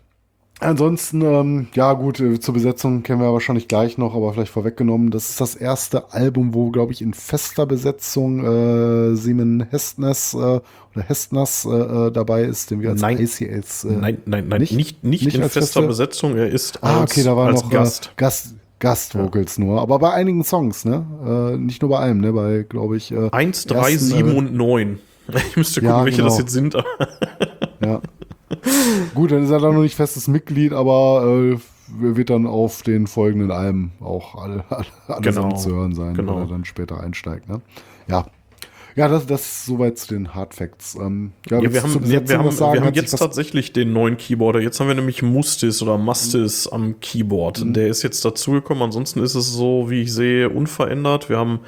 ansonsten, 0.62 1.22
ähm, 1.22 1.68
ja 1.74 1.94
gut, 1.94 2.20
äh, 2.20 2.40
zur 2.40 2.54
Besetzung 2.54 3.04
kennen 3.04 3.20
wir 3.22 3.34
wahrscheinlich 3.34 3.68
gleich 3.68 3.98
noch, 3.98 4.16
aber 4.16 4.34
vielleicht 4.34 4.52
vorweggenommen. 4.54 5.12
Das 5.12 5.30
ist 5.30 5.42
das 5.42 5.56
erste 5.56 6.14
Album, 6.14 6.54
wo, 6.54 6.70
glaube 6.72 6.94
ich, 6.94 7.02
in 7.02 7.14
fester 7.14 7.66
Besetzung 7.66 8.46
äh, 8.46 9.16
Simon 9.16 9.66
Hestners 9.70 10.34
äh, 10.34 10.38
oder 10.38 10.62
Hestners 11.06 11.66
äh, 11.66 11.70
äh, 11.70 12.12
dabei 12.12 12.44
ist, 12.44 12.72
den 12.72 12.82
wir 12.82 12.92
als 12.92 13.02
Nein. 13.02 13.20
ICLs... 13.20 13.84
Äh, 13.86 13.92
nein, 14.00 14.18
nein, 14.26 14.48
nein, 14.48 14.62
nicht- 14.62 14.74
nicht, 14.74 15.04
nicht, 15.04 15.26
nicht 15.26 15.36
in 15.36 15.42
fester 15.44 15.60
feste- 15.82 15.88
Besetzung. 15.88 16.38
Er 16.38 16.48
ist 16.50 16.80
Ah, 16.84 17.02
als, 17.02 17.12
okay, 17.12 17.24
da 17.24 17.36
war 17.36 17.52
noch 17.52 17.70
Gast. 17.70 18.08
Äh, 18.08 18.10
Gast, 18.18 18.56
Gastvocals 18.80 19.58
nur, 19.60 19.80
aber 19.82 20.00
bei 20.00 20.12
einigen 20.14 20.44
Songs, 20.44 20.86
ne? 20.86 21.06
Äh, 21.54 21.58
nicht 21.58 21.82
nur 21.82 21.92
bei 21.92 22.00
einem, 22.00 22.20
ne? 22.22 22.34
Bei, 22.34 22.66
glaube 22.68 22.98
ich, 22.98 23.12
äh, 23.12 23.30
1, 23.32 23.66
3, 23.68 23.92
ersten, 23.92 24.06
7 24.06 24.32
äh, 24.32 24.36
und 24.36 24.54
9. 24.56 25.00
Ich 25.50 25.56
müsste 25.56 25.82
gucken, 25.82 25.96
Ja, 25.96 26.04
welche 26.06 26.24
das 26.24 26.34
genau. 26.34 26.42
jetzt 26.42 26.52
sind. 26.52 26.74
Ja. 27.86 28.02
Gut, 29.16 29.32
dann 29.32 29.44
ist 29.44 29.50
er 29.52 29.60
dann 29.60 29.76
noch 29.76 29.82
nicht 29.82 29.96
festes 29.96 30.28
Mitglied, 30.28 30.74
aber 30.74 31.24
äh, 31.26 31.58
wird 32.00 32.30
dann 32.30 32.48
auf 32.48 32.84
den 32.84 33.08
folgenden 33.08 33.52
Alben 33.52 33.92
auch 34.00 34.36
alle, 34.36 34.64
alle, 34.70 34.86
allesamt 35.08 35.24
Genau, 35.24 35.58
zu 35.58 35.76
hören 35.76 35.94
sein, 35.94 36.14
genau. 36.14 36.36
wenn 36.36 36.44
er 36.44 36.48
dann 36.48 36.66
später 36.66 37.00
einsteigt. 37.02 37.50
Ne? 37.50 37.62
Ja. 38.08 38.26
Ja, 38.96 39.08
das, 39.08 39.26
das 39.26 39.42
ist 39.42 39.66
soweit 39.66 39.98
zu 39.98 40.08
den 40.10 40.34
Hard 40.36 40.54
Facts. 40.54 40.96
Ähm, 40.96 41.32
ja, 41.50 41.60
Ja, 41.62 41.72
wir 41.74 41.84
haben, 41.84 42.10
wir, 42.10 42.18
haben, 42.38 42.52
sagen? 42.52 42.74
wir 42.74 42.82
haben 42.86 42.94
jetzt 42.94 43.18
tatsächlich 43.18 43.72
den 43.74 43.94
neuen 43.94 44.18
Keyboarder. 44.18 44.60
Jetzt 44.60 44.80
haben 44.80 44.88
wir 44.88 44.96
nämlich 44.96 45.22
Mustis 45.22 45.82
oder 45.82 45.98
Mustis 45.98 46.68
am 46.68 47.00
Keyboard. 47.00 47.64
Mhm. 47.64 47.74
Der 47.74 47.88
ist 47.88 48.04
jetzt 48.04 48.24
dazugekommen. 48.26 48.84
Ansonsten 48.84 49.22
ist 49.24 49.36
es 49.36 49.52
so, 49.54 49.90
wie 49.90 50.02
ich 50.02 50.14
sehe, 50.14 50.50
unverändert. 50.50 51.30
Wir 51.30 51.38
haben 51.38 51.60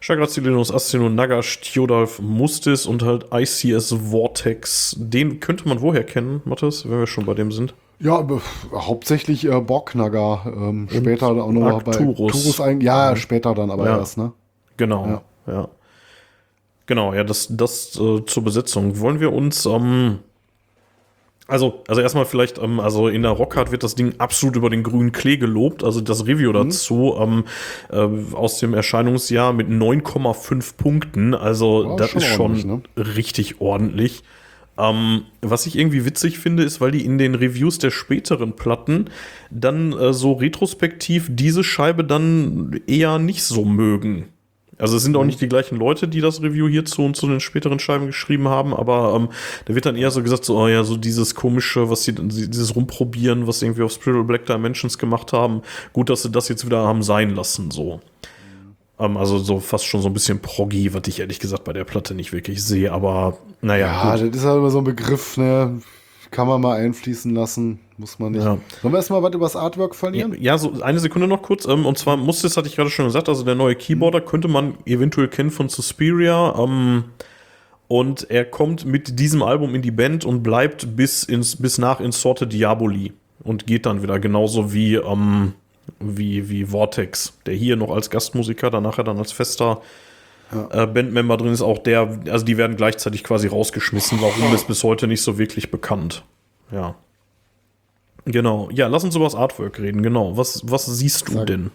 Chagrazilinus, 0.00 0.72
Astino, 0.72 1.08
Nagash, 1.08 1.60
Theodolf, 1.60 2.20
Mustis 2.20 2.86
und 2.86 3.02
halt 3.02 3.26
ICS 3.32 3.94
Vortex. 4.10 4.96
Den 4.98 5.40
könnte 5.40 5.68
man 5.68 5.80
woher 5.80 6.04
kennen, 6.04 6.42
Mathis, 6.44 6.88
wenn 6.88 6.98
wir 6.98 7.06
schon 7.06 7.24
bei 7.24 7.34
dem 7.34 7.52
sind? 7.52 7.74
Ja, 8.00 8.26
hauptsächlich 8.72 9.46
äh, 9.46 9.60
Borgnagar. 9.60 10.44
Ähm, 10.46 10.88
später 10.90 11.28
auch 11.28 11.52
noch 11.52 11.62
Arcturus. 11.86 12.56
bei 12.56 12.64
ein, 12.64 12.80
ja, 12.80 13.14
später 13.16 13.54
dann 13.54 13.70
aber 13.70 13.86
Ja. 13.86 13.98
erst, 13.98 14.18
ne? 14.18 14.32
Genau, 14.76 15.22
Ja. 15.46 15.68
Genau, 16.86 17.14
ja, 17.14 17.24
das, 17.24 17.48
das 17.50 17.98
äh, 17.98 18.24
zur 18.26 18.44
Besetzung. 18.44 19.00
Wollen 19.00 19.20
wir 19.20 19.32
uns, 19.32 19.64
ähm, 19.64 20.18
also, 21.46 21.82
also 21.88 22.00
erstmal 22.00 22.24
vielleicht, 22.24 22.58
ähm, 22.58 22.80
also 22.80 23.08
in 23.08 23.22
der 23.22 23.32
Rockhard 23.32 23.70
wird 23.70 23.82
das 23.82 23.94
Ding 23.94 24.14
absolut 24.18 24.56
über 24.56 24.70
den 24.70 24.82
grünen 24.82 25.12
Klee 25.12 25.36
gelobt. 25.36 25.84
Also 25.84 26.00
das 26.00 26.26
Review 26.26 26.50
Mhm. 26.50 26.54
dazu 26.54 27.16
ähm, 27.18 27.44
äh, 27.90 28.34
aus 28.34 28.58
dem 28.58 28.74
Erscheinungsjahr 28.74 29.52
mit 29.52 29.68
9,5 29.68 30.76
Punkten. 30.76 31.34
Also 31.34 31.84
Ja, 31.84 31.96
das 31.96 32.10
schon 32.10 32.22
ist 32.22 32.28
schon 32.28 32.70
ordentlich, 32.70 33.16
richtig 33.16 33.60
ordentlich. 33.60 34.22
Ähm, 34.76 35.22
was 35.40 35.66
ich 35.66 35.78
irgendwie 35.78 36.04
witzig 36.04 36.38
finde, 36.38 36.64
ist, 36.64 36.80
weil 36.80 36.90
die 36.90 37.04
in 37.04 37.16
den 37.18 37.34
Reviews 37.34 37.78
der 37.78 37.90
späteren 37.90 38.56
Platten 38.56 39.06
dann 39.50 39.92
äh, 39.92 40.12
so 40.12 40.32
retrospektiv 40.32 41.28
diese 41.30 41.62
Scheibe 41.62 42.04
dann 42.04 42.80
eher 42.86 43.18
nicht 43.18 43.44
so 43.44 43.64
mögen. 43.64 44.30
Also 44.78 44.96
es 44.96 45.02
sind 45.02 45.16
auch 45.16 45.24
nicht 45.24 45.40
die 45.40 45.48
gleichen 45.48 45.76
Leute, 45.78 46.08
die 46.08 46.20
das 46.20 46.42
Review 46.42 46.68
hierzu 46.68 47.02
und 47.04 47.16
zu 47.16 47.26
den 47.28 47.40
späteren 47.40 47.78
Scheiben 47.78 48.06
geschrieben 48.06 48.48
haben, 48.48 48.74
aber 48.74 49.14
ähm, 49.14 49.28
da 49.66 49.74
wird 49.74 49.86
dann 49.86 49.96
eher 49.96 50.10
so 50.10 50.22
gesagt, 50.22 50.44
so, 50.44 50.58
oh 50.58 50.68
ja, 50.68 50.82
so 50.84 50.96
dieses 50.96 51.34
komische, 51.34 51.90
was 51.90 52.04
sie, 52.04 52.12
dieses 52.14 52.74
Rumprobieren, 52.74 53.46
was 53.46 53.60
sie 53.60 53.66
irgendwie 53.66 53.82
auf 53.82 53.92
Spiritual 53.92 54.24
Black 54.24 54.46
Dimensions 54.46 54.98
gemacht 54.98 55.32
haben, 55.32 55.62
gut, 55.92 56.10
dass 56.10 56.22
sie 56.22 56.30
das 56.30 56.48
jetzt 56.48 56.64
wieder 56.66 56.84
haben 56.86 57.02
sein 57.02 57.34
lassen, 57.34 57.70
so. 57.70 58.00
Ähm, 58.98 59.16
also 59.16 59.38
so 59.38 59.60
fast 59.60 59.86
schon 59.86 60.02
so 60.02 60.08
ein 60.08 60.14
bisschen 60.14 60.40
proggy, 60.40 60.92
was 60.94 61.02
ich 61.06 61.20
ehrlich 61.20 61.38
gesagt 61.40 61.64
bei 61.64 61.72
der 61.72 61.84
Platte 61.84 62.14
nicht 62.14 62.32
wirklich 62.32 62.62
sehe, 62.64 62.92
aber 62.92 63.38
naja, 63.60 63.86
Ja, 63.86 64.16
gut. 64.16 64.28
das 64.34 64.40
ist 64.40 64.44
halt 64.46 64.58
immer 64.58 64.70
so 64.70 64.78
ein 64.78 64.84
Begriff, 64.84 65.36
ne? 65.36 65.80
Kann 66.30 66.48
man 66.48 66.60
mal 66.60 66.76
einfließen 66.78 67.32
lassen, 67.34 67.78
muss 67.98 68.18
man 68.18 68.32
nicht. 68.32 68.42
Ja. 68.44 68.58
Sollen 68.82 68.92
wir 68.94 68.98
erstmal 68.98 69.22
was 69.22 69.34
über 69.34 69.46
das 69.46 69.56
Artwork 69.56 69.92
Ja, 69.92 69.98
verlieren? 69.98 70.36
ja, 70.40 70.58
so 70.58 70.80
eine 70.82 70.98
Sekunde 70.98 71.28
noch 71.28 71.42
kurz. 71.42 71.66
Ähm, 71.66 71.86
und 71.86 71.98
zwar 71.98 72.16
Mustis 72.16 72.56
hatte 72.56 72.68
ich 72.68 72.76
gerade 72.76 72.90
schon 72.90 73.06
gesagt, 73.06 73.28
also 73.28 73.44
der 73.44 73.54
neue 73.54 73.74
Keyboarder 73.76 74.20
könnte 74.20 74.48
man 74.48 74.74
eventuell 74.84 75.28
kennen 75.28 75.50
von 75.50 75.68
Suspiria. 75.68 76.54
Ähm, 76.58 77.04
und 77.88 78.30
er 78.30 78.44
kommt 78.44 78.84
mit 78.84 79.18
diesem 79.18 79.42
Album 79.42 79.74
in 79.74 79.82
die 79.82 79.90
Band 79.90 80.24
und 80.24 80.42
bleibt 80.42 80.96
bis, 80.96 81.22
ins, 81.22 81.56
bis 81.56 81.78
nach 81.78 82.00
Insorte 82.00 82.46
Diaboli. 82.46 83.12
Und 83.42 83.66
geht 83.66 83.84
dann 83.84 84.02
wieder 84.02 84.18
genauso 84.20 84.72
wie, 84.72 84.94
ähm, 84.94 85.52
wie, 86.00 86.48
wie 86.48 86.64
Vortex, 86.64 87.34
der 87.44 87.54
hier 87.54 87.76
noch 87.76 87.90
als 87.90 88.08
Gastmusiker, 88.08 88.70
dann 88.70 88.84
nachher 88.84 89.04
dann 89.04 89.18
als 89.18 89.32
fester 89.32 89.82
äh, 90.70 90.86
Bandmember 90.86 91.36
drin 91.36 91.52
ist. 91.52 91.60
Auch 91.60 91.78
der, 91.78 92.20
also 92.30 92.44
die 92.44 92.56
werden 92.56 92.76
gleichzeitig 92.76 93.22
quasi 93.22 93.48
rausgeschmissen. 93.48 94.18
Warum 94.22 94.54
ist 94.54 94.66
bis 94.66 94.82
heute 94.82 95.06
nicht 95.06 95.20
so 95.22 95.36
wirklich 95.36 95.70
bekannt. 95.70 96.24
Ja. 96.72 96.94
Genau. 98.24 98.68
Ja, 98.72 98.86
lass 98.88 99.04
uns 99.04 99.14
über 99.14 99.24
das 99.24 99.34
Artwork 99.34 99.78
reden. 99.80 100.02
Genau. 100.02 100.36
Was, 100.36 100.62
was 100.64 100.86
siehst 100.86 101.28
du 101.28 101.32
Sag. 101.34 101.46
denn? 101.46 101.70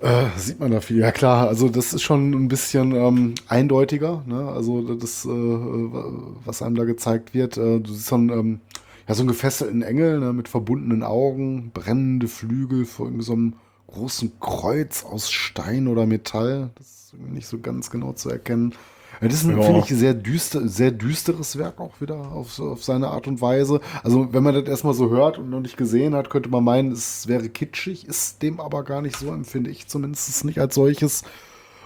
Äh, 0.00 0.26
sieht 0.36 0.58
man 0.58 0.72
da 0.72 0.80
viel. 0.80 0.98
Ja 0.98 1.12
klar, 1.12 1.46
also 1.46 1.68
das 1.68 1.94
ist 1.94 2.02
schon 2.02 2.32
ein 2.32 2.48
bisschen 2.48 2.92
ähm, 2.92 3.34
eindeutiger. 3.46 4.24
Ne? 4.26 4.48
Also 4.48 4.94
das, 4.96 5.24
äh, 5.24 5.28
was 5.28 6.60
einem 6.60 6.74
da 6.74 6.84
gezeigt 6.84 7.34
wird. 7.34 7.56
Äh, 7.56 7.78
du 7.78 7.92
siehst 7.92 8.06
so 8.06 8.16
einen, 8.16 8.30
ähm, 8.30 8.60
ja, 9.06 9.14
so 9.14 9.22
einen 9.22 9.28
gefesselten 9.28 9.82
Engel 9.82 10.18
ne? 10.18 10.32
mit 10.32 10.48
verbundenen 10.48 11.04
Augen, 11.04 11.70
brennende 11.72 12.26
Flügel 12.26 12.84
vor 12.84 13.06
irgendwie 13.06 13.24
so 13.24 13.32
einem 13.34 13.54
großen 13.86 14.32
Kreuz 14.40 15.04
aus 15.04 15.30
Stein 15.30 15.86
oder 15.86 16.04
Metall. 16.06 16.70
Das 16.74 16.86
ist 16.86 17.12
irgendwie 17.12 17.34
nicht 17.34 17.46
so 17.46 17.60
ganz 17.60 17.90
genau 17.90 18.12
zu 18.12 18.28
erkennen. 18.28 18.74
Ja, 19.22 19.28
das 19.28 19.36
ist 19.38 19.44
ein, 19.48 19.56
Ja. 19.56 19.62
finde 19.62 19.80
ich, 19.80 19.86
sehr, 19.86 20.14
düster, 20.14 20.66
sehr 20.66 20.90
düsteres 20.90 21.56
Werk 21.56 21.80
auch 21.80 22.00
wieder 22.00 22.32
auf, 22.32 22.58
auf 22.58 22.82
seine 22.82 23.08
Art 23.08 23.28
und 23.28 23.40
Weise. 23.40 23.80
Also, 24.02 24.32
wenn 24.32 24.42
man 24.42 24.54
das 24.54 24.64
erstmal 24.64 24.94
so 24.94 25.10
hört 25.10 25.38
und 25.38 25.48
noch 25.48 25.60
nicht 25.60 25.76
gesehen 25.76 26.14
hat, 26.14 26.28
könnte 26.28 26.50
man 26.50 26.64
meinen, 26.64 26.90
es 26.90 27.28
wäre 27.28 27.48
kitschig, 27.48 28.06
ist 28.06 28.42
dem 28.42 28.58
aber 28.60 28.82
gar 28.82 29.00
nicht 29.00 29.16
so, 29.16 29.32
empfinde 29.32 29.70
ich 29.70 29.86
zumindest 29.86 30.44
nicht 30.44 30.58
als 30.58 30.74
solches. 30.74 31.22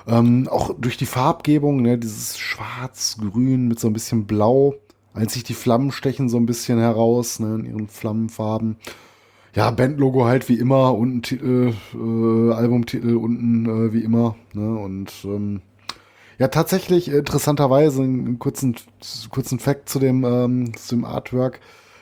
Ähm, 0.08 0.48
auch 0.50 0.74
durch 0.78 0.96
die 0.96 1.04
Farbgebung, 1.06 1.82
ne, 1.82 1.98
dieses 1.98 2.38
Schwarz-Grün 2.38 3.68
mit 3.68 3.80
so 3.80 3.88
ein 3.88 3.92
bisschen 3.92 4.24
Blau. 4.26 4.74
Einzig 5.12 5.44
die 5.44 5.54
Flammen 5.54 5.92
stechen 5.92 6.28
so 6.28 6.36
ein 6.38 6.46
bisschen 6.46 6.78
heraus, 6.78 7.38
ne, 7.40 7.56
in 7.56 7.64
ihren 7.66 7.88
Flammenfarben. 7.88 8.76
Ja, 9.54 9.70
Bandlogo 9.70 10.24
halt 10.26 10.48
wie 10.48 10.58
immer, 10.58 10.94
unten 10.96 11.22
Titel, 11.22 11.72
äh, 11.94 12.52
Albumtitel 12.52 13.16
unten 13.16 13.66
äh, 13.66 13.92
wie 13.92 14.00
immer. 14.00 14.36
Ne, 14.54 14.78
und 14.78 15.12
ähm, 15.24 15.60
ja, 16.38 16.48
tatsächlich 16.48 17.08
interessanterweise 17.08 18.02
einen 18.02 18.38
kurzen, 18.38 18.76
kurzen 19.30 19.58
Fact 19.58 19.88
zu 19.88 19.98
dem, 19.98 20.24
ähm, 20.24 20.76
zu 20.76 20.96
dem 20.96 21.04
Artwork. 21.04 21.60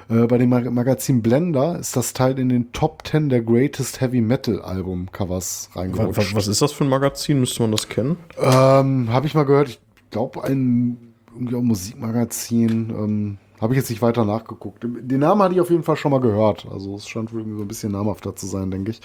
Äh, 0.09 0.27
bei 0.27 0.39
dem 0.39 0.51
Mag 0.51 0.71
Magazin 0.71 1.23
Blender 1.23 1.79
ist 1.79 1.97
das 1.97 2.13
Teil 2.13 2.39
in 2.39 2.49
den 2.49 2.73
Top 2.73 3.07
10 3.07 3.29
der 3.29 3.43
Greatest 3.43 4.01
Heavy 4.01 4.21
Metal 4.21 4.61
Album 4.61 5.11
Covers 5.13 5.71
Was, 5.73 5.83
reingerutscht. 5.83 6.35
was 6.35 6.49
ist 6.49 6.61
das 6.61 6.73
für 6.73 6.85
ein 6.85 6.91
Magazin? 6.91 7.41
Müsste 7.41 7.63
man 7.63 7.73
das 7.73 7.89
kennen? 7.89 8.17
Ähm, 8.39 9.09
Habe 9.11 9.27
ich 9.27 9.35
mal 9.35 9.45
gehört, 9.45 9.69
ich 9.69 9.81
glaube 10.11 10.45
ein 10.45 11.15
irgendwie 11.35 11.57
auch 11.57 11.63
Musikmagazin. 11.63 12.91
Ähm, 12.91 13.39
Habe 13.61 13.75
ich 13.75 13.79
jetzt 13.79 13.91
nicht 13.91 14.03
weiter 14.03 14.25
nachgeguckt. 14.25 14.85
Den 14.85 15.21
Namen 15.21 15.43
hatte 15.43 15.55
ich 15.55 15.61
auf 15.61 15.71
jeden 15.71 15.83
Fall 15.83 15.97
schon 15.97 16.11
mal 16.13 16.21
gehört. 16.21 16.67
Also 16.71 16.97
es 16.97 17.09
scheint 17.09 17.33
wohl 17.33 17.41
irgendwie 17.41 17.59
so 17.59 17.65
ein 17.65 17.69
bisschen 17.69 17.93
namhafter 17.93 18.37
zu 18.37 18.47
sein, 18.47 18.71
denke 18.71 18.91
ich. 18.93 19.01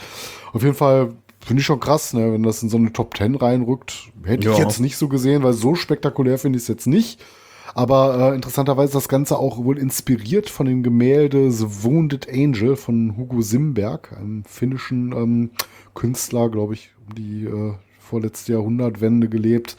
Auf 0.53 0.63
jeden 0.63 0.75
Fall 0.75 1.13
finde 1.45 1.61
ich 1.61 1.65
schon 1.65 1.79
krass, 1.79 2.13
ne, 2.13 2.33
wenn 2.33 2.43
das 2.43 2.61
in 2.63 2.69
so 2.69 2.77
eine 2.77 2.93
Top 2.93 3.15
10 3.17 3.35
reinrückt. 3.35 4.09
Hätte 4.23 4.49
ich 4.49 4.57
Ja. 4.57 4.63
jetzt 4.63 4.79
nicht 4.79 4.97
so 4.97 5.07
gesehen, 5.07 5.43
weil 5.43 5.53
so 5.53 5.75
spektakulär 5.75 6.37
finde 6.37 6.57
ich 6.57 6.63
es 6.63 6.67
jetzt 6.67 6.87
nicht. 6.87 7.19
Aber 7.75 8.31
äh, 8.31 8.35
interessanterweise 8.35 8.89
ist 8.89 8.95
das 8.95 9.09
Ganze 9.09 9.37
auch 9.37 9.63
wohl 9.63 9.77
inspiriert 9.77 10.49
von 10.49 10.65
dem 10.65 10.81
Gemälde 10.81 11.51
The 11.51 11.83
Wounded 11.83 12.27
Angel 12.27 12.75
von 12.75 13.15
Hugo 13.15 13.41
Simberg, 13.41 14.11
einem 14.17 14.43
finnischen 14.43 15.11
ähm, 15.11 15.49
Künstler, 15.93 16.49
glaube 16.49 16.73
ich, 16.73 16.89
um 17.07 17.15
die 17.15 17.45
äh, 17.45 17.73
vorletzte 17.99 18.53
Jahrhundertwende 18.53 19.29
gelebt. 19.29 19.77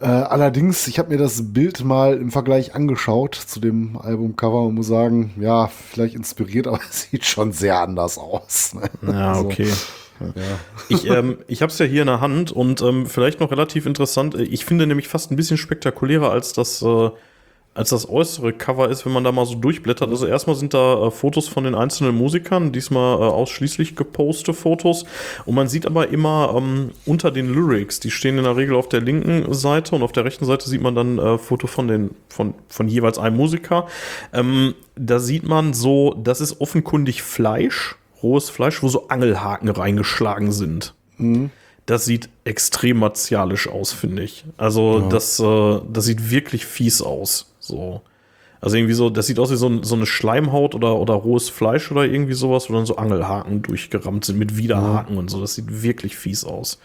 Äh, 0.00 0.06
allerdings, 0.06 0.86
ich 0.86 1.00
habe 1.00 1.10
mir 1.10 1.18
das 1.18 1.52
Bild 1.52 1.84
mal 1.84 2.16
im 2.16 2.30
Vergleich 2.30 2.76
angeschaut 2.76 3.34
zu 3.34 3.58
dem 3.58 3.96
Albumcover 3.98 4.62
und 4.62 4.76
muss 4.76 4.86
sagen, 4.86 5.32
ja, 5.40 5.66
vielleicht 5.66 6.14
inspiriert, 6.14 6.66
aber 6.68 6.78
es 6.88 7.08
sieht 7.10 7.24
schon 7.24 7.50
sehr 7.50 7.80
anders 7.80 8.16
aus. 8.16 8.74
Ne? 8.74 9.12
Ja, 9.12 9.32
Also, 9.32 9.46
okay. 9.46 9.72
Ja. 10.20 10.58
Ich, 10.88 11.08
ähm, 11.08 11.38
ich 11.46 11.62
habe 11.62 11.70
es 11.70 11.78
ja 11.78 11.86
hier 11.86 12.02
in 12.02 12.08
der 12.08 12.20
Hand 12.20 12.50
und 12.52 12.82
ähm, 12.82 13.06
vielleicht 13.06 13.40
noch 13.40 13.50
relativ 13.50 13.86
interessant. 13.86 14.34
äh, 14.34 14.42
Ich 14.42 14.64
finde 14.64 14.86
nämlich 14.86 15.08
fast 15.08 15.30
ein 15.30 15.36
bisschen 15.36 15.56
spektakulärer 15.56 16.30
als 16.30 16.52
das, 16.52 16.82
äh, 16.82 17.10
als 17.74 17.90
das 17.90 18.08
äußere 18.08 18.52
Cover 18.52 18.88
ist, 18.88 19.06
wenn 19.06 19.12
man 19.12 19.22
da 19.22 19.30
mal 19.30 19.46
so 19.46 19.54
durchblättert. 19.54 20.08
Also 20.10 20.26
erstmal 20.26 20.56
sind 20.56 20.74
da 20.74 21.06
äh, 21.06 21.10
Fotos 21.12 21.46
von 21.46 21.62
den 21.62 21.76
einzelnen 21.76 22.16
Musikern, 22.16 22.72
diesmal 22.72 23.20
äh, 23.20 23.22
ausschließlich 23.22 23.94
gepostete 23.94 24.54
Fotos. 24.54 25.04
Und 25.46 25.54
man 25.54 25.68
sieht 25.68 25.86
aber 25.86 26.08
immer 26.08 26.54
ähm, 26.56 26.90
unter 27.06 27.30
den 27.30 27.52
Lyrics, 27.54 28.00
die 28.00 28.10
stehen 28.10 28.36
in 28.38 28.44
der 28.44 28.56
Regel 28.56 28.74
auf 28.74 28.88
der 28.88 29.00
linken 29.00 29.54
Seite 29.54 29.94
und 29.94 30.02
auf 30.02 30.10
der 30.10 30.24
rechten 30.24 30.44
Seite 30.44 30.68
sieht 30.68 30.82
man 30.82 30.96
dann 30.96 31.18
äh, 31.18 31.38
Foto 31.38 31.68
von 31.68 31.86
den 31.86 32.10
von, 32.28 32.54
von 32.68 32.88
jeweils 32.88 33.18
einem 33.18 33.36
Musiker. 33.36 33.86
Ähm, 34.32 34.74
da 34.96 35.20
sieht 35.20 35.44
man 35.44 35.72
so, 35.72 36.16
das 36.20 36.40
ist 36.40 36.60
offenkundig 36.60 37.22
Fleisch, 37.22 37.94
rohes 38.22 38.50
Fleisch, 38.50 38.82
wo 38.82 38.88
so 38.88 39.08
Angelhaken 39.08 39.68
reingeschlagen 39.68 40.52
sind. 40.52 40.94
Das 41.86 42.04
sieht 42.04 42.28
extrem 42.44 42.98
martialisch 42.98 43.68
aus, 43.68 43.92
finde 43.92 44.22
ich. 44.22 44.44
Also 44.56 45.00
Ja. 45.00 45.08
das, 45.08 45.40
äh, 45.40 45.80
das 45.92 46.04
sieht 46.04 46.30
wirklich 46.30 46.66
fies 46.66 47.00
aus. 47.02 47.54
So. 47.60 48.02
Also 48.60 48.76
irgendwie 48.76 48.94
so, 48.94 49.08
das 49.08 49.26
sieht 49.26 49.38
aus 49.38 49.50
wie 49.52 49.56
so, 49.56 49.68
ein, 49.68 49.84
so 49.84 49.94
eine 49.94 50.04
Schleimhaut 50.06 50.74
oder, 50.74 50.96
oder 50.96 51.14
rohes 51.14 51.48
Fleisch 51.48 51.90
oder 51.92 52.04
irgendwie 52.04 52.34
sowas, 52.34 52.68
wo 52.68 52.74
dann 52.74 52.86
so 52.86 52.96
Angelhaken 52.96 53.62
durchgerammt 53.62 54.24
sind 54.24 54.38
mit 54.38 54.56
Widerhaken 54.56 55.16
und 55.16 55.30
so. 55.30 55.40
Das 55.40 55.54
sieht 55.54 55.82
wirklich 55.82 56.16
fies 56.16 56.44
aus. 56.44 56.80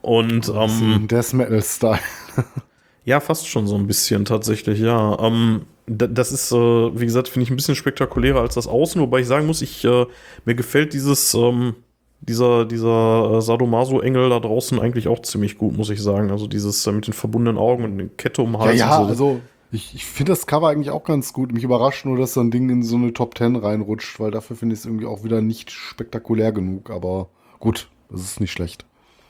Und 0.00 0.48
ähm, 0.54 1.08
Death 1.08 1.32
Metal-Style. 1.34 1.98
ja, 3.04 3.18
fast 3.20 3.48
schon 3.48 3.66
so 3.66 3.74
ein 3.74 3.86
bisschen 3.88 4.24
tatsächlich, 4.24 4.78
ja. 4.78 5.18
Ähm, 5.20 5.62
das 5.88 6.32
ist, 6.32 6.52
äh, 6.52 6.56
wie 6.56 7.04
gesagt, 7.06 7.28
finde 7.28 7.44
ich 7.44 7.50
ein 7.50 7.56
bisschen 7.56 7.74
spektakulärer 7.74 8.40
als 8.40 8.54
das 8.54 8.66
Außen, 8.66 9.00
wobei 9.00 9.20
ich 9.20 9.26
sagen 9.26 9.46
muss, 9.46 9.62
ich, 9.62 9.84
äh, 9.84 10.06
mir 10.44 10.54
gefällt 10.54 10.92
dieses, 10.92 11.34
ähm, 11.34 11.74
dieser, 12.20 12.64
dieser 12.64 13.36
äh, 13.38 13.40
Sadomaso-Engel 13.42 14.30
da 14.30 14.40
draußen 14.40 14.78
eigentlich 14.80 15.08
auch 15.08 15.22
ziemlich 15.22 15.56
gut, 15.58 15.76
muss 15.76 15.90
ich 15.90 16.02
sagen. 16.02 16.30
Also 16.30 16.46
dieses 16.46 16.86
äh, 16.86 16.92
mit 16.92 17.06
den 17.06 17.14
verbundenen 17.14 17.58
Augen 17.58 17.84
und 17.84 17.98
den 17.98 18.16
Kette 18.16 18.42
um 18.42 18.52
den 18.52 18.60
Ja, 18.60 18.66
Hals 18.66 18.78
ja, 18.78 18.98
und 18.98 19.04
so. 19.04 19.08
also 19.08 19.40
ich, 19.70 19.94
ich 19.94 20.04
finde 20.06 20.32
das 20.32 20.46
Cover 20.46 20.68
eigentlich 20.68 20.90
auch 20.90 21.04
ganz 21.04 21.32
gut. 21.32 21.52
Mich 21.52 21.64
überrascht 21.64 22.04
nur, 22.06 22.16
dass 22.18 22.34
so 22.34 22.40
ein 22.40 22.50
Ding 22.50 22.70
in 22.70 22.82
so 22.82 22.96
eine 22.96 23.12
Top 23.12 23.36
10 23.36 23.56
reinrutscht, 23.56 24.18
weil 24.18 24.30
dafür 24.30 24.56
finde 24.56 24.74
ich 24.74 24.80
es 24.80 24.86
irgendwie 24.86 25.06
auch 25.06 25.24
wieder 25.24 25.40
nicht 25.42 25.70
spektakulär 25.70 26.52
genug. 26.52 26.90
Aber 26.90 27.28
gut, 27.60 27.90
das 28.10 28.22
ist 28.22 28.40
nicht 28.40 28.52
schlecht. 28.52 28.87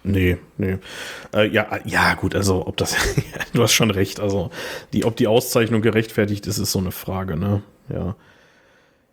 Nee, 0.08 0.38
nee. 0.56 0.78
Äh, 1.34 1.48
ja, 1.48 1.66
ja, 1.84 2.14
gut, 2.14 2.34
also 2.34 2.66
ob 2.66 2.78
das, 2.78 2.96
du 3.52 3.62
hast 3.62 3.74
schon 3.74 3.90
recht, 3.90 4.20
also 4.20 4.50
die, 4.94 5.04
ob 5.04 5.16
die 5.16 5.26
Auszeichnung 5.26 5.82
gerechtfertigt 5.82 6.46
ist, 6.46 6.56
ist 6.56 6.72
so 6.72 6.78
eine 6.78 6.92
Frage, 6.92 7.36
ne? 7.36 7.62
Ja. 7.92 8.16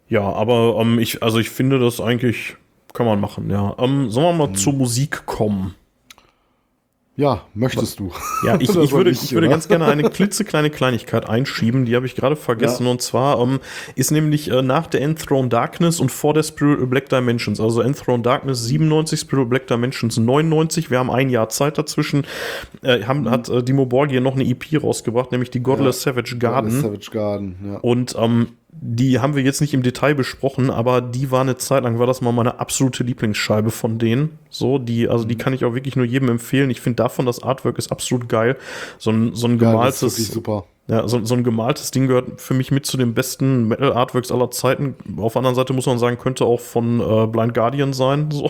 Ja, 0.08 0.22
aber 0.22 0.78
ähm, 0.80 0.98
ich, 1.00 1.22
also 1.22 1.40
ich 1.40 1.50
finde 1.50 1.80
das 1.80 2.00
eigentlich, 2.00 2.56
kann 2.94 3.06
man 3.06 3.20
machen, 3.20 3.50
ja. 3.50 3.76
Ähm, 3.78 4.10
sollen 4.10 4.38
wir 4.38 4.48
mal 4.48 4.54
zur 4.54 4.72
Musik 4.72 5.26
kommen? 5.26 5.76
Ja, 7.18 7.44
möchtest 7.54 8.00
du? 8.00 8.12
Ja, 8.46 8.56
ich, 8.60 8.70
ich 8.76 8.92
würde, 8.92 9.10
ich, 9.10 9.24
ich 9.24 9.34
würde 9.34 9.48
ganz 9.48 9.70
gerne 9.70 9.86
eine 9.86 10.10
klitzekleine 10.10 10.70
Kleinigkeit 10.70 11.28
einschieben, 11.28 11.86
die 11.86 11.96
habe 11.96 12.06
ich 12.06 12.16
gerade 12.16 12.36
vergessen. 12.36 12.86
Ja. 12.86 12.92
Und 12.92 13.02
zwar 13.02 13.40
ähm, 13.40 13.60
ist 13.96 14.12
nämlich 14.12 14.52
äh, 14.52 14.62
nach 14.62 14.88
der 14.88 15.02
Enthroned 15.02 15.54
Darkness 15.54 16.02
und 16.02 16.12
vor 16.12 16.34
der 16.34 16.44
Spirit 16.44 16.90
Black 16.90 17.08
Dimensions, 17.08 17.62
also 17.62 17.82
Enthroned 17.82 18.26
Darkness 18.26 18.66
97, 18.66 19.20
Spirit 19.20 19.50
Black 19.50 19.68
Dimensions 19.68 20.18
99, 20.18 20.92
wir 20.92 21.00
haben 21.00 21.10
ein 21.10 21.30
Jahr 21.30 21.48
Zeit 21.48 21.78
dazwischen, 21.78 22.26
äh, 22.82 23.04
haben, 23.04 23.30
hat 23.30 23.48
äh, 23.48 23.64
Dimo 23.64 23.86
Borgir 23.86 24.20
noch 24.20 24.36
eine 24.36 24.46
EP 24.46 24.84
rausgebracht, 24.84 25.32
nämlich 25.32 25.50
die 25.50 25.62
Godless 25.62 26.02
Savage 26.02 26.38
Garden. 26.38 26.70
Savage 26.70 27.12
Garden, 27.12 27.56
ja. 27.66 27.78
Und 27.78 28.16
ähm, 28.20 28.48
die 28.88 29.20
haben 29.20 29.36
wir 29.36 29.42
jetzt 29.44 29.62
nicht 29.62 29.74
im 29.74 29.82
Detail 29.82 30.14
besprochen, 30.16 30.70
aber 30.70 31.02
die 31.02 31.32
war 31.32 31.42
eine 31.42 31.58
Zeit 31.58 31.84
lang, 31.84 31.98
war 31.98 32.06
das 32.08 32.22
mal 32.22 32.32
meine 32.32 32.60
absolute 32.60 33.04
Lieblingsscheibe 33.04 33.72
von 33.72 33.98
denen. 33.98 34.38
So, 34.50 34.78
die, 34.78 35.10
also 35.10 35.24
Mhm. 35.24 35.30
die 35.30 35.36
kann 35.38 35.54
ich 35.54 35.66
auch 35.66 35.74
wirklich 35.74 35.96
nur 35.96 36.06
jedem 36.06 36.30
empfehlen. 36.30 36.70
Ich 36.70 36.82
finde 36.82 36.98
davon 36.98 37.26
das 37.26 37.42
Artwork 37.42 37.78
ist 37.80 37.92
absolut 37.92 38.30
geil. 38.30 38.58
So 39.00 39.12
ein, 39.12 39.34
so 39.34 39.48
ein 39.48 39.58
Ja, 39.60 39.74
das 39.86 40.02
ist 40.02 40.02
wirklich 40.04 40.28
gemaltes, 40.28 40.28
super. 40.34 40.64
ja, 40.88 41.08
so, 41.08 41.24
so 41.26 41.34
ein 41.36 41.44
gemaltes 41.44 41.90
Ding 41.92 42.08
gehört 42.08 42.40
für 42.40 42.54
mich 42.54 42.72
mit 42.72 42.86
zu 42.86 42.98
den 42.98 43.14
besten 43.16 43.68
Metal-Artworks 43.68 44.32
aller 44.32 44.52
Zeiten. 44.52 44.96
Auf 45.18 45.34
der 45.34 45.40
anderen 45.40 45.56
Seite 45.56 45.74
muss 45.74 45.88
man 45.88 45.98
sagen, 45.98 46.18
könnte 46.20 46.46
auch 46.46 46.60
von 46.60 47.00
äh, 47.00 47.28
Blind 47.28 47.54
Guardian 47.56 47.92
sein. 47.94 48.30
So. 48.32 48.50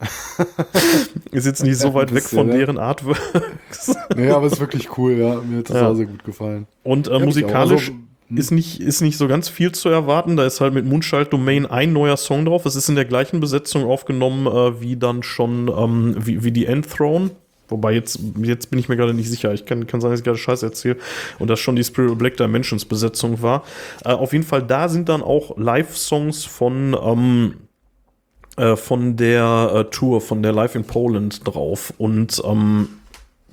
ist 1.32 1.46
jetzt 1.46 1.64
nicht 1.64 1.76
so 1.78 1.88
Ja, 1.88 1.94
weit 1.94 2.14
weg 2.14 2.22
von 2.22 2.46
ne? 2.46 2.56
deren 2.58 2.78
Artworks. 2.78 3.96
Nee, 4.16 4.30
aber 4.30 4.46
ist 4.46 4.60
wirklich 4.60 4.96
cool, 4.96 5.12
ja. 5.14 5.40
Mir 5.40 5.58
hat 5.58 5.70
das 5.70 5.76
Ja. 5.76 5.94
sehr 5.94 6.06
gut 6.06 6.22
gefallen. 6.24 6.66
Und 6.84 7.08
äh, 7.08 7.12
Ja, 7.18 7.24
musikalisch 7.24 7.88
Also, 7.88 7.98
ist, 8.34 8.50
nicht, 8.50 8.80
ist 8.80 9.00
nicht 9.00 9.16
so 9.16 9.26
ganz 9.26 9.48
viel 9.48 9.72
zu 9.72 9.88
erwarten. 9.88 10.36
Da 10.36 10.44
ist 10.44 10.60
halt 10.60 10.74
mit 10.74 10.84
Moonchild 10.84 11.32
Domain 11.32 11.66
ein 11.66 11.92
neuer 11.92 12.16
Song 12.16 12.44
drauf. 12.44 12.66
Es 12.66 12.76
ist 12.76 12.88
in 12.88 12.94
der 12.94 13.04
gleichen 13.04 13.40
Besetzung 13.40 13.84
aufgenommen 13.84 14.46
äh, 14.46 14.80
wie 14.80 14.96
dann 14.96 15.22
schon 15.22 15.68
ähm, 15.68 16.16
wie, 16.18 16.44
wie 16.44 16.52
die 16.52 16.66
Endthrone. 16.66 17.30
Wobei 17.68 17.92
jetzt, 17.92 18.18
jetzt 18.42 18.70
bin 18.70 18.78
ich 18.78 18.88
mir 18.88 18.96
gerade 18.96 19.14
nicht 19.14 19.28
sicher. 19.28 19.52
Ich 19.52 19.66
kann, 19.66 19.86
kann 19.86 20.00
sein, 20.00 20.10
dass 20.10 20.20
ich 20.20 20.24
gerade 20.24 20.38
Scheiß 20.38 20.62
erzähle 20.62 20.96
und 21.38 21.48
das 21.48 21.60
schon 21.60 21.76
die 21.76 21.84
Spirit 21.84 22.10
of 22.12 22.18
Black 22.18 22.36
Dimensions 22.36 22.84
Besetzung 22.84 23.42
war. 23.42 23.64
Äh, 24.04 24.12
auf 24.12 24.32
jeden 24.32 24.44
Fall, 24.44 24.62
da 24.62 24.88
sind 24.88 25.08
dann 25.08 25.22
auch 25.22 25.56
Live-Songs 25.58 26.44
von, 26.44 26.96
ähm, 27.00 27.54
äh, 28.56 28.76
von 28.76 29.16
der 29.16 29.72
äh, 29.74 29.84
Tour, 29.84 30.20
von 30.20 30.42
der 30.42 30.52
Live 30.52 30.74
in 30.74 30.84
Poland 30.84 31.46
drauf. 31.46 31.92
Und 31.98 32.42
ähm, 32.44 32.88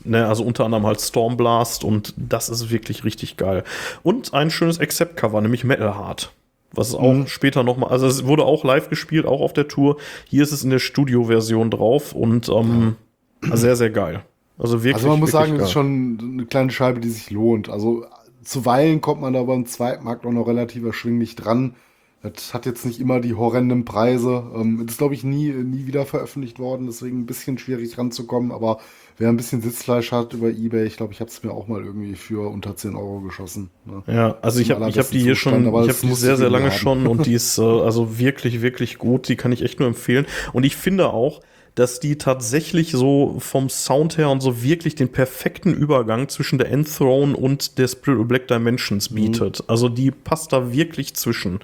Ne, 0.05 0.27
also 0.27 0.43
unter 0.43 0.65
anderem 0.65 0.85
halt 0.85 1.01
Stormblast 1.01 1.83
und 1.83 2.13
das 2.15 2.49
ist 2.49 2.69
wirklich 2.69 3.03
richtig 3.03 3.37
geil. 3.37 3.63
Und 4.03 4.33
ein 4.33 4.51
schönes 4.51 4.79
Accept-Cover, 4.79 5.41
nämlich 5.41 5.63
Metal 5.63 5.97
Heart. 5.97 6.31
Was 6.71 6.93
auch 6.93 7.13
Mhm. 7.13 7.27
später 7.27 7.63
nochmal, 7.63 7.89
also 7.89 8.05
es 8.05 8.25
wurde 8.25 8.43
auch 8.43 8.63
live 8.63 8.89
gespielt, 8.89 9.25
auch 9.25 9.41
auf 9.41 9.53
der 9.53 9.67
Tour. 9.67 9.97
Hier 10.27 10.43
ist 10.43 10.51
es 10.51 10.63
in 10.63 10.69
der 10.69 10.79
Studio-Version 10.79 11.71
drauf 11.71 12.13
und 12.13 12.49
ähm, 12.49 12.95
sehr, 13.41 13.75
sehr 13.75 13.89
geil. 13.89 14.23
Also 14.57 14.79
wirklich. 14.83 14.95
Also 14.95 15.07
man 15.09 15.19
muss 15.19 15.31
sagen, 15.31 15.53
das 15.57 15.69
ist 15.69 15.73
geil. 15.73 15.83
schon 15.83 16.19
eine 16.33 16.45
kleine 16.45 16.71
Scheibe, 16.71 16.99
die 16.99 17.09
sich 17.09 17.29
lohnt. 17.31 17.69
Also 17.69 18.05
zuweilen 18.43 19.01
kommt 19.01 19.21
man 19.21 19.33
da 19.33 19.43
beim 19.43 19.65
Zweitmarkt 19.65 20.25
auch 20.25 20.31
noch 20.31 20.47
relativ 20.47 20.83
erschwinglich 20.85 21.35
dran. 21.35 21.75
Das 22.23 22.53
hat 22.53 22.65
jetzt 22.65 22.85
nicht 22.85 22.99
immer 22.99 23.19
die 23.19 23.35
horrenden 23.35 23.85
Preise. 23.85 24.43
Ähm, 24.55 24.79
das 24.85 24.93
ist, 24.93 24.97
glaube 24.97 25.13
ich, 25.13 25.23
nie, 25.23 25.49
nie 25.51 25.85
wieder 25.87 26.05
veröffentlicht 26.05 26.57
worden, 26.59 26.87
deswegen 26.87 27.19
ein 27.21 27.25
bisschen 27.25 27.57
schwierig 27.57 27.97
ranzukommen. 27.97 28.51
Aber 28.51 28.79
wer 29.17 29.29
ein 29.29 29.37
bisschen 29.37 29.61
Sitzfleisch 29.61 30.11
hat 30.11 30.33
über 30.33 30.49
Ebay, 30.49 30.85
ich 30.85 30.97
glaube, 30.97 31.13
ich 31.13 31.19
habe 31.19 31.29
es 31.29 31.43
mir 31.43 31.51
auch 31.51 31.67
mal 31.67 31.83
irgendwie 31.83 32.15
für 32.15 32.49
unter 32.49 32.75
10 32.75 32.95
Euro 32.95 33.21
geschossen. 33.21 33.69
Ne? 33.85 34.03
Ja, 34.07 34.37
also 34.41 34.59
ich 34.59 34.71
habe 34.71 34.89
ich 34.89 34.97
hab 34.97 35.09
die 35.09 35.19
hier 35.19 35.35
schon, 35.35 35.65
ich 35.65 35.73
habe 35.73 35.93
die 36.01 36.13
sehr, 36.13 36.37
sehr 36.37 36.49
lange 36.49 36.71
haben. 36.71 36.77
schon 36.77 37.07
und 37.07 37.25
die 37.25 37.33
ist 37.35 37.57
äh, 37.57 37.61
also 37.61 38.19
wirklich, 38.19 38.61
wirklich 38.61 38.97
gut. 38.97 39.27
Die 39.27 39.35
kann 39.35 39.51
ich 39.51 39.61
echt 39.61 39.79
nur 39.79 39.87
empfehlen. 39.87 40.25
Und 40.53 40.65
ich 40.65 40.75
finde 40.75 41.09
auch, 41.09 41.41
dass 41.75 41.99
die 41.99 42.17
tatsächlich 42.17 42.91
so 42.91 43.35
vom 43.39 43.69
Sound 43.69 44.17
her 44.17 44.29
und 44.29 44.41
so 44.41 44.63
wirklich 44.63 44.95
den 44.95 45.09
perfekten 45.09 45.73
Übergang 45.73 46.29
zwischen 46.29 46.57
der 46.57 46.71
Endthrone 46.71 47.35
und 47.35 47.77
der 47.77 47.89
Spirit 47.89 48.19
of 48.21 48.27
Black 48.27 48.47
Dimensions 48.47 49.11
mhm. 49.11 49.15
bietet. 49.15 49.59
Mhm. 49.59 49.65
Also 49.67 49.89
die 49.89 50.11
passt 50.11 50.53
da 50.53 50.71
wirklich 50.71 51.15
zwischen. 51.15 51.59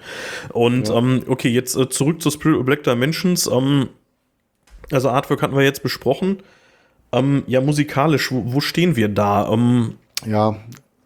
Und 0.49 0.89
ja. 0.89 0.97
ähm, 0.97 1.23
okay, 1.27 1.49
jetzt 1.49 1.77
äh, 1.77 1.89
zurück 1.89 2.21
zu 2.21 2.29
Spirit 2.29 2.59
of 2.59 2.65
Black 2.65 2.83
Dimensions. 2.83 3.47
Ähm, 3.47 3.87
also 4.91 5.09
Artwork 5.09 5.41
hatten 5.41 5.55
wir 5.55 5.63
jetzt 5.63 5.83
besprochen. 5.83 6.43
Ähm, 7.11 7.43
ja, 7.47 7.61
musikalisch, 7.61 8.31
wo, 8.31 8.53
wo 8.53 8.61
stehen 8.61 8.95
wir 8.95 9.09
da? 9.09 9.51
Ähm, 9.51 9.95
ja, 10.25 10.55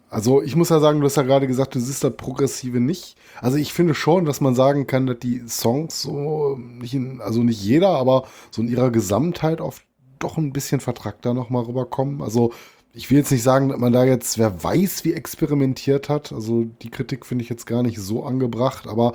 also 0.08 0.40
ich 0.42 0.54
muss 0.54 0.68
ja 0.68 0.78
sagen, 0.78 1.00
du 1.00 1.06
hast 1.06 1.16
ja 1.16 1.24
gerade 1.24 1.46
gesagt, 1.46 1.74
du 1.74 1.80
siehst 1.80 2.04
da 2.04 2.10
Progressive 2.10 2.80
nicht. 2.80 3.16
Also 3.40 3.56
ich 3.58 3.72
finde 3.72 3.94
schon, 3.94 4.24
dass 4.24 4.40
man 4.40 4.54
sagen 4.54 4.86
kann, 4.86 5.06
dass 5.06 5.18
die 5.18 5.42
Songs 5.48 6.00
so 6.00 6.56
nicht 6.56 6.94
in, 6.94 7.20
also 7.20 7.42
nicht 7.42 7.62
jeder, 7.62 7.90
aber 7.90 8.24
so 8.50 8.62
in 8.62 8.68
ihrer 8.68 8.90
Gesamtheit 8.90 9.60
oft 9.60 9.82
doch 10.18 10.38
ein 10.38 10.52
bisschen 10.52 10.80
vertrackter 10.80 11.34
nochmal 11.34 11.64
rüberkommen. 11.64 12.22
Also 12.22 12.52
ich 12.92 13.10
will 13.10 13.18
jetzt 13.18 13.30
nicht 13.30 13.42
sagen, 13.42 13.68
dass 13.68 13.78
man 13.78 13.92
da 13.92 14.04
jetzt, 14.04 14.38
wer 14.38 14.62
weiß, 14.62 15.04
wie 15.04 15.12
experimentiert 15.12 16.08
hat. 16.08 16.32
Also 16.32 16.64
die 16.64 16.90
Kritik 16.90 17.26
finde 17.26 17.42
ich 17.42 17.50
jetzt 17.50 17.66
gar 17.66 17.82
nicht 17.82 17.98
so 17.98 18.24
angebracht, 18.24 18.86
aber 18.86 19.12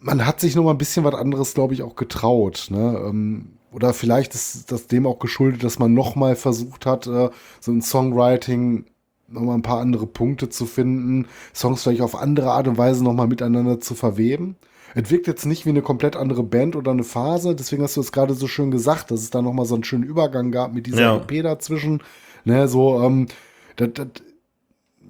man 0.00 0.26
hat 0.26 0.40
sich 0.40 0.56
noch 0.56 0.64
mal 0.64 0.72
ein 0.72 0.78
bisschen 0.78 1.04
was 1.04 1.14
anderes, 1.14 1.54
glaube 1.54 1.74
ich, 1.74 1.82
auch 1.82 1.94
getraut. 1.94 2.66
Ne? 2.70 3.00
Ähm, 3.06 3.55
oder 3.76 3.92
vielleicht 3.92 4.34
ist 4.34 4.72
das 4.72 4.86
dem 4.86 5.06
auch 5.06 5.18
geschuldet, 5.18 5.62
dass 5.62 5.78
man 5.78 5.92
noch 5.92 6.16
mal 6.16 6.34
versucht 6.34 6.86
hat, 6.86 7.06
äh, 7.06 7.28
so 7.60 7.72
ein 7.72 7.82
Songwriting 7.82 8.86
nochmal 9.28 9.58
ein 9.58 9.62
paar 9.62 9.80
andere 9.80 10.06
Punkte 10.06 10.48
zu 10.48 10.64
finden, 10.64 11.26
Songs 11.54 11.82
vielleicht 11.82 12.00
auf 12.00 12.16
andere 12.16 12.52
Art 12.52 12.68
und 12.68 12.78
Weise 12.78 13.04
nochmal 13.04 13.26
miteinander 13.26 13.78
zu 13.78 13.94
verweben. 13.94 14.56
Es 14.94 15.10
wirkt 15.10 15.26
jetzt 15.26 15.44
nicht 15.44 15.66
wie 15.66 15.70
eine 15.70 15.82
komplett 15.82 16.16
andere 16.16 16.42
Band 16.42 16.74
oder 16.74 16.90
eine 16.90 17.04
Phase, 17.04 17.54
deswegen 17.54 17.82
hast 17.82 17.98
du 17.98 18.00
es 18.00 18.12
gerade 18.12 18.32
so 18.32 18.46
schön 18.48 18.70
gesagt, 18.70 19.10
dass 19.10 19.20
es 19.20 19.28
da 19.28 19.42
nochmal 19.42 19.66
so 19.66 19.74
einen 19.74 19.84
schönen 19.84 20.04
Übergang 20.04 20.52
gab 20.52 20.72
mit 20.72 20.86
dieser 20.86 21.00
ja. 21.02 21.16
EP 21.16 21.42
dazwischen. 21.42 22.02
Ne, 22.46 22.68
so, 22.68 23.02
ähm, 23.02 23.26
das, 23.76 23.90
das 23.92 24.08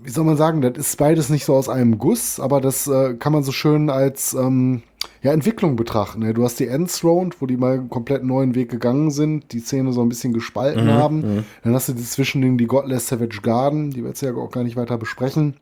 wie 0.02 0.10
soll 0.10 0.24
man 0.24 0.36
sagen, 0.36 0.60
das 0.60 0.76
ist 0.76 0.98
beides 0.98 1.30
nicht 1.30 1.44
so 1.44 1.54
aus 1.54 1.68
einem 1.68 1.98
Guss, 1.98 2.40
aber 2.40 2.60
das 2.60 2.86
äh, 2.86 3.14
kann 3.14 3.32
man 3.32 3.42
so 3.42 3.52
schön 3.52 3.90
als 3.90 4.34
ähm, 4.34 4.82
ja, 5.22 5.32
Entwicklung 5.32 5.76
betrachten. 5.76 6.20
Ne? 6.20 6.34
Du 6.34 6.44
hast 6.44 6.60
die 6.60 6.68
Endthrone, 6.68 7.30
wo 7.40 7.46
die 7.46 7.56
mal 7.56 7.74
einen 7.74 7.90
komplett 7.90 8.24
neuen 8.24 8.54
Weg 8.54 8.70
gegangen 8.70 9.10
sind, 9.10 9.52
die 9.52 9.60
Szene 9.60 9.92
so 9.92 10.02
ein 10.02 10.08
bisschen 10.08 10.32
gespalten 10.32 10.84
mhm, 10.84 10.90
haben. 10.90 11.16
Mhm. 11.20 11.44
Dann 11.64 11.74
hast 11.74 11.88
du 11.88 11.92
die 11.92 12.04
Zwischending, 12.04 12.58
die 12.58 12.66
Godless 12.66 13.08
Savage 13.08 13.40
Garden, 13.42 13.90
die 13.90 14.02
wir 14.02 14.08
jetzt 14.08 14.22
ja 14.22 14.34
auch 14.34 14.50
gar 14.50 14.64
nicht 14.64 14.76
weiter 14.76 14.98
besprechen. 14.98 15.56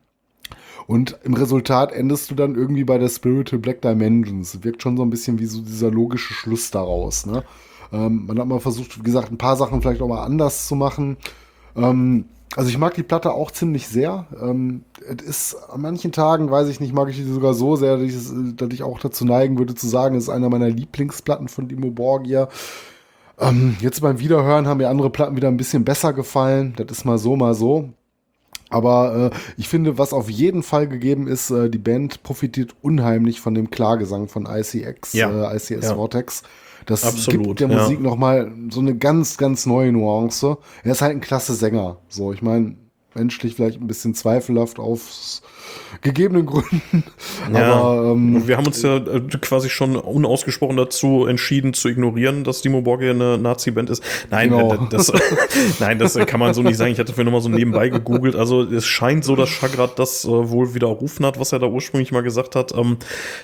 Und 0.87 1.17
im 1.23 1.33
Resultat 1.33 1.91
endest 1.91 2.29
du 2.29 2.35
dann 2.35 2.53
irgendwie 2.55 2.83
bei 2.83 2.99
der 2.99 3.09
Spiritual 3.09 3.59
Black 3.59 3.81
Dimensions. 3.81 4.63
Wirkt 4.63 4.83
schon 4.83 4.97
so 4.97 5.03
ein 5.03 5.09
bisschen 5.09 5.39
wie 5.39 5.45
so 5.45 5.61
dieser 5.61 5.89
logische 5.89 6.33
Schluss 6.33 6.69
daraus. 6.69 7.25
Ne? 7.25 7.43
Ähm, 7.91 8.25
man 8.27 8.37
hat 8.37 8.47
mal 8.47 8.59
versucht, 8.59 8.99
wie 8.99 9.03
gesagt, 9.03 9.31
ein 9.31 9.37
paar 9.37 9.55
Sachen 9.55 9.81
vielleicht 9.81 10.01
auch 10.01 10.07
mal 10.07 10.23
anders 10.23 10.67
zu 10.67 10.75
machen. 10.75 11.17
Ähm, 11.75 12.25
also 12.55 12.69
ich 12.69 12.77
mag 12.77 12.93
die 12.93 13.03
Platte 13.03 13.33
auch 13.33 13.51
ziemlich 13.51 13.87
sehr. 13.87 14.27
Ähm, 14.41 14.83
es 15.05 15.25
ist 15.25 15.55
an 15.69 15.81
manchen 15.81 16.11
Tagen, 16.11 16.49
weiß 16.49 16.69
ich 16.69 16.79
nicht, 16.79 16.93
mag 16.93 17.09
ich 17.09 17.17
die 17.17 17.23
sogar 17.23 17.53
so 17.53 17.75
sehr, 17.75 17.97
dass 17.97 18.03
ich, 18.03 18.55
dass 18.55 18.69
ich 18.71 18.83
auch 18.83 18.99
dazu 18.99 19.25
neigen 19.25 19.57
würde 19.57 19.75
zu 19.75 19.87
sagen, 19.87 20.15
es 20.15 20.23
ist 20.23 20.29
einer 20.29 20.49
meiner 20.49 20.69
Lieblingsplatten 20.69 21.47
von 21.47 21.67
Dimo 21.67 21.91
Borgia. 21.91 22.47
Ähm, 23.39 23.75
jetzt 23.81 24.01
beim 24.01 24.19
Wiederhören 24.19 24.67
haben 24.67 24.77
mir 24.77 24.89
andere 24.89 25.09
Platten 25.09 25.35
wieder 25.35 25.49
ein 25.49 25.57
bisschen 25.57 25.83
besser 25.83 26.13
gefallen. 26.13 26.73
Das 26.77 26.97
ist 26.97 27.05
mal 27.05 27.17
so, 27.17 27.35
mal 27.35 27.53
so. 27.53 27.89
Aber 28.69 29.31
äh, 29.31 29.37
ich 29.57 29.67
finde, 29.67 29.97
was 29.97 30.13
auf 30.13 30.29
jeden 30.29 30.63
Fall 30.63 30.87
gegeben 30.87 31.27
ist, 31.27 31.51
äh, 31.51 31.69
die 31.69 31.77
Band 31.77 32.23
profitiert 32.23 32.73
unheimlich 32.81 33.41
von 33.41 33.53
dem 33.53 33.69
Klagesang 33.69 34.27
von 34.27 34.47
ICX, 34.47 35.13
ja. 35.13 35.51
äh, 35.51 35.55
ICS 35.55 35.69
ja. 35.69 35.95
Vortex. 35.95 36.43
Das 36.85 37.03
Absolut, 37.03 37.57
gibt 37.57 37.59
der 37.61 37.69
ja. 37.69 37.81
Musik 37.81 37.99
nochmal 37.99 38.51
so 38.69 38.79
eine 38.79 38.95
ganz, 38.95 39.37
ganz 39.37 39.65
neue 39.65 39.91
Nuance. 39.91 40.57
Er 40.83 40.91
ist 40.91 41.01
halt 41.01 41.13
ein 41.13 41.21
klasse 41.21 41.53
Sänger. 41.53 41.97
So, 42.09 42.31
ich 42.31 42.41
meine, 42.41 42.75
menschlich 43.15 43.55
vielleicht 43.55 43.81
ein 43.81 43.87
bisschen 43.87 44.13
zweifelhaft 44.13 44.77
aufs 44.77 45.41
gegebenen 46.01 46.45
Gründen. 46.45 47.03
Ja, 47.53 47.73
Aber 47.73 48.11
ähm, 48.11 48.47
wir 48.47 48.57
haben 48.57 48.65
uns 48.65 48.81
ja 48.81 48.97
äh, 48.97 49.21
quasi 49.41 49.69
schon 49.69 49.95
unausgesprochen 49.95 50.77
dazu 50.77 51.25
entschieden 51.25 51.73
zu 51.73 51.89
ignorieren, 51.89 52.43
dass 52.43 52.61
Dimo 52.61 52.81
Borgia 52.81 53.11
eine 53.11 53.37
Nazi-Band 53.37 53.89
ist. 53.89 54.03
Nein, 54.31 54.49
genau. 54.49 54.73
Äh, 54.73 54.77
das, 54.89 55.11
nein, 55.79 55.99
das 55.99 56.15
kann 56.15 56.39
man 56.39 56.53
so 56.53 56.61
nicht 56.61 56.77
sagen. 56.77 56.91
Ich 56.91 56.99
hatte 56.99 57.13
für 57.13 57.23
nochmal 57.23 57.41
so 57.41 57.49
nebenbei 57.49 57.89
gegoogelt. 57.89 58.35
Also 58.35 58.63
es 58.63 58.85
scheint 58.85 59.23
so, 59.23 59.35
dass 59.35 59.49
Chagrat 59.49 59.99
das 59.99 60.25
äh, 60.25 60.27
wohl 60.29 60.73
widerrufen 60.73 61.25
hat, 61.25 61.39
was 61.39 61.51
er 61.51 61.59
da 61.59 61.67
ursprünglich 61.67 62.11
mal 62.11 62.23
gesagt 62.23 62.55
hat. 62.55 62.75
Ähm, 62.75 62.97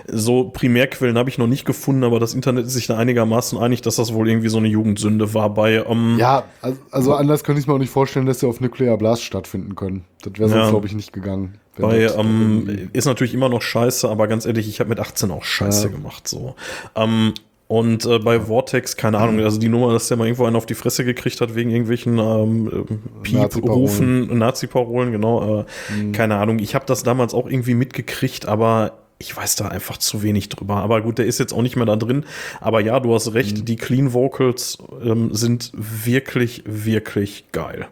so 0.08 0.46
Primärquellen 0.46 1.18
habe 1.18 1.30
ich 1.30 1.38
noch 1.38 1.48
nicht 1.48 1.66
gefunden, 1.66 2.04
aber 2.04 2.20
das 2.20 2.34
Internet 2.34 2.66
ist 2.66 2.74
sich 2.74 2.88
da 2.88 2.98
einigermaßen 2.98 3.58
einig, 3.58 3.82
dass 3.82 3.96
das 3.98 4.14
wohl 4.14 4.28
irgendwie 4.28 4.50
so 4.50 4.58
eine 4.58 4.68
Jugendsünde 4.68 5.34
war 5.34 5.54
bei. 5.54 5.84
Ähm, 5.88 6.18
ja, 6.20 6.44
also, 6.62 6.80
also 6.92 7.14
anders 7.14 7.44
könnte 7.44 7.62
ich 7.62 7.68
mir 7.68 7.74
auch 7.74 7.80
nicht 7.80 7.92
vorstellen, 7.92 8.26
dass 8.26 8.40
sie 8.40 8.48
auf 8.48 8.62
Nuclear 8.62 8.98
Blast 8.98 9.24
stattfinden 9.24 9.76
können. 9.76 10.06
Das 10.22 10.34
wäre 10.38 10.50
sonst, 10.50 10.64
ja. 10.64 10.70
glaube 10.70 10.88
ich, 10.88 10.94
nicht 10.94 11.14
gegangen. 11.14 11.58
Bei, 11.78 12.02
ähm, 12.02 12.90
ist 12.94 13.06
natürlich 13.06 13.34
immer 13.34 13.50
noch 13.50 13.62
scheiße, 13.62 14.10
aber 14.10 14.28
ganz 14.28 14.46
ehrlich, 14.46 14.68
ich 14.68 14.80
habe 14.80 14.90
mit 14.90 15.00
18 15.00 15.32
auch 15.32 15.44
scheiße 15.44 15.88
ja. 15.88 15.92
gemacht. 15.92 16.28
So. 16.28 16.56
Ähm, 16.96 17.34
und 17.68 18.06
äh, 18.06 18.20
bei 18.20 18.42
Vortex, 18.42 18.98
keine 18.98 19.18
Ahnung, 19.18 19.40
also 19.40 19.58
die 19.58 19.70
Nummer, 19.70 19.94
dass 19.94 20.10
der 20.10 20.18
mal 20.18 20.26
irgendwo 20.26 20.44
einen 20.44 20.58
auf 20.58 20.66
die 20.66 20.74
Fresse 20.74 21.06
gekriegt 21.06 21.40
hat 21.40 21.56
wegen 21.56 21.70
irgendwelchen 21.70 22.20
ähm, 22.20 23.00
Piep-Rufen, 23.24 24.38
Nazi-Parolen, 24.38 25.14
genau. 25.14 25.62
Äh, 25.62 25.66
mhm. 25.94 26.12
Keine 26.12 26.36
Ahnung. 26.36 26.60
Ich 26.60 26.76
habe 26.76 26.86
das 26.86 27.04
damals 27.04 27.34
auch 27.34 27.48
irgendwie 27.48 27.76
mitgekriegt, 27.76 28.46
aber 28.46 28.98
ich 29.20 29.38
weiß 29.38 29.56
da 29.56 29.70
einfach 29.70 29.98
zu 29.98 30.22
wenig 30.22 30.50
drüber. 30.50 30.78
Aber 30.78 31.02
gut, 31.02 31.18
der 31.18 31.28
ist 31.28 31.40
jetzt 31.40 31.54
auch 31.54 31.62
nicht 31.62 31.78
mehr 31.78 31.86
da 31.86 31.96
drin. 31.96 32.26
Aber 32.60 32.82
ja, 32.82 33.00
du 33.00 33.14
hast 33.14 33.34
recht, 33.34 33.60
mhm. 33.60 33.66
die 33.66 33.78
Clean 33.78 34.12
Vocals 34.12 34.78
ähm, 35.02 35.34
sind 35.34 35.72
wirklich, 35.74 36.64
wirklich 36.66 37.46
geil. 37.54 37.88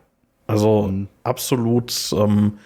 Also 0.45 0.89
mhm. 0.91 1.07
absolut. 1.23 2.13
Ähm, 2.17 2.57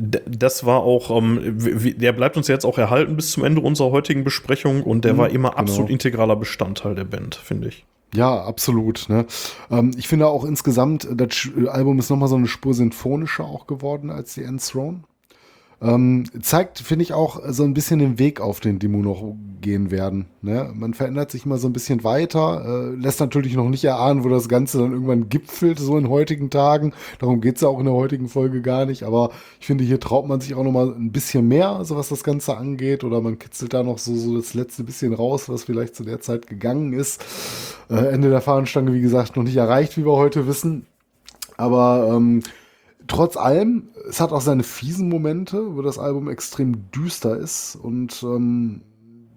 das 0.00 0.64
war 0.64 0.80
auch, 0.80 1.16
ähm, 1.16 1.58
der 1.98 2.12
bleibt 2.12 2.36
uns 2.36 2.48
jetzt 2.48 2.64
auch 2.64 2.78
erhalten 2.78 3.16
bis 3.16 3.32
zum 3.32 3.44
Ende 3.44 3.60
unserer 3.60 3.90
heutigen 3.90 4.24
Besprechung 4.24 4.82
und 4.82 5.04
der 5.04 5.14
mhm, 5.14 5.18
war 5.18 5.28
immer 5.30 5.50
genau. 5.50 5.60
absolut 5.60 5.90
integraler 5.90 6.36
Bestandteil 6.36 6.94
der 6.94 7.04
Band, 7.04 7.34
finde 7.34 7.68
ich. 7.68 7.84
Ja, 8.14 8.42
absolut. 8.42 9.08
Ne? 9.08 9.26
Ähm, 9.70 9.92
ich 9.96 10.08
finde 10.08 10.26
auch 10.26 10.44
insgesamt, 10.44 11.06
das 11.14 11.48
Album 11.68 11.98
ist 11.98 12.10
nochmal 12.10 12.28
so 12.28 12.36
eine 12.36 12.48
Spur 12.48 12.74
sinfonischer 12.74 13.44
auch 13.44 13.66
geworden 13.66 14.10
als 14.10 14.34
die 14.34 14.42
Enthroned. 14.42 15.04
Ähm, 15.82 16.24
zeigt, 16.42 16.78
finde 16.80 17.04
ich, 17.04 17.14
auch 17.14 17.40
so 17.48 17.64
ein 17.64 17.72
bisschen 17.72 18.00
den 18.00 18.18
Weg 18.18 18.40
auf, 18.40 18.60
den 18.60 18.78
Demo 18.78 18.98
noch 18.98 19.34
gehen 19.62 19.90
werden. 19.90 20.26
Ne? 20.42 20.70
Man 20.74 20.92
verändert 20.92 21.30
sich 21.30 21.46
immer 21.46 21.56
so 21.56 21.68
ein 21.68 21.72
bisschen 21.72 22.04
weiter, 22.04 22.64
äh, 22.66 22.94
lässt 22.96 23.20
natürlich 23.20 23.54
noch 23.54 23.68
nicht 23.68 23.84
erahnen, 23.84 24.22
wo 24.22 24.28
das 24.28 24.50
Ganze 24.50 24.78
dann 24.78 24.92
irgendwann 24.92 25.30
gipfelt, 25.30 25.78
so 25.78 25.96
in 25.96 26.10
heutigen 26.10 26.50
Tagen. 26.50 26.92
Darum 27.18 27.40
geht's 27.40 27.62
ja 27.62 27.68
auch 27.68 27.78
in 27.78 27.86
der 27.86 27.94
heutigen 27.94 28.28
Folge 28.28 28.60
gar 28.60 28.84
nicht. 28.84 29.04
Aber 29.04 29.30
ich 29.58 29.66
finde, 29.66 29.84
hier 29.84 30.00
traut 30.00 30.28
man 30.28 30.42
sich 30.42 30.54
auch 30.54 30.64
noch 30.64 30.72
mal 30.72 30.88
ein 30.88 31.12
bisschen 31.12 31.48
mehr, 31.48 31.70
also 31.70 31.96
was 31.96 32.10
das 32.10 32.24
Ganze 32.24 32.58
angeht. 32.58 33.02
Oder 33.02 33.22
man 33.22 33.38
kitzelt 33.38 33.72
da 33.72 33.82
noch 33.82 33.96
so, 33.96 34.14
so 34.14 34.36
das 34.36 34.52
letzte 34.52 34.84
bisschen 34.84 35.14
raus, 35.14 35.48
was 35.48 35.64
vielleicht 35.64 35.96
zu 35.96 36.04
der 36.04 36.20
Zeit 36.20 36.46
gegangen 36.46 36.92
ist. 36.92 37.24
Äh, 37.88 38.12
Ende 38.12 38.28
der 38.28 38.42
Fahnenstange, 38.42 38.92
wie 38.92 39.00
gesagt, 39.00 39.36
noch 39.36 39.44
nicht 39.44 39.56
erreicht, 39.56 39.96
wie 39.96 40.04
wir 40.04 40.16
heute 40.16 40.46
wissen. 40.46 40.84
Aber 41.56 42.12
ähm, 42.14 42.42
trotz 43.10 43.36
allem, 43.36 43.88
es 44.08 44.20
hat 44.20 44.32
auch 44.32 44.40
seine 44.40 44.62
fiesen 44.62 45.08
Momente, 45.08 45.76
wo 45.76 45.82
das 45.82 45.98
Album 45.98 46.30
extrem 46.30 46.90
düster 46.92 47.36
ist 47.36 47.76
und 47.76 48.22
ähm, 48.22 48.82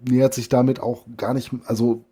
nähert 0.08 0.32
sich 0.32 0.48
damit 0.48 0.80
auch 0.80 1.04
gar 1.16 1.34
nicht, 1.34 1.50
also 1.66 2.04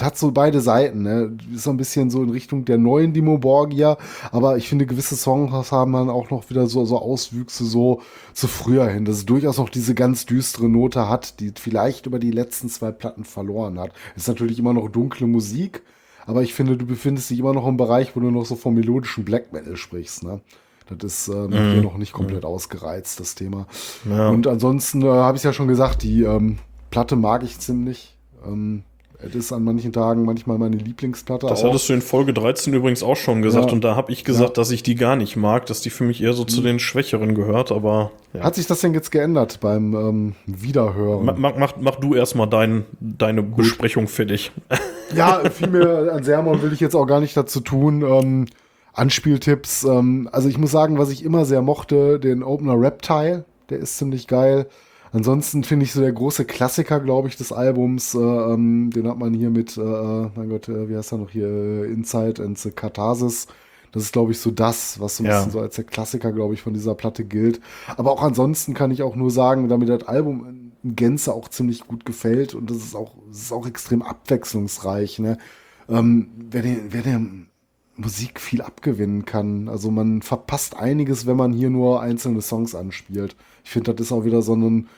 hat 0.00 0.18
so 0.18 0.32
beide 0.32 0.60
Seiten, 0.60 1.02
ne? 1.04 1.38
Ist 1.54 1.62
so 1.62 1.70
ein 1.70 1.78
bisschen 1.78 2.10
so 2.10 2.22
in 2.22 2.28
Richtung 2.28 2.66
der 2.66 2.76
neuen 2.76 3.14
Dimo 3.14 3.38
Borgia, 3.38 3.96
aber 4.30 4.58
ich 4.58 4.68
finde, 4.68 4.84
gewisse 4.84 5.16
Songs 5.16 5.72
haben 5.72 5.92
dann 5.92 6.10
auch 6.10 6.28
noch 6.28 6.50
wieder 6.50 6.66
so, 6.66 6.84
so 6.84 6.98
Auswüchse 6.98 7.64
so 7.64 8.02
zu 8.34 8.46
früher 8.48 8.86
hin, 8.88 9.06
dass 9.06 9.16
es 9.16 9.26
durchaus 9.26 9.56
noch 9.56 9.70
diese 9.70 9.94
ganz 9.94 10.26
düstere 10.26 10.68
Note 10.68 11.08
hat, 11.08 11.40
die 11.40 11.52
vielleicht 11.54 12.04
über 12.04 12.18
die 12.18 12.32
letzten 12.32 12.68
zwei 12.68 12.90
Platten 12.90 13.24
verloren 13.24 13.78
hat. 13.78 13.92
Ist 14.16 14.28
natürlich 14.28 14.58
immer 14.58 14.74
noch 14.74 14.90
dunkle 14.90 15.26
Musik, 15.26 15.82
aber 16.26 16.42
ich 16.42 16.52
finde, 16.52 16.76
du 16.76 16.84
befindest 16.84 17.30
dich 17.30 17.38
immer 17.38 17.54
noch 17.54 17.66
im 17.66 17.78
Bereich, 17.78 18.16
wo 18.16 18.20
du 18.20 18.30
noch 18.30 18.44
so 18.44 18.56
vom 18.56 18.74
melodischen 18.74 19.24
Black 19.24 19.52
Metal 19.52 19.76
sprichst, 19.76 20.24
ne? 20.24 20.40
Das 20.88 21.28
ist 21.28 21.28
ähm, 21.28 21.76
mhm. 21.76 21.82
noch 21.82 21.96
nicht 21.98 22.12
komplett 22.12 22.42
mhm. 22.42 22.48
ausgereizt, 22.48 23.18
das 23.20 23.34
Thema. 23.34 23.66
Ja. 24.08 24.28
Und 24.28 24.46
ansonsten 24.46 25.02
äh, 25.02 25.06
habe 25.08 25.36
ich 25.36 25.42
ja 25.42 25.52
schon 25.52 25.68
gesagt, 25.68 26.02
die 26.02 26.22
ähm, 26.22 26.58
Platte 26.90 27.16
mag 27.16 27.42
ich 27.42 27.58
ziemlich. 27.58 28.14
Ähm, 28.46 28.82
Es 29.20 29.34
ist 29.34 29.52
an 29.52 29.64
manchen 29.64 29.92
Tagen 29.92 30.24
manchmal 30.24 30.58
meine 30.58 30.76
Lieblingsplatte. 30.76 31.46
Das 31.46 31.62
auch. 31.64 31.68
hattest 31.68 31.88
du 31.88 31.94
in 31.94 32.02
Folge 32.02 32.32
13 32.34 32.72
übrigens 32.74 33.02
auch 33.02 33.16
schon 33.16 33.40
gesagt 33.42 33.68
Ja. 33.68 33.72
und 33.72 33.82
da 33.82 33.96
habe 33.96 34.12
ich 34.12 34.24
gesagt, 34.24 34.50
Ja. 34.50 34.54
dass 34.62 34.70
ich 34.70 34.82
die 34.82 34.94
gar 34.94 35.16
nicht 35.16 35.36
mag, 35.36 35.66
dass 35.66 35.80
die 35.80 35.90
für 35.90 36.04
mich 36.04 36.22
eher 36.22 36.34
so 36.34 36.44
zu 36.44 36.60
den 36.60 36.78
Schwächeren 36.78 37.34
gehört, 37.34 37.72
aber 37.72 38.12
ja. 38.34 38.42
Hat 38.44 38.54
sich 38.54 38.66
das 38.66 38.80
denn 38.82 38.92
jetzt 38.94 39.10
geändert 39.10 39.58
beim 39.60 39.94
ähm, 39.94 40.34
Wiederhören? 40.44 41.24
Ma- 41.24 41.34
Mach, 41.36 41.56
mach, 41.56 41.72
mach 41.80 41.96
du 41.96 42.14
erstmal 42.14 42.46
dein, 42.48 42.84
deine 43.00 43.42
Besprechung 43.42 44.06
fertig. 44.06 44.52
Ja, 45.14 45.40
viel 45.50 45.68
mehr 45.70 46.12
an 46.12 46.22
Sermon 46.22 46.60
will 46.62 46.72
ich 46.72 46.80
jetzt 46.80 46.94
auch 46.94 47.06
gar 47.06 47.20
nicht 47.20 47.36
dazu 47.36 47.60
tun. 47.60 48.02
Ähm, 48.02 48.46
Anspieltipps. 48.96 49.84
Ähm, 49.84 50.28
also 50.32 50.48
ich 50.48 50.58
muss 50.58 50.70
sagen, 50.70 50.98
was 50.98 51.10
ich 51.10 51.24
immer 51.24 51.44
sehr 51.44 51.62
mochte, 51.62 52.18
den 52.18 52.42
Opener 52.42 52.80
Reptile, 52.80 53.44
der 53.70 53.78
ist 53.78 53.96
ziemlich 53.98 54.26
geil. 54.26 54.66
Ansonsten 55.12 55.64
finde 55.64 55.84
ich 55.84 55.92
so 55.92 56.00
der 56.00 56.12
große 56.12 56.44
Klassiker, 56.44 57.00
glaube 57.00 57.28
ich, 57.28 57.36
des 57.36 57.52
Albums, 57.52 58.14
äh, 58.14 58.18
ähm, 58.18 58.90
den 58.90 59.08
hat 59.08 59.18
man 59.18 59.32
hier 59.34 59.50
mit, 59.50 59.76
äh, 59.76 59.80
äh, 59.80 60.30
mein 60.34 60.48
Gott, 60.48 60.68
äh, 60.68 60.88
wie 60.88 60.96
heißt 60.96 61.12
er 61.12 61.18
noch 61.18 61.30
hier, 61.30 61.84
Inside 61.84 62.42
and 62.42 62.58
the 62.58 62.70
Catharsis. 62.70 63.46
Das 63.92 64.02
ist, 64.02 64.12
glaube 64.12 64.32
ich, 64.32 64.40
so 64.40 64.50
das, 64.50 65.00
was 65.00 65.16
so 65.16 65.22
ein 65.24 65.26
Ja. 65.28 65.36
bisschen 65.38 65.52
so 65.52 65.60
als 65.60 65.76
der 65.76 65.84
Klassiker, 65.84 66.32
glaube 66.32 66.52
ich, 66.54 66.60
von 66.60 66.74
dieser 66.74 66.94
Platte 66.94 67.24
gilt. 67.24 67.60
Aber 67.96 68.10
auch 68.10 68.22
ansonsten 68.22 68.74
kann 68.74 68.90
ich 68.90 69.02
auch 69.02 69.16
nur 69.16 69.30
sagen, 69.30 69.68
damit 69.68 69.88
das 69.88 70.06
Album 70.06 70.72
in 70.82 70.96
Gänze 70.96 71.32
auch 71.32 71.48
ziemlich 71.48 71.86
gut 71.86 72.04
gefällt 72.04 72.54
und 72.54 72.68
das 72.70 72.78
ist 72.78 72.94
auch, 72.94 73.14
das 73.28 73.38
ist 73.38 73.52
auch 73.52 73.66
extrem 73.66 74.02
abwechslungsreich. 74.02 75.18
Ne? 75.18 75.38
Ähm, 75.88 76.28
wer, 76.50 76.62
der, 76.62 76.76
wer 76.90 77.02
der 77.02 77.20
Musik 77.96 78.40
viel 78.40 78.62
abgewinnen 78.62 79.24
kann. 79.24 79.68
Also 79.68 79.90
man 79.90 80.22
verpasst 80.22 80.76
einiges, 80.76 81.26
wenn 81.26 81.36
man 81.36 81.52
hier 81.52 81.70
nur 81.70 82.00
einzelne 82.00 82.42
Songs 82.42 82.74
anspielt. 82.74 83.36
Ich 83.64 83.70
finde, 83.70 83.94
das 83.94 84.06
ist 84.06 84.12
auch 84.12 84.24
wieder 84.24 84.42
so 84.42 84.54
ein 84.54 84.88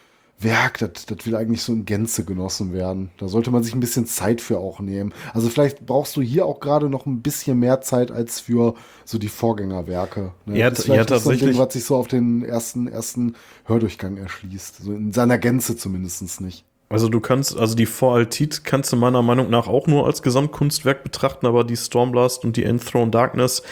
Werk, 0.41 0.79
das, 0.79 1.07
das 1.07 1.27
will 1.27 1.35
eigentlich 1.35 1.62
so 1.62 1.73
in 1.73 1.85
Gänze 1.85 2.25
genossen 2.25 2.73
werden. 2.73 3.11
Da 3.19 3.27
sollte 3.27 3.51
man 3.51 3.65
sich 3.65 3.75
ein 3.75 3.81
bisschen 3.81 4.07
Zeit 4.07 4.41
für 4.41 4.59
auch 4.59 4.79
nehmen. 4.79 5.12
Also 5.35 5.49
vielleicht 5.49 5.85
brauchst 5.85 6.16
du 6.16 6.23
hier 6.23 6.47
auch 6.47 6.61
gerade 6.61 6.89
noch 6.89 7.07
ein 7.07 7.23
bisschen 7.23 7.59
mehr 7.59 7.81
Zeit 7.81 8.12
als 8.12 8.39
für 8.39 8.75
so 9.05 9.19
die 9.19 9.29
Vorgängerwerke. 9.29 10.33
Ne? 10.47 10.59
Ja, 10.59 10.70
Das 10.70 10.81
ist 10.81 10.87
ja, 10.87 10.97
nicht 10.97 11.09
so 11.09 11.31
ein. 11.31 11.39
Ding, 11.39 11.59
was 11.59 11.73
sich 11.73 11.85
so 11.85 11.97
auf 11.97 12.07
den 12.07 12.45
ersten, 12.45 12.87
ersten 12.87 13.35
Hördurchgang 13.65 14.16
erschließt. 14.16 14.83
So 14.83 14.93
in 14.93 15.12
seiner 15.12 15.39
Gänze 15.39 15.77
zumindest 15.77 16.41
nicht. 16.41 16.65
Also 16.90 17.09
du 17.09 17.20
kannst, 17.20 17.56
also 17.59 17.74
die 17.74 17.86
Voraltit 17.86 18.65
kannst 18.65 18.93
du 18.93 18.97
meiner 18.97 19.23
Meinung 19.23 19.51
nach 19.51 19.66
auch 19.66 19.86
nur 19.86 20.06
als 20.06 20.23
Gesamtkunstwerk 20.23 21.05
betrachten, 21.05 21.47
aber 21.47 21.65
die 21.65 21.77
Stormblast 21.77 22.44
und 22.44 22.56
die 22.56 22.65
Enthroned 22.65 23.15
Darkness, 23.15 23.62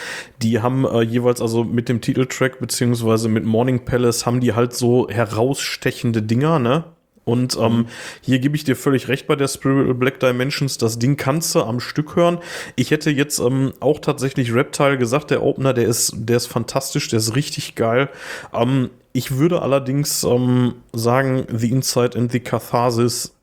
die 0.42 0.60
haben 0.60 0.84
äh, 0.84 1.00
jeweils 1.00 1.40
also 1.40 1.64
mit 1.64 1.88
dem 1.88 2.00
Titeltrack 2.00 2.58
beziehungsweise 2.58 3.28
mit 3.28 3.44
Morning 3.44 3.84
Palace 3.84 4.26
haben 4.26 4.40
die 4.40 4.52
halt 4.52 4.74
so 4.74 5.08
herausstechende 5.08 6.22
Dinger, 6.22 6.58
ne? 6.58 6.84
Und 7.26 7.58
ähm, 7.60 7.86
hier 8.20 8.38
gebe 8.38 8.54
ich 8.54 8.62
dir 8.62 8.76
völlig 8.76 9.08
recht 9.08 9.26
bei 9.26 9.34
der 9.34 9.48
Spiritual 9.48 9.94
Black 9.94 10.20
Dimensions. 10.20 10.78
Das 10.78 11.00
Ding 11.00 11.16
kannst 11.16 11.56
du 11.56 11.62
am 11.62 11.80
Stück 11.80 12.14
hören. 12.14 12.38
Ich 12.76 12.92
hätte 12.92 13.10
jetzt 13.10 13.40
ähm, 13.40 13.72
auch 13.80 13.98
tatsächlich 13.98 14.54
Reptile 14.54 14.96
gesagt, 14.96 15.32
der 15.32 15.42
Opener, 15.42 15.74
der 15.74 15.86
ist, 15.86 16.12
der 16.14 16.36
ist 16.36 16.46
fantastisch, 16.46 17.08
der 17.08 17.18
ist 17.18 17.34
richtig 17.34 17.74
geil. 17.74 18.10
Ähm, 18.54 18.90
ich 19.16 19.38
würde 19.38 19.62
allerdings 19.62 20.24
ähm, 20.24 20.74
sagen, 20.92 21.46
The 21.52 21.70
Inside 21.70 22.18
and 22.18 22.30
the 22.32 22.40
Catharsis 22.40 23.34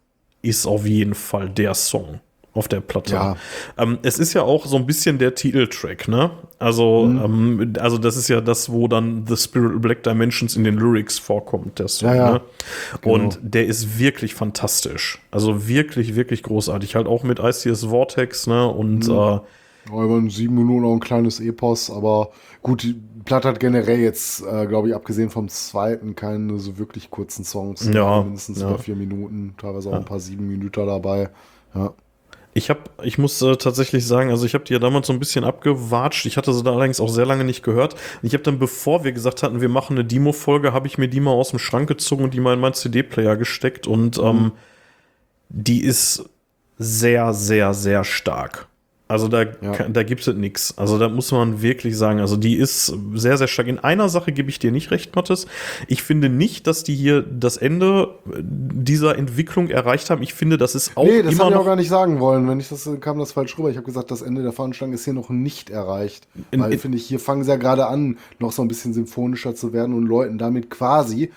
ist 0.41 0.65
auf 0.67 0.85
jeden 0.85 1.13
Fall 1.15 1.49
der 1.49 1.73
Song 1.73 2.19
auf 2.55 2.67
der 2.67 2.81
Platte. 2.81 3.15
Ja. 3.15 3.35
Ähm, 3.79 3.97
es 4.03 4.19
ist 4.19 4.33
ja 4.33 4.43
auch 4.43 4.67
so 4.67 4.75
ein 4.77 4.85
bisschen 4.85 5.17
der 5.17 5.33
Titeltrack, 5.33 6.07
ne? 6.07 6.29
Also, 6.59 7.05
Mhm. 7.07 7.23
ähm, 7.63 7.73
also 7.79 7.97
das 7.97 8.15
ist 8.15 8.27
ja 8.27 8.41
das, 8.41 8.71
wo 8.71 8.87
dann 8.87 9.25
The 9.27 9.35
Spiritual 9.35 9.79
Black 9.79 10.03
Dimensions 10.03 10.55
in 10.55 10.63
den 10.63 10.75
Lyrics 10.75 11.17
vorkommt, 11.17 11.79
der 11.79 11.87
Song. 11.87 12.09
Ja, 12.09 12.15
ja. 12.15 12.31
Ne? 12.33 12.41
Genau. 13.01 13.15
Und 13.15 13.39
der 13.41 13.65
ist 13.65 13.97
wirklich 13.97 14.35
fantastisch. 14.35 15.19
Also 15.31 15.67
wirklich, 15.67 16.15
wirklich 16.15 16.43
großartig. 16.43 16.95
Halt 16.95 17.07
auch 17.07 17.23
mit 17.23 17.39
ICS 17.39 17.85
Vortex, 17.85 18.45
ne? 18.45 18.67
Und 18.67 19.07
Mhm. 19.07 19.13
äh, 19.15 19.39
Ja, 19.89 20.01
über 20.01 20.21
sieben 20.29 20.55
Minuten 20.55 20.85
auch 20.85 20.93
ein 20.93 20.99
kleines 21.01 21.39
Epos, 21.41 21.89
aber 21.89 22.29
gut, 22.61 22.85
die 23.23 23.29
Platte 23.29 23.47
hat 23.47 23.61
generell 23.61 23.99
jetzt, 23.99 24.45
äh, 24.45 24.65
glaube 24.65 24.89
ich, 24.89 24.95
abgesehen 24.95 25.29
vom 25.29 25.47
zweiten, 25.47 26.13
keine 26.13 26.59
so 26.59 26.77
wirklich 26.77 27.09
kurzen 27.09 27.45
Songs. 27.45 27.89
Ja, 27.93 28.21
Mindestens 28.21 28.59
ja. 28.59 28.67
über 28.67 28.79
vier 28.79 28.97
Minuten, 28.97 29.55
teilweise 29.57 29.89
auch 29.89 29.93
ein 29.93 30.03
paar 30.03 30.19
sieben 30.19 30.45
Minuten 30.45 30.85
dabei. 30.85 31.29
Ja. 31.73 31.93
Ich 32.53 32.69
habe, 32.69 32.81
ich 33.01 33.17
muss 33.17 33.41
äh, 33.41 33.55
tatsächlich 33.55 34.05
sagen, 34.05 34.29
also 34.29 34.45
ich 34.45 34.53
habe 34.55 34.65
die 34.65 34.73
ja 34.73 34.79
damals 34.79 35.07
so 35.07 35.13
ein 35.13 35.19
bisschen 35.19 35.45
abgewatscht. 35.45 36.25
Ich 36.25 36.35
hatte 36.35 36.51
sie 36.51 36.63
da 36.63 36.73
allerdings 36.73 36.99
auch 36.99 37.07
sehr 37.07 37.25
lange 37.25 37.45
nicht 37.45 37.63
gehört. 37.63 37.95
Ich 38.23 38.33
habe 38.33 38.43
dann, 38.43 38.59
bevor 38.59 39.05
wir 39.05 39.13
gesagt 39.13 39.41
hatten, 39.41 39.61
wir 39.61 39.69
machen 39.69 39.97
eine 39.97 40.03
Demo-Folge, 40.05 40.73
habe 40.73 40.87
ich 40.87 40.97
mir 40.97 41.07
die 41.07 41.21
mal 41.21 41.31
aus 41.31 41.51
dem 41.51 41.59
Schrank 41.59 41.87
gezogen 41.87 42.25
und 42.25 42.33
die 42.33 42.41
mal 42.41 42.55
in 42.55 42.59
meinen 42.59 42.73
CD-Player 42.73 43.37
gesteckt. 43.37 43.87
Und 43.87 44.19
ähm, 44.19 44.51
die 45.47 45.81
ist 45.81 46.29
sehr, 46.77 47.33
sehr, 47.33 47.73
sehr 47.73 48.03
stark. 48.03 48.67
Also 49.09 49.27
da, 49.27 49.41
Ja. 49.43 49.89
da 49.89 50.01
gibt 50.03 50.25
es 50.25 50.33
nichts. 50.33 50.77
Also 50.77 50.97
da 50.97 51.09
muss 51.09 51.31
man 51.31 51.61
wirklich 51.61 51.95
sagen, 51.97 52.19
also 52.21 52.37
die 52.37 52.55
ist 52.55 52.93
sehr, 53.13 53.37
sehr 53.37 53.47
stark. 53.47 53.67
In 53.67 53.77
einer 53.77 54.07
Sache 54.09 54.31
gebe 54.31 54.49
ich 54.49 54.59
dir 54.59 54.71
nicht 54.71 54.91
recht, 54.91 55.15
Mattes. 55.15 55.45
Ich 55.87 56.01
finde 56.03 56.29
nicht, 56.29 56.67
dass 56.67 56.83
die 56.83 56.95
hier 56.95 57.21
das 57.21 57.57
Ende 57.57 58.15
dieser 58.25 59.17
Entwicklung 59.17 59.69
erreicht 59.69 60.09
haben. 60.09 60.23
Ich 60.23 60.33
finde, 60.33 60.57
das 60.57 60.73
ist 60.73 60.95
auch 60.95 61.03
nee, 61.03 61.17
das 61.21 61.25
habe 61.25 61.33
ich 61.35 61.41
auch 61.41 61.59
noch 61.59 61.65
gar 61.65 61.75
nicht 61.75 61.89
sagen 61.89 62.19
wollen. 62.21 62.47
Wenn 62.47 62.59
ich 62.59 62.69
das 62.69 62.89
kam 63.01 63.19
das 63.19 63.33
falsch 63.33 63.57
rüber. 63.57 63.69
Ich 63.69 63.75
habe 63.75 63.85
gesagt, 63.85 64.09
das 64.09 64.21
Ende 64.21 64.41
der 64.41 64.53
Fahnenstange 64.53 64.95
ist 64.95 65.03
hier 65.03 65.13
noch 65.13 65.29
nicht 65.29 65.69
erreicht. 65.69 66.27
Weil 66.51 66.73
in- 66.73 66.79
finde 66.79 66.97
ich, 66.97 67.05
hier 67.05 67.19
fangen 67.19 67.43
sie 67.43 67.49
ja 67.51 67.57
gerade 67.57 67.87
an, 67.87 68.17
noch 68.39 68.51
so 68.53 68.61
ein 68.61 68.67
bisschen 68.67 68.93
symphonischer 68.93 69.53
zu 69.53 69.73
werden 69.73 69.93
und 69.93 70.05
Leuten 70.07 70.37
damit 70.37 70.69
quasi, 70.69 71.31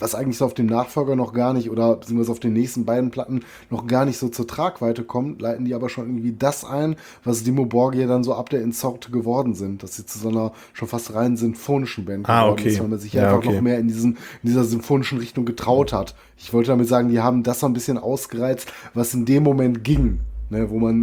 was 0.00 0.14
eigentlich 0.14 0.38
so 0.38 0.46
auf 0.46 0.54
dem 0.54 0.66
Nachfolger 0.66 1.16
noch 1.16 1.32
gar 1.32 1.52
nicht 1.52 1.70
oder 1.70 1.96
beziehungsweise 1.96 2.32
auf 2.32 2.40
den 2.40 2.54
nächsten 2.54 2.84
beiden 2.84 3.10
Platten 3.10 3.42
noch 3.70 3.86
gar 3.86 4.04
nicht 4.04 4.18
so 4.18 4.28
zur 4.28 4.46
Tragweite 4.46 5.04
kommt, 5.04 5.40
leiten 5.40 5.64
die 5.64 5.74
aber 5.74 5.88
schon 5.88 6.06
irgendwie 6.06 6.34
das 6.36 6.64
ein, 6.64 6.96
was 7.24 7.44
Dimo 7.44 7.66
Borgia 7.66 8.06
dann 8.06 8.24
so 8.24 8.34
ab 8.34 8.48
der 8.50 8.62
Insorte 8.62 9.10
geworden 9.10 9.54
sind, 9.54 9.82
dass 9.82 9.96
sie 9.96 10.06
zu 10.06 10.18
so 10.18 10.28
einer 10.28 10.52
schon 10.72 10.88
fast 10.88 11.14
rein 11.14 11.36
sinfonischen 11.36 12.04
Band 12.06 12.28
Ah, 12.28 12.42
geworden 12.44 12.60
okay. 12.60 12.68
ist, 12.70 12.80
weil 12.80 12.88
man 12.88 12.98
sich 12.98 13.12
Ja, 13.12 13.24
einfach 13.24 13.38
okay. 13.38 13.54
noch 13.54 13.60
mehr 13.60 13.78
in, 13.78 13.88
diesen, 13.88 14.12
in 14.42 14.48
dieser 14.48 14.64
symphonischen 14.64 15.18
Richtung 15.18 15.44
getraut 15.44 15.92
hat. 15.92 16.14
Ich 16.38 16.52
wollte 16.52 16.68
damit 16.70 16.88
sagen, 16.88 17.08
die 17.10 17.20
haben 17.20 17.42
das 17.42 17.60
so 17.60 17.66
ein 17.66 17.72
bisschen 17.74 17.98
ausgereizt, 17.98 18.72
was 18.94 19.12
in 19.14 19.24
dem 19.26 19.42
Moment 19.42 19.84
ging, 19.84 20.20
ne, 20.50 20.70
wo 20.70 20.78
man 20.78 21.02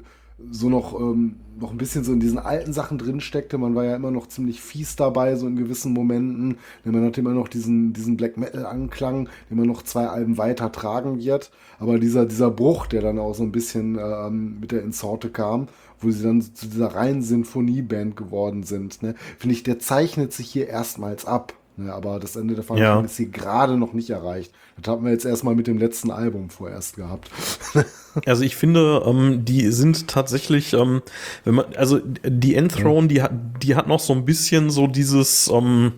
so 0.50 0.68
noch, 0.68 0.98
ähm, 0.98 1.36
noch 1.60 1.70
ein 1.70 1.78
bisschen 1.78 2.04
so 2.04 2.12
in 2.12 2.20
diesen 2.20 2.38
alten 2.38 2.72
Sachen 2.72 2.98
drin 2.98 3.20
steckte. 3.20 3.58
Man 3.58 3.74
war 3.74 3.84
ja 3.84 3.96
immer 3.96 4.10
noch 4.10 4.26
ziemlich 4.28 4.60
fies 4.60 4.96
dabei, 4.96 5.36
so 5.36 5.46
in 5.46 5.56
gewissen 5.56 5.92
Momenten. 5.92 6.58
Denn 6.84 6.92
man 6.92 7.04
hatte 7.04 7.20
immer 7.20 7.34
noch 7.34 7.48
diesen, 7.48 7.92
diesen 7.92 8.16
Black 8.16 8.36
Metal-Anklang, 8.36 9.28
den 9.50 9.56
man 9.56 9.66
noch 9.66 9.82
zwei 9.82 10.06
Alben 10.06 10.38
weiter 10.38 10.72
tragen 10.72 11.18
wird. 11.18 11.50
Aber 11.78 11.98
dieser, 11.98 12.26
dieser 12.26 12.50
Bruch, 12.50 12.86
der 12.86 13.02
dann 13.02 13.18
auch 13.18 13.34
so 13.34 13.42
ein 13.42 13.52
bisschen 13.52 13.98
ähm, 14.00 14.60
mit 14.60 14.72
der 14.72 14.82
Insorte 14.82 15.30
kam, 15.30 15.68
wo 16.00 16.10
sie 16.10 16.22
dann 16.22 16.40
zu 16.40 16.66
dieser 16.66 16.94
reinen 16.94 17.22
Sinfonieband 17.22 18.16
geworden 18.16 18.62
sind, 18.62 19.02
ne, 19.02 19.14
finde 19.38 19.54
ich, 19.54 19.62
der 19.62 19.78
zeichnet 19.78 20.32
sich 20.32 20.48
hier 20.50 20.68
erstmals 20.68 21.26
ab. 21.26 21.54
Ne, 21.80 21.94
aber 21.94 22.18
das 22.20 22.36
Ende 22.36 22.54
der 22.54 22.62
Veranstaltung 22.62 23.04
Ja. 23.04 23.10
ist 23.10 23.16
hier 23.16 23.28
gerade 23.30 23.78
noch 23.78 23.94
nicht 23.94 24.10
erreicht. 24.10 24.52
Das 24.76 24.92
hatten 24.92 25.02
wir 25.02 25.12
jetzt 25.12 25.24
erstmal 25.24 25.54
mit 25.54 25.66
dem 25.66 25.78
letzten 25.78 26.10
Album 26.10 26.50
vorerst 26.50 26.96
gehabt. 26.96 27.30
Also 28.26 28.42
ich 28.42 28.56
finde, 28.56 29.04
ähm, 29.06 29.44
die 29.44 29.68
sind 29.68 30.08
tatsächlich, 30.08 30.72
ähm, 30.72 31.00
wenn 31.44 31.54
man, 31.54 31.66
also 31.76 32.00
die 32.24 32.56
Enthroned, 32.56 33.08
die 33.08 33.22
hat, 33.22 33.30
die 33.62 33.76
hat 33.76 33.86
noch 33.86 34.00
so 34.00 34.12
ein 34.12 34.24
bisschen 34.24 34.68
so 34.68 34.88
dieses, 34.88 35.48
ähm, 35.48 35.92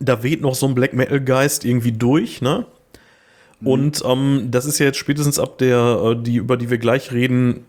da 0.00 0.24
weht 0.24 0.40
noch 0.40 0.56
so 0.56 0.66
ein 0.66 0.74
Black 0.74 0.92
Metal 0.92 1.20
Geist 1.20 1.64
irgendwie 1.64 1.92
durch, 1.92 2.42
ne? 2.42 2.66
Und 3.62 4.02
ähm, 4.04 4.48
das 4.50 4.66
ist 4.66 4.80
ja 4.80 4.86
jetzt 4.86 4.98
spätestens 4.98 5.38
ab 5.38 5.56
der, 5.58 6.00
äh, 6.04 6.20
die, 6.20 6.34
über 6.34 6.56
die 6.56 6.68
wir 6.68 6.78
gleich 6.78 7.12
reden, 7.12 7.64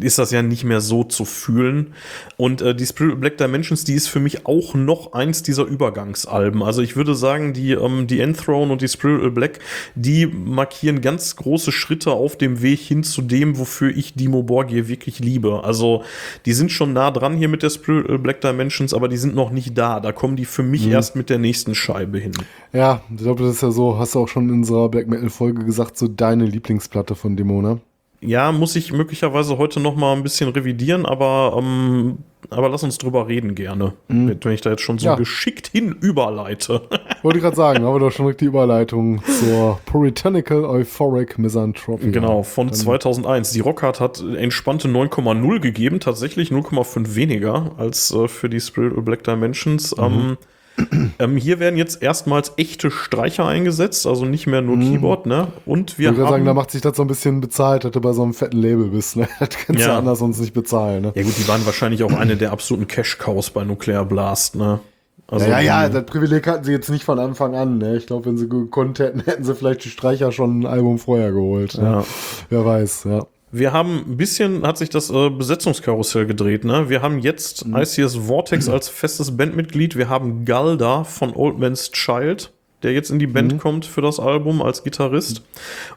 ist 0.00 0.18
das 0.18 0.30
ja 0.30 0.42
nicht 0.42 0.64
mehr 0.64 0.80
so 0.80 1.04
zu 1.04 1.24
fühlen. 1.24 1.94
Und 2.36 2.62
äh, 2.62 2.74
die 2.74 2.86
Spirit 2.86 3.20
Black 3.20 3.38
Dimensions, 3.38 3.84
die 3.84 3.94
ist 3.94 4.08
für 4.08 4.20
mich 4.20 4.46
auch 4.46 4.74
noch 4.74 5.12
eins 5.12 5.42
dieser 5.42 5.64
Übergangsalben. 5.64 6.62
Also 6.62 6.82
ich 6.82 6.96
würde 6.96 7.14
sagen, 7.14 7.52
die, 7.52 7.72
ähm, 7.72 8.06
die 8.06 8.20
Enthroned 8.20 8.72
und 8.72 8.82
die 8.82 8.88
Spirit 8.88 9.34
Black, 9.34 9.60
die 9.94 10.26
markieren 10.26 11.00
ganz 11.00 11.36
große 11.36 11.72
Schritte 11.72 12.12
auf 12.12 12.36
dem 12.36 12.62
Weg 12.62 12.80
hin 12.80 13.02
zu 13.02 13.22
dem, 13.22 13.58
wofür 13.58 13.94
ich 13.94 14.14
Dimo 14.14 14.42
Borgir 14.42 14.88
wirklich 14.88 15.18
liebe. 15.18 15.62
Also 15.64 16.02
die 16.46 16.52
sind 16.52 16.72
schon 16.72 16.92
nah 16.92 17.10
dran 17.10 17.36
hier 17.36 17.48
mit 17.48 17.62
der 17.62 17.70
Spirit 17.70 18.22
Black 18.22 18.40
Dimensions, 18.40 18.94
aber 18.94 19.08
die 19.08 19.16
sind 19.16 19.34
noch 19.34 19.50
nicht 19.50 19.76
da. 19.76 20.00
Da 20.00 20.12
kommen 20.12 20.36
die 20.36 20.44
für 20.44 20.62
mich 20.62 20.86
erst 20.86 21.16
mit 21.16 21.30
der 21.30 21.38
nächsten 21.38 21.74
Scheibe 21.74 22.18
hin. 22.18 22.32
Ja, 22.72 23.02
ich 23.10 23.22
glaube, 23.22 23.42
das 23.44 23.56
ist 23.56 23.62
ja 23.62 23.70
so, 23.70 23.98
hast 23.98 24.14
du 24.14 24.20
auch 24.20 24.28
schon 24.28 24.48
in 24.48 24.54
unserer 24.56 24.88
Black 24.88 25.08
Metal-Folge 25.08 25.64
gesagt, 25.64 25.96
so 25.96 26.08
deine 26.08 26.44
Lieblingsplatte 26.46 27.14
von 27.14 27.36
Demo, 27.36 27.62
ne? 27.62 27.80
Ja, 28.26 28.52
muss 28.52 28.74
ich 28.76 28.92
möglicherweise 28.92 29.58
heute 29.58 29.80
noch 29.80 29.96
mal 29.96 30.14
ein 30.14 30.22
bisschen 30.22 30.48
revidieren, 30.50 31.04
aber, 31.06 31.56
ähm, 31.58 32.18
aber 32.50 32.68
lass 32.68 32.82
uns 32.82 32.96
drüber 32.98 33.28
reden 33.28 33.54
gerne, 33.54 33.92
wenn 34.08 34.52
ich 34.52 34.60
da 34.60 34.70
jetzt 34.70 34.82
schon 34.82 34.98
so 34.98 35.06
Ja. 35.06 35.14
geschickt 35.14 35.68
hin 35.68 35.94
überleite. 36.00 36.82
Wollte 37.22 37.38
ich 37.38 37.42
gerade 37.44 37.56
sagen, 37.56 37.84
haben 37.84 37.94
wir 37.94 38.00
doch 38.00 38.10
schon 38.12 38.26
direkt 38.26 38.40
die 38.40 38.46
Überleitung 38.46 39.22
zur 39.24 39.78
Puritanical 39.86 40.64
Euphoric 40.64 41.38
Misanthropy. 41.38 42.10
genau, 42.10 42.42
von 42.42 42.68
Dann- 42.68 42.76
2001. 42.76 43.52
Die 43.52 43.60
Rockhard 43.60 44.00
hat 44.00 44.22
entspannte 44.36 44.88
9,0 44.88 45.60
gegeben, 45.60 46.00
tatsächlich 46.00 46.50
0,5 46.50 47.14
weniger 47.16 47.72
als 47.76 48.12
äh, 48.14 48.28
für 48.28 48.48
die 48.48 48.60
Spiritual 48.60 49.02
Black 49.02 49.24
Dimensions. 49.24 49.94
Ähm, 49.98 50.36
ähm, 51.18 51.36
hier 51.36 51.60
werden 51.60 51.76
jetzt 51.76 52.02
erstmals 52.02 52.52
echte 52.56 52.90
Streicher 52.90 53.46
eingesetzt, 53.46 54.06
also 54.06 54.24
nicht 54.24 54.46
mehr 54.46 54.60
nur 54.60 54.78
Keyboard, 54.78 55.26
ne? 55.26 55.48
Und 55.66 55.98
wir 55.98 56.10
Ich 56.10 56.16
würde 56.16 56.30
sagen, 56.30 56.44
da 56.44 56.54
macht 56.54 56.70
sich 56.72 56.80
das 56.80 56.96
so 56.96 57.02
ein 57.04 57.08
bisschen 57.08 57.40
bezahlt, 57.40 57.84
dass 57.84 57.92
du 57.92 58.00
bei 58.00 58.12
so 58.12 58.22
einem 58.22 58.34
fetten 58.34 58.58
Label 58.58 58.88
bist. 58.88 59.16
Ne? 59.16 59.28
Das 59.38 59.50
kannst 59.50 59.82
du 59.82 59.88
Ja. 59.88 59.98
anders 59.98 60.18
sonst 60.18 60.40
nicht 60.40 60.52
bezahlen. 60.52 61.02
Ne? 61.02 61.12
ja 61.14 61.22
gut, 61.22 61.38
die 61.38 61.46
waren 61.46 61.64
wahrscheinlich 61.64 62.02
auch 62.02 62.12
eine 62.12 62.36
der 62.36 62.52
absoluten 62.52 62.88
Cash-Cows 62.88 63.50
bei 63.50 63.64
Nuclear 63.64 64.04
Blast, 64.04 64.56
ne? 64.56 64.80
Also 65.26 65.46
ja, 65.46 65.58
ja, 65.58 65.82
ja, 65.84 65.88
das 65.88 66.04
Privileg 66.04 66.46
hatten 66.46 66.64
sie 66.64 66.72
jetzt 66.72 66.90
nicht 66.90 67.04
von 67.04 67.18
Anfang 67.18 67.54
an. 67.54 67.78
Ne? 67.78 67.96
Ich 67.96 68.06
glaube, 68.06 68.26
wenn 68.26 68.36
sie 68.36 68.46
gekonnt 68.48 68.98
hätten, 68.98 69.20
hätten 69.20 69.42
sie 69.42 69.54
vielleicht 69.54 69.82
die 69.84 69.88
Streicher 69.88 70.32
schon 70.32 70.60
ein 70.60 70.66
Album 70.66 70.98
vorher 70.98 71.32
geholt. 71.32 71.78
Ne? 71.78 71.84
Ja. 71.84 72.04
Wer 72.50 72.64
weiß, 72.64 73.04
ja. 73.04 73.26
Wir 73.56 73.72
haben 73.72 74.04
ein 74.08 74.16
bisschen, 74.16 74.66
hat 74.66 74.78
sich 74.78 74.88
das 74.90 75.10
äh, 75.10 75.30
Besetzungskarussell 75.30 76.26
gedreht, 76.26 76.64
ne? 76.64 76.88
Wir 76.88 77.02
haben 77.02 77.20
jetzt 77.20 77.66
Mhm. 77.66 77.76
ICS 77.76 78.16
Vortex 78.16 78.68
als 78.68 78.88
festes 78.88 79.36
Bandmitglied. 79.36 79.96
Wir 79.96 80.08
haben 80.08 80.44
Galda 80.44 81.04
von 81.04 81.32
Old 81.36 81.58
Man's 81.60 81.92
Child, 81.92 82.52
der 82.82 82.92
jetzt 82.92 83.10
in 83.10 83.18
die 83.20 83.28
Band 83.28 83.58
kommt 83.60 83.86
für 83.86 84.00
das 84.02 84.18
Album 84.18 84.60
als 84.60 84.82
Gitarrist. 84.82 85.42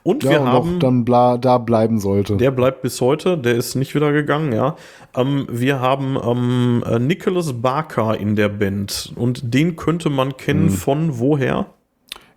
Und 0.03 0.23
Mhm. 0.23 0.29
Ja, 0.29 0.35
wir 0.35 0.41
und 0.41 0.47
haben. 0.47 0.79
dann 0.79 1.03
bla, 1.03 1.37
da 1.39 1.57
bleiben 1.57 1.99
sollte. 1.99 2.37
Der 2.37 2.51
bleibt 2.51 2.83
bis 2.83 3.01
heute, 3.01 3.37
der 3.39 3.55
ist 3.55 3.73
nicht 3.75 3.95
wieder 3.95 4.11
gegangen, 4.13 4.53
ja. 4.53 4.75
Ähm, 5.15 5.47
wir 5.49 5.79
haben 5.81 6.15
ähm, 6.23 6.83
äh, 6.87 6.99
Nicholas 6.99 7.53
Barker 7.53 8.17
in 8.19 8.35
der 8.35 8.49
Band 8.49 9.11
und 9.15 9.53
den 9.53 9.75
könnte 9.75 10.09
man 10.11 10.37
kennen 10.37 10.65
Mhm. 10.65 10.69
von 10.69 11.19
woher? 11.19 11.65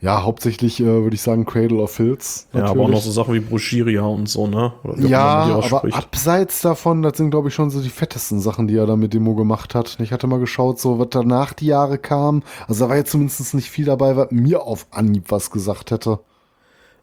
Ja, 0.01 0.23
hauptsächlich 0.23 0.81
äh, 0.81 0.85
würde 0.85 1.15
ich 1.15 1.21
sagen 1.21 1.45
Cradle 1.45 1.79
of 1.79 1.91
Filth. 1.91 2.47
Ja, 2.55 2.65
aber 2.65 2.85
auch 2.85 2.89
noch 2.89 3.03
so 3.03 3.11
Sachen 3.11 3.35
wie 3.35 3.41
Bruschiria 3.41 4.03
und 4.03 4.29
so, 4.29 4.47
ne? 4.47 4.73
Ja, 4.97 5.61
aber 5.63 5.85
abseits 5.93 6.63
davon, 6.63 7.03
das 7.03 7.19
sind, 7.19 7.31
glaube 7.31 7.49
ich, 7.49 7.55
schon 7.55 7.71
so 7.71 7.83
die 7.83 7.91
fettesten 7.91 8.41
Sachen, 8.41 8.67
die 8.67 8.77
er 8.77 8.87
da 8.87 8.97
mit 8.97 9.13
Demo 9.13 9.35
gemacht 9.35 9.75
hat. 9.75 9.99
Ich 10.01 10.13
hatte 10.13 10.27
mal 10.27 10.41
geschaut, 10.41 10.81
so 10.81 10.99
was 10.99 11.09
danach 11.11 11.53
die 11.53 11.67
Jahre 11.67 11.99
kam. 11.99 12.43
Also 12.67 12.85
da 12.85 12.91
war 12.91 12.97
jetzt 12.97 13.11
zumindest 13.11 13.55
nicht 13.55 13.69
viel 13.69 13.85
dabei, 13.85 14.17
was 14.17 14.31
mir 14.31 14.63
auf 14.63 14.87
Anhieb 14.91 15.25
was 15.29 15.51
gesagt 15.51 15.91
hätte. 15.91 16.21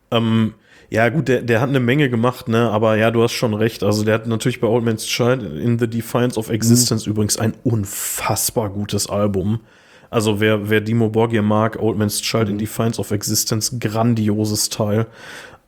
Ähm, 0.10 0.54
ja, 0.90 1.10
gut, 1.10 1.28
der, 1.28 1.42
der 1.42 1.60
hat 1.60 1.70
eine 1.70 1.82
Menge 1.82 2.10
gemacht, 2.10 2.48
ne? 2.48 2.72
Aber 2.72 2.96
ja, 2.96 3.12
du 3.12 3.22
hast 3.22 3.34
schon 3.34 3.54
recht. 3.54 3.84
Also, 3.84 4.04
der 4.06 4.14
hat 4.16 4.28
natürlich 4.28 4.62
bei 4.62 4.68
Old 4.68 4.86
Man's 4.86 5.06
Child 5.06 5.44
in 5.44 5.78
The 5.78 5.88
Defiance 5.88 6.40
of 6.40 6.50
Existence 6.50 7.06
übrigens 7.06 7.38
ein 7.38 7.54
unfassbar 7.64 8.70
gutes 8.70 9.10
Album. 9.10 9.60
Also, 10.10 10.40
wer, 10.40 10.70
wer 10.70 10.82
Dimo 10.82 11.10
Borgir 11.10 11.42
mag, 11.42 11.78
Old 11.80 11.98
Man's 11.98 12.22
Child 12.22 12.50
in 12.50 12.58
Defiance 12.58 13.00
of 13.00 13.12
Existence, 13.12 13.80
grandioses 13.80 14.70
Teil. 14.70 15.08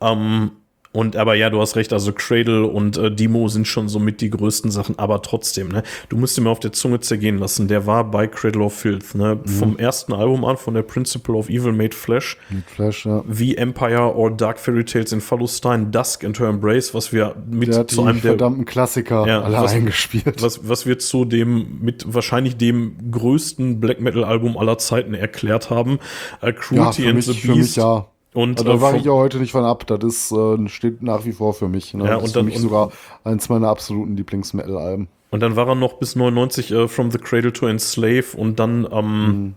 Ähm, 0.02 0.52
und 0.92 1.16
aber 1.16 1.36
ja, 1.36 1.50
du 1.52 1.62
hast 1.62 1.76
recht, 1.76 1.94
also 1.94 2.12
Cradle 2.14 2.66
und 2.66 2.98
äh, 2.98 3.12
Demo 3.12 3.48
sind 3.48 3.68
schon 3.68 3.88
so 3.90 4.00
mit 4.00 4.22
die 4.22 4.30
größten 4.32 4.72
Sachen, 4.72 4.98
aber 4.98 5.22
trotzdem, 5.22 5.68
ne? 5.70 5.84
Du 6.10 6.18
musst 6.18 6.36
dir 6.36 6.42
mal 6.42 6.50
auf 6.50 6.60
der 6.60 6.72
Zunge 6.72 7.00
zergehen 7.00 7.38
lassen. 7.38 7.68
Der 7.68 7.86
war 7.86 8.10
bei 8.10 8.26
Cradle 8.26 8.64
of 8.64 8.74
Filth, 8.74 9.14
ne? 9.14 9.40
Vom 9.46 9.78
ersten 9.78 10.14
Album 10.14 10.44
an, 10.46 10.58
von 10.58 10.74
der 10.74 10.82
Principle 10.82 11.36
of 11.36 11.48
Evil 11.50 11.74
Made 11.74 11.96
Flesh 11.96 12.38
Mit 12.50 12.64
Flash, 12.70 13.06
ja. 13.06 13.24
wie 13.28 13.56
Empire 13.56 14.16
or 14.16 14.32
Dark 14.32 14.60
Fairy 14.60 14.84
Tales 14.84 15.12
in 15.12 15.22
Phallustine, 15.22 15.88
Dusk 15.92 16.24
and 16.24 16.40
Her 16.40 16.48
Embrace, 16.48 16.94
was 16.96 17.14
wir 17.14 17.36
mit 17.50 17.68
Der 17.70 17.88
zu 17.88 18.02
einem 18.04 18.22
der, 18.22 18.32
verdammten 18.32 18.66
Klassiker 18.66 19.28
Ja, 19.28 19.42
alle 19.44 19.58
was- 19.58 19.74
eingespielt. 19.74 20.42
was, 20.42 20.68
was 20.68 20.86
wir 20.88 20.98
zu 20.98 21.26
dem, 21.26 21.80
mit 21.82 22.06
wahrscheinlich 22.12 22.58
dem 22.58 23.12
größten 23.12 23.80
Black 23.80 24.02
Metal 24.02 24.24
Album 24.24 24.58
aller 24.58 24.80
Zeiten 24.80 25.14
erklärt 25.14 25.70
haben. 25.70 26.00
Ja, 26.42 26.52
Cruelty 26.52 27.04
für 27.04 27.08
and 27.10 27.16
mich, 27.18 27.26
the 27.28 27.34
für 27.34 27.48
mich 27.50 27.58
Beast. 27.58 27.78
ja. 27.78 28.08
Und, 28.34 28.60
Also, 28.60 28.72
da 28.72 28.78
äh, 28.78 28.82
war 28.82 28.92
vom- 28.92 29.00
ich 29.00 29.06
ja 29.06 29.12
heute 29.12 29.38
nicht 29.40 29.52
von 29.52 29.66
ab. 29.66 29.86
Das 29.88 30.00
ist, 30.04 30.32
äh, 30.32 30.68
steht 30.70 31.02
nach 31.02 31.26
wie 31.26 31.32
vor 31.32 31.54
für 31.54 31.68
mich. 31.68 31.94
Ne? 31.94 32.04
Ja, 32.06 32.10
das 32.12 32.20
und 32.20 32.26
ist 32.28 32.36
dann- 32.36 32.46
für 32.46 32.52
mich 32.52 32.60
sogar 32.60 32.92
eins 33.24 33.50
meiner 33.50 33.68
absoluten 33.70 34.16
Lieblings-Metal-Alben. 34.18 35.08
Und 35.32 35.40
dann 35.42 35.56
war 35.56 35.68
er 35.68 35.76
noch 35.76 35.94
bis 35.94 36.16
99 36.16 36.72
äh, 36.72 36.88
From 36.88 37.12
the 37.12 37.18
Cradle 37.20 37.54
to 37.54 37.68
Enslave 37.68 38.26
und 38.36 38.60
dann, 38.60 38.88
ähm, 38.92 39.56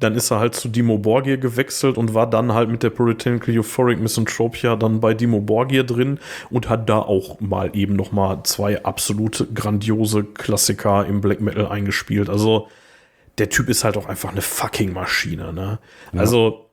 dann 0.00 0.14
ist 0.14 0.30
er 0.30 0.38
halt 0.40 0.54
zu 0.54 0.68
Dimo 0.68 0.98
Borgir 0.98 1.36
gewechselt 1.38 1.96
und 1.98 2.14
war 2.14 2.28
dann 2.28 2.52
halt 2.52 2.68
mit 2.70 2.82
der 2.82 2.90
Puritanical 2.90 3.56
Euphoric 3.58 4.00
Misanthropia 4.00 4.76
dann 4.76 5.00
bei 5.00 5.14
Dimo 5.14 5.40
Borgir 5.40 5.84
drin 5.84 6.18
und 6.50 6.68
hat 6.68 6.88
da 6.88 6.98
auch 6.98 7.40
mal 7.40 7.70
eben 7.74 7.96
noch 7.96 8.12
mal 8.12 8.42
zwei 8.44 8.82
absolute 8.82 9.46
grandiose 9.46 10.24
Klassiker 10.24 11.06
im 11.06 11.20
Black 11.20 11.40
Metal 11.40 11.66
eingespielt. 11.68 12.28
Also 12.30 12.68
der 13.38 13.48
Typ 13.50 13.68
ist 13.68 13.84
halt 13.84 13.96
auch 13.96 14.06
einfach 14.06 14.30
eine 14.32 14.42
fucking 14.42 14.92
Maschine, 14.92 15.52
ne? 15.52 15.78
Also 16.16 16.63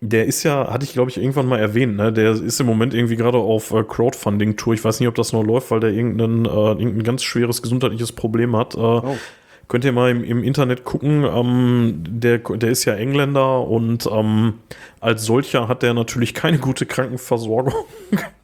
der 0.00 0.26
ist 0.26 0.42
ja, 0.44 0.70
hatte 0.70 0.84
ich 0.84 0.92
glaube 0.92 1.10
ich 1.10 1.18
irgendwann 1.18 1.46
mal 1.46 1.58
erwähnt, 1.58 1.96
ne? 1.96 2.12
Der 2.12 2.32
ist 2.32 2.60
im 2.60 2.66
Moment 2.66 2.94
irgendwie 2.94 3.16
gerade 3.16 3.38
auf 3.38 3.72
äh, 3.72 3.82
Crowdfunding-Tour. 3.82 4.74
Ich 4.74 4.84
weiß 4.84 5.00
nicht, 5.00 5.08
ob 5.08 5.14
das 5.14 5.32
noch 5.32 5.42
läuft, 5.42 5.70
weil 5.70 5.80
der 5.80 5.90
irgendein, 5.90 6.44
äh, 6.44 6.48
irgendein 6.48 7.02
ganz 7.02 7.22
schweres 7.22 7.62
gesundheitliches 7.62 8.12
Problem 8.12 8.56
hat. 8.56 8.74
Äh, 8.76 9.00
Könnt 9.68 9.84
ihr 9.84 9.92
mal 9.92 10.10
im, 10.10 10.24
im 10.24 10.42
Internet 10.42 10.84
gucken. 10.84 11.24
Ähm, 11.24 12.02
der, 12.08 12.38
der 12.38 12.70
ist 12.70 12.86
ja 12.86 12.94
Engländer 12.94 13.68
und 13.68 14.08
ähm, 14.10 14.54
als 14.98 15.24
solcher 15.24 15.68
hat 15.68 15.82
der 15.82 15.92
natürlich 15.92 16.32
keine 16.32 16.58
gute 16.58 16.86
Krankenversorgung. 16.86 17.74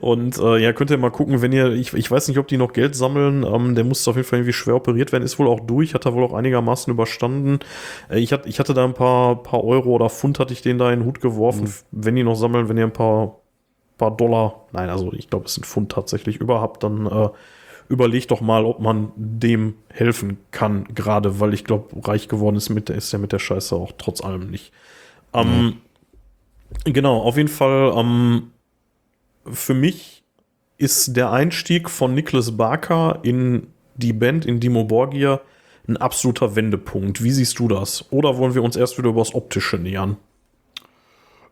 Und 0.00 0.38
äh, 0.38 0.58
ja, 0.58 0.72
könnt 0.72 0.90
ihr 0.90 0.98
mal 0.98 1.10
gucken, 1.10 1.42
wenn 1.42 1.52
ihr, 1.52 1.72
ich, 1.72 1.92
ich 1.94 2.10
weiß 2.10 2.28
nicht, 2.28 2.38
ob 2.38 2.48
die 2.48 2.56
noch 2.56 2.72
Geld 2.72 2.94
sammeln, 2.94 3.44
ähm, 3.44 3.74
der 3.74 3.84
musste 3.84 4.10
auf 4.10 4.16
jeden 4.16 4.28
Fall 4.28 4.40
irgendwie 4.40 4.52
schwer 4.52 4.76
operiert 4.76 5.12
werden, 5.12 5.24
ist 5.24 5.38
wohl 5.38 5.48
auch 5.48 5.60
durch, 5.60 5.94
hat 5.94 6.06
er 6.06 6.14
wohl 6.14 6.24
auch 6.24 6.32
einigermaßen 6.32 6.92
überstanden. 6.92 7.60
Äh, 8.10 8.20
ich, 8.20 8.32
hat, 8.32 8.46
ich 8.46 8.58
hatte 8.58 8.74
da 8.74 8.84
ein 8.84 8.94
paar, 8.94 9.42
paar 9.42 9.64
Euro 9.64 9.90
oder 9.90 10.10
Pfund, 10.10 10.38
hatte 10.38 10.52
ich 10.52 10.62
den 10.62 10.78
da 10.78 10.92
in 10.92 11.00
den 11.00 11.06
Hut 11.06 11.20
geworfen, 11.20 11.72
wenn 11.90 12.16
die 12.16 12.24
noch 12.24 12.36
sammeln, 12.36 12.68
wenn 12.68 12.78
ihr 12.78 12.84
ein 12.84 12.92
paar, 12.92 13.40
paar 13.98 14.16
Dollar, 14.16 14.66
nein, 14.72 14.90
also 14.90 15.12
ich 15.12 15.30
glaube, 15.30 15.46
es 15.46 15.54
sind 15.54 15.66
Pfund 15.66 15.92
tatsächlich 15.92 16.36
überhaupt, 16.36 16.82
dann 16.82 17.06
äh, 17.06 17.28
überlegt 17.88 18.30
doch 18.30 18.40
mal, 18.40 18.64
ob 18.64 18.80
man 18.80 19.12
dem 19.16 19.74
helfen 19.88 20.38
kann, 20.50 20.84
gerade 20.94 21.40
weil 21.40 21.54
ich 21.54 21.64
glaube, 21.64 21.88
reich 22.06 22.28
geworden 22.28 22.56
ist, 22.56 22.70
mit, 22.70 22.90
ist 22.90 23.12
er 23.12 23.18
mit 23.18 23.32
der 23.32 23.38
Scheiße 23.38 23.76
auch 23.76 23.92
trotz 23.96 24.22
allem 24.22 24.50
nicht. 24.50 24.72
Ähm, 25.32 25.78
Genau, 26.84 27.22
auf 27.22 27.36
jeden 27.36 27.48
Fall, 27.48 27.92
ähm, 27.96 28.50
für 29.50 29.74
mich 29.74 30.24
ist 30.76 31.16
der 31.16 31.30
Einstieg 31.30 31.88
von 31.88 32.14
Nicholas 32.14 32.56
Barker 32.56 33.20
in 33.22 33.68
die 33.96 34.12
Band, 34.12 34.44
in 34.44 34.60
Dimo 34.60 34.84
Borgia, 34.84 35.40
ein 35.86 35.96
absoluter 35.96 36.56
Wendepunkt. 36.56 37.22
Wie 37.22 37.30
siehst 37.30 37.58
du 37.58 37.68
das? 37.68 38.06
Oder 38.10 38.38
wollen 38.38 38.54
wir 38.54 38.62
uns 38.62 38.76
erst 38.76 38.98
wieder 38.98 39.10
über 39.10 39.20
das 39.20 39.34
Optische 39.34 39.76
nähern? 39.76 40.16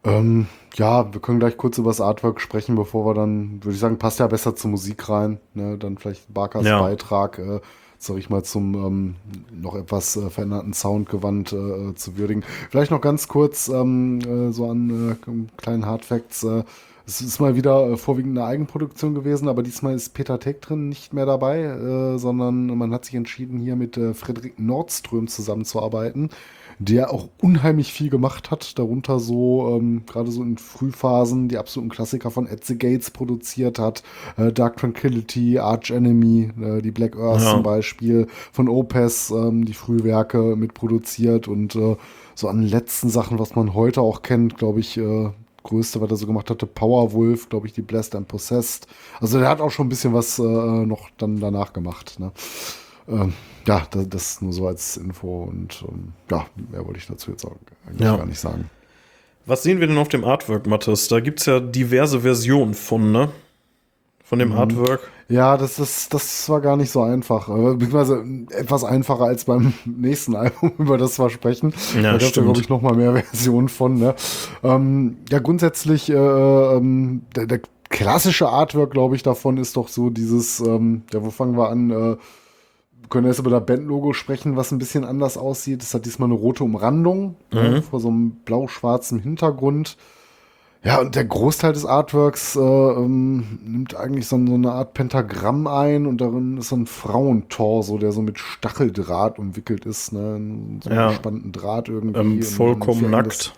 Ähm, 0.04 0.46
ja, 0.74 1.12
wir 1.12 1.20
können 1.20 1.38
gleich 1.38 1.56
kurz 1.56 1.78
über 1.78 1.90
das 1.90 2.00
Artwork 2.00 2.40
sprechen, 2.40 2.74
bevor 2.74 3.06
wir 3.06 3.14
dann, 3.14 3.62
würde 3.62 3.74
ich 3.74 3.78
sagen, 3.78 3.98
passt 3.98 4.18
ja 4.18 4.26
besser 4.26 4.56
zur 4.56 4.70
Musik 4.70 5.08
rein. 5.08 5.38
Ne? 5.54 5.78
Dann 5.78 5.98
vielleicht 5.98 6.32
Barkers 6.32 6.66
Ja. 6.66 6.80
Beitrag, 6.80 7.38
äh, 7.38 7.60
sag 7.98 8.16
ich 8.16 8.30
mal, 8.30 8.42
zum 8.42 8.74
ähm, 8.74 9.14
noch 9.52 9.76
etwas 9.76 10.16
äh, 10.16 10.28
veränderten 10.30 10.72
Soundgewand 10.72 11.52
äh, 11.52 11.94
zu 11.94 12.16
würdigen. 12.16 12.42
Vielleicht 12.70 12.90
noch 12.90 13.00
ganz 13.00 13.28
kurz 13.28 13.68
ähm, 13.68 14.18
äh, 14.20 14.52
so 14.52 14.68
an 14.68 15.12
äh, 15.12 15.56
kleinen 15.56 15.86
Hardfacts. 15.86 16.42
Äh, 16.42 16.64
es 17.06 17.20
ist 17.20 17.40
mal 17.40 17.56
wieder 17.56 17.90
äh, 17.90 17.96
vorwiegend 17.96 18.38
eine 18.38 18.46
Eigenproduktion 18.46 19.14
gewesen, 19.14 19.48
aber 19.48 19.62
diesmal 19.62 19.94
ist 19.94 20.10
Peter 20.14 20.38
Teck 20.38 20.60
drin 20.62 20.88
nicht 20.88 21.12
mehr 21.12 21.26
dabei, 21.26 21.62
äh, 21.62 22.18
sondern 22.18 22.66
man 22.78 22.92
hat 22.92 23.04
sich 23.04 23.14
entschieden, 23.14 23.58
hier 23.58 23.76
mit 23.76 23.96
äh, 23.96 24.14
Frederik 24.14 24.58
Nordström 24.58 25.26
zusammenzuarbeiten, 25.28 26.30
der 26.78 27.12
auch 27.12 27.28
unheimlich 27.40 27.92
viel 27.92 28.08
gemacht 28.10 28.50
hat, 28.50 28.78
darunter 28.78 29.18
so, 29.20 29.76
ähm, 29.78 30.02
gerade 30.06 30.30
so 30.30 30.42
in 30.42 30.58
Frühphasen, 30.58 31.48
die 31.48 31.58
absoluten 31.58 31.90
Klassiker 31.90 32.30
von 32.30 32.48
At 32.48 32.64
the 32.64 32.78
Gates 32.78 33.10
produziert 33.10 33.78
hat, 33.78 34.02
äh, 34.36 34.52
Dark 34.52 34.76
Tranquility, 34.78 35.58
Arch 35.58 35.90
Enemy, 35.90 36.50
äh, 36.60 36.82
die 36.82 36.90
Black 36.90 37.16
Earth 37.16 37.42
Ja. 37.42 37.50
zum 37.52 37.62
Beispiel, 37.62 38.26
von 38.52 38.68
Opus, 38.68 39.30
ähm, 39.30 39.64
die 39.64 39.74
Frühwerke 39.74 40.56
mitproduziert 40.56 41.48
und 41.48 41.74
äh, 41.76 41.96
so 42.34 42.48
an 42.48 42.60
den 42.62 42.68
letzten 42.70 43.10
Sachen, 43.10 43.38
was 43.38 43.54
man 43.54 43.74
heute 43.74 44.00
auch 44.00 44.22
kennt, 44.22 44.56
glaube 44.56 44.80
ich, 44.80 44.96
äh, 44.96 45.30
größte, 45.62 46.00
was 46.00 46.10
er 46.10 46.16
so 46.16 46.26
gemacht 46.26 46.50
hatte, 46.50 46.66
Powerwolf, 46.66 47.48
glaube 47.48 47.66
ich, 47.66 47.72
die 47.72 47.82
Blessed 47.82 48.14
and 48.14 48.28
Possessed. 48.28 48.86
Also 49.20 49.38
der 49.38 49.48
hat 49.48 49.60
auch 49.60 49.70
schon 49.70 49.86
ein 49.86 49.90
bisschen 49.90 50.12
was 50.12 50.38
äh, 50.38 50.42
noch 50.42 51.10
dann 51.18 51.40
danach 51.40 51.72
gemacht. 51.72 52.18
Ne? 52.18 52.32
Ähm, 53.08 53.32
ja, 53.66 53.86
das, 53.90 54.08
das 54.08 54.42
nur 54.42 54.52
so 54.52 54.66
als 54.66 54.96
Info 54.96 55.44
und 55.44 55.84
ähm, 55.88 56.12
ja, 56.30 56.46
mehr 56.70 56.84
wollte 56.86 56.98
ich 56.98 57.06
dazu 57.06 57.30
jetzt 57.30 57.44
auch 57.44 57.56
eigentlich 57.86 58.00
Ja. 58.00 58.16
gar 58.16 58.26
nicht 58.26 58.40
sagen. 58.40 58.70
Was 59.44 59.62
sehen 59.64 59.80
wir 59.80 59.88
denn 59.88 59.98
auf 59.98 60.08
dem 60.08 60.24
Artwork, 60.24 60.66
Mathis? 60.68 61.08
Da 61.08 61.18
gibt 61.20 61.40
es 61.40 61.46
ja 61.46 61.58
diverse 61.58 62.20
Versionen 62.20 62.74
von, 62.74 63.10
ne? 63.10 63.30
Von 64.32 64.38
dem 64.38 64.52
Artwork. 64.52 65.10
Ja, 65.28 65.58
das, 65.58 65.78
ist, 65.78 66.14
das 66.14 66.48
war 66.48 66.62
gar 66.62 66.78
nicht 66.78 66.90
so 66.90 67.02
einfach. 67.02 67.50
äh, 67.50 67.74
Beziehungsweise 67.74 68.24
etwas 68.48 68.82
einfacher 68.82 69.24
als 69.24 69.44
beim 69.44 69.74
nächsten 69.84 70.34
Album, 70.34 70.72
über 70.78 70.96
das 70.96 71.18
wir 71.18 71.28
sprechen. 71.28 71.74
Ja, 71.94 72.14
da 72.14 72.20
stimmt. 72.20 72.46
glaube 72.46 72.60
ich, 72.62 72.70
noch 72.70 72.80
mal 72.80 72.94
mehr 72.96 73.12
Versionen 73.30 73.68
von. 73.68 73.96
Ne? 73.98 74.14
Ähm, 74.62 75.18
ja, 75.30 75.38
grundsätzlich, 75.38 76.08
äh, 76.08 76.14
ähm, 76.14 77.26
der, 77.36 77.44
der 77.46 77.60
klassische 77.90 78.48
Artwork, 78.48 78.92
glaube 78.92 79.16
ich, 79.16 79.22
davon 79.22 79.58
ist 79.58 79.76
doch 79.76 79.88
so 79.88 80.08
dieses, 80.08 80.60
ähm, 80.60 81.02
ja, 81.12 81.22
wo 81.22 81.28
fangen 81.28 81.58
wir 81.58 81.68
an? 81.68 81.90
Äh, 81.90 81.94
wir 81.94 83.08
können 83.10 83.26
jetzt 83.26 83.38
über 83.38 83.50
das 83.50 83.66
Bandlogo 83.66 84.14
sprechen, 84.14 84.56
was 84.56 84.72
ein 84.72 84.78
bisschen 84.78 85.04
anders 85.04 85.36
aussieht. 85.36 85.82
Es 85.82 85.92
hat 85.92 86.06
diesmal 86.06 86.30
eine 86.30 86.38
rote 86.38 86.64
Umrandung 86.64 87.36
Mhm. 87.52 87.58
ja, 87.58 87.82
vor 87.82 88.00
so 88.00 88.08
einem 88.08 88.30
blau-schwarzen 88.46 89.18
Hintergrund. 89.18 89.98
Ja, 90.84 91.00
und 91.00 91.14
der 91.14 91.24
Großteil 91.24 91.72
des 91.72 91.86
Artworks 91.86 92.56
äh, 92.56 92.60
ähm, 92.60 93.60
nimmt 93.64 93.94
eigentlich 93.94 94.26
so, 94.26 94.36
so, 94.44 94.54
eine 94.54 94.72
Art 94.72 94.94
Pentagramm 94.94 95.68
ein 95.68 96.06
und 96.06 96.20
darin 96.20 96.56
ist 96.58 96.70
so 96.70 96.76
ein 96.76 96.86
Frauentorso, 96.86 97.98
der 97.98 98.10
so 98.10 98.20
mit 98.20 98.40
Stacheldraht 98.40 99.38
umwickelt 99.38 99.86
ist, 99.86 100.12
ne? 100.12 100.80
So 100.82 100.90
ja. 100.90 101.08
einen 101.08 101.14
spannenden 101.14 101.52
Draht 101.52 101.88
irgendwie. 101.88 102.18
Ähm, 102.18 102.42
vollkommen 102.42 103.10
nackt. 103.10 103.54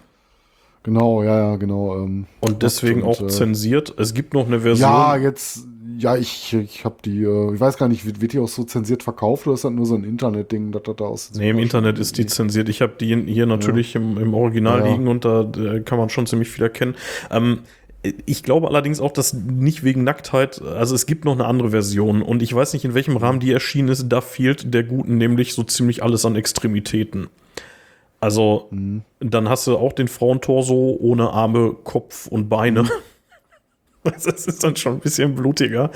Genau, 0.84 1.22
ja, 1.22 1.38
ja, 1.38 1.56
genau. 1.56 1.96
Ähm, 1.96 2.26
und 2.40 2.62
deswegen 2.62 3.02
und, 3.02 3.08
auch 3.08 3.22
äh, 3.22 3.26
zensiert. 3.28 3.94
Es 3.98 4.12
gibt 4.12 4.34
noch 4.34 4.46
eine 4.46 4.60
Version. 4.60 4.88
Ja, 4.88 5.16
jetzt, 5.16 5.66
ja, 5.98 6.14
ich, 6.14 6.52
ich 6.52 6.84
habe 6.84 6.96
die, 7.02 7.22
äh, 7.24 7.54
ich 7.54 7.60
weiß 7.60 7.78
gar 7.78 7.88
nicht, 7.88 8.04
wird, 8.04 8.20
wird, 8.20 8.34
die 8.34 8.38
auch 8.38 8.48
so 8.48 8.64
zensiert 8.64 9.02
verkauft 9.02 9.46
oder 9.46 9.54
ist 9.54 9.64
das 9.64 9.72
nur 9.72 9.86
so 9.86 9.94
ein 9.94 10.04
Internet-Ding, 10.04 10.72
das 10.72 10.82
da 10.82 11.04
aussieht? 11.04 11.36
Nee, 11.38 11.50
im 11.50 11.58
Internet 11.58 11.98
ist 11.98 12.18
die 12.18 12.26
zensiert. 12.26 12.68
Ich 12.68 12.82
habe 12.82 12.92
die 13.00 13.16
hier 13.32 13.46
natürlich 13.46 13.94
ja. 13.94 14.00
im, 14.02 14.18
im, 14.18 14.34
Original 14.34 14.80
ja. 14.80 14.92
liegen 14.92 15.08
und 15.08 15.24
da, 15.24 15.44
da, 15.44 15.80
kann 15.80 15.96
man 15.96 16.10
schon 16.10 16.26
ziemlich 16.26 16.50
viel 16.50 16.64
erkennen. 16.64 16.96
Ähm, 17.30 17.60
ich 18.26 18.42
glaube 18.42 18.68
allerdings 18.68 19.00
auch, 19.00 19.12
dass 19.12 19.32
nicht 19.32 19.84
wegen 19.84 20.04
Nacktheit, 20.04 20.60
also 20.60 20.94
es 20.94 21.06
gibt 21.06 21.24
noch 21.24 21.32
eine 21.32 21.46
andere 21.46 21.70
Version 21.70 22.20
und 22.20 22.42
ich 22.42 22.54
weiß 22.54 22.74
nicht, 22.74 22.84
in 22.84 22.92
welchem 22.92 23.16
Rahmen 23.16 23.40
die 23.40 23.52
erschienen 23.52 23.88
ist, 23.88 24.06
da 24.10 24.20
fehlt 24.20 24.74
der 24.74 24.82
Guten 24.82 25.16
nämlich 25.16 25.54
so 25.54 25.62
ziemlich 25.62 26.02
alles 26.02 26.26
an 26.26 26.36
Extremitäten. 26.36 27.28
Also, 28.20 28.68
mhm. 28.70 29.02
dann 29.20 29.48
hast 29.48 29.66
du 29.66 29.76
auch 29.76 29.92
den 29.92 30.08
Frauentorso 30.08 30.96
ohne 31.00 31.30
Arme, 31.30 31.74
Kopf 31.84 32.26
und 32.26 32.48
Beine. 32.48 32.88
Das 34.14 34.46
ist 34.46 34.62
dann 34.62 34.76
schon 34.76 34.94
ein 34.94 35.00
bisschen 35.00 35.34
blutiger. 35.34 35.90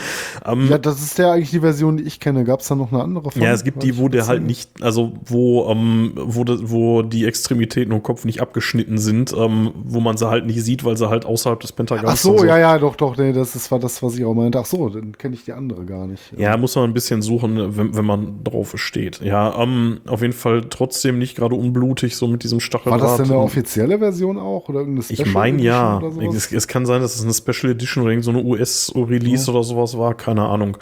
Ähm, 0.44 0.68
ja, 0.70 0.78
das 0.78 1.02
ist 1.02 1.18
ja 1.18 1.32
eigentlich 1.32 1.50
die 1.50 1.60
Version, 1.60 1.98
die 1.98 2.04
ich 2.04 2.20
kenne. 2.20 2.44
Gab 2.44 2.60
es 2.60 2.68
da 2.68 2.74
noch 2.74 2.90
eine 2.90 3.02
andere 3.02 3.30
von? 3.30 3.42
Ja, 3.42 3.52
es 3.52 3.64
gibt 3.64 3.82
die, 3.82 3.98
wo 3.98 4.08
der 4.08 4.26
halt 4.26 4.42
nicht, 4.42 4.82
also 4.82 5.12
wo, 5.24 5.68
ähm, 5.70 6.12
wo, 6.16 6.44
de, 6.44 6.58
wo 6.62 7.02
die 7.02 7.26
Extremitäten 7.26 7.92
und 7.92 8.02
Kopf 8.02 8.24
nicht 8.24 8.40
abgeschnitten 8.40 8.98
sind, 8.98 9.34
ähm, 9.36 9.72
wo 9.84 10.00
man 10.00 10.16
sie 10.16 10.28
halt 10.28 10.46
nicht 10.46 10.62
sieht, 10.62 10.84
weil 10.84 10.96
sie 10.96 11.08
halt 11.08 11.26
außerhalb 11.26 11.60
des 11.60 11.72
Pentagramms 11.72 12.12
Ach 12.12 12.16
so, 12.16 12.38
so, 12.38 12.44
ja, 12.44 12.58
ja, 12.58 12.78
doch, 12.78 12.96
doch, 12.96 13.16
nee, 13.16 13.32
das 13.32 13.54
ist, 13.54 13.70
war 13.70 13.78
das, 13.78 14.02
was 14.02 14.16
ich 14.16 14.24
auch 14.24 14.34
meinte. 14.34 14.58
Ach 14.58 14.66
so, 14.66 14.88
dann 14.88 15.12
kenne 15.12 15.34
ich 15.34 15.44
die 15.44 15.52
andere 15.52 15.84
gar 15.84 16.06
nicht. 16.06 16.32
Ja, 16.36 16.56
muss 16.56 16.74
man 16.76 16.84
ein 16.84 16.94
bisschen 16.94 17.20
suchen, 17.20 17.76
wenn, 17.76 17.94
wenn 17.94 18.04
man 18.04 18.42
drauf 18.42 18.72
steht. 18.76 19.20
Ja, 19.20 19.60
ähm, 19.62 20.00
auf 20.06 20.22
jeden 20.22 20.32
Fall 20.32 20.64
trotzdem 20.68 21.18
nicht 21.18 21.36
gerade 21.36 21.54
unblutig, 21.54 22.16
so 22.16 22.26
mit 22.26 22.42
diesem 22.42 22.60
Stacheldraht. 22.60 23.00
War 23.00 23.08
das 23.08 23.16
denn 23.18 23.26
eine 23.26 23.42
offizielle 23.42 23.98
Version 23.98 24.38
auch? 24.38 24.68
Oder 24.68 24.80
irgendeine 24.80 25.04
Special 25.04 25.28
Ich 25.28 25.34
meine 25.34 25.62
ja. 25.62 26.00
Es, 26.32 26.52
es 26.52 26.68
kann 26.68 26.86
sein, 26.86 27.00
dass 27.00 27.14
es 27.14 27.22
eine 27.22 27.34
Special 27.34 27.72
Edition 27.72 27.97
Edition 27.98 28.02
oder 28.02 28.10
irgend 28.10 28.24
so 28.24 28.30
eine 28.30 28.42
US-Release 28.42 29.46
ja. 29.46 29.54
oder 29.54 29.64
sowas 29.64 29.96
war, 29.98 30.14
keine 30.14 30.44
Ahnung. 30.46 30.78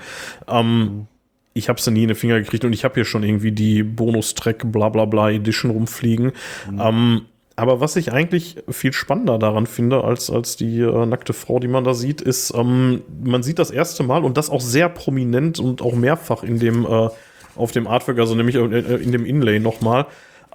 Ähm, 0.48 0.78
mhm. 0.78 1.06
Ich 1.54 1.68
habe 1.68 1.78
es 1.78 1.86
nie 1.86 2.02
in 2.02 2.08
den 2.08 2.16
Finger 2.16 2.38
gekriegt 2.38 2.64
und 2.64 2.72
ich 2.74 2.84
habe 2.84 2.94
hier 2.94 3.06
schon 3.06 3.22
irgendwie 3.22 3.52
die 3.52 3.82
Bonustrack 3.82 4.70
bla 4.70 4.90
bla 4.90 5.06
bla 5.06 5.30
Edition 5.30 5.70
rumfliegen. 5.70 6.32
Mhm. 6.70 6.80
Ähm, 6.80 7.20
aber 7.58 7.80
was 7.80 7.96
ich 7.96 8.12
eigentlich 8.12 8.56
viel 8.68 8.92
spannender 8.92 9.38
daran 9.38 9.66
finde, 9.66 10.04
als, 10.04 10.28
als 10.28 10.56
die 10.56 10.80
äh, 10.80 11.06
nackte 11.06 11.32
Frau, 11.32 11.58
die 11.58 11.68
man 11.68 11.84
da 11.84 11.94
sieht, 11.94 12.20
ist, 12.20 12.52
ähm, 12.54 13.00
man 13.24 13.42
sieht 13.42 13.58
das 13.58 13.70
erste 13.70 14.02
Mal 14.02 14.24
und 14.24 14.36
das 14.36 14.50
auch 14.50 14.60
sehr 14.60 14.90
prominent 14.90 15.58
und 15.58 15.80
auch 15.80 15.94
mehrfach 15.94 16.42
in 16.42 16.58
dem, 16.58 16.84
äh, 16.84 17.08
auf 17.54 17.72
dem 17.72 17.86
Artwork, 17.86 18.18
also 18.18 18.34
nämlich 18.34 18.56
äh, 18.56 18.96
in 18.96 19.10
dem 19.10 19.24
Inlay 19.24 19.58
nochmal, 19.58 20.04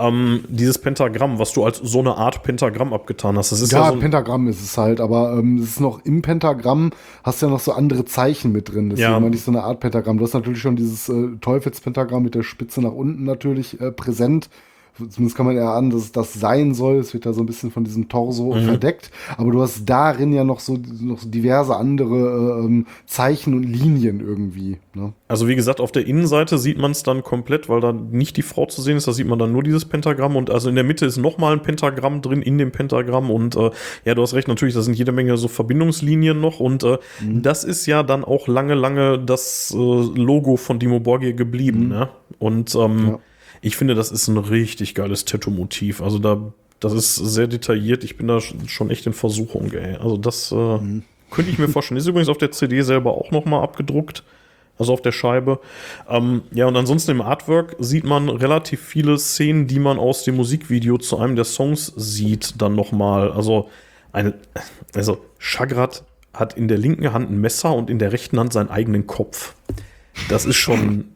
ähm, 0.01 0.43
dieses 0.47 0.79
Pentagramm, 0.79 1.39
was 1.39 1.53
du 1.53 1.63
als 1.63 1.77
so 1.77 1.99
eine 1.99 2.15
Art 2.15 2.43
Pentagramm 2.43 2.93
abgetan 2.93 3.37
hast. 3.37 3.51
Das 3.51 3.61
ist 3.61 3.71
ja, 3.71 3.85
ja 3.85 3.91
so 3.91 3.99
Pentagramm 3.99 4.47
ist 4.47 4.61
es 4.61 4.77
halt, 4.77 4.99
aber 4.99 5.33
ähm, 5.37 5.57
es 5.57 5.71
ist 5.71 5.79
noch 5.79 6.03
im 6.05 6.21
Pentagramm, 6.21 6.91
hast 7.23 7.41
du 7.41 7.47
ja 7.47 7.51
noch 7.51 7.59
so 7.59 7.71
andere 7.73 8.05
Zeichen 8.05 8.51
mit 8.51 8.73
drin. 8.73 8.89
Deswegen 8.89 9.11
ja. 9.11 9.19
meine 9.19 9.35
ich 9.35 9.43
so 9.43 9.51
eine 9.51 9.63
Art 9.63 9.79
Pentagramm. 9.79 10.17
Du 10.17 10.23
hast 10.23 10.33
natürlich 10.33 10.61
schon 10.61 10.75
dieses 10.75 11.09
äh, 11.09 11.37
Teufelspentagramm 11.39 12.23
mit 12.23 12.35
der 12.35 12.43
Spitze 12.43 12.81
nach 12.81 12.93
unten 12.93 13.23
natürlich 13.23 13.79
äh, 13.79 13.91
präsent 13.91 14.49
zumindest 14.97 15.35
kann 15.35 15.45
man 15.45 15.55
ja 15.55 15.73
an, 15.73 15.89
dass 15.89 16.01
es 16.01 16.11
das 16.11 16.33
sein 16.33 16.73
soll. 16.73 16.97
Es 16.97 17.13
wird 17.13 17.25
da 17.25 17.33
so 17.33 17.41
ein 17.41 17.45
bisschen 17.45 17.71
von 17.71 17.83
diesem 17.83 18.09
Torso 18.09 18.53
mhm. 18.53 18.65
verdeckt. 18.65 19.11
Aber 19.37 19.51
du 19.51 19.61
hast 19.61 19.85
darin 19.85 20.33
ja 20.33 20.43
noch 20.43 20.59
so 20.59 20.77
noch 20.99 21.19
diverse 21.23 21.75
andere 21.75 22.59
äh, 22.61 22.65
ähm, 22.65 22.85
Zeichen 23.05 23.53
und 23.53 23.63
Linien 23.63 24.19
irgendwie. 24.19 24.77
Ne? 24.93 25.13
Also 25.27 25.47
wie 25.47 25.55
gesagt, 25.55 25.79
auf 25.79 25.91
der 25.91 26.05
Innenseite 26.05 26.57
sieht 26.57 26.77
man 26.77 26.91
es 26.91 27.03
dann 27.03 27.23
komplett, 27.23 27.69
weil 27.69 27.81
da 27.81 27.93
nicht 27.93 28.37
die 28.37 28.41
Frau 28.41 28.65
zu 28.65 28.81
sehen 28.81 28.97
ist. 28.97 29.07
Da 29.07 29.13
sieht 29.13 29.27
man 29.27 29.39
dann 29.39 29.51
nur 29.51 29.63
dieses 29.63 29.85
Pentagramm 29.85 30.35
und 30.35 30.49
also 30.49 30.69
in 30.69 30.75
der 30.75 30.83
Mitte 30.83 31.05
ist 31.05 31.17
nochmal 31.17 31.53
ein 31.53 31.61
Pentagramm 31.61 32.21
drin 32.21 32.41
in 32.41 32.57
dem 32.57 32.71
Pentagramm 32.71 33.31
und 33.31 33.55
äh, 33.55 33.71
ja, 34.05 34.15
du 34.15 34.21
hast 34.21 34.33
recht, 34.33 34.47
natürlich, 34.47 34.75
da 34.75 34.81
sind 34.81 34.97
jede 34.97 35.11
Menge 35.11 35.37
so 35.37 35.47
Verbindungslinien 35.47 36.39
noch 36.39 36.59
und 36.59 36.83
äh, 36.83 36.97
mhm. 37.21 37.41
das 37.41 37.63
ist 37.63 37.85
ja 37.85 38.03
dann 38.03 38.23
auch 38.23 38.47
lange, 38.47 38.75
lange 38.75 39.19
das 39.19 39.73
äh, 39.73 39.77
Logo 39.77 40.57
von 40.57 40.79
Dimo 40.79 40.99
Borgir 40.99 41.33
geblieben. 41.33 41.85
Mhm. 41.85 41.89
Ne? 41.89 42.09
Und 42.39 42.75
ähm, 42.75 43.07
ja 43.07 43.19
ich 43.61 43.77
finde, 43.77 43.95
das 43.95 44.11
ist 44.11 44.27
ein 44.27 44.37
richtig 44.37 44.95
geiles 44.95 45.25
Tattoo-Motiv. 45.25 46.01
Also 46.01 46.19
da, 46.19 46.51
das 46.79 46.93
ist 46.93 47.15
sehr 47.15 47.47
detailliert. 47.47 48.03
Ich 48.03 48.17
bin 48.17 48.27
da 48.27 48.39
schon 48.41 48.89
echt 48.89 49.05
in 49.05 49.13
Versuchung, 49.13 49.71
ey. 49.71 49.95
Also 49.95 50.17
das 50.17 50.51
äh, 50.51 50.55
mhm. 50.55 51.03
könnte 51.29 51.51
ich 51.51 51.59
mir 51.59 51.67
vorstellen. 51.67 51.99
Ist 51.99 52.07
übrigens 52.07 52.29
auf 52.29 52.39
der 52.39 52.51
CD 52.51 52.81
selber 52.81 53.13
auch 53.13 53.31
nochmal 53.31 53.63
abgedruckt. 53.63 54.23
Also 54.79 54.93
auf 54.93 55.01
der 55.01 55.11
Scheibe. 55.11 55.59
Ähm, 56.09 56.41
ja, 56.51 56.65
und 56.65 56.75
ansonsten 56.75 57.11
im 57.11 57.21
Artwork 57.21 57.75
sieht 57.77 58.03
man 58.03 58.29
relativ 58.29 58.81
viele 58.81 59.19
Szenen, 59.19 59.67
die 59.67 59.77
man 59.77 59.99
aus 59.99 60.23
dem 60.23 60.37
Musikvideo 60.37 60.97
zu 60.97 61.19
einem 61.19 61.35
der 61.35 61.45
Songs 61.45 61.93
sieht, 61.95 62.59
dann 62.59 62.73
nochmal. 62.73 63.31
Also 63.31 63.69
eine, 64.11 64.33
also 64.95 65.23
Shagrat 65.37 66.03
hat 66.33 66.55
in 66.57 66.67
der 66.67 66.79
linken 66.79 67.13
Hand 67.13 67.29
ein 67.29 67.39
Messer 67.39 67.75
und 67.75 67.91
in 67.91 67.99
der 67.99 68.11
rechten 68.11 68.39
Hand 68.39 68.53
seinen 68.53 68.69
eigenen 68.69 69.05
Kopf. 69.05 69.53
Das 70.29 70.45
ist 70.45 70.55
schon 70.55 71.09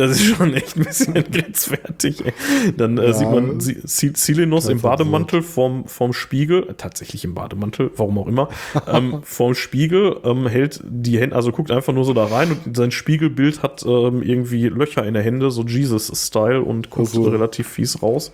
das 0.00 0.20
ist 0.20 0.36
schon 0.36 0.54
echt 0.54 0.76
ein 0.76 0.84
bisschen 0.84 1.14
grenzwertig. 1.30 2.24
Ey. 2.24 2.32
Dann 2.76 2.98
äh, 2.98 3.06
ja, 3.06 3.12
sieht 3.12 3.30
man 3.30 3.60
Silenos 3.60 4.68
im 4.68 4.80
Bademantel 4.80 5.42
vorm, 5.42 5.86
vorm 5.86 6.12
Spiegel, 6.12 6.68
äh, 6.68 6.74
tatsächlich 6.74 7.24
im 7.24 7.34
Bademantel, 7.34 7.90
warum 7.96 8.18
auch 8.18 8.26
immer, 8.26 8.48
ähm, 8.86 9.20
vorm 9.22 9.54
Spiegel, 9.54 10.16
ähm, 10.24 10.46
hält 10.46 10.80
die 10.84 11.18
Hände, 11.18 11.36
also 11.36 11.52
guckt 11.52 11.70
einfach 11.70 11.92
nur 11.92 12.04
so 12.04 12.14
da 12.14 12.24
rein 12.24 12.56
und 12.64 12.76
sein 12.76 12.90
Spiegelbild 12.90 13.62
hat 13.62 13.84
ähm, 13.84 14.22
irgendwie 14.22 14.68
Löcher 14.68 15.04
in 15.04 15.14
der 15.14 15.22
Hände, 15.22 15.50
so 15.50 15.62
Jesus-Style 15.62 16.62
und 16.62 16.90
guckt 16.90 17.08
also. 17.08 17.28
relativ 17.28 17.68
fies 17.68 18.02
raus. 18.02 18.32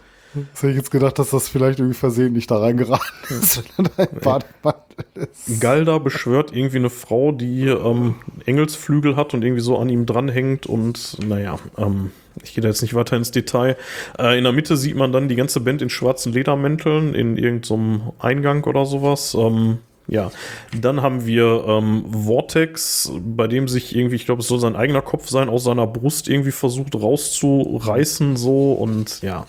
Das 0.52 0.62
hätte 0.62 0.70
ich 0.70 0.76
jetzt 0.76 0.90
gedacht, 0.90 1.18
dass 1.18 1.30
das 1.30 1.48
vielleicht 1.48 1.78
irgendwie 1.78 1.96
versehentlich 1.96 2.46
da 2.46 2.58
reingeraten 2.58 3.06
ist, 3.28 3.62
wenn 3.76 3.88
ein 3.96 4.20
Bademantel 4.20 5.04
ist. 5.14 5.60
Galda 5.60 5.98
beschwört 5.98 6.54
irgendwie 6.54 6.78
eine 6.78 6.90
Frau, 6.90 7.32
die 7.32 7.66
ähm, 7.66 8.16
Engelsflügel 8.44 9.16
hat 9.16 9.34
und 9.34 9.42
irgendwie 9.42 9.62
so 9.62 9.78
an 9.78 9.88
ihm 9.88 10.06
dranhängt 10.06 10.66
und 10.66 11.18
naja, 11.26 11.58
ähm, 11.78 12.10
ich 12.42 12.54
gehe 12.54 12.62
da 12.62 12.68
jetzt 12.68 12.82
nicht 12.82 12.94
weiter 12.94 13.16
ins 13.16 13.30
Detail. 13.30 13.76
Äh, 14.18 14.38
in 14.38 14.44
der 14.44 14.52
Mitte 14.52 14.76
sieht 14.76 14.96
man 14.96 15.12
dann 15.12 15.28
die 15.28 15.36
ganze 15.36 15.60
Band 15.60 15.82
in 15.82 15.90
schwarzen 15.90 16.32
Ledermänteln 16.32 17.14
in 17.14 17.36
irgendeinem 17.36 18.02
so 18.04 18.14
Eingang 18.18 18.64
oder 18.64 18.84
sowas. 18.84 19.34
Ähm, 19.34 19.78
ja, 20.08 20.30
dann 20.80 21.02
haben 21.02 21.26
wir 21.26 21.64
ähm, 21.66 22.04
Vortex, 22.12 23.12
bei 23.20 23.48
dem 23.48 23.66
sich 23.66 23.96
irgendwie, 23.96 24.16
ich 24.16 24.24
glaube, 24.24 24.40
es 24.40 24.48
soll 24.48 24.60
sein 24.60 24.76
eigener 24.76 25.02
Kopf 25.02 25.28
sein, 25.28 25.48
aus 25.48 25.64
seiner 25.64 25.86
Brust 25.86 26.28
irgendwie 26.28 26.52
versucht 26.52 26.94
rauszureißen, 26.94 28.36
so 28.36 28.72
und 28.72 29.20
ja. 29.22 29.46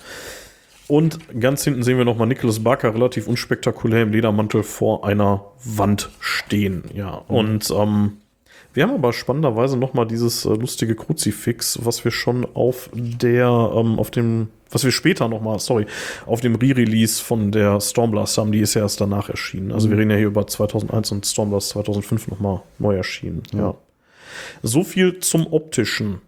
Und 0.88 1.20
ganz 1.40 1.64
hinten 1.64 1.84
sehen 1.84 1.98
wir 1.98 2.06
nochmal 2.06 2.28
Nicholas 2.28 2.64
Barker 2.64 2.94
relativ 2.94 3.28
unspektakulär 3.28 4.04
im 4.04 4.12
Ledermantel 4.12 4.64
vor 4.64 5.06
einer 5.06 5.46
Wand 5.64 6.10
stehen. 6.20 6.84
Ja, 6.94 7.24
mhm. 7.28 7.36
und 7.36 7.72
ähm, 7.72 8.12
wir 8.74 8.84
haben 8.84 8.94
aber 8.94 9.12
spannenderweise 9.12 9.76
nochmal 9.76 10.06
dieses 10.06 10.46
äh, 10.46 10.50
lustige 10.50 10.96
Kruzifix, 10.96 11.80
was 11.84 12.06
wir 12.06 12.12
schon 12.12 12.46
auf 12.54 12.90
der, 12.94 13.72
ähm, 13.76 13.98
auf 13.98 14.12
dem, 14.12 14.50
was 14.70 14.84
wir 14.84 14.92
später 14.92 15.28
nochmal, 15.28 15.60
sorry, 15.60 15.88
auf 16.26 16.42
dem 16.42 16.56
Re-Release 16.56 17.24
von 17.24 17.52
der 17.52 17.82
Stormblast 17.82 18.38
haben, 18.38 18.52
die 18.52 18.60
ist 18.60 18.76
ja 18.76 18.84
erst 18.84 19.02
danach 19.02 19.30
erschienen. 19.30 19.72
Also 19.72 19.88
mhm. 19.88 19.92
wir 19.92 19.98
reden 19.98 20.12
ja 20.12 20.18
hier 20.18 20.28
über 20.28 20.46
2001 20.46 21.12
und 21.12 21.26
Stormblast 21.26 21.70
2005 21.70 22.28
nochmal 22.28 22.62
neu 22.78 22.96
erschienen. 22.96 23.44
Ja. 23.52 23.60
ja. 23.60 23.76
So 24.62 24.84
viel 24.84 25.20
zum 25.20 25.52
optischen. 25.52 26.22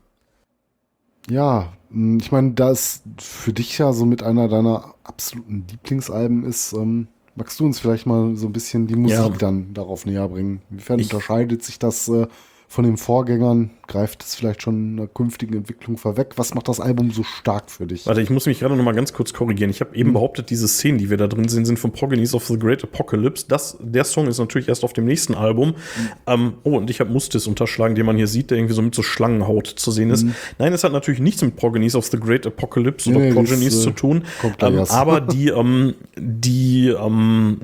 Ja, 1.30 1.74
ich 1.92 2.32
meine, 2.32 2.52
da 2.52 2.72
es 2.72 3.02
für 3.18 3.52
dich 3.52 3.78
ja 3.78 3.94
so 3.94 4.06
mit 4.06 4.22
einer 4.22 4.48
deiner 4.48 4.94
absoluten 5.04 5.66
Lieblingsalben 5.70 6.44
ist, 6.44 6.74
ähm, 6.74 7.08
magst 7.36 7.60
du 7.60 7.66
uns 7.66 7.80
vielleicht 7.80 8.06
mal 8.06 8.36
so 8.36 8.48
ein 8.48 8.54
bisschen 8.54 8.86
die 8.86 8.96
Musik 8.96 9.18
ja. 9.18 9.30
dann 9.30 9.74
darauf 9.74 10.06
näher 10.06 10.28
bringen? 10.28 10.62
Inwiefern 10.70 11.00
ich 11.00 11.12
unterscheidet 11.12 11.64
sich 11.64 11.80
das 11.80 12.08
äh, 12.10 12.28
von 12.70 12.86
den 12.86 12.98
Vorgängern? 12.98 13.72
Greift 13.88 14.24
es 14.24 14.36
vielleicht 14.36 14.62
schon 14.62 14.94
einer 14.94 15.08
künftigen 15.08 15.56
Entwicklung 15.56 15.98
vorweg? 15.98 16.34
Was 16.36 16.54
macht 16.54 16.68
das 16.68 16.80
Album 16.80 17.10
so 17.10 17.24
stark 17.24 17.72
für 17.72 17.88
dich? 17.88 18.06
Warte, 18.06 18.22
ich 18.22 18.30
muss 18.30 18.46
mich 18.46 18.60
gerade 18.60 18.76
noch 18.76 18.84
mal 18.84 18.94
ganz 18.94 19.12
kurz 19.12 19.34
korrigieren. 19.34 19.72
Ich 19.72 19.82
habe 19.82 19.96
eben 19.96 20.10
mhm. 20.10 20.14
behauptet, 20.14 20.52
diese 20.52 20.68
Szenen, 20.68 21.00
die 21.00 21.10
wir 21.10 21.18
da 21.18 21.28
drin 21.28 21.50
sehen, 21.50 21.66
sind 21.66 21.80
von 21.80 21.92
Progenies 21.92 22.36
of 22.36 22.46
the 22.46 22.60
Great 22.60 22.84
Apocalypse. 22.84 23.46
Das, 23.48 23.76
der 23.82 24.04
Song 24.04 24.28
ist 24.28 24.38
natürlich 24.38 24.70
erst 24.70 24.84
auf 24.84 24.94
dem 24.94 25.06
nächsten 25.06 25.34
Album. 25.34 25.70
Mhm. 25.70 26.10
Ähm, 26.28 26.54
oh, 26.62 26.78
und 26.78 26.92
ich 26.92 27.00
habe 27.00 27.12
Mustis 27.12 27.48
unterschlagen, 27.48 27.96
den 27.96 28.06
man 28.06 28.18
hier 28.18 28.28
sieht, 28.28 28.52
der 28.52 28.60
irgendwie 28.60 28.76
so 28.76 28.84
mit 28.84 28.94
so 28.94 29.02
Schlangenhaut 29.02 29.66
zu 29.66 29.90
sehen 29.90 30.12
ist. 30.12 30.26
Mhm. 30.26 30.36
Nein, 30.60 30.72
es 30.72 30.84
hat 30.84 30.92
natürlich 30.92 31.22
nichts 31.22 31.42
mit 31.42 31.56
Progenies 31.56 31.96
of 31.96 32.06
the 32.06 32.20
Great 32.20 32.46
Apocalypse 32.46 33.10
oder 33.10 33.20
nee, 33.20 33.34
Progenies 33.34 33.74
ist, 33.74 33.82
zu 33.82 33.92
tun. 33.92 34.26
Ähm, 34.60 34.86
aber 34.90 35.22
die, 35.22 35.48
ähm, 35.50 35.96
die, 36.16 36.90
ähm, 36.90 37.62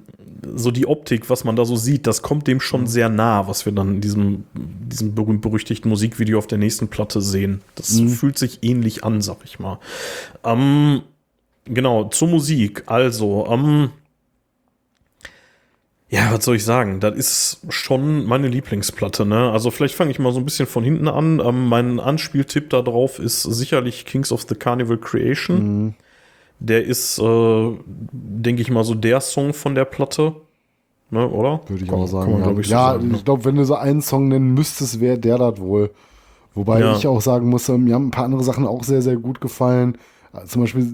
so 0.56 0.72
die 0.72 0.88
Optik, 0.88 1.30
was 1.30 1.44
man 1.44 1.56
da 1.56 1.66
so 1.66 1.76
sieht, 1.76 2.08
das 2.08 2.22
kommt 2.22 2.48
dem 2.48 2.60
schon 2.60 2.82
mhm. 2.82 2.88
sehr 2.88 3.10
nah, 3.10 3.48
was 3.48 3.66
wir 3.66 3.74
dann 3.74 3.96
in 3.96 4.02
diesem, 4.02 4.46
diesem 4.54 5.16
berühmt-berüchtigten 5.16 5.90
Musikvideo 5.90 6.38
auf 6.38 6.48
der 6.48 6.58
nächsten 6.58 6.88
Platte 6.88 7.22
sehen. 7.22 7.62
Das 7.76 7.94
mhm. 7.94 8.10
fühlt 8.10 8.38
sich 8.38 8.60
ähnlich 8.64 9.04
an, 9.04 9.22
sag 9.22 9.38
ich 9.44 9.60
mal. 9.60 9.80
Ähm, 10.44 11.02
genau, 11.66 12.06
zur 12.06 12.28
Musik. 12.28 12.84
Also, 12.86 13.48
ähm, 13.50 13.90
Ja, 16.10 16.32
was 16.32 16.46
soll 16.46 16.58
ich 16.58 16.64
sagen? 16.64 17.00
Das 17.00 17.16
ist 17.16 17.62
schon 17.70 18.26
meine 18.26 18.48
Lieblingsplatte, 18.48 19.26
ne? 19.26 19.52
Also 19.52 19.72
vielleicht 19.72 19.96
fange 19.96 20.12
ich 20.12 20.20
mal 20.20 20.32
so 20.32 20.40
ein 20.40 20.46
bisschen 20.46 20.68
von 20.68 20.84
hinten 20.84 21.08
an. 21.08 21.42
Ähm, 21.44 21.68
mein 21.68 22.00
Anspieltipp 22.00 22.70
da 22.70 22.82
drauf 22.82 23.20
ist 23.20 23.42
sicherlich 23.42 24.06
Kings 24.06 24.32
of 24.32 24.46
the 24.48 24.56
Carnival 24.56 24.98
Creation. 24.98 25.58
Mhm. 25.58 25.94
Der 26.60 26.84
ist, 26.84 27.20
äh, 27.20 27.72
denke 28.12 28.62
ich 28.62 28.72
mal, 28.72 28.84
so 28.84 28.96
der 28.96 29.22
Song 29.22 29.54
von 29.54 29.76
der 29.76 29.86
Platte. 29.86 30.36
Ne, 31.12 31.28
oder? 31.30 31.62
Würde 31.68 31.84
ich 31.84 31.90
kann, 31.90 32.00
auch 32.00 32.08
sagen. 32.08 32.32
Ja, 32.40 32.52
ich, 32.60 32.68
so 32.68 32.74
ja, 32.74 32.92
sagen, 32.94 33.08
ne? 33.10 33.16
ich 33.18 33.26
glaube, 33.26 33.46
wenn 33.46 33.56
du 33.56 33.64
so 33.66 33.76
einen 33.76 34.02
Song 34.02 34.28
nennen 34.28 34.54
müsstest, 34.54 35.00
wäre 35.00 35.20
der 35.20 35.38
das 35.38 35.60
wohl. 35.60 35.92
Wobei 36.56 36.80
ja. 36.80 36.96
ich 36.96 37.06
auch 37.06 37.22
sagen 37.22 37.50
muss, 37.50 37.68
mir 37.68 37.96
haben 37.96 38.08
ein 38.08 38.12
paar 38.12 38.26
andere 38.26 38.44
Sachen 38.44 38.66
auch 38.66 38.84
sehr, 38.84 39.02
sehr 39.02 39.18
gut 39.18 39.42
gefallen. 39.42 39.98
Zum 40.46 40.62
Beispiel 40.62 40.94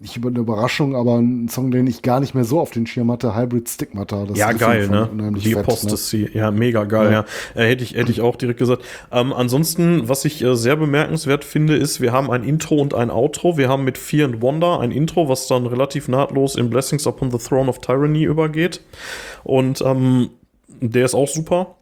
nicht 0.00 0.16
über 0.16 0.30
eine 0.30 0.38
Überraschung, 0.38 0.96
aber 0.96 1.18
ein 1.18 1.48
Song, 1.48 1.70
den 1.70 1.86
ich 1.86 2.00
gar 2.00 2.20
nicht 2.20 2.34
mehr 2.34 2.44
so 2.44 2.58
auf 2.58 2.70
den 2.70 2.86
Schirm 2.86 3.12
hatte, 3.12 3.36
Hybrid 3.36 3.68
Stigmata. 3.68 4.24
Das 4.24 4.38
ja, 4.38 4.52
geil, 4.52 4.88
ne? 4.88 5.10
Die 5.36 5.52
fett, 5.52 5.58
Apostasy, 5.58 6.30
ne? 6.32 6.40
ja, 6.40 6.50
mega 6.50 6.84
geil, 6.84 7.12
ja. 7.12 7.24
ja. 7.54 7.62
Äh, 7.62 7.68
hätte, 7.68 7.84
ich, 7.84 7.94
hätte 7.94 8.10
ich 8.10 8.22
auch 8.22 8.36
direkt 8.36 8.58
gesagt. 8.58 8.82
Ähm, 9.12 9.34
ansonsten, 9.34 10.08
was 10.08 10.24
ich 10.24 10.42
äh, 10.42 10.56
sehr 10.56 10.76
bemerkenswert 10.76 11.44
finde, 11.44 11.76
ist, 11.76 12.00
wir 12.00 12.12
haben 12.12 12.30
ein 12.30 12.44
Intro 12.44 12.76
und 12.76 12.94
ein 12.94 13.10
Outro. 13.10 13.58
Wir 13.58 13.68
haben 13.68 13.84
mit 13.84 13.98
Fear 13.98 14.26
and 14.26 14.40
Wonder 14.40 14.80
ein 14.80 14.90
Intro, 14.90 15.28
was 15.28 15.46
dann 15.48 15.66
relativ 15.66 16.08
nahtlos 16.08 16.56
in 16.56 16.70
Blessings 16.70 17.06
Upon 17.06 17.30
the 17.30 17.38
Throne 17.38 17.68
of 17.68 17.80
Tyranny 17.80 18.24
übergeht. 18.24 18.80
Und 19.44 19.82
ähm, 19.82 20.30
der 20.80 21.04
ist 21.04 21.14
auch 21.14 21.28
super. 21.28 21.76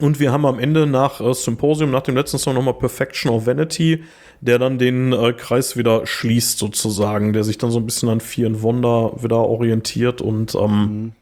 Und 0.00 0.18
wir 0.18 0.32
haben 0.32 0.46
am 0.46 0.58
Ende 0.58 0.86
nach 0.86 1.20
äh, 1.20 1.34
Symposium, 1.34 1.90
nach 1.90 2.02
dem 2.02 2.16
letzten 2.16 2.38
Song 2.38 2.54
nochmal 2.54 2.74
Perfection 2.74 3.30
of 3.30 3.46
Vanity, 3.46 4.02
der 4.40 4.58
dann 4.58 4.78
den 4.78 5.12
äh, 5.12 5.34
Kreis 5.34 5.76
wieder 5.76 6.06
schließt 6.06 6.58
sozusagen, 6.58 7.32
der 7.32 7.44
sich 7.44 7.58
dann 7.58 7.70
so 7.70 7.78
ein 7.78 7.84
bisschen 7.84 8.08
an 8.08 8.20
Fear 8.20 8.48
and 8.48 8.62
Wonder 8.62 9.12
wieder 9.22 9.36
orientiert 9.36 10.22
und 10.22 10.54
ähm, 10.54 10.70
mhm. 10.70 11.12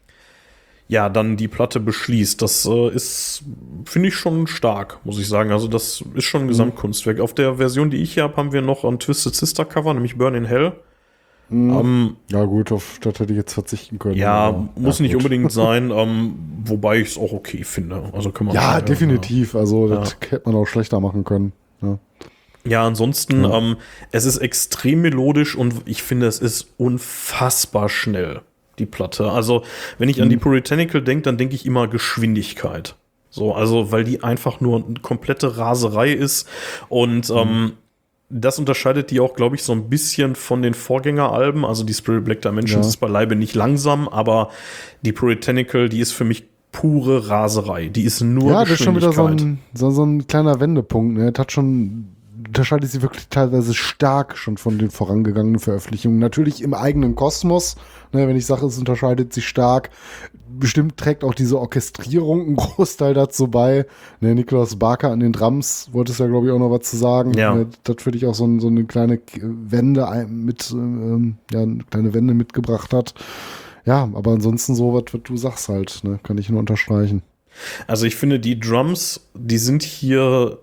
ja, 0.87 1.09
dann 1.09 1.35
die 1.35 1.49
Platte 1.49 1.81
beschließt. 1.81 2.41
Das 2.41 2.65
äh, 2.65 2.89
ist, 2.89 3.43
finde 3.83 4.07
ich, 4.07 4.15
schon 4.15 4.47
stark, 4.47 4.99
muss 5.03 5.19
ich 5.19 5.27
sagen. 5.27 5.51
Also 5.51 5.67
das 5.67 6.01
ist 6.13 6.23
schon 6.23 6.41
ein 6.41 6.45
mhm. 6.45 6.49
Gesamtkunstwerk. 6.49 7.19
Auf 7.19 7.33
der 7.33 7.55
Version, 7.55 7.89
die 7.89 7.97
ich 7.97 8.13
hier 8.13 8.23
habe, 8.23 8.37
haben 8.37 8.53
wir 8.53 8.61
noch 8.61 8.85
ein 8.85 8.99
Twisted 8.99 9.35
Sister 9.35 9.65
Cover, 9.65 9.93
nämlich 9.93 10.17
Burn 10.17 10.35
in 10.35 10.45
Hell. 10.45 10.73
Mhm. 11.49 11.69
Ähm, 11.71 12.15
ja, 12.29 12.45
gut, 12.45 12.71
auf 12.71 12.99
das 13.01 13.19
hätte 13.19 13.33
ich 13.33 13.37
jetzt 13.37 13.53
verzichten 13.53 13.97
können. 13.97 14.15
Ja, 14.15 14.67
muss 14.75 14.99
ja, 14.99 15.03
nicht 15.03 15.13
gut. 15.13 15.23
unbedingt 15.23 15.51
sein, 15.51 15.91
ähm, 15.91 16.35
wobei 16.63 16.99
ich 16.99 17.09
es 17.09 17.17
auch 17.17 17.33
okay 17.33 17.63
finde. 17.63 18.11
Also 18.13 18.31
kann 18.31 18.47
man 18.47 18.55
Ja, 18.55 18.73
sagen, 18.73 18.85
definitiv. 18.85 19.53
Ja. 19.53 19.61
Also, 19.61 19.87
das 19.87 20.17
ja. 20.21 20.31
hätte 20.31 20.49
man 20.49 20.55
auch 20.55 20.67
schlechter 20.67 20.99
machen 20.99 21.23
können. 21.23 21.53
Ja. 21.81 21.97
Ja, 22.65 22.85
ansonsten, 22.85 23.43
ja. 23.43 23.57
Ähm, 23.57 23.77
es 24.11 24.25
ist 24.25 24.37
extrem 24.37 25.01
melodisch 25.01 25.55
und 25.55 25.75
ich 25.85 26.03
finde, 26.03 26.27
es 26.27 26.39
ist 26.39 26.67
unfassbar 26.77 27.89
schnell, 27.89 28.41
die 28.77 28.85
Platte. 28.85 29.31
Also, 29.31 29.63
wenn 29.97 30.09
ich 30.09 30.17
mhm. 30.17 30.23
an 30.23 30.29
die 30.29 30.35
mhm. 30.35 30.41
Puritanical 30.41 31.01
denke, 31.01 31.23
dann 31.23 31.37
denke 31.37 31.55
ich 31.55 31.65
immer 31.65 31.87
Geschwindigkeit. 31.87 32.95
So, 33.31 33.53
also, 33.53 33.91
weil 33.91 34.03
die 34.03 34.23
einfach 34.23 34.59
nur 34.59 34.83
eine 34.85 34.99
komplette 35.01 35.57
Raserei 35.57 36.11
ist 36.11 36.47
und 36.89 37.29
mhm. 37.29 37.73
Das 38.29 38.59
unterscheidet 38.59 39.11
die 39.11 39.19
auch, 39.19 39.33
glaube 39.33 39.55
ich, 39.55 39.63
so 39.63 39.73
ein 39.73 39.89
bisschen 39.89 40.35
von 40.35 40.61
den 40.61 40.73
Vorgängeralben. 40.73 41.65
Also 41.65 41.83
die 41.83 41.93
Spirit 41.93 42.25
Black 42.25 42.41
Dimensions 42.41 42.85
ja. 42.85 42.89
ist 42.89 42.97
beileibe 42.97 43.35
nicht 43.35 43.55
langsam, 43.55 44.07
aber 44.07 44.49
die 45.01 45.11
Puritanical, 45.11 45.89
die 45.89 45.99
ist 45.99 46.11
für 46.11 46.25
mich 46.25 46.45
pure 46.71 47.29
Raserei. 47.29 47.87
Die 47.87 48.03
ist 48.03 48.21
nur 48.21 48.51
Ja, 48.51 48.61
das 48.61 48.73
ist 48.73 48.83
schon 48.83 48.95
wieder 48.95 49.11
so 49.11 49.25
ein, 49.25 49.59
so, 49.73 49.89
so 49.89 50.03
ein 50.03 50.27
kleiner 50.27 50.59
Wendepunkt. 50.59 51.17
Ne? 51.17 51.31
Das 51.31 51.39
hat 51.39 51.51
schon 51.51 52.09
unterscheidet 52.49 52.89
sie 52.89 53.03
wirklich 53.03 53.29
teilweise 53.29 53.75
stark 53.75 54.35
schon 54.35 54.57
von 54.57 54.79
den 54.79 54.89
vorangegangenen 54.89 55.59
Veröffentlichungen. 55.59 56.17
Natürlich 56.17 56.63
im 56.63 56.73
eigenen 56.73 57.13
Kosmos, 57.13 57.75
ne, 58.11 58.27
wenn 58.27 58.35
ich 58.35 58.47
sage, 58.47 58.65
es 58.65 58.79
unterscheidet 58.79 59.33
sich 59.33 59.47
stark. 59.47 59.91
Bestimmt 60.47 60.97
trägt 60.97 61.23
auch 61.23 61.35
diese 61.35 61.59
Orchestrierung 61.59 62.47
einen 62.47 62.55
Großteil 62.55 63.13
dazu 63.13 63.49
bei. 63.49 63.85
Ne, 64.19 64.33
Nikolaus 64.33 64.77
Barker 64.77 65.11
an 65.11 65.19
den 65.19 65.31
Drums, 65.31 65.89
wolltest 65.91 66.19
ja, 66.19 66.25
glaube 66.25 66.47
ich, 66.47 66.51
auch 66.51 66.57
noch 66.57 66.71
was 66.71 66.89
zu 66.89 66.97
sagen. 66.97 67.33
Ja. 67.35 67.53
Ne, 67.53 67.67
das 67.83 67.97
für 67.99 68.11
dich 68.11 68.25
auch 68.25 68.33
so, 68.33 68.59
so, 68.59 68.67
eine 68.67 68.85
kleine 68.85 69.21
Wende 69.41 70.25
mit, 70.27 70.71
ähm, 70.71 71.37
ja, 71.51 71.61
eine 71.61 71.83
kleine 71.91 72.15
Wende 72.15 72.33
mitgebracht 72.33 72.93
hat. 72.93 73.13
Ja, 73.85 74.09
aber 74.13 74.31
ansonsten 74.31 74.73
so, 74.73 74.93
was, 74.95 75.13
was 75.13 75.21
du 75.23 75.37
sagst 75.37 75.69
halt, 75.69 75.99
ne, 76.03 76.19
kann 76.23 76.39
ich 76.39 76.49
nur 76.49 76.59
unterstreichen. 76.59 77.21
Also 77.85 78.07
ich 78.07 78.15
finde, 78.15 78.39
die 78.39 78.59
Drums, 78.59 79.29
die 79.35 79.57
sind 79.59 79.83
hier 79.83 80.57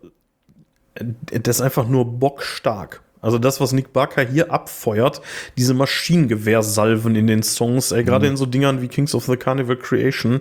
das 1.31 1.56
ist 1.56 1.62
einfach 1.62 1.89
nur 1.89 2.05
bockstark. 2.05 3.02
Also 3.20 3.39
das, 3.39 3.60
was 3.60 3.73
Nick 3.73 3.93
Barker 3.93 4.23
hier 4.23 4.52
abfeuert, 4.52 5.20
diese 5.56 5.74
Maschinengewehrsalven 5.74 7.16
in 7.16 7.27
den 7.27 7.43
Songs, 7.43 7.90
äh, 7.90 8.05
gerade 8.05 8.27
mhm. 8.27 8.32
in 8.32 8.36
so 8.36 8.47
Dingern 8.47 8.82
wie 8.82 8.89
Kings 8.89 9.14
of 9.14 9.24
the 9.24 9.36
Carnival 9.36 9.77
Creation, 9.77 10.40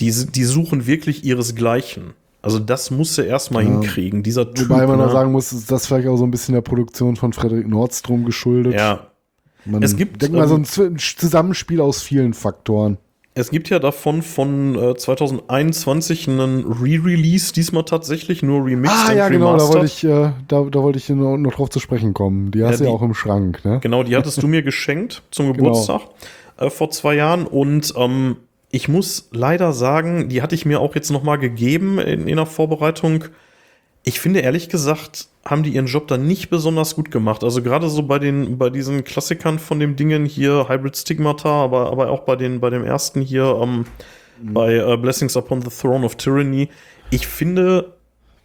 die, 0.00 0.10
die 0.10 0.44
suchen 0.44 0.86
wirklich 0.86 1.24
ihresgleichen. 1.24 2.14
Also 2.42 2.58
das 2.58 2.90
muss 2.90 3.18
er 3.18 3.26
erstmal 3.26 3.64
ja. 3.64 3.70
hinkriegen, 3.70 4.22
dieser 4.22 4.52
Typ. 4.52 4.68
Wobei 4.70 4.86
man 4.86 4.98
ne? 4.98 5.10
sagen 5.10 5.32
muss, 5.32 5.52
ist 5.52 5.70
das 5.70 5.86
vielleicht 5.86 6.08
auch 6.08 6.16
so 6.16 6.24
ein 6.24 6.30
bisschen 6.30 6.54
der 6.54 6.62
Produktion 6.62 7.16
von 7.16 7.32
Frederik 7.32 7.66
Nordstrom 7.66 8.24
geschuldet. 8.24 8.74
Ja. 8.74 9.08
Man 9.64 9.82
es 9.82 9.96
gibt, 9.96 10.22
denk 10.22 10.32
mal, 10.32 10.46
so 10.46 10.54
ein 10.54 10.66
ähm, 10.78 10.96
Zusammenspiel 10.98 11.80
aus 11.80 12.02
vielen 12.02 12.34
Faktoren. 12.34 12.98
Es 13.38 13.50
gibt 13.50 13.68
ja 13.68 13.78
davon 13.78 14.22
von 14.22 14.74
äh, 14.76 14.96
2021 14.96 16.26
einen 16.26 16.64
Re-Release, 16.64 17.52
diesmal 17.52 17.84
tatsächlich 17.84 18.42
nur 18.42 18.64
remixed 18.64 19.10
ah, 19.10 19.12
ja, 19.12 19.28
genau, 19.28 19.58
da 19.58 19.68
wollte 19.68 19.84
ich, 19.84 20.02
äh, 20.04 20.32
da, 20.48 20.64
da 20.64 20.82
wollte 20.82 20.96
ich 20.96 21.06
noch, 21.10 21.36
noch, 21.36 21.52
drauf 21.52 21.68
zu 21.68 21.78
sprechen 21.78 22.14
kommen. 22.14 22.50
Die 22.50 22.64
hast 22.64 22.80
du 22.80 22.84
ja, 22.84 22.90
ja, 22.90 22.96
auch 22.96 23.02
im 23.02 23.12
Schrank, 23.12 23.62
ne? 23.62 23.78
Genau, 23.82 24.02
die 24.04 24.16
hattest 24.16 24.42
du 24.42 24.48
mir 24.48 24.62
geschenkt 24.64 25.22
zum 25.30 25.52
genau. 25.52 25.68
Geburtstag 25.68 26.00
genau. 26.56 26.68
äh, 26.68 26.70
vor 26.70 26.90
zwei 26.90 27.14
Jahren 27.14 27.46
und 27.46 27.92
ähm, 27.98 28.36
ich 28.70 28.88
muss 28.88 29.28
leider 29.32 29.74
sagen, 29.74 30.30
die 30.30 30.40
hatte 30.40 30.54
ich 30.54 30.64
mir 30.64 30.80
auch 30.80 30.94
jetzt 30.94 31.10
noch 31.10 31.22
mal 31.22 31.36
gegeben 31.36 31.98
in, 31.98 32.28
in 32.28 32.36
der 32.36 32.46
Vorbereitung 32.46 33.24
ich 34.08 34.20
finde 34.20 34.38
ehrlich 34.38 34.68
gesagt, 34.68 35.26
haben 35.44 35.64
die 35.64 35.70
ihren 35.70 35.86
Job 35.86 36.06
dann 36.06 36.28
nicht 36.28 36.48
besonders 36.48 36.94
gut 36.94 37.10
gemacht. 37.10 37.42
Also 37.42 37.60
gerade 37.60 37.88
so 37.88 38.04
bei 38.04 38.20
den, 38.20 38.56
bei 38.56 38.70
diesen 38.70 39.02
Klassikern 39.02 39.58
von 39.58 39.80
dem 39.80 39.96
Dingen 39.96 40.24
hier, 40.24 40.68
Hybrid 40.68 40.96
Stigmata, 40.96 41.48
aber, 41.48 41.90
aber 41.90 42.10
auch 42.10 42.20
bei 42.20 42.36
den, 42.36 42.60
bei 42.60 42.70
dem 42.70 42.84
ersten 42.84 43.20
hier, 43.20 43.58
ähm, 43.60 43.84
mhm. 44.40 44.54
bei 44.54 44.86
uh, 44.86 44.96
Blessings 44.96 45.36
Upon 45.36 45.60
the 45.60 45.70
Throne 45.70 46.06
of 46.06 46.14
Tyranny. 46.14 46.68
Ich 47.10 47.26
finde, 47.26 47.94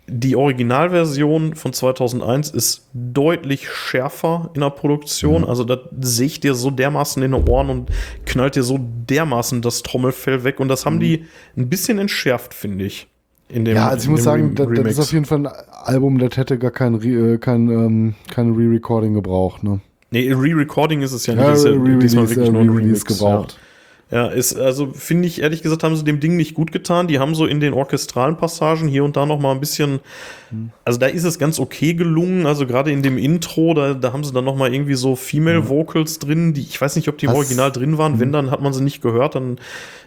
die 0.07 0.35
Originalversion 0.35 1.53
von 1.53 1.73
2001 1.73 2.49
ist 2.49 2.87
deutlich 2.93 3.69
schärfer 3.69 4.49
in 4.55 4.61
der 4.61 4.71
Produktion. 4.71 5.43
Mhm. 5.43 5.47
Also 5.47 5.63
da 5.63 5.77
sehe 5.99 6.25
ich 6.25 6.39
dir 6.39 6.55
so 6.55 6.71
dermaßen 6.71 7.21
in 7.21 7.33
den 7.33 7.47
Ohren 7.47 7.69
und 7.69 7.91
knallt 8.25 8.55
dir 8.55 8.63
so 8.63 8.79
dermaßen 8.81 9.61
das 9.61 9.83
Trommelfell 9.83 10.43
weg. 10.43 10.59
Und 10.59 10.69
das 10.69 10.87
haben 10.87 10.95
mhm. 10.95 11.01
die 11.01 11.25
ein 11.55 11.69
bisschen 11.69 11.99
entschärft, 11.99 12.55
finde 12.55 12.85
ich. 12.85 13.07
In 13.51 13.65
dem, 13.65 13.75
ja, 13.75 13.89
also 13.89 14.03
ich 14.03 14.09
muss 14.09 14.23
sagen, 14.23 14.55
das, 14.55 14.67
das, 14.73 14.87
ist 14.87 14.99
auf 14.99 15.11
jeden 15.11 15.25
Fall 15.25 15.45
ein 15.45 15.51
Album, 15.83 16.19
das 16.19 16.37
hätte 16.37 16.57
gar 16.57 16.71
kein, 16.71 16.95
Re, 16.95 17.33
äh, 17.33 17.37
kein, 17.37 17.69
ähm, 17.69 18.15
kein 18.29 18.53
Re-Recording 18.53 19.13
gebraucht, 19.13 19.63
ne? 19.63 19.81
Nee, 20.11 20.31
Re-Recording 20.31 21.01
ist 21.01 21.11
es 21.11 21.25
ja 21.25 21.35
nicht. 21.35 21.43
Ja, 21.43 21.51
ist 21.51 21.65
ja 21.65 21.71
diesmal 21.71 22.29
wirklich 22.29 22.47
äh, 22.47 22.51
nur 22.51 22.61
ein 22.61 22.69
Remix 22.69 23.05
gebraucht. 23.05 23.53
Ja. 23.53 23.57
Ja, 24.11 24.27
ist, 24.27 24.57
also 24.57 24.87
finde 24.87 25.25
ich, 25.29 25.41
ehrlich 25.41 25.63
gesagt, 25.63 25.83
haben 25.83 25.95
sie 25.95 26.03
dem 26.03 26.19
Ding 26.19 26.35
nicht 26.35 26.53
gut 26.53 26.73
getan. 26.73 27.07
Die 27.07 27.17
haben 27.17 27.33
so 27.33 27.45
in 27.45 27.61
den 27.61 27.71
orchestralen 27.71 28.35
Passagen 28.35 28.89
hier 28.89 29.05
und 29.05 29.15
da 29.15 29.25
noch 29.25 29.39
mal 29.39 29.53
ein 29.53 29.61
bisschen, 29.61 30.01
also 30.83 30.99
da 30.99 31.05
ist 31.05 31.23
es 31.23 31.39
ganz 31.39 31.59
okay 31.59 31.93
gelungen. 31.93 32.45
Also 32.45 32.67
gerade 32.67 32.91
in 32.91 33.03
dem 33.03 33.17
Intro, 33.17 33.73
da, 33.73 33.93
da 33.93 34.11
haben 34.11 34.25
sie 34.25 34.33
dann 34.33 34.43
noch 34.43 34.57
mal 34.57 34.73
irgendwie 34.73 34.95
so 34.95 35.15
Female 35.15 35.69
Vocals 35.69 36.19
drin, 36.19 36.53
die, 36.53 36.59
ich 36.59 36.81
weiß 36.81 36.97
nicht, 36.97 37.07
ob 37.07 37.19
die 37.19 37.27
im 37.27 37.31
Original 37.31 37.71
drin 37.71 37.97
waren. 37.97 38.19
Wenn, 38.19 38.33
dann 38.33 38.51
hat 38.51 38.61
man 38.61 38.73
sie 38.73 38.83
nicht 38.83 39.01
gehört. 39.01 39.35
Dann, 39.35 39.59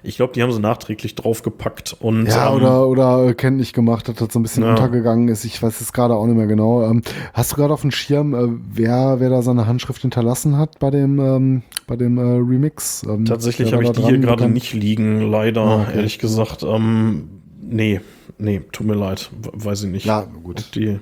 ich 0.04 0.16
glaube, 0.16 0.34
die 0.34 0.42
haben 0.42 0.52
sie 0.52 0.60
nachträglich 0.60 1.14
draufgepackt. 1.14 1.96
Und, 1.98 2.26
ja, 2.26 2.50
ähm, 2.50 2.56
oder, 2.56 2.86
oder 2.86 3.34
kenntlich 3.34 3.72
gemacht, 3.72 4.06
dass 4.08 4.16
das 4.16 4.32
so 4.32 4.38
ein 4.38 4.42
bisschen 4.42 4.62
ja. 4.62 4.70
untergegangen 4.70 5.28
ist. 5.28 5.44
Ich 5.44 5.62
weiß 5.62 5.80
es 5.80 5.92
gerade 5.92 6.14
auch 6.14 6.26
nicht 6.26 6.36
mehr 6.36 6.46
genau. 6.46 6.88
Ähm, 6.88 7.02
hast 7.32 7.52
du 7.52 7.56
gerade 7.56 7.72
auf 7.72 7.80
dem 7.80 7.90
Schirm, 7.90 8.34
äh, 8.34 8.58
wer, 8.70 9.18
wer 9.18 9.30
da 9.30 9.42
seine 9.42 9.66
Handschrift 9.66 10.02
hinterlassen 10.02 10.58
hat 10.58 10.78
bei 10.78 10.90
dem, 10.90 11.18
ähm, 11.18 11.62
bei 11.86 11.96
dem 11.96 12.18
äh, 12.18 12.20
Remix? 12.20 13.02
Ähm, 13.08 13.24
Tatsächlich 13.24 13.72
habe 13.72 13.84
ich 13.84 13.90
die 13.92 14.02
hier 14.02 14.18
gerade 14.18 14.48
nicht 14.48 14.74
liegen, 14.74 15.22
leider, 15.22 15.62
ah, 15.62 15.82
okay. 15.82 15.96
ehrlich 15.96 16.18
gesagt. 16.18 16.62
Ähm, 16.62 17.30
nee, 17.60 18.00
nee, 18.38 18.60
tut 18.72 18.86
mir 18.86 18.94
leid, 18.94 19.30
weiß 19.52 19.84
ich 19.84 19.90
nicht. 19.90 20.04
Ja, 20.04 20.26
gut. 20.42 20.74
Die, 20.74 21.00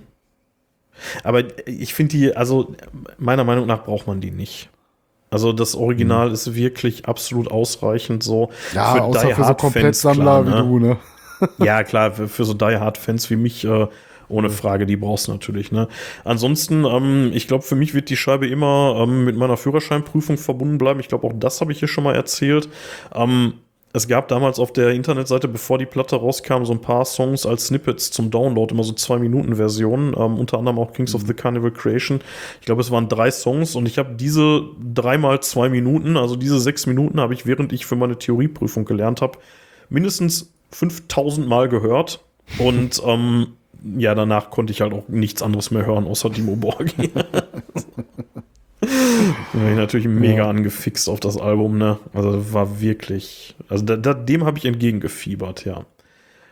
aber 1.25 1.43
ich 1.67 1.93
finde 1.93 2.17
die, 2.17 2.37
also 2.37 2.75
meiner 3.19 3.45
Meinung 3.45 3.67
nach 3.67 3.83
braucht 3.85 4.07
man 4.07 4.21
die 4.21 4.31
nicht. 4.31 4.71
Also 5.33 5.53
das 5.53 5.75
Original 5.75 6.29
mhm. 6.29 6.35
ist 6.35 6.55
wirklich 6.55 7.07
absolut 7.07 7.51
ausreichend 7.51 8.23
so 8.23 8.51
ja, 8.75 8.95
für 8.95 9.03
außer 9.03 9.27
Die 9.29 9.35
für 9.35 9.45
so 9.45 9.55
Komplettsammler 9.55 10.43
klar, 10.43 10.63
ne? 10.63 10.65
wie 10.65 10.69
du, 10.69 10.79
ne? 10.79 10.97
ja, 11.59 11.83
klar, 11.83 12.13
für, 12.13 12.29
für 12.29 12.45
so 12.45 12.55
Die 12.55 12.77
Hard 12.77 12.99
Fans 12.99 13.29
wie 13.31 13.37
mich 13.37 13.65
äh, 13.65 13.87
ohne 14.29 14.51
Frage, 14.51 14.87
die 14.87 14.97
brauchst 14.97 15.29
du 15.29 15.33
natürlich. 15.33 15.73
Ne? 15.73 15.89
Ansonsten, 16.25 16.85
ähm, 16.85 17.31
ich 17.35 17.49
glaube, 17.49 17.65
für 17.65 17.77
mich 17.77 17.95
wird 17.95 18.11
die 18.11 18.17
Scheibe 18.17 18.47
immer 18.47 18.97
ähm, 18.99 19.25
mit 19.25 19.37
meiner 19.37 19.57
Führerscheinprüfung 19.57 20.39
verbunden 20.39 20.79
bleiben. 20.79 21.01
Ich 21.01 21.09
glaube, 21.09 21.27
auch 21.27 21.33
das 21.35 21.61
habe 21.61 21.73
ich 21.73 21.79
hier 21.79 21.89
schon 21.89 22.05
mal 22.05 22.15
erzählt. 22.15 22.69
Ähm, 23.15 23.55
es 23.95 24.09
gab 24.09 24.29
damals 24.29 24.59
auf 24.59 24.73
der 24.73 24.91
Internetseite, 24.91 25.49
bevor 25.49 25.77
die 25.79 25.87
Platte 25.87 26.17
rauskam, 26.17 26.65
so 26.65 26.73
ein 26.73 26.81
paar 26.81 27.05
Songs 27.05 27.45
als 27.45 27.67
Snippets 27.67 28.11
zum 28.11 28.31
Download, 28.31 28.73
immer 28.73 28.85
so 28.85 28.95
zwei 28.95 29.19
Minuten 29.19 29.57
Versionen, 29.57 30.15
ähm, 30.17 30.39
unter 30.39 30.59
anderem 30.59 30.79
auch 30.79 30.95
Kings 30.95 31.15
of 31.15 31.27
the 31.27 31.35
Carnival 31.35 31.71
Creation. 31.71 32.21
Ich 32.61 32.67
glaube, 32.67 32.81
es 32.81 32.91
waren 32.91 33.09
drei 33.09 33.31
Songs 33.31 33.75
und 33.77 33.87
ich 33.87 33.99
habe 33.99 34.15
diese 34.15 34.63
dreimal 34.83 35.41
zwei 35.41 35.69
Minuten, 35.69 36.17
also 36.17 36.37
diese 36.37 36.59
sechs 36.59 36.87
Minuten, 36.87 37.21
habe 37.21 37.35
ich 37.35 37.45
während 37.45 37.73
ich 37.73 37.85
für 37.85 37.97
meine 37.97 38.19
Theorieprüfung 38.19 38.87
gelernt 38.87 39.21
habe, 39.21 39.39
mindestens 39.91 40.51
5000 40.71 41.47
Mal 41.47 41.69
gehört 41.69 42.25
und 42.59 43.03
ähm, 43.07 43.49
ja, 43.99 44.15
danach 44.15 44.51
konnte 44.51 44.73
ich 44.73 44.81
halt 44.81 44.95
auch 44.95 45.09
nichts 45.09 45.43
anderes 45.43 45.71
mehr 45.71 45.85
hören, 45.85 46.07
außer 46.07 46.31
Dimo 46.31 46.57
Borgi. 46.57 47.11
bin 49.53 49.69
ich 49.69 49.77
natürlich 49.77 50.07
mega 50.07 50.45
ja. 50.45 50.49
angefixt 50.49 51.09
auf 51.09 51.21
das 51.21 51.37
Album, 51.37 51.79
ne? 51.79 51.99
Also 52.13 52.53
war 52.53 52.81
wirklich, 52.81 53.55
also 53.69 53.85
da, 53.85 53.97
da, 53.97 54.15
dem 54.15 54.45
habe 54.45 54.59
ich 54.59 54.65
entgegengefiebert, 54.65 55.65
ja. 55.65 55.85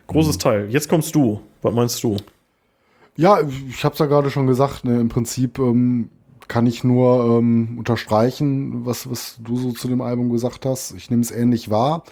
Großes 0.07 0.35
mhm. 0.35 0.39
Teil. 0.39 0.67
Jetzt 0.69 0.89
kommst 0.89 1.15
du. 1.15 1.41
Was 1.61 1.73
meinst 1.73 2.03
du? 2.03 2.17
Ja, 3.15 3.39
ich 3.69 3.83
habe 3.83 3.93
es 3.93 3.99
ja 3.99 4.05
gerade 4.05 4.29
schon 4.29 4.47
gesagt. 4.47 4.83
Ne? 4.83 4.99
Im 4.99 5.09
Prinzip 5.09 5.59
ähm, 5.59 6.09
kann 6.47 6.65
ich 6.67 6.83
nur 6.83 7.37
ähm, 7.37 7.77
unterstreichen, 7.77 8.85
was, 8.85 9.09
was 9.09 9.37
du 9.41 9.57
so 9.57 9.71
zu 9.71 9.87
dem 9.87 10.01
Album 10.01 10.31
gesagt 10.31 10.65
hast. 10.65 10.91
Ich 10.91 11.09
nehme 11.09 11.21
es 11.21 11.31
ähnlich 11.31 11.69
wahr. 11.69 12.03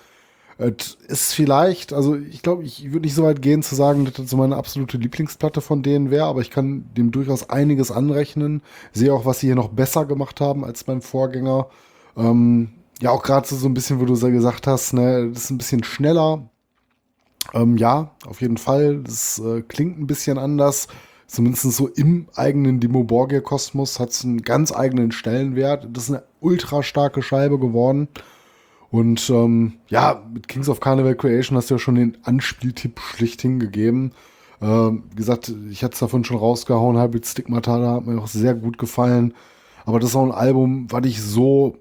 Es 0.59 0.97
ist 1.07 1.33
vielleicht, 1.33 1.93
also 1.93 2.15
ich 2.17 2.41
glaube, 2.41 2.63
ich 2.63 2.91
würde 2.91 3.05
nicht 3.05 3.15
so 3.15 3.23
weit 3.23 3.41
gehen 3.41 3.63
zu 3.63 3.75
sagen, 3.75 4.03
dass 4.03 4.15
das 4.15 4.29
so 4.29 4.35
meine 4.35 4.57
absolute 4.57 4.97
Lieblingsplatte 4.97 5.61
von 5.61 5.83
denen 5.83 6.11
wäre, 6.11 6.25
aber 6.25 6.41
ich 6.41 6.51
kann 6.51 6.83
dem 6.97 7.11
durchaus 7.11 7.49
einiges 7.49 7.91
anrechnen. 7.91 8.61
Sehe 8.91 9.13
auch, 9.13 9.25
was 9.25 9.39
sie 9.39 9.47
hier 9.47 9.55
noch 9.55 9.69
besser 9.69 10.05
gemacht 10.05 10.41
haben 10.41 10.65
als 10.65 10.83
beim 10.83 11.01
Vorgänger. 11.01 11.67
Ähm, 12.17 12.71
ja, 12.99 13.11
auch 13.11 13.23
gerade 13.23 13.47
so, 13.47 13.55
so 13.55 13.69
ein 13.69 13.73
bisschen, 13.73 14.01
wo 14.01 14.05
du 14.05 14.19
gesagt 14.19 14.67
hast, 14.67 14.91
ne, 14.91 15.29
das 15.29 15.45
ist 15.45 15.49
ein 15.49 15.57
bisschen 15.57 15.85
schneller. 15.85 16.49
Ähm, 17.53 17.77
ja, 17.77 18.11
auf 18.27 18.41
jeden 18.41 18.57
Fall. 18.57 19.01
Das 19.01 19.39
äh, 19.39 19.61
klingt 19.61 19.97
ein 19.97 20.07
bisschen 20.07 20.37
anders. 20.37 20.89
Zumindest 21.25 21.71
so 21.71 21.87
im 21.87 22.27
eigenen 22.35 22.81
Dimo 22.81 23.05
Borgia 23.05 23.39
Kosmos 23.39 23.97
hat 23.97 24.09
es 24.09 24.25
einen 24.25 24.41
ganz 24.41 24.73
eigenen 24.73 25.13
Stellenwert. 25.13 25.87
Das 25.93 26.05
ist 26.05 26.09
eine 26.09 26.23
ultra 26.41 26.83
starke 26.83 27.21
Scheibe 27.21 27.59
geworden. 27.59 28.09
Und 28.91 29.29
ähm, 29.29 29.73
ja, 29.89 30.23
mit 30.33 30.47
Kings 30.47 30.69
of 30.69 30.79
Carnival 30.79 31.15
Creation 31.15 31.57
hast 31.57 31.69
du 31.69 31.75
ja 31.75 31.79
schon 31.79 31.95
den 31.95 32.17
Anspieltipp 32.23 32.99
schlicht 32.99 33.41
hingegeben. 33.41 34.13
Ähm, 34.61 35.03
wie 35.11 35.15
gesagt, 35.15 35.53
ich 35.69 35.83
hatte 35.83 35.93
es 35.93 35.99
davon 35.99 36.23
schon 36.23 36.37
rausgehauen, 36.37 36.99
Hybrid 36.99 37.25
Stigmata, 37.25 37.79
da 37.79 37.93
hat 37.95 38.07
mir 38.07 38.19
auch 38.19 38.27
sehr 38.27 38.55
gut 38.55 38.77
gefallen. 38.77 39.33
Aber 39.85 39.99
das 39.99 40.09
ist 40.11 40.15
auch 40.15 40.25
ein 40.25 40.31
Album, 40.31 40.87
was 40.89 41.05
ich 41.05 41.21
so 41.21 41.77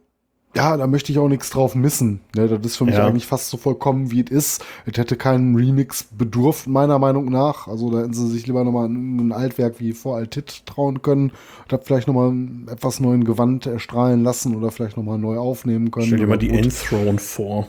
ja, 0.57 0.77
da 0.77 0.87
möchte 0.87 1.13
ich 1.13 1.19
auch 1.19 1.29
nichts 1.29 1.51
drauf 1.51 1.75
missen. 1.75 2.21
Ne, 2.35 2.49
das 2.49 2.61
ist 2.65 2.77
für 2.77 2.85
mich 2.85 2.95
ja. 2.95 3.07
eigentlich 3.07 3.27
fast 3.27 3.51
so 3.51 3.57
vollkommen, 3.57 4.11
wie 4.11 4.23
es 4.23 4.31
ist. 4.31 4.65
Es 4.87 4.97
hätte 4.97 5.17
keinen 5.17 5.55
Remix 5.55 6.05
bedurft, 6.05 6.67
meiner 6.67 6.99
Meinung 6.99 7.27
nach. 7.27 7.69
Also 7.69 7.91
da 7.91 7.99
hätten 8.01 8.15
sie 8.15 8.29
sich 8.29 8.47
lieber 8.47 8.65
nochmal 8.65 8.89
ein 8.89 9.33
Altwerk 9.33 9.79
wie 9.79 9.93
vor 9.93 10.17
Altit 10.17 10.65
trauen 10.67 11.03
können. 11.03 11.33
Da 11.69 11.79
vielleicht 11.79 12.09
nochmal 12.09 12.35
etwas 12.73 12.99
neuen 12.99 13.25
Gewand 13.25 13.67
erstrahlen 13.67 14.25
lassen 14.25 14.57
oder 14.57 14.71
vielleicht 14.71 14.97
nochmal 14.97 15.19
neu 15.19 15.37
aufnehmen 15.37 15.91
können. 15.91 16.07
Stell 16.07 16.19
dir 16.19 16.27
mal 16.27 16.39
die 16.39 16.51
Enthroned 16.51 17.21
vor. 17.21 17.69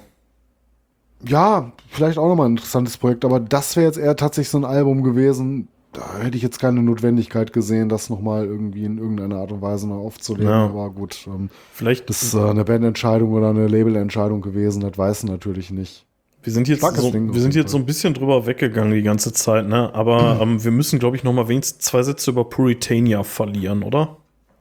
Ja, 1.28 1.74
vielleicht 1.90 2.18
auch 2.18 2.30
nochmal 2.30 2.48
ein 2.48 2.54
interessantes 2.54 2.98
Projekt, 2.98 3.26
aber 3.26 3.42
das 3.42 3.76
wäre 3.76 3.86
jetzt 3.86 3.98
eher 3.98 4.16
tatsächlich 4.16 4.50
so 4.50 4.58
ein 4.58 4.66
Album 4.66 5.04
gewesen, 5.04 5.68
da 5.94 6.20
hätte 6.20 6.38
ich 6.38 6.44
jetzt 6.44 6.60
keine 6.60 6.82
Notwendigkeit 6.84 7.52
gesehen, 7.52 7.90
das 7.90 8.10
nochmal 8.10 8.46
irgendwie 8.46 8.84
in 8.86 8.98
irgendeiner 8.98 9.38
Art 9.38 9.52
und 9.52 9.62
Weise 9.62 9.88
noch 9.88 9.98
aufzulegen. 9.98 10.50
Ja. 10.50 10.66
Aber 10.66 10.92
gut, 10.92 11.28
ähm, 11.28 11.50
vielleicht 11.74 12.10
das 12.10 12.22
ist 12.22 12.34
äh, 12.36 12.42
eine 12.42 12.64
Bandentscheidung 12.64 13.34
oder 13.34 13.50
eine 13.50 13.68
Labelentscheidung 13.68 14.42
gewesen, 14.42 14.82
das 14.82 14.98
weiß 14.98 15.24
natürlich 15.24 15.72
nicht. 15.72 16.06
Wir 16.42 16.54
sind 16.54 16.70
jetzt, 16.70 16.82
so, 16.82 17.14
wir 17.14 17.42
sind 17.42 17.54
jetzt 17.54 17.72
so 17.72 17.78
ein 17.78 17.86
bisschen 17.86 18.14
drüber 18.14 18.46
weggegangen 18.46 18.94
die 18.94 19.02
ganze 19.02 19.34
Zeit, 19.34 19.68
ne? 19.68 19.94
Aber 19.94 20.36
mhm. 20.36 20.42
ähm, 20.54 20.64
wir 20.64 20.72
müssen, 20.72 21.00
glaube 21.00 21.18
ich, 21.18 21.24
noch 21.24 21.34
mal 21.34 21.48
wenigstens 21.48 21.86
zwei 21.86 22.04
Sätze 22.04 22.32
über 22.32 22.46
Puritania 22.46 23.24
verlieren, 23.24 23.84
oder? 23.84 24.18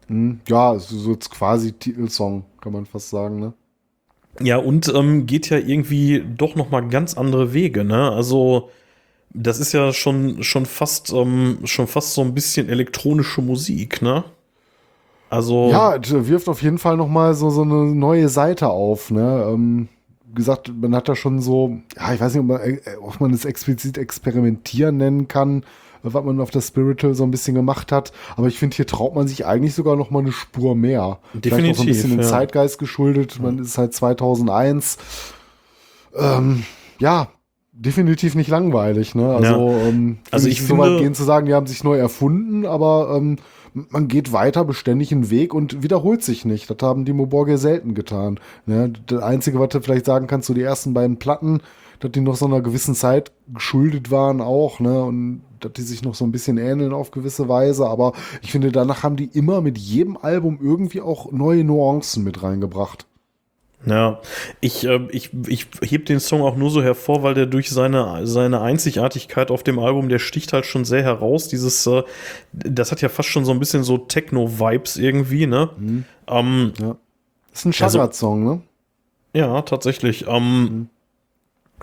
Mhm. 0.08 0.40
Ja, 0.48 0.78
so 0.78 1.12
jetzt 1.12 1.30
quasi 1.30 1.72
Titelsong, 1.72 2.44
kann 2.60 2.72
man 2.72 2.86
fast 2.86 3.10
sagen, 3.10 3.38
ne? 3.38 3.52
Ja, 4.40 4.56
und 4.56 4.92
ähm, 4.94 5.26
geht 5.26 5.50
ja 5.50 5.58
irgendwie 5.58 6.24
doch 6.36 6.54
noch 6.54 6.70
mal 6.70 6.80
ganz 6.88 7.14
andere 7.14 7.52
Wege, 7.52 7.84
ne? 7.84 8.10
Also 8.10 8.70
das 9.30 9.60
ist 9.60 9.72
ja 9.72 9.92
schon, 9.92 10.42
schon 10.42 10.66
fast, 10.66 11.12
ähm, 11.12 11.58
schon 11.64 11.86
fast 11.86 12.14
so 12.14 12.22
ein 12.22 12.34
bisschen 12.34 12.68
elektronische 12.68 13.42
Musik, 13.42 14.02
ne? 14.02 14.24
Also. 15.30 15.70
Ja, 15.70 15.98
wirft 16.02 16.48
auf 16.48 16.62
jeden 16.62 16.78
Fall 16.78 16.96
nochmal 16.96 17.34
so, 17.34 17.50
so 17.50 17.62
eine 17.62 17.94
neue 17.94 18.28
Seite 18.28 18.68
auf, 18.68 19.10
ne? 19.10 19.46
Ähm, 19.48 19.88
wie 20.26 20.34
gesagt, 20.34 20.72
man 20.74 20.94
hat 20.94 21.08
da 21.08 21.16
schon 21.16 21.40
so, 21.40 21.78
ja, 21.96 22.14
ich 22.14 22.20
weiß 22.20 22.34
nicht, 22.34 22.40
ob 22.40 22.48
man, 22.48 22.60
äh, 22.60 22.80
ob 23.00 23.20
man 23.20 23.32
es 23.32 23.44
explizit 23.44 23.98
experimentieren 23.98 24.96
nennen 24.96 25.28
kann, 25.28 25.64
was 26.02 26.24
man 26.24 26.40
auf 26.40 26.50
der 26.50 26.60
Spiritual 26.60 27.14
so 27.14 27.24
ein 27.24 27.30
bisschen 27.30 27.54
gemacht 27.54 27.92
hat. 27.92 28.12
Aber 28.36 28.46
ich 28.46 28.58
finde, 28.58 28.76
hier 28.76 28.86
traut 28.86 29.14
man 29.14 29.28
sich 29.28 29.46
eigentlich 29.46 29.74
sogar 29.74 29.96
noch 29.96 30.10
mal 30.10 30.20
eine 30.20 30.32
Spur 30.32 30.74
mehr. 30.74 31.18
Definitiv. 31.34 31.52
Vielleicht 31.52 31.70
auch 31.70 31.76
so 31.76 31.82
ein 31.82 31.86
bisschen 31.86 32.10
ja. 32.10 32.16
den 32.16 32.24
Zeitgeist 32.24 32.78
geschuldet. 32.78 33.40
Man 33.40 33.58
ist 33.58 33.76
halt 33.78 33.94
2001. 33.94 34.98
Ähm, 36.16 36.64
ja, 36.98 37.28
definitiv 37.78 38.34
nicht 38.34 38.50
langweilig. 38.50 39.14
Ne? 39.14 39.28
Also, 39.28 39.70
ja. 39.70 39.88
ähm, 39.88 40.18
also 40.30 40.48
ich 40.48 40.60
so 40.60 40.68
finde, 40.68 40.82
weit 40.82 40.98
gehen 41.00 41.14
zu 41.14 41.24
sagen, 41.24 41.46
die 41.46 41.54
haben 41.54 41.66
sich 41.66 41.84
neu 41.84 41.96
erfunden, 41.96 42.66
aber 42.66 43.14
ähm, 43.16 43.36
man 43.72 44.08
geht 44.08 44.32
weiter 44.32 44.64
beständig 44.64 45.12
einen 45.12 45.30
Weg 45.30 45.54
und 45.54 45.82
wiederholt 45.82 46.22
sich 46.22 46.44
nicht. 46.44 46.68
Das 46.68 46.78
haben 46.82 47.04
die 47.04 47.12
Moborge 47.12 47.58
selten 47.58 47.94
getan. 47.94 48.40
Ne? 48.66 48.92
Das 49.06 49.22
Einzige, 49.22 49.60
was 49.60 49.68
du 49.68 49.80
vielleicht 49.80 50.06
sagen 50.06 50.26
kannst, 50.26 50.48
so 50.48 50.54
die 50.54 50.62
ersten 50.62 50.94
beiden 50.94 51.18
Platten, 51.18 51.60
dass 52.00 52.12
die 52.12 52.20
noch 52.20 52.36
so 52.36 52.46
einer 52.46 52.60
gewissen 52.60 52.94
Zeit 52.94 53.32
geschuldet 53.52 54.10
waren 54.10 54.40
auch, 54.40 54.80
ne? 54.80 55.02
Und 55.02 55.42
dass 55.60 55.72
die 55.72 55.82
sich 55.82 56.02
noch 56.02 56.14
so 56.14 56.24
ein 56.24 56.30
bisschen 56.30 56.56
ähneln 56.56 56.92
auf 56.92 57.10
gewisse 57.10 57.48
Weise. 57.48 57.88
Aber 57.88 58.12
ich 58.42 58.52
finde, 58.52 58.70
danach 58.70 59.02
haben 59.02 59.16
die 59.16 59.24
immer 59.24 59.60
mit 59.60 59.76
jedem 59.76 60.16
Album 60.16 60.60
irgendwie 60.62 61.00
auch 61.00 61.32
neue 61.32 61.64
Nuancen 61.64 62.22
mit 62.22 62.42
reingebracht. 62.42 63.06
Ja, 63.86 64.20
ich, 64.60 64.84
äh, 64.84 65.06
ich, 65.10 65.30
ich 65.46 65.66
heb 65.80 66.06
den 66.06 66.18
Song 66.18 66.42
auch 66.42 66.56
nur 66.56 66.70
so 66.70 66.82
hervor, 66.82 67.22
weil 67.22 67.34
der 67.34 67.46
durch 67.46 67.70
seine, 67.70 68.26
seine 68.26 68.60
Einzigartigkeit 68.60 69.50
auf 69.50 69.62
dem 69.62 69.78
Album, 69.78 70.08
der 70.08 70.18
sticht 70.18 70.52
halt 70.52 70.66
schon 70.66 70.84
sehr 70.84 71.02
heraus. 71.02 71.48
Dieses, 71.48 71.86
äh, 71.86 72.02
das 72.52 72.90
hat 72.90 73.00
ja 73.00 73.08
fast 73.08 73.28
schon 73.28 73.44
so 73.44 73.52
ein 73.52 73.60
bisschen 73.60 73.84
so 73.84 73.96
Techno-Vibes 73.96 74.96
irgendwie, 74.96 75.46
ne? 75.46 75.70
Mhm. 75.78 76.04
Ähm, 76.26 76.72
ja. 76.80 76.96
Das 77.50 77.60
ist 77.60 77.64
ein 77.66 77.72
Shazard-Song, 77.72 78.44
ne? 78.44 78.62
Ja, 79.32 79.62
tatsächlich. 79.62 80.26
Ähm, 80.26 80.62
mhm. 80.62 80.88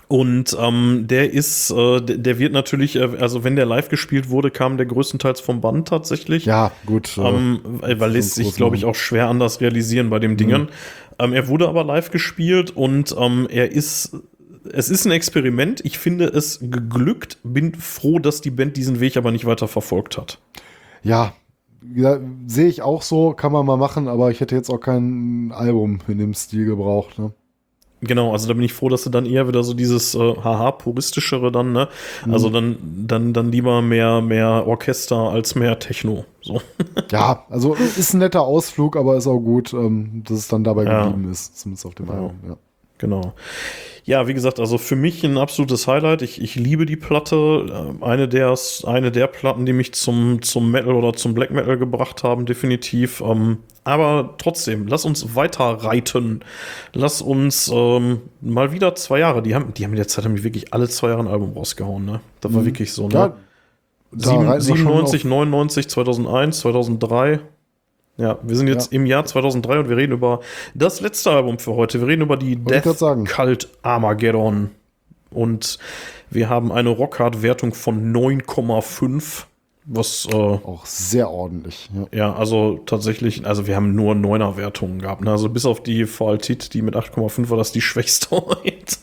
Und 0.08 0.56
ähm, 0.60 1.06
der 1.08 1.32
ist, 1.32 1.70
äh, 1.70 2.00
der 2.00 2.38
wird 2.38 2.52
natürlich, 2.52 2.94
äh, 2.94 3.08
also 3.18 3.42
wenn 3.42 3.56
der 3.56 3.66
live 3.66 3.88
gespielt 3.88 4.30
wurde, 4.30 4.52
kam 4.52 4.76
der 4.76 4.86
größtenteils 4.86 5.40
vom 5.40 5.60
Band 5.60 5.88
tatsächlich. 5.88 6.44
Ja, 6.44 6.70
gut. 6.86 7.18
Ähm, 7.18 7.60
äh, 7.82 7.98
weil 7.98 8.12
lässt 8.12 8.34
sich, 8.34 8.54
glaube 8.54 8.76
ich, 8.76 8.84
auch 8.84 8.94
schwer 8.94 9.28
anders 9.28 9.60
realisieren 9.60 10.08
bei 10.08 10.20
dem 10.20 10.32
mhm. 10.32 10.36
Ähm, 11.18 11.32
er 11.32 11.48
wurde 11.48 11.68
aber 11.68 11.84
live 11.84 12.10
gespielt 12.10 12.70
und 12.70 13.14
ähm, 13.18 13.46
er 13.50 13.72
ist 13.72 14.16
es 14.72 14.90
ist 14.90 15.06
ein 15.06 15.12
Experiment. 15.12 15.84
Ich 15.84 15.98
finde 15.98 16.26
es 16.26 16.58
geglückt. 16.60 17.38
Bin 17.42 17.74
froh, 17.74 18.18
dass 18.18 18.40
die 18.40 18.50
Band 18.50 18.76
diesen 18.76 19.00
Weg 19.00 19.16
aber 19.16 19.30
nicht 19.30 19.44
weiter 19.44 19.68
verfolgt 19.68 20.18
hat. 20.18 20.40
Ja, 21.02 21.34
ja 21.94 22.18
sehe 22.46 22.66
ich 22.66 22.82
auch 22.82 23.02
so. 23.02 23.32
Kann 23.32 23.52
man 23.52 23.66
mal 23.66 23.76
machen, 23.76 24.08
aber 24.08 24.30
ich 24.30 24.40
hätte 24.40 24.54
jetzt 24.54 24.70
auch 24.70 24.80
kein 24.80 25.52
Album 25.52 26.00
in 26.08 26.18
dem 26.18 26.34
Stil 26.34 26.66
gebraucht. 26.66 27.18
Ne? 27.18 27.32
Genau, 28.06 28.32
also 28.32 28.48
da 28.48 28.54
bin 28.54 28.62
ich 28.62 28.72
froh, 28.72 28.88
dass 28.88 29.04
du 29.04 29.10
dann 29.10 29.26
eher 29.26 29.48
wieder 29.48 29.62
so 29.62 29.74
dieses 29.74 30.14
äh, 30.14 30.18
haha 30.18 30.72
puristischere 30.72 31.52
dann, 31.52 31.72
ne? 31.72 31.88
Mhm. 32.24 32.32
Also 32.32 32.50
dann 32.50 32.76
dann 33.06 33.32
dann 33.32 33.52
lieber 33.52 33.82
mehr 33.82 34.20
mehr 34.20 34.66
Orchester 34.66 35.16
als 35.16 35.54
mehr 35.54 35.78
Techno, 35.78 36.24
so. 36.40 36.60
Ja, 37.10 37.44
also 37.50 37.74
ist 37.74 38.14
ein 38.14 38.18
netter 38.18 38.42
Ausflug, 38.42 38.96
aber 38.96 39.16
ist 39.16 39.26
auch 39.26 39.38
gut, 39.38 39.72
ähm, 39.72 40.22
dass 40.26 40.38
es 40.38 40.48
dann 40.48 40.64
dabei 40.64 40.84
ja. 40.84 41.04
geblieben 41.04 41.30
ist, 41.30 41.58
zumindest 41.58 41.86
auf 41.86 41.94
dem 41.94 42.06
genau. 42.06 42.18
Album, 42.18 42.38
ja. 42.48 42.56
Genau. 42.98 43.34
Ja, 44.04 44.28
wie 44.28 44.34
gesagt, 44.34 44.60
also 44.60 44.78
für 44.78 44.94
mich 44.94 45.24
ein 45.24 45.36
absolutes 45.36 45.88
Highlight. 45.88 46.22
Ich, 46.22 46.40
ich 46.40 46.54
liebe 46.54 46.86
die 46.86 46.94
Platte. 46.94 47.96
Äh, 48.00 48.04
eine 48.04 48.28
der, 48.28 48.54
eine 48.84 49.10
der 49.10 49.26
Platten, 49.26 49.66
die 49.66 49.72
mich 49.72 49.94
zum, 49.94 50.42
zum 50.42 50.70
Metal 50.70 50.94
oder 50.94 51.12
zum 51.12 51.34
Black 51.34 51.50
Metal 51.50 51.76
gebracht 51.76 52.22
haben, 52.22 52.46
definitiv. 52.46 53.20
Ähm, 53.20 53.58
aber 53.82 54.34
trotzdem, 54.38 54.86
lass 54.86 55.04
uns 55.04 55.34
weiter 55.34 55.64
reiten. 55.64 56.40
Lass 56.92 57.20
uns 57.20 57.68
ähm, 57.74 58.20
mal 58.40 58.70
wieder 58.70 58.94
zwei 58.94 59.18
Jahre. 59.18 59.42
Die 59.42 59.56
haben, 59.56 59.74
die 59.74 59.84
haben 59.84 59.90
in 59.90 59.96
der 59.96 60.08
Zeit 60.08 60.24
haben 60.24 60.36
die 60.36 60.44
wirklich 60.44 60.72
alle 60.72 60.88
zwei 60.88 61.08
Jahre 61.08 61.22
ein 61.22 61.28
Album 61.28 61.52
rausgehauen, 61.54 62.04
ne? 62.04 62.20
Das 62.40 62.54
war 62.54 62.62
mhm. 62.62 62.66
wirklich 62.66 62.92
so, 62.92 63.08
ne? 63.08 63.14
Ja, 63.14 63.36
7, 64.12 64.60
97, 64.60 65.24
99, 65.24 65.88
2001, 65.88 66.60
2003. 66.60 67.40
Ja, 68.18 68.38
wir 68.42 68.56
sind 68.56 68.68
jetzt 68.68 68.92
ja. 68.92 68.96
im 68.96 69.06
Jahr 69.06 69.24
2003 69.24 69.80
und 69.80 69.88
wir 69.88 69.96
reden 69.96 70.12
über 70.12 70.40
das 70.74 71.00
letzte 71.00 71.30
Album 71.30 71.58
für 71.58 71.74
heute. 71.74 72.00
Wir 72.00 72.08
reden 72.08 72.22
über 72.22 72.36
die 72.36 72.64
Wollte 72.64 72.94
Death 72.94 73.28
Cult 73.28 73.68
Armageddon. 73.82 74.70
Und 75.30 75.78
wir 76.30 76.48
haben 76.48 76.72
eine 76.72 76.88
Rockhard-Wertung 76.88 77.74
von 77.74 78.12
9,5. 78.14 79.44
Was 79.88 80.26
äh, 80.32 80.34
auch 80.34 80.84
sehr 80.84 81.30
ordentlich. 81.30 81.88
Ja. 81.94 82.18
ja. 82.18 82.34
also 82.34 82.80
tatsächlich, 82.86 83.46
also 83.46 83.68
wir 83.68 83.76
haben 83.76 83.94
nur 83.94 84.14
9er 84.14 84.56
Wertungen 84.56 85.00
gehabt. 85.00 85.22
Ne? 85.22 85.30
Also 85.30 85.48
bis 85.48 85.64
auf 85.64 85.82
die 85.82 86.06
Faltit, 86.06 86.74
die 86.74 86.82
mit 86.82 86.96
8,5 86.96 87.50
war 87.50 87.56
das 87.56 87.70
die 87.70 87.80
schwächste 87.82 88.30
heute. 88.30 88.96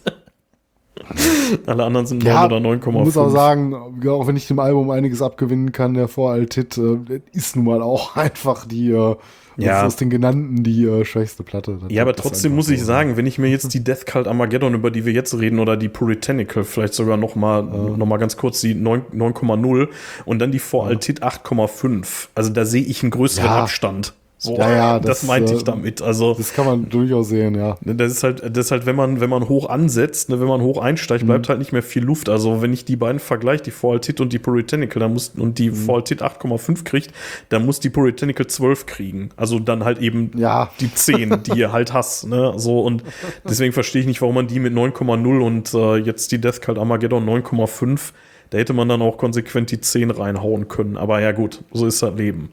Alle 1.66 1.84
anderen 1.84 2.06
sind 2.06 2.24
9 2.24 2.28
Ja, 2.34 2.46
oder 2.46 2.58
9,5. 2.58 2.88
Ich 2.88 3.06
muss 3.06 3.18
auch 3.18 3.30
sagen, 3.30 3.74
auch 4.08 4.28
wenn 4.28 4.36
ich 4.36 4.48
dem 4.48 4.60
Album 4.60 4.90
einiges 4.90 5.22
abgewinnen 5.22 5.72
kann, 5.72 5.94
der 5.94 6.08
Voraltit 6.08 6.78
äh, 6.78 7.22
ist 7.32 7.56
nun 7.56 7.66
mal 7.66 7.82
auch 7.82 8.16
einfach 8.16 8.66
die, 8.66 8.92
äh, 8.92 9.16
Ja. 9.58 9.86
aus 9.86 9.96
den 9.96 10.10
genannten 10.10 10.64
die 10.64 10.86
äh, 10.86 11.06
schwächste 11.06 11.44
Platte. 11.44 11.78
Das 11.82 11.92
Ja, 11.92 12.02
aber 12.02 12.16
trotzdem 12.16 12.56
muss 12.56 12.70
ich 12.70 12.80
so. 12.80 12.86
sagen, 12.88 13.18
wenn 13.18 13.26
ich 13.26 13.38
mir 13.38 13.48
jetzt 13.50 13.72
die 13.74 13.84
Death 13.84 14.06
Cult 14.06 14.28
Armageddon, 14.28 14.74
über 14.74 14.90
die 14.92 15.06
wir 15.06 15.14
jetzt 15.14 15.38
reden, 15.40 15.60
oder 15.60 15.78
die 15.78 15.90
Puritanical, 15.90 16.64
vielleicht 16.64 16.94
sogar 16.96 17.18
noch 17.18 17.36
mal, 17.36 17.62
noch 17.64 18.06
mal 18.06 18.18
ganz 18.18 18.36
kurz 18.38 18.62
die 18.62 18.74
9 18.74 19.04
9,0 19.14 19.90
und 20.26 20.40
dann 20.40 20.52
die 20.52 20.60
Voraltit 20.60 21.22
8,5. 21.24 22.30
Also 22.36 22.50
da 22.52 22.66
sehe 22.66 22.84
ich 22.84 23.04
einen 23.04 23.12
größeren 23.12 23.46
Ja. 23.46 23.62
Abstand. 23.64 24.14
So, 24.44 24.58
Ja, 24.58 24.70
ja, 24.76 25.00
das, 25.00 25.22
das, 25.22 25.24
meinte 25.28 25.54
ich 25.54 25.62
äh, 25.62 25.64
damit. 25.64 26.02
Also 26.02 26.34
Das 26.34 26.54
kann 26.54 26.66
man 26.66 26.90
durchaus 26.90 27.30
sehen, 27.30 27.56
ja. 27.56 27.78
Ne, 27.82 27.96
Das 27.96 28.12
ist 28.12 28.24
halt, 28.24 28.42
das 28.44 28.66
ist 28.66 28.72
halt, 28.72 28.86
wenn 28.86 28.98
man, 28.98 29.22
wenn 29.22 29.30
man 29.30 29.48
hoch 29.48 29.70
ansetzt, 29.70 30.28
ne, 30.30 30.42
wenn 30.42 30.48
man 30.50 30.60
hoch 30.62 30.80
einsteigt, 30.82 31.24
Mhm. 31.24 31.28
bleibt 31.28 31.48
halt 31.48 31.60
nicht 31.60 31.72
mehr 31.72 31.82
viel 31.84 32.04
Luft. 32.04 32.28
Also 32.28 32.62
wenn 32.62 32.74
ich 32.74 32.84
die 32.84 32.98
beiden 32.98 33.20
vergleiche, 33.20 33.64
die 33.64 33.72
Faltit 33.72 34.20
und 34.20 34.34
die 34.34 34.40
Puritanical, 34.40 35.00
dann 35.00 35.14
muss, 35.14 35.30
und 35.38 35.60
die 35.60 35.70
Mhm. 35.72 35.76
Faltit 35.76 36.22
8,5 36.22 36.84
kriegt, 36.84 37.12
dann 37.50 37.66
muss 37.66 37.80
die 37.80 37.90
Puritanical 37.90 38.46
12 38.48 38.86
kriegen. 38.86 39.30
Also 39.38 39.60
dann 39.60 39.86
halt 39.86 40.00
eben 40.00 40.32
Ja. 40.36 40.70
die 40.82 40.94
10, 40.94 41.44
die 41.44 41.58
ihr 41.60 41.72
halt 41.72 41.94
hast, 41.94 42.28
ne, 42.28 42.54
so 42.58 42.82
und 42.82 43.04
deswegen 43.48 43.72
verstehe 43.72 44.02
ich 44.02 44.08
nicht, 44.08 44.22
warum 44.22 44.36
man 44.36 44.48
die 44.48 44.60
mit 44.60 44.74
9,0 44.74 45.42
und 45.42 45.74
äh, 45.74 45.96
jetzt 45.98 46.34
die 46.34 46.42
Death 46.42 46.62
Cult 46.62 46.78
Armageddon 46.78 47.24
9,5, 47.26 48.12
da 48.50 48.60
hätte 48.60 48.74
man 48.74 48.88
dann 48.88 49.02
auch 49.02 49.18
konsequent 49.18 49.72
die 49.72 49.82
10 49.82 50.12
reinhauen 50.12 50.68
können. 50.68 50.96
Aber 50.96 51.20
ja 51.22 51.32
gut, 51.32 51.64
so 51.72 51.88
ist 51.88 52.04
das 52.04 52.14
Leben. 52.16 52.50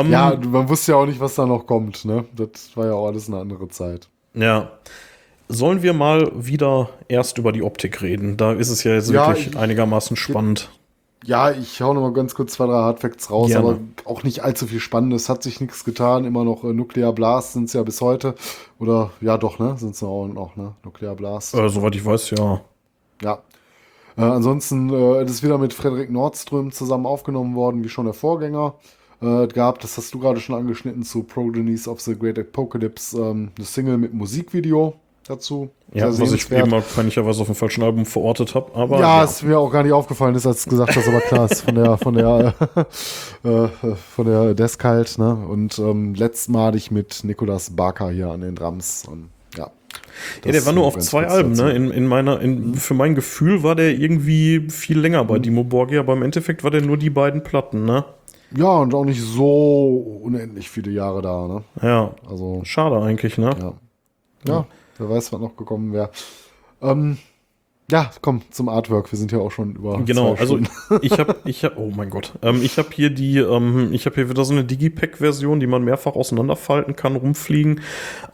Ähm, 0.00 0.10
Ja, 0.10 0.38
man 0.50 0.68
wusste 0.68 0.92
ja 0.92 0.98
auch 0.98 1.06
nicht, 1.06 1.20
was 1.20 1.34
da 1.34 1.46
noch 1.46 1.66
kommt, 1.66 2.04
ne? 2.04 2.24
Das 2.34 2.76
war 2.76 2.86
ja 2.86 2.92
auch 2.92 3.06
alles 3.06 3.28
eine 3.28 3.38
andere 3.38 3.68
Zeit. 3.68 4.08
Ja. 4.34 4.70
Sollen 5.48 5.82
wir 5.82 5.92
mal 5.92 6.30
wieder 6.34 6.90
erst 7.08 7.38
über 7.38 7.52
die 7.52 7.62
Optik 7.62 8.02
reden? 8.02 8.36
Da 8.36 8.52
ist 8.52 8.68
es 8.68 8.82
ja 8.84 8.94
jetzt 8.94 9.10
Ja, 9.10 9.28
wirklich 9.28 9.48
ich- 9.48 9.56
einigermaßen 9.56 10.16
spannend. 10.16 10.70
Ja, 11.24 11.50
ich 11.50 11.80
hau 11.80 11.92
noch 11.94 12.02
mal 12.02 12.12
ganz 12.12 12.34
kurz 12.34 12.52
zwei, 12.52 12.66
drei 12.66 12.74
Hardfacts 12.74 13.30
raus, 13.30 13.48
Gerne. 13.48 13.68
aber 13.68 13.78
auch 14.04 14.22
nicht 14.22 14.44
allzu 14.44 14.66
viel 14.66 14.80
Spannendes. 14.80 15.28
Hat 15.28 15.42
sich 15.42 15.60
nichts 15.60 15.84
getan. 15.84 16.24
Immer 16.24 16.44
noch 16.44 16.62
äh, 16.62 16.72
Nuclear 16.72 17.12
Blast 17.12 17.54
sind 17.54 17.64
es 17.64 17.72
ja 17.72 17.82
bis 17.82 18.00
heute. 18.00 18.34
Oder, 18.78 19.10
ja 19.20 19.36
doch, 19.38 19.58
ne? 19.58 19.76
Sind 19.78 19.94
es 19.94 20.02
auch 20.02 20.28
noch, 20.28 20.54
ne? 20.56 20.74
Nuclear 20.84 21.16
Blast. 21.16 21.54
Äh, 21.54 21.68
soweit 21.68 21.96
ich 21.96 22.04
weiß, 22.04 22.30
ja. 22.30 22.60
Ja. 23.22 23.38
Äh, 24.16 24.22
ansonsten 24.22 24.90
äh, 24.92 25.24
ist 25.24 25.42
wieder 25.42 25.58
mit 25.58 25.72
Frederik 25.72 26.10
Nordström 26.10 26.70
zusammen 26.70 27.06
aufgenommen 27.06 27.54
worden, 27.56 27.82
wie 27.82 27.88
schon 27.88 28.04
der 28.04 28.14
Vorgänger. 28.14 28.74
Äh, 29.26 29.48
gab, 29.48 29.80
das 29.80 29.96
hast 29.96 30.14
du 30.14 30.20
gerade 30.20 30.40
schon 30.40 30.54
angeschnitten, 30.54 31.02
zu 31.02 31.24
Progenies 31.24 31.88
of 31.88 32.00
the 32.00 32.16
Great 32.16 32.38
Apocalypse, 32.38 33.18
ähm, 33.18 33.50
eine 33.56 33.66
Single 33.66 33.98
mit 33.98 34.14
Musikvideo 34.14 34.94
dazu. 35.26 35.70
Ja, 35.92 36.06
was 36.06 36.32
ich 36.32 36.50
eben 36.52 36.72
auch 36.72 36.84
peinlicherweise 36.94 37.40
auf 37.40 37.48
dem 37.48 37.56
falschen 37.56 37.82
Album 37.82 38.06
verortet 38.06 38.54
habe. 38.54 38.72
Aber 38.74 39.00
ja, 39.00 39.18
ja, 39.18 39.24
ist 39.24 39.42
mir 39.42 39.58
auch 39.58 39.70
gar 39.70 39.82
nicht 39.82 39.92
aufgefallen 39.92 40.36
ist, 40.36 40.46
als 40.46 40.64
du 40.64 40.70
gesagt 40.70 40.94
hast, 40.94 41.08
aber 41.08 41.20
klar, 41.20 41.50
ist 41.50 41.62
von 41.62 41.74
der, 41.74 41.96
von 41.96 42.14
der, 42.14 42.54
äh, 43.42 43.68
von 44.14 44.26
der 44.26 44.54
Deskalt, 44.54 45.18
ne? 45.18 45.34
Und 45.34 45.78
ähm, 45.80 46.14
letztmalig 46.14 46.92
mit 46.92 47.24
Nicolas 47.24 47.70
Barker 47.70 48.10
hier 48.10 48.28
an 48.28 48.42
den 48.42 48.54
Drums. 48.54 49.04
Und, 49.10 49.30
ja. 49.56 49.70
ja, 50.44 50.52
der 50.52 50.66
war 50.66 50.72
nur 50.72 50.84
auf 50.84 50.98
zwei 50.98 51.26
Alben. 51.26 51.50
Mhm. 51.50 51.56
ne? 51.56 51.72
In, 51.72 51.90
in 51.90 52.06
meiner, 52.06 52.40
in, 52.40 52.74
für 52.74 52.94
mein 52.94 53.16
Gefühl 53.16 53.64
war 53.64 53.74
der 53.74 53.98
irgendwie 53.98 54.68
viel 54.70 55.00
länger 55.00 55.24
bei 55.24 55.40
Dimo 55.40 55.64
Borgia, 55.64 56.00
aber 56.00 56.12
im 56.12 56.22
Endeffekt 56.22 56.62
war 56.62 56.70
der 56.70 56.82
nur 56.82 56.96
die 56.96 57.10
beiden 57.10 57.42
Platten, 57.42 57.84
ne? 57.84 58.04
Ja, 58.54 58.78
und 58.78 58.94
auch 58.94 59.04
nicht 59.04 59.20
so 59.20 60.20
unendlich 60.22 60.70
viele 60.70 60.90
Jahre 60.90 61.22
da, 61.22 61.46
ne? 61.48 61.64
Ja. 61.82 62.14
Also, 62.28 62.60
Schade 62.64 63.00
eigentlich, 63.00 63.38
ne? 63.38 63.50
ja. 63.58 63.72
Ja, 64.46 64.66
wer 64.98 65.10
weiß, 65.10 65.32
was 65.32 65.40
noch 65.40 65.56
gekommen 65.56 65.92
wäre. 65.92 66.10
Ähm, 66.80 67.18
ja, 67.90 68.10
komm, 68.20 68.42
zum 68.50 68.68
Artwork. 68.68 69.12
Wir 69.12 69.18
sind 69.18 69.30
ja 69.30 69.38
auch 69.38 69.52
schon 69.52 69.76
über. 69.76 70.02
Genau, 70.04 70.34
also 70.34 70.58
ich 71.02 71.18
habe, 71.18 71.36
ich 71.44 71.64
hab, 71.64 71.76
oh 71.78 71.92
mein 71.94 72.10
Gott, 72.10 72.32
ähm, 72.42 72.60
ich 72.62 72.78
habe 72.78 72.88
hier 72.92 73.10
die, 73.10 73.38
ähm, 73.38 73.90
ich 73.92 74.06
habe 74.06 74.16
hier 74.16 74.28
wieder 74.28 74.44
so 74.44 74.52
eine 74.52 74.64
Digipack-Version, 74.64 75.60
die 75.60 75.66
man 75.68 75.84
mehrfach 75.84 76.14
auseinanderfalten 76.16 76.96
kann, 76.96 77.14
rumfliegen. 77.14 77.80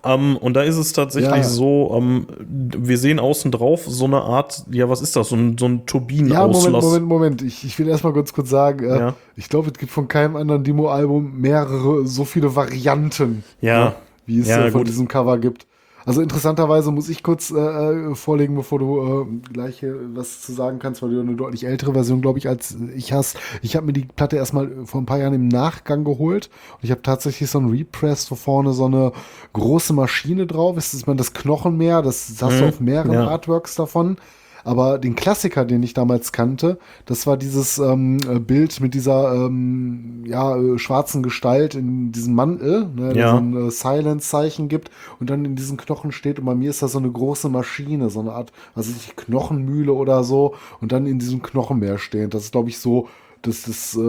Ähm, 0.04 0.36
und 0.38 0.54
da 0.54 0.62
ist 0.62 0.76
es 0.78 0.92
tatsächlich 0.94 1.30
Ja. 1.30 1.42
so, 1.44 1.92
ähm, 1.96 2.26
wir 2.40 2.96
sehen 2.96 3.18
außen 3.18 3.50
drauf 3.50 3.82
so 3.86 4.06
eine 4.06 4.22
Art, 4.22 4.64
ja, 4.70 4.88
was 4.88 5.02
ist 5.02 5.16
das, 5.16 5.28
so 5.28 5.36
ein, 5.36 5.58
so 5.58 5.66
ein 5.66 5.70
Ja, 5.70 5.74
Moment, 5.74 5.86
Turbinenauslass. 5.88 6.84
Moment, 6.84 7.06
Moment. 7.06 7.42
Ich, 7.42 7.64
ich 7.64 7.78
will 7.78 7.88
erstmal 7.88 8.12
ganz 8.14 8.32
kurz 8.32 8.48
sagen, 8.48 8.84
äh, 8.84 8.98
Ja. 8.98 9.14
ich 9.36 9.48
glaube, 9.50 9.68
es 9.68 9.74
gibt 9.78 9.92
von 9.92 10.08
keinem 10.08 10.36
anderen 10.36 10.64
Demo-Album 10.64 11.40
mehrere, 11.40 12.06
so 12.06 12.24
viele 12.24 12.56
Varianten, 12.56 13.44
Ja. 13.60 13.84
ne, 13.84 13.94
wie 14.24 14.40
es 14.40 14.48
Ja, 14.48 14.66
äh, 14.66 14.70
von 14.70 14.80
gut. 14.80 14.88
diesem 14.88 15.08
Cover 15.08 15.36
gibt. 15.38 15.66
Also 16.04 16.20
interessanterweise 16.20 16.90
muss 16.90 17.08
ich 17.08 17.22
kurz 17.22 17.50
äh, 17.50 17.56
äh, 17.58 18.14
vorlegen, 18.14 18.54
bevor 18.56 18.78
du 18.78 19.22
äh, 19.22 19.52
gleich 19.52 19.80
hier 19.80 19.96
was 20.14 20.40
zu 20.40 20.52
sagen 20.52 20.78
kannst, 20.78 21.02
weil 21.02 21.10
du 21.10 21.20
eine 21.20 21.34
deutlich 21.36 21.64
ältere 21.64 21.92
Version, 21.92 22.20
glaube 22.20 22.38
ich, 22.38 22.48
als 22.48 22.76
ich 22.94 23.12
hast. 23.12 23.36
Ich 23.62 23.76
habe 23.76 23.86
mir 23.86 23.92
die 23.92 24.04
Platte 24.04 24.36
erstmal 24.36 24.84
vor 24.86 25.00
ein 25.00 25.06
paar 25.06 25.18
Jahren 25.18 25.34
im 25.34 25.48
Nachgang 25.48 26.04
geholt 26.04 26.50
und 26.74 26.84
ich 26.84 26.90
habe 26.90 27.02
tatsächlich 27.02 27.50
so 27.50 27.58
ein 27.60 27.68
Repress, 27.70 28.30
wo 28.30 28.34
vorne 28.34 28.72
so 28.72 28.86
eine 28.86 29.12
große 29.52 29.92
Maschine 29.92 30.46
drauf 30.46 30.76
ist. 30.76 30.92
Das 30.92 31.00
ist 31.00 31.06
man 31.06 31.16
das 31.16 31.32
Knochenmeer, 31.34 32.02
das 32.02 32.34
hast 32.40 32.60
du 32.60 32.64
Mhm, 32.64 32.68
auf 32.68 32.80
mehreren 32.80 33.12
ja. 33.12 33.26
Artworks 33.26 33.74
davon. 33.74 34.16
Aber 34.64 34.98
den 34.98 35.14
Klassiker, 35.16 35.64
den 35.64 35.82
ich 35.82 35.94
damals 35.94 36.32
kannte, 36.32 36.78
das 37.06 37.26
war 37.26 37.36
dieses 37.36 37.78
ähm, 37.78 38.18
äh, 38.28 38.38
Bild 38.38 38.80
mit 38.80 38.94
dieser 38.94 39.34
ähm, 39.34 40.24
ja, 40.26 40.56
äh, 40.56 40.78
schwarzen 40.78 41.22
Gestalt 41.22 41.74
in 41.74 42.12
diesem 42.12 42.34
Mantel, 42.34 42.88
ne, 42.94 43.12
der 43.12 43.22
Ja. 43.22 43.30
so 43.30 43.36
ein 43.36 43.68
äh, 43.68 43.70
Silence-Zeichen 43.70 44.68
gibt 44.68 44.90
und 45.20 45.30
dann 45.30 45.44
in 45.44 45.56
diesen 45.56 45.76
Knochen 45.76 46.12
steht. 46.12 46.38
Und 46.38 46.44
bei 46.46 46.54
mir 46.54 46.70
ist 46.70 46.82
das 46.82 46.92
so 46.92 46.98
eine 46.98 47.10
große 47.10 47.48
Maschine, 47.48 48.10
so 48.10 48.20
eine 48.20 48.32
Art, 48.32 48.52
also 48.74 48.90
nicht 48.92 49.16
Knochenmühle 49.16 49.92
oder 49.92 50.24
so, 50.24 50.54
und 50.80 50.92
dann 50.92 51.06
in 51.06 51.18
diesem 51.18 51.42
Knochenmeer 51.42 51.98
stehend. 51.98 52.34
Das 52.34 52.44
ist, 52.44 52.52
glaube 52.52 52.68
ich, 52.68 52.78
so. 52.78 53.08
Das 53.44 53.66
ist, 53.66 53.96
äh, 53.96 54.00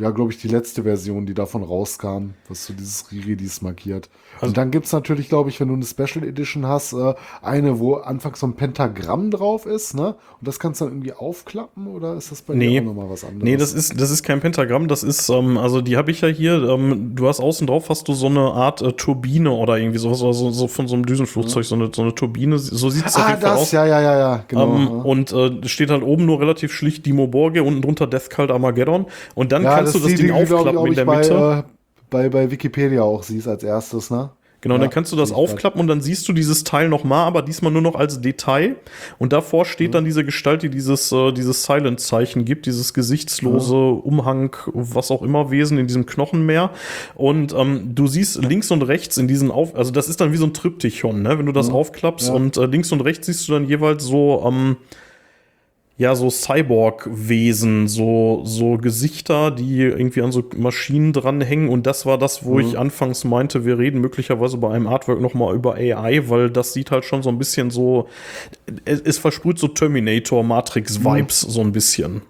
ja, 0.00 0.10
glaube 0.10 0.30
ich, 0.30 0.38
die 0.38 0.46
letzte 0.46 0.84
Version, 0.84 1.26
die 1.26 1.34
davon 1.34 1.64
rauskam, 1.64 2.30
was 2.48 2.64
so 2.64 2.72
dieses 2.72 3.10
Re-Release 3.10 3.58
markiert. 3.64 4.08
Also- 4.36 4.46
und 4.46 4.56
dann 4.56 4.70
gibt's 4.70 4.92
natürlich, 4.92 5.28
glaube 5.28 5.50
ich, 5.50 5.58
wenn 5.58 5.66
du 5.66 5.74
eine 5.74 5.84
Special 5.84 6.24
Edition 6.24 6.64
hast, 6.66 6.92
äh, 6.92 7.14
eine, 7.42 7.80
wo 7.80 7.94
anfangs 7.96 8.38
so 8.38 8.46
ein 8.46 8.54
Pentagramm 8.54 9.32
drauf 9.32 9.66
ist, 9.66 9.94
ne? 9.94 10.14
Und 10.38 10.46
das 10.46 10.60
kannst 10.60 10.80
du 10.80 10.84
dann 10.84 10.94
irgendwie 10.94 11.12
aufklappen 11.12 11.88
oder 11.88 12.14
ist 12.14 12.30
das 12.30 12.42
bei 12.42 12.54
Nee. 12.54 12.70
dir 12.78 12.82
auch 12.82 12.86
nochmal 12.94 13.10
was 13.10 13.24
anderes? 13.24 13.42
Nee, 13.42 13.56
das 13.56 13.72
ist, 13.74 14.00
das 14.00 14.10
ist 14.12 14.22
kein 14.22 14.38
Pentagramm, 14.40 14.86
das 14.86 15.02
ist, 15.02 15.28
ähm, 15.28 15.58
also 15.58 15.80
die 15.80 15.96
habe 15.96 16.12
ich 16.12 16.20
ja 16.20 16.28
hier, 16.28 16.62
ähm, 16.62 17.16
du 17.16 17.26
hast 17.26 17.40
außen 17.40 17.66
drauf, 17.66 17.88
hast 17.88 18.06
du 18.06 18.12
so 18.14 18.26
eine 18.26 18.42
Art 18.52 18.80
äh, 18.80 18.92
Turbine 18.92 19.50
oder 19.50 19.76
irgendwie 19.76 19.98
sowas, 19.98 20.22
oder 20.22 20.34
so, 20.34 20.68
von 20.68 20.86
so 20.86 20.94
einem 20.94 21.04
Düsenflugzeug, 21.04 21.64
so, 21.64 21.74
eine, 21.74 21.90
so 21.92 22.02
eine 22.02 22.14
Turbine, 22.14 22.60
so 22.60 22.90
sieht 22.90 23.06
es 23.06 23.16
auf 23.16 23.24
Ah, 23.24 23.30
jeden 23.30 23.40
Fall 23.40 23.50
das, 23.50 23.60
aus. 23.60 23.72
ja, 23.72 23.86
ja, 23.86 24.00
ja, 24.00 24.18
ja, 24.18 24.44
genau. 24.46 24.76
Ähm, 24.76 24.82
ja. 24.82 25.02
und 25.02 25.32
äh, 25.32 25.68
steht 25.68 25.90
halt 25.90 26.04
oben 26.04 26.26
nur 26.26 26.40
relativ 26.40 26.72
schlicht 26.72 27.06
Dimo 27.06 27.26
Borgia, 27.26 27.62
unten 27.62 27.82
drunter 27.82 28.06
Death 28.06 28.30
Cult 28.30 28.51
Armageddon. 28.52 29.06
Und 29.34 29.52
dann 29.52 29.62
ja, 29.64 29.76
kannst 29.76 29.94
du 29.94 29.98
das 29.98 30.08
Ding 30.08 30.16
die, 30.18 30.26
ich, 30.26 30.32
aufklappen 30.32 30.86
in 30.86 30.94
der 30.94 31.04
bei, 31.04 31.18
Mitte. 31.18 31.64
Äh, 31.66 31.72
bei, 32.10 32.28
bei 32.28 32.50
Wikipedia 32.50 33.02
auch 33.02 33.22
siehst 33.22 33.48
als 33.48 33.62
erstes, 33.64 34.10
ne? 34.10 34.30
genau, 34.60 34.76
ja, 34.76 34.82
dann 34.82 34.90
kannst 34.90 35.10
du 35.10 35.16
das 35.16 35.32
aufklappen 35.32 35.80
und 35.80 35.88
dann 35.88 36.00
siehst 36.00 36.28
du 36.28 36.32
dieses 36.32 36.62
Teil 36.62 36.88
nochmal, 36.88 37.26
aber 37.26 37.42
diesmal 37.42 37.72
nur 37.72 37.82
noch 37.82 37.96
als 37.96 38.20
Detail. 38.20 38.76
Und 39.18 39.32
davor 39.32 39.64
steht 39.64 39.88
Mhm. 39.88 39.92
dann 39.92 40.04
diese 40.04 40.24
Gestalt, 40.24 40.62
die 40.62 40.68
dieses, 40.70 41.10
äh, 41.10 41.32
dieses 41.32 41.64
Silent-Zeichen 41.64 42.44
gibt, 42.44 42.66
dieses 42.66 42.94
gesichtslose 42.94 43.74
Umhang, 43.74 44.54
was 44.66 45.10
auch 45.10 45.22
immer 45.22 45.50
Wesen 45.50 45.78
in 45.78 45.88
diesem 45.88 46.06
Knochenmeer. 46.06 46.70
Und 47.16 47.52
ähm, 47.54 47.94
du 47.96 48.06
siehst 48.06 48.44
links 48.44 48.70
und 48.70 48.82
rechts 48.82 49.16
in 49.16 49.26
diesen 49.26 49.50
Auf, 49.50 49.74
also 49.74 49.90
das 49.90 50.08
ist 50.08 50.20
dann 50.20 50.32
wie 50.32 50.36
so 50.36 50.46
ein 50.46 50.54
Triptychon, 50.54 51.22
ne? 51.22 51.38
Wenn 51.38 51.46
du 51.46 51.52
das 51.52 51.68
aufklappst 51.68 52.28
Ja. 52.28 52.34
und 52.34 52.56
äh, 52.56 52.66
links 52.66 52.92
und 52.92 53.00
rechts 53.00 53.26
siehst 53.26 53.48
du 53.48 53.52
dann 53.54 53.64
jeweils 53.66 54.04
so, 54.04 54.44
ähm, 54.46 54.76
ja, 56.02 56.16
so 56.16 56.30
Cyborg-Wesen, 56.30 57.86
so, 57.86 58.42
so 58.44 58.76
Gesichter, 58.76 59.52
die 59.52 59.78
irgendwie 59.82 60.22
an 60.22 60.32
so 60.32 60.42
Maschinen 60.56 61.12
dranhängen. 61.12 61.68
Und 61.68 61.86
das 61.86 62.06
war 62.06 62.18
das, 62.18 62.44
wo 62.44 62.58
ich 62.58 62.76
anfangs 62.76 63.22
meinte, 63.22 63.64
wir 63.64 63.78
reden 63.78 64.00
möglicherweise 64.00 64.58
bei 64.58 64.74
einem 64.74 64.88
Artwork 64.88 65.20
nochmal 65.20 65.54
über 65.54 65.74
AI, 65.74 66.28
weil 66.28 66.50
das 66.50 66.72
sieht 66.72 66.90
halt 66.90 67.04
schon 67.04 67.22
so 67.22 67.28
ein 67.28 67.38
bisschen 67.38 67.70
so, 67.70 68.08
es, 68.84 69.00
es 69.00 69.18
versprüht 69.18 69.60
so 69.60 69.68
Terminator-Matrix-Vibes 69.68 71.40
so 71.40 71.60
ein 71.60 71.70
bisschen. 71.70 72.22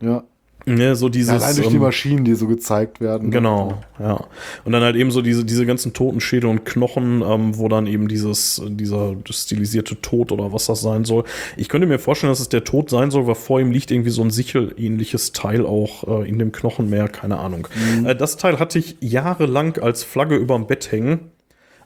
Ja. 0.00 0.24
Ne, 0.64 0.94
so 0.94 1.08
dieses. 1.08 1.32
ja 1.32 1.38
allein 1.38 1.56
durch 1.56 1.68
die 1.68 1.74
ähm, 1.76 1.82
Maschinen, 1.82 2.24
die 2.24 2.34
so 2.34 2.46
gezeigt 2.46 3.00
werden. 3.00 3.28
ne? 3.28 3.34
Genau, 3.34 3.82
ja. 3.98 4.24
Und 4.64 4.72
dann 4.72 4.82
halt 4.82 4.96
eben 4.96 5.10
so 5.10 5.20
diese, 5.22 5.44
diese 5.44 5.66
ganzen 5.66 5.92
Totenschädel 5.92 6.48
und 6.48 6.64
Knochen, 6.64 7.22
ähm, 7.22 7.58
wo 7.58 7.68
dann 7.68 7.86
eben 7.86 8.06
dieses, 8.08 8.62
dieser 8.66 9.16
stilisierte 9.28 10.00
Tod 10.00 10.30
oder 10.30 10.52
was 10.52 10.66
das 10.66 10.80
sein 10.80 11.04
soll. 11.04 11.24
Ich 11.56 11.68
könnte 11.68 11.86
mir 11.86 11.98
vorstellen, 11.98 12.30
dass 12.30 12.40
es 12.40 12.48
der 12.48 12.64
Tod 12.64 12.90
sein 12.90 13.10
soll, 13.10 13.26
weil 13.26 13.34
vor 13.34 13.60
ihm 13.60 13.72
liegt 13.72 13.90
irgendwie 13.90 14.10
so 14.10 14.22
ein 14.22 14.30
sichelähnliches 14.30 15.32
Teil 15.32 15.66
auch 15.66 16.22
äh, 16.22 16.28
in 16.28 16.38
dem 16.38 16.52
Knochenmeer, 16.52 17.08
keine 17.08 17.38
Ahnung. 17.38 17.66
Äh, 18.04 18.14
das 18.14 18.36
Teil 18.36 18.58
hatte 18.58 18.78
ich 18.78 18.96
jahrelang 19.00 19.78
als 19.78 20.04
Flagge 20.04 20.36
überm 20.36 20.66
Bett 20.66 20.92
hängen. 20.92 21.32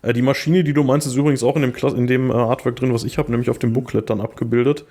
Äh, 0.02 0.12
die 0.12 0.22
Maschine, 0.22 0.64
die 0.64 0.72
du 0.72 0.84
meinst, 0.84 1.06
ist 1.06 1.14
übrigens 1.16 1.42
auch 1.42 1.56
in 1.56 1.62
dem, 1.62 1.72
Kla 1.72 1.90
in 1.94 2.06
dem 2.06 2.30
äh, 2.30 2.34
Artwork 2.34 2.76
drin, 2.76 2.92
was 2.92 3.04
ich 3.04 3.18
habe, 3.18 3.30
nämlich 3.30 3.50
auf 3.50 3.58
dem 3.58 3.72
Booklet 3.72 4.10
dann 4.10 4.20
abgebildet. 4.20 4.84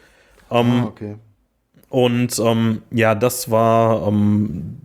Ähm, 0.52 0.72
Ah, 0.72 0.86
okay. 0.86 1.16
Und 1.96 2.40
ähm, 2.40 2.82
ja, 2.92 3.16
das 3.16 3.50
war, 3.52 4.06
ähm, 4.06 4.80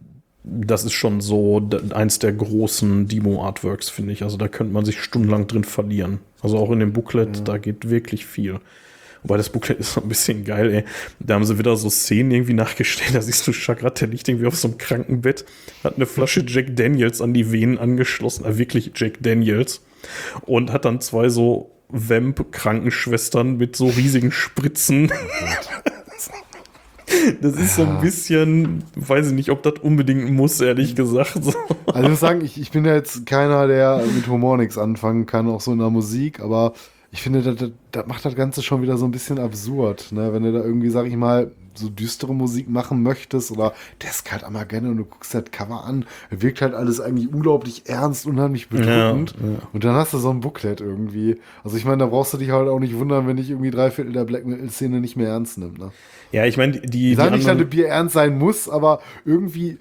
das 0.45 0.85
ist 0.85 0.93
schon 0.93 1.21
so 1.21 1.69
eins 1.93 2.21
der 2.21 2.33
großen 2.33 3.09
Demo-Artworks, 3.09 3.89
finde 3.89 4.13
ich. 4.13 4.23
Also 4.23 4.37
da 4.37 4.47
könnte 4.47 4.73
man 4.73 4.85
sich 4.85 5.03
stundenlang 5.03 5.49
drin 5.49 5.65
verlieren. 5.65 6.21
Also 6.41 6.57
auch 6.57 6.71
in 6.71 6.79
dem 6.79 6.93
Booklet, 6.93 7.49
da 7.49 7.59
geht 7.59 7.91
wirklich 7.91 8.27
viel. 8.27 8.61
Wobei 9.25 9.39
das 9.39 9.51
Booklet 9.51 9.81
ist 9.81 9.95
so 9.95 10.01
ein 10.05 10.09
bisschen 10.09 10.45
geil, 10.45 10.73
ey. 10.73 10.85
Da 11.19 11.35
haben 11.35 11.45
sie 11.45 11.59
wieder 11.59 11.75
so 11.75 11.91
Szenen 11.91 12.31
irgendwie 12.31 12.55
nachgestellt. 12.55 13.11
Da 13.15 13.23
siehst 13.23 13.45
du 13.45 13.53
Chagrat, 13.53 14.01
der 14.01 14.07
liegt 14.07 14.29
irgendwie 14.29 14.47
auf 14.47 14.55
so 14.55 14.69
einem 14.69 14.79
Krankenbett, 14.79 15.45
hat 15.83 15.97
eine 15.97 16.07
Flasche 16.07 16.45
Jack 16.47 16.77
Daniels 16.77 17.21
an 17.21 17.35
die 17.35 17.51
Venen 17.51 17.77
angeschlossen, 17.77 18.45
äh, 18.45 18.57
wirklich 18.57 18.93
Jack 18.95 19.15
Daniels. 19.21 19.83
Und 20.43 20.71
hat 20.71 20.85
dann 20.85 21.01
zwei 21.01 21.29
so 21.29 21.73
Vamp-Krankenschwestern 21.89 23.57
mit 23.57 23.75
so 23.75 23.89
riesigen 23.89 24.31
Spritzen. 24.31 25.11
Das 27.41 27.57
ist 27.57 27.77
so 27.77 27.83
ein 27.83 28.01
bisschen, 28.01 28.85
weiß 28.97 29.29
ich 29.29 29.33
nicht, 29.33 29.51
ob 29.51 29.63
das 29.63 29.75
unbedingt 29.83 30.31
muss, 30.31 30.61
ehrlich 30.61 30.95
gesagt. 30.95 31.43
So. 31.43 31.53
Also 31.87 32.03
ich 32.03 32.09
muss 32.09 32.21
sagen, 32.21 32.45
ich, 32.45 32.61
ich 32.61 32.71
bin 32.71 32.85
ja 32.85 32.95
jetzt 32.95 33.27
keiner, 33.27 33.67
der 33.67 34.03
mit 34.15 34.29
Humor 34.29 34.57
nichts 34.57 34.79
anfangen 34.79 35.27
kann, 35.27 35.49
auch 35.49 35.61
so 35.61 35.73
in 35.73 35.79
der 35.79 35.91
Musik, 35.91 36.41
aber 36.41 36.73
ich 37.13 37.23
finde, 37.23 37.43
das, 37.43 37.57
das, 37.57 37.71
das 37.91 38.07
macht 38.07 38.25
das 38.25 38.37
Ganze 38.37 38.63
schon 38.63 38.83
wieder 38.83 38.97
so 38.97 39.05
ein 39.05 39.11
bisschen 39.11 39.39
absurd, 39.39 40.13
ne? 40.13 40.33
Wenn 40.33 40.45
du 40.45 40.53
da 40.53 40.61
irgendwie, 40.61 40.91
sag 40.91 41.07
ich 41.07 41.17
mal, 41.17 41.51
so 41.75 41.89
düstere 41.89 42.35
Musik 42.35 42.69
machen 42.69 43.03
möchtest 43.03 43.51
oder 43.51 43.73
Desk 44.03 44.31
halt 44.33 44.45
einmal 44.45 44.67
gerne 44.67 44.91
und 44.91 44.97
du 44.97 45.05
guckst 45.05 45.35
das 45.35 45.45
Cover 45.53 45.85
an, 45.85 46.05
wirkt 46.31 46.63
halt 46.63 46.75
alles 46.75 47.01
eigentlich 47.01 47.33
unglaublich 47.33 47.83
ernst, 47.87 48.27
unheimlich 48.27 48.69
bedrückend 48.69 49.35
Ja, 49.41 49.47
ja. 49.53 49.59
und 49.73 49.85
dann 49.85 49.95
hast 49.95 50.13
du 50.13 50.19
so 50.19 50.31
ein 50.31 50.41
Booklet 50.41 50.81
irgendwie. 50.81 51.41
Also 51.65 51.77
ich 51.77 51.85
meine, 51.85 51.99
da 51.99 52.07
brauchst 52.07 52.33
du 52.35 52.39
dich 52.39 52.51
halt 52.51 52.69
auch 52.69 52.81
nicht 52.81 52.97
wundern, 52.99 53.27
wenn 53.27 53.39
ich 53.39 53.51
irgendwie 53.51 53.71
drei 53.71 53.91
Viertel 53.91 54.13
der 54.13 54.25
Black 54.25 54.45
Metal-Szene 54.47 55.01
nicht 55.01 55.17
mehr 55.17 55.29
ernst 55.29 55.59
nimmt, 55.59 55.79
ne? 55.79 55.93
Ja, 56.33 56.45
ich 56.47 56.57
meine, 56.57 56.81
die, 56.81 57.15
sage 57.15 57.33
nicht, 57.37 57.47
dass 57.49 57.59
das 57.59 57.69
Bier 57.69 57.89
ernst 57.89 58.15
sein 58.15 58.39
muss, 58.39 58.69
aber 58.69 59.01
irgendwie, 59.25 59.79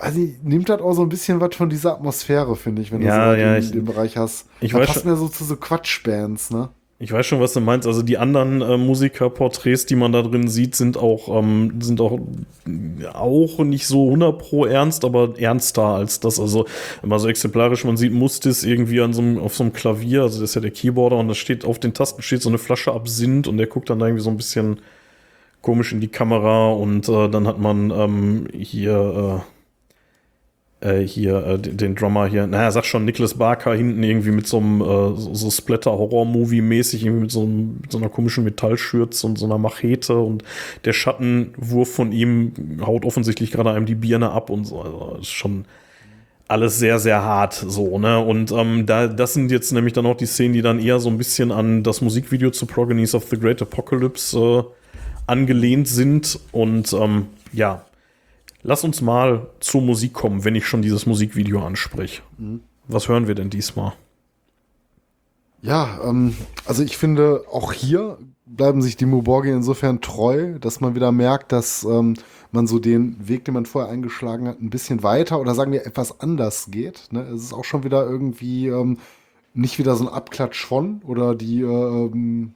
weiß 0.00 0.16
ich, 0.16 0.42
nimmt 0.42 0.68
das 0.68 0.80
auch 0.80 0.94
so 0.94 1.02
ein 1.02 1.08
bisschen 1.08 1.40
was 1.40 1.54
von 1.54 1.68
dieser 1.68 1.92
Atmosphäre, 1.94 2.56
finde 2.56 2.82
ich, 2.82 2.92
wenn 2.92 3.02
Ja, 3.02 3.32
du 3.32 3.36
so 3.36 3.40
ja, 3.40 3.52
den, 3.54 3.62
ich- 3.62 3.70
den 3.72 3.84
Bereich 3.84 4.16
hast. 4.16 4.46
ich 4.60 4.72
das 4.72 4.80
weiß 4.80 4.86
passt 4.88 5.04
mir 5.04 5.16
so 5.16 5.28
zu 5.28 5.44
so 5.44 5.56
Quatschbands, 5.56 6.50
ne? 6.50 6.70
Ich 7.02 7.10
weiß 7.10 7.26
schon, 7.26 7.40
was 7.40 7.52
du 7.52 7.60
meinst. 7.60 7.88
Also 7.88 8.02
die 8.02 8.16
anderen 8.16 8.62
äh, 8.62 8.76
Musikerporträts, 8.76 9.86
die 9.86 9.96
man 9.96 10.12
da 10.12 10.22
drin 10.22 10.46
sieht, 10.46 10.76
sind 10.76 10.96
auch, 10.96 11.36
ähm, 11.36 11.80
sind 11.80 12.00
auch, 12.00 12.20
auch 13.12 13.58
nicht 13.58 13.88
so 13.88 14.06
100 14.06 14.38
pro 14.38 14.66
ernst, 14.66 15.04
aber 15.04 15.34
ernster 15.36 15.82
als 15.82 16.20
das. 16.20 16.38
Also 16.38 16.64
immer 17.02 17.18
so 17.18 17.26
exemplarisch, 17.28 17.84
man 17.84 17.96
sieht 17.96 18.12
Mustis 18.12 18.62
irgendwie 18.62 19.00
an 19.00 19.14
so 19.14 19.20
einem, 19.20 19.38
auf 19.38 19.56
so 19.56 19.64
einem 19.64 19.72
Klavier, 19.72 20.22
also 20.22 20.40
das 20.40 20.50
ist 20.50 20.54
ja 20.54 20.60
der 20.60 20.70
Keyboarder 20.70 21.16
und 21.16 21.26
da 21.26 21.34
steht 21.34 21.64
auf 21.64 21.80
den 21.80 21.92
Tasten 21.92 22.22
steht 22.22 22.40
so 22.40 22.48
eine 22.48 22.58
Flasche 22.58 22.92
Absinth 22.92 23.48
und 23.48 23.56
der 23.56 23.66
guckt 23.66 23.90
dann 23.90 23.98
da 23.98 24.06
irgendwie 24.06 24.22
so 24.22 24.30
ein 24.30 24.36
bisschen 24.36 24.78
komisch 25.60 25.92
in 25.92 26.00
die 26.00 26.08
Kamera 26.08 26.70
und 26.70 27.08
äh, 27.08 27.28
dann 27.28 27.48
hat 27.48 27.58
man 27.58 27.90
ähm, 27.90 28.46
hier 28.56 28.94
äh, 28.96 29.36
äh, 29.38 29.40
hier 30.82 31.46
äh, 31.46 31.58
den, 31.58 31.94
Drummer 31.94 32.26
hier, 32.26 32.46
naja, 32.46 32.70
sag 32.70 32.84
schon, 32.84 33.04
Nicholas 33.04 33.34
Barker 33.34 33.74
hinten 33.74 34.02
irgendwie 34.02 34.32
mit 34.32 34.46
so 34.46 34.58
einem 34.58 34.80
äh, 34.80 35.16
so 35.16 35.50
Splatter-Horror-Movie-mäßig, 35.50 37.04
irgendwie 37.04 37.22
mit 37.22 37.30
so, 37.30 37.42
einem, 37.42 37.78
mit 37.80 37.92
so 37.92 37.98
einer 37.98 38.08
komischen 38.08 38.44
Metallschürze 38.44 39.26
und 39.26 39.38
so 39.38 39.46
einer 39.46 39.58
Machete 39.58 40.18
und 40.18 40.42
der 40.84 40.92
Schattenwurf 40.92 41.92
von 41.94 42.12
ihm 42.12 42.52
haut 42.84 43.04
offensichtlich 43.04 43.50
gerade 43.50 43.70
einem 43.70 43.86
die 43.86 43.94
Birne 43.94 44.30
ab 44.30 44.50
und 44.50 44.64
so. 44.64 44.80
Also 44.82 45.18
ist 45.20 45.30
schon 45.30 45.64
alles 46.48 46.78
sehr, 46.78 46.98
sehr 46.98 47.22
hart 47.22 47.54
so, 47.54 47.98
ne? 47.98 48.18
Und 48.18 48.52
ähm, 48.52 48.84
da, 48.84 49.06
das 49.06 49.34
sind 49.34 49.50
jetzt 49.50 49.72
nämlich 49.72 49.94
dann 49.94 50.04
auch 50.06 50.16
die 50.16 50.26
Szenen, 50.26 50.52
die 50.52 50.62
dann 50.62 50.78
eher 50.78 50.98
so 50.98 51.08
ein 51.08 51.16
bisschen 51.16 51.50
an 51.50 51.82
das 51.82 52.02
Musikvideo 52.02 52.50
zu 52.50 52.66
Progenies 52.66 53.14
of 53.14 53.24
the 53.30 53.38
Great 53.38 53.62
Apocalypse 53.62 54.38
äh, 54.38 54.62
angelehnt 55.26 55.88
sind. 55.88 56.38
Und 56.52 56.92
ähm, 56.92 57.26
ja, 57.52 57.84
lass 58.62 58.84
uns 58.84 59.00
mal 59.00 59.48
zur 59.60 59.82
Musik 59.82 60.12
kommen, 60.12 60.44
wenn 60.44 60.54
ich 60.54 60.66
schon 60.66 60.82
dieses 60.82 61.06
Musikvideo 61.06 61.64
anspreche. 61.64 62.22
Was 62.88 63.08
hören 63.08 63.26
wir 63.26 63.34
denn 63.34 63.50
diesmal? 63.50 63.92
Ja, 65.60 66.00
ähm, 66.04 66.36
also 66.66 66.82
ich 66.82 66.96
finde, 66.96 67.44
auch 67.50 67.72
hier 67.72 68.18
bleiben 68.46 68.82
sich 68.82 68.96
die 68.96 69.06
Muborgi 69.06 69.50
insofern 69.50 70.00
treu, 70.00 70.58
dass 70.58 70.80
man 70.80 70.94
wieder 70.94 71.12
merkt, 71.12 71.52
dass 71.52 71.84
ähm, 71.84 72.14
man 72.50 72.66
so 72.66 72.78
den 72.78 73.16
Weg, 73.28 73.44
den 73.44 73.54
man 73.54 73.66
vorher 73.66 73.90
eingeschlagen 73.90 74.48
hat, 74.48 74.60
ein 74.60 74.70
bisschen 74.70 75.02
weiter 75.02 75.40
oder 75.40 75.54
sagen 75.54 75.72
wir 75.72 75.86
etwas 75.86 76.20
anders 76.20 76.70
geht. 76.70 77.08
Ne? 77.12 77.22
Es 77.22 77.44
ist 77.44 77.52
auch 77.52 77.64
schon 77.64 77.84
wieder 77.84 78.04
irgendwie 78.04 78.66
ähm, 78.68 78.98
nicht 79.54 79.78
wieder 79.78 79.94
so 79.94 80.06
ein 80.06 80.12
Abklatsch 80.12 80.64
von 80.64 81.00
oder 81.04 81.34
die, 81.34 81.62
äh, 81.62 81.66
ähm, 81.66 82.54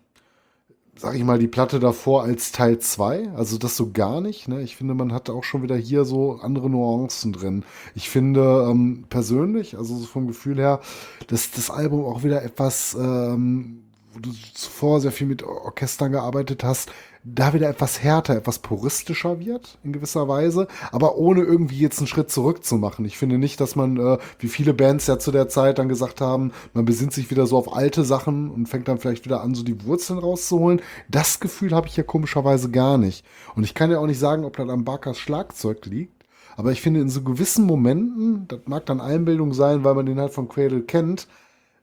sag 0.99 1.15
ich 1.15 1.25
mal, 1.25 1.39
die 1.39 1.49
Platte 1.49 1.79
davor 1.79 2.23
als 2.23 2.53
Teil 2.53 2.79
2. 2.79 3.31
Also 3.35 3.59
das 3.59 3.77
so 3.77 3.93
gar 3.93 4.21
nicht. 4.21 4.49
Ne? 4.49 4.63
Ich 4.63 4.77
finde, 4.77 4.95
man 4.95 5.13
hat 5.13 5.29
auch 5.31 5.45
schon 5.45 5.63
wieder 5.63 5.77
hier 5.77 6.05
so 6.05 6.41
andere 6.43 6.71
Nuancen 6.71 7.33
drin. 7.33 7.65
Ich 7.95 8.09
finde 8.09 8.67
ähm, 8.71 9.05
persönlich, 9.09 9.77
also 9.77 9.97
so 9.97 10.07
vom 10.07 10.27
Gefühl 10.27 10.57
her, 10.57 10.81
dass 11.27 11.51
das 11.51 11.71
Album 11.71 12.05
auch 12.05 12.25
wieder 12.25 12.43
etwas, 12.43 12.97
ähm, 12.99 13.83
wo 14.13 14.21
du 14.21 14.31
zuvor 14.55 15.01
sehr 15.01 15.13
viel 15.13 15.27
mit 15.27 15.43
Orchestern 15.43 16.13
gearbeitet 16.13 16.65
hast, 16.65 16.91
da 17.29 17.53
wieder 17.53 17.69
etwas 17.69 18.03
härter, 18.03 18.37
etwas 18.37 18.61
puristischer 18.61 19.41
wird 19.41 19.79
in 19.83 19.93
gewisser 19.93 20.29
Weise, 20.29 20.69
aber 20.93 21.17
ohne 21.17 21.43
irgendwie 21.43 21.79
jetzt 21.79 21.99
einen 21.99 22.07
Schritt 22.07 22.31
zurück 22.31 22.65
zu 22.65 22.77
machen. 22.77 23.05
Ich 23.05 23.19
finde 23.19 23.39
nicht, 23.39 23.61
dass 23.61 23.75
man, 23.75 23.97
äh, 23.97 24.19
wie 24.39 24.49
viele 24.49 24.73
Bands 24.73 25.09
ja 25.09 25.19
zu 25.19 25.33
der 25.33 25.49
Zeit 25.49 25.79
dann 25.79 25.89
gesagt 25.89 26.21
haben, 26.21 26.53
man 26.73 26.85
besinnt 26.85 27.13
sich 27.13 27.31
wieder 27.31 27.47
so 27.47 27.59
auf 27.59 27.75
alte 27.75 28.05
Sachen 28.05 28.49
und 28.49 28.69
fängt 28.69 28.87
dann 28.87 28.99
vielleicht 28.99 29.25
wieder 29.25 29.41
an, 29.41 29.55
so 29.55 29.65
die 29.65 29.85
Wurzeln 29.85 30.21
rauszuholen. 30.21 30.81
Das 31.09 31.41
Gefühl 31.41 31.75
habe 31.75 31.89
ich 31.89 31.97
ja 31.97 32.05
komischerweise 32.05 32.71
gar 32.71 32.97
nicht. 32.97 33.25
Und 33.57 33.65
ich 33.65 33.75
kann 33.75 33.91
ja 33.91 33.99
auch 33.99 34.07
nicht 34.07 34.21
sagen, 34.21 34.45
ob 34.45 34.57
das 34.57 34.69
am 34.69 34.85
Barkers 34.85 35.19
Schlagzeug 35.19 35.85
liegt. 35.87 36.25
Aber 36.57 36.73
ich 36.73 36.81
finde, 36.81 37.01
in 37.01 37.11
so 37.11 37.23
gewissen 37.23 37.67
Momenten, 37.67 38.47
das 38.49 38.61
mag 38.67 38.87
dann 38.87 39.01
Einbildung 39.01 39.53
sein, 39.53 39.85
weil 39.85 39.95
man 39.95 40.07
den 40.07 40.21
halt 40.21 40.33
von 40.33 40.49
Cradle 40.49 40.83
kennt, 40.83 41.27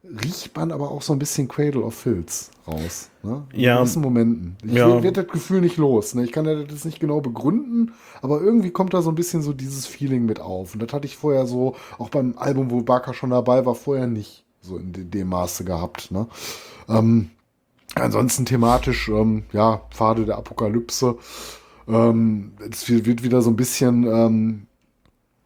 riecht 0.04 0.56
man 0.56 0.72
aber 0.72 0.92
auch 0.92 1.02
so 1.02 1.14
ein 1.14 1.20
bisschen 1.20 1.48
Cradle 1.48 1.82
of 1.84 1.96
Filth 1.96 2.50
raus. 2.68 3.10
Ne? 3.24 3.44
In 3.54 3.60
Ja. 3.62 3.78
gewissen 3.80 4.02
Momenten. 4.02 4.58
Ich 4.64 4.74
Ja. 4.74 5.02
werde 5.02 5.24
das 5.24 5.32
Gefühl 5.32 5.62
nicht 5.62 5.78
los. 5.78 6.14
Ne? 6.14 6.24
Ich 6.26 6.32
kann 6.34 6.46
das 6.46 6.84
nicht 6.86 7.00
genau 7.00 7.22
begründen, 7.22 7.94
aber 8.22 8.42
irgendwie 8.42 8.72
kommt 8.72 8.94
da 8.94 9.02
so 9.02 9.10
ein 9.12 9.16
bisschen 9.16 9.42
so 9.42 9.54
dieses 9.54 9.86
Feeling 9.88 10.26
mit 10.26 10.40
auf. 10.42 10.74
Und 10.74 10.84
das 10.84 10.92
hatte 10.92 11.06
ich 11.08 11.16
vorher 11.16 11.46
so, 11.46 11.76
auch 11.98 12.10
beim 12.10 12.38
Album, 12.38 12.70
wo 12.70 12.82
Barker 12.82 13.14
schon 13.14 13.30
dabei 13.30 13.66
war, 13.66 13.76
vorher 13.76 14.08
nicht 14.08 14.44
so 14.62 14.78
in 14.78 14.92
de- 14.92 15.06
dem 15.06 15.30
Maße 15.30 15.64
gehabt. 15.64 16.12
Ne? 16.12 16.28
Ähm, 16.90 17.30
ansonsten 17.96 18.46
thematisch, 18.46 19.08
ähm, 19.10 19.44
ja, 19.54 19.84
Pfade 19.92 20.26
der 20.26 20.38
Apokalypse. 20.38 21.18
Ähm, 21.88 22.54
es 22.72 22.90
wird 22.90 23.06
wird 23.06 23.24
wieder 23.24 23.42
so 23.42 23.50
ein 23.50 23.56
bisschen, 23.56 24.06
ähm, 24.06 24.68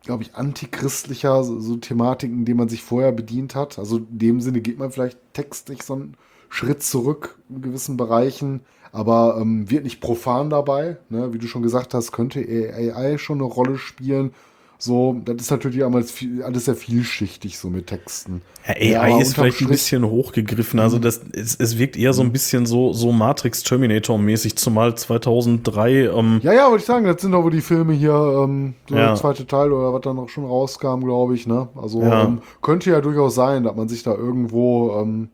glaube 0.07 0.23
ich, 0.23 0.35
antichristlicher, 0.35 1.43
so, 1.43 1.59
so 1.59 1.75
Thematiken, 1.75 2.45
die 2.45 2.55
man 2.55 2.69
sich 2.69 2.81
vorher 2.81 3.11
bedient 3.11 3.53
hat. 3.53 3.77
Also 3.77 3.97
in 3.97 4.17
dem 4.17 4.41
Sinne 4.41 4.61
geht 4.61 4.79
man 4.79 4.89
vielleicht 4.89 5.19
textlich 5.33 5.83
so 5.83 5.93
einen 5.93 6.17
Schritt 6.49 6.81
zurück 6.81 7.37
in 7.49 7.61
gewissen 7.61 7.97
Bereichen, 7.97 8.61
aber 8.91 9.37
ähm, 9.39 9.69
wird 9.69 9.83
nicht 9.83 10.01
profan 10.01 10.49
dabei. 10.49 10.97
Ne? 11.09 11.33
Wie 11.33 11.37
du 11.37 11.45
schon 11.45 11.61
gesagt 11.61 11.93
hast, 11.93 12.11
könnte 12.11 12.39
AI 12.39 13.17
schon 13.19 13.37
eine 13.37 13.43
Rolle 13.43 13.77
spielen. 13.77 14.33
So, 14.79 15.15
das 15.25 15.37
ist 15.37 15.51
natürlich 15.51 15.83
alles, 15.83 16.11
viel, 16.11 16.43
alles 16.43 16.65
sehr 16.65 16.75
vielschichtig 16.75 17.57
so 17.57 17.69
mit 17.69 17.87
Texten. 17.87 18.43
Ja, 18.67 18.75
AI 18.75 19.09
Ja, 19.11 19.19
ist 19.21 19.33
vielleicht 19.33 19.61
ein 19.61 19.67
bisschen 19.69 20.05
hochgegriffen. 20.05 20.79
Also 20.79 20.99
das, 20.99 21.21
es, 21.33 21.55
es 21.55 21.77
wirkt 21.79 21.97
eher 21.97 22.13
so 22.13 22.21
ein 22.21 22.31
bisschen 22.31 22.65
so, 22.67 22.93
so 22.93 23.11
Matrix 23.11 23.63
Terminator 23.63 24.19
mäßig, 24.19 24.55
zumal 24.57 24.95
2003. 24.95 26.09
Ähm, 26.15 26.41
Ja, 26.43 26.53
ja, 26.53 26.65
wollte 26.69 26.81
ich 26.81 26.85
sagen, 26.85 27.05
das 27.05 27.21
sind 27.21 27.33
aber 27.33 27.49
die 27.49 27.61
Filme 27.61 27.93
hier, 27.93 28.11
ähm, 28.13 28.75
so 28.87 28.95
Ja. 28.95 29.07
der 29.07 29.15
zweite 29.15 29.47
Teil 29.47 29.71
oder 29.71 29.93
was 29.93 30.01
dann 30.01 30.19
auch 30.19 30.29
schon 30.29 30.45
rauskam, 30.45 30.99
glaube 31.03 31.33
ich, 31.33 31.47
ne? 31.47 31.69
Also 31.75 32.01
Ja. 32.03 32.25
ähm, 32.25 32.41
könnte 32.61 32.91
ja 32.91 33.01
durchaus 33.01 33.33
sein, 33.35 33.63
dass 33.63 33.75
man 33.75 33.87
sich 33.89 34.03
da 34.03 34.13
irgendwo, 34.13 34.99
ähm, 35.01 35.29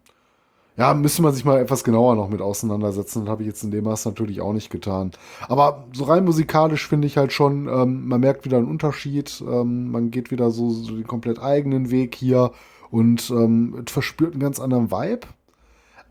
ja, 0.76 0.94
müsste 0.94 1.22
man 1.22 1.34
sich 1.34 1.45
mal 1.45 1.60
etwas 1.60 1.84
genauer 1.84 2.16
noch 2.16 2.30
mit 2.30 2.41
auseinandersetzen. 2.41 3.22
Das 3.22 3.30
habe 3.30 3.44
ich 3.44 3.48
jetzt 3.48 3.64
in 3.64 3.72
dem 3.72 3.84
Maß 3.84 4.06
natürlich 4.06 4.41
auch 4.41 4.54
nicht 4.54 4.72
getan. 4.72 5.12
Aber 5.48 5.86
so 5.94 6.06
rein 6.06 6.26
musikalisch 6.26 6.88
finde 6.88 7.08
ich 7.08 7.18
halt 7.18 7.32
schon, 7.32 7.68
ähm, 7.68 8.08
man 8.08 8.22
merkt 8.22 8.44
wieder 8.45 8.58
einen 8.58 8.68
Unterschied, 8.68 9.44
ähm, 9.48 9.91
man 9.91 10.10
geht 10.10 10.32
wieder 10.32 10.50
so, 10.50 10.72
so 10.72 10.95
den 10.95 11.06
komplett 11.06 11.40
eigenen 11.41 11.91
Weg 11.91 12.16
hier 12.16 12.52
und 12.90 13.30
ähm, 13.30 13.86
verspürt 13.88 14.34
einen 14.34 14.41
ganz 14.41 14.60
anderen 14.60 14.91
Vibe. 14.91 15.28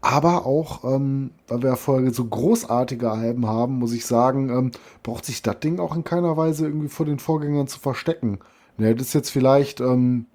Aber 0.00 0.46
auch, 0.46 0.82
ähm, 0.84 1.30
weil 1.46 1.62
wir 1.62 1.70
ja 1.70 1.76
vorher 1.76 2.12
so 2.12 2.24
großartige 2.24 3.10
Alben 3.10 3.46
haben, 3.46 3.78
muss 3.78 3.92
ich 3.92 4.04
sagen, 4.04 4.50
ähm, 4.50 4.70
braucht 5.04 5.24
sich 5.24 5.42
das 5.42 5.60
Ding 5.60 5.78
auch 5.78 5.94
in 5.94 6.02
keiner 6.02 6.36
Weise 6.36 6.66
irgendwie 6.66 6.88
vor 6.88 7.06
den 7.06 7.20
Vorgängern 7.20 7.68
zu 7.68 7.78
verstecken. 7.78 8.40
Ne, 8.78 8.94
das 8.94 9.08
ist 9.08 9.12
jetzt 9.12 9.30
vielleicht, 9.30 9.80
ähm, 9.80 10.26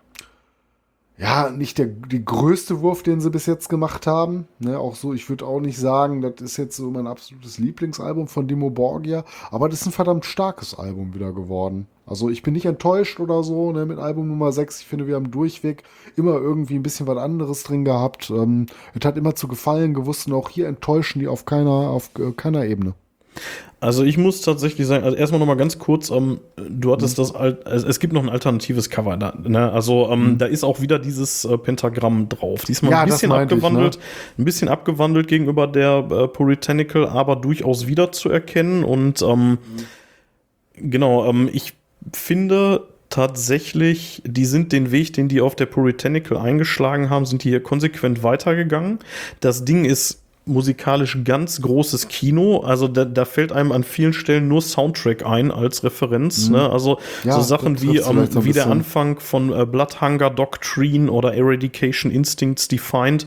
ja, 1.19 1.49
nicht 1.49 1.79
der, 1.79 1.87
der 1.87 2.19
größte 2.19 2.81
Wurf, 2.81 3.01
den 3.01 3.21
sie 3.21 3.31
bis 3.31 3.47
jetzt 3.47 3.69
gemacht 3.69 4.05
haben. 4.05 4.47
Ne, 4.59 4.77
auch 4.77 4.95
so, 4.95 5.13
ich 5.13 5.29
würde 5.29 5.47
auch 5.47 5.59
nicht 5.59 5.77
sagen, 5.77 6.21
das 6.21 6.41
ist 6.41 6.57
jetzt 6.57 6.77
so 6.77 6.91
mein 6.91 7.07
absolutes 7.07 7.57
Lieblingsalbum 7.57 8.27
von 8.27 8.47
Dimo 8.47 8.69
Borgia, 8.69 9.23
aber 9.49 9.67
das 9.67 9.81
ist 9.81 9.87
ein 9.87 9.93
verdammt 9.93 10.25
starkes 10.25 10.75
Album 10.75 11.15
wieder 11.15 11.33
geworden. 11.33 11.87
Also 12.05 12.29
ich 12.29 12.43
bin 12.43 12.53
nicht 12.53 12.65
enttäuscht 12.65 13.19
oder 13.19 13.43
so 13.43 13.71
ne, 13.71 13.85
mit 13.85 13.97
Album 13.97 14.27
Nummer 14.27 14.51
6. 14.51 14.81
Ich 14.81 14.87
finde, 14.87 15.07
wir 15.07 15.15
haben 15.15 15.31
durchweg 15.31 15.83
immer 16.15 16.35
irgendwie 16.35 16.75
ein 16.75 16.83
bisschen 16.83 17.07
was 17.07 17.17
anderes 17.17 17.63
drin 17.63 17.83
gehabt. 17.83 18.29
Ähm, 18.29 18.67
es 18.93 19.05
hat 19.05 19.17
immer 19.17 19.35
zu 19.35 19.47
gefallen 19.47 19.93
gewusst 19.95 20.27
und 20.27 20.33
auch 20.33 20.49
hier 20.49 20.67
enttäuschen 20.67 21.19
die 21.19 21.27
auf 21.27 21.45
keiner, 21.45 21.71
auf 21.71 22.11
äh, 22.19 22.31
keiner 22.31 22.65
Ebene. 22.65 22.93
Also 23.79 24.03
ich 24.03 24.17
muss 24.17 24.41
tatsächlich 24.41 24.87
sagen, 24.87 25.03
also 25.03 25.15
erstmal 25.15 25.39
nochmal 25.39 25.55
ganz 25.55 25.77
kurz, 25.77 26.09
ähm, 26.09 26.39
du 26.55 26.91
hattest 26.91 27.19
das, 27.19 27.35
Al 27.35 27.59
also 27.63 27.85
es 27.85 27.99
gibt 27.99 28.11
noch 28.11 28.23
ein 28.23 28.29
alternatives 28.29 28.89
Cover, 28.89 29.17
da, 29.17 29.35
ne? 29.43 29.71
also 29.71 30.09
ähm, 30.09 30.39
da 30.39 30.47
ist 30.47 30.63
auch 30.63 30.81
wieder 30.81 30.97
dieses 30.97 31.45
äh, 31.45 31.59
Pentagramm 31.59 32.27
drauf. 32.27 32.65
Diesmal 32.65 32.91
Ja, 32.91 33.01
ein 33.01 33.09
das 33.09 33.17
bisschen 33.17 33.29
meinte 33.29 33.53
ich, 33.53 33.63
abgewandelt, 33.63 33.99
ein 34.39 34.45
bisschen 34.45 34.67
abgewandelt 34.67 35.27
gegenüber 35.27 35.67
der 35.67 36.07
äh, 36.09 36.27
Puritanical, 36.27 37.07
aber 37.07 37.35
durchaus 37.35 37.85
wiederzuerkennen 37.85 38.83
und 38.83 39.21
ähm, 39.21 39.59
genau, 40.73 41.29
ähm, 41.29 41.47
ich 41.53 41.73
finde 42.13 42.87
tatsächlich, 43.09 44.23
die 44.25 44.45
sind 44.45 44.71
den 44.71 44.91
Weg, 44.91 45.13
den 45.13 45.27
die 45.27 45.39
auf 45.39 45.55
der 45.55 45.67
Puritanical 45.67 46.37
eingeschlagen 46.37 47.11
haben, 47.11 47.25
sind 47.25 47.43
die 47.43 47.49
hier 47.49 47.61
konsequent 47.61 48.23
weitergegangen. 48.23 48.99
Das 49.39 49.65
Ding 49.65 49.85
ist 49.85 50.23
musikalisch 50.47 51.17
ganz 51.23 51.61
großes 51.61 52.07
Kino. 52.07 52.59
Also 52.59 52.87
da, 52.87 53.05
da 53.05 53.25
fällt 53.25 53.51
einem 53.51 53.71
an 53.71 53.83
vielen 53.83 54.13
Stellen 54.13 54.47
nur 54.47 54.61
Soundtrack 54.61 55.25
ein 55.25 55.51
als 55.51 55.83
Referenz. 55.83 56.49
Ne? 56.49 56.69
Also 56.69 56.99
Ja, 57.23 57.35
so 57.35 57.41
Sachen 57.41 57.81
wie, 57.81 57.97
ähm, 57.97 58.29
wie 58.43 58.53
der. 58.53 58.67
Anfang 58.67 59.19
von 59.19 59.51
äh, 59.51 59.65
Blood 59.65 60.01
Hunger 60.01 60.29
Doctrine 60.29 61.11
oder 61.11 61.33
Eradication 61.33 62.11
Instincts 62.11 62.67
Defined. 62.67 63.25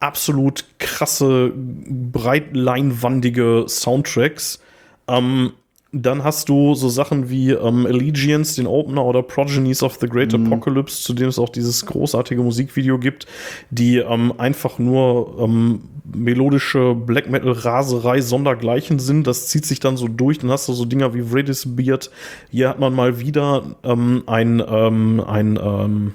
Absolut 0.00 0.64
krasse, 0.78 1.52
breitleinwandige 1.54 3.64
Soundtracks. 3.68 4.60
Ähm, 5.08 5.52
dann 5.92 6.22
hast 6.22 6.48
du 6.48 6.74
so 6.74 6.88
Sachen 6.88 7.30
wie 7.30 7.50
ähm, 7.50 7.84
Allegiance, 7.84 8.54
den 8.56 8.66
Opener 8.68 9.04
oder 9.04 9.22
Progenies 9.22 9.82
of 9.82 9.98
the 10.00 10.06
Great 10.06 10.32
Apocalypse, 10.32 11.02
zu 11.02 11.14
dem 11.14 11.28
es 11.28 11.38
auch 11.38 11.48
dieses 11.48 11.84
großartige 11.84 12.42
Musikvideo 12.42 12.98
gibt, 12.98 13.26
die 13.70 13.98
ähm, 13.98 14.32
einfach 14.38 14.78
nur 14.78 15.36
ähm, 15.40 15.80
melodische 16.14 16.94
Black 16.94 17.28
Metal 17.28 17.52
Raserei 17.52 18.20
sondergleichen 18.20 19.00
sind. 19.00 19.26
Das 19.26 19.48
zieht 19.48 19.66
sich 19.66 19.80
dann 19.80 19.96
so 19.96 20.06
durch. 20.06 20.38
Dann 20.38 20.50
hast 20.50 20.68
du 20.68 20.72
so 20.74 20.84
Dinger 20.84 21.12
wie 21.12 21.22
Vredis 21.22 21.64
Beard. 21.76 22.10
Hier 22.50 22.68
hat 22.68 22.78
man 22.78 22.94
mal 22.94 23.18
wieder 23.18 23.76
ähm, 23.82 24.22
ein, 24.26 24.62
ähm, 24.66 25.20
ein 25.26 25.58
ähm, 25.60 26.14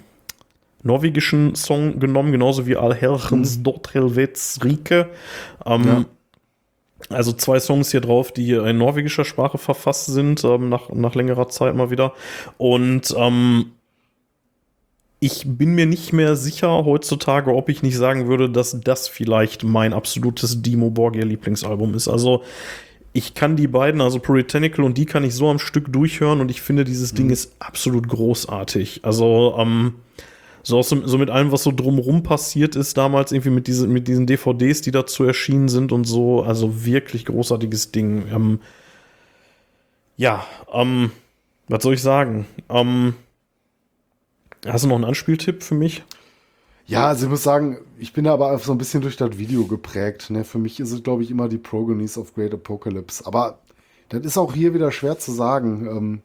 norwegischen 0.83 1.55
Song 1.55 1.99
genommen, 1.99 2.31
genauso 2.31 2.65
wie 2.65 2.77
Alherchens 2.77 3.61
Dort 3.61 3.93
Helvets 3.93 4.59
Rike. 4.63 5.09
Ähm, 5.65 5.83
Ja. 5.85 6.05
Also 7.09 7.33
zwei 7.33 7.59
Songs 7.59 7.91
hier 7.91 8.01
drauf, 8.01 8.31
die 8.31 8.51
in 8.51 8.77
norwegischer 8.77 9.25
Sprache 9.25 9.57
verfasst 9.57 10.07
sind, 10.07 10.43
ähm, 10.43 10.69
nach, 10.69 10.89
nach 10.89 11.15
längerer 11.15 11.49
Zeit 11.49 11.75
mal 11.75 11.91
wieder. 11.91 12.13
Und 12.57 13.13
ähm, 13.17 13.71
ich 15.19 15.43
bin 15.45 15.75
mir 15.75 15.85
nicht 15.85 16.13
mehr 16.13 16.35
sicher 16.35 16.85
heutzutage, 16.85 17.53
ob 17.53 17.69
ich 17.69 17.83
nicht 17.83 17.97
sagen 17.97 18.27
würde, 18.27 18.49
dass 18.49 18.79
das 18.81 19.07
vielleicht 19.07 19.63
mein 19.63 19.93
absolutes 19.93 20.61
Dimo 20.61 20.89
Borgia 20.89 21.25
Lieblingsalbum 21.25 21.93
ist. 21.93 22.07
Also 22.07 22.43
ich 23.13 23.33
kann 23.33 23.55
die 23.55 23.67
beiden, 23.67 24.01
also 24.01 24.19
Puritanical 24.19 24.83
und 24.83 24.97
die 24.97 25.05
kann 25.05 25.23
ich 25.23 25.33
so 25.33 25.49
am 25.49 25.57
Stück 25.57 25.91
durchhören 25.91 26.41
und 26.41 26.51
ich 26.51 26.61
finde, 26.61 26.83
dieses 26.83 27.13
Ding 27.13 27.29
ist 27.29 27.55
absolut 27.59 28.09
großartig. 28.09 29.05
Also, 29.05 29.55
ähm, 29.57 29.95
so, 30.65 30.79
aus, 30.79 30.89
so 30.89 31.17
mit 31.19 31.29
allem, 31.29 31.51
was 31.51 31.61
so 31.61 31.71
drumrum 31.71 32.23
passiert 32.23 32.75
ist, 32.75 32.97
damals 32.97 33.31
irgendwie 33.31 33.51
mit, 33.51 33.67
diese, 33.67 33.87
mit 33.87 34.07
diesen 34.07 34.25
DVDs, 34.25 34.81
die 34.81 34.89
dazu 34.89 35.23
erschienen 35.23 35.69
sind 35.69 35.91
und 35.91 36.05
so. 36.05 36.41
Also 36.41 36.83
wirklich 36.85 37.25
großartiges 37.25 37.91
Ding. 37.91 38.27
Ähm, 38.33 38.59
ja, 40.17 40.43
ähm, 40.73 41.11
was 41.67 41.83
soll 41.83 41.93
ich 41.93 42.01
sagen? 42.01 42.47
Ähm, 42.67 43.13
hast 44.65 44.83
du 44.83 44.87
noch 44.87 44.95
einen 44.95 45.05
Anspieltipp 45.05 45.61
für 45.61 45.75
mich? 45.75 46.03
Ja, 46.87 47.09
also 47.09 47.25
ich 47.25 47.29
muss 47.29 47.43
sagen, 47.43 47.77
ich 47.99 48.13
bin 48.13 48.25
aber 48.25 48.57
so 48.57 48.71
ein 48.71 48.79
bisschen 48.79 49.01
durch 49.01 49.17
das 49.17 49.37
Video 49.37 49.65
geprägt. 49.67 50.31
Ne? 50.31 50.43
Für 50.43 50.57
mich 50.57 50.79
ist 50.79 50.91
es, 50.91 51.03
glaube 51.03 51.21
ich, 51.21 51.29
immer 51.29 51.47
die 51.47 51.59
Progonies 51.59 52.17
of 52.17 52.33
Great 52.33 52.55
Apocalypse. 52.55 53.23
Aber 53.27 53.59
das 54.09 54.25
ist 54.25 54.37
auch 54.37 54.55
hier 54.55 54.73
wieder 54.73 54.91
schwer 54.91 55.19
zu 55.19 55.31
sagen. 55.31 55.85
Ähm, 55.85 56.21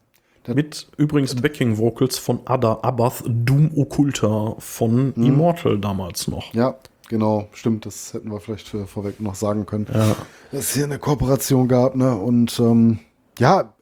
Mit 0.47 0.87
übrigens 0.97 1.35
Backing 1.35 1.77
Vocals 1.77 2.17
von 2.17 2.39
Ada 2.45 2.79
Abath, 2.81 3.23
Doom 3.27 3.71
Occulta 3.75 4.55
von 4.57 5.13
Immortal 5.15 5.77
damals 5.77 6.27
noch. 6.27 6.53
ja, 6.53 6.75
genau, 7.09 7.47
stimmt. 7.53 7.85
Das 7.85 8.13
hätten 8.13 8.31
wir 8.31 8.39
vielleicht 8.39 8.67
vorweg 8.67 9.19
noch 9.21 9.35
sagen 9.35 9.65
können. 9.65 9.87
Ja. 9.93 10.15
Dass 10.51 10.61
es 10.61 10.73
hier 10.73 10.85
eine 10.85 10.97
Kooperation 10.97 11.67
gab, 11.67 11.95
ne? 11.95 12.15
Und 12.15 12.59
ähm, 12.59 12.99
ja, 13.37 13.73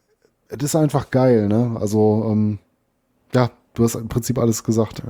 es 0.48 0.62
ist 0.62 0.76
einfach 0.76 1.10
geil, 1.10 1.48
ne? 1.48 1.76
Also, 1.80 2.26
ähm, 2.30 2.58
ja, 3.34 3.50
du 3.80 3.84
hast 3.84 3.96
im 3.96 4.08
Prinzip 4.08 4.38
alles 4.38 4.62
gesagt. 4.62 5.02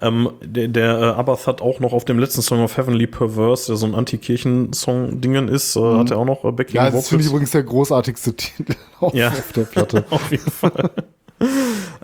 Ähm, 0.00 0.30
der 0.42 0.68
der 0.68 0.98
äh, 0.98 1.04
Abath 1.04 1.46
hat 1.46 1.60
auch 1.60 1.78
noch 1.80 1.92
auf 1.92 2.04
dem 2.04 2.18
letzten 2.18 2.42
Song 2.42 2.62
of 2.64 2.76
Heavenly 2.76 3.06
Perverse, 3.06 3.66
der 3.68 3.76
so 3.76 3.86
ein 3.86 3.94
Anti-Kirchen-Song-Dingen 3.94 5.48
ist, 5.48 5.76
äh, 5.76 5.80
hat 5.80 6.10
er 6.10 6.18
auch 6.18 6.24
noch 6.24 6.44
äh, 6.44 6.50
Backing 6.52 6.76
Ja, 6.76 6.90
das 6.90 7.08
finde 7.08 7.22
ich 7.24 7.30
übrigens 7.30 7.50
der 7.52 7.62
großartigste 7.62 8.34
Titel 8.36 8.74
auf, 9.00 9.14
Ja. 9.14 9.28
auf 9.28 9.52
der 9.52 9.62
Platte. 9.64 10.04
Auf 10.10 10.30
jeden 10.30 10.50
Fall. 10.50 10.90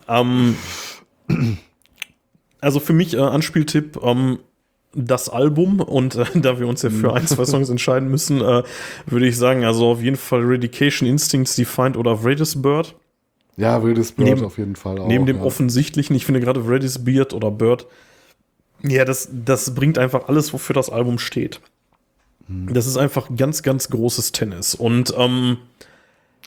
ähm, 0.08 0.56
also 2.60 2.80
für 2.80 2.92
mich 2.92 3.14
äh, 3.14 3.18
Anspieltipp, 3.20 3.98
ähm, 4.02 4.38
das 4.94 5.28
Album 5.30 5.80
und 5.80 6.16
äh, 6.16 6.24
da 6.34 6.58
wir 6.60 6.68
uns 6.68 6.82
ja 6.82 6.90
für 6.90 7.14
ein, 7.14 7.26
zwei 7.26 7.44
Songs 7.46 7.70
entscheiden 7.70 8.10
müssen, 8.10 8.40
äh, 8.42 8.62
würde 9.06 9.26
ich 9.26 9.38
sagen, 9.38 9.64
also 9.64 9.86
auf 9.92 10.02
jeden 10.02 10.16
Fall 10.16 10.42
Eradication 10.42 11.08
Instincts 11.08 11.56
Defined 11.56 11.96
oder 11.96 12.18
Vredis 12.18 12.60
Bird. 12.60 12.94
Ja, 13.56 13.82
Wildes 13.82 14.12
Bird 14.12 14.28
Neben- 14.28 14.44
auf 14.44 14.58
jeden 14.58 14.76
Fall 14.76 14.98
auch. 14.98 15.06
Neben 15.06 15.26
dem 15.26 15.38
ja. 15.38 15.42
offensichtlichen, 15.42 16.16
ich 16.16 16.24
finde 16.24 16.40
gerade 16.40 16.64
Vredis 16.64 17.04
Beard 17.04 17.34
oder 17.34 17.50
Bird, 17.50 17.86
ja, 18.82 19.04
das, 19.04 19.28
das 19.32 19.74
bringt 19.74 19.98
einfach 19.98 20.28
alles, 20.28 20.52
wofür 20.52 20.74
das 20.74 20.90
Album 20.90 21.18
steht. 21.18 21.60
Hm. 22.48 22.72
Das 22.72 22.86
ist 22.86 22.96
einfach 22.96 23.28
ganz, 23.36 23.62
ganz 23.62 23.88
großes 23.88 24.32
Tennis. 24.32 24.74
Und 24.74 25.14
ähm, 25.16 25.58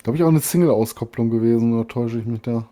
Glaube 0.03 0.17
ich 0.17 0.23
auch 0.23 0.29
eine 0.29 0.41
Single-Auskopplung 0.41 1.29
gewesen, 1.29 1.73
oder 1.73 1.87
täusche 1.87 2.19
ich 2.19 2.25
mich 2.25 2.41
da? 2.41 2.67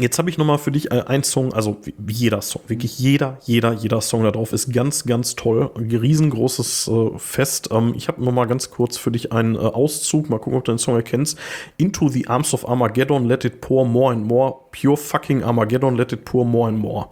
Jetzt 0.00 0.16
habe 0.20 0.30
ich 0.30 0.38
noch 0.38 0.46
mal 0.46 0.58
für 0.58 0.70
dich 0.70 0.92
äh, 0.92 1.00
einen 1.00 1.24
Song, 1.24 1.52
also 1.52 1.76
jeder 2.06 2.40
Song, 2.40 2.62
wirklich 2.68 3.00
jeder, 3.00 3.38
jeder, 3.44 3.72
jeder 3.72 4.00
Song 4.00 4.22
da 4.22 4.30
drauf 4.30 4.52
ist 4.52 4.72
ganz, 4.72 5.04
ganz 5.04 5.34
toll. 5.34 5.72
Ein 5.74 5.90
riesengroßes 5.90 6.88
äh, 6.88 7.18
Fest. 7.18 7.70
Ähm, 7.72 7.94
ich 7.96 8.06
habe 8.06 8.22
noch 8.22 8.30
mal 8.30 8.46
ganz 8.46 8.70
kurz 8.70 8.96
für 8.96 9.10
dich 9.10 9.32
einen 9.32 9.56
äh, 9.56 9.58
Auszug, 9.58 10.30
mal 10.30 10.38
gucken, 10.38 10.56
ob 10.56 10.64
du 10.64 10.72
den 10.72 10.78
Song 10.78 10.94
erkennst. 10.94 11.36
Into 11.78 12.08
the 12.08 12.28
Arms 12.28 12.54
of 12.54 12.68
Armageddon, 12.68 13.24
let 13.24 13.44
it 13.44 13.60
pour 13.60 13.84
more 13.84 14.12
and 14.12 14.24
more. 14.24 14.54
Pure 14.70 14.96
fucking 14.96 15.42
Armageddon, 15.42 15.96
let 15.96 16.12
it 16.12 16.24
pour 16.24 16.44
more 16.44 16.68
and 16.68 16.78
more. 16.78 17.08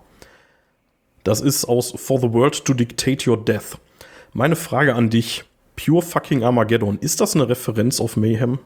Das 1.25 1.41
ist 1.41 1.65
aus 1.65 1.93
For 1.97 2.21
the 2.21 2.33
World 2.33 2.65
to 2.65 2.73
Dictate 2.73 3.29
Your 3.29 3.37
Death. 3.37 3.79
Meine 4.33 4.55
Frage 4.55 4.95
an 4.95 5.11
dich, 5.11 5.43
Pure 5.75 6.03
fucking 6.03 6.45
Armageddon, 6.45 6.99
ist 7.01 7.21
das 7.21 7.35
eine 7.35 7.49
Referenz 7.49 8.01
auf 8.01 8.17
Mayhem? 8.17 8.61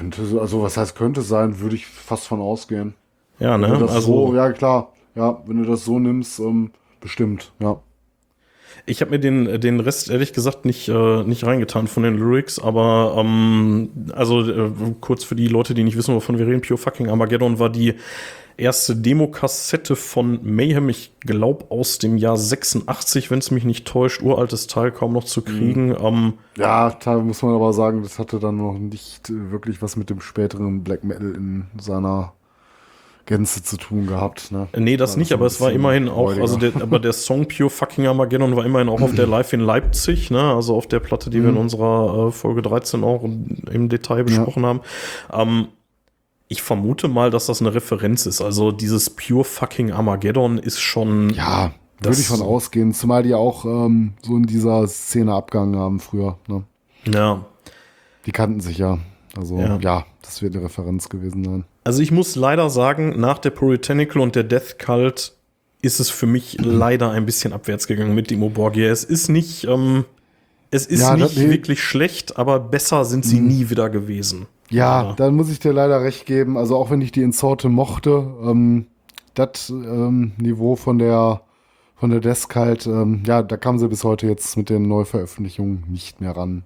Könnte, 0.00 0.24
so- 0.24 0.40
also 0.40 0.62
was 0.62 0.78
heißt 0.78 0.96
könnte 0.96 1.20
sein, 1.20 1.60
würde 1.60 1.76
ich 1.76 1.84
fast 1.86 2.26
von 2.26 2.40
ausgehen. 2.40 2.94
Ja, 3.38 3.58
ne? 3.58 3.68
Also, 3.68 4.28
so, 4.28 4.34
ja 4.34 4.50
klar, 4.50 4.94
ja, 5.14 5.42
wenn 5.46 5.62
du 5.62 5.68
das 5.68 5.84
so 5.84 5.98
nimmst, 5.98 6.40
ähm, 6.40 6.70
bestimmt, 7.02 7.52
ja. 7.58 7.80
Ich 8.86 9.02
habe 9.02 9.10
mir 9.10 9.18
den, 9.18 9.60
den 9.60 9.78
Rest 9.78 10.08
ehrlich 10.08 10.32
gesagt 10.32 10.64
nicht, 10.64 10.88
äh, 10.88 11.22
nicht 11.24 11.44
reingetan 11.44 11.86
von 11.86 12.02
den 12.02 12.16
Lyrics, 12.16 12.58
aber 12.58 13.14
ähm, 13.18 13.90
also 14.14 14.40
äh, 14.40 14.70
kurz 15.02 15.22
für 15.22 15.34
die 15.36 15.48
Leute, 15.48 15.74
die 15.74 15.84
nicht 15.84 15.98
wissen, 15.98 16.14
wovon 16.14 16.38
wir 16.38 16.46
reden, 16.46 16.62
Pure 16.62 16.78
Fucking 16.78 17.10
Armageddon 17.10 17.58
war 17.58 17.68
die 17.68 17.96
erste 18.60 18.94
Demokassette 18.96 19.96
von 19.96 20.40
Mayhem, 20.42 20.88
ich 20.88 21.12
glaube 21.20 21.66
aus 21.70 21.98
dem 21.98 22.16
Jahr 22.16 22.36
86, 22.36 23.30
wenn 23.30 23.38
es 23.38 23.50
mich 23.50 23.64
nicht 23.64 23.86
täuscht, 23.86 24.22
uraltes 24.22 24.66
Teil 24.66 24.92
kaum 24.92 25.12
noch 25.12 25.24
zu 25.24 25.42
kriegen. 25.42 25.96
Ähm, 26.00 26.34
Ja, 26.56 26.90
da 26.90 27.18
muss 27.18 27.42
man 27.42 27.54
aber 27.54 27.72
sagen, 27.72 28.02
das 28.02 28.18
hatte 28.18 28.38
dann 28.38 28.56
noch 28.56 28.78
nicht 28.78 29.30
wirklich 29.30 29.82
was 29.82 29.96
mit 29.96 30.10
dem 30.10 30.20
späteren 30.20 30.84
Black 30.84 31.04
Metal 31.04 31.34
in 31.34 31.66
seiner 31.80 32.32
Gänze 33.26 33.62
zu 33.62 33.76
tun 33.76 34.06
gehabt. 34.06 34.50
Ne? 34.50 34.66
Nee, 34.76 34.96
das 34.96 35.12
War 35.12 35.18
nicht, 35.18 35.32
aber 35.32 35.46
es 35.46 35.60
war 35.60 35.70
immerhin 35.70 36.08
auch, 36.08 36.36
also 36.36 36.56
der, 36.56 36.72
aber 36.80 36.98
der 36.98 37.12
Song 37.12 37.46
Pure 37.46 37.70
Fucking 37.70 38.06
Armageddon 38.06 38.56
war 38.56 38.66
immerhin 38.66 38.88
auch 38.88 39.00
auf 39.00 39.14
der 39.14 39.26
Live 39.28 39.52
in 39.52 39.60
Leipzig, 39.60 40.30
ne? 40.30 40.42
Also 40.42 40.74
auf 40.74 40.88
der 40.88 40.98
Platte, 40.98 41.30
die 41.30 41.42
wir 41.42 41.50
in 41.50 41.56
unserer 41.56 42.28
äh, 42.28 42.32
Folge 42.32 42.62
13 42.62 43.04
auch 43.04 43.22
im 43.22 43.88
Detail 43.88 44.24
besprochen 44.24 44.66
haben. 44.66 44.80
Ähm, 45.32 45.68
ich 46.52 46.62
vermute 46.62 47.06
mal, 47.08 47.30
dass 47.30 47.46
das 47.46 47.60
eine 47.60 47.72
Referenz 47.72 48.26
ist. 48.26 48.42
Also 48.42 48.72
dieses 48.72 49.08
Pure 49.08 49.44
Fucking 49.44 49.92
Armageddon 49.92 50.58
ist 50.58 50.80
schon. 50.80 51.30
Ja, 51.30 51.72
Das- 52.00 52.08
würde 52.10 52.20
ich 52.20 52.26
von 52.26 52.42
ausgehen, 52.42 52.92
zumal 52.92 53.22
die 53.22 53.34
auch 53.34 53.64
ähm, 53.64 54.14
so 54.20 54.36
in 54.36 54.42
dieser 54.46 54.86
Szene 54.88 55.32
abgegangen 55.32 55.76
haben 55.78 56.00
früher. 56.00 56.38
Ne? 56.48 56.64
Ja. 57.10 57.44
Die 58.26 58.32
kannten 58.32 58.60
sich 58.60 58.78
ja. 58.78 58.98
Also 59.36 59.58
Ja. 59.58 59.78
ja. 59.80 60.04
das 60.22 60.42
wird 60.42 60.54
eine 60.56 60.64
Referenz 60.64 61.08
gewesen 61.08 61.44
sein. 61.44 61.64
Also 61.84 62.02
ich 62.02 62.10
muss 62.10 62.34
leider 62.36 62.68
sagen, 62.68 63.18
nach 63.20 63.38
der 63.38 63.50
Puritanical 63.50 64.20
und 64.20 64.34
der 64.34 64.42
Death 64.44 64.78
Cult 64.78 65.32
ist 65.82 66.00
es 66.00 66.10
für 66.10 66.26
mich 66.26 66.58
Mhm. 66.58 66.64
leider 66.78 67.10
ein 67.12 67.26
bisschen 67.26 67.52
abwärts 67.52 67.86
gegangen 67.86 68.14
mit 68.14 68.30
Dimo 68.30 68.48
Borgia. 68.50 68.90
Es 68.90 69.04
ist 69.04 69.28
nicht, 69.28 69.64
ähm, 69.64 70.04
es 70.72 70.84
ist 70.86 71.00
Ja, 71.02 71.16
das- 71.16 71.30
nicht 71.30 71.38
nee. 71.38 71.46
Mhm. 71.46 71.50
wirklich 71.52 71.80
schlecht, 71.82 72.36
aber 72.38 72.58
besser 72.58 73.04
sind 73.04 73.24
sie 73.24 73.38
nie 73.40 73.70
wieder 73.70 73.88
gewesen. 73.88 74.46
Ja, 74.70 75.02
Leider. 75.02 75.14
dann 75.16 75.34
muss 75.36 75.50
ich 75.50 75.58
dir 75.58 75.72
leider 75.72 76.02
recht 76.02 76.26
geben. 76.26 76.56
Also 76.56 76.76
auch 76.76 76.90
wenn 76.90 77.00
ich 77.00 77.12
die 77.12 77.22
in 77.22 77.32
Sorte 77.32 77.68
mochte, 77.68 78.26
ähm, 78.42 78.86
das 79.34 79.70
ähm, 79.70 80.32
Niveau 80.38 80.76
von 80.76 80.98
der 80.98 81.42
von 81.96 82.08
der 82.10 82.20
Desk 82.20 82.56
halt, 82.56 82.86
ähm, 82.86 83.22
ja, 83.26 83.42
da 83.42 83.58
kam 83.58 83.78
sie 83.78 83.86
bis 83.88 84.04
heute 84.04 84.26
jetzt 84.26 84.56
mit 84.56 84.70
den 84.70 84.88
Neuveröffentlichungen 84.88 85.84
nicht 85.88 86.22
mehr 86.22 86.34
ran. 86.34 86.62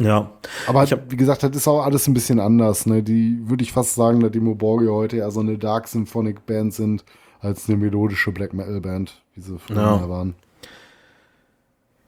Ja. 0.00 0.32
Aber 0.66 0.84
hab- 0.84 1.12
wie 1.12 1.16
gesagt, 1.16 1.44
das 1.44 1.54
ist 1.54 1.68
auch 1.68 1.84
alles 1.84 2.08
ein 2.08 2.14
bisschen 2.14 2.40
anders. 2.40 2.84
Ne? 2.86 3.02
Die 3.04 3.38
würde 3.48 3.62
ich 3.62 3.70
fast 3.72 3.94
sagen, 3.94 4.18
dass 4.18 4.32
die 4.32 4.40
Moborgia 4.40 4.90
heute 4.90 5.18
eher 5.18 5.30
so 5.30 5.38
eine 5.40 5.58
Dark 5.58 5.86
Symphonic 5.86 6.44
Band 6.46 6.74
sind, 6.74 7.04
als 7.40 7.68
eine 7.68 7.76
melodische 7.78 8.32
Black 8.32 8.52
Metal 8.52 8.80
Band, 8.80 9.22
wie 9.36 9.42
sie 9.42 9.56
früher 9.58 9.76
Ja. 9.76 10.08
waren. 10.08 10.34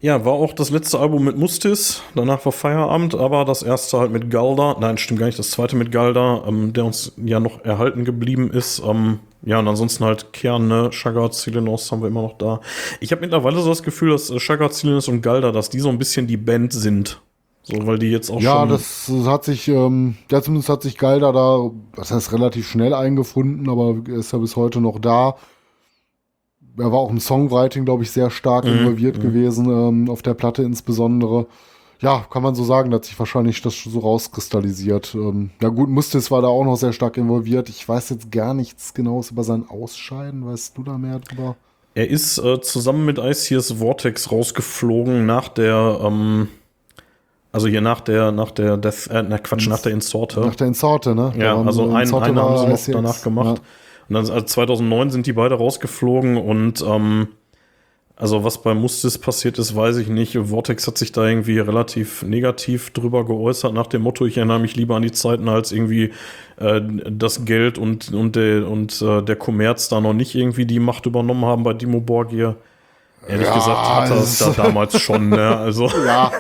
Ja, 0.07 0.25
war 0.25 0.35
auch 0.35 0.52
das 0.52 0.70
letzte 0.70 1.01
Album 1.01 1.25
mit 1.25 1.36
Mustis, 1.36 2.01
danach 2.15 2.44
war 2.44 2.52
Feierabend, 2.52 3.17
aber 3.17 3.44
das 3.44 3.65
erste 3.65 3.99
halt 3.99 4.12
mit 4.12 4.31
Galda, 4.31 4.76
nein, 4.78 4.99
stimmt 4.99 5.18
gar 5.18 5.26
nicht, 5.26 5.36
das 5.36 5.51
zweite 5.51 5.75
mit 5.75 5.91
Galda, 5.91 6.44
ähm, 6.47 6.73
der 6.73 6.85
uns 6.85 7.10
ja 7.17 7.41
noch 7.41 7.65
erhalten 7.65 8.05
geblieben 8.05 8.52
ist. 8.52 8.81
Ähm, 8.86 9.18
ja, 9.43 9.59
und 9.59 9.67
ansonsten 9.67 10.05
halt 10.05 10.33
Kern, 10.33 10.68
ne, 10.68 10.93
Shagat, 10.93 11.35
Silenos 11.35 11.91
haben 11.91 12.02
wir 12.02 12.07
immer 12.07 12.23
noch 12.23 12.39
da. 12.39 12.60
Ich 13.01 13.10
habe 13.10 13.20
mittlerweile 13.23 13.59
so 13.60 13.68
das 13.68 13.83
Gefühl, 13.83 14.12
dass 14.12 14.31
äh, 14.31 14.39
Shagat, 14.39 14.75
Silenos 14.75 15.09
und 15.09 15.23
Galda, 15.23 15.51
dass 15.51 15.70
die 15.70 15.81
so 15.81 15.89
ein 15.89 15.99
bisschen 15.99 16.28
die 16.28 16.36
Band 16.36 16.73
sind. 16.73 17.20
So, 17.65 17.85
weil 17.85 17.99
die 17.99 18.12
jetzt 18.12 18.31
auch 18.31 18.41
Ja, 18.41 18.60
schon. 18.60 18.68
das 18.68 19.10
hat 19.25 19.43
sich, 19.43 19.67
ähm, 19.67 20.15
ja, 20.31 20.41
zumindest 20.41 20.68
hat 20.68 20.83
sich 20.83 20.97
Galda 20.99 21.33
da, 21.33 21.68
das 21.97 22.12
heißt 22.12 22.33
relativ 22.33 22.68
schnell 22.68 22.94
eingefunden, 22.94 23.68
aber 23.68 23.97
er 24.09 24.18
ist 24.18 24.33
ja 24.33 24.39
bis 24.39 24.55
heute 24.55 24.81
noch 24.81 25.01
da. 25.01 25.35
Er 26.79 26.93
war 26.93 26.99
auch 26.99 27.11
im 27.11 27.21
Songwriting, 27.21 27.85
glaube 27.85 28.03
ich, 28.03 28.11
sehr 28.11 28.31
stark 28.31 28.65
Mhm, 28.65 28.79
involviert 28.79 29.19
mhm. 29.19 29.23
gewesen, 29.23 29.67
ähm, 29.67 30.11
auf 30.11 30.23
der 30.23 30.35
Platte 30.35 30.63
insbesondere. 30.63 31.47
Ja, 32.01 32.27
kann 32.31 32.43
man 32.43 32.55
so 32.55 32.63
sagen, 32.63 32.91
da 32.91 32.97
hat 32.97 33.07
sich 33.07 33.19
wahrscheinlich 33.19 33.63
das 33.63 33.83
so 33.83 33.99
rauskristallisiert. 33.99 35.15
Ähm, 35.15 35.51
ja 35.63 35.69
gut, 35.71 35.89
Mustis 35.89 36.31
war 36.31 36.43
da 36.43 36.49
auch 36.49 36.65
noch 36.65 36.77
sehr 36.77 36.93
stark 36.93 37.17
involviert. 37.17 37.71
Ich 37.71 37.89
weiß 37.89 38.11
jetzt 38.11 38.31
gar 38.31 38.53
nichts 38.53 38.93
Genaues 38.93 39.31
über 39.31 39.45
sein 39.45 39.65
Ausscheiden. 39.69 40.47
Weißt 40.47 40.77
du 40.77 40.83
da 40.83 40.99
mehr 40.99 41.19
drüber? 41.21 41.57
Er 41.95 42.11
ist 42.11 42.37
äh, 42.37 42.61
zusammen 42.61 43.07
mit 43.07 43.17
ICS 43.19 43.73
Vortex 43.79 44.31
rausgeflogen 44.31 45.25
nach 45.25 45.49
der, 45.49 45.99
ähm, 46.05 46.49
also 47.53 47.69
hier 47.69 47.81
nach 47.81 48.03
der, 48.03 48.33
nach 48.33 48.51
der 48.51 48.77
Death, 48.77 49.07
äh, 49.07 49.23
na 49.27 49.39
Quatsch, 49.39 49.67
nach 49.67 49.81
der 49.81 49.93
Insorte. 49.93 50.41
Nach 50.41 50.55
der 50.55 50.67
Insorte, 50.67 51.15
ne? 51.15 51.33
Da 51.35 51.43
Ja, 51.43 51.63
also 51.63 51.85
Insorte 51.99 52.27
einen 52.27 52.39
haben 52.39 52.59
sie 52.59 52.65
noch 52.67 52.73
ICX, 52.73 52.91
danach 52.93 53.23
gemacht. 53.23 53.63
Und 54.09 54.15
dann 54.15 54.31
also 54.31 54.41
2009 54.43 55.10
sind 55.10 55.26
die 55.26 55.33
beide 55.33 55.57
rausgeflogen 55.57 56.36
und 56.36 56.83
ähm, 56.86 57.28
also 58.18 58.44
was 58.44 58.62
bei 58.62 58.73
Mustis 58.75 59.18
passiert 59.18 59.59
ist, 59.59 59.76
weiß 59.76 59.99
ich 59.99 60.09
nicht. 60.09 60.39
Vortex 60.39 60.86
hat 60.86 60.97
sich 60.97 61.12
da 61.12 61.26
irgendwie 61.26 61.59
relativ 61.59 62.23
negativ 62.23 62.91
drüber 62.91 63.26
geäußert 63.26 63.75
nach 63.75 63.89
dem 63.89 64.02
Motto, 64.02 64.25
ich 64.25 64.39
erinnere 64.39 64.59
mich 64.60 64.75
lieber 64.76 64.97
an 64.97 65.02
die 65.02 65.12
Zeiten, 65.12 65.49
als 65.51 65.70
irgendwie 65.70 66.12
äh, 66.57 66.81
das 67.10 67.44
Geld 67.44 67.76
und, 67.78 68.15
und, 68.15 68.36
der, 68.36 68.68
und 68.68 69.02
äh, 69.02 69.23
der 69.23 69.36
Kommerz 69.36 69.89
da 69.91 70.01
noch 70.01 70.15
nicht 70.15 70.35
irgendwie 70.35 70.65
die 70.65 70.81
Macht 70.81 71.05
übernommen 71.07 71.44
haben 71.44 71.62
bei 71.62 71.75
Dimo 71.75 72.01
Borgir. 72.01 72.57
Ehrlich 73.26 73.49
Ja, 73.49 73.55
gesagt 73.55 73.89
hat 73.89 74.10
er 74.10 74.18
es 74.23 74.39
da 74.39 74.51
damals 74.52 74.99
schon, 75.01 75.31
ne? 75.31 75.57
Also, 75.57 75.89
Ja. 76.07 76.33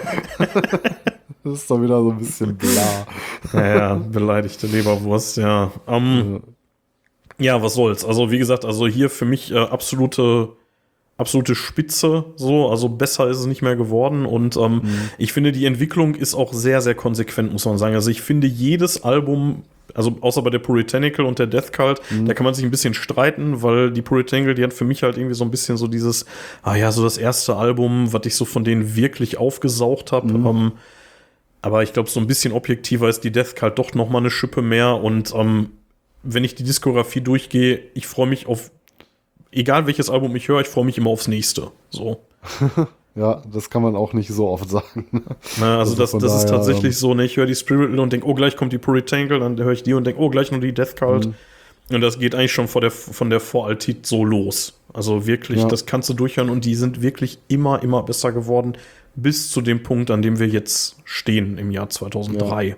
das 1.44 1.54
ist 1.60 1.70
doch 1.70 1.80
wieder 1.80 2.00
so 2.02 2.10
ein 2.10 2.18
bisschen 2.18 2.56
bla. 2.56 3.06
ja, 3.52 3.66
ja, 3.66 3.94
beleidigte 3.94 4.66
Leberwurst, 4.66 5.36
ja. 5.36 5.72
Ähm, 5.86 6.26
Ja, 6.30 6.40
was 7.62 7.74
soll's. 7.74 8.04
Also, 8.04 8.30
wie 8.30 8.38
gesagt, 8.38 8.64
also 8.64 8.86
hier 8.86 9.10
für 9.10 9.24
mich 9.24 9.52
äh, 9.52 9.58
absolute, 9.58 10.50
absolute 11.18 11.54
Spitze, 11.54 12.24
so. 12.36 12.68
Also 12.68 12.88
besser 12.88 13.28
ist 13.28 13.38
es 13.38 13.46
nicht 13.46 13.62
mehr 13.62 13.76
geworden. 13.76 14.26
Und 14.26 14.56
ähm, 14.56 14.82
ich 15.18 15.32
finde, 15.32 15.52
die 15.52 15.66
Entwicklung 15.66 16.14
ist 16.14 16.34
auch 16.34 16.52
sehr, 16.52 16.80
sehr 16.80 16.94
konsequent, 16.94 17.52
muss 17.52 17.64
man 17.64 17.78
sagen. 17.78 17.94
Also, 17.94 18.10
ich 18.10 18.22
finde, 18.22 18.46
jedes 18.46 19.04
Album, 19.04 19.62
also 19.94 20.16
außer 20.20 20.42
bei 20.42 20.50
der 20.50 20.58
Puritanical 20.58 21.24
und 21.26 21.38
der 21.38 21.46
Death 21.46 21.72
Cult, 21.72 22.00
da 22.24 22.34
kann 22.34 22.44
man 22.44 22.54
sich 22.54 22.64
ein 22.64 22.70
bisschen 22.70 22.94
streiten, 22.94 23.62
weil 23.62 23.90
die 23.90 24.02
Puritanical, 24.02 24.54
die 24.54 24.64
hat 24.64 24.72
für 24.72 24.84
mich 24.84 25.02
halt 25.02 25.16
irgendwie 25.16 25.34
so 25.34 25.44
ein 25.44 25.50
bisschen 25.50 25.76
so 25.76 25.86
dieses, 25.86 26.26
ah 26.62 26.74
ja, 26.74 26.90
so 26.92 27.02
das 27.02 27.18
erste 27.18 27.56
Album, 27.56 28.12
was 28.12 28.26
ich 28.26 28.34
so 28.34 28.44
von 28.44 28.64
denen 28.64 28.96
wirklich 28.96 29.38
aufgesaugt 29.38 30.12
habe. 30.12 30.28
Ähm, 30.28 30.72
aber 31.62 31.82
ich 31.82 31.92
glaube, 31.92 32.08
so 32.08 32.20
ein 32.20 32.26
bisschen 32.26 32.52
objektiver 32.52 33.08
ist 33.08 33.24
die 33.24 33.32
Death 33.32 33.56
Cult 33.56 33.78
doch 33.78 33.92
noch 33.94 34.08
mal 34.08 34.18
eine 34.18 34.30
Schippe 34.30 34.62
mehr. 34.62 35.02
Und 35.02 35.34
ähm, 35.34 35.70
wenn 36.26 36.44
ich 36.44 36.54
die 36.54 36.64
Diskografie 36.64 37.20
durchgehe, 37.20 37.80
ich 37.94 38.06
freue 38.06 38.26
mich 38.26 38.46
auf, 38.46 38.70
egal 39.52 39.86
welches 39.86 40.10
Album 40.10 40.34
ich 40.36 40.48
höre, 40.48 40.60
ich 40.60 40.68
freue 40.68 40.84
mich 40.84 40.98
immer 40.98 41.10
aufs 41.10 41.28
nächste. 41.28 41.70
So. 41.90 42.20
Ja, 43.18 43.40
das 43.50 43.70
kann 43.70 43.80
man 43.80 43.96
auch 43.96 44.12
nicht 44.12 44.28
so 44.28 44.46
oft 44.46 44.68
sagen. 44.68 45.06
Ne, 45.10 45.28
also 45.64 45.78
Also 45.78 45.94
das, 45.94 46.10
von 46.10 46.20
das 46.20 46.34
ist 46.34 46.44
daher, 46.44 46.58
tatsächlich 46.58 46.98
so, 46.98 47.14
ne, 47.14 47.24
ich 47.24 47.38
höre 47.38 47.46
die 47.46 47.54
Spiritual 47.54 47.98
und 48.00 48.12
denke, 48.12 48.26
oh, 48.26 48.34
gleich 48.34 48.56
kommt 48.58 48.74
die 48.74 48.78
Puritanical, 48.78 49.40
dann 49.40 49.56
höre 49.58 49.72
ich 49.72 49.82
die 49.82 49.94
und 49.94 50.04
denke, 50.06 50.20
oh, 50.20 50.28
gleich 50.28 50.50
nur 50.52 50.60
die 50.60 50.74
Death 50.74 50.96
Cult. 50.96 51.30
Und 51.90 52.00
das 52.02 52.18
geht 52.18 52.34
eigentlich 52.34 52.52
schon 52.52 52.68
vor 52.68 52.82
der, 52.82 52.90
von 52.90 53.30
der 53.30 53.40
Voraltit 53.40 54.04
so 54.04 54.22
los. 54.22 54.78
Also 54.92 55.26
wirklich, 55.26 55.60
Ja. 55.62 55.66
das 55.66 55.86
kannst 55.86 56.10
du 56.10 56.12
durchhören 56.12 56.50
und 56.50 56.66
die 56.66 56.74
sind 56.74 57.00
wirklich 57.00 57.38
immer, 57.48 57.82
immer 57.82 58.02
besser 58.02 58.32
geworden, 58.32 58.76
bis 59.14 59.50
zu 59.50 59.62
dem 59.62 59.82
Punkt, 59.82 60.10
an 60.10 60.20
dem 60.20 60.38
wir 60.38 60.48
jetzt 60.48 60.96
stehen 61.04 61.56
im 61.56 61.70
Jahr 61.70 61.88
2003. 61.88 62.76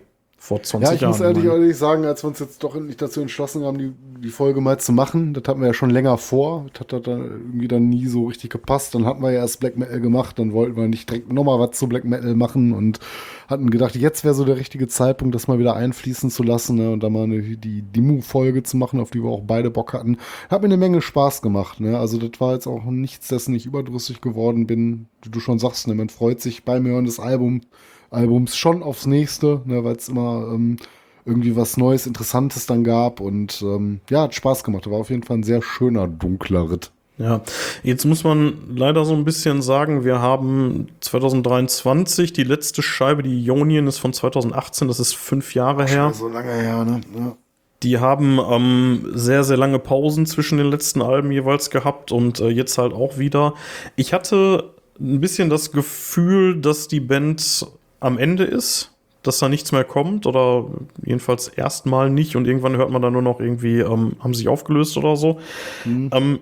Vor 0.49 0.63
20 0.63 0.89
Ja, 0.89 0.95
ich 0.95 1.01
Jahren. 1.03 1.11
muss 1.11 1.21
ehrlich, 1.21 1.45
meine. 1.45 1.61
ehrlich 1.61 1.77
sagen, 1.77 2.07
als 2.07 2.25
wir 2.25 2.29
uns 2.29 2.39
jetzt 2.39 2.65
doch 2.65 2.75
nicht 2.75 3.03
dazu 3.03 3.21
entschlossen 3.21 3.65
haben, 3.67 3.77
die, 3.77 3.93
die 4.23 4.31
Folge 4.31 4.63
mal 4.63 4.81
zu 4.81 4.93
machen, 4.93 5.35
das 5.35 5.45
hatten 5.47 5.61
wir 5.61 5.67
ja 5.67 5.75
schon 5.75 5.91
länger 5.91 6.17
vor. 6.17 6.65
Das 6.73 6.81
hat 6.91 7.07
dann 7.07 7.21
irgendwie 7.21 7.69
dann 7.69 7.91
nie 7.91 8.07
so 8.07 8.25
richtig 8.25 8.49
gepasst. 8.49 8.95
Dann 8.95 9.05
hatten 9.05 9.21
wir 9.21 9.31
ja 9.31 9.41
erst 9.41 9.61
Black 9.61 9.77
Metal 9.77 10.01
gemacht, 10.01 10.39
dann 10.39 10.55
wollten 10.55 10.75
wir 10.77 10.89
nicht 10.89 11.11
direkt 11.11 11.31
nochmal 11.31 11.61
was 11.61 11.73
zu 11.79 11.87
Black 11.87 12.07
Metal 12.07 12.35
machen 12.35 12.73
und 12.73 12.99
hatten 13.47 13.69
gedacht, 13.69 13.95
jetzt 13.95 14.25
wäre 14.25 14.33
so 14.33 14.47
der 14.47 14.57
richtige 14.57 14.89
Zeitpunkt, 14.89 15.35
das 15.35 15.49
mal 15.49 15.59
wieder 15.59 15.77
einfließen 15.77 16.31
zu 16.31 16.43
lassen 16.43 16.77
ne, 16.77 16.93
und 16.93 17.03
da 17.03 17.11
mal 17.11 17.25
eine, 17.25 17.43
die 17.43 17.83
Demo-Folge 17.83 18.63
zu 18.63 18.79
machen, 18.79 19.01
auf 19.01 19.11
die 19.11 19.23
wir 19.23 19.29
auch 19.29 19.43
beide 19.47 19.69
Bock 19.71 19.93
hatten. 19.93 20.17
Hat 20.49 20.63
mir 20.63 20.69
eine 20.69 20.79
Menge 20.79 21.03
Spaß 21.03 21.43
gemacht. 21.43 21.79
Ne? 21.79 21.99
Also 21.99 22.17
das 22.17 22.41
war 22.41 22.55
jetzt 22.55 22.67
auch 22.67 22.85
nichts, 22.85 23.29
dessen 23.29 23.55
ich 23.55 23.67
überdrüssig 23.67 24.23
geworden 24.23 24.67
bin. 24.67 25.09
Wie 25.21 25.29
du 25.29 25.41
schon 25.41 25.59
sagst, 25.59 25.89
ne? 25.89 25.95
man 25.95 26.09
freut 26.09 26.41
sich 26.41 26.65
beim 26.65 26.87
Hören 26.87 27.05
des 27.05 27.21
Albums 27.21 27.67
Albums 28.11 28.57
schon 28.57 28.83
aufs 28.83 29.07
nächste, 29.07 29.61
ne, 29.65 29.85
weil 29.85 29.97
es 29.97 30.09
immer 30.09 30.51
ähm, 30.53 30.77
irgendwie 31.25 31.57
was 31.57 31.77
Neues, 31.77 32.07
Interessantes 32.07 32.67
dann 32.67 32.85
gab 32.85 33.21
und 33.21 33.61
ähm, 33.63 34.01
ja, 34.09 34.23
hat 34.23 34.35
Spaß 34.35 34.65
gemacht. 34.65 34.91
War 34.91 34.99
auf 34.99 35.11
jeden 35.11 35.23
Fall 35.23 35.39
ein 35.39 35.43
sehr 35.43 35.63
schöner, 35.63 36.09
dunkler 36.09 36.71
Ritt. 36.71 36.91
Ja, 37.19 37.43
jetzt 37.83 38.05
muss 38.05 38.23
man 38.23 38.77
leider 38.77 39.05
so 39.05 39.13
ein 39.13 39.25
bisschen 39.25 39.61
sagen, 39.61 40.05
wir 40.05 40.21
haben 40.21 40.87
2023, 41.01 42.33
die 42.33 42.45
letzte 42.45 42.81
Scheibe, 42.81 43.25
die 43.25 43.45
Ionian 43.45 43.89
ist 43.89 43.99
von 43.99 44.13
2018, 44.13 44.87
das 44.87 45.01
ist 45.01 45.15
fünf 45.15 45.55
Jahre 45.55 45.85
her. 45.85 46.13
So 46.15 46.29
lange 46.29 46.53
her, 46.53 46.85
ne? 46.85 47.01
Ja. 47.17 47.37
Die 47.83 47.99
haben 47.99 48.39
ähm, 48.39 49.11
sehr, 49.15 49.45
sehr 49.45 49.57
lange 49.57 49.79
Pausen 49.79 50.27
zwischen 50.27 50.59
den 50.59 50.69
letzten 50.69 51.03
Alben 51.03 51.31
jeweils 51.31 51.71
gehabt 51.71 52.11
und 52.13 52.41
äh, 52.41 52.49
jetzt 52.49 52.79
halt 52.79 52.93
auch 52.93 53.19
wieder. 53.19 53.55
Ich 53.97 54.13
hatte 54.13 54.75
ein 55.01 55.21
bisschen 55.21 55.49
das 55.51 55.71
Gefühl, 55.73 56.61
dass 56.61 56.89
die 56.89 57.01
Band 57.01 57.67
am 58.01 58.19
Ende 58.19 58.45
ist, 58.45 58.93
dass 59.23 59.39
da 59.39 59.49
nichts 59.49 59.73
mehr 59.73 59.85
kommt 59.85 60.27
oder 60.27 60.67
jedenfalls 61.05 61.49
erstmal 61.49 62.11
nicht 62.11 62.37
und 62.37 62.47
irgendwann 62.47 62.77
hört 62.77 62.91
man 62.91 63.03
dann 63.03 63.13
nur 63.13 63.23
noch 63.23 63.41
irgendwie, 63.41 63.81
ähm, 63.81 64.17
haben 64.21 64.35
sich 64.35 64.49
aufgelöst 64.49 64.97
oder 64.97 65.17
so. 65.17 65.41
Ähm, 65.85 66.39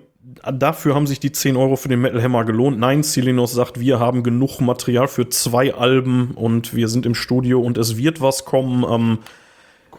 dafür 0.53 0.95
haben 0.95 1.07
sich 1.07 1.19
die 1.19 1.31
10 1.31 1.57
Euro 1.57 1.75
für 1.75 1.89
den 1.89 2.01
Metal 2.01 2.21
Hammer 2.21 2.45
gelohnt. 2.45 2.79
Nein, 2.79 3.03
Silinos 3.03 3.53
sagt, 3.53 3.79
wir 3.79 3.99
haben 3.99 4.23
genug 4.23 4.61
Material 4.61 5.07
für 5.07 5.27
zwei 5.29 5.73
Alben 5.73 6.31
und 6.35 6.75
wir 6.75 6.87
sind 6.87 7.05
im 7.05 7.15
Studio 7.15 7.61
und 7.61 7.77
es 7.77 7.97
wird 7.97 8.21
was 8.21 8.45
kommen. 8.45 8.85
Ähm, 8.89 9.19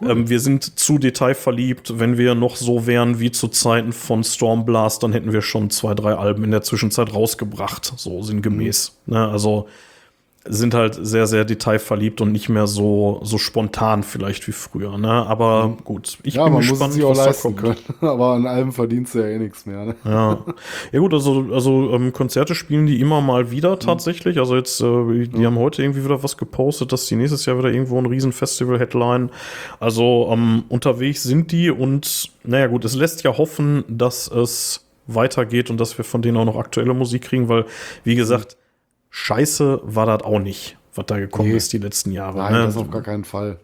ähm, 0.06 0.28
wir 0.28 0.40
sind 0.40 0.78
zu 0.78 0.98
detailverliebt. 0.98 1.98
Wenn 1.98 2.18
wir 2.18 2.34
noch 2.34 2.56
so 2.56 2.86
wären 2.86 3.18
wie 3.20 3.30
zu 3.30 3.48
Zeiten 3.48 3.92
von 3.92 4.22
Stormblast, 4.22 5.02
dann 5.02 5.12
hätten 5.12 5.32
wir 5.32 5.42
schon 5.42 5.70
zwei, 5.70 5.94
drei 5.94 6.14
Alben 6.14 6.44
in 6.44 6.50
der 6.50 6.62
Zwischenzeit 6.62 7.12
rausgebracht, 7.12 7.92
so 7.96 8.22
sinngemäß. 8.22 8.98
Ne? 9.06 9.28
Also 9.28 9.66
sind 10.48 10.74
halt 10.74 10.98
sehr, 11.00 11.26
sehr 11.26 11.44
detailverliebt 11.44 12.20
und 12.20 12.32
nicht 12.32 12.48
mehr 12.48 12.66
so, 12.66 13.20
so 13.22 13.38
spontan 13.38 14.02
vielleicht 14.02 14.46
wie 14.48 14.52
früher. 14.52 14.98
Ne? 14.98 15.08
Aber 15.08 15.76
gut, 15.84 16.18
ich 16.22 16.34
ja, 16.34 16.44
bin 16.44 16.54
man 16.54 16.62
muss 16.62 16.70
gespannt, 16.70 16.90
es 16.90 16.94
sich 16.96 17.04
auch 17.04 17.16
leisten 17.16 17.56
kommt. 17.56 17.84
können. 17.86 18.00
Aber 18.10 18.32
an 18.32 18.46
Alben 18.46 18.72
verdienst 18.72 19.14
du 19.14 19.20
ja 19.20 19.26
eh 19.26 19.38
nichts 19.38 19.66
mehr. 19.66 19.84
Ne? 19.86 19.94
Ja. 20.04 20.44
ja 20.92 20.98
gut, 20.98 21.12
also, 21.12 21.46
also 21.52 21.92
ähm, 21.92 22.12
Konzerte 22.12 22.54
spielen 22.54 22.86
die 22.86 23.00
immer 23.00 23.20
mal 23.20 23.50
wieder 23.50 23.78
tatsächlich. 23.78 24.38
Also 24.38 24.56
jetzt, 24.56 24.80
äh, 24.80 25.26
die 25.26 25.46
haben 25.46 25.58
heute 25.58 25.82
irgendwie 25.82 26.04
wieder 26.04 26.22
was 26.22 26.36
gepostet, 26.36 26.92
dass 26.92 27.06
die 27.06 27.16
nächstes 27.16 27.46
Jahr 27.46 27.58
wieder 27.58 27.70
irgendwo 27.70 27.98
ein 27.98 28.06
Riesenfestival 28.06 28.78
headline. 28.78 29.30
Also 29.80 30.28
ähm, 30.32 30.64
unterwegs 30.68 31.22
sind 31.22 31.52
die 31.52 31.70
und 31.70 32.30
naja 32.44 32.66
gut, 32.66 32.84
es 32.84 32.94
lässt 32.94 33.22
ja 33.22 33.36
hoffen, 33.36 33.84
dass 33.88 34.28
es 34.28 34.84
weitergeht 35.08 35.70
und 35.70 35.80
dass 35.80 35.98
wir 35.98 36.04
von 36.04 36.22
denen 36.22 36.36
auch 36.36 36.44
noch 36.44 36.56
aktuelle 36.56 36.94
Musik 36.94 37.22
kriegen, 37.22 37.48
weil, 37.48 37.64
wie 38.04 38.14
gesagt, 38.14 38.56
scheiße 39.10 39.80
war 39.84 40.06
das 40.06 40.22
auch 40.22 40.38
nicht, 40.38 40.76
was 40.94 41.06
da 41.06 41.18
gekommen 41.18 41.50
Nee. 41.50 41.56
ist 41.56 41.72
die 41.72 41.78
letzten 41.78 42.12
Jahre. 42.12 42.38
Nein, 42.38 42.52
ne? 42.52 42.58
das 42.66 42.76
auf 42.76 42.90
gar 42.90 43.02
keinen 43.02 43.24
Fall. 43.24 43.58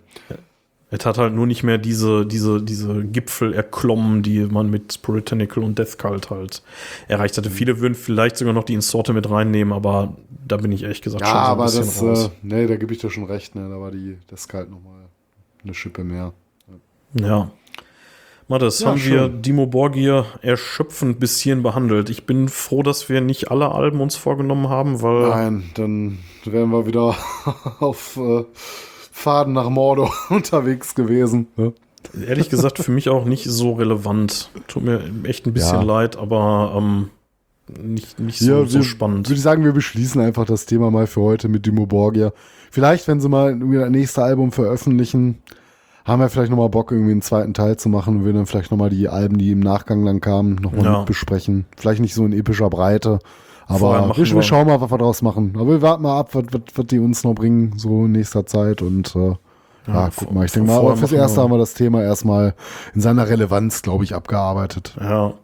Es 0.91 1.05
hat 1.05 1.19
halt 1.19 1.35
nur 1.35 1.47
nicht 1.49 1.65
mehr 1.65 1.77
diese, 1.79 2.25
diese, 2.25 2.63
diese 2.63 3.03
Gipfel 3.05 3.53
erklommen, 3.53 4.23
die 4.23 4.39
man 4.45 4.71
mit 4.71 5.03
Puritanical 5.03 5.65
und 5.65 5.77
Death 5.77 5.99
Cult 5.99 6.31
halt 6.31 6.63
erreicht 7.09 7.37
hatte. 7.37 7.51
Viele 7.51 7.81
würden 7.81 7.97
vielleicht 7.97 8.37
sogar 8.37 8.55
noch 8.55 8.63
die 8.63 8.75
Insorte 8.75 9.13
mit 9.13 9.29
reinnehmen, 9.29 9.73
aber 9.73 10.15
da 10.47 10.57
bin 10.57 10.71
ich 10.71 10.85
ehrlich 10.85 11.03
gesagt 11.03 11.23
Ja, 11.23 11.27
schon 11.27 11.35
so 11.37 11.41
ein 11.47 11.51
aber 11.51 11.65
bisschen 11.65 11.85
das, 11.87 12.03
raus. 12.03 12.27
äh, 12.27 12.31
nee, 12.43 12.67
da 12.69 12.77
gebe 12.77 12.93
ich 12.93 13.01
dir 13.01 13.11
schon 13.11 13.25
recht, 13.25 13.57
ne? 13.57 13.69
Da 13.69 13.81
war 13.81 13.91
die, 13.91 14.19
das 14.29 14.47
kalt 14.47 14.71
nochmal 14.71 15.01
eine 15.65 15.75
Schippe 15.75 16.05
mehr. 16.05 16.33
Ja. 17.15 17.51
Mathis, 18.49 18.81
Ja, 18.81 18.89
haben 18.89 18.97
wir 18.97 19.03
schön. 19.03 19.43
Dimo 19.43 19.67
Borgir 19.67 20.27
erschöpfend 20.43 21.19
bis 21.19 21.41
hierhin 21.41 21.63
behandelt. 21.63 22.11
Ich 22.11 22.27
bin 22.27 22.49
froh, 22.49 22.83
dass 22.83 23.09
wir 23.09 23.21
nicht 23.21 23.51
alle 23.51 23.73
Alben 23.73 24.01
uns 24.01 24.17
vorgenommen 24.17 24.69
haben, 24.69 25.01
weil 25.01 25.29
Nein, 25.31 25.65
dann 25.75 26.19
wären 26.45 26.71
wir 26.71 26.87
wieder 26.87 27.17
auf 27.81 28.17
äh, 28.19 28.45
Faden 29.11 29.55
nach 29.55 29.71
Mordor 29.71 30.13
unterwegs 30.31 30.95
gewesen. 30.95 31.47
Ne? 31.57 31.73
ehrlich 32.27 32.51
gesagt 32.51 32.79
für 32.79 32.93
mich 32.93 33.09
auch 33.09 33.25
nicht 33.25 33.45
so 33.45 33.73
relevant. 33.73 34.51
Tut 34.69 34.85
mir 34.85 35.01
echt 35.25 35.47
ein 35.47 35.55
bisschen 35.55 35.77
Ja. 35.81 35.83
leid, 35.83 36.17
aber 36.19 36.75
ähm, 36.77 37.09
nicht, 37.83 38.21
nicht 38.21 38.39
so, 38.41 38.51
Ja, 38.61 38.67
so 38.67 38.79
wir- 38.81 38.85
spannend. 38.85 39.27
Würde 39.27 39.37
ich 39.39 39.43
sagen, 39.43 39.65
wir 39.65 39.73
beschließen 39.73 40.21
einfach 40.21 40.45
das 40.45 40.67
Thema 40.67 40.91
mal 40.91 41.07
für 41.07 41.23
heute 41.23 41.49
mit 41.49 41.65
Dimo 41.65 41.87
Borgia. 41.87 42.33
Vielleicht, 42.71 43.09
wenn 43.09 43.21
sie 43.23 43.29
mal 43.31 43.59
das 43.59 43.89
nächste 43.91 44.23
Album 44.23 44.53
veröffentlichen, 44.53 45.39
haben 46.05 46.21
wir 46.21 46.29
vielleicht 46.29 46.51
nochmal 46.51 46.69
Bock, 46.69 46.93
irgendwie 46.93 47.13
einen 47.13 47.23
zweiten 47.23 47.55
Teil 47.55 47.77
zu 47.77 47.89
machen 47.89 48.17
und 48.19 48.25
wir 48.27 48.33
dann 48.33 48.47
vielleicht 48.47 48.71
nochmal 48.71 48.91
die 48.91 49.09
Alben, 49.09 49.39
die 49.39 49.51
im 49.53 49.61
Nachgang 49.61 50.05
dann 50.05 50.21
kamen, 50.21 50.57
nochmal 50.57 50.85
Ja. 50.85 51.03
besprechen. 51.05 51.65
Vielleicht 51.77 52.01
nicht 52.01 52.15
so 52.15 52.25
in 52.27 52.33
epischer 52.33 52.69
Breite, 52.71 53.19
aber 53.67 54.13
wir, 54.17 54.27
wir- 54.35 54.43
schauen 54.43 54.67
mal, 54.67 54.81
was 54.81 54.91
wir 54.91 54.99
daraus 54.99 55.23
machen. 55.23 55.53
Aber 55.57 55.69
wir 55.69 55.83
warten 55.83 56.03
mal 56.03 56.19
ab, 56.21 56.35
was, 56.35 56.45
was, 56.53 56.61
was 56.75 56.87
die 56.87 56.99
uns 56.99 57.25
noch 57.25 57.35
bringen, 57.35 57.73
so 57.79 58.05
in 58.05 58.13
nächster 58.13 58.45
Zeit 58.47 58.83
und 58.83 59.17
äh, 59.17 59.35
ja, 59.87 60.11
guck 60.17 60.33
mal, 60.33 60.45
ich 60.47 60.53
denke 60.53 60.71
mal, 60.71 60.79
aber 60.79 60.97
fürs 60.97 61.13
Erste 61.13 61.39
wir- 61.39 61.43
haben 61.45 61.51
wir 61.53 61.59
das 61.59 61.75
Thema 61.75 62.03
erstmal 62.03 62.55
in 62.95 63.01
seiner 63.01 63.29
Relevanz, 63.29 63.83
glaube 63.83 64.05
ich, 64.05 64.15
abgearbeitet. 64.15 64.95
Ja. 65.01 65.35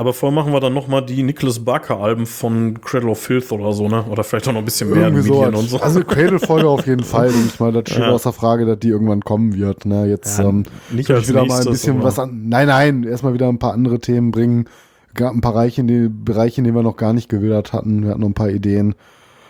Aber 0.00 0.12
vorher 0.14 0.34
machen 0.34 0.52
wir 0.52 0.60
dann 0.60 0.74
nochmal 0.74 1.04
die 1.04 1.24
Nicholas 1.24 1.58
Barker-Alben 1.58 2.24
von 2.24 2.80
Cradle 2.80 3.10
of 3.10 3.18
Filth 3.18 3.50
oder 3.50 3.72
so, 3.72 3.88
ne? 3.88 4.04
Oder 4.08 4.22
vielleicht 4.22 4.46
auch 4.46 4.52
noch 4.52 4.60
ein 4.60 4.64
bisschen 4.64 4.90
mehr 4.90 5.08
Irgendwie 5.08 5.26
so. 5.26 5.44
Und 5.44 5.56
so. 5.68 5.80
Also 5.80 6.04
Cradle-Folge 6.04 6.68
auf 6.68 6.86
jeden 6.86 7.02
Fall, 7.02 7.30
denke 7.32 7.48
ich 7.52 7.58
mal. 7.58 7.72
Das 7.72 7.82
steht 7.90 7.98
Ja. 8.04 8.10
außer 8.12 8.32
Frage, 8.32 8.64
dass 8.64 8.78
die 8.78 8.90
irgendwann 8.90 9.22
kommen 9.22 9.56
wird. 9.56 9.86
Ne? 9.86 10.06
Jetzt 10.06 10.38
Ja, 10.38 10.48
ähm, 10.48 10.62
nicht 10.92 11.10
als 11.10 11.22
ich 11.24 11.28
wieder 11.30 11.40
mal 11.40 11.46
ein 11.46 11.48
nächstes, 11.48 11.72
bisschen 11.80 11.96
aber- 11.96 12.04
was 12.04 12.18
an. 12.20 12.48
Nein, 12.48 12.68
nein, 12.68 13.02
erstmal 13.02 13.34
wieder 13.34 13.48
ein 13.48 13.58
paar 13.58 13.72
andere 13.72 13.98
Themen 13.98 14.30
bringen. 14.30 14.66
Gab 15.14 15.34
ein 15.34 15.40
paar 15.40 15.54
Bereiche, 15.54 15.80
in 15.80 15.88
die, 15.88 16.08
Bereiche, 16.08 16.58
in 16.60 16.64
denen 16.64 16.76
wir 16.76 16.84
noch 16.84 16.96
gar 16.96 17.12
nicht 17.12 17.28
gewildert 17.28 17.72
hatten. 17.72 18.04
Wir 18.04 18.10
hatten 18.10 18.20
noch 18.20 18.28
ein 18.28 18.34
paar 18.34 18.50
Ideen. 18.50 18.94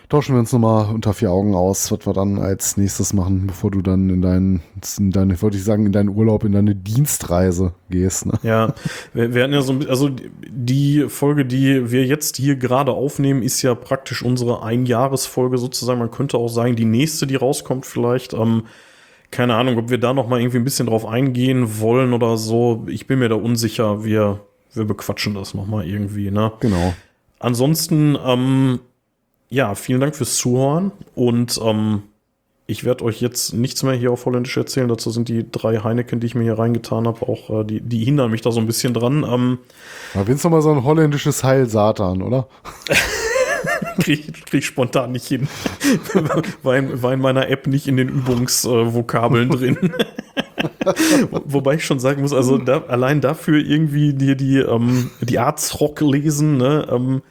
Tauschen 0.09 0.35
wir 0.35 0.41
uns 0.41 0.55
nochmal 0.55 0.95
unter 0.95 1.13
vier 1.13 1.31
Augen 1.31 1.55
aus, 1.55 1.93
was 1.93 2.07
wir 2.07 2.15
dann 2.15 2.39
als 2.39 2.79
nächstes 2.79 3.13
machen, 3.13 3.47
bevor 3.47 3.71
du 3.71 3.83
dann 3.83 4.09
in 4.09 4.23
deinen, 4.23 4.63
in 4.99 5.11
deine, 5.11 5.41
wollte 5.43 5.59
ich 5.59 5.65
sagen, 5.65 5.85
in 5.85 5.93
deinen 5.93 6.09
Urlaub, 6.09 6.45
in 6.45 6.53
deine 6.53 6.75
Dienstreise 6.75 7.75
gehst. 7.91 8.25
Ne? 8.25 8.33
Ja, 8.43 8.73
wir, 9.13 9.35
wir 9.35 9.43
hatten 9.43 9.53
ja 9.53 9.61
so 9.61 9.73
ein 9.73 9.81
bisschen, 9.81 9.91
also 9.91 10.09
die 10.49 11.05
Folge, 11.11 11.45
die 11.45 11.91
wir 11.91 12.07
jetzt 12.07 12.39
hier 12.39 12.57
gerade 12.57 12.93
aufnehmen, 12.93 13.43
ist 13.43 13.61
ja 13.61 13.75
praktisch 13.75 14.23
unsere 14.23 14.63
Einjahresfolge 14.63 15.59
sozusagen. 15.59 15.99
Man 15.99 16.11
könnte 16.11 16.39
auch 16.39 16.49
sagen, 16.49 16.75
die 16.75 16.87
nächste, 16.87 17.27
die 17.27 17.37
rauskommt 17.37 17.85
vielleicht. 17.85 18.33
Ähm, 18.33 18.63
keine 19.31 19.57
Ahnung, 19.57 19.77
ob 19.77 19.91
wir 19.91 19.99
da 19.99 20.15
noch 20.15 20.27
mal 20.27 20.41
irgendwie 20.41 20.57
ein 20.57 20.65
bisschen 20.65 20.87
drauf 20.87 21.05
eingehen 21.05 21.81
wollen 21.81 22.15
oder 22.15 22.39
so. 22.39 22.87
Ich 22.87 23.07
bin 23.07 23.19
mir 23.19 23.29
da 23.29 23.35
unsicher. 23.35 24.05
Wir, 24.05 24.41
wir 24.73 24.87
bequatschen 24.87 25.35
das 25.35 25.53
noch 25.53 25.67
mal 25.67 25.87
irgendwie, 25.87 26.31
ne? 26.31 26.53
Genau. 26.61 26.95
Ansonsten, 27.41 28.17
ähm, 28.25 28.81
ja, 29.51 29.75
vielen 29.75 30.01
Dank 30.01 30.15
fürs 30.17 30.37
Zuhören 30.37 30.93
und 31.15 31.59
ähm, 31.63 32.03
ich 32.67 32.85
werde 32.85 33.05
euch 33.05 33.21
jetzt 33.23 33.55
nichts 33.55 33.83
mehr 33.83 33.95
hier 33.95 34.13
auf 34.13 34.27
Holländisch 34.27 34.57
erzählen. 34.57 34.89
Dazu 34.89 35.11
sind 35.11 35.29
die 35.29 35.51
drei 35.51 35.79
Heineken, 35.79 36.21
die 36.21 36.27
ich 36.27 36.35
mir 36.35 36.43
hier 36.43 36.59
reingetan 36.59 37.07
habe, 37.07 37.27
auch 37.27 37.61
äh, 37.61 37.65
die, 37.65 37.81
die 37.81 38.05
hindern 38.05 38.31
mich 38.31 38.43
da 38.43 38.51
so 38.53 38.61
ein 38.61 38.67
bisschen 38.67 38.93
dran. 38.93 39.25
Ähm, 39.27 39.59
Aber 40.15 40.27
wenn's 40.27 40.45
noch 40.45 40.51
mal 40.51 40.61
so 40.61 40.71
ein 40.71 40.85
holländisches 40.85 41.43
Heil 41.45 41.67
Satan, 41.67 42.21
oder? 42.21 42.47
krieg, 44.01 44.45
krieg 44.47 44.59
ich 44.59 44.67
spontan 44.67 45.13
nicht 45.13 45.27
hin. 45.27 45.49
war, 46.63 46.77
in, 46.77 47.03
war 47.03 47.15
in 47.15 47.21
meiner 47.21 47.49
App 47.49 47.67
nicht 47.67 47.89
in 47.89 47.97
den 47.97 48.09
Übungsvokabeln 48.11 49.49
drin. 49.51 49.79
Wo- 51.31 51.43
Wobei 51.47 51.75
ich 51.77 51.87
schon 51.87 52.01
sagen 52.01 52.21
muss, 52.21 52.35
also 52.35 52.59
da, 52.59 52.83
allein 52.89 53.23
dafür 53.23 53.59
irgendwie 53.65 54.13
die, 54.13 54.37
die, 54.37 54.59
ähm, 54.59 55.11
die 55.23 55.39
Arztrock 55.39 56.01
lesen, 56.03 56.59
ne, 56.59 56.87
ähm, 56.91 57.23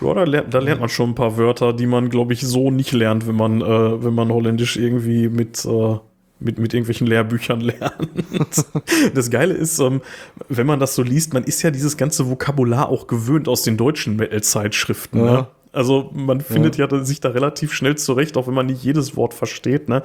ja, 0.00 0.14
da 0.14 0.24
lernt, 0.24 0.54
da 0.54 0.58
lernt 0.58 0.80
man 0.80 0.88
schon 0.88 1.10
ein 1.10 1.14
paar 1.14 1.36
Wörter, 1.36 1.72
die 1.72 1.86
man, 1.86 2.08
glaube 2.08 2.32
ich, 2.32 2.42
so 2.42 2.70
nicht 2.70 2.92
lernt, 2.92 3.26
wenn 3.26 3.36
man, 3.36 3.60
äh, 3.60 4.04
wenn 4.04 4.14
man 4.14 4.30
Holländisch 4.30 4.76
irgendwie 4.76 5.28
mit, 5.28 5.64
äh, 5.64 5.96
mit, 6.38 6.58
mit 6.58 6.74
irgendwelchen 6.74 7.06
Lehrbüchern 7.06 7.60
lernt. 7.62 8.66
Das 9.14 9.30
Geile 9.30 9.54
ist, 9.54 9.78
ähm, 9.78 10.02
wenn 10.48 10.66
man 10.66 10.80
das 10.80 10.94
so 10.94 11.02
liest, 11.02 11.34
man 11.34 11.44
ist 11.44 11.62
ja 11.62 11.70
dieses 11.70 11.96
ganze 11.96 12.28
Vokabular 12.28 12.88
auch 12.88 13.06
gewöhnt 13.06 13.48
aus 13.48 13.62
den 13.62 13.76
deutschen 13.76 14.16
Metal-Zeitschriften. 14.16 15.18
Ja. 15.18 15.32
Ne? 15.32 15.46
Also 15.72 16.10
man 16.14 16.40
findet 16.40 16.76
ja. 16.78 17.04
sich 17.04 17.20
da 17.20 17.30
relativ 17.30 17.74
schnell 17.74 17.96
zurecht, 17.96 18.38
auch 18.38 18.46
wenn 18.46 18.54
man 18.54 18.66
nicht 18.66 18.82
jedes 18.82 19.14
Wort 19.14 19.34
versteht. 19.34 19.90
Ne? 19.90 20.02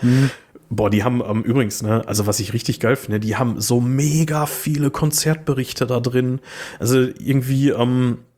Boah, 0.69 0.89
die 0.89 1.03
haben 1.03 1.21
ähm, 1.25 1.43
übrigens, 1.43 1.81
ne, 1.81 2.05
also 2.07 2.27
was 2.27 2.39
ich 2.41 2.53
richtig 2.53 2.79
geil 2.79 2.95
finde, 2.95 3.21
die 3.21 3.37
haben 3.37 3.59
so 3.61 3.79
mega 3.79 4.45
viele 4.45 4.89
Konzertberichte 4.89 5.85
da 5.85 5.99
drin. 5.99 6.39
Also 6.79 6.99
irgendwie, 7.19 7.69
ähm, 7.69 8.17
äh, 8.19 8.30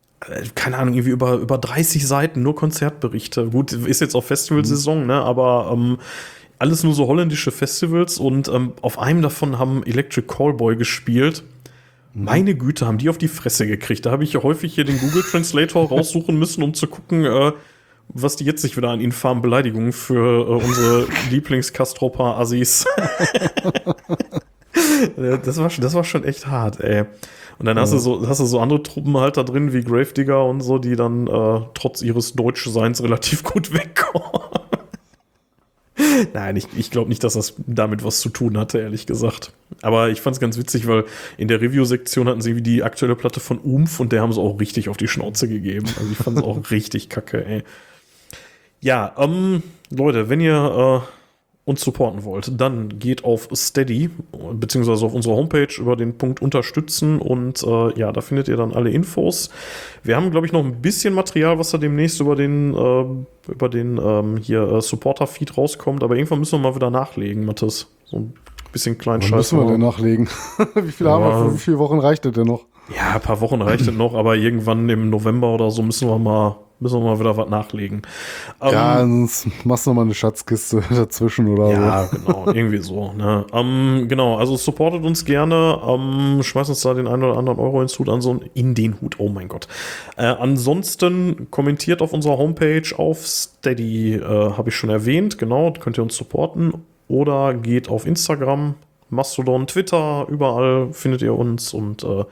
keine 0.56 0.78
Ahnung, 0.78 0.94
irgendwie 0.94 1.12
über, 1.12 1.34
über 1.36 1.58
30 1.58 2.08
Seiten 2.08 2.42
nur 2.44 2.56
Konzertberichte. 2.56 3.48
Gut, 3.50 3.72
ist 3.74 4.02
jetzt 4.02 4.16
auch 4.16 4.24
Festivalsaison, 4.24 5.06
ne, 5.06 5.16
aber 5.16 5.72
ähm, 5.74 5.98
alles 6.60 6.84
nur 6.84 6.94
so 6.94 7.08
holländische 7.08 7.52
Festivals 7.52 8.18
und 8.20 8.48
ähm, 8.48 8.74
auf 8.82 9.00
einem 9.00 9.22
davon 9.22 9.60
haben 9.60 9.84
Electric 9.86 10.28
Callboy 10.28 10.76
gespielt. 10.76 11.44
Meine 12.14 12.54
Güte, 12.56 12.86
haben 12.86 13.00
die 13.00 13.10
auf 13.10 13.18
die 13.18 13.28
Fresse 13.28 13.66
gekriegt. 13.68 14.06
Da 14.06 14.12
habe 14.12 14.24
ich 14.24 14.34
ja 14.34 14.44
häufig 14.44 14.74
hier 14.76 14.86
den 14.86 15.00
Google 15.00 15.24
Translator 15.24 15.90
raussuchen 15.90 16.38
müssen, 16.38 16.62
um 16.64 16.74
zu 16.76 16.86
gucken, 16.88 17.26
äh, 17.26 17.52
was 18.10 18.36
die 18.36 18.44
jetzt 18.46 18.62
sich 18.62 18.78
wieder 18.78 18.90
an 18.90 19.02
infamen 19.02 19.42
Beleidigungen 19.42 19.92
für 19.94 20.48
äh, 20.48 20.64
unsere 20.64 21.08
Lieblings-Kastropper-Assis. 21.32 22.86
Ja, 25.18 25.38
das, 25.44 25.58
war, 25.58 25.70
schon- 25.70 25.82
das 25.84 25.94
war 25.94 26.04
schon 26.04 26.24
echt 26.24 26.48
hart, 26.48 26.80
ey. 26.80 27.06
Und 27.60 27.66
dann 27.66 27.80
hast, 27.80 27.94
du 27.94 27.98
so, 27.98 28.28
hast 28.28 28.40
du 28.40 28.46
so 28.46 28.60
andere 28.60 28.84
Truppen 28.84 29.18
halt 29.18 29.38
da 29.38 29.44
drin, 29.44 29.74
wie 29.74 29.84
Gravedigger 29.84 30.46
und 30.46 30.62
so, 30.62 30.78
die 30.78 30.96
dann 30.96 31.28
äh, 31.28 31.62
trotz 31.74 32.02
ihres 32.02 32.34
Deutschseins 32.34 33.02
relativ 33.04 33.44
gut 33.44 33.74
wegkommen. 33.74 34.42
Nein, 36.34 36.56
ich, 36.56 36.68
ich 36.76 36.92
glaube 36.92 37.10
nicht, 37.10 37.24
dass 37.24 37.34
das 37.34 37.56
damit 37.66 38.04
was 38.04 38.20
zu 38.20 38.30
tun 38.30 38.58
hatte, 38.58 38.80
ehrlich 38.80 39.06
gesagt. 39.06 39.52
Aber 39.82 40.10
ich 40.10 40.22
fand 40.22 40.36
es 40.36 40.40
ganz 40.40 40.58
witzig, 40.58 40.88
weil 40.88 41.06
in 41.38 41.48
der 41.48 41.62
Review-Sektion 41.62 42.28
hatten 42.28 42.42
sie 42.42 42.56
wie 42.56 42.62
die 42.62 42.84
aktuelle 42.84 43.16
Platte 43.16 43.40
von 43.40 43.60
Umf 43.60 44.00
und 44.00 44.12
der 44.12 44.22
haben 44.22 44.34
sie 44.34 44.42
auch 44.42 44.60
richtig 44.60 44.90
auf 44.90 44.98
die 44.98 45.08
Schnauze 45.08 45.48
gegeben. 45.48 45.88
Also 45.98 46.12
ich 46.12 46.18
fand 46.18 46.38
es 46.38 46.44
auch 46.44 46.60
richtig 46.72 47.10
kacke, 47.10 47.46
ey. 47.46 47.64
Ja, 48.82 49.14
ähm, 49.18 49.64
Leute, 49.90 50.30
wenn 50.30 50.40
ihr 50.40 51.04
äh, 51.04 51.23
uns 51.66 51.82
supporten 51.82 52.26
wollt, 52.26 52.60
dann 52.60 53.00
geht 53.00 53.24
auf 53.24 53.48
Steady, 53.54 54.10
beziehungsweise 54.54 55.06
auf 55.06 55.14
unsere 55.14 55.36
Homepage 55.36 55.74
über 55.78 55.96
den 55.96 56.18
Punkt 56.18 56.42
Unterstützen 56.42 57.20
und 57.20 57.64
äh, 57.64 57.98
ja, 57.98 58.12
da 58.12 58.20
findet 58.20 58.50
ihr 58.50 58.58
dann 58.58 58.74
alle 58.74 58.90
Infos. 58.90 59.50
Wir 60.04 60.18
haben, 60.18 60.30
glaube 60.32 60.46
ich, 60.46 60.52
noch 60.52 60.64
ein 60.64 60.82
bisschen 60.82 61.14
Material, 61.14 61.60
was 61.60 61.72
da 61.72 61.78
demnächst 61.78 62.20
über 62.20 62.36
den, 62.36 62.76
äh, 62.76 63.52
über 63.52 63.70
den 63.70 63.98
ähm, 63.98 64.38
hier 64.38 64.64
äh, 64.64 64.82
Supporter-Feed 64.82 65.58
rauskommt, 65.58 66.04
aber 66.04 66.18
irgendwann 66.18 66.40
müssen 66.40 66.60
wir 66.60 66.70
mal 66.70 66.76
wieder 66.76 66.90
nachlegen, 66.90 67.46
Mathis. 67.46 67.88
So 68.06 68.18
ein 68.18 68.34
bisschen 68.74 68.98
kleinen 68.98 69.22
Wann 69.22 69.30
Scheiß. 69.30 69.54
müssen 69.54 69.60
wir 69.60 69.72
denn 69.72 69.82
nachlegen? 69.82 70.28
wie 70.76 70.92
viele 70.92 71.12
haben 71.12 71.24
wir? 71.24 71.46
Für 71.46 71.54
wie 71.54 71.60
viele 71.60 71.80
Wochen 71.80 72.00
reicht 72.00 72.26
das 72.26 72.34
denn 72.34 72.48
noch? 72.48 72.66
Ja, 72.94 73.16
ein 73.16 73.22
paar 73.22 73.40
Wochen 73.40 73.62
reicht 73.62 73.88
es 73.88 73.94
noch, 73.94 74.14
aber 74.14 74.36
irgendwann 74.36 74.90
im 74.90 75.10
November 75.10 75.54
oder 75.54 75.72
so 75.72 75.82
müssen 75.82 76.10
wir 76.10 76.20
mal, 76.20 76.58
müssen 76.84 77.02
wir 77.02 77.06
mal 77.06 77.20
wieder 77.20 77.36
was 77.36 77.50
nachlegen. 77.50 78.04
Ähm, 78.62 78.72
ja, 78.72 79.00
sonst 79.00 79.48
machst 79.66 79.88
du 79.88 79.94
mal 79.94 80.04
eine 80.04 80.14
Schatzkiste 80.14 80.84
dazwischen 80.90 81.48
oder 81.48 81.72
Ja, 81.72 82.06
genau, 82.06 82.46
irgendwie 82.54 82.78
so. 82.78 83.14
Ne? 83.14 83.46
Ähm, 83.52 84.06
genau, 84.08 84.38
also 84.38 84.56
supportet 84.58 85.04
uns 85.04 85.26
gerne, 85.26 85.80
ähm, 85.88 86.44
schmeißt 86.44 86.70
uns 86.70 86.82
da 86.82 86.94
den 86.94 87.08
einen 87.08 87.24
oder 87.24 87.38
anderen 87.38 87.60
Euro 87.60 87.82
ins 87.82 87.98
Hut 87.98 88.10
an, 88.10 88.22
so 88.22 88.40
in 88.54 88.76
den 88.76 89.02
Hut, 89.02 89.16
oh 89.20 89.30
mein 89.30 89.48
Gott. 89.48 89.68
Äh, 90.18 90.26
ansonsten 90.26 91.48
kommentiert 91.50 92.02
auf 92.02 92.14
unserer 92.14 92.38
Homepage 92.38 92.84
auf 92.98 93.26
Steady, 93.26 94.16
äh, 94.16 94.22
habe 94.22 94.70
ich 94.70 94.76
schon 94.76 94.90
erwähnt, 94.90 95.38
genau, 95.38 95.72
könnt 95.80 95.98
ihr 95.98 96.04
uns 96.04 96.16
supporten. 96.16 96.74
Oder 97.08 97.54
geht 97.54 97.90
auf 97.90 98.06
Instagram, 98.06 98.76
Mastodon, 99.10 99.68
Twitter, 99.68 100.26
überall 100.30 100.92
findet 100.94 101.22
ihr 101.22 101.36
uns 101.36 101.74
und 101.74 102.04
äh, 102.04 102.24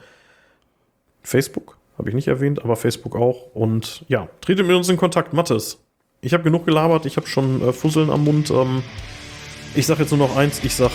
Facebook, 1.22 1.78
habe 1.98 2.08
ich 2.08 2.14
nicht 2.14 2.28
erwähnt, 2.28 2.64
aber 2.64 2.76
Facebook 2.76 3.16
auch. 3.16 3.54
Und 3.54 4.04
ja, 4.08 4.28
tretet 4.40 4.66
mit 4.66 4.76
uns 4.76 4.88
in 4.88 4.96
Kontakt, 4.96 5.32
Mathis. 5.32 5.78
Ich 6.20 6.32
habe 6.32 6.44
genug 6.44 6.64
gelabert, 6.64 7.06
ich 7.06 7.16
habe 7.16 7.26
schon 7.26 7.60
äh, 7.62 7.72
Fusseln 7.72 8.10
am 8.10 8.24
Mund. 8.24 8.50
Ähm, 8.50 8.82
ich 9.74 9.86
sag 9.86 9.98
jetzt 9.98 10.10
nur 10.10 10.18
noch 10.18 10.36
eins, 10.36 10.62
ich 10.64 10.74
sag 10.74 10.92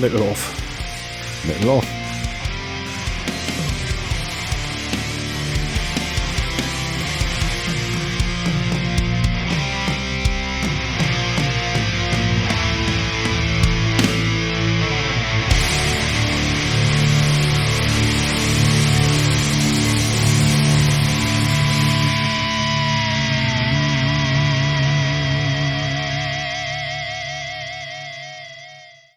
Metal 0.00 0.22
auf. 0.22 0.54
Metal 1.46 1.68
auf. 1.68 2.01